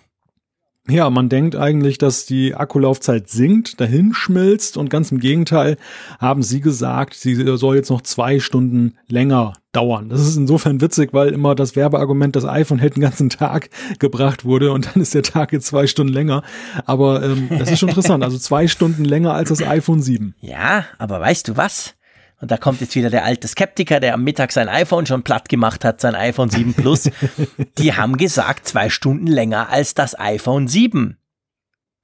Ja, 0.87 1.09
man 1.11 1.29
denkt 1.29 1.55
eigentlich, 1.55 1.99
dass 1.99 2.25
die 2.25 2.55
Akkulaufzeit 2.55 3.29
sinkt, 3.29 3.79
dahin 3.79 4.13
schmilzt 4.13 4.77
und 4.77 4.89
ganz 4.89 5.11
im 5.11 5.19
Gegenteil 5.19 5.77
haben 6.19 6.41
sie 6.41 6.59
gesagt, 6.59 7.13
sie 7.13 7.35
soll 7.57 7.75
jetzt 7.75 7.91
noch 7.91 8.01
zwei 8.01 8.39
Stunden 8.39 8.97
länger 9.07 9.53
dauern. 9.73 10.09
Das 10.09 10.21
ist 10.21 10.35
insofern 10.35 10.81
witzig, 10.81 11.13
weil 11.13 11.29
immer 11.29 11.53
das 11.53 11.75
Werbeargument, 11.75 12.35
das 12.35 12.45
iPhone 12.45 12.79
hält 12.79 12.95
den 12.95 13.01
ganzen 13.01 13.29
Tag 13.29 13.69
gebracht 13.99 14.43
wurde 14.43 14.71
und 14.71 14.87
dann 14.87 15.03
ist 15.03 15.13
der 15.13 15.23
Tag 15.23 15.53
jetzt 15.53 15.67
zwei 15.67 15.85
Stunden 15.85 16.13
länger. 16.13 16.41
Aber 16.85 17.23
ähm, 17.23 17.47
das 17.49 17.71
ist 17.71 17.79
schon 17.79 17.89
interessant. 17.89 18.23
Also 18.23 18.39
zwei 18.39 18.67
Stunden 18.67 19.05
länger 19.05 19.33
als 19.33 19.49
das 19.49 19.61
iPhone 19.61 20.01
7. 20.01 20.33
Ja, 20.39 20.85
aber 20.97 21.21
weißt 21.21 21.47
du 21.47 21.57
was? 21.57 21.93
Und 22.41 22.49
da 22.49 22.57
kommt 22.57 22.81
jetzt 22.81 22.95
wieder 22.95 23.11
der 23.11 23.23
alte 23.23 23.47
Skeptiker, 23.47 23.99
der 23.99 24.15
am 24.15 24.23
Mittag 24.23 24.51
sein 24.51 24.67
iPhone 24.67 25.05
schon 25.05 25.21
platt 25.21 25.47
gemacht 25.47 25.85
hat, 25.85 26.01
sein 26.01 26.15
iPhone 26.15 26.49
7 26.49 26.73
Plus. 26.73 27.09
die 27.77 27.93
haben 27.93 28.17
gesagt, 28.17 28.67
zwei 28.67 28.89
Stunden 28.89 29.27
länger 29.27 29.69
als 29.69 29.93
das 29.93 30.19
iPhone 30.19 30.67
7. 30.67 31.17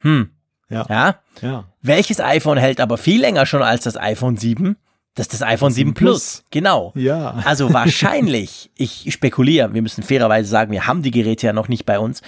Hm. 0.01 0.29
Ja. 0.69 0.85
ja. 0.89 1.15
Ja. 1.41 1.65
Welches 1.81 2.19
iPhone 2.19 2.57
hält 2.57 2.79
aber 2.79 2.97
viel 2.97 3.19
länger 3.19 3.45
schon 3.45 3.63
als 3.63 3.83
das 3.83 3.97
iPhone 3.97 4.37
7? 4.37 4.77
Das 5.15 5.25
ist 5.25 5.33
das 5.33 5.41
iPhone 5.41 5.71
7 5.71 5.95
Plus. 5.95 6.09
Plus. 6.09 6.43
Genau. 6.51 6.93
Ja. 6.95 7.41
Also 7.43 7.73
wahrscheinlich, 7.73 8.69
ich 8.75 9.11
spekuliere, 9.11 9.73
wir 9.73 9.81
müssen 9.81 10.03
fairerweise 10.03 10.47
sagen, 10.47 10.71
wir 10.71 10.85
haben 10.85 11.01
die 11.01 11.09
Geräte 11.09 11.47
ja 11.47 11.53
noch 11.53 11.67
nicht 11.67 11.87
bei 11.87 11.97
uns. 11.97 12.21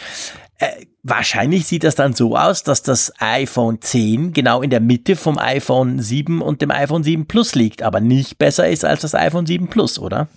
Äh, 0.59 0.85
wahrscheinlich 1.03 1.67
sieht 1.67 1.85
das 1.85 1.95
dann 1.95 2.13
so 2.13 2.35
aus, 2.35 2.63
dass 2.63 2.83
das 2.83 3.13
iPhone 3.19 3.81
10 3.81 4.33
genau 4.33 4.61
in 4.61 4.69
der 4.69 4.81
Mitte 4.81 5.15
vom 5.15 5.37
iPhone 5.37 5.99
7 5.99 6.41
und 6.41 6.61
dem 6.61 6.69
iPhone 6.69 7.03
7 7.03 7.27
Plus 7.27 7.55
liegt, 7.55 7.81
aber 7.81 8.01
nicht 8.01 8.37
besser 8.37 8.67
ist 8.67 8.83
als 8.83 9.01
das 9.01 9.15
iPhone 9.15 9.45
7 9.45 9.69
Plus, 9.69 9.97
oder? 9.97 10.27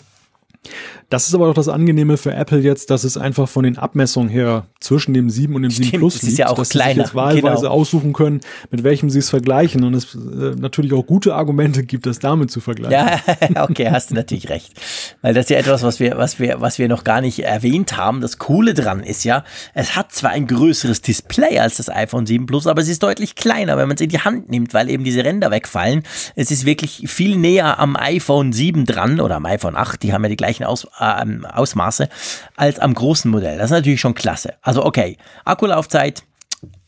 Das 1.12 1.26
ist 1.26 1.34
aber 1.34 1.44
doch 1.46 1.52
das 1.52 1.68
Angenehme 1.68 2.16
für 2.16 2.32
Apple 2.32 2.60
jetzt, 2.60 2.88
dass 2.88 3.04
es 3.04 3.18
einfach 3.18 3.46
von 3.46 3.64
den 3.64 3.76
Abmessungen 3.76 4.30
her 4.30 4.64
zwischen 4.80 5.12
dem 5.12 5.28
7 5.28 5.54
und 5.54 5.60
dem 5.60 5.70
Stimmt, 5.70 5.90
7 5.90 5.98
Plus 5.98 6.14
liegt, 6.14 6.32
ist 6.32 6.38
ja 6.38 6.48
auch 6.48 6.56
dass 6.56 6.70
kleiner. 6.70 6.88
sie 6.88 6.94
sich 6.94 7.04
jetzt 7.08 7.14
wahlweise 7.14 7.62
genau. 7.64 7.70
aussuchen 7.70 8.14
können, 8.14 8.40
mit 8.70 8.82
welchem 8.82 9.10
sie 9.10 9.18
es 9.18 9.28
vergleichen 9.28 9.84
und 9.84 9.92
es 9.92 10.14
äh, 10.14 10.54
natürlich 10.58 10.94
auch 10.94 11.04
gute 11.04 11.34
Argumente 11.34 11.84
gibt, 11.84 12.06
das 12.06 12.18
damit 12.18 12.50
zu 12.50 12.60
vergleichen. 12.60 12.92
Ja, 12.92 13.62
okay, 13.62 13.90
hast 13.90 14.10
du 14.10 14.14
natürlich 14.14 14.48
recht. 14.48 14.72
Weil 15.20 15.34
das 15.34 15.44
ist 15.44 15.50
ja 15.50 15.58
etwas, 15.58 15.82
was 15.82 16.00
wir, 16.00 16.16
was 16.16 16.38
wir, 16.38 16.62
was 16.62 16.78
wir 16.78 16.88
noch 16.88 17.04
gar 17.04 17.20
nicht 17.20 17.40
erwähnt 17.40 17.98
haben. 17.98 18.22
Das 18.22 18.38
Coole 18.38 18.72
dran 18.72 19.02
ist 19.02 19.24
ja, 19.24 19.44
es 19.74 19.94
hat 19.94 20.12
zwar 20.12 20.30
ein 20.30 20.46
größeres 20.46 21.02
Display 21.02 21.58
als 21.58 21.76
das 21.76 21.90
iPhone 21.90 22.24
7 22.24 22.46
Plus, 22.46 22.66
aber 22.66 22.80
es 22.80 22.88
ist 22.88 23.02
deutlich 23.02 23.34
kleiner, 23.34 23.76
wenn 23.76 23.86
man 23.86 23.96
es 23.96 24.00
in 24.00 24.08
die 24.08 24.20
Hand 24.20 24.48
nimmt, 24.48 24.72
weil 24.72 24.88
eben 24.88 25.04
diese 25.04 25.22
Ränder 25.22 25.50
wegfallen. 25.50 26.04
Es 26.36 26.50
ist 26.50 26.64
wirklich 26.64 27.04
viel 27.06 27.36
näher 27.36 27.78
am 27.78 27.96
iPhone 27.96 28.54
7 28.54 28.86
dran 28.86 29.20
oder 29.20 29.36
am 29.36 29.44
iPhone 29.44 29.76
8, 29.76 30.02
die 30.02 30.14
haben 30.14 30.22
ja 30.22 30.30
die 30.30 30.36
gleichen 30.36 30.64
Aus, 30.64 30.88
äh, 31.02 31.46
Ausmaße 31.46 32.08
als 32.56 32.78
am 32.78 32.94
großen 32.94 33.30
Modell. 33.30 33.58
Das 33.58 33.66
ist 33.66 33.76
natürlich 33.76 34.00
schon 34.00 34.14
klasse. 34.14 34.54
Also 34.62 34.84
okay, 34.84 35.16
Akkulaufzeit 35.44 36.24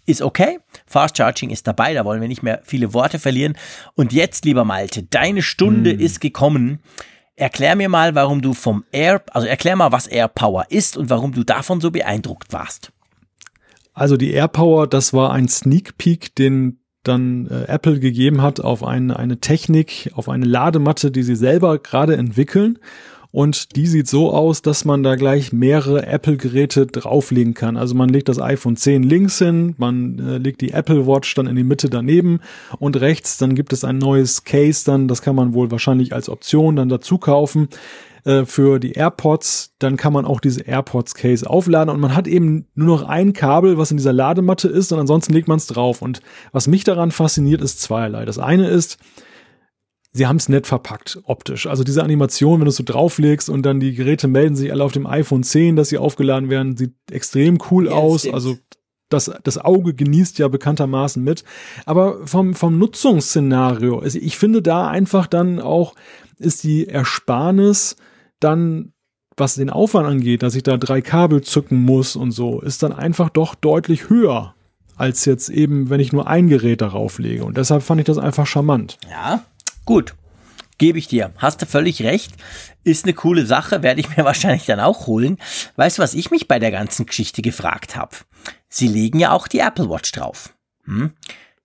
ist 0.07 0.23
okay. 0.23 0.59
Fast 0.87 1.17
Charging 1.17 1.51
ist 1.51 1.67
dabei, 1.67 1.95
da 1.95 2.05
wollen 2.05 2.21
wir 2.21 2.29
nicht 2.29 2.43
mehr 2.43 2.61
viele 2.65 2.93
Worte 2.93 3.19
verlieren. 3.19 3.57
Und 3.95 4.13
jetzt, 4.13 4.45
lieber 4.45 4.65
Malte, 4.65 5.03
deine 5.03 5.43
Stunde 5.43 5.93
hm. 5.93 6.01
ist 6.01 6.21
gekommen. 6.21 6.81
Erklär 7.37 7.75
mir 7.75 7.89
mal, 7.89 8.15
warum 8.15 8.43
du 8.43 8.55
vom 8.55 8.85
Air, 8.93 9.23
also 9.33 9.47
erklär 9.47 9.77
mal, 9.77 9.93
was 9.93 10.07
Air 10.07 10.29
Power 10.29 10.67
ist 10.69 10.97
und 10.97 11.11
warum 11.11 11.33
du 11.33 11.43
davon 11.43 11.81
so 11.81 11.91
beeindruckt 11.91 12.53
warst. 12.53 12.93
Also 13.93 14.17
die 14.17 14.33
Air 14.33 14.49
Power, 14.49 14.87
das 14.87 15.13
war 15.13 15.33
ein 15.33 15.49
Sneak 15.49 15.99
Peek, 15.99 16.35
den 16.37 16.81
dann 17.03 17.47
äh, 17.49 17.65
Apple 17.65 18.01
gegeben 18.01 18.43
hat 18.43 18.61
auf 18.61 18.83
eine, 18.83 19.19
eine 19.19 19.39
Technik, 19.39 20.11
auf 20.15 20.29
eine 20.29 20.47
Ladematte, 20.47 21.11
die 21.11 21.23
sie 21.23 21.37
selber 21.37 21.79
gerade 21.79 22.17
entwickeln. 22.17 22.79
Und 23.35 23.75
die 23.75 23.89
sieht 23.89 24.07
so 24.07 24.33
aus, 24.33 24.63
dass 24.63 24.85
man 24.85 25.03
da 25.03 25.17
gleich 25.17 25.53
mehrere 25.53 26.07
Apple-Geräte 26.07 26.87
drauflegen 26.87 27.53
kann. 27.53 27.77
Also 27.77 27.97
man 27.97 28.09
legt 28.09 28.29
das 28.29 28.41
iPhone 28.41 28.77
10 28.77 29.03
links 29.03 29.41
hin, 29.41 29.75
man 29.77 30.21
äh, 30.21 30.39
legt 30.39 30.61
die 30.61 30.71
Apple 30.71 31.09
Watch 31.09 31.35
dann 31.35 31.49
in 31.49 31.57
die 31.57 31.65
Mitte 31.65 31.91
daneben 31.91 32.39
und 32.79 33.01
rechts, 33.01 33.37
dann 33.37 33.57
gibt 33.57 33.73
es 33.73 33.83
ein 33.83 33.99
neues 33.99 34.45
Case 34.45 34.85
dann, 34.85 35.09
das 35.09 35.21
kann 35.21 35.35
man 35.35 35.53
wohl 35.53 35.73
wahrscheinlich 35.73 36.13
als 36.13 36.29
Option 36.29 36.77
dann 36.77 36.89
dazu 36.89 37.19
kaufen 37.19 37.67
äh, 38.23 38.45
für 38.45 38.79
die 38.79 38.93
AirPods, 38.93 39.75
dann 39.81 39.97
kann 39.97 40.13
man 40.13 40.27
auch 40.27 40.39
diese 40.39 40.61
AirPods 40.61 41.17
Case 41.17 41.51
aufladen 41.51 41.93
und 41.93 41.99
man 41.99 42.15
hat 42.15 42.29
eben 42.29 42.69
nur 42.77 42.87
noch 42.87 43.03
ein 43.03 43.33
Kabel, 43.33 43.79
was 43.79 43.91
in 43.91 43.97
dieser 43.97 44.13
Ladematte 44.13 44.69
ist 44.69 44.93
und 44.93 45.01
ansonsten 45.01 45.33
legt 45.33 45.49
man 45.49 45.59
es 45.59 45.67
drauf. 45.67 46.03
Und 46.03 46.21
was 46.53 46.69
mich 46.69 46.85
daran 46.85 47.11
fasziniert, 47.11 47.63
ist 47.63 47.83
zweierlei. 47.83 48.27
Das 48.27 48.39
eine 48.39 48.69
ist, 48.69 48.97
sie 50.15 50.27
haben 50.27 50.37
es 50.37 50.49
nett 50.49 50.67
verpackt, 50.67 51.21
optisch. 51.25 51.67
Also 51.67 51.85
diese 51.85 52.03
Animation, 52.03 52.61
wenn 52.61 52.65
du 52.65 52.71
es 52.71 52.77
so 52.77 52.85
drauflegst 52.85 53.51
und 53.51 53.67
dann 53.67 53.81
die 53.81 53.95
Geräte 53.95 54.29
melden 54.29 54.57
sich 54.57 54.73
alle 54.73 54.85
auf 54.85 54.93
dem 54.93 55.07
iPhone 55.07 55.43
10, 55.43 55.77
dass 55.77 55.91
sie 55.91 55.99
aufgeladen 55.99 56.49
werden, 56.49 56.77
sieht 56.77 56.95
extrem 57.11 57.59
cool 57.71 57.87
ja, 57.87 57.93
aus. 57.93 58.27
Also 58.27 58.57
das, 59.11 59.31
das 59.43 59.59
Auge 59.59 59.93
genießt 59.93 60.39
ja 60.39 60.49
bekanntermaßen 60.49 61.23
mit. 61.23 61.45
Aber 61.85 62.27
vom, 62.27 62.55
vom 62.55 62.79
Nutzungsszenario, 62.79 63.99
also 63.99 64.19
ich 64.21 64.39
finde 64.39 64.63
da 64.63 64.89
einfach 64.89 65.27
dann 65.27 65.61
auch, 65.61 65.95
ist 66.39 66.63
die 66.63 66.87
Ersparnis 66.87 67.97
dann, 68.39 68.93
was 69.37 69.57
den 69.57 69.71
Aufwand 69.71 70.07
angeht, 70.07 70.45
dass 70.45 70.55
ich 70.55 70.63
da 70.63 70.77
drei 70.77 71.01
Kabel 71.01 71.43
zücken 71.43 71.83
muss 71.83 72.15
und 72.15 72.31
so, 72.31 72.61
ist 72.61 72.85
dann 72.85 72.93
einfach 72.93 73.31
doch 73.31 73.57
deutlich 73.57 74.09
höher 74.09 74.55
als 74.97 75.25
jetzt 75.25 75.49
eben, 75.49 75.91
wenn 75.91 75.99
ich 75.99 76.13
nur 76.13 76.29
ein 76.29 76.49
Gerät 76.49 76.81
darauf 76.81 77.19
lege. 77.19 77.45
Und 77.45 77.57
deshalb 77.57 77.83
fand 77.83 78.01
ich 78.01 78.07
das 78.07 78.19
einfach 78.19 78.47
charmant. 78.47 78.99
Ja, 79.11 79.45
Gut, 79.85 80.15
gebe 80.79 80.99
ich 80.99 81.09
dir. 81.09 81.33
Hast 81.37 81.63
du 81.63 81.67
völlig 81.67 82.03
recht. 82.03 82.33
Ist 82.85 83.05
eine 83.05 83.15
coole 83.15 83.47
Sache, 83.47 83.83
werde 83.83 84.01
ich 84.01 84.09
mir 84.17 84.25
wahrscheinlich 84.25 84.67
dann 84.67 84.81
auch 84.81 85.07
holen. 85.07 85.39
Weißt 85.77 85.99
du, 85.99 86.03
was 86.03 86.15
ich 86.15 86.31
mich 86.31 86.49
bei 86.49 86.59
der 86.59 86.71
ganzen 86.71 87.07
Geschichte 87.07 87.43
gefragt 87.43 87.97
habe? 87.97 88.17
Sie 88.69 88.89
legen 88.89 89.21
ja 89.21 89.33
auch 89.33 89.49
die 89.49 89.61
Apple 89.61 89.89
Watch 89.89 90.13
drauf. 90.13 90.55
Hm? 90.85 91.13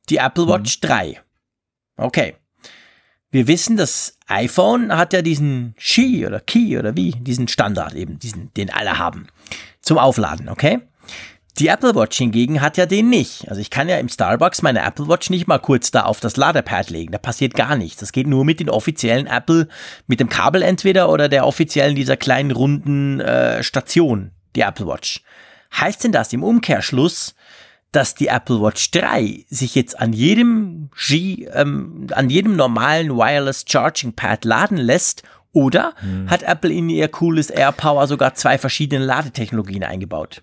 Die 0.10 0.18
Apple 0.18 0.44
hm. 0.44 0.50
Watch 0.50 0.80
hm. 0.82 0.90
3. 0.90 1.22
Okay. 1.98 2.36
Wir 3.32 3.48
wissen, 3.48 3.78
das 3.78 4.18
iPhone 4.28 4.96
hat 4.96 5.14
ja 5.14 5.22
diesen 5.22 5.76
Qi 5.78 6.26
oder 6.26 6.40
Key 6.40 6.80
oder 6.80 6.96
wie, 6.96 7.12
diesen 7.12 7.48
Standard 7.48 7.94
eben, 7.94 8.18
diesen, 8.18 8.52
den 8.56 8.72
alle 8.72 8.98
haben. 8.98 9.28
Zum 9.82 10.00
Aufladen, 10.00 10.50
okay? 10.50 10.80
Die 11.60 11.68
Apple 11.68 11.94
Watch 11.94 12.18
hingegen 12.18 12.62
hat 12.62 12.78
ja 12.78 12.86
den 12.86 13.10
nicht. 13.10 13.50
Also 13.50 13.60
ich 13.60 13.70
kann 13.70 13.90
ja 13.90 13.98
im 13.98 14.08
Starbucks 14.08 14.62
meine 14.62 14.82
Apple 14.82 15.10
Watch 15.10 15.30
nicht 15.30 15.46
mal 15.46 15.60
kurz 15.60 15.92
da 15.92 16.04
auf 16.04 16.22
das 16.22 16.38
Ladepad 16.38 16.90
legen. 16.90 17.12
Da 17.12 17.18
passiert 17.18 17.54
gar 17.54 17.76
nichts. 17.76 18.00
Das 18.00 18.14
geht 18.14 18.28
nur 18.28 18.46
mit 18.46 18.62
den 18.62 18.70
offiziellen 18.70 19.28
Apple, 19.28 19.68
mit 20.08 20.22
dem 20.22 20.30
Kabel 20.30 20.62
entweder 20.62 21.10
oder 21.10 21.28
der 21.28 21.46
offiziellen 21.46 21.96
dieser 21.96 22.16
kleinen 22.16 22.52
runden 22.52 23.20
äh, 23.20 23.62
Station, 23.62 24.32
die 24.56 24.62
Apple 24.62 24.88
Watch. 24.88 25.22
Heißt 25.78 26.04
denn 26.06 26.14
das 26.14 26.32
im 26.32 26.44
Umkehrschluss, 26.44 27.36
dass 27.92 28.16
die 28.16 28.28
Apple 28.28 28.62
Watch 28.62 28.92
3 28.92 29.46
sich 29.50 29.76
jetzt 29.76 30.00
an 30.00 30.14
jedem 30.14 30.92
G, 31.08 31.46
ähm, 31.52 32.08
an 32.14 32.30
jedem 32.30 32.56
normalen 32.56 33.10
Wireless 33.18 33.66
Charging 33.68 34.14
Pad 34.14 34.46
laden 34.46 34.78
lässt 34.78 35.24
oder 35.52 35.94
hm. 36.00 36.30
hat 36.30 36.44
Apple 36.44 36.72
in 36.72 36.90
ihr 36.90 37.10
cooles 37.10 37.50
AirPower 37.50 38.08
sogar 38.08 38.36
zwei 38.36 38.58
verschiedene 38.58 39.04
Ladetechnologien 39.04 39.84
eingebaut? 39.84 40.42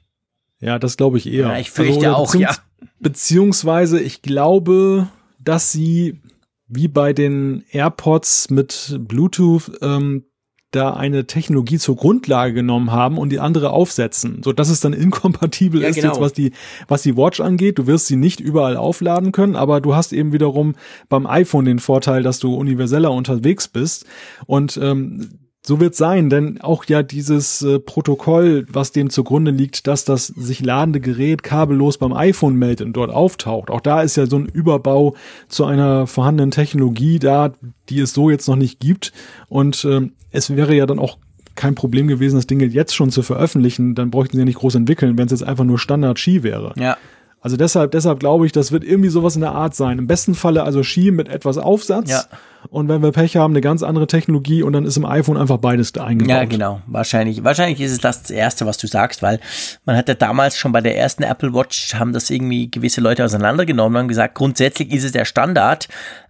Ja, 0.61 0.78
das 0.78 0.97
glaube 0.97 1.19
ich 1.19 1.27
eher. 1.27 1.49
Ja, 1.49 1.59
ich 1.59 1.70
fürchte 1.70 2.09
also, 2.09 2.16
auch, 2.16 2.35
ja. 2.35 2.55
Beziehungsweise, 3.01 4.01
ich 4.01 4.23
glaube, 4.23 5.09
dass 5.39 5.73
sie 5.73 6.20
wie 6.69 6.89
bei 6.89 7.12
den 7.12 7.65
AirPods 7.70 8.51
mit 8.51 8.99
Bluetooth 9.01 9.70
ähm, 9.83 10.24
da 10.73 10.95
eine 10.95 11.27
Technologie 11.27 11.78
zur 11.78 11.97
Grundlage 11.97 12.53
genommen 12.53 12.91
haben 12.91 13.19
und 13.19 13.31
die 13.31 13.39
andere 13.39 13.70
aufsetzen, 13.70 14.43
so 14.43 14.53
dass 14.53 14.69
es 14.69 14.81
dann 14.81 14.93
inkompatibel 14.93 15.81
ja, 15.83 15.89
ist 15.89 15.97
genau. 15.97 16.09
jetzt 16.09 16.20
was 16.20 16.33
die 16.33 16.53
was 16.89 17.03
die 17.03 17.16
Watch 17.16 17.41
angeht. 17.41 17.78
Du 17.78 17.87
wirst 17.87 18.07
sie 18.07 18.16
nicht 18.16 18.41
überall 18.41 18.77
aufladen 18.77 19.33
können, 19.33 19.57
aber 19.57 19.81
du 19.81 19.95
hast 19.95 20.12
eben 20.12 20.33
wiederum 20.33 20.74
beim 21.09 21.27
iPhone 21.27 21.65
den 21.65 21.78
Vorteil, 21.78 22.23
dass 22.23 22.39
du 22.39 22.55
universeller 22.55 23.12
unterwegs 23.12 23.69
bist 23.69 24.07
und 24.47 24.78
ähm, 24.83 25.45
so 25.66 25.80
wird 25.80 25.97
sein, 25.97 26.30
denn 26.30 26.60
auch 26.60 26.84
ja 26.84 27.02
dieses 27.02 27.60
äh, 27.62 27.80
Protokoll, 27.80 28.66
was 28.70 28.93
dem 28.93 29.10
zugrunde 29.10 29.51
liegt, 29.51 29.88
dass 29.88 30.05
das 30.05 30.28
sich 30.28 30.64
ladende 30.64 31.01
Gerät 31.01 31.43
kabellos 31.43 31.98
beim 31.98 32.12
iPhone 32.12 32.55
meldet 32.55 32.86
und 32.86 32.93
dort 32.93 33.10
auftaucht. 33.10 33.70
Auch 33.70 33.80
da 33.80 34.02
ist 34.02 34.16
ja 34.16 34.26
so 34.26 34.36
ein 34.36 34.47
Überbau 34.47 35.16
zu 35.48 35.64
einer 35.64 36.06
vorhandenen 36.06 36.52
Technologie 36.52 37.18
da, 37.18 37.52
die 37.88 37.98
es 37.98 38.12
so 38.12 38.30
jetzt 38.30 38.47
noch 38.47 38.55
nicht 38.55 38.78
gibt. 38.78 39.12
Und 39.48 39.84
ähm, 39.84 40.12
es 40.30 40.55
wäre 40.55 40.72
ja 40.74 40.86
dann 40.86 41.01
auch 41.01 41.18
kein 41.56 41.74
Problem 41.74 42.06
gewesen, 42.06 42.36
das 42.36 42.47
Ding 42.47 42.60
jetzt 42.60 42.94
schon 42.94 43.10
zu 43.10 43.22
veröffentlichen. 43.22 43.97
Dann 43.97 44.12
bräuchten 44.12 44.36
sie 44.36 44.43
ja 44.43 44.44
nicht 44.44 44.59
groß 44.59 44.76
entwickeln, 44.76 45.18
wenn 45.18 45.26
es 45.26 45.32
jetzt 45.32 45.43
einfach 45.43 45.64
nur 45.64 45.80
Standard 45.80 46.20
Ski 46.20 46.44
wäre. 46.44 46.74
Ja. 46.76 46.97
Also 47.40 47.56
deshalb, 47.56 47.90
deshalb 47.90 48.20
glaube 48.20 48.47
ich, 48.47 48.52
das 48.52 48.70
wird 48.70 48.84
irgendwie 48.84 49.09
sowas 49.09 49.34
in 49.34 49.40
der 49.40 49.52
Art 49.52 49.74
sein. 49.74 49.98
Im 49.98 50.06
besten 50.06 50.34
Falle 50.34 50.62
also 50.62 50.84
Ski 50.84 51.10
mit 51.10 51.28
etwas 51.28 51.59
Aufsatz. 51.59 52.10
Ja. 52.10 52.24
Und 52.70 52.88
wenn 52.88 53.02
wir 53.02 53.12
Pech 53.12 53.36
haben, 53.36 53.52
eine 53.52 53.60
ganz 53.60 53.82
andere 53.82 54.06
Technologie 54.06 54.62
und 54.62 54.72
dann 54.72 54.84
ist 54.84 54.97
im 54.97 55.05
iPhone 55.05 55.36
einfach 55.36 55.59
beides 55.59 55.97
eingebaut. 55.97 56.30
Ja, 56.30 56.44
genau. 56.44 56.80
Wahrscheinlich, 56.86 57.44
wahrscheinlich 57.44 57.80
ist 57.80 57.93
es 57.93 57.98
das 57.98 58.30
Erste, 58.30 58.66
was 58.66 58.78
du 58.78 58.86
sagst, 58.86 59.22
weil 59.22 59.40
man 59.84 59.97
hat 59.97 60.09
ja 60.09 60.14
damals 60.14 60.56
schon 60.56 60.72
bei 60.72 60.80
der 60.80 60.97
ersten 60.97 61.22
Apple 61.22 61.55
Watch 61.55 61.94
haben 61.94 62.12
das 62.12 62.30
irgendwie 62.30 62.70
gewisse 62.70 63.01
Leute 63.01 63.24
auseinandergenommen 63.24 63.97
und 63.97 64.01
haben 64.02 64.09
gesagt, 64.09 64.34
grundsätzlich 64.34 64.93
ist 64.93 65.05
es 65.05 65.12
der 65.12 65.24
Standard, 65.24 65.88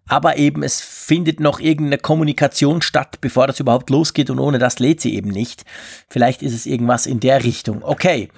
aber 0.08 0.36
eben 0.36 0.62
es 0.62 0.80
findet 0.80 1.40
noch 1.40 1.60
irgendeine 1.60 1.98
Kommunikation 1.98 2.82
statt, 2.82 3.18
bevor 3.20 3.46
das 3.46 3.60
überhaupt 3.60 3.90
losgeht 3.90 4.30
und 4.30 4.38
ohne 4.38 4.58
das 4.58 4.78
lädt 4.78 5.00
sie 5.00 5.14
eben 5.14 5.30
nicht. 5.30 5.64
Vielleicht 6.08 6.42
ist 6.42 6.54
es 6.54 6.66
irgendwas 6.66 7.06
in 7.06 7.20
der 7.20 7.44
Richtung. 7.44 7.82
Okay. 7.82 8.28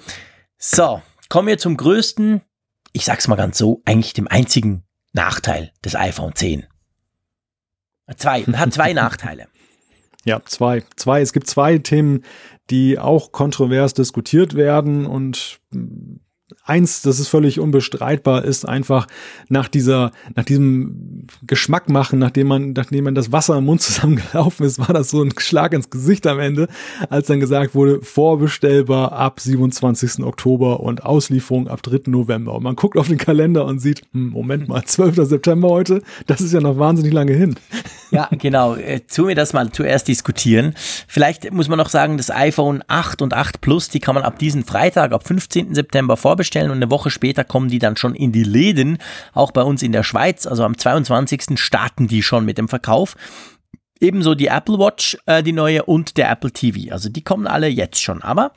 So, 0.57 1.01
kommen 1.29 1.47
wir 1.47 1.57
zum 1.57 1.77
größten, 1.77 2.41
ich 2.91 3.05
sag's 3.05 3.27
mal 3.27 3.35
ganz 3.35 3.57
so, 3.57 3.81
eigentlich 3.85 4.13
dem 4.13 4.27
einzigen 4.27 4.83
Nachteil 5.13 5.71
des 5.83 5.95
iPhone 5.95 6.35
10. 6.35 6.65
Zwei, 8.17 8.43
hat 8.43 8.73
zwei 8.73 8.93
Nachteile. 8.93 9.47
Ja, 10.25 10.41
zwei. 10.45 10.83
Zwei. 10.95 11.21
Es 11.21 11.33
gibt 11.33 11.47
zwei 11.47 11.77
Themen, 11.77 12.23
die 12.69 12.99
auch 12.99 13.31
kontrovers 13.31 13.93
diskutiert 13.93 14.55
werden 14.55 15.05
und 15.05 15.59
eins, 16.65 17.01
das 17.01 17.19
ist 17.19 17.27
völlig 17.27 17.59
unbestreitbar, 17.59 18.43
ist 18.43 18.67
einfach 18.67 19.07
nach 19.49 19.67
dieser, 19.67 20.11
nach 20.35 20.43
diesem 20.43 21.27
Geschmack 21.45 21.89
machen, 21.89 22.19
nachdem 22.19 22.47
man, 22.47 22.73
nachdem 22.73 23.05
man 23.05 23.15
das 23.15 23.31
Wasser 23.31 23.57
im 23.57 23.65
Mund 23.65 23.81
zusammengelaufen 23.81 24.65
ist, 24.65 24.79
war 24.79 24.93
das 24.93 25.09
so 25.09 25.21
ein 25.21 25.33
Schlag 25.37 25.73
ins 25.73 25.89
Gesicht 25.89 26.27
am 26.27 26.39
Ende, 26.39 26.67
als 27.09 27.27
dann 27.27 27.39
gesagt 27.39 27.75
wurde, 27.75 28.01
vorbestellbar 28.01 29.11
ab 29.11 29.39
27. 29.39 30.23
Oktober 30.23 30.79
und 30.81 31.05
Auslieferung 31.05 31.67
ab 31.67 31.81
3. 31.83 32.01
November. 32.07 32.55
Und 32.55 32.63
man 32.63 32.75
guckt 32.75 32.97
auf 32.97 33.07
den 33.07 33.17
Kalender 33.17 33.65
und 33.65 33.79
sieht, 33.79 34.01
hm, 34.13 34.29
Moment 34.29 34.67
mal, 34.67 34.83
12. 34.83 35.27
September 35.27 35.69
heute, 35.69 36.01
das 36.27 36.41
ist 36.41 36.53
ja 36.53 36.61
noch 36.61 36.77
wahnsinnig 36.77 37.13
lange 37.13 37.33
hin. 37.33 37.55
Ja, 38.11 38.27
genau. 38.31 38.75
Äh, 38.75 39.01
tu 39.01 39.25
mir 39.25 39.35
das 39.35 39.53
mal 39.53 39.71
zuerst 39.71 40.07
diskutieren. 40.07 40.73
Vielleicht 41.07 41.51
muss 41.53 41.67
man 41.67 41.77
noch 41.77 41.89
sagen, 41.89 42.17
das 42.17 42.31
iPhone 42.31 42.83
8 42.87 43.21
und 43.21 43.33
8 43.33 43.61
Plus, 43.61 43.89
die 43.89 43.99
kann 43.99 44.15
man 44.15 44.23
ab 44.23 44.39
diesem 44.39 44.63
Freitag, 44.63 45.11
ab 45.11 45.27
15. 45.27 45.75
September 45.75 46.17
vorbestellen 46.17 46.38
und 46.71 46.77
eine 46.77 46.91
Woche 46.91 47.09
später 47.09 47.43
kommen 47.43 47.69
die 47.69 47.79
dann 47.79 47.97
schon 47.97 48.15
in 48.15 48.31
die 48.31 48.43
Läden. 48.43 48.97
Auch 49.33 49.51
bei 49.51 49.63
uns 49.63 49.83
in 49.83 49.91
der 49.91 50.03
Schweiz, 50.03 50.45
also 50.45 50.63
am 50.63 50.77
22. 50.77 51.59
starten 51.59 52.07
die 52.07 52.23
schon 52.23 52.45
mit 52.45 52.57
dem 52.57 52.67
Verkauf. 52.67 53.15
Ebenso 54.01 54.33
die 54.33 54.47
Apple 54.47 54.79
Watch, 54.79 55.17
äh, 55.25 55.43
die 55.43 55.51
neue 55.51 55.83
und 55.83 56.17
der 56.17 56.31
Apple 56.31 56.51
TV. 56.51 56.93
Also 56.93 57.09
die 57.09 57.23
kommen 57.23 57.47
alle 57.47 57.67
jetzt 57.67 58.01
schon. 58.01 58.21
Aber 58.21 58.53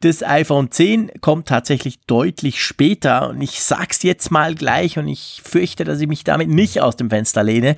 das 0.00 0.22
iPhone 0.22 0.70
10 0.70 1.20
kommt 1.20 1.48
tatsächlich 1.48 2.00
deutlich 2.06 2.62
später 2.62 3.30
und 3.30 3.40
ich 3.40 3.62
sag's 3.62 4.02
jetzt 4.02 4.30
mal 4.30 4.54
gleich 4.54 4.98
und 4.98 5.08
ich 5.08 5.40
fürchte, 5.42 5.84
dass 5.84 6.00
ich 6.00 6.08
mich 6.08 6.24
damit 6.24 6.48
nicht 6.48 6.80
aus 6.80 6.96
dem 6.96 7.10
Fenster 7.10 7.42
lehne. 7.42 7.76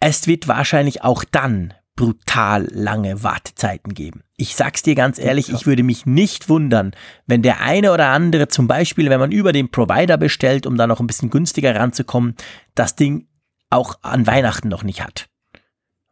Es 0.00 0.26
wird 0.26 0.48
wahrscheinlich 0.48 1.04
auch 1.04 1.24
dann 1.24 1.74
brutal 1.98 2.68
lange 2.70 3.24
Wartezeiten 3.24 3.92
geben. 3.92 4.22
Ich 4.36 4.54
sag's 4.54 4.84
dir 4.84 4.94
ganz 4.94 5.18
ehrlich, 5.18 5.52
ich 5.52 5.66
würde 5.66 5.82
mich 5.82 6.06
nicht 6.06 6.48
wundern, 6.48 6.92
wenn 7.26 7.42
der 7.42 7.60
eine 7.60 7.92
oder 7.92 8.10
andere 8.10 8.46
zum 8.46 8.68
Beispiel, 8.68 9.10
wenn 9.10 9.18
man 9.18 9.32
über 9.32 9.50
den 9.50 9.72
Provider 9.72 10.16
bestellt, 10.16 10.64
um 10.64 10.76
da 10.76 10.86
noch 10.86 11.00
ein 11.00 11.08
bisschen 11.08 11.28
günstiger 11.28 11.74
ranzukommen, 11.74 12.36
das 12.76 12.94
Ding 12.94 13.26
auch 13.68 13.98
an 14.02 14.28
Weihnachten 14.28 14.68
noch 14.68 14.84
nicht 14.84 15.02
hat. 15.02 15.28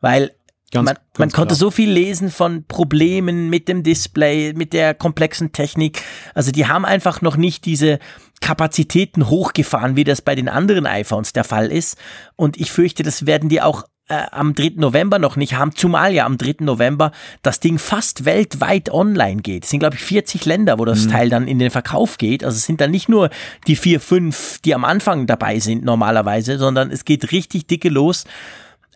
Weil 0.00 0.32
Ganz, 0.72 0.86
man, 0.86 0.96
man 1.18 1.30
konnte 1.30 1.54
so 1.54 1.70
viel 1.70 1.88
lesen 1.88 2.32
von 2.32 2.64
Problemen 2.64 3.48
mit 3.48 3.68
dem 3.68 3.84
Display, 3.84 4.54
mit 4.54 4.72
der 4.72 4.92
komplexen 4.92 5.52
Technik. 5.52 6.02
Also 6.34 6.50
die 6.50 6.66
haben 6.66 6.84
einfach 6.84 7.22
noch 7.22 7.36
nicht 7.36 7.64
diese 7.64 8.00
Kapazitäten 8.40 9.30
hochgefahren, 9.30 9.94
wie 9.94 10.02
das 10.02 10.20
bei 10.20 10.34
den 10.34 10.48
anderen 10.48 10.86
iPhones 10.86 11.32
der 11.32 11.44
Fall 11.44 11.70
ist. 11.70 11.96
Und 12.34 12.56
ich 12.56 12.72
fürchte, 12.72 13.04
das 13.04 13.24
werden 13.26 13.48
die 13.48 13.62
auch 13.62 13.84
äh, 14.08 14.26
am 14.30 14.54
3. 14.54 14.72
November 14.76 15.18
noch 15.18 15.36
nicht 15.36 15.54
haben, 15.54 15.74
zumal 15.74 16.12
ja 16.12 16.26
am 16.26 16.38
3. 16.38 16.56
November 16.60 17.12
das 17.42 17.60
Ding 17.60 17.78
fast 17.78 18.24
weltweit 18.24 18.90
online 18.90 19.42
geht. 19.42 19.64
Es 19.64 19.70
sind, 19.70 19.80
glaube 19.80 19.96
ich, 19.96 20.02
40 20.02 20.44
Länder, 20.44 20.78
wo 20.78 20.84
das 20.84 21.04
mhm. 21.04 21.10
Teil 21.10 21.28
dann 21.28 21.48
in 21.48 21.58
den 21.58 21.70
Verkauf 21.70 22.18
geht. 22.18 22.44
Also 22.44 22.56
es 22.56 22.64
sind 22.64 22.80
dann 22.80 22.90
nicht 22.90 23.08
nur 23.08 23.30
die 23.66 23.76
vier, 23.76 24.00
fünf, 24.00 24.60
die 24.64 24.74
am 24.74 24.84
Anfang 24.84 25.26
dabei 25.26 25.58
sind 25.58 25.84
normalerweise, 25.84 26.58
sondern 26.58 26.90
es 26.90 27.04
geht 27.04 27.32
richtig 27.32 27.66
dicke 27.66 27.88
los. 27.88 28.24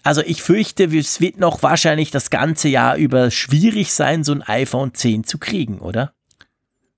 Also 0.03 0.23
ich 0.23 0.43
fürchte, 0.43 0.85
es 0.85 1.21
wird 1.21 1.39
noch 1.39 1.63
wahrscheinlich 1.63 2.11
das 2.11 2.31
ganze 2.31 2.69
Jahr 2.69 2.97
über 2.97 3.31
schwierig 3.31 3.93
sein, 3.93 4.25
so 4.25 4.33
ein 4.33 4.43
iPhone 4.43 4.95
10 4.95 5.25
zu 5.25 5.39
kriegen, 5.39 5.79
oder? 5.79 6.13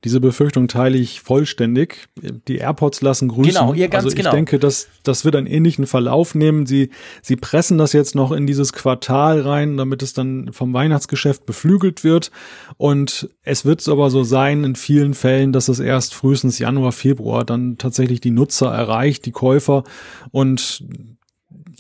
Diese 0.05 0.21
Befürchtung 0.21 0.67
teile 0.67 0.99
ich 0.99 1.21
vollständig. 1.21 2.09
Die 2.49 2.57
AirPods 2.57 3.03
lassen 3.03 3.29
grüßen. 3.29 3.53
Genau, 3.53 3.73
ihr 3.73 3.89
ganz 3.89 4.05
also 4.05 4.17
ich 4.17 4.17
genau. 4.17 4.33
denke, 4.33 4.59
dass 4.59 4.89
das 5.05 5.25
wird 5.25 5.37
einen 5.37 5.47
ähnlichen 5.47 5.87
Verlauf 5.87 6.35
nehmen. 6.35 6.67
Sie, 6.67 6.91
sie 7.23 7.37
pressen 7.37 7.79
das 7.79 7.93
jetzt 7.93 8.17
noch 8.17 8.33
in 8.33 8.47
dieses 8.47 8.73
Quartal 8.73 9.41
rein, 9.41 9.77
damit 9.77 10.03
es 10.03 10.13
dann 10.13 10.53
vom 10.53 10.75
Weihnachtsgeschäft 10.75 11.47
beflügelt 11.47 12.03
wird. 12.03 12.33
Und 12.77 13.31
es 13.43 13.65
wird 13.65 13.87
aber 13.89 14.11
so 14.11 14.25
sein 14.25 14.65
in 14.65 14.75
vielen 14.75 15.15
Fällen, 15.15 15.53
dass 15.53 15.69
es 15.69 15.79
erst 15.79 16.15
frühestens 16.15 16.59
Januar, 16.59 16.93
Februar 16.93 17.45
dann 17.45 17.79
tatsächlich 17.79 18.21
die 18.21 18.31
Nutzer 18.31 18.73
erreicht, 18.73 19.25
die 19.25 19.33
Käufer. 19.33 19.85
Und 20.33 20.85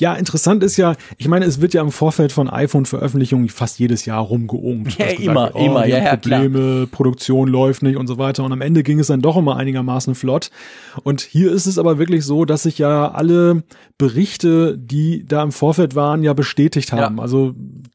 ja, 0.02 0.14
interessant 0.14 0.64
ist 0.64 0.76
ja, 0.76 0.96
ich 1.16 1.28
meine, 1.28 1.44
es 1.44 1.60
wird 1.60 1.74
ja 1.74 1.80
im 1.80 1.92
Vorfeld 1.92 2.32
von 2.32 2.50
iPhone-Veröffentlichungen 2.50 3.48
fast 3.48 3.78
jedes 3.78 4.04
Jahr 4.04 4.20
rumgeungt. 4.20 4.98
Ja, 4.98 5.06
immer, 5.06 5.44
gesagt, 5.46 5.54
oh, 5.54 5.64
immer, 5.64 5.86
ja, 5.86 5.98
ja, 5.98 6.16
Probleme, 6.16 6.58
klar. 6.58 6.86
Produktion 6.90 7.46
läuft 7.46 7.84
nicht 7.84 7.96
und 7.96 8.08
so 8.08 8.18
weiter. 8.18 8.42
Und 8.42 8.50
am 8.50 8.62
Ende 8.62 8.82
ging 8.82 8.98
es 8.98 9.06
dann 9.06 9.22
doch 9.22 9.36
immer 9.36 9.56
einigermaßen 9.56 10.16
flott. 10.16 10.50
Und 11.04 11.20
hier 11.20 11.52
ist 11.52 11.66
es 11.66 11.78
aber 11.78 11.98
wirklich 11.98 12.24
so, 12.24 12.44
dass 12.44 12.64
sich 12.64 12.78
ja 12.78 13.12
alle 13.12 13.62
Berichte, 13.96 14.76
die 14.76 15.24
da 15.24 15.40
im 15.44 15.52
Vorfeld 15.52 15.94
waren, 15.94 16.24
ja 16.24 16.32
bestätigt 16.32 16.90
haben. 16.90 17.18
Ja. 17.18 17.22
Also 17.22 17.54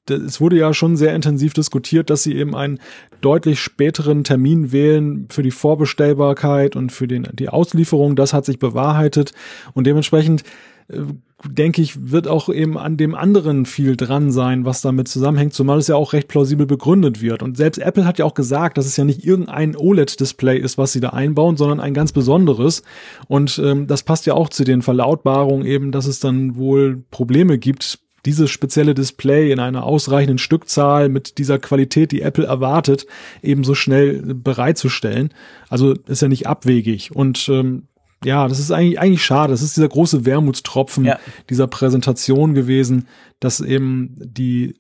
es 0.10 0.40
wurde 0.40 0.58
ja 0.58 0.74
schon 0.74 0.96
sehr 0.96 1.14
intensiv 1.14 1.54
diskutiert, 1.54 2.10
dass 2.10 2.24
sie 2.24 2.38
eben 2.38 2.56
einen 2.56 2.80
deutlich 3.20 3.60
späteren 3.60 4.24
Termin 4.24 4.72
wählen 4.72 5.28
für 5.30 5.44
die 5.44 5.52
Vorbestellbarkeit 5.52 6.78
und 6.78 6.94
für 6.94 7.10
den, 7.10 7.28
die 7.34 7.50
Auslieferung. 7.50 8.16
Das 8.16 8.32
hat 8.32 8.46
sich 8.46 8.60
bewahrheitet. 8.60 9.34
Und 9.74 9.88
dementsprechend 9.88 10.44
äh, 10.88 11.02
denke 11.46 11.82
ich, 11.82 12.12
wird 12.12 12.28
auch 12.28 12.50
eben 12.50 12.78
an 12.78 12.98
dem 12.98 13.14
anderen 13.14 13.66
viel 13.66 13.96
dran 13.96 14.32
sein, 14.32 14.66
was 14.66 14.82
damit 14.82 15.08
zusammenhängt, 15.08 15.54
zumal 15.54 15.78
es 15.78 15.88
ja 15.88 15.96
auch 15.96 16.14
recht 16.14 16.28
plausibel 16.28 16.66
begründet 16.66 17.22
wird. 17.22 17.44
Und 17.44 17.58
selbst 17.58 17.78
Apple 17.78 18.06
hat 18.06 18.18
ja 18.18 18.26
auch 18.26 18.34
gesagt, 18.34 18.78
dass 18.78 18.88
es 18.88 18.98
ja 18.98 19.04
nicht 19.04 19.24
irgendein 19.24 19.76
OLED-Display 19.76 20.58
ist, 20.58 20.78
was 20.78 20.94
sie 20.94 21.00
da 21.00 21.10
einbauen, 21.10 21.56
sondern 21.56 21.80
ein 21.80 21.94
ganz 21.94 22.12
besonderes. 22.12 22.82
Und 23.28 23.62
ähm, 23.64 23.86
das 23.86 24.04
passt 24.04 24.26
ja 24.26 24.34
auch 24.34 24.50
zu 24.50 24.64
den 24.64 24.82
Verlautbarungen 24.82 25.66
eben, 25.66 25.92
dass 25.92 26.08
es 26.08 26.20
dann 26.20 26.56
wohl 26.56 27.04
Probleme 27.12 27.60
gibt, 27.60 28.00
dieses 28.26 28.50
spezielle 28.50 28.94
Display 28.94 29.52
in 29.52 29.60
einer 29.60 29.84
ausreichenden 29.84 30.38
Stückzahl 30.38 31.08
mit 31.08 31.38
dieser 31.38 31.60
Qualität, 31.60 32.12
die 32.12 32.22
Apple 32.22 32.46
erwartet, 32.46 33.06
eben 33.42 33.64
so 33.64 33.74
schnell 33.74 34.22
bereitzustellen. 34.36 35.34
Also 35.70 35.94
ist 36.08 36.22
ja 36.22 36.28
nicht 36.28 36.48
abwegig. 36.48 37.16
Und 37.16 37.48
ähm, 37.48 37.87
ja, 38.24 38.48
das 38.48 38.60
ist 38.60 38.72
eigentlich, 38.72 39.00
eigentlich 39.00 39.24
schade. 39.24 39.52
Das 39.52 39.62
ist 39.62 39.78
dieser 39.78 39.90
große 39.90 40.26
Wermutstropfen 40.26 41.06
ja. 41.06 41.20
dieser 41.50 41.68
Präsentation 41.68 42.54
gewesen, 42.54 43.08
dass 43.40 43.60
eben 43.60 44.16
die, 44.20 44.80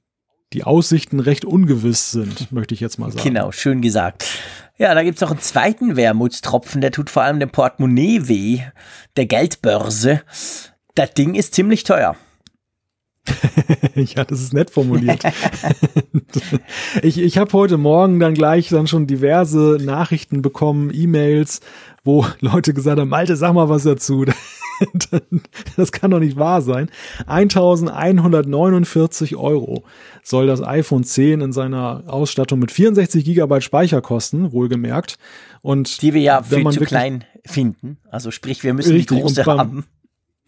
die 0.53 0.63
Aussichten 0.63 1.19
recht 1.19 1.45
ungewiss 1.45 2.11
sind, 2.11 2.51
möchte 2.51 2.73
ich 2.73 2.79
jetzt 2.79 2.97
mal 2.97 3.11
sagen. 3.11 3.23
Genau, 3.23 3.51
schön 3.51 3.81
gesagt. 3.81 4.25
Ja, 4.77 4.93
da 4.93 5.03
gibt's 5.03 5.21
noch 5.21 5.31
einen 5.31 5.39
zweiten 5.39 5.95
Wermutstropfen, 5.95 6.81
der 6.81 6.91
tut 6.91 7.09
vor 7.09 7.23
allem 7.23 7.39
dem 7.39 7.49
Portemonnaie 7.49 8.27
weh, 8.27 8.61
der 9.15 9.25
Geldbörse. 9.25 10.21
Das 10.95 11.13
Ding 11.13 11.35
ist 11.35 11.55
ziemlich 11.55 11.83
teuer. 11.83 12.15
ja, 13.95 14.23
das 14.23 14.41
ist 14.41 14.53
nett 14.53 14.69
formuliert. 14.69 15.23
ich 17.01 17.19
ich 17.19 17.37
habe 17.37 17.51
heute 17.53 17.77
Morgen 17.77 18.19
dann 18.19 18.33
gleich 18.33 18.69
dann 18.69 18.87
schon 18.87 19.07
diverse 19.07 19.77
Nachrichten 19.81 20.41
bekommen, 20.41 20.91
E-Mails, 20.93 21.61
wo 22.03 22.25
Leute 22.39 22.73
gesagt 22.73 22.99
haben, 22.99 23.09
Malte, 23.09 23.35
sag 23.35 23.53
mal 23.53 23.69
was 23.69 23.83
dazu. 23.83 24.25
das 25.75 25.91
kann 25.91 26.11
doch 26.11 26.19
nicht 26.19 26.37
wahr 26.37 26.61
sein. 26.61 26.89
1149 27.25 29.35
Euro 29.35 29.83
soll 30.23 30.47
das 30.47 30.61
iPhone 30.61 31.03
10 31.03 31.41
in 31.41 31.51
seiner 31.51 32.03
Ausstattung 32.07 32.59
mit 32.59 32.71
64 32.71 33.25
Gigabyte 33.25 33.63
Speicher 33.63 34.01
kosten, 34.01 34.51
wohlgemerkt. 34.51 35.17
Und 35.61 36.01
die 36.01 36.13
wir 36.13 36.21
ja 36.21 36.43
für 36.43 36.63
zu 36.69 36.81
klein 36.81 37.23
finden. 37.45 37.97
Also 38.09 38.31
sprich, 38.31 38.63
wir 38.63 38.73
müssen 38.73 38.95
die 38.95 39.05
große 39.05 39.45
haben. 39.45 39.85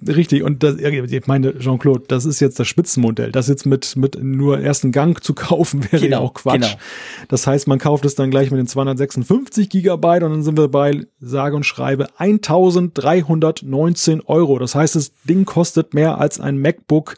Richtig, 0.08 0.44
und 0.44 0.64
das, 0.64 0.78
ich 0.78 1.28
meine, 1.28 1.58
Jean-Claude, 1.58 2.04
das 2.08 2.26
ist 2.26 2.40
jetzt 2.40 2.60
das 2.60 2.68
Spitzenmodell. 2.68 3.32
Das 3.32 3.48
jetzt 3.48 3.66
mit, 3.66 3.96
mit 3.96 4.22
nur 4.22 4.60
ersten 4.60 4.92
Gang 4.92 5.22
zu 5.22 5.34
kaufen, 5.34 5.84
wäre 5.92 6.04
genau, 6.04 6.18
ja 6.18 6.24
auch 6.24 6.34
Quatsch. 6.34 6.62
Genau. 6.62 6.80
Das 7.28 7.48
heißt, 7.48 7.68
man 7.68 7.80
kauft 7.80 8.06
es 8.06 8.16
dann 8.16 8.32
gleich 8.32 8.52
mit 8.52 8.60
den 8.60 8.68
256 8.68 9.70
Gigabyte 9.70 10.24
und 10.24 10.32
dann 10.32 10.44
sind 10.44 10.58
wir 10.58 10.68
bei, 10.68 11.06
sage 11.20 11.56
und 11.56 11.66
schreibe, 11.66 12.08
1319 12.18 14.22
Euro. 14.22 14.60
Das 14.60 14.76
heißt, 14.76 14.96
das 14.96 15.12
Ding 15.24 15.46
kostet 15.46 15.94
mehr 15.94 16.20
als 16.20 16.40
ein 16.40 16.60
MacBook 16.60 17.16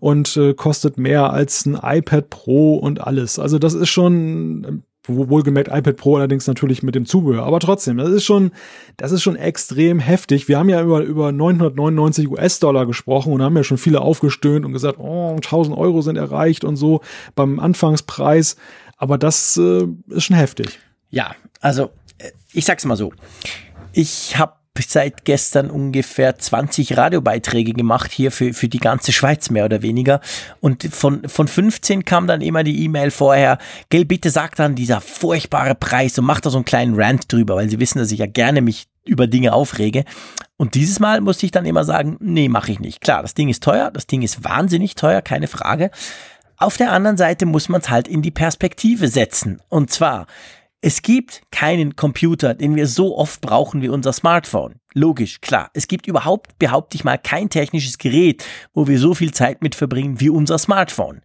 und 0.00 0.36
äh, 0.36 0.54
kostet 0.54 0.98
mehr 0.98 1.32
als 1.32 1.66
ein 1.66 1.78
iPad 1.82 2.30
Pro 2.30 2.76
und 2.76 3.00
alles. 3.00 3.38
Also 3.38 3.58
das 3.58 3.74
ist 3.74 3.90
schon 3.90 4.84
Wohlgemerkt 5.06 5.68
iPad 5.68 5.96
Pro 5.96 6.16
allerdings 6.16 6.46
natürlich 6.46 6.82
mit 6.82 6.94
dem 6.94 7.06
Zubehör. 7.06 7.44
Aber 7.44 7.58
trotzdem, 7.58 7.96
das 7.96 8.10
ist 8.10 8.24
schon, 8.24 8.52
das 8.96 9.10
ist 9.10 9.22
schon 9.22 9.34
extrem 9.36 9.98
heftig. 9.98 10.48
Wir 10.48 10.58
haben 10.58 10.68
ja 10.68 10.80
über, 10.80 11.00
über 11.00 11.32
999 11.32 12.30
US-Dollar 12.30 12.86
gesprochen 12.86 13.32
und 13.32 13.42
haben 13.42 13.56
ja 13.56 13.64
schon 13.64 13.78
viele 13.78 14.00
aufgestöhnt 14.00 14.64
und 14.64 14.72
gesagt, 14.72 14.98
oh, 14.98 15.34
1000 15.34 15.76
Euro 15.76 16.02
sind 16.02 16.16
erreicht 16.16 16.64
und 16.64 16.76
so 16.76 17.00
beim 17.34 17.58
Anfangspreis. 17.58 18.56
Aber 18.96 19.18
das 19.18 19.56
äh, 19.56 19.86
ist 20.08 20.24
schon 20.24 20.36
heftig. 20.36 20.78
Ja, 21.10 21.34
also 21.60 21.90
äh, 22.18 22.30
ich 22.52 22.64
sag's 22.64 22.84
mal 22.84 22.96
so. 22.96 23.12
Ich 23.92 24.38
habe 24.38 24.54
seit 24.80 25.24
gestern 25.24 25.70
ungefähr 25.70 26.38
20 26.38 26.96
Radiobeiträge 26.96 27.72
gemacht 27.72 28.10
hier 28.10 28.32
für, 28.32 28.54
für 28.54 28.68
die 28.68 28.78
ganze 28.78 29.12
Schweiz 29.12 29.50
mehr 29.50 29.66
oder 29.66 29.82
weniger. 29.82 30.20
Und 30.60 30.84
von, 30.84 31.28
von 31.28 31.46
15 31.46 32.04
kam 32.04 32.26
dann 32.26 32.40
immer 32.40 32.64
die 32.64 32.84
E-Mail 32.84 33.10
vorher, 33.10 33.58
gell, 33.90 34.04
bitte 34.04 34.30
sag 34.30 34.56
dann 34.56 34.74
dieser 34.74 35.00
furchtbare 35.00 35.74
Preis 35.74 36.18
und 36.18 36.24
mach 36.24 36.40
da 36.40 36.50
so 36.50 36.58
einen 36.58 36.64
kleinen 36.64 36.94
Rant 36.98 37.30
drüber, 37.30 37.56
weil 37.56 37.68
sie 37.68 37.80
wissen, 37.80 37.98
dass 37.98 38.12
ich 38.12 38.20
ja 38.20 38.26
gerne 38.26 38.62
mich 38.62 38.86
über 39.04 39.26
Dinge 39.26 39.52
aufrege. 39.52 40.04
Und 40.56 40.74
dieses 40.74 41.00
Mal 41.00 41.20
musste 41.20 41.44
ich 41.44 41.52
dann 41.52 41.66
immer 41.66 41.84
sagen, 41.84 42.16
nee, 42.20 42.48
mache 42.48 42.72
ich 42.72 42.80
nicht. 42.80 43.00
Klar, 43.00 43.22
das 43.22 43.34
Ding 43.34 43.48
ist 43.48 43.62
teuer, 43.62 43.90
das 43.90 44.06
Ding 44.06 44.22
ist 44.22 44.44
wahnsinnig 44.44 44.94
teuer, 44.94 45.20
keine 45.20 45.48
Frage. 45.48 45.90
Auf 46.56 46.76
der 46.76 46.92
anderen 46.92 47.16
Seite 47.16 47.44
muss 47.44 47.68
man 47.68 47.80
es 47.80 47.90
halt 47.90 48.06
in 48.06 48.22
die 48.22 48.30
Perspektive 48.30 49.08
setzen. 49.08 49.60
Und 49.68 49.90
zwar, 49.90 50.28
es 50.84 51.00
gibt 51.00 51.42
keinen 51.52 51.94
Computer, 51.94 52.54
den 52.54 52.74
wir 52.74 52.88
so 52.88 53.16
oft 53.16 53.40
brauchen 53.40 53.82
wie 53.82 53.88
unser 53.88 54.12
Smartphone. 54.12 54.74
Logisch, 54.94 55.40
klar. 55.40 55.70
Es 55.74 55.86
gibt 55.86 56.08
überhaupt, 56.08 56.58
behaupte 56.58 56.96
ich 56.96 57.04
mal, 57.04 57.18
kein 57.18 57.48
technisches 57.48 57.98
Gerät, 57.98 58.44
wo 58.74 58.88
wir 58.88 58.98
so 58.98 59.14
viel 59.14 59.32
Zeit 59.32 59.62
mit 59.62 59.76
verbringen 59.76 60.20
wie 60.20 60.28
unser 60.28 60.58
Smartphone. 60.58 61.22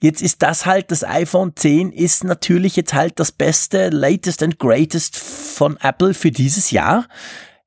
Jetzt 0.00 0.22
ist 0.22 0.42
das 0.42 0.64
halt, 0.64 0.90
das 0.90 1.04
iPhone 1.04 1.52
10 1.54 1.92
ist 1.92 2.24
natürlich 2.24 2.76
jetzt 2.76 2.94
halt 2.94 3.20
das 3.20 3.30
beste, 3.30 3.90
latest 3.90 4.42
and 4.42 4.58
greatest 4.58 5.16
von 5.16 5.76
Apple 5.82 6.14
für 6.14 6.30
dieses 6.30 6.70
Jahr. 6.70 7.06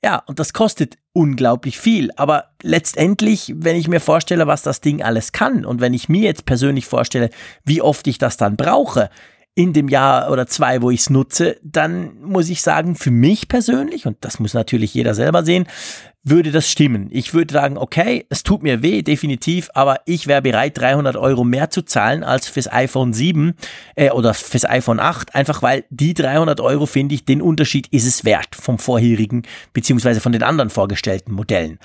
Ja, 0.03 0.23
und 0.25 0.39
das 0.39 0.53
kostet 0.53 0.97
unglaublich 1.13 1.77
viel. 1.77 2.09
Aber 2.15 2.45
letztendlich, 2.63 3.53
wenn 3.55 3.75
ich 3.75 3.87
mir 3.87 3.99
vorstelle, 3.99 4.47
was 4.47 4.63
das 4.63 4.81
Ding 4.81 5.03
alles 5.03 5.31
kann 5.31 5.65
und 5.65 5.81
wenn 5.81 5.93
ich 5.93 6.09
mir 6.09 6.21
jetzt 6.21 6.45
persönlich 6.45 6.87
vorstelle, 6.87 7.29
wie 7.63 7.81
oft 7.81 8.07
ich 8.07 8.17
das 8.17 8.37
dann 8.37 8.57
brauche, 8.57 9.09
in 9.57 9.73
dem 9.73 9.87
Jahr 9.87 10.29
oder 10.31 10.45
zwei, 10.45 10.83
wo 10.83 10.91
ich 10.91 10.99
es 10.99 11.09
nutze, 11.09 11.57
dann 11.63 12.21
muss 12.21 12.47
ich 12.47 12.61
sagen, 12.61 12.93
für 12.93 13.09
mich 13.09 13.47
persönlich, 13.47 14.05
und 14.05 14.17
das 14.21 14.39
muss 14.39 14.53
natürlich 14.53 14.93
jeder 14.93 15.15
selber 15.15 15.43
sehen, 15.43 15.65
würde 16.23 16.51
das 16.51 16.69
stimmen. 16.69 17.07
Ich 17.09 17.33
würde 17.33 17.53
sagen, 17.53 17.75
okay, 17.75 18.27
es 18.29 18.43
tut 18.43 18.61
mir 18.61 18.83
weh, 18.83 19.01
definitiv, 19.01 19.71
aber 19.73 20.01
ich 20.05 20.27
wäre 20.27 20.43
bereit, 20.43 20.77
300 20.77 21.15
Euro 21.15 21.43
mehr 21.43 21.71
zu 21.71 21.81
zahlen 21.81 22.23
als 22.23 22.47
fürs 22.47 22.71
iPhone 22.71 23.13
7 23.13 23.55
äh, 23.95 24.11
oder 24.11 24.35
fürs 24.35 24.65
iPhone 24.65 24.99
8, 24.99 25.33
einfach 25.33 25.63
weil 25.63 25.85
die 25.89 26.13
300 26.13 26.61
Euro, 26.61 26.85
finde 26.85 27.15
ich, 27.15 27.25
den 27.25 27.41
Unterschied 27.41 27.87
ist 27.87 28.05
es 28.05 28.25
wert 28.25 28.55
vom 28.55 28.77
vorherigen 28.77 29.41
beziehungsweise 29.73 30.21
von 30.21 30.33
den 30.33 30.43
anderen 30.43 30.69
vorgestellten 30.69 31.31
Modellen. 31.31 31.79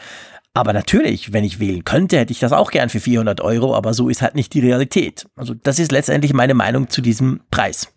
Aber 0.55 0.73
natürlich, 0.73 1.33
wenn 1.33 1.45
ich 1.45 1.61
wählen 1.61 1.85
könnte, 1.85 2.19
hätte 2.19 2.33
ich 2.33 2.41
das 2.41 2.53
auch 2.53 2.70
gern 2.70 2.91
für 2.91 3.01
400 3.01 3.41
Euro, 3.41 3.74
aber 3.74 3.95
so 3.95 4.09
ist 4.09 4.20
halt 4.20 4.35
nicht 4.35 4.53
die 4.53 4.61
Realität. 4.61 5.27
Also 5.35 5.55
das 5.55 5.79
ist 5.79 5.93
letztendlich 5.93 6.35
meine 6.35 6.55
Meinung 6.55 6.91
zu 6.91 7.01
diesem 7.01 7.41
Preis. 7.51 7.93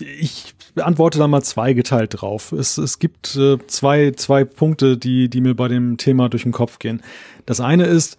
Ich 0.00 0.54
beantworte 0.74 1.18
da 1.18 1.28
mal 1.28 1.42
zweigeteilt 1.42 2.20
drauf. 2.20 2.52
Es, 2.52 2.78
es 2.78 2.98
gibt 2.98 3.36
äh, 3.36 3.58
zwei, 3.66 4.12
zwei 4.12 4.44
Punkte, 4.44 4.96
die, 4.96 5.28
die 5.28 5.40
mir 5.40 5.54
bei 5.54 5.68
dem 5.68 5.98
Thema 5.98 6.28
durch 6.28 6.42
den 6.42 6.52
Kopf 6.52 6.78
gehen. 6.78 7.02
Das 7.44 7.60
eine 7.60 7.84
ist, 7.84 8.18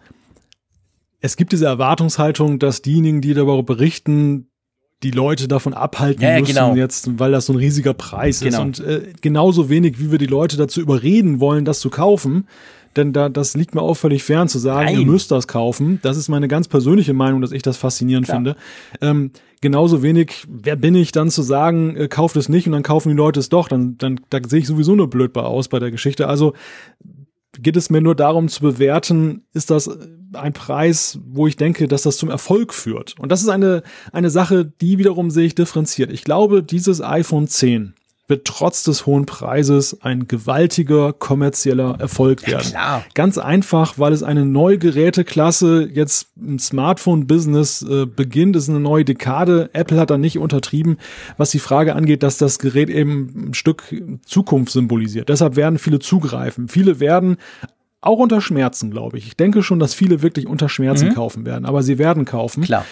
es 1.19 1.35
gibt 1.35 1.51
diese 1.51 1.65
Erwartungshaltung, 1.65 2.59
dass 2.59 2.83
diejenigen, 2.83 3.21
die 3.21 3.33
darüber 3.33 3.63
berichten, 3.63 4.49
die 5.03 5.11
Leute 5.11 5.47
davon 5.47 5.73
abhalten 5.73 6.23
ja, 6.23 6.39
müssen 6.39 6.55
genau. 6.55 6.75
jetzt, 6.75 7.19
weil 7.19 7.31
das 7.31 7.45
so 7.45 7.53
ein 7.53 7.59
riesiger 7.59 7.93
Preis 7.93 8.39
genau. 8.39 8.63
ist. 8.63 8.79
Und 8.79 8.79
äh, 8.79 9.13
genauso 9.21 9.69
wenig, 9.69 9.99
wie 9.99 10.11
wir 10.11 10.17
die 10.17 10.25
Leute 10.25 10.57
dazu 10.57 10.81
überreden 10.81 11.39
wollen, 11.39 11.65
das 11.65 11.79
zu 11.79 11.89
kaufen, 11.89 12.47
denn 12.95 13.13
da, 13.13 13.29
das 13.29 13.55
liegt 13.55 13.75
mir 13.75 13.81
auch 13.81 13.93
völlig 13.93 14.23
fern 14.23 14.47
zu 14.47 14.57
sagen, 14.57 14.87
Nein. 14.87 15.01
ihr 15.01 15.05
müsst 15.05 15.29
das 15.29 15.47
kaufen. 15.47 15.99
Das 16.01 16.17
ist 16.17 16.29
meine 16.29 16.47
ganz 16.47 16.67
persönliche 16.67 17.13
Meinung, 17.13 17.41
dass 17.41 17.51
ich 17.51 17.61
das 17.61 17.77
faszinierend 17.77 18.25
Klar. 18.25 18.37
finde. 18.37 18.55
Ähm, 19.01 19.31
genauso 19.61 20.01
wenig, 20.01 20.45
wer 20.49 20.75
bin 20.75 20.95
ich 20.95 21.11
dann 21.11 21.29
zu 21.29 21.43
sagen, 21.43 21.95
äh, 21.95 22.07
kauft 22.07 22.35
es 22.35 22.49
nicht 22.49 22.65
und 22.65 22.73
dann 22.73 22.81
kaufen 22.81 23.09
die 23.09 23.15
Leute 23.15 23.39
es 23.39 23.49
doch. 23.49 23.67
Dann, 23.67 23.99
dann 23.99 24.19
da 24.31 24.39
sehe 24.45 24.59
ich 24.59 24.67
sowieso 24.67 24.95
nur 24.95 25.11
blöd 25.11 25.31
bei 25.31 25.41
aus 25.41 25.67
bei 25.67 25.77
der 25.77 25.91
Geschichte. 25.91 26.27
Also 26.27 26.53
geht 27.61 27.77
es 27.77 27.89
mir 27.89 28.01
nur 28.01 28.15
darum 28.15 28.47
zu 28.47 28.61
bewerten, 28.61 29.45
ist 29.53 29.69
das 29.69 29.89
ein 30.33 30.53
Preis, 30.53 31.19
wo 31.25 31.47
ich 31.47 31.55
denke, 31.55 31.87
dass 31.87 32.03
das 32.03 32.17
zum 32.17 32.29
Erfolg 32.29 32.73
führt. 32.73 33.15
Und 33.19 33.31
das 33.31 33.41
ist 33.41 33.49
eine, 33.49 33.83
eine 34.11 34.29
Sache, 34.29 34.65
die 34.65 34.97
wiederum 34.97 35.31
sehe 35.31 35.45
ich 35.45 35.55
differenziert. 35.55 36.11
Ich 36.11 36.23
glaube, 36.23 36.63
dieses 36.63 37.01
iPhone 37.01 37.47
10 37.47 37.93
wird 38.27 38.45
trotz 38.45 38.83
des 38.83 39.05
hohen 39.05 39.25
Preises 39.25 40.01
ein 40.01 40.27
gewaltiger 40.27 41.13
kommerzieller 41.13 41.97
Erfolg 41.99 42.45
werden. 42.45 42.71
Ja, 42.73 43.03
Ganz 43.13 43.37
einfach, 43.37 43.97
weil 43.97 44.11
es 44.11 44.21
eine 44.21 44.45
neue 44.45 44.77
Geräteklasse 44.77 45.89
jetzt 45.91 46.27
im 46.35 46.59
Smartphone-Business 46.59 47.83
äh, 47.83 48.05
beginnt. 48.05 48.55
Es 48.55 48.63
ist 48.63 48.69
eine 48.69 48.81
neue 48.81 49.05
Dekade. 49.05 49.69
Apple 49.73 49.99
hat 49.99 50.09
da 50.09 50.17
nicht 50.17 50.37
untertrieben, 50.37 50.97
was 51.37 51.51
die 51.51 51.59
Frage 51.59 51.95
angeht, 51.95 52.21
dass 52.21 52.37
das 52.37 52.59
Gerät 52.59 52.89
eben 52.89 53.49
ein 53.49 53.53
Stück 53.53 53.83
Zukunft 54.25 54.73
symbolisiert. 54.73 55.29
Deshalb 55.29 55.55
werden 55.55 55.79
viele 55.79 55.99
zugreifen. 55.99 56.67
Viele 56.67 56.99
werden 56.99 57.37
auch 58.01 58.19
unter 58.19 58.41
Schmerzen, 58.41 58.91
glaube 58.91 59.17
ich. 59.17 59.27
Ich 59.27 59.35
denke 59.37 59.63
schon, 59.63 59.79
dass 59.79 59.93
viele 59.93 60.21
wirklich 60.21 60.47
unter 60.47 60.69
Schmerzen 60.69 61.09
mhm. 61.09 61.13
kaufen 61.13 61.45
werden, 61.45 61.65
aber 61.65 61.81
sie 61.81 61.97
werden 61.97 62.25
kaufen. 62.25 62.63
Klar. 62.63 62.85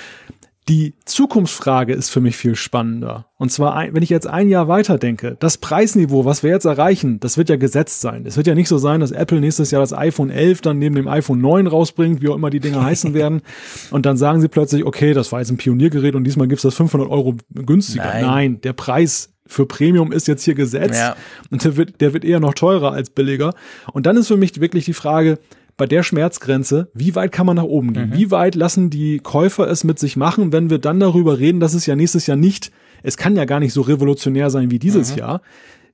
Die 0.67 0.95
Zukunftsfrage 1.05 1.93
ist 1.93 2.09
für 2.09 2.21
mich 2.21 2.35
viel 2.37 2.55
spannender. 2.55 3.27
Und 3.37 3.51
zwar, 3.51 3.93
wenn 3.93 4.01
ich 4.01 4.09
jetzt 4.09 4.25
ein 4.25 4.49
Jahr 4.49 4.67
weiter 4.67 4.97
denke, 4.97 5.37
das 5.39 5.59
Preisniveau, 5.59 6.25
was 6.25 6.41
wir 6.41 6.49
jetzt 6.49 6.65
erreichen, 6.65 7.19
das 7.19 7.37
wird 7.37 7.49
ja 7.49 7.55
gesetzt 7.55 8.01
sein. 8.01 8.25
Es 8.25 8.35
wird 8.35 8.47
ja 8.47 8.55
nicht 8.55 8.67
so 8.67 8.79
sein, 8.79 8.99
dass 8.99 9.11
Apple 9.11 9.39
nächstes 9.39 9.69
Jahr 9.69 9.81
das 9.81 9.93
iPhone 9.93 10.31
11 10.31 10.61
dann 10.61 10.79
neben 10.79 10.95
dem 10.95 11.07
iPhone 11.07 11.39
9 11.39 11.67
rausbringt, 11.67 12.23
wie 12.23 12.29
auch 12.29 12.35
immer 12.35 12.49
die 12.49 12.59
Dinger 12.59 12.83
heißen 12.83 13.13
werden. 13.13 13.43
Und 13.91 14.07
dann 14.07 14.17
sagen 14.17 14.41
sie 14.41 14.47
plötzlich, 14.47 14.85
okay, 14.85 15.13
das 15.13 15.31
war 15.31 15.39
jetzt 15.39 15.51
ein 15.51 15.57
Pioniergerät 15.57 16.15
und 16.15 16.23
diesmal 16.23 16.47
gibt's 16.47 16.63
das 16.63 16.73
500 16.73 17.11
Euro 17.11 17.35
günstiger. 17.53 18.05
Nein, 18.05 18.25
Nein 18.25 18.61
der 18.61 18.73
Preis 18.73 19.35
für 19.45 19.67
Premium 19.67 20.11
ist 20.11 20.27
jetzt 20.27 20.43
hier 20.43 20.55
gesetzt 20.55 20.99
ja. 20.99 21.15
und 21.51 21.63
der 21.63 21.77
wird, 21.77 22.01
der 22.01 22.13
wird 22.13 22.25
eher 22.25 22.39
noch 22.39 22.55
teurer 22.55 22.91
als 22.93 23.11
billiger. 23.11 23.53
Und 23.93 24.07
dann 24.07 24.17
ist 24.17 24.29
für 24.29 24.37
mich 24.37 24.59
wirklich 24.59 24.85
die 24.85 24.93
Frage, 24.93 25.37
bei 25.77 25.85
der 25.85 26.03
Schmerzgrenze, 26.03 26.89
wie 26.93 27.15
weit 27.15 27.31
kann 27.31 27.45
man 27.45 27.57
nach 27.57 27.63
oben 27.63 27.93
gehen? 27.93 28.09
Mhm. 28.09 28.17
Wie 28.17 28.31
weit 28.31 28.55
lassen 28.55 28.89
die 28.89 29.19
Käufer 29.19 29.67
es 29.67 29.83
mit 29.83 29.99
sich 29.99 30.15
machen, 30.15 30.51
wenn 30.51 30.69
wir 30.69 30.79
dann 30.79 30.99
darüber 30.99 31.39
reden, 31.39 31.59
dass 31.59 31.73
es 31.73 31.85
ja 31.85 31.95
nächstes 31.95 32.27
Jahr 32.27 32.37
nicht, 32.37 32.71
es 33.03 33.17
kann 33.17 33.35
ja 33.35 33.45
gar 33.45 33.59
nicht 33.59 33.73
so 33.73 33.81
revolutionär 33.81 34.49
sein 34.49 34.71
wie 34.71 34.79
dieses 34.79 35.11
mhm. 35.11 35.19
Jahr. 35.19 35.41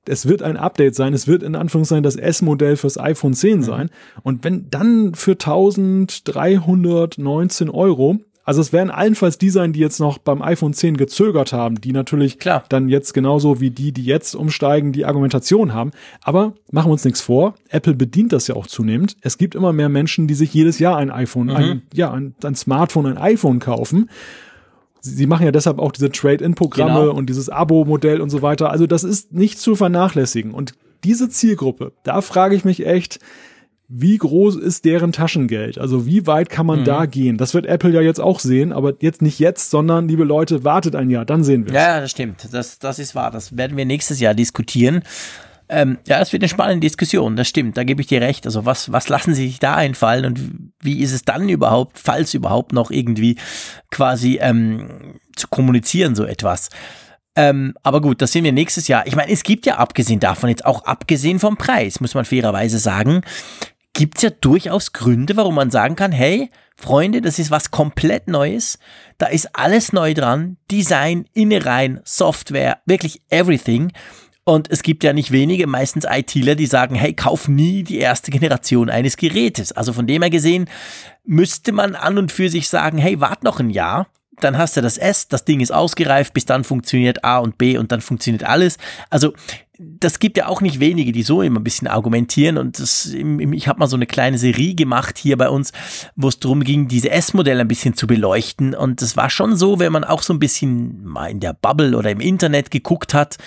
Es 0.06 0.26
wird 0.26 0.42
ein 0.42 0.56
Update 0.56 0.96
sein, 0.96 1.14
es 1.14 1.28
wird 1.28 1.44
in 1.44 1.54
Anführungszeichen 1.54 2.02
das 2.02 2.16
S-Modell 2.16 2.76
fürs 2.76 2.98
iPhone 2.98 3.34
10 3.34 3.58
mhm. 3.58 3.62
sein. 3.62 3.90
Und 4.22 4.42
wenn 4.44 4.68
dann 4.70 5.14
für 5.14 5.32
1319 5.32 7.70
Euro 7.70 8.18
also 8.44 8.60
es 8.60 8.72
werden 8.72 8.90
allenfalls 8.90 9.38
die 9.38 9.50
sein, 9.50 9.72
die 9.72 9.80
jetzt 9.80 10.00
noch 10.00 10.18
beim 10.18 10.42
iPhone 10.42 10.72
10 10.72 10.96
gezögert 10.96 11.52
haben, 11.52 11.80
die 11.80 11.92
natürlich 11.92 12.38
Klar. 12.38 12.64
dann 12.68 12.88
jetzt 12.88 13.14
genauso 13.14 13.60
wie 13.60 13.70
die, 13.70 13.92
die 13.92 14.04
jetzt 14.04 14.34
umsteigen, 14.34 14.92
die 14.92 15.04
Argumentation 15.04 15.72
haben. 15.72 15.92
Aber 16.22 16.54
machen 16.70 16.88
wir 16.88 16.92
uns 16.92 17.04
nichts 17.04 17.20
vor, 17.20 17.54
Apple 17.68 17.94
bedient 17.94 18.32
das 18.32 18.48
ja 18.48 18.56
auch 18.56 18.66
zunehmend. 18.66 19.16
Es 19.20 19.38
gibt 19.38 19.54
immer 19.54 19.72
mehr 19.72 19.88
Menschen, 19.88 20.26
die 20.26 20.34
sich 20.34 20.52
jedes 20.52 20.80
Jahr 20.80 20.96
ein 20.96 21.10
iPhone, 21.10 21.46
mhm. 21.46 21.54
ein, 21.54 21.82
ja, 21.94 22.10
ein, 22.10 22.34
ein 22.42 22.56
Smartphone, 22.56 23.06
ein 23.06 23.18
iPhone 23.18 23.60
kaufen. 23.60 24.10
Sie 25.00 25.26
machen 25.26 25.44
ja 25.44 25.52
deshalb 25.52 25.78
auch 25.78 25.92
diese 25.92 26.10
Trade-in-Programme 26.10 27.00
genau. 27.00 27.14
und 27.14 27.28
dieses 27.28 27.48
Abo-Modell 27.48 28.20
und 28.20 28.30
so 28.30 28.42
weiter. 28.42 28.70
Also 28.70 28.86
das 28.86 29.04
ist 29.04 29.32
nicht 29.32 29.58
zu 29.58 29.74
vernachlässigen. 29.76 30.52
Und 30.52 30.74
diese 31.04 31.28
Zielgruppe, 31.28 31.92
da 32.04 32.20
frage 32.20 32.54
ich 32.54 32.64
mich 32.64 32.86
echt, 32.86 33.18
wie 33.94 34.16
groß 34.16 34.56
ist 34.56 34.86
deren 34.86 35.12
Taschengeld? 35.12 35.76
Also 35.76 36.06
wie 36.06 36.26
weit 36.26 36.48
kann 36.48 36.64
man 36.64 36.80
mhm. 36.80 36.84
da 36.84 37.04
gehen? 37.04 37.36
Das 37.36 37.52
wird 37.52 37.66
Apple 37.66 37.90
ja 37.90 38.00
jetzt 38.00 38.20
auch 38.20 38.40
sehen, 38.40 38.72
aber 38.72 38.94
jetzt 39.00 39.20
nicht 39.20 39.38
jetzt, 39.38 39.70
sondern 39.70 40.08
liebe 40.08 40.24
Leute, 40.24 40.64
wartet 40.64 40.96
ein 40.96 41.10
Jahr, 41.10 41.26
dann 41.26 41.44
sehen 41.44 41.66
wir 41.66 41.74
es. 41.74 41.76
Ja, 41.76 42.00
das 42.00 42.10
stimmt. 42.10 42.48
Das, 42.52 42.78
das 42.78 42.98
ist 42.98 43.14
wahr. 43.14 43.30
Das 43.30 43.54
werden 43.56 43.76
wir 43.76 43.84
nächstes 43.84 44.18
Jahr 44.18 44.32
diskutieren. 44.32 45.02
Ähm, 45.68 45.98
ja, 46.06 46.18
das 46.18 46.32
wird 46.32 46.42
eine 46.42 46.48
spannende 46.48 46.80
Diskussion, 46.86 47.34
das 47.34 47.48
stimmt, 47.48 47.78
da 47.78 47.84
gebe 47.84 48.02
ich 48.02 48.06
dir 48.06 48.20
recht. 48.20 48.44
Also 48.46 48.66
was, 48.66 48.92
was 48.92 49.08
lassen 49.08 49.34
sie 49.34 49.46
sich 49.46 49.58
da 49.58 49.74
einfallen 49.74 50.26
und 50.26 50.72
wie 50.80 51.00
ist 51.00 51.12
es 51.12 51.24
dann 51.24 51.48
überhaupt, 51.48 51.98
falls 51.98 52.34
überhaupt 52.34 52.72
noch 52.72 52.90
irgendwie 52.90 53.36
quasi 53.90 54.38
ähm, 54.42 55.18
zu 55.34 55.48
kommunizieren, 55.48 56.14
so 56.14 56.24
etwas. 56.24 56.68
Ähm, 57.34 57.74
aber 57.82 58.02
gut, 58.02 58.20
das 58.20 58.32
sehen 58.32 58.44
wir 58.44 58.52
nächstes 58.52 58.88
Jahr. 58.88 59.06
Ich 59.06 59.16
meine, 59.16 59.32
es 59.32 59.42
gibt 59.42 59.64
ja 59.64 59.76
abgesehen 59.76 60.20
davon, 60.20 60.50
jetzt 60.50 60.66
auch 60.66 60.84
abgesehen 60.84 61.38
vom 61.38 61.56
Preis, 61.56 62.00
muss 62.00 62.14
man 62.14 62.26
fairerweise 62.26 62.78
sagen, 62.78 63.22
gibt 63.94 64.16
es 64.16 64.22
ja 64.22 64.30
durchaus 64.30 64.92
Gründe, 64.92 65.36
warum 65.36 65.54
man 65.54 65.70
sagen 65.70 65.96
kann, 65.96 66.12
hey, 66.12 66.50
Freunde, 66.76 67.20
das 67.20 67.38
ist 67.38 67.50
was 67.50 67.70
komplett 67.70 68.28
Neues. 68.28 68.78
Da 69.18 69.26
ist 69.26 69.54
alles 69.54 69.92
neu 69.92 70.14
dran. 70.14 70.56
Design, 70.70 71.26
Innereien, 71.32 72.00
Software, 72.04 72.78
wirklich 72.86 73.22
everything. 73.28 73.92
Und 74.44 74.70
es 74.70 74.82
gibt 74.82 75.04
ja 75.04 75.12
nicht 75.12 75.30
wenige, 75.30 75.68
meistens 75.68 76.04
ITler, 76.08 76.56
die 76.56 76.66
sagen, 76.66 76.96
hey, 76.96 77.14
kauf 77.14 77.46
nie 77.46 77.84
die 77.84 77.98
erste 77.98 78.30
Generation 78.32 78.90
eines 78.90 79.16
Gerätes. 79.16 79.70
Also 79.72 79.92
von 79.92 80.06
dem 80.06 80.22
her 80.22 80.30
gesehen, 80.30 80.68
müsste 81.24 81.70
man 81.70 81.94
an 81.94 82.18
und 82.18 82.32
für 82.32 82.48
sich 82.48 82.68
sagen, 82.68 82.98
hey, 82.98 83.20
wart 83.20 83.44
noch 83.44 83.60
ein 83.60 83.70
Jahr, 83.70 84.08
dann 84.40 84.58
hast 84.58 84.76
du 84.76 84.80
das 84.80 84.98
S, 84.98 85.28
das 85.28 85.44
Ding 85.44 85.60
ist 85.60 85.72
ausgereift, 85.72 86.34
bis 86.34 86.46
dann 86.46 86.64
funktioniert 86.64 87.24
A 87.24 87.38
und 87.38 87.58
B 87.58 87.76
und 87.76 87.92
dann 87.92 88.00
funktioniert 88.00 88.44
alles. 88.44 88.78
Also 89.10 89.32
das 89.78 90.18
gibt 90.18 90.36
ja 90.36 90.46
auch 90.46 90.60
nicht 90.60 90.80
wenige, 90.80 91.12
die 91.12 91.22
so 91.22 91.42
immer 91.42 91.60
ein 91.60 91.64
bisschen 91.64 91.88
argumentieren 91.88 92.56
und 92.56 92.78
das, 92.78 93.06
ich 93.06 93.68
habe 93.68 93.80
mal 93.80 93.88
so 93.88 93.96
eine 93.96 94.06
kleine 94.06 94.38
Serie 94.38 94.74
gemacht 94.74 95.18
hier 95.18 95.36
bei 95.36 95.48
uns, 95.48 95.72
wo 96.14 96.28
es 96.28 96.38
darum 96.38 96.62
ging, 96.62 96.88
diese 96.88 97.10
S-Modelle 97.10 97.62
ein 97.62 97.68
bisschen 97.68 97.94
zu 97.94 98.06
beleuchten 98.06 98.74
und 98.74 99.02
es 99.02 99.16
war 99.16 99.28
schon 99.28 99.56
so, 99.56 99.78
wenn 99.78 99.92
man 99.92 100.04
auch 100.04 100.22
so 100.22 100.32
ein 100.32 100.38
bisschen 100.38 101.04
mal 101.04 101.30
in 101.30 101.40
der 101.40 101.52
Bubble 101.52 101.96
oder 101.96 102.10
im 102.10 102.20
Internet 102.20 102.70
geguckt 102.70 103.12
hat, 103.12 103.38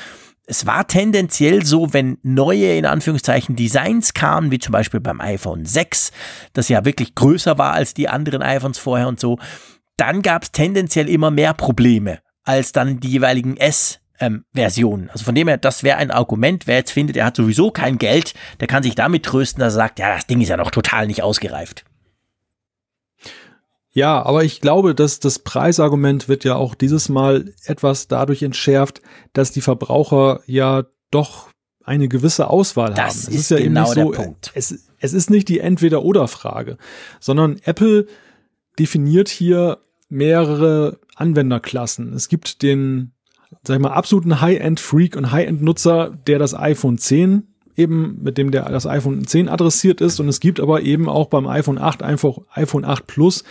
es 0.47 0.65
war 0.65 0.87
tendenziell 0.87 1.65
so, 1.65 1.93
wenn 1.93 2.17
neue, 2.21 2.77
in 2.77 2.85
Anführungszeichen, 2.85 3.55
Designs 3.55 4.13
kamen, 4.13 4.51
wie 4.51 4.59
zum 4.59 4.73
Beispiel 4.73 4.99
beim 4.99 5.19
iPhone 5.19 5.65
6, 5.65 6.11
das 6.53 6.69
ja 6.69 6.85
wirklich 6.85 7.15
größer 7.15 7.57
war 7.57 7.73
als 7.73 7.93
die 7.93 8.09
anderen 8.09 8.43
iPhones 8.43 8.77
vorher 8.77 9.07
und 9.07 9.19
so, 9.19 9.39
dann 9.97 10.21
gab 10.21 10.43
es 10.43 10.51
tendenziell 10.51 11.09
immer 11.09 11.31
mehr 11.31 11.53
Probleme 11.53 12.19
als 12.43 12.71
dann 12.71 12.99
die 12.99 13.09
jeweiligen 13.09 13.57
S 13.57 13.99
ähm, 14.19 14.45
Versionen. 14.53 15.09
Also 15.09 15.25
von 15.25 15.35
dem 15.35 15.47
her, 15.47 15.57
das 15.57 15.83
wäre 15.83 15.97
ein 15.97 16.11
Argument. 16.11 16.67
Wer 16.67 16.77
jetzt 16.77 16.91
findet, 16.91 17.17
er 17.17 17.25
hat 17.25 17.35
sowieso 17.35 17.71
kein 17.71 17.97
Geld, 17.97 18.33
der 18.59 18.67
kann 18.67 18.83
sich 18.83 18.95
damit 18.95 19.23
trösten, 19.23 19.59
dass 19.59 19.73
er 19.73 19.77
sagt, 19.77 19.99
ja, 19.99 20.13
das 20.15 20.27
Ding 20.27 20.41
ist 20.41 20.49
ja 20.49 20.57
noch 20.57 20.71
total 20.71 21.07
nicht 21.07 21.23
ausgereift. 21.23 21.83
Ja, 23.91 24.21
aber 24.23 24.43
ich 24.43 24.59
glaube, 24.59 24.93
dass 24.93 25.21
das 25.21 25.39
Preisargument 25.39 26.27
wird 26.27 26.43
ja 26.43 26.55
auch 26.55 26.75
dieses 26.75 27.07
Mal 27.07 27.53
etwas 27.63 28.09
dadurch 28.09 28.43
entschärft, 28.43 29.01
dass 29.31 29.51
die 29.51 29.61
Verbraucher 29.61 30.41
ja 30.45 30.83
doch 31.11 31.49
eine 31.81 32.09
gewisse 32.09 32.49
Auswahl 32.49 32.89
das 32.89 32.99
haben. 32.99 33.07
Das 33.07 33.27
ist, 33.29 33.35
ist, 33.35 33.51
ja 33.51 33.57
genau 33.57 33.65
eben 33.65 33.73
nicht 33.73 34.05
so, 34.05 34.11
der 34.11 34.23
Punkt. 34.23 34.51
Es, 34.53 34.89
es 34.99 35.13
ist 35.13 35.29
nicht 35.29 35.47
die 35.47 35.59
Entweder-Oder-Frage, 35.59 36.77
sondern 37.21 37.57
Apple 37.63 38.07
definiert 38.77 39.29
hier 39.29 39.84
mehrere 40.09 40.99
Anwenderklassen. 41.15 42.13
Es 42.13 42.29
gibt 42.29 42.61
den, 42.61 43.13
sag 43.63 43.75
ich 43.75 43.81
mal, 43.81 43.93
absoluten 43.93 44.41
High-End-Freak 44.41 45.15
und 45.15 45.31
High-End-Nutzer, 45.31 46.17
der 46.27 46.39
das 46.39 46.53
iPhone 46.53 46.97
10 46.97 47.47
eben, 47.75 48.21
mit 48.21 48.37
dem 48.37 48.51
der, 48.51 48.69
das 48.69 48.87
iPhone 48.87 49.25
10 49.25 49.49
adressiert 49.49 50.01
ist. 50.01 50.19
Und 50.19 50.29
es 50.29 50.39
gibt 50.39 50.59
aber 50.59 50.81
eben 50.81 51.09
auch 51.09 51.27
beim 51.27 51.47
iPhone 51.47 51.77
8 51.77 52.03
einfach 52.03 52.39
iPhone 52.53 52.85
8 52.85 53.07
Plus 53.07 53.43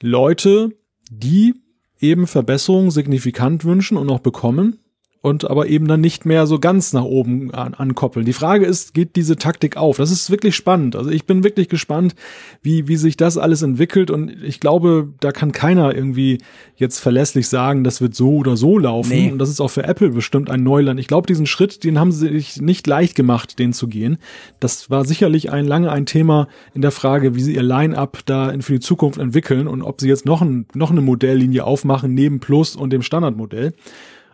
Leute, 0.00 0.72
die 1.10 1.54
eben 2.00 2.26
Verbesserungen 2.26 2.90
signifikant 2.90 3.64
wünschen 3.64 3.96
und 3.96 4.08
auch 4.10 4.20
bekommen 4.20 4.78
und 5.20 5.50
aber 5.50 5.66
eben 5.66 5.88
dann 5.88 6.00
nicht 6.00 6.26
mehr 6.26 6.46
so 6.46 6.60
ganz 6.60 6.92
nach 6.92 7.02
oben 7.02 7.52
an, 7.52 7.74
ankoppeln. 7.74 8.24
Die 8.24 8.32
Frage 8.32 8.66
ist, 8.66 8.94
geht 8.94 9.16
diese 9.16 9.36
Taktik 9.36 9.76
auf? 9.76 9.96
Das 9.96 10.12
ist 10.12 10.30
wirklich 10.30 10.54
spannend. 10.54 10.94
Also 10.94 11.10
ich 11.10 11.24
bin 11.24 11.42
wirklich 11.42 11.68
gespannt, 11.68 12.14
wie, 12.62 12.86
wie 12.86 12.96
sich 12.96 13.16
das 13.16 13.36
alles 13.36 13.62
entwickelt 13.62 14.12
und 14.12 14.30
ich 14.42 14.60
glaube, 14.60 15.08
da 15.18 15.32
kann 15.32 15.50
keiner 15.50 15.94
irgendwie 15.94 16.38
jetzt 16.76 17.00
verlässlich 17.00 17.48
sagen, 17.48 17.82
das 17.82 18.00
wird 18.00 18.14
so 18.14 18.36
oder 18.36 18.56
so 18.56 18.78
laufen. 18.78 19.10
Nee. 19.10 19.32
Und 19.32 19.38
das 19.38 19.48
ist 19.48 19.60
auch 19.60 19.70
für 19.70 19.84
Apple 19.84 20.10
bestimmt 20.10 20.50
ein 20.50 20.62
Neuland. 20.62 21.00
Ich 21.00 21.08
glaube, 21.08 21.26
diesen 21.26 21.46
Schritt, 21.46 21.82
den 21.82 21.98
haben 21.98 22.12
sie 22.12 22.28
sich 22.28 22.60
nicht 22.60 22.86
leicht 22.86 23.16
gemacht, 23.16 23.58
den 23.58 23.72
zu 23.72 23.88
gehen. 23.88 24.18
Das 24.60 24.88
war 24.88 25.04
sicherlich 25.04 25.50
ein 25.50 25.66
lange 25.66 25.90
ein 25.90 26.06
Thema 26.06 26.46
in 26.74 26.82
der 26.82 26.92
Frage, 26.92 27.34
wie 27.34 27.42
sie 27.42 27.54
ihr 27.54 27.62
Line-up 27.64 28.20
da 28.24 28.52
für 28.60 28.74
die 28.74 28.80
Zukunft 28.80 29.18
entwickeln 29.18 29.66
und 29.66 29.82
ob 29.82 30.00
sie 30.00 30.08
jetzt 30.08 30.26
noch, 30.26 30.42
ein, 30.42 30.66
noch 30.74 30.92
eine 30.92 31.00
Modelllinie 31.00 31.64
aufmachen 31.64 32.14
neben 32.14 32.38
Plus 32.38 32.76
und 32.76 32.92
dem 32.92 33.02
Standardmodell. 33.02 33.74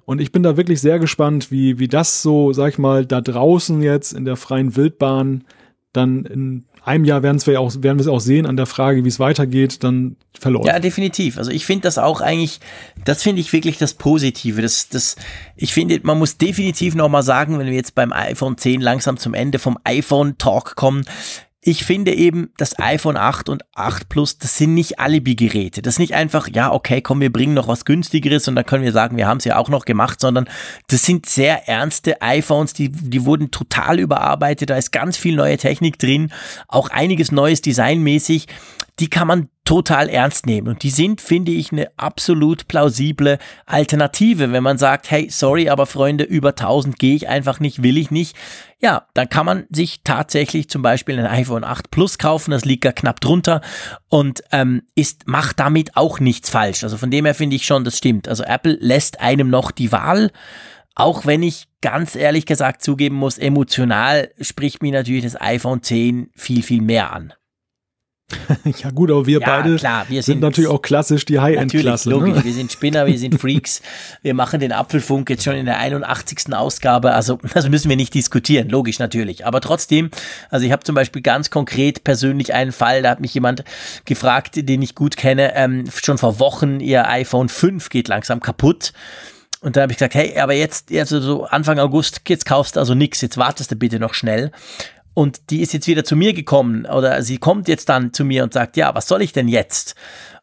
Und 0.04 0.20
ich 0.20 0.32
bin 0.32 0.42
da 0.42 0.56
wirklich 0.56 0.80
sehr 0.80 0.98
gespannt, 0.98 1.50
wie, 1.50 1.78
wie 1.78 1.88
das 1.88 2.22
so, 2.22 2.52
sag 2.52 2.68
ich 2.68 2.78
mal, 2.78 3.06
da 3.06 3.20
draußen 3.20 3.82
jetzt 3.82 4.12
in 4.12 4.24
der 4.24 4.36
freien 4.36 4.76
Wildbahn 4.76 5.44
dann 5.94 6.24
in 6.24 6.64
einem 6.82 7.04
Jahr 7.04 7.22
werden 7.22 7.44
wir 7.46 7.60
auch, 7.60 7.72
werden 7.76 7.98
wir 7.98 8.02
es 8.02 8.08
auch 8.08 8.20
sehen 8.20 8.46
an 8.46 8.56
der 8.56 8.66
Frage, 8.66 9.04
wie 9.04 9.08
es 9.08 9.18
weitergeht, 9.18 9.82
dann 9.82 10.16
verloren. 10.38 10.66
Ja, 10.66 10.78
definitiv. 10.78 11.38
Also 11.38 11.50
ich 11.50 11.64
finde 11.64 11.82
das 11.82 11.96
auch 11.96 12.20
eigentlich, 12.20 12.60
das 13.04 13.22
finde 13.22 13.40
ich 13.40 13.52
wirklich 13.52 13.78
das 13.78 13.94
Positive. 13.94 14.60
Das, 14.60 14.88
das, 14.88 15.16
ich 15.56 15.72
finde, 15.72 16.00
man 16.02 16.18
muss 16.18 16.36
definitiv 16.36 16.94
nochmal 16.94 17.22
sagen, 17.22 17.58
wenn 17.58 17.66
wir 17.66 17.74
jetzt 17.74 17.94
beim 17.94 18.12
iPhone 18.12 18.58
10 18.58 18.80
langsam 18.80 19.16
zum 19.16 19.32
Ende 19.32 19.58
vom 19.58 19.78
iPhone 19.84 20.36
Talk 20.36 20.76
kommen, 20.76 21.04
ich 21.66 21.84
finde 21.84 22.12
eben, 22.12 22.50
das 22.58 22.78
iPhone 22.78 23.16
8 23.16 23.48
und 23.48 23.64
8 23.74 24.10
Plus, 24.10 24.36
das 24.36 24.58
sind 24.58 24.74
nicht 24.74 25.00
Alibi-Geräte. 25.00 25.80
Das 25.80 25.94
ist 25.94 25.98
nicht 25.98 26.14
einfach, 26.14 26.46
ja, 26.52 26.70
okay, 26.70 27.00
komm, 27.00 27.22
wir 27.22 27.32
bringen 27.32 27.54
noch 27.54 27.68
was 27.68 27.86
günstigeres 27.86 28.46
und 28.48 28.54
dann 28.54 28.66
können 28.66 28.84
wir 28.84 28.92
sagen, 28.92 29.16
wir 29.16 29.26
haben 29.26 29.38
es 29.38 29.44
ja 29.44 29.56
auch 29.56 29.70
noch 29.70 29.86
gemacht, 29.86 30.20
sondern 30.20 30.46
das 30.88 31.06
sind 31.06 31.24
sehr 31.24 31.66
ernste 31.66 32.20
iPhones, 32.20 32.74
die, 32.74 32.90
die 32.90 33.24
wurden 33.24 33.50
total 33.50 33.98
überarbeitet, 33.98 34.68
da 34.68 34.76
ist 34.76 34.92
ganz 34.92 35.16
viel 35.16 35.36
neue 35.36 35.56
Technik 35.56 35.98
drin, 35.98 36.32
auch 36.68 36.90
einiges 36.90 37.32
Neues 37.32 37.62
designmäßig 37.62 38.46
die 39.00 39.08
kann 39.08 39.26
man 39.26 39.48
total 39.64 40.08
ernst 40.08 40.46
nehmen. 40.46 40.68
Und 40.68 40.82
die 40.82 40.90
sind, 40.90 41.20
finde 41.20 41.50
ich, 41.50 41.72
eine 41.72 41.88
absolut 41.96 42.68
plausible 42.68 43.38
Alternative. 43.66 44.52
Wenn 44.52 44.62
man 44.62 44.78
sagt, 44.78 45.10
hey, 45.10 45.28
sorry, 45.30 45.68
aber 45.68 45.86
Freunde, 45.86 46.24
über 46.24 46.50
1000 46.50 46.98
gehe 46.98 47.16
ich 47.16 47.28
einfach 47.28 47.60
nicht, 47.60 47.82
will 47.82 47.96
ich 47.96 48.10
nicht. 48.10 48.36
Ja, 48.78 49.06
dann 49.14 49.28
kann 49.28 49.46
man 49.46 49.64
sich 49.70 50.02
tatsächlich 50.04 50.68
zum 50.68 50.82
Beispiel 50.82 51.18
ein 51.18 51.26
iPhone 51.26 51.64
8 51.64 51.90
Plus 51.90 52.18
kaufen, 52.18 52.50
das 52.50 52.66
liegt 52.66 52.84
ja 52.84 52.92
knapp 52.92 53.20
drunter 53.20 53.62
und 54.10 54.42
ähm, 54.52 54.82
ist, 54.94 55.26
macht 55.26 55.58
damit 55.58 55.96
auch 55.96 56.20
nichts 56.20 56.50
falsch. 56.50 56.84
Also 56.84 56.98
von 56.98 57.10
dem 57.10 57.24
her 57.24 57.34
finde 57.34 57.56
ich 57.56 57.64
schon, 57.64 57.84
das 57.84 57.96
stimmt. 57.96 58.28
Also 58.28 58.44
Apple 58.44 58.76
lässt 58.80 59.20
einem 59.20 59.48
noch 59.48 59.70
die 59.70 59.90
Wahl. 59.90 60.30
Auch 60.94 61.26
wenn 61.26 61.42
ich 61.42 61.66
ganz 61.80 62.14
ehrlich 62.14 62.46
gesagt 62.46 62.82
zugeben 62.82 63.16
muss, 63.16 63.38
emotional 63.38 64.30
spricht 64.40 64.82
mir 64.82 64.92
natürlich 64.92 65.24
das 65.24 65.40
iPhone 65.40 65.82
10 65.82 66.30
viel, 66.36 66.62
viel 66.62 66.82
mehr 66.82 67.12
an. 67.12 67.32
ja 68.64 68.90
gut, 68.90 69.10
aber 69.10 69.26
wir 69.26 69.40
ja, 69.40 69.46
beide 69.46 69.76
klar, 69.76 70.06
wir 70.08 70.22
sind, 70.22 70.34
sind, 70.34 70.40
natürlich 70.40 70.70
auch 70.70 70.80
klassisch 70.80 71.24
die 71.26 71.40
High-End-Klasse. 71.40 72.08
Ne? 72.08 72.14
Logisch, 72.14 72.36
ne? 72.36 72.44
wir 72.44 72.52
sind 72.52 72.72
Spinner, 72.72 73.06
wir 73.06 73.18
sind 73.18 73.38
Freaks. 73.38 73.82
wir 74.22 74.34
machen 74.34 74.60
den 74.60 74.72
Apfelfunk 74.72 75.28
jetzt 75.28 75.44
schon 75.44 75.56
in 75.56 75.66
der 75.66 75.78
81. 75.78 76.54
Ausgabe, 76.54 77.12
also 77.12 77.38
das 77.52 77.68
müssen 77.68 77.88
wir 77.88 77.96
nicht 77.96 78.14
diskutieren, 78.14 78.68
logisch 78.68 78.98
natürlich. 78.98 79.46
Aber 79.46 79.60
trotzdem, 79.60 80.10
also 80.50 80.64
ich 80.64 80.72
habe 80.72 80.82
zum 80.84 80.94
Beispiel 80.94 81.22
ganz 81.22 81.50
konkret 81.50 82.02
persönlich 82.04 82.54
einen 82.54 82.72
Fall, 82.72 83.02
da 83.02 83.10
hat 83.10 83.20
mich 83.20 83.34
jemand 83.34 83.64
gefragt, 84.04 84.52
den 84.56 84.80
ich 84.80 84.94
gut 84.94 85.16
kenne, 85.16 85.54
ähm, 85.54 85.84
schon 85.94 86.18
vor 86.18 86.38
Wochen, 86.38 86.80
ihr 86.80 87.08
iPhone 87.08 87.48
5 87.48 87.90
geht 87.90 88.08
langsam 88.08 88.40
kaputt. 88.40 88.92
Und 89.60 89.76
da 89.76 89.82
habe 89.82 89.92
ich 89.92 89.98
gesagt, 89.98 90.14
hey, 90.14 90.38
aber 90.38 90.52
jetzt, 90.52 90.92
also 90.92 91.20
so 91.20 91.44
Anfang 91.44 91.78
August, 91.78 92.20
jetzt 92.28 92.44
kaufst 92.44 92.76
du 92.76 92.80
also 92.80 92.94
nix, 92.94 93.22
jetzt 93.22 93.38
wartest 93.38 93.70
du 93.70 93.76
bitte 93.76 93.98
noch 93.98 94.12
schnell. 94.12 94.50
Und 95.14 95.50
die 95.50 95.62
ist 95.62 95.72
jetzt 95.72 95.86
wieder 95.86 96.04
zu 96.04 96.16
mir 96.16 96.32
gekommen 96.32 96.86
oder 96.86 97.22
sie 97.22 97.38
kommt 97.38 97.68
jetzt 97.68 97.88
dann 97.88 98.12
zu 98.12 98.24
mir 98.24 98.42
und 98.42 98.52
sagt, 98.52 98.76
ja, 98.76 98.94
was 98.94 99.06
soll 99.06 99.22
ich 99.22 99.32
denn 99.32 99.46
jetzt? 99.46 99.94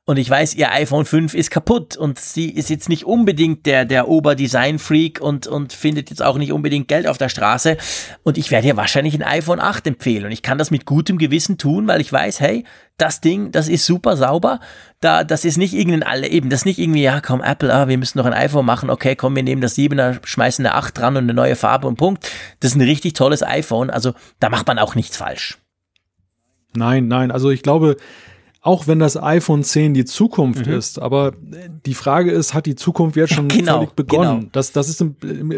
Und 0.06 0.18
ich 0.18 0.28
weiß, 0.28 0.56
ihr 0.56 0.72
iPhone 0.72 1.06
5 1.06 1.36
ist 1.36 1.52
kaputt 1.52 1.96
und 1.96 2.18
sie 2.18 2.50
ist 2.50 2.72
jetzt 2.72 2.90
nicht 2.90 3.06
unbedingt 3.06 3.68
der, 3.68 3.86
der 3.86 4.08
Oberdesign-Freak 4.08 5.22
und, 5.22 5.46
und 5.46 5.74
findet 5.74 6.10
jetzt 6.10 6.24
auch 6.24 6.40
nicht 6.40 6.52
unbedingt 6.52 6.88
Geld 6.88 7.06
auf 7.06 7.20
der 7.20 7.30
Straße. 7.30 7.78
Und 8.24 8.40
ich 8.40 8.50
werde 8.50 8.68
ihr 8.68 8.78
wahrscheinlich 8.78 9.14
ein 9.14 9.22
iPhone 9.22 9.60
8 9.60 9.86
empfehlen. 9.86 10.26
Und 10.26 10.32
ich 10.32 10.42
kann 10.42 10.58
das 10.58 10.72
mit 10.72 10.88
gutem 10.88 11.20
Gewissen 11.20 11.60
tun, 11.60 11.88
weil 11.88 12.02
ich 12.02 12.12
weiß, 12.12 12.40
hey, 12.40 12.66
das 12.98 13.22
Ding, 13.22 13.52
das 13.52 13.68
ist 13.68 13.86
super 13.86 14.18
sauber. 14.18 14.60
Da, 15.02 15.24
das 15.24 15.46
ist 15.46 15.58
nicht 15.58 15.74
irgendein 15.74 16.04
alle, 16.04 16.28
eben, 16.28 16.50
das 16.50 16.62
ist 16.62 16.66
nicht 16.66 16.80
irgendwie, 16.80 17.04
ja, 17.04 17.22
komm, 17.22 17.44
Apple, 17.44 17.72
ah, 17.72 17.88
wir 17.88 17.98
müssen 18.00 18.18
noch 18.18 18.26
ein 18.26 18.34
iPhone 18.34 18.66
machen. 18.66 18.90
Okay, 18.90 19.16
komm, 19.16 19.36
wir 19.36 19.44
nehmen 19.44 19.62
das 19.62 19.78
7er, 19.78 20.18
schmeißen 20.26 20.66
eine 20.66 20.74
8 20.74 20.98
dran 20.98 21.16
und 21.16 21.24
eine 21.24 21.36
neue 21.36 21.56
Farbe 21.56 21.88
und 21.88 21.98
Punkt. 21.98 22.28
Das 22.60 22.72
ist 22.72 22.76
ein 22.76 22.82
richtig 22.82 23.14
tolles 23.14 23.44
iPhone. 23.44 23.92
Also, 23.92 24.14
da 24.40 24.50
macht 24.50 24.66
man 24.66 24.80
auch 24.80 24.96
nichts 24.96 25.16
falsch. 25.16 25.60
Nein, 26.74 27.08
nein, 27.08 27.32
also 27.32 27.52
ich 27.52 27.64
glaube, 27.64 27.98
auch 28.64 28.88
wenn 28.88 29.00
das 29.00 29.22
iPhone 29.22 29.64
10 29.64 29.96
die 29.96 30.06
Zukunft 30.06 30.68
mhm. 30.68 30.74
ist, 30.74 31.00
aber 31.00 31.34
die 31.86 31.96
Frage 31.96 32.32
ist, 32.32 32.54
hat 32.54 32.68
die 32.68 32.76
Zukunft 32.76 33.16
jetzt 33.16 33.34
schon 33.34 33.48
genau, 33.50 33.78
völlig 33.78 33.92
begonnen? 33.94 34.40
Genau. 34.40 34.50
Das, 34.52 34.72
das 34.72 34.88
ist, 34.88 35.04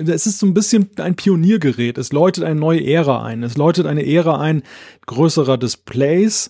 es 0.07 0.25
ist 0.25 0.39
so 0.39 0.45
ein 0.45 0.53
bisschen 0.53 0.89
ein 0.97 1.15
Pioniergerät. 1.15 1.97
Es 1.97 2.13
läutet 2.13 2.45
eine 2.45 2.59
neue 2.59 2.85
Ära 2.85 3.23
ein. 3.23 3.43
Es 3.43 3.57
läutet 3.57 3.87
eine 3.87 4.05
Ära 4.05 4.39
ein 4.39 4.63
größerer 5.05 5.57
Displays, 5.57 6.49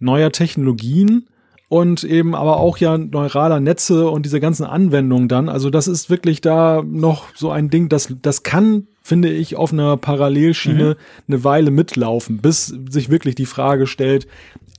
neuer 0.00 0.32
Technologien 0.32 1.28
und 1.72 2.04
eben 2.04 2.34
aber 2.34 2.58
auch 2.58 2.76
ja 2.76 2.98
neuraler 2.98 3.58
Netze 3.58 4.06
und 4.10 4.26
diese 4.26 4.40
ganzen 4.40 4.66
Anwendungen 4.66 5.26
dann. 5.26 5.48
Also 5.48 5.70
das 5.70 5.88
ist 5.88 6.10
wirklich 6.10 6.42
da 6.42 6.82
noch 6.84 7.34
so 7.34 7.50
ein 7.50 7.70
Ding, 7.70 7.88
das, 7.88 8.14
das 8.20 8.42
kann, 8.42 8.88
finde 9.00 9.30
ich, 9.30 9.56
auf 9.56 9.72
einer 9.72 9.96
Parallelschiene 9.96 10.84
mhm. 10.84 10.96
eine 11.28 11.44
Weile 11.44 11.70
mitlaufen, 11.70 12.42
bis 12.42 12.66
sich 12.66 13.08
wirklich 13.08 13.36
die 13.36 13.46
Frage 13.46 13.86
stellt, 13.86 14.26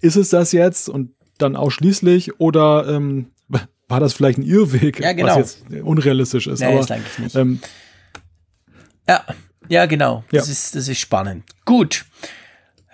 ist 0.02 0.18
es 0.18 0.30
das 0.30 0.52
jetzt 0.52 0.88
und 0.88 1.10
dann 1.40 1.56
ausschließlich 1.56 2.40
oder 2.40 2.88
ähm, 2.88 3.32
war 3.88 4.00
das 4.00 4.14
vielleicht 4.14 4.38
ein 4.38 4.44
Irrweg, 4.44 5.00
ja, 5.00 5.14
genau. 5.14 5.30
was 5.30 5.38
jetzt 5.38 5.84
unrealistisch 5.84 6.46
ist? 6.46 6.60
Nee, 6.60 6.68
aber, 6.68 6.80
ist 6.80 6.92
eigentlich 6.92 7.18
nicht. 7.18 7.36
Ähm, 7.36 7.60
ja, 9.10 9.24
ja, 9.68 9.88
genau. 9.88 10.24
Das, 10.30 10.46
ja. 10.46 10.52
Ist, 10.52 10.76
das 10.76 10.88
ist 10.88 11.00
spannend. 11.00 11.44
Gut. 11.66 12.06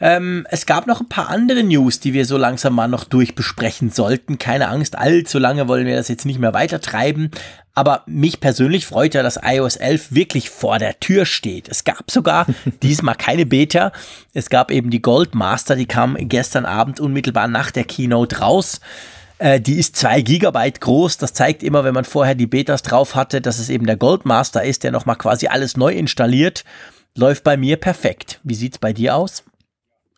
Ähm, 0.01 0.47
es 0.49 0.65
gab 0.65 0.87
noch 0.87 1.01
ein 1.01 1.09
paar 1.09 1.29
andere 1.29 1.63
News, 1.63 1.99
die 1.99 2.13
wir 2.13 2.25
so 2.25 2.37
langsam 2.37 2.73
mal 2.73 2.87
noch 2.87 3.03
durchbesprechen 3.03 3.91
sollten. 3.91 4.37
Keine 4.37 4.69
Angst, 4.69 4.97
allzu 4.97 5.39
lange 5.39 5.67
wollen 5.67 5.85
wir 5.85 5.95
das 5.95 6.07
jetzt 6.07 6.25
nicht 6.25 6.39
mehr 6.39 6.53
weiter 6.53 6.79
treiben. 6.79 7.31
Aber 7.75 8.03
mich 8.05 8.39
persönlich 8.39 8.85
freut 8.85 9.13
ja, 9.13 9.23
dass 9.23 9.39
iOS 9.41 9.77
11 9.77 10.13
wirklich 10.13 10.49
vor 10.49 10.79
der 10.79 10.99
Tür 10.99 11.25
steht. 11.25 11.69
Es 11.69 11.83
gab 11.83 12.11
sogar 12.11 12.45
diesmal 12.83 13.15
keine 13.15 13.45
Beta. 13.45 13.91
Es 14.33 14.49
gab 14.49 14.71
eben 14.71 14.89
die 14.89 15.01
Gold 15.01 15.35
Master, 15.35 15.75
die 15.75 15.85
kam 15.85 16.17
gestern 16.19 16.65
Abend 16.65 16.99
unmittelbar 16.99 17.47
nach 17.47 17.71
der 17.71 17.83
Keynote 17.83 18.39
raus. 18.39 18.79
Äh, 19.37 19.59
die 19.59 19.79
ist 19.79 19.95
zwei 19.95 20.21
Gigabyte 20.21 20.81
groß. 20.81 21.17
Das 21.17 21.33
zeigt 21.33 21.63
immer, 21.63 21.83
wenn 21.83 21.93
man 21.93 22.05
vorher 22.05 22.35
die 22.35 22.47
Betas 22.47 22.83
drauf 22.83 23.15
hatte, 23.15 23.41
dass 23.41 23.59
es 23.59 23.69
eben 23.69 23.85
der 23.85 23.97
Gold 23.97 24.25
Master 24.25 24.63
ist, 24.63 24.83
der 24.83 24.91
nochmal 24.91 25.15
quasi 25.15 25.47
alles 25.47 25.77
neu 25.77 25.93
installiert. 25.93 26.63
Läuft 27.15 27.43
bei 27.43 27.57
mir 27.57 27.77
perfekt. 27.77 28.39
Wie 28.43 28.55
sieht's 28.55 28.77
bei 28.77 28.93
dir 28.93 29.15
aus? 29.15 29.43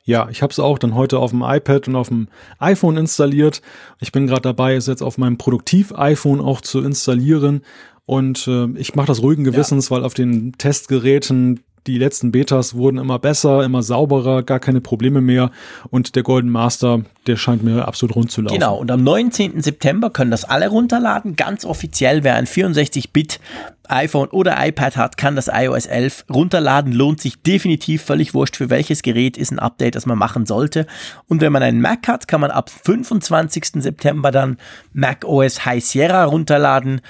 Ja, 0.03 0.29
ich 0.29 0.41
habe 0.41 0.51
es 0.51 0.59
auch 0.59 0.79
dann 0.79 0.95
heute 0.95 1.19
auf 1.19 1.29
dem 1.29 1.43
iPad 1.43 1.87
und 1.87 1.95
auf 1.95 2.07
dem 2.07 2.27
iPhone 2.57 2.97
installiert. 2.97 3.61
Ich 3.99 4.11
bin 4.11 4.27
gerade 4.27 4.41
dabei, 4.41 4.75
es 4.75 4.87
jetzt 4.87 5.03
auf 5.03 5.17
meinem 5.17 5.37
Produktiv-iPhone 5.37 6.41
auch 6.41 6.61
zu 6.61 6.81
installieren. 6.81 7.61
Und 8.05 8.47
äh, 8.47 8.67
ich 8.77 8.95
mache 8.95 9.07
das 9.07 9.21
ruhigen 9.21 9.43
Gewissens, 9.43 9.89
ja. 9.89 9.95
weil 9.95 10.03
auf 10.03 10.13
den 10.15 10.53
Testgeräten 10.53 11.61
die 11.87 11.97
letzten 11.97 12.31
Betas 12.31 12.75
wurden 12.75 12.99
immer 12.99 13.17
besser, 13.17 13.63
immer 13.63 13.81
sauberer, 13.81 14.43
gar 14.43 14.59
keine 14.59 14.81
Probleme 14.81 15.19
mehr. 15.19 15.51
Und 15.89 16.15
der 16.15 16.21
Golden 16.21 16.49
Master, 16.49 17.01
der 17.25 17.37
scheint 17.37 17.63
mir 17.63 17.87
absolut 17.87 18.15
rund 18.15 18.31
zu 18.31 18.41
laufen. 18.41 18.53
Genau, 18.53 18.77
und 18.77 18.91
am 18.91 19.03
19. 19.03 19.61
September 19.61 20.11
können 20.11 20.29
das 20.29 20.43
alle 20.43 20.67
runterladen. 20.69 21.35
Ganz 21.35 21.65
offiziell, 21.65 22.23
wer 22.23 22.35
ein 22.35 22.45
64-Bit 22.45 23.39
iPhone 23.87 24.29
oder 24.29 24.55
iPad 24.65 24.95
hat, 24.95 25.17
kann 25.17 25.35
das 25.35 25.49
iOS 25.51 25.87
11 25.87 26.25
runterladen. 26.31 26.93
Lohnt 26.93 27.19
sich 27.19 27.41
definitiv, 27.41 28.03
völlig 28.03 28.33
wurscht 28.33 28.57
für 28.57 28.69
welches 28.69 29.01
Gerät 29.01 29.35
ist 29.35 29.51
ein 29.51 29.59
Update, 29.59 29.95
das 29.95 30.05
man 30.05 30.19
machen 30.19 30.45
sollte. 30.45 30.85
Und 31.27 31.41
wenn 31.41 31.51
man 31.51 31.63
einen 31.63 31.81
Mac 31.81 32.07
hat, 32.07 32.27
kann 32.27 32.41
man 32.41 32.51
ab 32.51 32.69
25. 32.69 33.81
September 33.81 34.31
dann 34.31 34.57
Mac 34.93 35.25
OS 35.25 35.65
High 35.65 35.83
Sierra 35.83 36.25
runterladen 36.25 37.01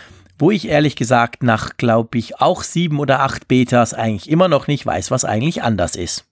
wo 0.42 0.52
ich 0.52 0.68
ehrlich 0.68 0.96
gesagt 0.96 1.44
nach, 1.44 1.78
glaube 1.78 2.18
ich, 2.18 2.42
auch 2.42 2.64
sieben 2.64 3.00
oder 3.00 3.22
acht 3.22 3.48
Betas 3.48 3.94
eigentlich 3.94 4.30
immer 4.30 4.48
noch 4.48 4.68
nicht 4.68 4.86
weiß, 4.86 5.12
was 5.12 5.24
eigentlich 5.24 5.62
anders 5.62 5.96
ist. 5.96 6.26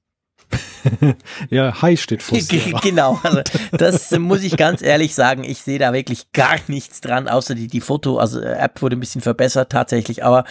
ja, 1.49 1.81
Hi 1.81 1.95
steht 1.95 2.23
vor. 2.23 2.37
genau, 2.81 3.19
also 3.21 3.41
das 3.71 4.11
muss 4.11 4.41
ich 4.41 4.57
ganz 4.57 4.81
ehrlich 4.81 5.13
sagen, 5.13 5.43
ich 5.43 5.61
sehe 5.61 5.77
da 5.77 5.93
wirklich 5.93 6.31
gar 6.31 6.55
nichts 6.67 7.01
dran, 7.01 7.27
außer 7.27 7.53
die, 7.53 7.67
die 7.67 7.81
Foto, 7.81 8.17
also 8.17 8.39
äh, 8.41 8.53
App 8.53 8.81
wurde 8.81 8.95
ein 8.95 8.99
bisschen 8.99 9.21
verbessert 9.21 9.71
tatsächlich, 9.71 10.23
aber 10.23 10.45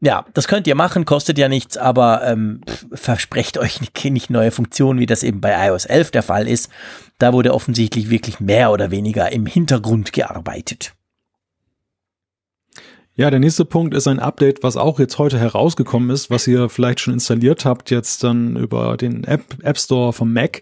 ja, 0.00 0.24
das 0.34 0.48
könnt 0.48 0.66
ihr 0.66 0.74
machen, 0.74 1.04
kostet 1.04 1.38
ja 1.38 1.48
nichts, 1.48 1.76
aber 1.76 2.22
ähm, 2.24 2.62
versprecht 2.92 3.56
euch 3.58 3.80
nicht, 3.80 4.04
nicht 4.04 4.30
neue 4.30 4.50
Funktionen, 4.50 4.98
wie 4.98 5.06
das 5.06 5.22
eben 5.22 5.40
bei 5.40 5.68
iOS 5.68 5.84
11 5.84 6.10
der 6.10 6.22
Fall 6.24 6.48
ist. 6.48 6.70
Da 7.18 7.32
wurde 7.32 7.54
offensichtlich 7.54 8.10
wirklich 8.10 8.40
mehr 8.40 8.72
oder 8.72 8.90
weniger 8.90 9.30
im 9.30 9.46
Hintergrund 9.46 10.12
gearbeitet. 10.12 10.92
Ja, 13.18 13.30
der 13.30 13.40
nächste 13.40 13.64
Punkt 13.64 13.94
ist 13.94 14.08
ein 14.08 14.18
Update, 14.18 14.62
was 14.62 14.76
auch 14.76 14.98
jetzt 14.98 15.16
heute 15.16 15.38
herausgekommen 15.38 16.10
ist, 16.10 16.28
was 16.28 16.46
ihr 16.46 16.68
vielleicht 16.68 17.00
schon 17.00 17.14
installiert 17.14 17.64
habt, 17.64 17.90
jetzt 17.90 18.22
dann 18.22 18.56
über 18.56 18.98
den 18.98 19.24
App, 19.24 19.42
App 19.62 19.78
Store 19.78 20.12
vom 20.12 20.34
Mac. 20.34 20.60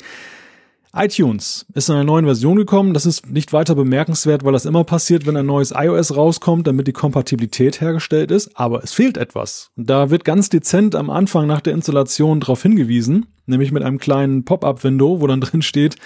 iTunes 0.95 1.67
ist 1.75 1.89
in 1.89 1.97
einer 1.97 2.05
neuen 2.05 2.27
Version 2.27 2.55
gekommen. 2.55 2.95
Das 2.95 3.07
ist 3.07 3.29
nicht 3.29 3.53
weiter 3.53 3.75
bemerkenswert, 3.75 4.45
weil 4.45 4.53
das 4.53 4.67
immer 4.67 4.85
passiert, 4.85 5.27
wenn 5.27 5.37
ein 5.37 5.47
neues 5.47 5.73
iOS 5.77 6.15
rauskommt, 6.15 6.69
damit 6.69 6.87
die 6.87 6.93
Kompatibilität 6.93 7.81
hergestellt 7.81 8.31
ist. 8.31 8.57
Aber 8.57 8.85
es 8.85 8.93
fehlt 8.93 9.17
etwas. 9.17 9.73
Und 9.77 9.91
da 9.91 10.11
wird 10.11 10.25
ganz 10.25 10.49
dezent 10.49 10.95
am 10.95 11.11
Anfang 11.11 11.49
nach 11.49 11.61
der 11.61 11.73
Installation 11.73 12.39
darauf 12.39 12.63
hingewiesen, 12.63 13.27
nämlich 13.47 13.73
mit 13.73 13.83
einem 13.83 13.99
kleinen 13.99 14.45
Pop-up-Window, 14.45 15.21
wo 15.21 15.27
dann 15.27 15.41
drin 15.41 15.63
steht, 15.63 15.97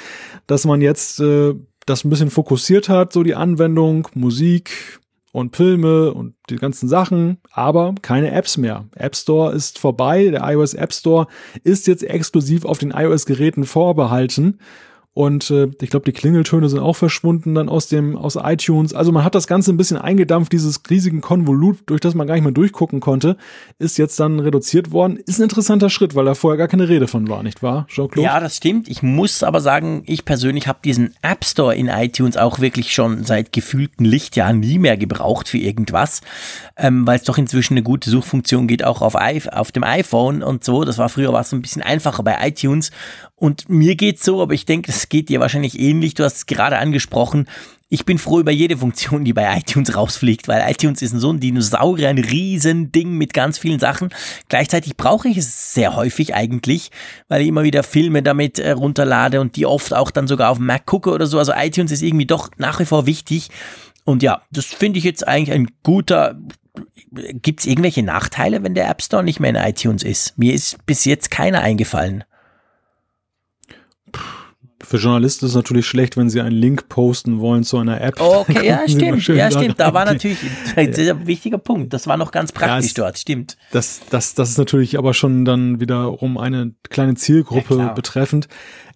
dass 0.46 0.64
man 0.64 0.80
jetzt 0.80 1.20
äh, 1.20 1.52
das 1.84 2.04
ein 2.04 2.10
bisschen 2.10 2.30
fokussiert 2.30 2.88
hat, 2.88 3.12
so 3.12 3.22
die 3.22 3.34
Anwendung, 3.34 4.08
Musik, 4.14 4.98
und 5.38 5.56
Filme 5.56 6.12
und 6.12 6.34
die 6.50 6.56
ganzen 6.56 6.88
Sachen, 6.88 7.38
aber 7.50 7.94
keine 8.02 8.30
Apps 8.32 8.56
mehr. 8.56 8.88
App 8.94 9.16
Store 9.16 9.52
ist 9.52 9.78
vorbei, 9.78 10.28
der 10.28 10.42
iOS 10.42 10.74
App 10.74 10.92
Store 10.92 11.26
ist 11.64 11.86
jetzt 11.86 12.04
exklusiv 12.04 12.64
auf 12.64 12.78
den 12.78 12.90
iOS-Geräten 12.90 13.64
vorbehalten 13.64 14.58
und 15.14 15.50
äh, 15.50 15.68
ich 15.80 15.90
glaube, 15.90 16.04
die 16.04 16.12
Klingeltöne 16.12 16.68
sind 16.68 16.78
auch 16.78 16.94
verschwunden 16.94 17.54
dann 17.56 17.68
aus 17.68 17.88
dem 17.88 18.16
aus 18.16 18.38
iTunes. 18.40 18.94
Also 18.94 19.10
man 19.10 19.24
hat 19.24 19.34
das 19.34 19.48
Ganze 19.48 19.72
ein 19.72 19.76
bisschen 19.76 19.96
eingedampft, 19.96 20.52
dieses 20.52 20.80
riesigen 20.88 21.20
Konvolut, 21.20 21.78
durch 21.86 22.00
das 22.00 22.14
man 22.14 22.28
gar 22.28 22.34
nicht 22.34 22.44
mehr 22.44 22.52
durchgucken 22.52 23.00
konnte, 23.00 23.36
ist 23.80 23.98
jetzt 23.98 24.20
dann 24.20 24.38
reduziert 24.38 24.92
worden. 24.92 25.16
Ist 25.16 25.40
ein 25.40 25.42
interessanter 25.42 25.90
Schritt, 25.90 26.14
weil 26.14 26.24
da 26.24 26.34
vorher 26.34 26.56
gar 26.56 26.68
keine 26.68 26.88
Rede 26.88 27.08
von 27.08 27.28
war, 27.28 27.42
nicht 27.42 27.64
wahr, 27.64 27.86
Jean-Claude? 27.88 28.24
Ja, 28.24 28.38
das 28.38 28.56
stimmt. 28.56 28.88
Ich 28.88 29.02
muss 29.02 29.42
aber 29.42 29.60
sagen, 29.60 30.04
ich 30.06 30.24
persönlich 30.24 30.68
habe 30.68 30.78
diesen 30.84 31.14
App 31.20 31.44
Store 31.44 31.74
in 31.74 31.88
iTunes 31.88 32.36
auch 32.36 32.60
wirklich 32.60 32.94
schon 32.94 33.24
seit 33.24 33.50
gefühlten 33.50 34.04
Lichtjahren 34.04 34.60
nie 34.60 34.78
mehr 34.78 34.96
gebraucht 34.96 35.48
für 35.48 35.58
irgendwas, 35.58 36.20
ähm, 36.76 37.06
weil 37.08 37.16
es 37.16 37.24
doch 37.24 37.38
inzwischen 37.38 37.74
eine 37.74 37.82
gute 37.82 38.08
Suchfunktion 38.08 38.68
geht, 38.68 38.84
auch 38.84 39.02
auf, 39.02 39.16
auf 39.16 39.72
dem 39.72 39.82
iPhone 39.82 40.44
und 40.44 40.62
so. 40.62 40.84
Das 40.84 40.98
war 40.98 41.08
früher 41.08 41.32
war 41.32 41.40
es 41.40 41.52
ein 41.52 41.60
bisschen 41.60 41.82
einfacher 41.82 42.22
bei 42.22 42.36
iTunes 42.40 42.92
und 43.38 43.68
mir 43.68 43.94
geht's 43.94 44.24
so, 44.24 44.42
aber 44.42 44.54
ich 44.54 44.66
denke, 44.66 44.90
es 44.90 45.08
geht 45.08 45.28
dir 45.28 45.38
wahrscheinlich 45.38 45.78
ähnlich. 45.78 46.14
Du 46.14 46.24
hast 46.24 46.36
es 46.36 46.46
gerade 46.46 46.78
angesprochen. 46.78 47.48
Ich 47.88 48.04
bin 48.04 48.18
froh 48.18 48.40
über 48.40 48.50
jede 48.50 48.76
Funktion, 48.76 49.24
die 49.24 49.32
bei 49.32 49.56
iTunes 49.58 49.94
rausfliegt, 49.94 50.48
weil 50.48 50.68
iTunes 50.68 51.02
ist 51.02 51.12
so 51.12 51.32
ein 51.32 51.38
Dinosaurier, 51.38 52.08
ein 52.08 52.18
Riesending 52.18 53.12
mit 53.12 53.32
ganz 53.32 53.58
vielen 53.58 53.78
Sachen. 53.78 54.10
Gleichzeitig 54.48 54.96
brauche 54.96 55.28
ich 55.28 55.36
es 55.38 55.72
sehr 55.72 55.94
häufig 55.94 56.34
eigentlich, 56.34 56.90
weil 57.28 57.42
ich 57.42 57.48
immer 57.48 57.62
wieder 57.62 57.84
Filme 57.84 58.22
damit 58.22 58.58
äh, 58.58 58.72
runterlade 58.72 59.40
und 59.40 59.54
die 59.54 59.66
oft 59.66 59.94
auch 59.94 60.10
dann 60.10 60.26
sogar 60.26 60.50
auf 60.50 60.58
Mac 60.58 60.84
gucke 60.86 61.10
oder 61.10 61.26
so. 61.26 61.38
Also 61.38 61.52
iTunes 61.54 61.92
ist 61.92 62.02
irgendwie 62.02 62.26
doch 62.26 62.50
nach 62.58 62.80
wie 62.80 62.86
vor 62.86 63.06
wichtig. 63.06 63.50
Und 64.04 64.22
ja, 64.22 64.42
das 64.50 64.64
finde 64.64 64.98
ich 64.98 65.04
jetzt 65.04 65.26
eigentlich 65.26 65.52
ein 65.52 65.68
guter. 65.84 66.36
Gibt 67.12 67.60
es 67.60 67.66
irgendwelche 67.66 68.02
Nachteile, 68.02 68.62
wenn 68.62 68.74
der 68.74 68.88
App 68.88 69.02
Store 69.02 69.22
nicht 69.22 69.38
mehr 69.38 69.50
in 69.50 69.56
iTunes 69.56 70.02
ist? 70.02 70.36
Mir 70.38 70.54
ist 70.54 70.84
bis 70.86 71.04
jetzt 71.04 71.30
keiner 71.30 71.60
eingefallen. 71.60 72.24
Für 74.80 74.96
Journalisten 74.96 75.44
ist 75.44 75.52
es 75.52 75.56
natürlich 75.56 75.86
schlecht, 75.86 76.16
wenn 76.16 76.30
sie 76.30 76.40
einen 76.40 76.54
Link 76.54 76.88
posten 76.88 77.40
wollen 77.40 77.64
zu 77.64 77.78
einer 77.78 78.00
App. 78.00 78.20
Oh, 78.20 78.44
okay, 78.48 78.64
ja, 78.64 78.80
stimmt. 78.88 79.26
Ja, 79.26 79.50
stimmt. 79.50 79.80
Da 79.80 79.92
war 79.92 80.04
natürlich 80.04 80.38
ein 80.76 80.92
sehr 80.92 81.26
wichtiger 81.26 81.58
Punkt. 81.58 81.92
Das 81.92 82.06
war 82.06 82.16
noch 82.16 82.30
ganz 82.30 82.52
praktisch 82.52 82.92
ja, 82.96 83.04
dort, 83.04 83.18
stimmt. 83.18 83.56
Das, 83.72 84.00
das, 84.10 84.34
das 84.34 84.50
ist 84.50 84.58
natürlich 84.58 84.96
aber 84.96 85.14
schon 85.14 85.44
dann 85.44 85.80
wiederum 85.80 86.38
eine 86.38 86.74
kleine 86.90 87.14
Zielgruppe 87.16 87.76
ja, 87.76 87.92
betreffend. 87.92 88.48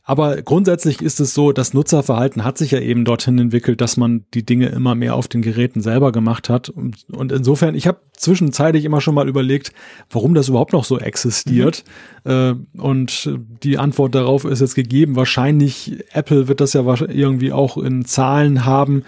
Aber 0.05 0.43
grundsätzlich 0.43 1.01
ist 1.01 1.21
es 1.21 1.33
so, 1.33 1.53
das 1.53 1.75
Nutzerverhalten 1.75 2.43
hat 2.43 2.59
sich 2.59 2.73
ja 2.73 2.81
eben 2.81 3.05
dorthin 3.05 3.39
entwickelt, 3.39 3.81
dass 3.81 3.97
man 3.97 4.25
die 4.35 4.45
Dinge 4.45 4.67
immer 4.67 4.97
mehr 4.97 5.15
auf 5.15 5.29
den 5.29 5.43
Geräten 5.43 5.81
selber 5.81 6.11
gemacht 6.11 6.49
hat. 6.49 6.69
Und, 6.69 7.05
und 7.13 7.31
insofern, 7.31 7.77
ich 7.77 7.87
habe 7.87 8.01
zwischenzeitlich 8.17 8.85
immer 8.85 9.01
schon 9.01 9.15
mal 9.15 9.29
überlegt, 9.29 9.73
warum 10.11 10.35
das 10.35 10.49
überhaupt 10.49 10.73
noch 10.73 10.85
so 10.85 10.99
existiert. 10.99 11.85
Mhm. 12.25 12.31
Äh, 12.33 12.81
und 12.81 13.31
die 13.63 13.79
Antwort 13.79 14.17
darauf 14.17 14.45
ist 14.45 14.61
jetzt 14.61 14.75
gegeben. 14.75 15.15
Wahrscheinlich, 15.15 16.03
Apple 16.13 16.49
wird 16.49 16.61
das 16.61 16.73
ja 16.73 16.83
irgendwie 16.83 17.53
auch 17.53 17.77
in 17.77 18.05
Zahlen 18.05 18.65
haben. 18.65 19.05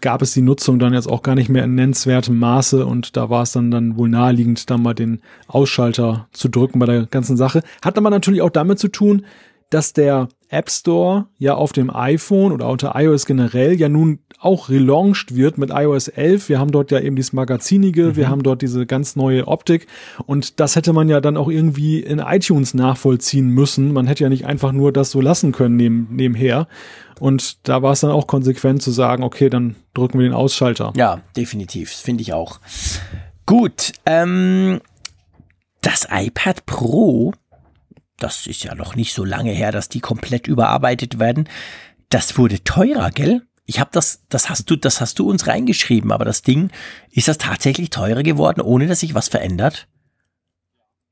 Gab 0.00 0.20
es 0.20 0.32
die 0.32 0.42
Nutzung 0.42 0.80
dann 0.80 0.94
jetzt 0.94 1.08
auch 1.08 1.22
gar 1.22 1.36
nicht 1.36 1.48
mehr 1.48 1.62
in 1.62 1.76
nennenswertem 1.76 2.36
Maße 2.36 2.84
und 2.84 3.16
da 3.16 3.30
war 3.30 3.42
es 3.42 3.52
dann, 3.52 3.70
dann 3.70 3.96
wohl 3.96 4.08
naheliegend, 4.08 4.68
da 4.68 4.78
mal 4.78 4.94
den 4.94 5.20
Ausschalter 5.46 6.26
zu 6.32 6.48
drücken 6.48 6.80
bei 6.80 6.86
der 6.86 7.06
ganzen 7.06 7.36
Sache. 7.36 7.62
Hat 7.82 7.96
aber 7.96 8.10
natürlich 8.10 8.42
auch 8.42 8.50
damit 8.50 8.80
zu 8.80 8.88
tun, 8.88 9.24
dass 9.70 9.92
der 9.92 10.28
App 10.48 10.70
Store 10.70 11.26
ja 11.38 11.54
auf 11.54 11.72
dem 11.72 11.94
iPhone 11.94 12.52
oder 12.52 12.68
unter 12.68 12.92
iOS 12.94 13.26
generell 13.26 13.74
ja 13.74 13.88
nun 13.88 14.20
auch 14.38 14.68
relaunched 14.68 15.34
wird 15.34 15.58
mit 15.58 15.70
iOS 15.70 16.08
11. 16.08 16.48
Wir 16.48 16.58
haben 16.58 16.70
dort 16.70 16.90
ja 16.90 17.00
eben 17.00 17.16
dieses 17.16 17.32
Magazinige, 17.32 18.08
mhm. 18.08 18.16
wir 18.16 18.28
haben 18.28 18.42
dort 18.42 18.62
diese 18.62 18.86
ganz 18.86 19.16
neue 19.16 19.48
Optik 19.48 19.86
und 20.26 20.60
das 20.60 20.76
hätte 20.76 20.92
man 20.92 21.08
ja 21.08 21.20
dann 21.20 21.36
auch 21.36 21.48
irgendwie 21.48 22.00
in 22.00 22.18
iTunes 22.18 22.74
nachvollziehen 22.74 23.48
müssen. 23.48 23.92
Man 23.92 24.06
hätte 24.06 24.22
ja 24.22 24.28
nicht 24.28 24.46
einfach 24.46 24.72
nur 24.72 24.92
das 24.92 25.10
so 25.10 25.20
lassen 25.20 25.52
können 25.52 25.76
neben, 25.76 26.08
nebenher. 26.10 26.68
Und 27.20 27.68
da 27.68 27.82
war 27.82 27.92
es 27.92 28.00
dann 28.00 28.10
auch 28.10 28.26
konsequent 28.26 28.82
zu 28.82 28.90
sagen, 28.90 29.22
okay, 29.22 29.48
dann 29.48 29.76
drücken 29.94 30.18
wir 30.18 30.28
den 30.28 30.34
Ausschalter. 30.34 30.92
Ja, 30.96 31.20
definitiv, 31.36 31.90
finde 31.90 32.22
ich 32.22 32.32
auch. 32.32 32.60
Gut, 33.46 33.92
ähm, 34.04 34.80
das 35.80 36.08
iPad 36.10 36.66
Pro 36.66 37.32
das 38.18 38.46
ist 38.46 38.64
ja 38.64 38.74
noch 38.74 38.94
nicht 38.94 39.14
so 39.14 39.24
lange 39.24 39.52
her, 39.52 39.72
dass 39.72 39.88
die 39.88 40.00
komplett 40.00 40.46
überarbeitet 40.46 41.18
werden. 41.18 41.48
Das 42.08 42.38
wurde 42.38 42.62
teurer, 42.62 43.10
gell? 43.10 43.42
Ich 43.66 43.80
habe 43.80 43.90
das, 43.92 44.22
das 44.28 44.50
hast 44.50 44.70
du, 44.70 44.76
das 44.76 45.00
hast 45.00 45.18
du 45.18 45.28
uns 45.28 45.46
reingeschrieben, 45.46 46.12
aber 46.12 46.24
das 46.24 46.42
Ding, 46.42 46.70
ist 47.10 47.28
das 47.28 47.38
tatsächlich 47.38 47.90
teurer 47.90 48.22
geworden, 48.22 48.60
ohne 48.60 48.86
dass 48.86 49.00
sich 49.00 49.14
was 49.14 49.28
verändert? 49.28 49.88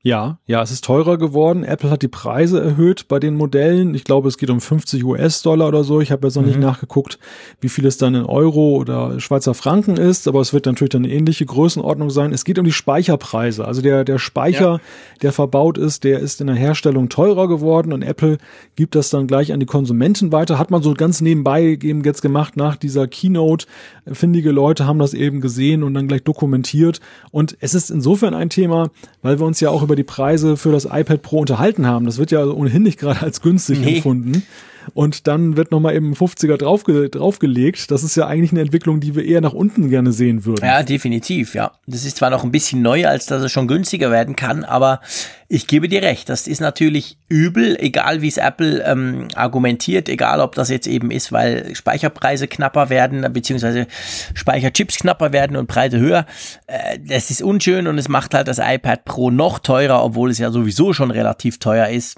Ja, 0.05 0.37
ja, 0.47 0.61
es 0.61 0.69
ist 0.69 0.83
teurer 0.83 1.17
geworden. 1.17 1.63
Apple 1.63 1.89
hat 1.89 2.01
die 2.01 2.09
Preise 2.09 2.61
erhöht 2.61 3.07
bei 3.07 3.19
den 3.19 3.35
Modellen. 3.35 3.95
Ich 3.95 4.03
glaube, 4.03 4.27
es 4.27 4.37
geht 4.37 4.49
um 4.49 4.59
50 4.59 5.01
US-Dollar 5.05 5.69
oder 5.69 5.85
so. 5.85 6.01
Ich 6.01 6.11
habe 6.11 6.27
jetzt 6.27 6.35
noch 6.35 6.41
mhm. 6.41 6.49
nicht 6.49 6.59
nachgeguckt, 6.59 7.19
wie 7.61 7.69
viel 7.69 7.85
es 7.85 7.97
dann 7.97 8.13
in 8.13 8.25
Euro 8.25 8.75
oder 8.75 9.21
Schweizer 9.21 9.53
Franken 9.53 9.95
ist, 9.95 10.27
aber 10.27 10.41
es 10.41 10.51
wird 10.51 10.65
natürlich 10.65 10.89
dann 10.89 11.05
eine 11.05 11.13
ähnliche 11.13 11.45
Größenordnung 11.45 12.09
sein. 12.09 12.33
Es 12.33 12.43
geht 12.43 12.59
um 12.59 12.65
die 12.65 12.73
Speicherpreise. 12.73 13.63
Also 13.63 13.81
der, 13.81 14.03
der 14.03 14.19
Speicher, 14.19 14.71
ja. 14.73 14.79
der 15.21 15.31
verbaut 15.31 15.77
ist, 15.77 16.03
der 16.03 16.19
ist 16.19 16.41
in 16.41 16.47
der 16.47 16.57
Herstellung 16.57 17.07
teurer 17.07 17.47
geworden 17.47 17.93
und 17.93 18.01
Apple 18.01 18.39
gibt 18.75 18.95
das 18.95 19.09
dann 19.09 19.25
gleich 19.25 19.53
an 19.53 19.61
die 19.61 19.65
Konsumenten 19.65 20.33
weiter. 20.33 20.59
Hat 20.59 20.69
man 20.69 20.83
so 20.83 20.93
ganz 20.95 21.21
nebenbei 21.21 21.63
eben 21.81 22.03
jetzt 22.03 22.21
gemacht 22.21 22.57
nach 22.57 22.75
dieser 22.75 23.07
Keynote. 23.07 23.67
Findige 24.11 24.51
Leute 24.51 24.85
haben 24.85 24.99
das 24.99 25.13
eben 25.13 25.39
gesehen 25.39 25.81
und 25.81 25.93
dann 25.93 26.09
gleich 26.09 26.23
dokumentiert. 26.23 26.99
Und 27.31 27.55
es 27.61 27.73
ist 27.73 27.89
insofern 27.89 28.33
ein 28.33 28.49
Thema, 28.49 28.89
weil 29.21 29.39
wir 29.39 29.45
uns 29.45 29.61
ja 29.61 29.69
auch 29.69 29.81
über 29.81 29.92
über 29.93 29.95
die 29.95 30.03
Preise 30.03 30.57
für 30.57 30.71
das 30.71 30.85
iPad 30.85 31.21
Pro 31.21 31.39
unterhalten 31.39 31.85
haben. 31.85 32.05
Das 32.05 32.17
wird 32.17 32.31
ja 32.31 32.43
ohnehin 32.45 32.81
nicht 32.81 32.99
gerade 32.99 33.21
als 33.21 33.41
günstig 33.41 33.79
nee. 33.79 33.97
empfunden. 33.97 34.43
Und 34.93 35.27
dann 35.27 35.57
wird 35.57 35.71
nochmal 35.71 35.95
eben 35.95 36.13
50er 36.13 36.57
draufge 36.57 37.09
draufgelegt. 37.09 37.91
Das 37.91 38.03
ist 38.03 38.15
ja 38.15 38.27
eigentlich 38.27 38.51
eine 38.51 38.61
Entwicklung, 38.61 38.99
die 38.99 39.15
wir 39.15 39.25
eher 39.25 39.41
nach 39.41 39.53
unten 39.53 39.89
gerne 39.89 40.11
sehen 40.11 40.45
würden. 40.45 40.65
Ja, 40.65 40.83
definitiv, 40.83 41.55
ja. 41.55 41.71
Das 41.87 42.05
ist 42.05 42.17
zwar 42.17 42.29
noch 42.29 42.43
ein 42.43 42.51
bisschen 42.51 42.81
neu, 42.81 43.07
als 43.07 43.25
dass 43.25 43.41
es 43.41 43.51
schon 43.51 43.67
günstiger 43.67 44.11
werden 44.11 44.35
kann, 44.35 44.63
aber 44.63 45.01
ich 45.47 45.67
gebe 45.67 45.87
dir 45.87 46.01
recht. 46.01 46.29
Das 46.29 46.47
ist 46.47 46.61
natürlich 46.61 47.17
übel, 47.29 47.77
egal 47.79 48.21
wie 48.21 48.27
es 48.27 48.37
Apple 48.37 48.83
ähm, 48.85 49.27
argumentiert, 49.35 50.09
egal 50.09 50.39
ob 50.39 50.55
das 50.55 50.69
jetzt 50.69 50.87
eben 50.87 51.11
ist, 51.11 51.31
weil 51.31 51.75
Speicherpreise 51.75 52.47
knapper 52.47 52.89
werden, 52.89 53.31
beziehungsweise 53.31 53.87
Speicherchips 54.33 54.97
knapper 54.97 55.31
werden 55.31 55.55
und 55.55 55.67
Preise 55.67 55.99
höher. 55.99 56.25
Äh, 56.67 56.99
das 56.99 57.29
ist 57.29 57.41
unschön 57.41 57.87
und 57.87 57.97
es 57.97 58.09
macht 58.09 58.33
halt 58.33 58.47
das 58.47 58.59
iPad 58.59 59.05
Pro 59.05 59.29
noch 59.29 59.59
teurer, 59.59 60.03
obwohl 60.03 60.31
es 60.31 60.39
ja 60.39 60.51
sowieso 60.51 60.93
schon 60.93 61.11
relativ 61.11 61.59
teuer 61.59 61.87
ist. 61.87 62.17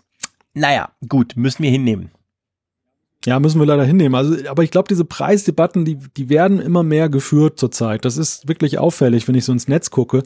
Naja, 0.54 0.90
gut, 1.08 1.34
müssen 1.36 1.64
wir 1.64 1.70
hinnehmen. 1.70 2.12
Ja, 3.26 3.40
müssen 3.40 3.60
wir 3.60 3.66
leider 3.66 3.84
hinnehmen. 3.84 4.14
Also, 4.14 4.36
aber 4.48 4.64
ich 4.64 4.70
glaube, 4.70 4.88
diese 4.88 5.04
Preisdebatten, 5.04 5.84
die, 5.84 5.98
die 6.16 6.30
werden 6.30 6.60
immer 6.60 6.84
mehr 6.84 7.10
geführt 7.10 7.60
zurzeit. 7.60 8.06
Das 8.06 8.18
ist 8.18 8.48
wirklich 8.48 8.78
auffällig, 8.78 9.28
wenn 9.28 9.36
ich 9.36 9.46
so 9.46 9.52
ins 9.52 9.68
Netz 9.68 9.90
gucke. 9.90 10.24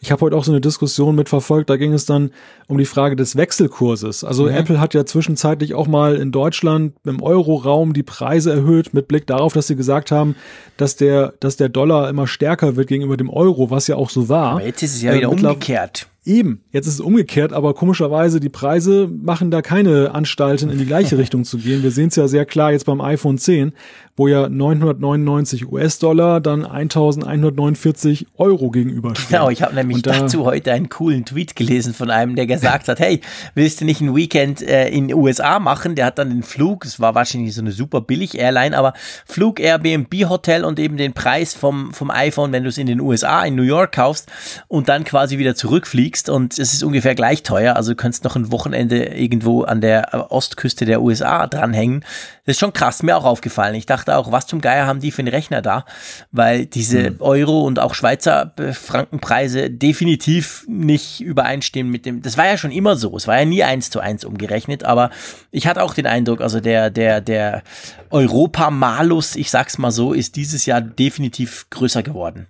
Ich 0.00 0.12
habe 0.12 0.20
heute 0.20 0.36
auch 0.36 0.44
so 0.44 0.52
eine 0.52 0.60
Diskussion 0.60 1.14
mitverfolgt, 1.14 1.70
da 1.70 1.76
ging 1.76 1.94
es 1.94 2.04
dann 2.04 2.30
um 2.68 2.76
die 2.76 2.84
Frage 2.84 3.16
des 3.16 3.36
Wechselkurses. 3.36 4.22
Also 4.22 4.44
mhm. 4.44 4.50
Apple 4.50 4.80
hat 4.80 4.92
ja 4.92 5.06
zwischenzeitlich 5.06 5.74
auch 5.74 5.86
mal 5.86 6.16
in 6.16 6.30
Deutschland 6.30 6.94
im 7.04 7.22
Euro-Raum 7.22 7.94
die 7.94 8.02
Preise 8.02 8.52
erhöht, 8.52 8.92
mit 8.92 9.08
Blick 9.08 9.26
darauf, 9.26 9.54
dass 9.54 9.66
sie 9.66 9.76
gesagt 9.76 10.10
haben, 10.10 10.36
dass 10.76 10.96
der, 10.96 11.32
dass 11.40 11.56
der 11.56 11.70
Dollar 11.70 12.10
immer 12.10 12.26
stärker 12.26 12.76
wird 12.76 12.88
gegenüber 12.88 13.16
dem 13.16 13.30
Euro, 13.30 13.70
was 13.70 13.86
ja 13.86 13.96
auch 13.96 14.10
so 14.10 14.28
war. 14.28 14.52
Aber 14.52 14.66
jetzt 14.66 14.82
ist 14.82 14.96
es 14.96 15.02
ja 15.02 15.14
wieder 15.14 15.28
äh, 15.28 15.30
umgekehrt. 15.30 16.08
Eben, 16.24 16.62
jetzt 16.70 16.86
ist 16.86 16.94
es 16.94 17.00
umgekehrt, 17.00 17.52
aber 17.52 17.74
komischerweise 17.74 18.38
die 18.38 18.48
Preise 18.48 19.08
machen 19.08 19.50
da 19.50 19.60
keine 19.60 20.14
Anstalten 20.14 20.70
in 20.70 20.78
die 20.78 20.86
gleiche 20.86 21.18
Richtung 21.18 21.44
zu 21.44 21.58
gehen. 21.58 21.82
Wir 21.82 21.90
sehen 21.90 22.08
es 22.08 22.16
ja 22.16 22.28
sehr 22.28 22.46
klar 22.46 22.70
jetzt 22.70 22.86
beim 22.86 23.00
iPhone 23.00 23.38
10, 23.38 23.72
wo 24.16 24.28
ja 24.28 24.48
999 24.48 25.70
US-Dollar 25.70 26.40
dann 26.40 26.66
1149 26.66 28.26
Euro 28.36 28.70
gegenüberstehen. 28.70 29.28
Genau, 29.30 29.50
ich 29.50 29.62
habe 29.62 29.74
nämlich 29.74 30.02
da, 30.02 30.12
dazu 30.12 30.44
heute 30.44 30.72
einen 30.72 30.88
coolen 30.88 31.24
Tweet 31.24 31.56
gelesen 31.56 31.94
von 31.94 32.10
einem, 32.10 32.36
der 32.36 32.46
gesagt 32.46 32.88
hat, 32.88 33.00
hey, 33.00 33.20
willst 33.54 33.80
du 33.80 33.84
nicht 33.84 34.00
ein 34.00 34.14
Weekend 34.14 34.62
äh, 34.62 34.88
in 34.88 35.08
den 35.08 35.16
USA 35.16 35.58
machen? 35.58 35.94
Der 35.94 36.06
hat 36.06 36.18
dann 36.18 36.30
den 36.30 36.42
Flug, 36.42 36.84
es 36.84 37.00
war 37.00 37.14
wahrscheinlich 37.14 37.54
so 37.54 37.62
eine 37.62 37.72
super 37.72 38.00
billig 38.00 38.36
Airline, 38.36 38.76
aber 38.76 38.92
Flug, 39.24 39.60
Airbnb, 39.60 40.12
Hotel 40.28 40.64
und 40.64 40.78
eben 40.78 40.96
den 40.96 41.14
Preis 41.14 41.54
vom, 41.54 41.94
vom 41.94 42.10
iPhone, 42.10 42.52
wenn 42.52 42.64
du 42.64 42.68
es 42.68 42.78
in 42.78 42.86
den 42.86 43.00
USA, 43.00 43.44
in 43.44 43.54
New 43.54 43.62
York 43.62 43.92
kaufst 43.92 44.30
und 44.68 44.88
dann 44.88 45.04
quasi 45.04 45.38
wieder 45.38 45.54
zurückfliegst 45.54 46.02
fliegst 46.02 46.28
und 46.28 46.58
es 46.58 46.72
ist 46.72 46.82
ungefähr 46.82 47.14
gleich 47.14 47.42
teuer. 47.42 47.76
Also 47.76 47.92
du 47.92 47.96
könntest 47.96 48.24
noch 48.24 48.34
ein 48.34 48.50
Wochenende 48.50 49.04
irgendwo 49.04 49.62
an 49.62 49.80
der 49.80 50.32
Ostküste 50.32 50.84
der 50.84 51.02
USA 51.02 51.46
dranhängen. 51.46 52.04
Das 52.44 52.56
ist 52.56 52.60
schon 52.60 52.72
krass, 52.72 53.04
mir 53.04 53.16
auch 53.16 53.24
aufgefallen. 53.24 53.76
Ich 53.76 53.86
dachte 53.86 54.16
auch, 54.16 54.32
was 54.32 54.48
zum 54.48 54.60
Geier 54.60 54.86
haben 54.86 54.98
die 54.98 55.12
für 55.12 55.22
einen 55.22 55.28
Rechner 55.28 55.62
da? 55.62 55.84
Weil 56.32 56.66
diese 56.66 57.12
mhm. 57.12 57.16
Euro 57.20 57.62
und 57.62 57.78
auch 57.78 57.94
Schweizer 57.94 58.52
Frankenpreise 58.72 59.70
definitiv 59.70 60.64
nicht 60.66 61.20
übereinstimmen 61.20 61.92
mit 61.92 62.04
dem. 62.04 62.20
Das 62.20 62.36
war 62.36 62.46
ja 62.46 62.56
schon 62.56 62.72
immer 62.72 62.96
so. 62.96 63.16
Es 63.16 63.28
war 63.28 63.38
ja 63.38 63.44
nie 63.44 63.62
eins 63.62 63.90
zu 63.90 64.00
eins 64.00 64.24
umgerechnet, 64.24 64.82
aber 64.82 65.10
ich 65.52 65.68
hatte 65.68 65.84
auch 65.84 65.94
den 65.94 66.06
Eindruck, 66.06 66.40
also 66.40 66.58
der, 66.58 66.90
der, 66.90 67.20
der 67.20 67.62
Europa-Malus, 68.10 69.36
ich 69.36 69.50
sag's 69.50 69.78
mal 69.78 69.92
so, 69.92 70.12
ist 70.12 70.34
dieses 70.34 70.66
Jahr 70.66 70.80
definitiv 70.80 71.66
größer 71.70 72.02
geworden. 72.02 72.48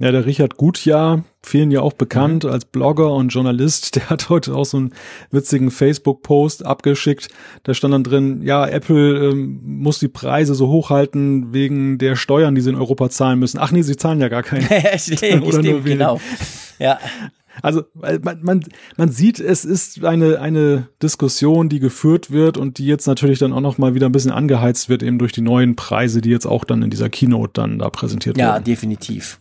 Ja, 0.00 0.10
der 0.10 0.26
Richard 0.26 0.56
Gutjahr, 0.56 1.22
vielen 1.40 1.70
ja 1.70 1.80
auch 1.80 1.92
bekannt 1.92 2.42
mhm. 2.42 2.50
als 2.50 2.64
Blogger 2.64 3.12
und 3.12 3.28
Journalist, 3.28 3.94
der 3.96 4.10
hat 4.10 4.28
heute 4.28 4.54
auch 4.54 4.64
so 4.64 4.78
einen 4.78 4.92
witzigen 5.30 5.70
Facebook-Post 5.70 6.66
abgeschickt. 6.66 7.28
Da 7.62 7.74
stand 7.74 7.94
dann 7.94 8.02
drin, 8.02 8.42
ja, 8.42 8.66
Apple 8.66 9.30
ähm, 9.30 9.60
muss 9.62 10.00
die 10.00 10.08
Preise 10.08 10.56
so 10.56 10.68
hochhalten 10.68 11.52
wegen 11.52 11.98
der 11.98 12.16
Steuern, 12.16 12.56
die 12.56 12.60
sie 12.60 12.70
in 12.70 12.76
Europa 12.76 13.08
zahlen 13.08 13.38
müssen. 13.38 13.58
Ach 13.58 13.70
nee, 13.70 13.82
sie 13.82 13.96
zahlen 13.96 14.20
ja 14.20 14.28
gar 14.28 14.42
keine. 14.42 14.64
stimmt, 14.98 15.44
Oder 15.46 15.60
stimmt, 15.60 15.84
genau. 15.84 16.20
Ja. 16.80 16.98
Also 17.62 17.84
man, 17.94 18.40
man, 18.42 18.64
man 18.96 19.10
sieht, 19.10 19.38
es 19.38 19.64
ist 19.64 20.04
eine, 20.04 20.40
eine 20.40 20.88
Diskussion, 21.00 21.68
die 21.68 21.78
geführt 21.78 22.32
wird 22.32 22.58
und 22.58 22.78
die 22.78 22.86
jetzt 22.86 23.06
natürlich 23.06 23.38
dann 23.38 23.52
auch 23.52 23.60
noch 23.60 23.78
mal 23.78 23.94
wieder 23.94 24.06
ein 24.06 24.12
bisschen 24.12 24.32
angeheizt 24.32 24.88
wird, 24.88 25.04
eben 25.04 25.20
durch 25.20 25.30
die 25.30 25.40
neuen 25.40 25.76
Preise, 25.76 26.20
die 26.20 26.30
jetzt 26.30 26.46
auch 26.46 26.64
dann 26.64 26.82
in 26.82 26.90
dieser 26.90 27.10
Keynote 27.10 27.52
dann 27.52 27.78
da 27.78 27.90
präsentiert 27.90 28.36
ja, 28.36 28.46
werden. 28.46 28.62
Ja, 28.62 28.64
definitiv. 28.64 29.38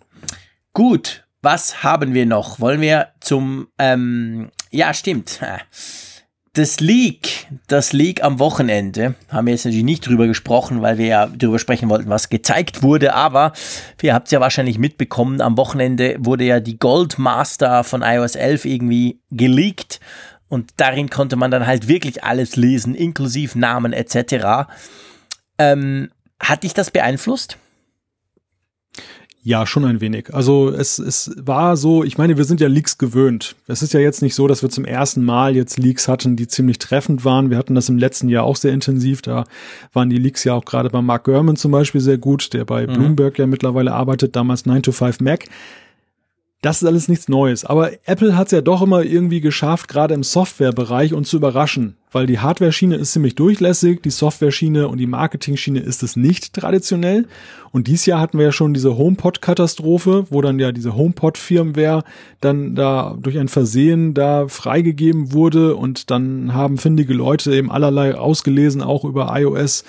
Gut, 0.76 1.24
was 1.44 1.84
haben 1.84 2.16
wir 2.16 2.26
noch? 2.26 2.60
Wollen 2.60 2.82
wir 2.82 3.10
zum, 3.20 3.68
ähm, 3.78 4.50
ja, 4.72 4.92
stimmt. 4.96 5.40
Das 6.54 6.80
Leak, 6.80 7.48
das 7.68 7.94
Leak 7.94 8.24
am 8.24 8.40
Wochenende, 8.40 9.14
haben 9.30 9.46
wir 9.46 9.54
jetzt 9.54 9.66
natürlich 9.66 9.86
nicht 9.86 10.08
drüber 10.08 10.26
gesprochen, 10.26 10.82
weil 10.82 10.98
wir 10.98 11.06
ja 11.06 11.28
drüber 11.28 11.60
sprechen 11.60 11.90
wollten, 11.90 12.10
was 12.10 12.30
gezeigt 12.30 12.82
wurde, 12.82 13.14
aber 13.14 13.54
ihr 14.02 14.16
habt 14.16 14.28
es 14.28 14.32
ja 14.32 14.40
wahrscheinlich 14.40 14.80
mitbekommen, 14.80 15.42
am 15.42 15.58
Wochenende 15.58 16.16
wurde 16.18 16.46
ja 16.46 16.60
die 16.60 16.80
Goldmaster 16.80 17.84
von 17.84 18.02
iOS 18.02 18.34
11 18.34 18.66
irgendwie 18.66 19.20
geleakt 19.30 20.00
und 20.48 20.72
darin 20.78 21.12
konnte 21.12 21.36
man 21.36 21.52
dann 21.52 21.68
halt 21.68 21.88
wirklich 21.88 22.24
alles 22.24 22.56
lesen, 22.56 22.96
inklusive 22.96 23.60
Namen 23.60 23.94
etc. 23.94 24.72
Ähm, 25.60 26.10
hat 26.40 26.64
dich 26.64 26.74
das 26.74 26.90
beeinflusst? 26.90 27.58
Ja, 29.46 29.68
schon 29.68 29.84
ein 29.84 30.00
wenig. 30.00 30.34
Also 30.34 30.70
es, 30.70 31.00
es 31.00 31.32
war 31.38 31.76
so, 31.76 32.06
ich 32.06 32.18
meine, 32.18 32.38
wir 32.38 32.46
sind 32.46 32.62
ja 32.62 32.70
Leaks 32.70 32.98
gewöhnt. 32.98 33.58
Es 33.68 33.82
ist 33.82 33.94
ja 33.94 34.00
jetzt 34.00 34.22
nicht 34.22 34.36
so, 34.36 34.48
dass 34.48 34.62
wir 34.62 34.70
zum 34.70 34.86
ersten 34.86 35.22
Mal 35.22 35.54
jetzt 35.54 35.78
Leaks 35.78 36.08
hatten, 36.08 36.38
die 36.38 36.48
ziemlich 36.48 36.80
treffend 36.80 37.26
waren. 37.26 37.50
Wir 37.50 37.58
hatten 37.58 37.76
das 37.76 37.90
im 37.90 37.98
letzten 37.98 38.30
Jahr 38.30 38.46
auch 38.46 38.56
sehr 38.56 38.72
intensiv. 38.72 39.22
Da 39.22 39.44
waren 39.92 40.10
die 40.10 40.18
Leaks 40.18 40.46
ja 40.46 40.54
auch 40.54 40.64
gerade 40.64 40.90
bei 40.90 41.02
Mark 41.02 41.26
Gurman 41.26 41.58
zum 41.58 41.74
Beispiel 41.74 42.00
sehr 42.00 42.18
gut, 42.18 42.54
der 42.54 42.64
bei 42.64 42.88
mhm. 42.88 42.94
Bloomberg 42.94 43.38
ja 43.38 43.46
mittlerweile 43.46 43.92
arbeitet, 43.92 44.38
damals 44.38 44.66
9 44.66 44.82
to 44.82 44.94
5 44.94 45.20
Mac. 45.20 45.44
Das 46.64 46.82
ist 46.82 46.88
alles 46.88 47.10
nichts 47.10 47.28
Neues. 47.28 47.66
Aber 47.66 47.92
Apple 48.06 48.38
hat 48.38 48.48
es 48.48 48.52
ja 48.54 48.62
doch 48.62 48.82
immer 48.82 49.04
irgendwie 49.04 49.42
geschafft, 49.42 49.90
gerade 49.90 50.14
im 50.14 50.24
Softwarebereich 50.24 51.14
uns 51.14 51.28
zu 51.28 51.36
überraschen. 51.36 51.98
Weil 52.10 52.26
die 52.26 52.40
Hardware-Schiene 52.40 52.96
ist 52.96 53.12
ziemlich 53.12 53.36
durchlässig, 53.36 54.02
die 54.02 54.10
Software-Schiene 54.10 54.88
und 54.88 54.98
die 54.98 55.06
Marketing-Schiene 55.06 55.82
ist 55.82 56.04
es 56.04 56.16
nicht 56.16 56.54
traditionell. 56.54 57.28
Und 57.72 57.88
dieses 57.88 58.06
Jahr 58.06 58.22
hatten 58.22 58.38
wir 58.38 58.46
ja 58.46 58.52
schon 58.54 58.74
diese 58.74 58.98
HomePod-Katastrophe, 58.98 60.28
wo 60.30 60.40
dann 60.40 60.58
ja 60.58 60.72
diese 60.72 60.96
HomePod-Firmware 60.96 62.06
dann 62.40 62.76
da 62.76 63.18
durch 63.20 63.38
ein 63.38 63.50
Versehen 63.50 64.14
da 64.14 64.48
freigegeben 64.48 65.34
wurde 65.34 65.76
und 65.76 66.12
dann 66.12 66.54
haben 66.54 66.78
findige 66.78 67.14
Leute 67.14 67.54
eben 67.54 67.74
allerlei 67.74 68.16
ausgelesen, 68.16 68.82
auch 68.82 69.04
über 69.04 69.38
iOS, 69.38 69.84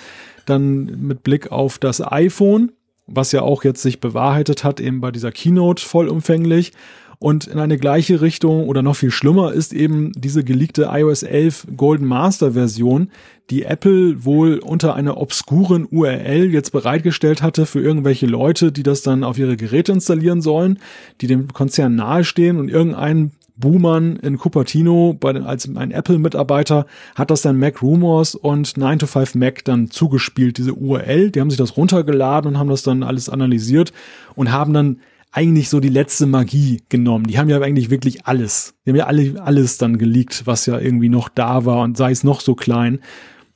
dann 0.45 1.07
mit 1.07 1.23
Blick 1.23 1.53
auf 1.53 1.77
das 1.77 2.01
iPhone 2.05 2.73
was 3.07 3.31
ja 3.31 3.41
auch 3.41 3.63
jetzt 3.63 3.81
sich 3.81 3.99
bewahrheitet 3.99 4.63
hat, 4.63 4.79
eben 4.79 5.01
bei 5.01 5.11
dieser 5.11 5.31
Keynote 5.31 5.83
vollumfänglich. 5.83 6.73
Und 7.17 7.47
in 7.47 7.59
eine 7.59 7.77
gleiche 7.77 8.21
Richtung 8.21 8.67
oder 8.67 8.81
noch 8.81 8.97
viel 8.97 9.11
schlimmer 9.11 9.53
ist 9.53 9.73
eben 9.73 10.11
diese 10.17 10.43
geleakte 10.43 10.89
iOS 10.91 11.23
11 11.23 11.67
Golden 11.77 12.05
Master 12.05 12.51
Version, 12.51 13.09
die 13.49 13.63
Apple 13.63 14.25
wohl 14.25 14.57
unter 14.57 14.95
einer 14.95 15.17
obskuren 15.17 15.87
URL 15.89 16.51
jetzt 16.51 16.71
bereitgestellt 16.71 17.41
hatte 17.41 17.65
für 17.65 17.79
irgendwelche 17.79 18.25
Leute, 18.25 18.71
die 18.71 18.83
das 18.83 19.01
dann 19.01 19.23
auf 19.23 19.37
ihre 19.37 19.55
Geräte 19.55 19.93
installieren 19.93 20.41
sollen, 20.41 20.79
die 21.21 21.27
dem 21.27 21.53
Konzern 21.53 21.95
nahestehen 21.95 22.59
und 22.59 22.69
irgendein 22.69 23.31
Buhmann 23.57 24.17
in 24.17 24.37
Cupertino 24.37 25.15
bei 25.19 25.33
den, 25.33 25.43
als 25.43 25.67
ein 25.73 25.91
Apple-Mitarbeiter 25.91 26.85
hat 27.15 27.31
das 27.31 27.41
dann 27.41 27.57
Mac 27.57 27.81
Rumors 27.81 28.35
und 28.35 28.77
9 28.77 28.99
to 28.99 29.07
5 29.07 29.35
Mac 29.35 29.63
dann 29.63 29.89
zugespielt, 29.89 30.57
diese 30.57 30.73
URL. 30.73 31.31
Die 31.31 31.39
haben 31.39 31.49
sich 31.49 31.57
das 31.57 31.77
runtergeladen 31.77 32.51
und 32.51 32.59
haben 32.59 32.69
das 32.69 32.83
dann 32.83 33.03
alles 33.03 33.29
analysiert 33.29 33.93
und 34.35 34.51
haben 34.51 34.73
dann 34.73 34.99
eigentlich 35.31 35.69
so 35.69 35.81
die 35.81 35.89
letzte 35.89 36.25
Magie 36.25 36.83
genommen. 36.87 37.27
Die 37.27 37.37
haben 37.37 37.49
ja 37.49 37.59
eigentlich 37.59 37.89
wirklich 37.89 38.25
alles. 38.25 38.73
Die 38.85 38.91
haben 38.91 38.97
ja 38.97 39.07
alle, 39.07 39.41
alles 39.43 39.77
dann 39.77 39.97
geleakt, 39.97 40.43
was 40.45 40.65
ja 40.65 40.79
irgendwie 40.79 41.09
noch 41.09 41.27
da 41.27 41.65
war 41.65 41.81
und 41.81 41.97
sei 41.97 42.11
es 42.11 42.23
noch 42.23 42.39
so 42.39 42.55
klein. 42.55 42.99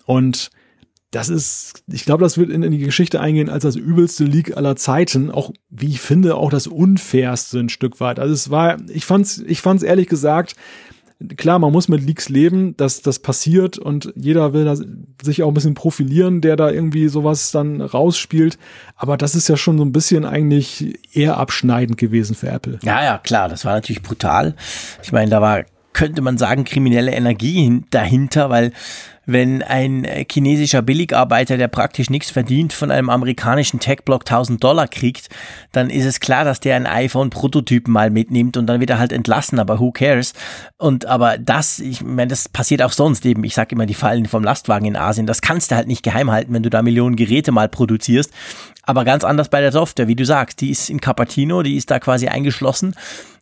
Und 0.06 0.50
das 1.12 1.30
ist, 1.30 1.84
ich 1.88 2.06
glaube, 2.06 2.24
das 2.24 2.38
wird 2.38 2.52
in, 2.52 2.62
in, 2.62 2.72
die 2.72 2.78
Geschichte 2.78 3.20
eingehen 3.20 3.50
als 3.50 3.64
das 3.64 3.76
übelste 3.76 4.26
Leak 4.26 4.56
aller 4.56 4.76
Zeiten. 4.76 5.32
Auch, 5.32 5.52
wie 5.70 5.88
ich 5.88 6.02
finde, 6.02 6.36
auch 6.36 6.52
das 6.52 6.68
unfairste 6.68 7.60
ein 7.60 7.70
Stück 7.70 8.00
weit. 8.00 8.20
Also 8.20 8.34
es 8.34 8.52
war, 8.52 8.78
ich 8.90 9.06
fand's, 9.06 9.40
ich 9.40 9.62
fand's 9.62 9.82
ehrlich 9.82 10.08
gesagt, 10.08 10.56
klar, 11.36 11.58
man 11.58 11.72
muss 11.72 11.88
mit 11.88 12.04
Leaks 12.04 12.30
leben, 12.30 12.78
dass 12.78 13.02
das 13.02 13.20
passiert 13.20 13.80
und 13.80 14.14
jeder 14.16 14.54
will 14.54 14.66
da 14.66 14.76
sich 15.22 15.42
auch 15.42 15.48
ein 15.48 15.54
bisschen 15.54 15.74
profilieren, 15.74 16.42
der 16.42 16.56
da 16.56 16.70
irgendwie 16.70 17.08
sowas 17.10 17.52
dann 17.52 17.82
rausspielt. 17.82 18.60
Aber 18.96 19.18
das 19.18 19.34
ist 19.34 19.50
ja 19.50 19.58
schon 19.58 19.80
so 19.80 19.86
ein 19.86 19.92
bisschen 19.92 20.26
eigentlich 20.26 21.00
eher 21.12 21.38
abschneidend 21.38 21.98
gewesen 21.98 22.36
für 22.36 22.50
Apple. 22.50 22.80
Ja, 22.84 23.04
ja, 23.04 23.18
klar, 23.18 23.50
das 23.50 23.66
war 23.66 23.74
natürlich 23.74 24.04
brutal. 24.04 24.56
Ich 25.02 25.12
meine, 25.12 25.32
da 25.32 25.42
war 25.42 25.66
könnte 25.92 26.22
man 26.22 26.38
sagen, 26.38 26.64
kriminelle 26.64 27.12
Energie 27.12 27.84
dahinter, 27.90 28.50
weil 28.50 28.72
wenn 29.32 29.62
ein 29.62 30.04
äh, 30.06 30.26
chinesischer 30.30 30.82
Billigarbeiter, 30.82 31.58
der 31.58 31.68
praktisch 31.68 32.10
nichts 32.10 32.32
verdient, 32.32 32.74
von 32.74 32.92
einem 32.92 33.10
amerikanischen 33.10 33.80
Tech-Block 33.80 34.22
1000 34.22 34.64
Dollar 34.64 34.88
kriegt, 34.88 35.30
dann 35.72 35.90
ist 35.90 36.06
es 36.06 36.20
klar, 36.20 36.46
dass 36.46 36.60
der 36.60 36.76
einen 36.76 36.88
iPhone-Prototypen 36.88 37.92
mal 37.92 38.10
mitnimmt 38.10 38.58
und 38.58 38.68
dann 38.68 38.80
wird 38.80 38.90
er 38.90 39.00
halt 39.00 39.12
entlassen, 39.12 39.60
aber 39.60 39.80
who 39.80 39.92
cares? 39.92 40.34
Und 40.78 41.06
aber 41.06 41.38
das, 41.38 41.80
ich 41.80 42.02
meine, 42.02 42.30
das 42.30 42.50
passiert 42.50 42.82
auch 42.82 42.92
sonst 42.92 43.26
eben. 43.26 43.44
Ich 43.44 43.54
sage 43.54 43.76
immer, 43.76 43.86
die 43.86 43.94
Fallen 43.94 44.26
vom 44.26 44.44
Lastwagen 44.44 44.88
in 44.88 44.96
Asien, 44.96 45.28
das 45.28 45.42
kannst 45.42 45.72
du 45.72 45.76
halt 45.76 45.88
nicht 45.88 46.04
geheim 46.04 46.32
halten, 46.32 46.54
wenn 46.54 46.64
du 46.64 46.70
da 46.70 46.82
Millionen 46.82 47.16
Geräte 47.16 47.52
mal 47.52 47.70
produzierst. 47.70 48.32
Aber 48.84 49.06
ganz 49.06 49.24
anders 49.24 49.50
bei 49.50 49.62
der 49.62 49.72
Software, 49.72 50.08
wie 50.08 50.16
du 50.16 50.26
sagst, 50.26 50.62
die 50.62 50.72
ist 50.72 50.90
in 50.90 51.00
Cupertino, 51.00 51.62
die 51.62 51.76
ist 51.76 51.92
da 51.92 52.00
quasi 52.00 52.28
eingeschlossen 52.28 52.96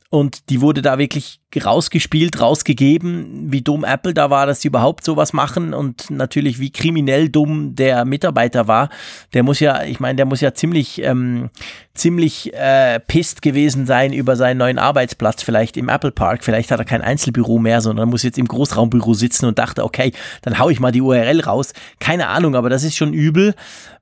und 0.10 0.50
die 0.50 0.62
wurde 0.62 0.82
da 0.82 0.98
wirklich 0.98 1.42
rausgespielt, 1.56 2.42
rausgegeben, 2.42 3.52
wie 3.52 3.62
dumm 3.62 3.86
Apple 3.86 4.14
da 4.14 4.30
war, 4.30 4.46
dass 4.46 4.62
sie 4.62 4.68
überhaupt 4.68 5.06
sowas 5.06 5.32
machen 5.32 5.74
und 5.74 6.10
natürlich 6.10 6.60
wie 6.60 6.72
kriminell 6.72 7.30
dumm 7.30 7.74
der 7.74 8.04
Mitarbeiter 8.04 8.68
war. 8.68 8.90
Der 9.34 9.44
muss 9.44 9.62
ja, 9.62 9.84
ich 9.84 10.02
meine, 10.02 10.18
der 10.18 10.26
muss 10.26 10.42
ja 10.42 10.54
ziemlich, 10.54 11.02
ähm, 11.04 11.50
ziemlich 11.94 12.54
äh, 12.54 13.00
pisst 13.00 13.42
gewesen 13.42 13.86
sein 13.86 14.12
über 14.12 14.36
seinen 14.36 14.58
neuen 14.58 14.78
Arbeitsplatz, 14.78 15.42
vielleicht 15.42 15.78
im 15.78 15.88
Apple 15.88 16.12
Park. 16.12 16.44
Vielleicht 16.44 16.70
hat 16.70 16.80
er 16.80 16.86
kein 16.86 17.02
Einzelbüro 17.02 17.60
mehr, 17.60 17.80
sondern 17.80 18.10
muss 18.10 18.24
jetzt 18.24 18.38
im 18.38 18.48
Großraumbüro 18.48 19.14
sitzen 19.14 19.46
und 19.46 19.58
dachte, 19.58 19.86
okay, 19.86 20.12
dann 20.42 20.60
hau 20.60 20.70
ich 20.70 20.82
mal 20.82 20.92
die 20.92 21.02
URL 21.02 21.40
raus. 21.40 21.74
Keine 22.00 22.28
Ahnung, 22.28 22.56
aber 22.56 22.70
das 22.70 22.84
ist 22.84 22.98
schon 22.98 23.14
übel. 23.14 23.56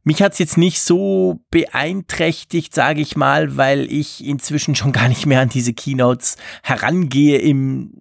Mich 0.07 0.21
hat's 0.21 0.37
jetzt 0.37 0.55
nicht 0.59 0.81
so 0.81 1.39
beeinträchtigt, 1.49 2.75
sage 2.75 3.01
ich 3.01 3.15
mal, 3.15 3.57
weil 3.57 3.91
ich 3.91 4.23
inzwischen 4.23 4.75
schon 4.75 4.91
gar 4.91 5.07
nicht 5.07 5.25
mehr 5.25 5.39
an 5.41 5.49
diese 5.49 5.73
Keynotes 5.73 6.37
herangehe 6.61 7.34
im, 7.41 7.91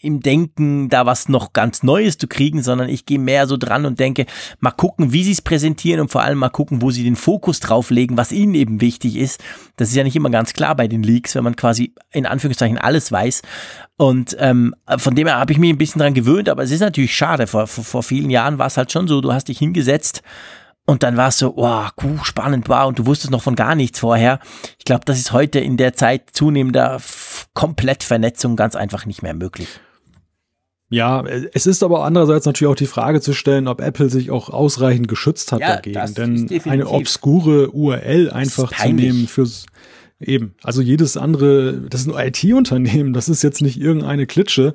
im 0.00 0.20
Denken, 0.20 0.88
da 0.88 1.06
was 1.06 1.28
noch 1.28 1.52
ganz 1.52 1.82
Neues 1.82 2.18
zu 2.18 2.28
kriegen, 2.28 2.62
sondern 2.62 2.88
ich 2.88 3.06
gehe 3.06 3.18
mehr 3.18 3.46
so 3.46 3.56
dran 3.56 3.86
und 3.86 4.00
denke, 4.00 4.26
mal 4.60 4.70
gucken, 4.70 5.12
wie 5.12 5.24
sie 5.24 5.32
es 5.32 5.42
präsentieren 5.42 6.00
und 6.00 6.10
vor 6.10 6.22
allem 6.22 6.38
mal 6.38 6.48
gucken, 6.48 6.82
wo 6.82 6.90
sie 6.90 7.04
den 7.04 7.16
Fokus 7.16 7.60
drauflegen, 7.60 8.16
was 8.16 8.32
ihnen 8.32 8.54
eben 8.54 8.80
wichtig 8.80 9.16
ist. 9.16 9.42
Das 9.76 9.88
ist 9.88 9.94
ja 9.94 10.04
nicht 10.04 10.16
immer 10.16 10.30
ganz 10.30 10.52
klar 10.52 10.74
bei 10.76 10.88
den 10.88 11.02
Leaks, 11.02 11.34
wenn 11.34 11.44
man 11.44 11.56
quasi 11.56 11.94
in 12.10 12.26
Anführungszeichen 12.26 12.78
alles 12.78 13.10
weiß. 13.12 13.42
Und 13.96 14.36
ähm, 14.40 14.74
von 14.98 15.14
dem 15.14 15.26
her 15.26 15.38
habe 15.38 15.52
ich 15.52 15.58
mich 15.58 15.70
ein 15.70 15.78
bisschen 15.78 16.00
dran 16.00 16.14
gewöhnt, 16.14 16.48
aber 16.48 16.62
es 16.62 16.70
ist 16.70 16.80
natürlich 16.80 17.14
schade. 17.14 17.46
Vor, 17.46 17.66
vor, 17.66 17.84
vor 17.84 18.02
vielen 18.02 18.30
Jahren 18.30 18.58
war 18.58 18.66
es 18.66 18.76
halt 18.76 18.90
schon 18.92 19.08
so, 19.08 19.20
du 19.20 19.32
hast 19.32 19.48
dich 19.48 19.58
hingesetzt 19.58 20.22
und 20.86 21.02
dann 21.02 21.16
war 21.16 21.28
es 21.28 21.38
so, 21.38 21.56
wow, 21.56 21.90
cool, 22.02 22.18
spannend, 22.22 22.68
wow, 22.68 22.86
und 22.86 22.98
du 22.98 23.06
wusstest 23.06 23.30
noch 23.30 23.42
von 23.42 23.54
gar 23.54 23.74
nichts 23.74 24.00
vorher. 24.00 24.40
Ich 24.78 24.84
glaube, 24.84 25.04
das 25.04 25.18
ist 25.18 25.32
heute 25.32 25.60
in 25.60 25.76
der 25.76 25.94
Zeit 25.94 26.30
zunehmender 26.32 27.00
Komplettvernetzung 27.54 28.56
ganz 28.56 28.74
einfach 28.74 29.06
nicht 29.06 29.22
mehr 29.22 29.34
möglich. 29.34 29.68
Ja, 30.90 31.24
es 31.24 31.66
ist 31.66 31.82
aber 31.82 32.04
andererseits 32.04 32.44
natürlich 32.44 32.70
auch 32.70 32.76
die 32.76 32.86
Frage 32.86 33.22
zu 33.22 33.32
stellen, 33.32 33.66
ob 33.66 33.80
Apple 33.80 34.10
sich 34.10 34.30
auch 34.30 34.50
ausreichend 34.50 35.08
geschützt 35.08 35.50
hat 35.50 35.60
ja, 35.60 35.76
dagegen. 35.76 36.14
Denn 36.14 36.60
eine 36.64 36.86
obskure 36.86 37.70
URL 37.70 38.30
einfach 38.30 38.70
zu 38.76 38.92
nehmen 38.92 39.26
fürs 39.26 39.64
eben, 40.20 40.54
also 40.62 40.82
jedes 40.82 41.16
andere, 41.16 41.80
das 41.88 42.02
ist 42.02 42.12
ein 42.12 42.26
IT-Unternehmen, 42.28 43.14
das 43.14 43.28
ist 43.28 43.42
jetzt 43.42 43.62
nicht 43.62 43.80
irgendeine 43.80 44.26
Klitsche. 44.26 44.74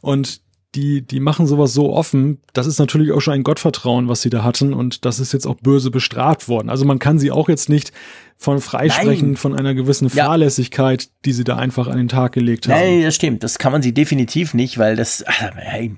Und 0.00 0.40
die, 0.74 1.02
die 1.02 1.20
machen 1.20 1.46
sowas 1.46 1.74
so 1.74 1.92
offen. 1.92 2.38
Das 2.54 2.66
ist 2.66 2.78
natürlich 2.78 3.12
auch 3.12 3.20
schon 3.20 3.34
ein 3.34 3.42
Gottvertrauen, 3.42 4.08
was 4.08 4.22
sie 4.22 4.30
da 4.30 4.42
hatten. 4.42 4.72
Und 4.72 5.04
das 5.04 5.20
ist 5.20 5.32
jetzt 5.32 5.46
auch 5.46 5.56
böse 5.56 5.90
bestraft 5.90 6.48
worden. 6.48 6.70
Also 6.70 6.86
man 6.86 6.98
kann 6.98 7.18
sie 7.18 7.30
auch 7.30 7.48
jetzt 7.48 7.68
nicht 7.68 7.92
von 8.38 8.60
freisprechen, 8.60 9.28
Nein. 9.28 9.36
von 9.36 9.54
einer 9.54 9.74
gewissen 9.74 10.08
Fahrlässigkeit, 10.08 11.02
ja. 11.02 11.08
die 11.26 11.32
sie 11.32 11.44
da 11.44 11.56
einfach 11.56 11.88
an 11.88 11.98
den 11.98 12.08
Tag 12.08 12.32
gelegt 12.32 12.68
haben. 12.68 12.80
Nein, 12.80 13.02
das 13.02 13.14
stimmt. 13.14 13.42
Das 13.42 13.58
kann 13.58 13.70
man 13.70 13.82
sie 13.82 13.92
definitiv 13.92 14.54
nicht, 14.54 14.78
weil 14.78 14.96
das, 14.96 15.24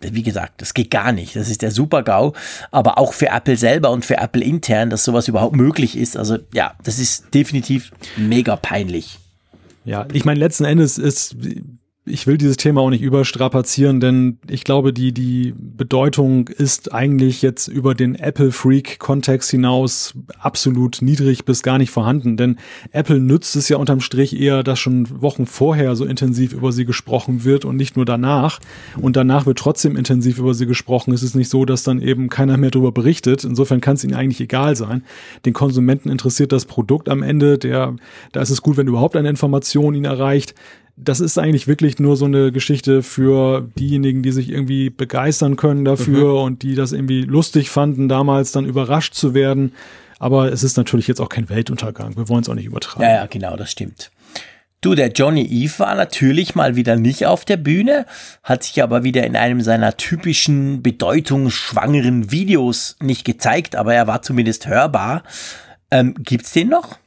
wie 0.00 0.22
gesagt, 0.22 0.60
das 0.60 0.74
geht 0.74 0.90
gar 0.90 1.12
nicht. 1.12 1.36
Das 1.36 1.48
ist 1.48 1.62
der 1.62 1.70
Super-GAU. 1.70 2.32
Aber 2.72 2.98
auch 2.98 3.12
für 3.12 3.28
Apple 3.28 3.56
selber 3.56 3.90
und 3.90 4.04
für 4.04 4.16
Apple 4.16 4.42
intern, 4.42 4.90
dass 4.90 5.04
sowas 5.04 5.28
überhaupt 5.28 5.54
möglich 5.54 5.96
ist. 5.96 6.16
Also 6.16 6.38
ja, 6.52 6.74
das 6.82 6.98
ist 6.98 7.32
definitiv 7.32 7.92
mega 8.16 8.56
peinlich. 8.56 9.18
Ja, 9.84 10.06
ich 10.12 10.24
meine, 10.24 10.40
letzten 10.40 10.64
Endes 10.64 10.98
ist 10.98 11.36
ich 12.06 12.26
will 12.26 12.36
dieses 12.36 12.58
Thema 12.58 12.82
auch 12.82 12.90
nicht 12.90 13.02
überstrapazieren, 13.02 13.98
denn 13.98 14.38
ich 14.46 14.64
glaube, 14.64 14.92
die, 14.92 15.12
die 15.12 15.54
Bedeutung 15.56 16.48
ist 16.48 16.92
eigentlich 16.92 17.40
jetzt 17.40 17.66
über 17.66 17.94
den 17.94 18.14
Apple-Freak-Kontext 18.14 19.50
hinaus 19.50 20.12
absolut 20.38 21.00
niedrig 21.00 21.46
bis 21.46 21.62
gar 21.62 21.78
nicht 21.78 21.90
vorhanden. 21.90 22.36
Denn 22.36 22.58
Apple 22.90 23.20
nützt 23.20 23.56
es 23.56 23.70
ja 23.70 23.78
unterm 23.78 24.00
Strich 24.00 24.38
eher, 24.38 24.62
dass 24.62 24.78
schon 24.78 25.22
Wochen 25.22 25.46
vorher 25.46 25.96
so 25.96 26.04
intensiv 26.04 26.52
über 26.52 26.72
sie 26.72 26.84
gesprochen 26.84 27.42
wird 27.44 27.64
und 27.64 27.76
nicht 27.76 27.96
nur 27.96 28.04
danach. 28.04 28.60
Und 29.00 29.16
danach 29.16 29.46
wird 29.46 29.58
trotzdem 29.58 29.96
intensiv 29.96 30.38
über 30.38 30.52
sie 30.52 30.66
gesprochen. 30.66 31.14
Es 31.14 31.22
ist 31.22 31.34
nicht 31.34 31.48
so, 31.48 31.64
dass 31.64 31.84
dann 31.84 32.02
eben 32.02 32.28
keiner 32.28 32.58
mehr 32.58 32.70
darüber 32.70 32.92
berichtet. 32.92 33.44
Insofern 33.44 33.80
kann 33.80 33.94
es 33.94 34.04
ihnen 34.04 34.14
eigentlich 34.14 34.42
egal 34.42 34.76
sein. 34.76 35.04
Den 35.46 35.54
Konsumenten 35.54 36.10
interessiert 36.10 36.52
das 36.52 36.66
Produkt 36.66 37.08
am 37.08 37.22
Ende. 37.22 37.56
Der, 37.56 37.96
da 38.32 38.42
ist 38.42 38.50
es 38.50 38.60
gut, 38.60 38.76
wenn 38.76 38.88
überhaupt 38.88 39.16
eine 39.16 39.30
Information 39.30 39.94
ihn 39.94 40.04
erreicht 40.04 40.54
das 40.96 41.20
ist 41.20 41.38
eigentlich 41.38 41.66
wirklich 41.66 41.98
nur 41.98 42.16
so 42.16 42.24
eine 42.26 42.52
Geschichte 42.52 43.02
für 43.02 43.68
diejenigen, 43.78 44.22
die 44.22 44.30
sich 44.30 44.48
irgendwie 44.48 44.90
begeistern 44.90 45.56
können 45.56 45.84
dafür 45.84 46.34
mhm. 46.34 46.44
und 46.44 46.62
die 46.62 46.74
das 46.74 46.92
irgendwie 46.92 47.22
lustig 47.22 47.70
fanden, 47.70 48.08
damals 48.08 48.52
dann 48.52 48.64
überrascht 48.64 49.14
zu 49.14 49.34
werden. 49.34 49.72
Aber 50.20 50.52
es 50.52 50.62
ist 50.62 50.76
natürlich 50.76 51.08
jetzt 51.08 51.20
auch 51.20 51.28
kein 51.28 51.48
Weltuntergang. 51.48 52.16
Wir 52.16 52.28
wollen 52.28 52.42
es 52.42 52.48
auch 52.48 52.54
nicht 52.54 52.66
übertreiben. 52.66 53.02
Ja, 53.02 53.16
ja, 53.16 53.26
genau, 53.26 53.56
das 53.56 53.70
stimmt. 53.70 54.10
Du, 54.80 54.94
der 54.94 55.08
Johnny 55.08 55.42
Eve 55.42 55.78
war 55.78 55.94
natürlich 55.94 56.54
mal 56.54 56.76
wieder 56.76 56.96
nicht 56.96 57.26
auf 57.26 57.44
der 57.44 57.56
Bühne, 57.56 58.04
hat 58.42 58.64
sich 58.64 58.82
aber 58.82 59.02
wieder 59.02 59.24
in 59.24 59.34
einem 59.34 59.62
seiner 59.62 59.96
typischen 59.96 60.82
bedeutungsschwangeren 60.82 62.30
Videos 62.30 62.96
nicht 63.00 63.24
gezeigt, 63.24 63.76
aber 63.76 63.94
er 63.94 64.06
war 64.06 64.22
zumindest 64.22 64.66
hörbar. 64.66 65.22
Ähm, 65.90 66.14
gibt's 66.18 66.52
den 66.52 66.68
noch? 66.68 66.98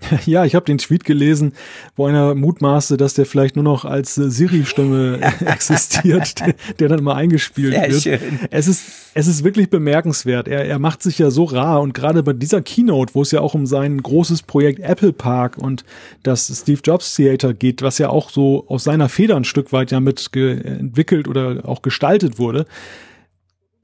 Ja, 0.26 0.44
ich 0.44 0.54
habe 0.54 0.66
den 0.66 0.78
Tweet 0.78 1.04
gelesen, 1.04 1.52
wo 1.96 2.06
einer 2.06 2.34
mutmaßte, 2.34 2.96
dass 2.96 3.14
der 3.14 3.26
vielleicht 3.26 3.56
nur 3.56 3.64
noch 3.64 3.84
als 3.84 4.18
äh, 4.18 4.30
Siri-Stimme 4.30 5.20
existiert, 5.46 6.40
der, 6.40 6.54
der, 6.78 6.88
dann 6.88 7.02
mal 7.02 7.14
eingespielt 7.14 7.74
Sehr 7.74 7.90
wird. 7.90 8.02
Schön. 8.02 8.40
Es 8.50 8.68
ist, 8.68 8.84
es 9.14 9.26
ist 9.26 9.44
wirklich 9.44 9.70
bemerkenswert. 9.70 10.48
Er, 10.48 10.64
er 10.64 10.78
macht 10.78 11.02
sich 11.02 11.18
ja 11.18 11.30
so 11.30 11.44
rar 11.44 11.80
und 11.80 11.94
gerade 11.94 12.22
bei 12.22 12.32
dieser 12.32 12.62
Keynote, 12.62 13.14
wo 13.14 13.22
es 13.22 13.30
ja 13.30 13.40
auch 13.40 13.54
um 13.54 13.66
sein 13.66 14.02
großes 14.02 14.42
Projekt 14.42 14.80
Apple 14.80 15.12
Park 15.12 15.58
und 15.58 15.84
das 16.22 16.46
Steve 16.62 16.80
Jobs 16.84 17.14
Theater 17.14 17.54
geht, 17.54 17.82
was 17.82 17.98
ja 17.98 18.08
auch 18.08 18.30
so 18.30 18.64
aus 18.68 18.84
seiner 18.84 19.08
Feder 19.08 19.36
ein 19.36 19.44
Stück 19.44 19.72
weit 19.72 19.90
ja 19.90 20.00
mit 20.00 20.30
entwickelt 20.34 21.28
oder 21.28 21.62
auch 21.64 21.82
gestaltet 21.82 22.38
wurde, 22.38 22.66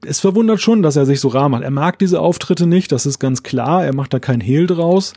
es 0.05 0.19
verwundert 0.19 0.61
schon, 0.61 0.83
dass 0.83 0.95
er 0.95 1.05
sich 1.05 1.19
so 1.19 1.27
rar 1.27 1.49
macht. 1.49 1.63
Er 1.63 1.71
mag 1.71 1.97
diese 1.99 2.19
Auftritte 2.19 2.67
nicht, 2.67 2.91
das 2.91 3.05
ist 3.05 3.19
ganz 3.19 3.43
klar. 3.43 3.83
Er 3.83 3.95
macht 3.95 4.13
da 4.13 4.19
kein 4.19 4.41
Hehl 4.41 4.67
draus 4.67 5.13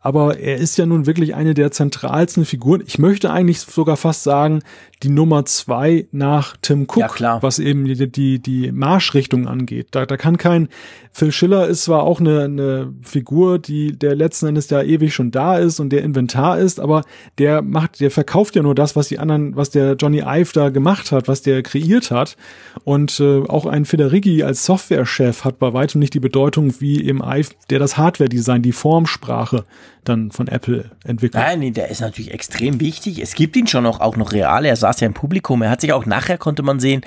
aber 0.00 0.38
er 0.38 0.56
ist 0.56 0.78
ja 0.78 0.86
nun 0.86 1.06
wirklich 1.06 1.34
eine 1.34 1.54
der 1.54 1.70
zentralsten 1.70 2.44
Figuren. 2.46 2.82
Ich 2.86 2.98
möchte 2.98 3.30
eigentlich 3.30 3.60
sogar 3.60 3.96
fast 3.96 4.22
sagen, 4.22 4.62
die 5.02 5.08
Nummer 5.08 5.46
zwei 5.46 6.06
nach 6.12 6.56
Tim 6.60 6.82
Cook, 6.82 7.20
ja, 7.20 7.42
was 7.42 7.58
eben 7.58 7.86
die, 7.86 8.10
die, 8.10 8.38
die 8.38 8.70
Marschrichtung 8.70 9.48
angeht. 9.48 9.88
Da, 9.92 10.04
da 10.04 10.16
kann 10.16 10.36
kein, 10.36 10.68
Phil 11.12 11.32
Schiller 11.32 11.66
ist 11.66 11.84
zwar 11.84 12.02
auch 12.02 12.20
eine, 12.20 12.44
eine 12.44 12.94
Figur, 13.02 13.58
die 13.58 13.98
der 13.98 14.14
letzten 14.14 14.48
Endes 14.48 14.68
ja 14.70 14.82
ewig 14.82 15.14
schon 15.14 15.30
da 15.30 15.56
ist 15.56 15.80
und 15.80 15.90
der 15.90 16.02
Inventar 16.02 16.58
ist, 16.58 16.80
aber 16.80 17.02
der 17.38 17.62
macht, 17.62 18.00
der 18.00 18.10
verkauft 18.10 18.56
ja 18.56 18.62
nur 18.62 18.74
das, 18.74 18.94
was 18.94 19.08
die 19.08 19.18
anderen, 19.18 19.56
was 19.56 19.70
der 19.70 19.94
Johnny 19.94 20.22
Ive 20.24 20.52
da 20.52 20.68
gemacht 20.68 21.12
hat, 21.12 21.28
was 21.28 21.42
der 21.42 21.62
kreiert 21.62 22.10
hat. 22.10 22.36
Und 22.84 23.20
äh, 23.20 23.42
auch 23.48 23.66
ein 23.66 23.86
Federighi 23.86 24.42
als 24.42 24.64
Softwarechef 24.66 25.44
hat 25.44 25.58
bei 25.58 25.72
weitem 25.72 25.98
nicht 25.98 26.14
die 26.14 26.20
Bedeutung 26.20 26.80
wie 26.80 27.00
im 27.00 27.22
Ive, 27.24 27.50
der 27.70 27.78
das 27.78 27.96
Hardware-Design, 27.96 28.62
die 28.62 28.72
Formsprache 28.72 29.64
dann 30.04 30.30
von 30.30 30.48
Apple 30.48 30.90
entwickelt. 31.04 31.42
Nein, 31.42 31.60
nee, 31.60 31.70
der 31.70 31.90
ist 31.90 32.00
natürlich 32.00 32.32
extrem 32.32 32.80
wichtig. 32.80 33.20
Es 33.20 33.34
gibt 33.34 33.56
ihn 33.56 33.66
schon 33.66 33.84
noch, 33.84 34.00
auch 34.00 34.16
noch 34.16 34.32
real. 34.32 34.64
Er 34.64 34.76
saß 34.90 35.00
ja 35.00 35.06
im 35.06 35.14
Publikum. 35.14 35.62
Er 35.62 35.70
hat 35.70 35.80
sich 35.80 35.92
auch 35.92 36.06
nachher, 36.06 36.38
konnte 36.38 36.62
man 36.62 36.80
sehen, 36.80 37.02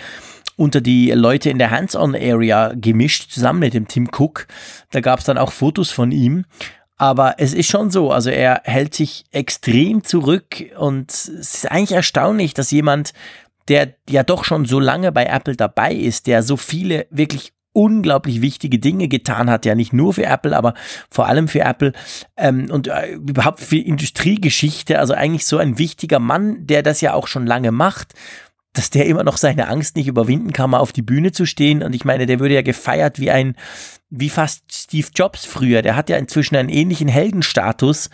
unter 0.55 0.81
die 0.81 1.11
Leute 1.11 1.49
in 1.49 1.57
der 1.57 1.71
Hands-on-Area 1.71 2.73
gemischt, 2.75 3.31
zusammen 3.31 3.59
mit 3.59 3.73
dem 3.73 3.87
Tim 3.87 4.09
Cook. 4.15 4.47
Da 4.91 5.01
gab 5.01 5.19
es 5.19 5.25
dann 5.25 5.37
auch 5.37 5.51
Fotos 5.51 5.91
von 5.91 6.11
ihm. 6.11 6.45
Aber 6.97 7.35
es 7.39 7.53
ist 7.53 7.69
schon 7.69 7.89
so, 7.89 8.11
also 8.11 8.29
er 8.29 8.61
hält 8.63 8.93
sich 8.93 9.25
extrem 9.31 10.03
zurück 10.03 10.63
und 10.77 11.11
es 11.11 11.27
ist 11.27 11.71
eigentlich 11.71 11.91
erstaunlich, 11.91 12.53
dass 12.53 12.71
jemand, 12.71 13.13
der 13.67 13.95
ja 14.07 14.23
doch 14.23 14.45
schon 14.45 14.65
so 14.65 14.79
lange 14.79 15.11
bei 15.11 15.25
Apple 15.25 15.55
dabei 15.55 15.93
ist, 15.93 16.27
der 16.27 16.43
so 16.43 16.55
viele 16.55 17.07
wirklich 17.09 17.51
unglaublich 17.73 18.41
wichtige 18.41 18.79
Dinge 18.79 19.07
getan 19.07 19.49
hat, 19.49 19.65
ja 19.65 19.75
nicht 19.75 19.93
nur 19.93 20.13
für 20.13 20.25
Apple, 20.25 20.55
aber 20.55 20.73
vor 21.09 21.27
allem 21.27 21.47
für 21.47 21.61
Apple 21.61 21.93
ähm, 22.37 22.67
und 22.71 22.87
äh, 22.87 23.13
überhaupt 23.13 23.59
für 23.59 23.77
Industriegeschichte. 23.77 24.99
Also 24.99 25.13
eigentlich 25.13 25.45
so 25.45 25.57
ein 25.57 25.77
wichtiger 25.77 26.19
Mann, 26.19 26.65
der 26.65 26.83
das 26.83 27.01
ja 27.01 27.13
auch 27.13 27.27
schon 27.27 27.45
lange 27.45 27.71
macht 27.71 28.13
dass 28.73 28.89
der 28.89 29.05
immer 29.05 29.23
noch 29.23 29.37
seine 29.37 29.67
Angst 29.67 29.95
nicht 29.95 30.07
überwinden 30.07 30.51
kann, 30.51 30.71
mal 30.71 30.79
auf 30.79 30.91
die 30.91 31.03
Bühne 31.03 31.31
zu 31.31 31.45
stehen. 31.45 31.83
Und 31.83 31.93
ich 31.93 32.05
meine, 32.05 32.25
der 32.25 32.39
würde 32.39 32.55
ja 32.55 32.63
gefeiert 32.63 33.19
wie 33.19 33.29
ein, 33.29 33.55
wie 34.09 34.29
fast 34.29 34.63
Steve 34.71 35.07
Jobs 35.13 35.45
früher. 35.45 35.83
Der 35.83 35.95
hat 35.95 36.09
ja 36.09 36.17
inzwischen 36.17 36.55
einen 36.55 36.69
ähnlichen 36.69 37.07
Heldenstatus. 37.07 38.09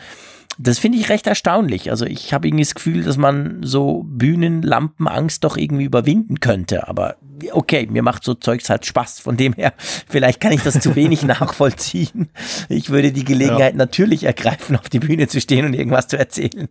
Das 0.62 0.78
finde 0.78 0.98
ich 0.98 1.08
recht 1.08 1.26
erstaunlich. 1.26 1.90
Also 1.90 2.06
ich 2.06 2.34
habe 2.34 2.46
irgendwie 2.46 2.66
das 2.66 2.76
Gefühl, 2.76 3.04
dass 3.04 3.16
man 3.16 3.64
so 3.64 4.04
Bühnenlampenangst 4.06 5.42
doch 5.46 5.56
irgendwie 5.56 5.86
überwinden 5.86 6.42
könnte. 6.42 6.90
Aber 6.90 7.16
okay, 7.54 7.88
mir 7.90 8.04
macht 8.04 8.26
so 8.26 8.34
Zeugs 8.34 8.70
halt 8.70 8.86
Spaß. 8.86 9.22
Von 9.22 9.38
dem 9.38 9.54
her, 9.54 9.74
vielleicht 10.10 10.42
kann 10.42 10.52
ich 10.52 10.62
das 10.62 10.82
zu 10.82 10.98
wenig 10.98 11.24
nachvollziehen. 11.26 12.28
Ich 12.68 12.90
würde 12.90 13.14
die 13.14 13.24
Gelegenheit 13.24 13.72
ja. 13.72 13.78
natürlich 13.78 14.26
ergreifen, 14.26 14.76
auf 14.76 14.90
die 14.90 15.00
Bühne 15.00 15.30
zu 15.30 15.40
stehen 15.40 15.66
und 15.66 15.74
irgendwas 15.74 16.10
zu 16.10 16.20
erzählen. 16.20 16.68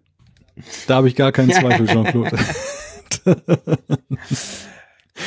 Da 0.87 0.97
habe 0.97 1.09
ich 1.09 1.17
gar 1.17 1.33
keinen 1.33 1.51
Zweifel, 1.51 1.87
Jean-Claude. 1.87 2.37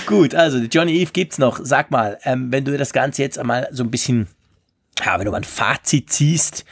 Gut, 0.06 0.36
also 0.36 0.60
Johnny 0.60 1.00
Eve 1.00 1.12
gibt's 1.14 1.40
noch. 1.40 1.60
Sag 1.64 1.90
mal, 1.90 2.20
ähm, 2.26 2.52
wenn 2.52 2.64
du 2.64 2.78
das 2.78 2.94
Ganze 2.94 3.24
jetzt 3.24 3.40
einmal 3.40 3.68
so 3.72 3.84
ein 3.84 3.90
bisschen, 3.90 4.28
ja, 5.04 5.18
wenn 5.18 5.26
du 5.26 5.32
mal 5.32 5.38
ein 5.38 5.44
Fazit 5.46 6.12
ziehst, 6.12 6.64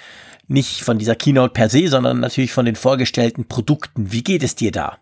nicht 0.50 0.82
von 0.82 0.98
dieser 0.98 1.16
Keynote 1.16 1.54
per 1.54 1.70
se, 1.70 1.88
sondern 1.88 2.20
natürlich 2.20 2.52
von 2.52 2.66
den 2.66 2.76
vorgestellten 2.76 3.46
Produkten. 3.46 4.12
Wie 4.12 4.24
geht 4.24 4.44
es 4.44 4.56
dir 4.56 4.72
da? 4.72 4.98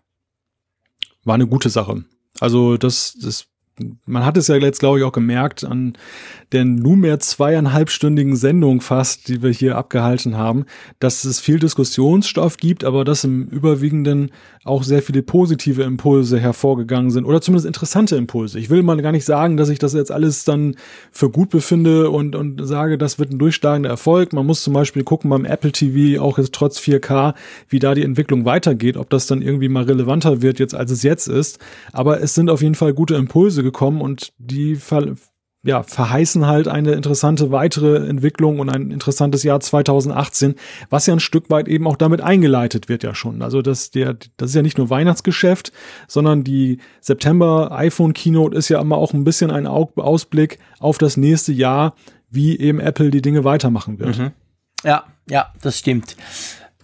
War 1.24 1.34
eine 1.34 1.46
gute 1.46 1.70
Sache. 1.70 2.04
Also 2.38 2.76
das, 2.76 3.16
das 3.20 3.47
man 4.06 4.24
hat 4.24 4.36
es 4.36 4.48
ja 4.48 4.56
jetzt, 4.56 4.80
glaube 4.80 4.98
ich, 4.98 5.04
auch 5.04 5.12
gemerkt 5.12 5.64
an 5.64 5.94
der 6.52 6.64
nunmehr 6.64 7.20
zweieinhalbstündigen 7.20 8.36
Sendung 8.36 8.80
fast, 8.80 9.28
die 9.28 9.42
wir 9.42 9.50
hier 9.50 9.76
abgehalten 9.76 10.36
haben, 10.36 10.64
dass 10.98 11.24
es 11.24 11.40
viel 11.40 11.58
Diskussionsstoff 11.58 12.56
gibt, 12.56 12.84
aber 12.84 13.04
dass 13.04 13.24
im 13.24 13.48
Überwiegenden 13.48 14.30
auch 14.64 14.82
sehr 14.82 15.02
viele 15.02 15.22
positive 15.22 15.82
Impulse 15.82 16.38
hervorgegangen 16.38 17.10
sind 17.10 17.24
oder 17.24 17.40
zumindest 17.40 17.66
interessante 17.66 18.16
Impulse. 18.16 18.58
Ich 18.58 18.70
will 18.70 18.82
mal 18.82 19.00
gar 19.00 19.12
nicht 19.12 19.24
sagen, 19.24 19.56
dass 19.56 19.68
ich 19.68 19.78
das 19.78 19.94
jetzt 19.94 20.12
alles 20.12 20.44
dann 20.44 20.76
für 21.10 21.30
gut 21.30 21.50
befinde 21.50 22.10
und, 22.10 22.34
und 22.34 22.64
sage, 22.66 22.98
das 22.98 23.18
wird 23.18 23.30
ein 23.30 23.38
durchschlagender 23.38 23.90
Erfolg. 23.90 24.32
Man 24.32 24.46
muss 24.46 24.62
zum 24.62 24.74
Beispiel 24.74 25.04
gucken 25.04 25.30
beim 25.30 25.44
Apple 25.44 25.72
TV, 25.72 26.22
auch 26.22 26.38
jetzt 26.38 26.52
trotz 26.52 26.78
4K, 26.78 27.34
wie 27.68 27.78
da 27.78 27.94
die 27.94 28.02
Entwicklung 28.02 28.44
weitergeht, 28.44 28.96
ob 28.96 29.10
das 29.10 29.26
dann 29.26 29.42
irgendwie 29.42 29.68
mal 29.68 29.84
relevanter 29.84 30.42
wird 30.42 30.58
jetzt, 30.58 30.74
als 30.74 30.90
es 30.90 31.02
jetzt 31.02 31.28
ist. 31.28 31.58
Aber 31.92 32.20
es 32.22 32.34
sind 32.34 32.50
auf 32.50 32.62
jeden 32.62 32.74
Fall 32.74 32.94
gute 32.94 33.14
Impulse 33.14 33.62
gekommen 33.68 34.00
und 34.00 34.32
die 34.38 34.76
ja, 35.64 35.82
verheißen 35.82 36.46
halt 36.46 36.68
eine 36.68 36.92
interessante 36.92 37.50
weitere 37.50 38.08
Entwicklung 38.08 38.60
und 38.60 38.70
ein 38.70 38.90
interessantes 38.90 39.42
Jahr 39.42 39.60
2018, 39.60 40.54
was 40.88 41.06
ja 41.06 41.14
ein 41.14 41.20
Stück 41.20 41.50
weit 41.50 41.68
eben 41.68 41.86
auch 41.86 41.96
damit 41.96 42.20
eingeleitet 42.20 42.88
wird 42.88 43.02
ja 43.02 43.14
schon. 43.14 43.42
Also 43.42 43.60
das, 43.60 43.90
der, 43.90 44.16
das 44.36 44.50
ist 44.50 44.54
ja 44.56 44.62
nicht 44.62 44.78
nur 44.78 44.88
Weihnachtsgeschäft, 44.88 45.72
sondern 46.06 46.44
die 46.44 46.78
September 47.00 47.72
iPhone 47.72 48.14
Keynote 48.14 48.56
ist 48.56 48.68
ja 48.68 48.80
immer 48.80 48.96
auch 48.96 49.12
ein 49.12 49.24
bisschen 49.24 49.50
ein 49.50 49.66
Ausblick 49.66 50.58
auf 50.78 50.96
das 50.96 51.16
nächste 51.16 51.52
Jahr, 51.52 51.94
wie 52.30 52.58
eben 52.58 52.78
Apple 52.78 53.10
die 53.10 53.22
Dinge 53.22 53.44
weitermachen 53.44 53.98
wird. 53.98 54.18
Mhm. 54.18 54.30
Ja, 54.84 55.04
ja, 55.28 55.52
das 55.60 55.78
stimmt. 55.78 56.16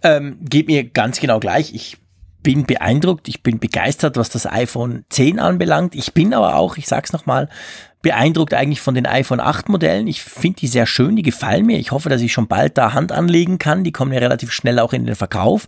Ähm, 0.03 0.37
geht 0.43 0.67
mir 0.67 0.85
ganz 0.85 1.21
genau 1.21 1.39
gleich. 1.41 1.75
Ich 1.75 1.97
bin 2.45 2.65
beeindruckt, 2.65 3.27
ich 3.27 3.43
bin 3.43 3.59
begeistert, 3.59 4.17
was 4.17 4.29
das 4.29 4.47
iPhone 4.47 5.05
10 5.09 5.41
anbelangt. 5.41 5.97
Ich 5.97 6.13
bin 6.13 6.33
aber 6.33 6.55
auch, 6.55 6.77
ich 6.77 6.87
sag's 6.87 7.13
nochmal, 7.13 7.49
beeindruckt 8.03 8.53
eigentlich 8.53 8.83
von 8.83 8.95
den 8.95 9.07
iPhone 9.07 9.41
8 9.41 9.71
Modellen. 9.71 10.07
Ich 10.07 10.23
finde 10.23 10.61
die 10.61 10.67
sehr 10.67 10.87
schön, 10.87 11.17
die 11.17 11.23
gefallen 11.23 11.65
mir. 11.65 11.79
Ich 11.79 11.91
hoffe, 11.91 12.11
dass 12.11 12.21
ich 12.21 12.35
schon 12.35 12.49
bald 12.49 12.77
da 12.77 12.93
Hand 12.93 13.13
anlegen 13.13 13.59
kann. 13.59 13.83
Die 13.83 13.93
kommen 13.93 14.13
ja 14.13 14.19
relativ 14.21 14.53
schnell 14.53 14.79
auch 14.79 14.93
in 14.93 15.07
den 15.07 15.15
Verkauf. 15.15 15.67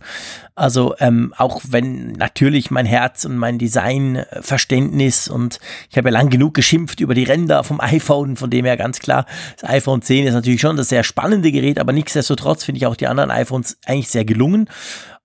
Also 0.53 0.93
ähm, 0.99 1.33
auch 1.35 1.61
wenn 1.67 2.11
natürlich 2.11 2.69
mein 2.69 2.85
Herz 2.85 3.25
und 3.25 3.37
mein 3.37 3.57
Designverständnis 3.57 5.27
und 5.27 5.59
ich 5.89 5.97
habe 5.97 6.09
ja 6.09 6.13
lang 6.13 6.29
genug 6.29 6.53
geschimpft 6.53 6.99
über 6.99 7.15
die 7.15 7.23
Ränder 7.23 7.63
vom 7.63 7.81
iPhone, 7.81 8.37
von 8.37 8.51
dem 8.51 8.65
her 8.65 8.77
ganz 8.77 8.99
klar, 8.99 9.25
das 9.59 9.67
iPhone 9.67 10.03
10 10.03 10.27
ist 10.27 10.33
natürlich 10.35 10.61
schon 10.61 10.77
das 10.77 10.89
sehr 10.89 11.03
spannende 11.03 11.51
Gerät, 11.51 11.79
aber 11.79 11.91
nichtsdestotrotz 11.91 12.63
finde 12.63 12.77
ich 12.77 12.85
auch 12.85 12.95
die 12.95 13.07
anderen 13.07 13.31
iPhones 13.31 13.79
eigentlich 13.87 14.09
sehr 14.09 14.25
gelungen. 14.25 14.69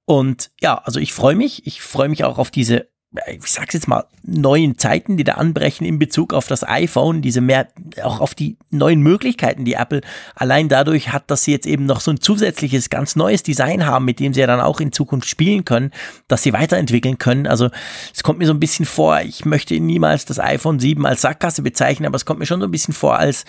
Und 0.04 0.50
ja, 0.60 0.78
also 0.78 1.00
ich 1.00 1.12
freue 1.12 1.36
mich. 1.36 1.66
Ich 1.66 1.82
freue 1.82 2.08
mich 2.08 2.24
auch 2.24 2.38
auf 2.38 2.50
diese 2.50 2.92
ich 3.26 3.52
sag's 3.52 3.74
jetzt 3.74 3.88
mal, 3.88 4.04
neuen 4.22 4.78
Zeiten, 4.78 5.18
die 5.18 5.24
da 5.24 5.34
anbrechen 5.34 5.84
in 5.84 5.98
Bezug 5.98 6.32
auf 6.32 6.46
das 6.48 6.66
iPhone, 6.66 7.20
diese 7.20 7.42
mehr, 7.42 7.68
auch 8.02 8.20
auf 8.20 8.34
die 8.34 8.56
neuen 8.70 9.02
Möglichkeiten, 9.02 9.66
die 9.66 9.74
Apple 9.74 10.00
allein 10.34 10.68
dadurch 10.68 11.12
hat, 11.12 11.30
dass 11.30 11.44
sie 11.44 11.52
jetzt 11.52 11.66
eben 11.66 11.84
noch 11.84 12.00
so 12.00 12.10
ein 12.10 12.20
zusätzliches, 12.20 12.88
ganz 12.88 13.14
neues 13.14 13.42
Design 13.42 13.84
haben, 13.84 14.06
mit 14.06 14.18
dem 14.18 14.32
sie 14.32 14.40
ja 14.40 14.46
dann 14.46 14.60
auch 14.60 14.80
in 14.80 14.92
Zukunft 14.92 15.28
spielen 15.28 15.66
können, 15.66 15.90
dass 16.26 16.42
sie 16.42 16.54
weiterentwickeln 16.54 17.18
können. 17.18 17.46
Also, 17.46 17.68
es 18.14 18.22
kommt 18.22 18.38
mir 18.38 18.46
so 18.46 18.54
ein 18.54 18.60
bisschen 18.60 18.86
vor, 18.86 19.20
ich 19.20 19.44
möchte 19.44 19.78
niemals 19.78 20.24
das 20.24 20.38
iPhone 20.38 20.80
7 20.80 21.04
als 21.04 21.20
Sackgasse 21.20 21.60
bezeichnen, 21.60 22.06
aber 22.06 22.16
es 22.16 22.24
kommt 22.24 22.38
mir 22.38 22.46
schon 22.46 22.60
so 22.60 22.66
ein 22.66 22.72
bisschen 22.72 22.94
vor 22.94 23.18
als 23.18 23.44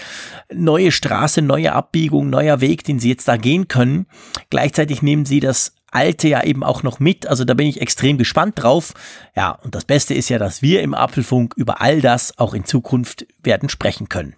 neue 0.54 0.92
Straße, 0.92 1.42
neue 1.42 1.72
Abbiegung, 1.72 2.30
neuer 2.30 2.60
Weg, 2.60 2.84
den 2.84 3.00
sie 3.00 3.10
jetzt 3.10 3.30
da 3.30 3.38
gehen 3.38 3.70
können. 3.70 4.08
Gleichzeitig 4.50 5.02
nehmen 5.02 5.26
sie 5.26 5.40
das 5.40 5.74
alte 5.94 6.28
ja 6.28 6.44
eben 6.44 6.64
auch 6.64 6.84
noch 6.84 7.00
mit. 7.00 7.28
Also 7.28 7.46
da 7.46 7.54
bin 7.54 7.68
ich 7.68 7.82
extrem 7.82 8.18
gespannt 8.18 8.62
drauf. 8.62 8.94
Ja, 9.36 9.52
und 9.52 9.76
das 9.76 9.86
Beste 9.86 10.14
ist 10.14 10.30
ja, 10.30 10.40
dass 10.40 10.62
wir 10.62 10.82
im 10.82 10.94
Apfelfunk 10.94 11.54
über 11.56 11.82
all 11.82 12.02
das 12.02 12.38
auch 12.38 12.54
in 12.54 12.66
Zukunft 12.66 13.26
werden 13.44 13.70
sprechen 13.70 14.10
können. 14.10 14.36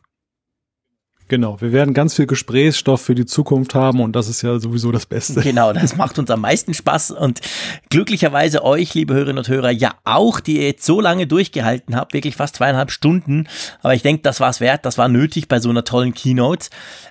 Genau, 1.27 1.59
wir 1.59 1.71
werden 1.71 1.95
ganz 1.95 2.13
viel 2.13 2.27
Gesprächsstoff 2.27 3.01
für 3.01 3.15
die 3.15 3.25
Zukunft 3.25 3.73
haben 3.73 3.99
und 3.99 4.15
das 4.15 4.27
ist 4.27 4.43
ja 4.43 4.59
sowieso 4.59 4.91
das 4.91 5.07
Beste. 5.07 5.41
Genau, 5.41 5.73
das 5.73 5.95
macht 5.95 6.19
uns 6.19 6.29
am 6.29 6.41
meisten 6.41 6.73
Spaß 6.73 7.11
und 7.11 7.41
glücklicherweise 7.89 8.63
euch, 8.63 8.93
liebe 8.93 9.15
Hörerinnen 9.15 9.39
und 9.39 9.47
Hörer, 9.47 9.71
ja 9.71 9.95
auch, 10.03 10.39
die 10.39 10.57
ihr 10.57 10.67
jetzt 10.67 10.85
so 10.85 11.01
lange 11.01 11.25
durchgehalten 11.25 11.95
habt, 11.95 12.13
wirklich 12.13 12.35
fast 12.35 12.57
zweieinhalb 12.57 12.91
Stunden. 12.91 13.47
Aber 13.81 13.95
ich 13.95 14.03
denke, 14.03 14.21
das 14.21 14.39
war 14.39 14.51
es 14.51 14.59
wert, 14.59 14.85
das 14.85 14.99
war 14.99 15.07
nötig 15.07 15.47
bei 15.47 15.59
so 15.59 15.69
einer 15.69 15.83
tollen 15.83 16.13
Keynote. 16.13 16.69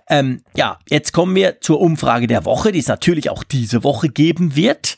Ähm, 0.08 0.42
ja, 0.54 0.78
jetzt 0.88 1.12
kommen 1.12 1.34
wir 1.34 1.60
zur 1.60 1.80
Umfrage 1.80 2.28
der 2.28 2.44
Woche, 2.44 2.70
die 2.70 2.78
es 2.78 2.88
natürlich 2.88 3.30
auch 3.30 3.42
diese 3.42 3.82
Woche 3.82 4.08
geben 4.08 4.54
wird. 4.54 4.96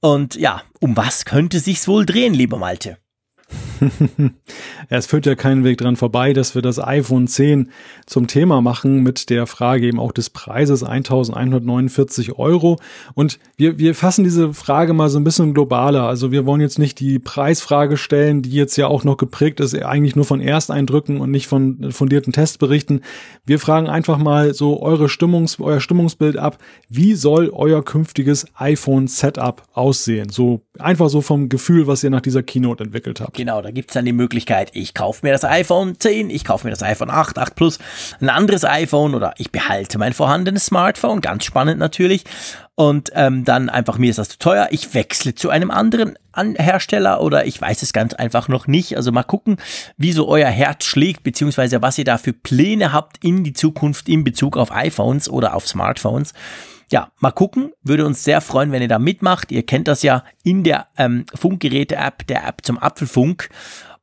Und 0.00 0.36
ja, 0.36 0.62
um 0.80 0.96
was 0.96 1.26
könnte 1.26 1.60
sich's 1.60 1.86
wohl 1.86 2.06
drehen, 2.06 2.32
lieber 2.32 2.56
Malte? 2.56 2.96
es 4.88 5.06
führt 5.06 5.26
ja 5.26 5.34
keinen 5.34 5.64
Weg 5.64 5.78
dran 5.78 5.96
vorbei, 5.96 6.32
dass 6.32 6.54
wir 6.54 6.62
das 6.62 6.78
iPhone 6.78 7.26
10 7.26 7.70
zum 8.06 8.26
Thema 8.26 8.60
machen 8.60 9.02
mit 9.02 9.30
der 9.30 9.46
Frage 9.46 9.86
eben 9.86 10.00
auch 10.00 10.12
des 10.12 10.30
Preises 10.30 10.82
1149 10.82 12.38
Euro. 12.38 12.78
Und 13.14 13.38
wir, 13.56 13.78
wir 13.78 13.94
fassen 13.94 14.24
diese 14.24 14.52
Frage 14.54 14.92
mal 14.92 15.08
so 15.08 15.18
ein 15.18 15.24
bisschen 15.24 15.54
globaler. 15.54 16.08
Also 16.08 16.32
wir 16.32 16.46
wollen 16.46 16.60
jetzt 16.60 16.78
nicht 16.78 17.00
die 17.00 17.18
Preisfrage 17.18 17.96
stellen, 17.96 18.42
die 18.42 18.52
jetzt 18.52 18.76
ja 18.76 18.86
auch 18.86 19.04
noch 19.04 19.16
geprägt 19.16 19.60
ist, 19.60 19.74
eigentlich 19.74 20.16
nur 20.16 20.24
von 20.24 20.40
Ersteindrücken 20.40 21.20
und 21.20 21.30
nicht 21.30 21.46
von 21.46 21.92
fundierten 21.92 22.32
Testberichten. 22.32 23.02
Wir 23.46 23.58
fragen 23.58 23.88
einfach 23.88 24.18
mal 24.18 24.54
so 24.54 24.82
eure 24.82 25.08
Stimmungs, 25.08 25.58
euer 25.60 25.80
Stimmungsbild 25.80 26.36
ab. 26.36 26.58
Wie 26.88 27.14
soll 27.14 27.50
euer 27.50 27.84
künftiges 27.84 28.46
iPhone 28.56 29.06
Setup 29.06 29.62
aussehen? 29.72 30.28
So 30.28 30.62
einfach 30.78 31.08
so 31.08 31.20
vom 31.20 31.48
Gefühl, 31.48 31.86
was 31.86 32.02
ihr 32.04 32.10
nach 32.10 32.20
dieser 32.20 32.42
Keynote 32.42 32.84
entwickelt 32.84 33.20
habt. 33.20 33.36
Genau, 33.36 33.62
da 33.64 33.70
gibt's 33.70 33.94
dann 33.94 34.04
die 34.04 34.12
Möglichkeit, 34.12 34.70
ich 34.74 34.92
kaufe 34.92 35.24
mir 35.24 35.32
das 35.32 35.42
iPhone 35.42 35.98
10, 35.98 36.28
ich 36.28 36.44
kaufe 36.44 36.66
mir 36.66 36.70
das 36.70 36.82
iPhone 36.82 37.10
8, 37.10 37.38
8 37.38 37.54
Plus, 37.54 37.78
ein 38.20 38.28
anderes 38.28 38.64
iPhone 38.64 39.14
oder 39.14 39.32
ich 39.38 39.50
behalte 39.50 39.96
mein 39.96 40.12
vorhandenes 40.12 40.66
Smartphone, 40.66 41.22
ganz 41.22 41.44
spannend 41.44 41.78
natürlich. 41.78 42.24
Und 42.76 43.10
ähm, 43.14 43.44
dann 43.44 43.70
einfach, 43.70 43.98
mir 43.98 44.10
ist 44.10 44.18
das 44.18 44.28
zu 44.28 44.38
teuer, 44.38 44.68
ich 44.70 44.94
wechsle 44.94 45.34
zu 45.34 45.48
einem 45.48 45.70
anderen 45.70 46.18
An 46.32 46.56
Hersteller 46.56 47.22
oder 47.22 47.46
ich 47.46 47.60
weiß 47.60 47.82
es 47.82 47.92
ganz 47.92 48.12
einfach 48.14 48.48
noch 48.48 48.66
nicht. 48.66 48.96
Also 48.96 49.12
mal 49.12 49.22
gucken, 49.22 49.56
wie 49.96 50.12
so 50.12 50.28
euer 50.28 50.50
Herz 50.50 50.84
schlägt, 50.84 51.22
beziehungsweise 51.22 51.80
was 51.82 51.96
ihr 51.96 52.04
da 52.04 52.18
für 52.18 52.32
Pläne 52.32 52.92
habt 52.92 53.24
in 53.24 53.44
die 53.44 53.52
Zukunft 53.52 54.08
in 54.08 54.24
Bezug 54.24 54.56
auf 54.56 54.72
iPhones 54.72 55.30
oder 55.30 55.54
auf 55.54 55.68
Smartphones 55.68 56.34
ja, 56.94 57.10
mal 57.18 57.32
gucken. 57.32 57.72
Würde 57.82 58.06
uns 58.06 58.22
sehr 58.22 58.40
freuen, 58.40 58.70
wenn 58.70 58.80
ihr 58.80 58.86
da 58.86 59.00
mitmacht. 59.00 59.50
Ihr 59.50 59.66
kennt 59.66 59.88
das 59.88 60.04
ja 60.04 60.22
in 60.44 60.62
der 60.62 60.86
ähm, 60.96 61.26
Funkgeräte-App, 61.34 62.24
der 62.28 62.46
App 62.46 62.58
zum 62.62 62.78
Apfelfunk. 62.78 63.48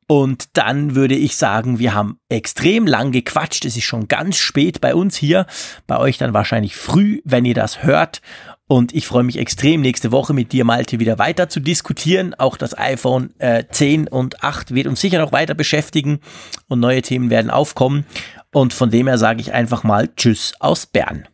Und 0.08 0.58
dann 0.58 0.94
würde 0.94 1.14
ich 1.14 1.38
sagen, 1.38 1.78
wir 1.78 1.94
haben 1.94 2.18
extrem 2.28 2.86
lang 2.86 3.10
gequatscht. 3.10 3.64
Es 3.64 3.78
ist 3.78 3.84
schon 3.84 4.08
ganz 4.08 4.36
spät 4.36 4.82
bei 4.82 4.94
uns 4.94 5.16
hier. 5.16 5.46
Bei 5.86 5.96
euch 5.96 6.18
dann 6.18 6.34
wahrscheinlich 6.34 6.76
früh, 6.76 7.22
wenn 7.24 7.46
ihr 7.46 7.54
das 7.54 7.82
hört. 7.82 8.20
Und 8.66 8.94
ich 8.94 9.06
freue 9.06 9.22
mich 9.22 9.38
extrem, 9.38 9.80
nächste 9.80 10.12
Woche 10.12 10.34
mit 10.34 10.52
dir, 10.52 10.66
Malte, 10.66 11.00
wieder 11.00 11.18
weiter 11.18 11.48
zu 11.48 11.60
diskutieren. 11.60 12.34
Auch 12.34 12.58
das 12.58 12.76
iPhone 12.76 13.32
äh, 13.38 13.64
10 13.70 14.06
und 14.06 14.44
8 14.44 14.74
wird 14.74 14.86
uns 14.86 15.00
sicher 15.00 15.18
noch 15.18 15.32
weiter 15.32 15.54
beschäftigen 15.54 16.20
und 16.68 16.80
neue 16.80 17.00
Themen 17.00 17.30
werden 17.30 17.50
aufkommen. 17.50 18.04
Und 18.52 18.74
von 18.74 18.90
dem 18.90 19.06
her 19.06 19.16
sage 19.16 19.40
ich 19.40 19.54
einfach 19.54 19.82
mal 19.82 20.10
Tschüss 20.14 20.52
aus 20.60 20.84
Bern 20.84 21.26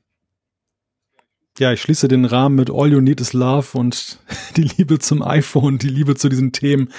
ja, 1.59 1.73
ich 1.73 1.83
schließe 1.83 2.09
den 2.09 2.25
Rahmen 2.25 2.57
mit 2.57 2.71
All 2.71 2.93
You 2.93 3.01
Need 3.01 3.21
Is 3.21 3.33
Love 3.33 3.79
und 3.79 4.19
die 4.57 4.63
Liebe 4.63 4.99
zum 4.99 5.23
iPhone, 5.23 5.79
die 5.79 5.89
Liebe 5.89 6.15
zu 6.15 6.29
diesen 6.29 6.53
Themen, 6.53 6.91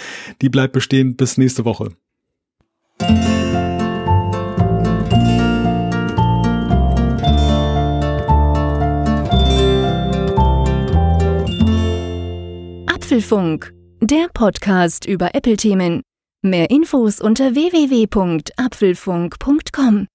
die 0.41 0.49
bleibt 0.49 0.73
bestehen. 0.73 1.15
Bis 1.15 1.37
nächste 1.37 1.63
Woche. 1.65 1.91
Apfelfunk, 12.87 13.73
der 14.01 14.27
Podcast 14.33 15.05
über 15.05 15.33
Apple-Themen. 15.33 16.01
Mehr 16.41 16.69
Infos 16.69 17.19
unter 17.19 17.55
www.apfelfunk.com. 17.55 20.07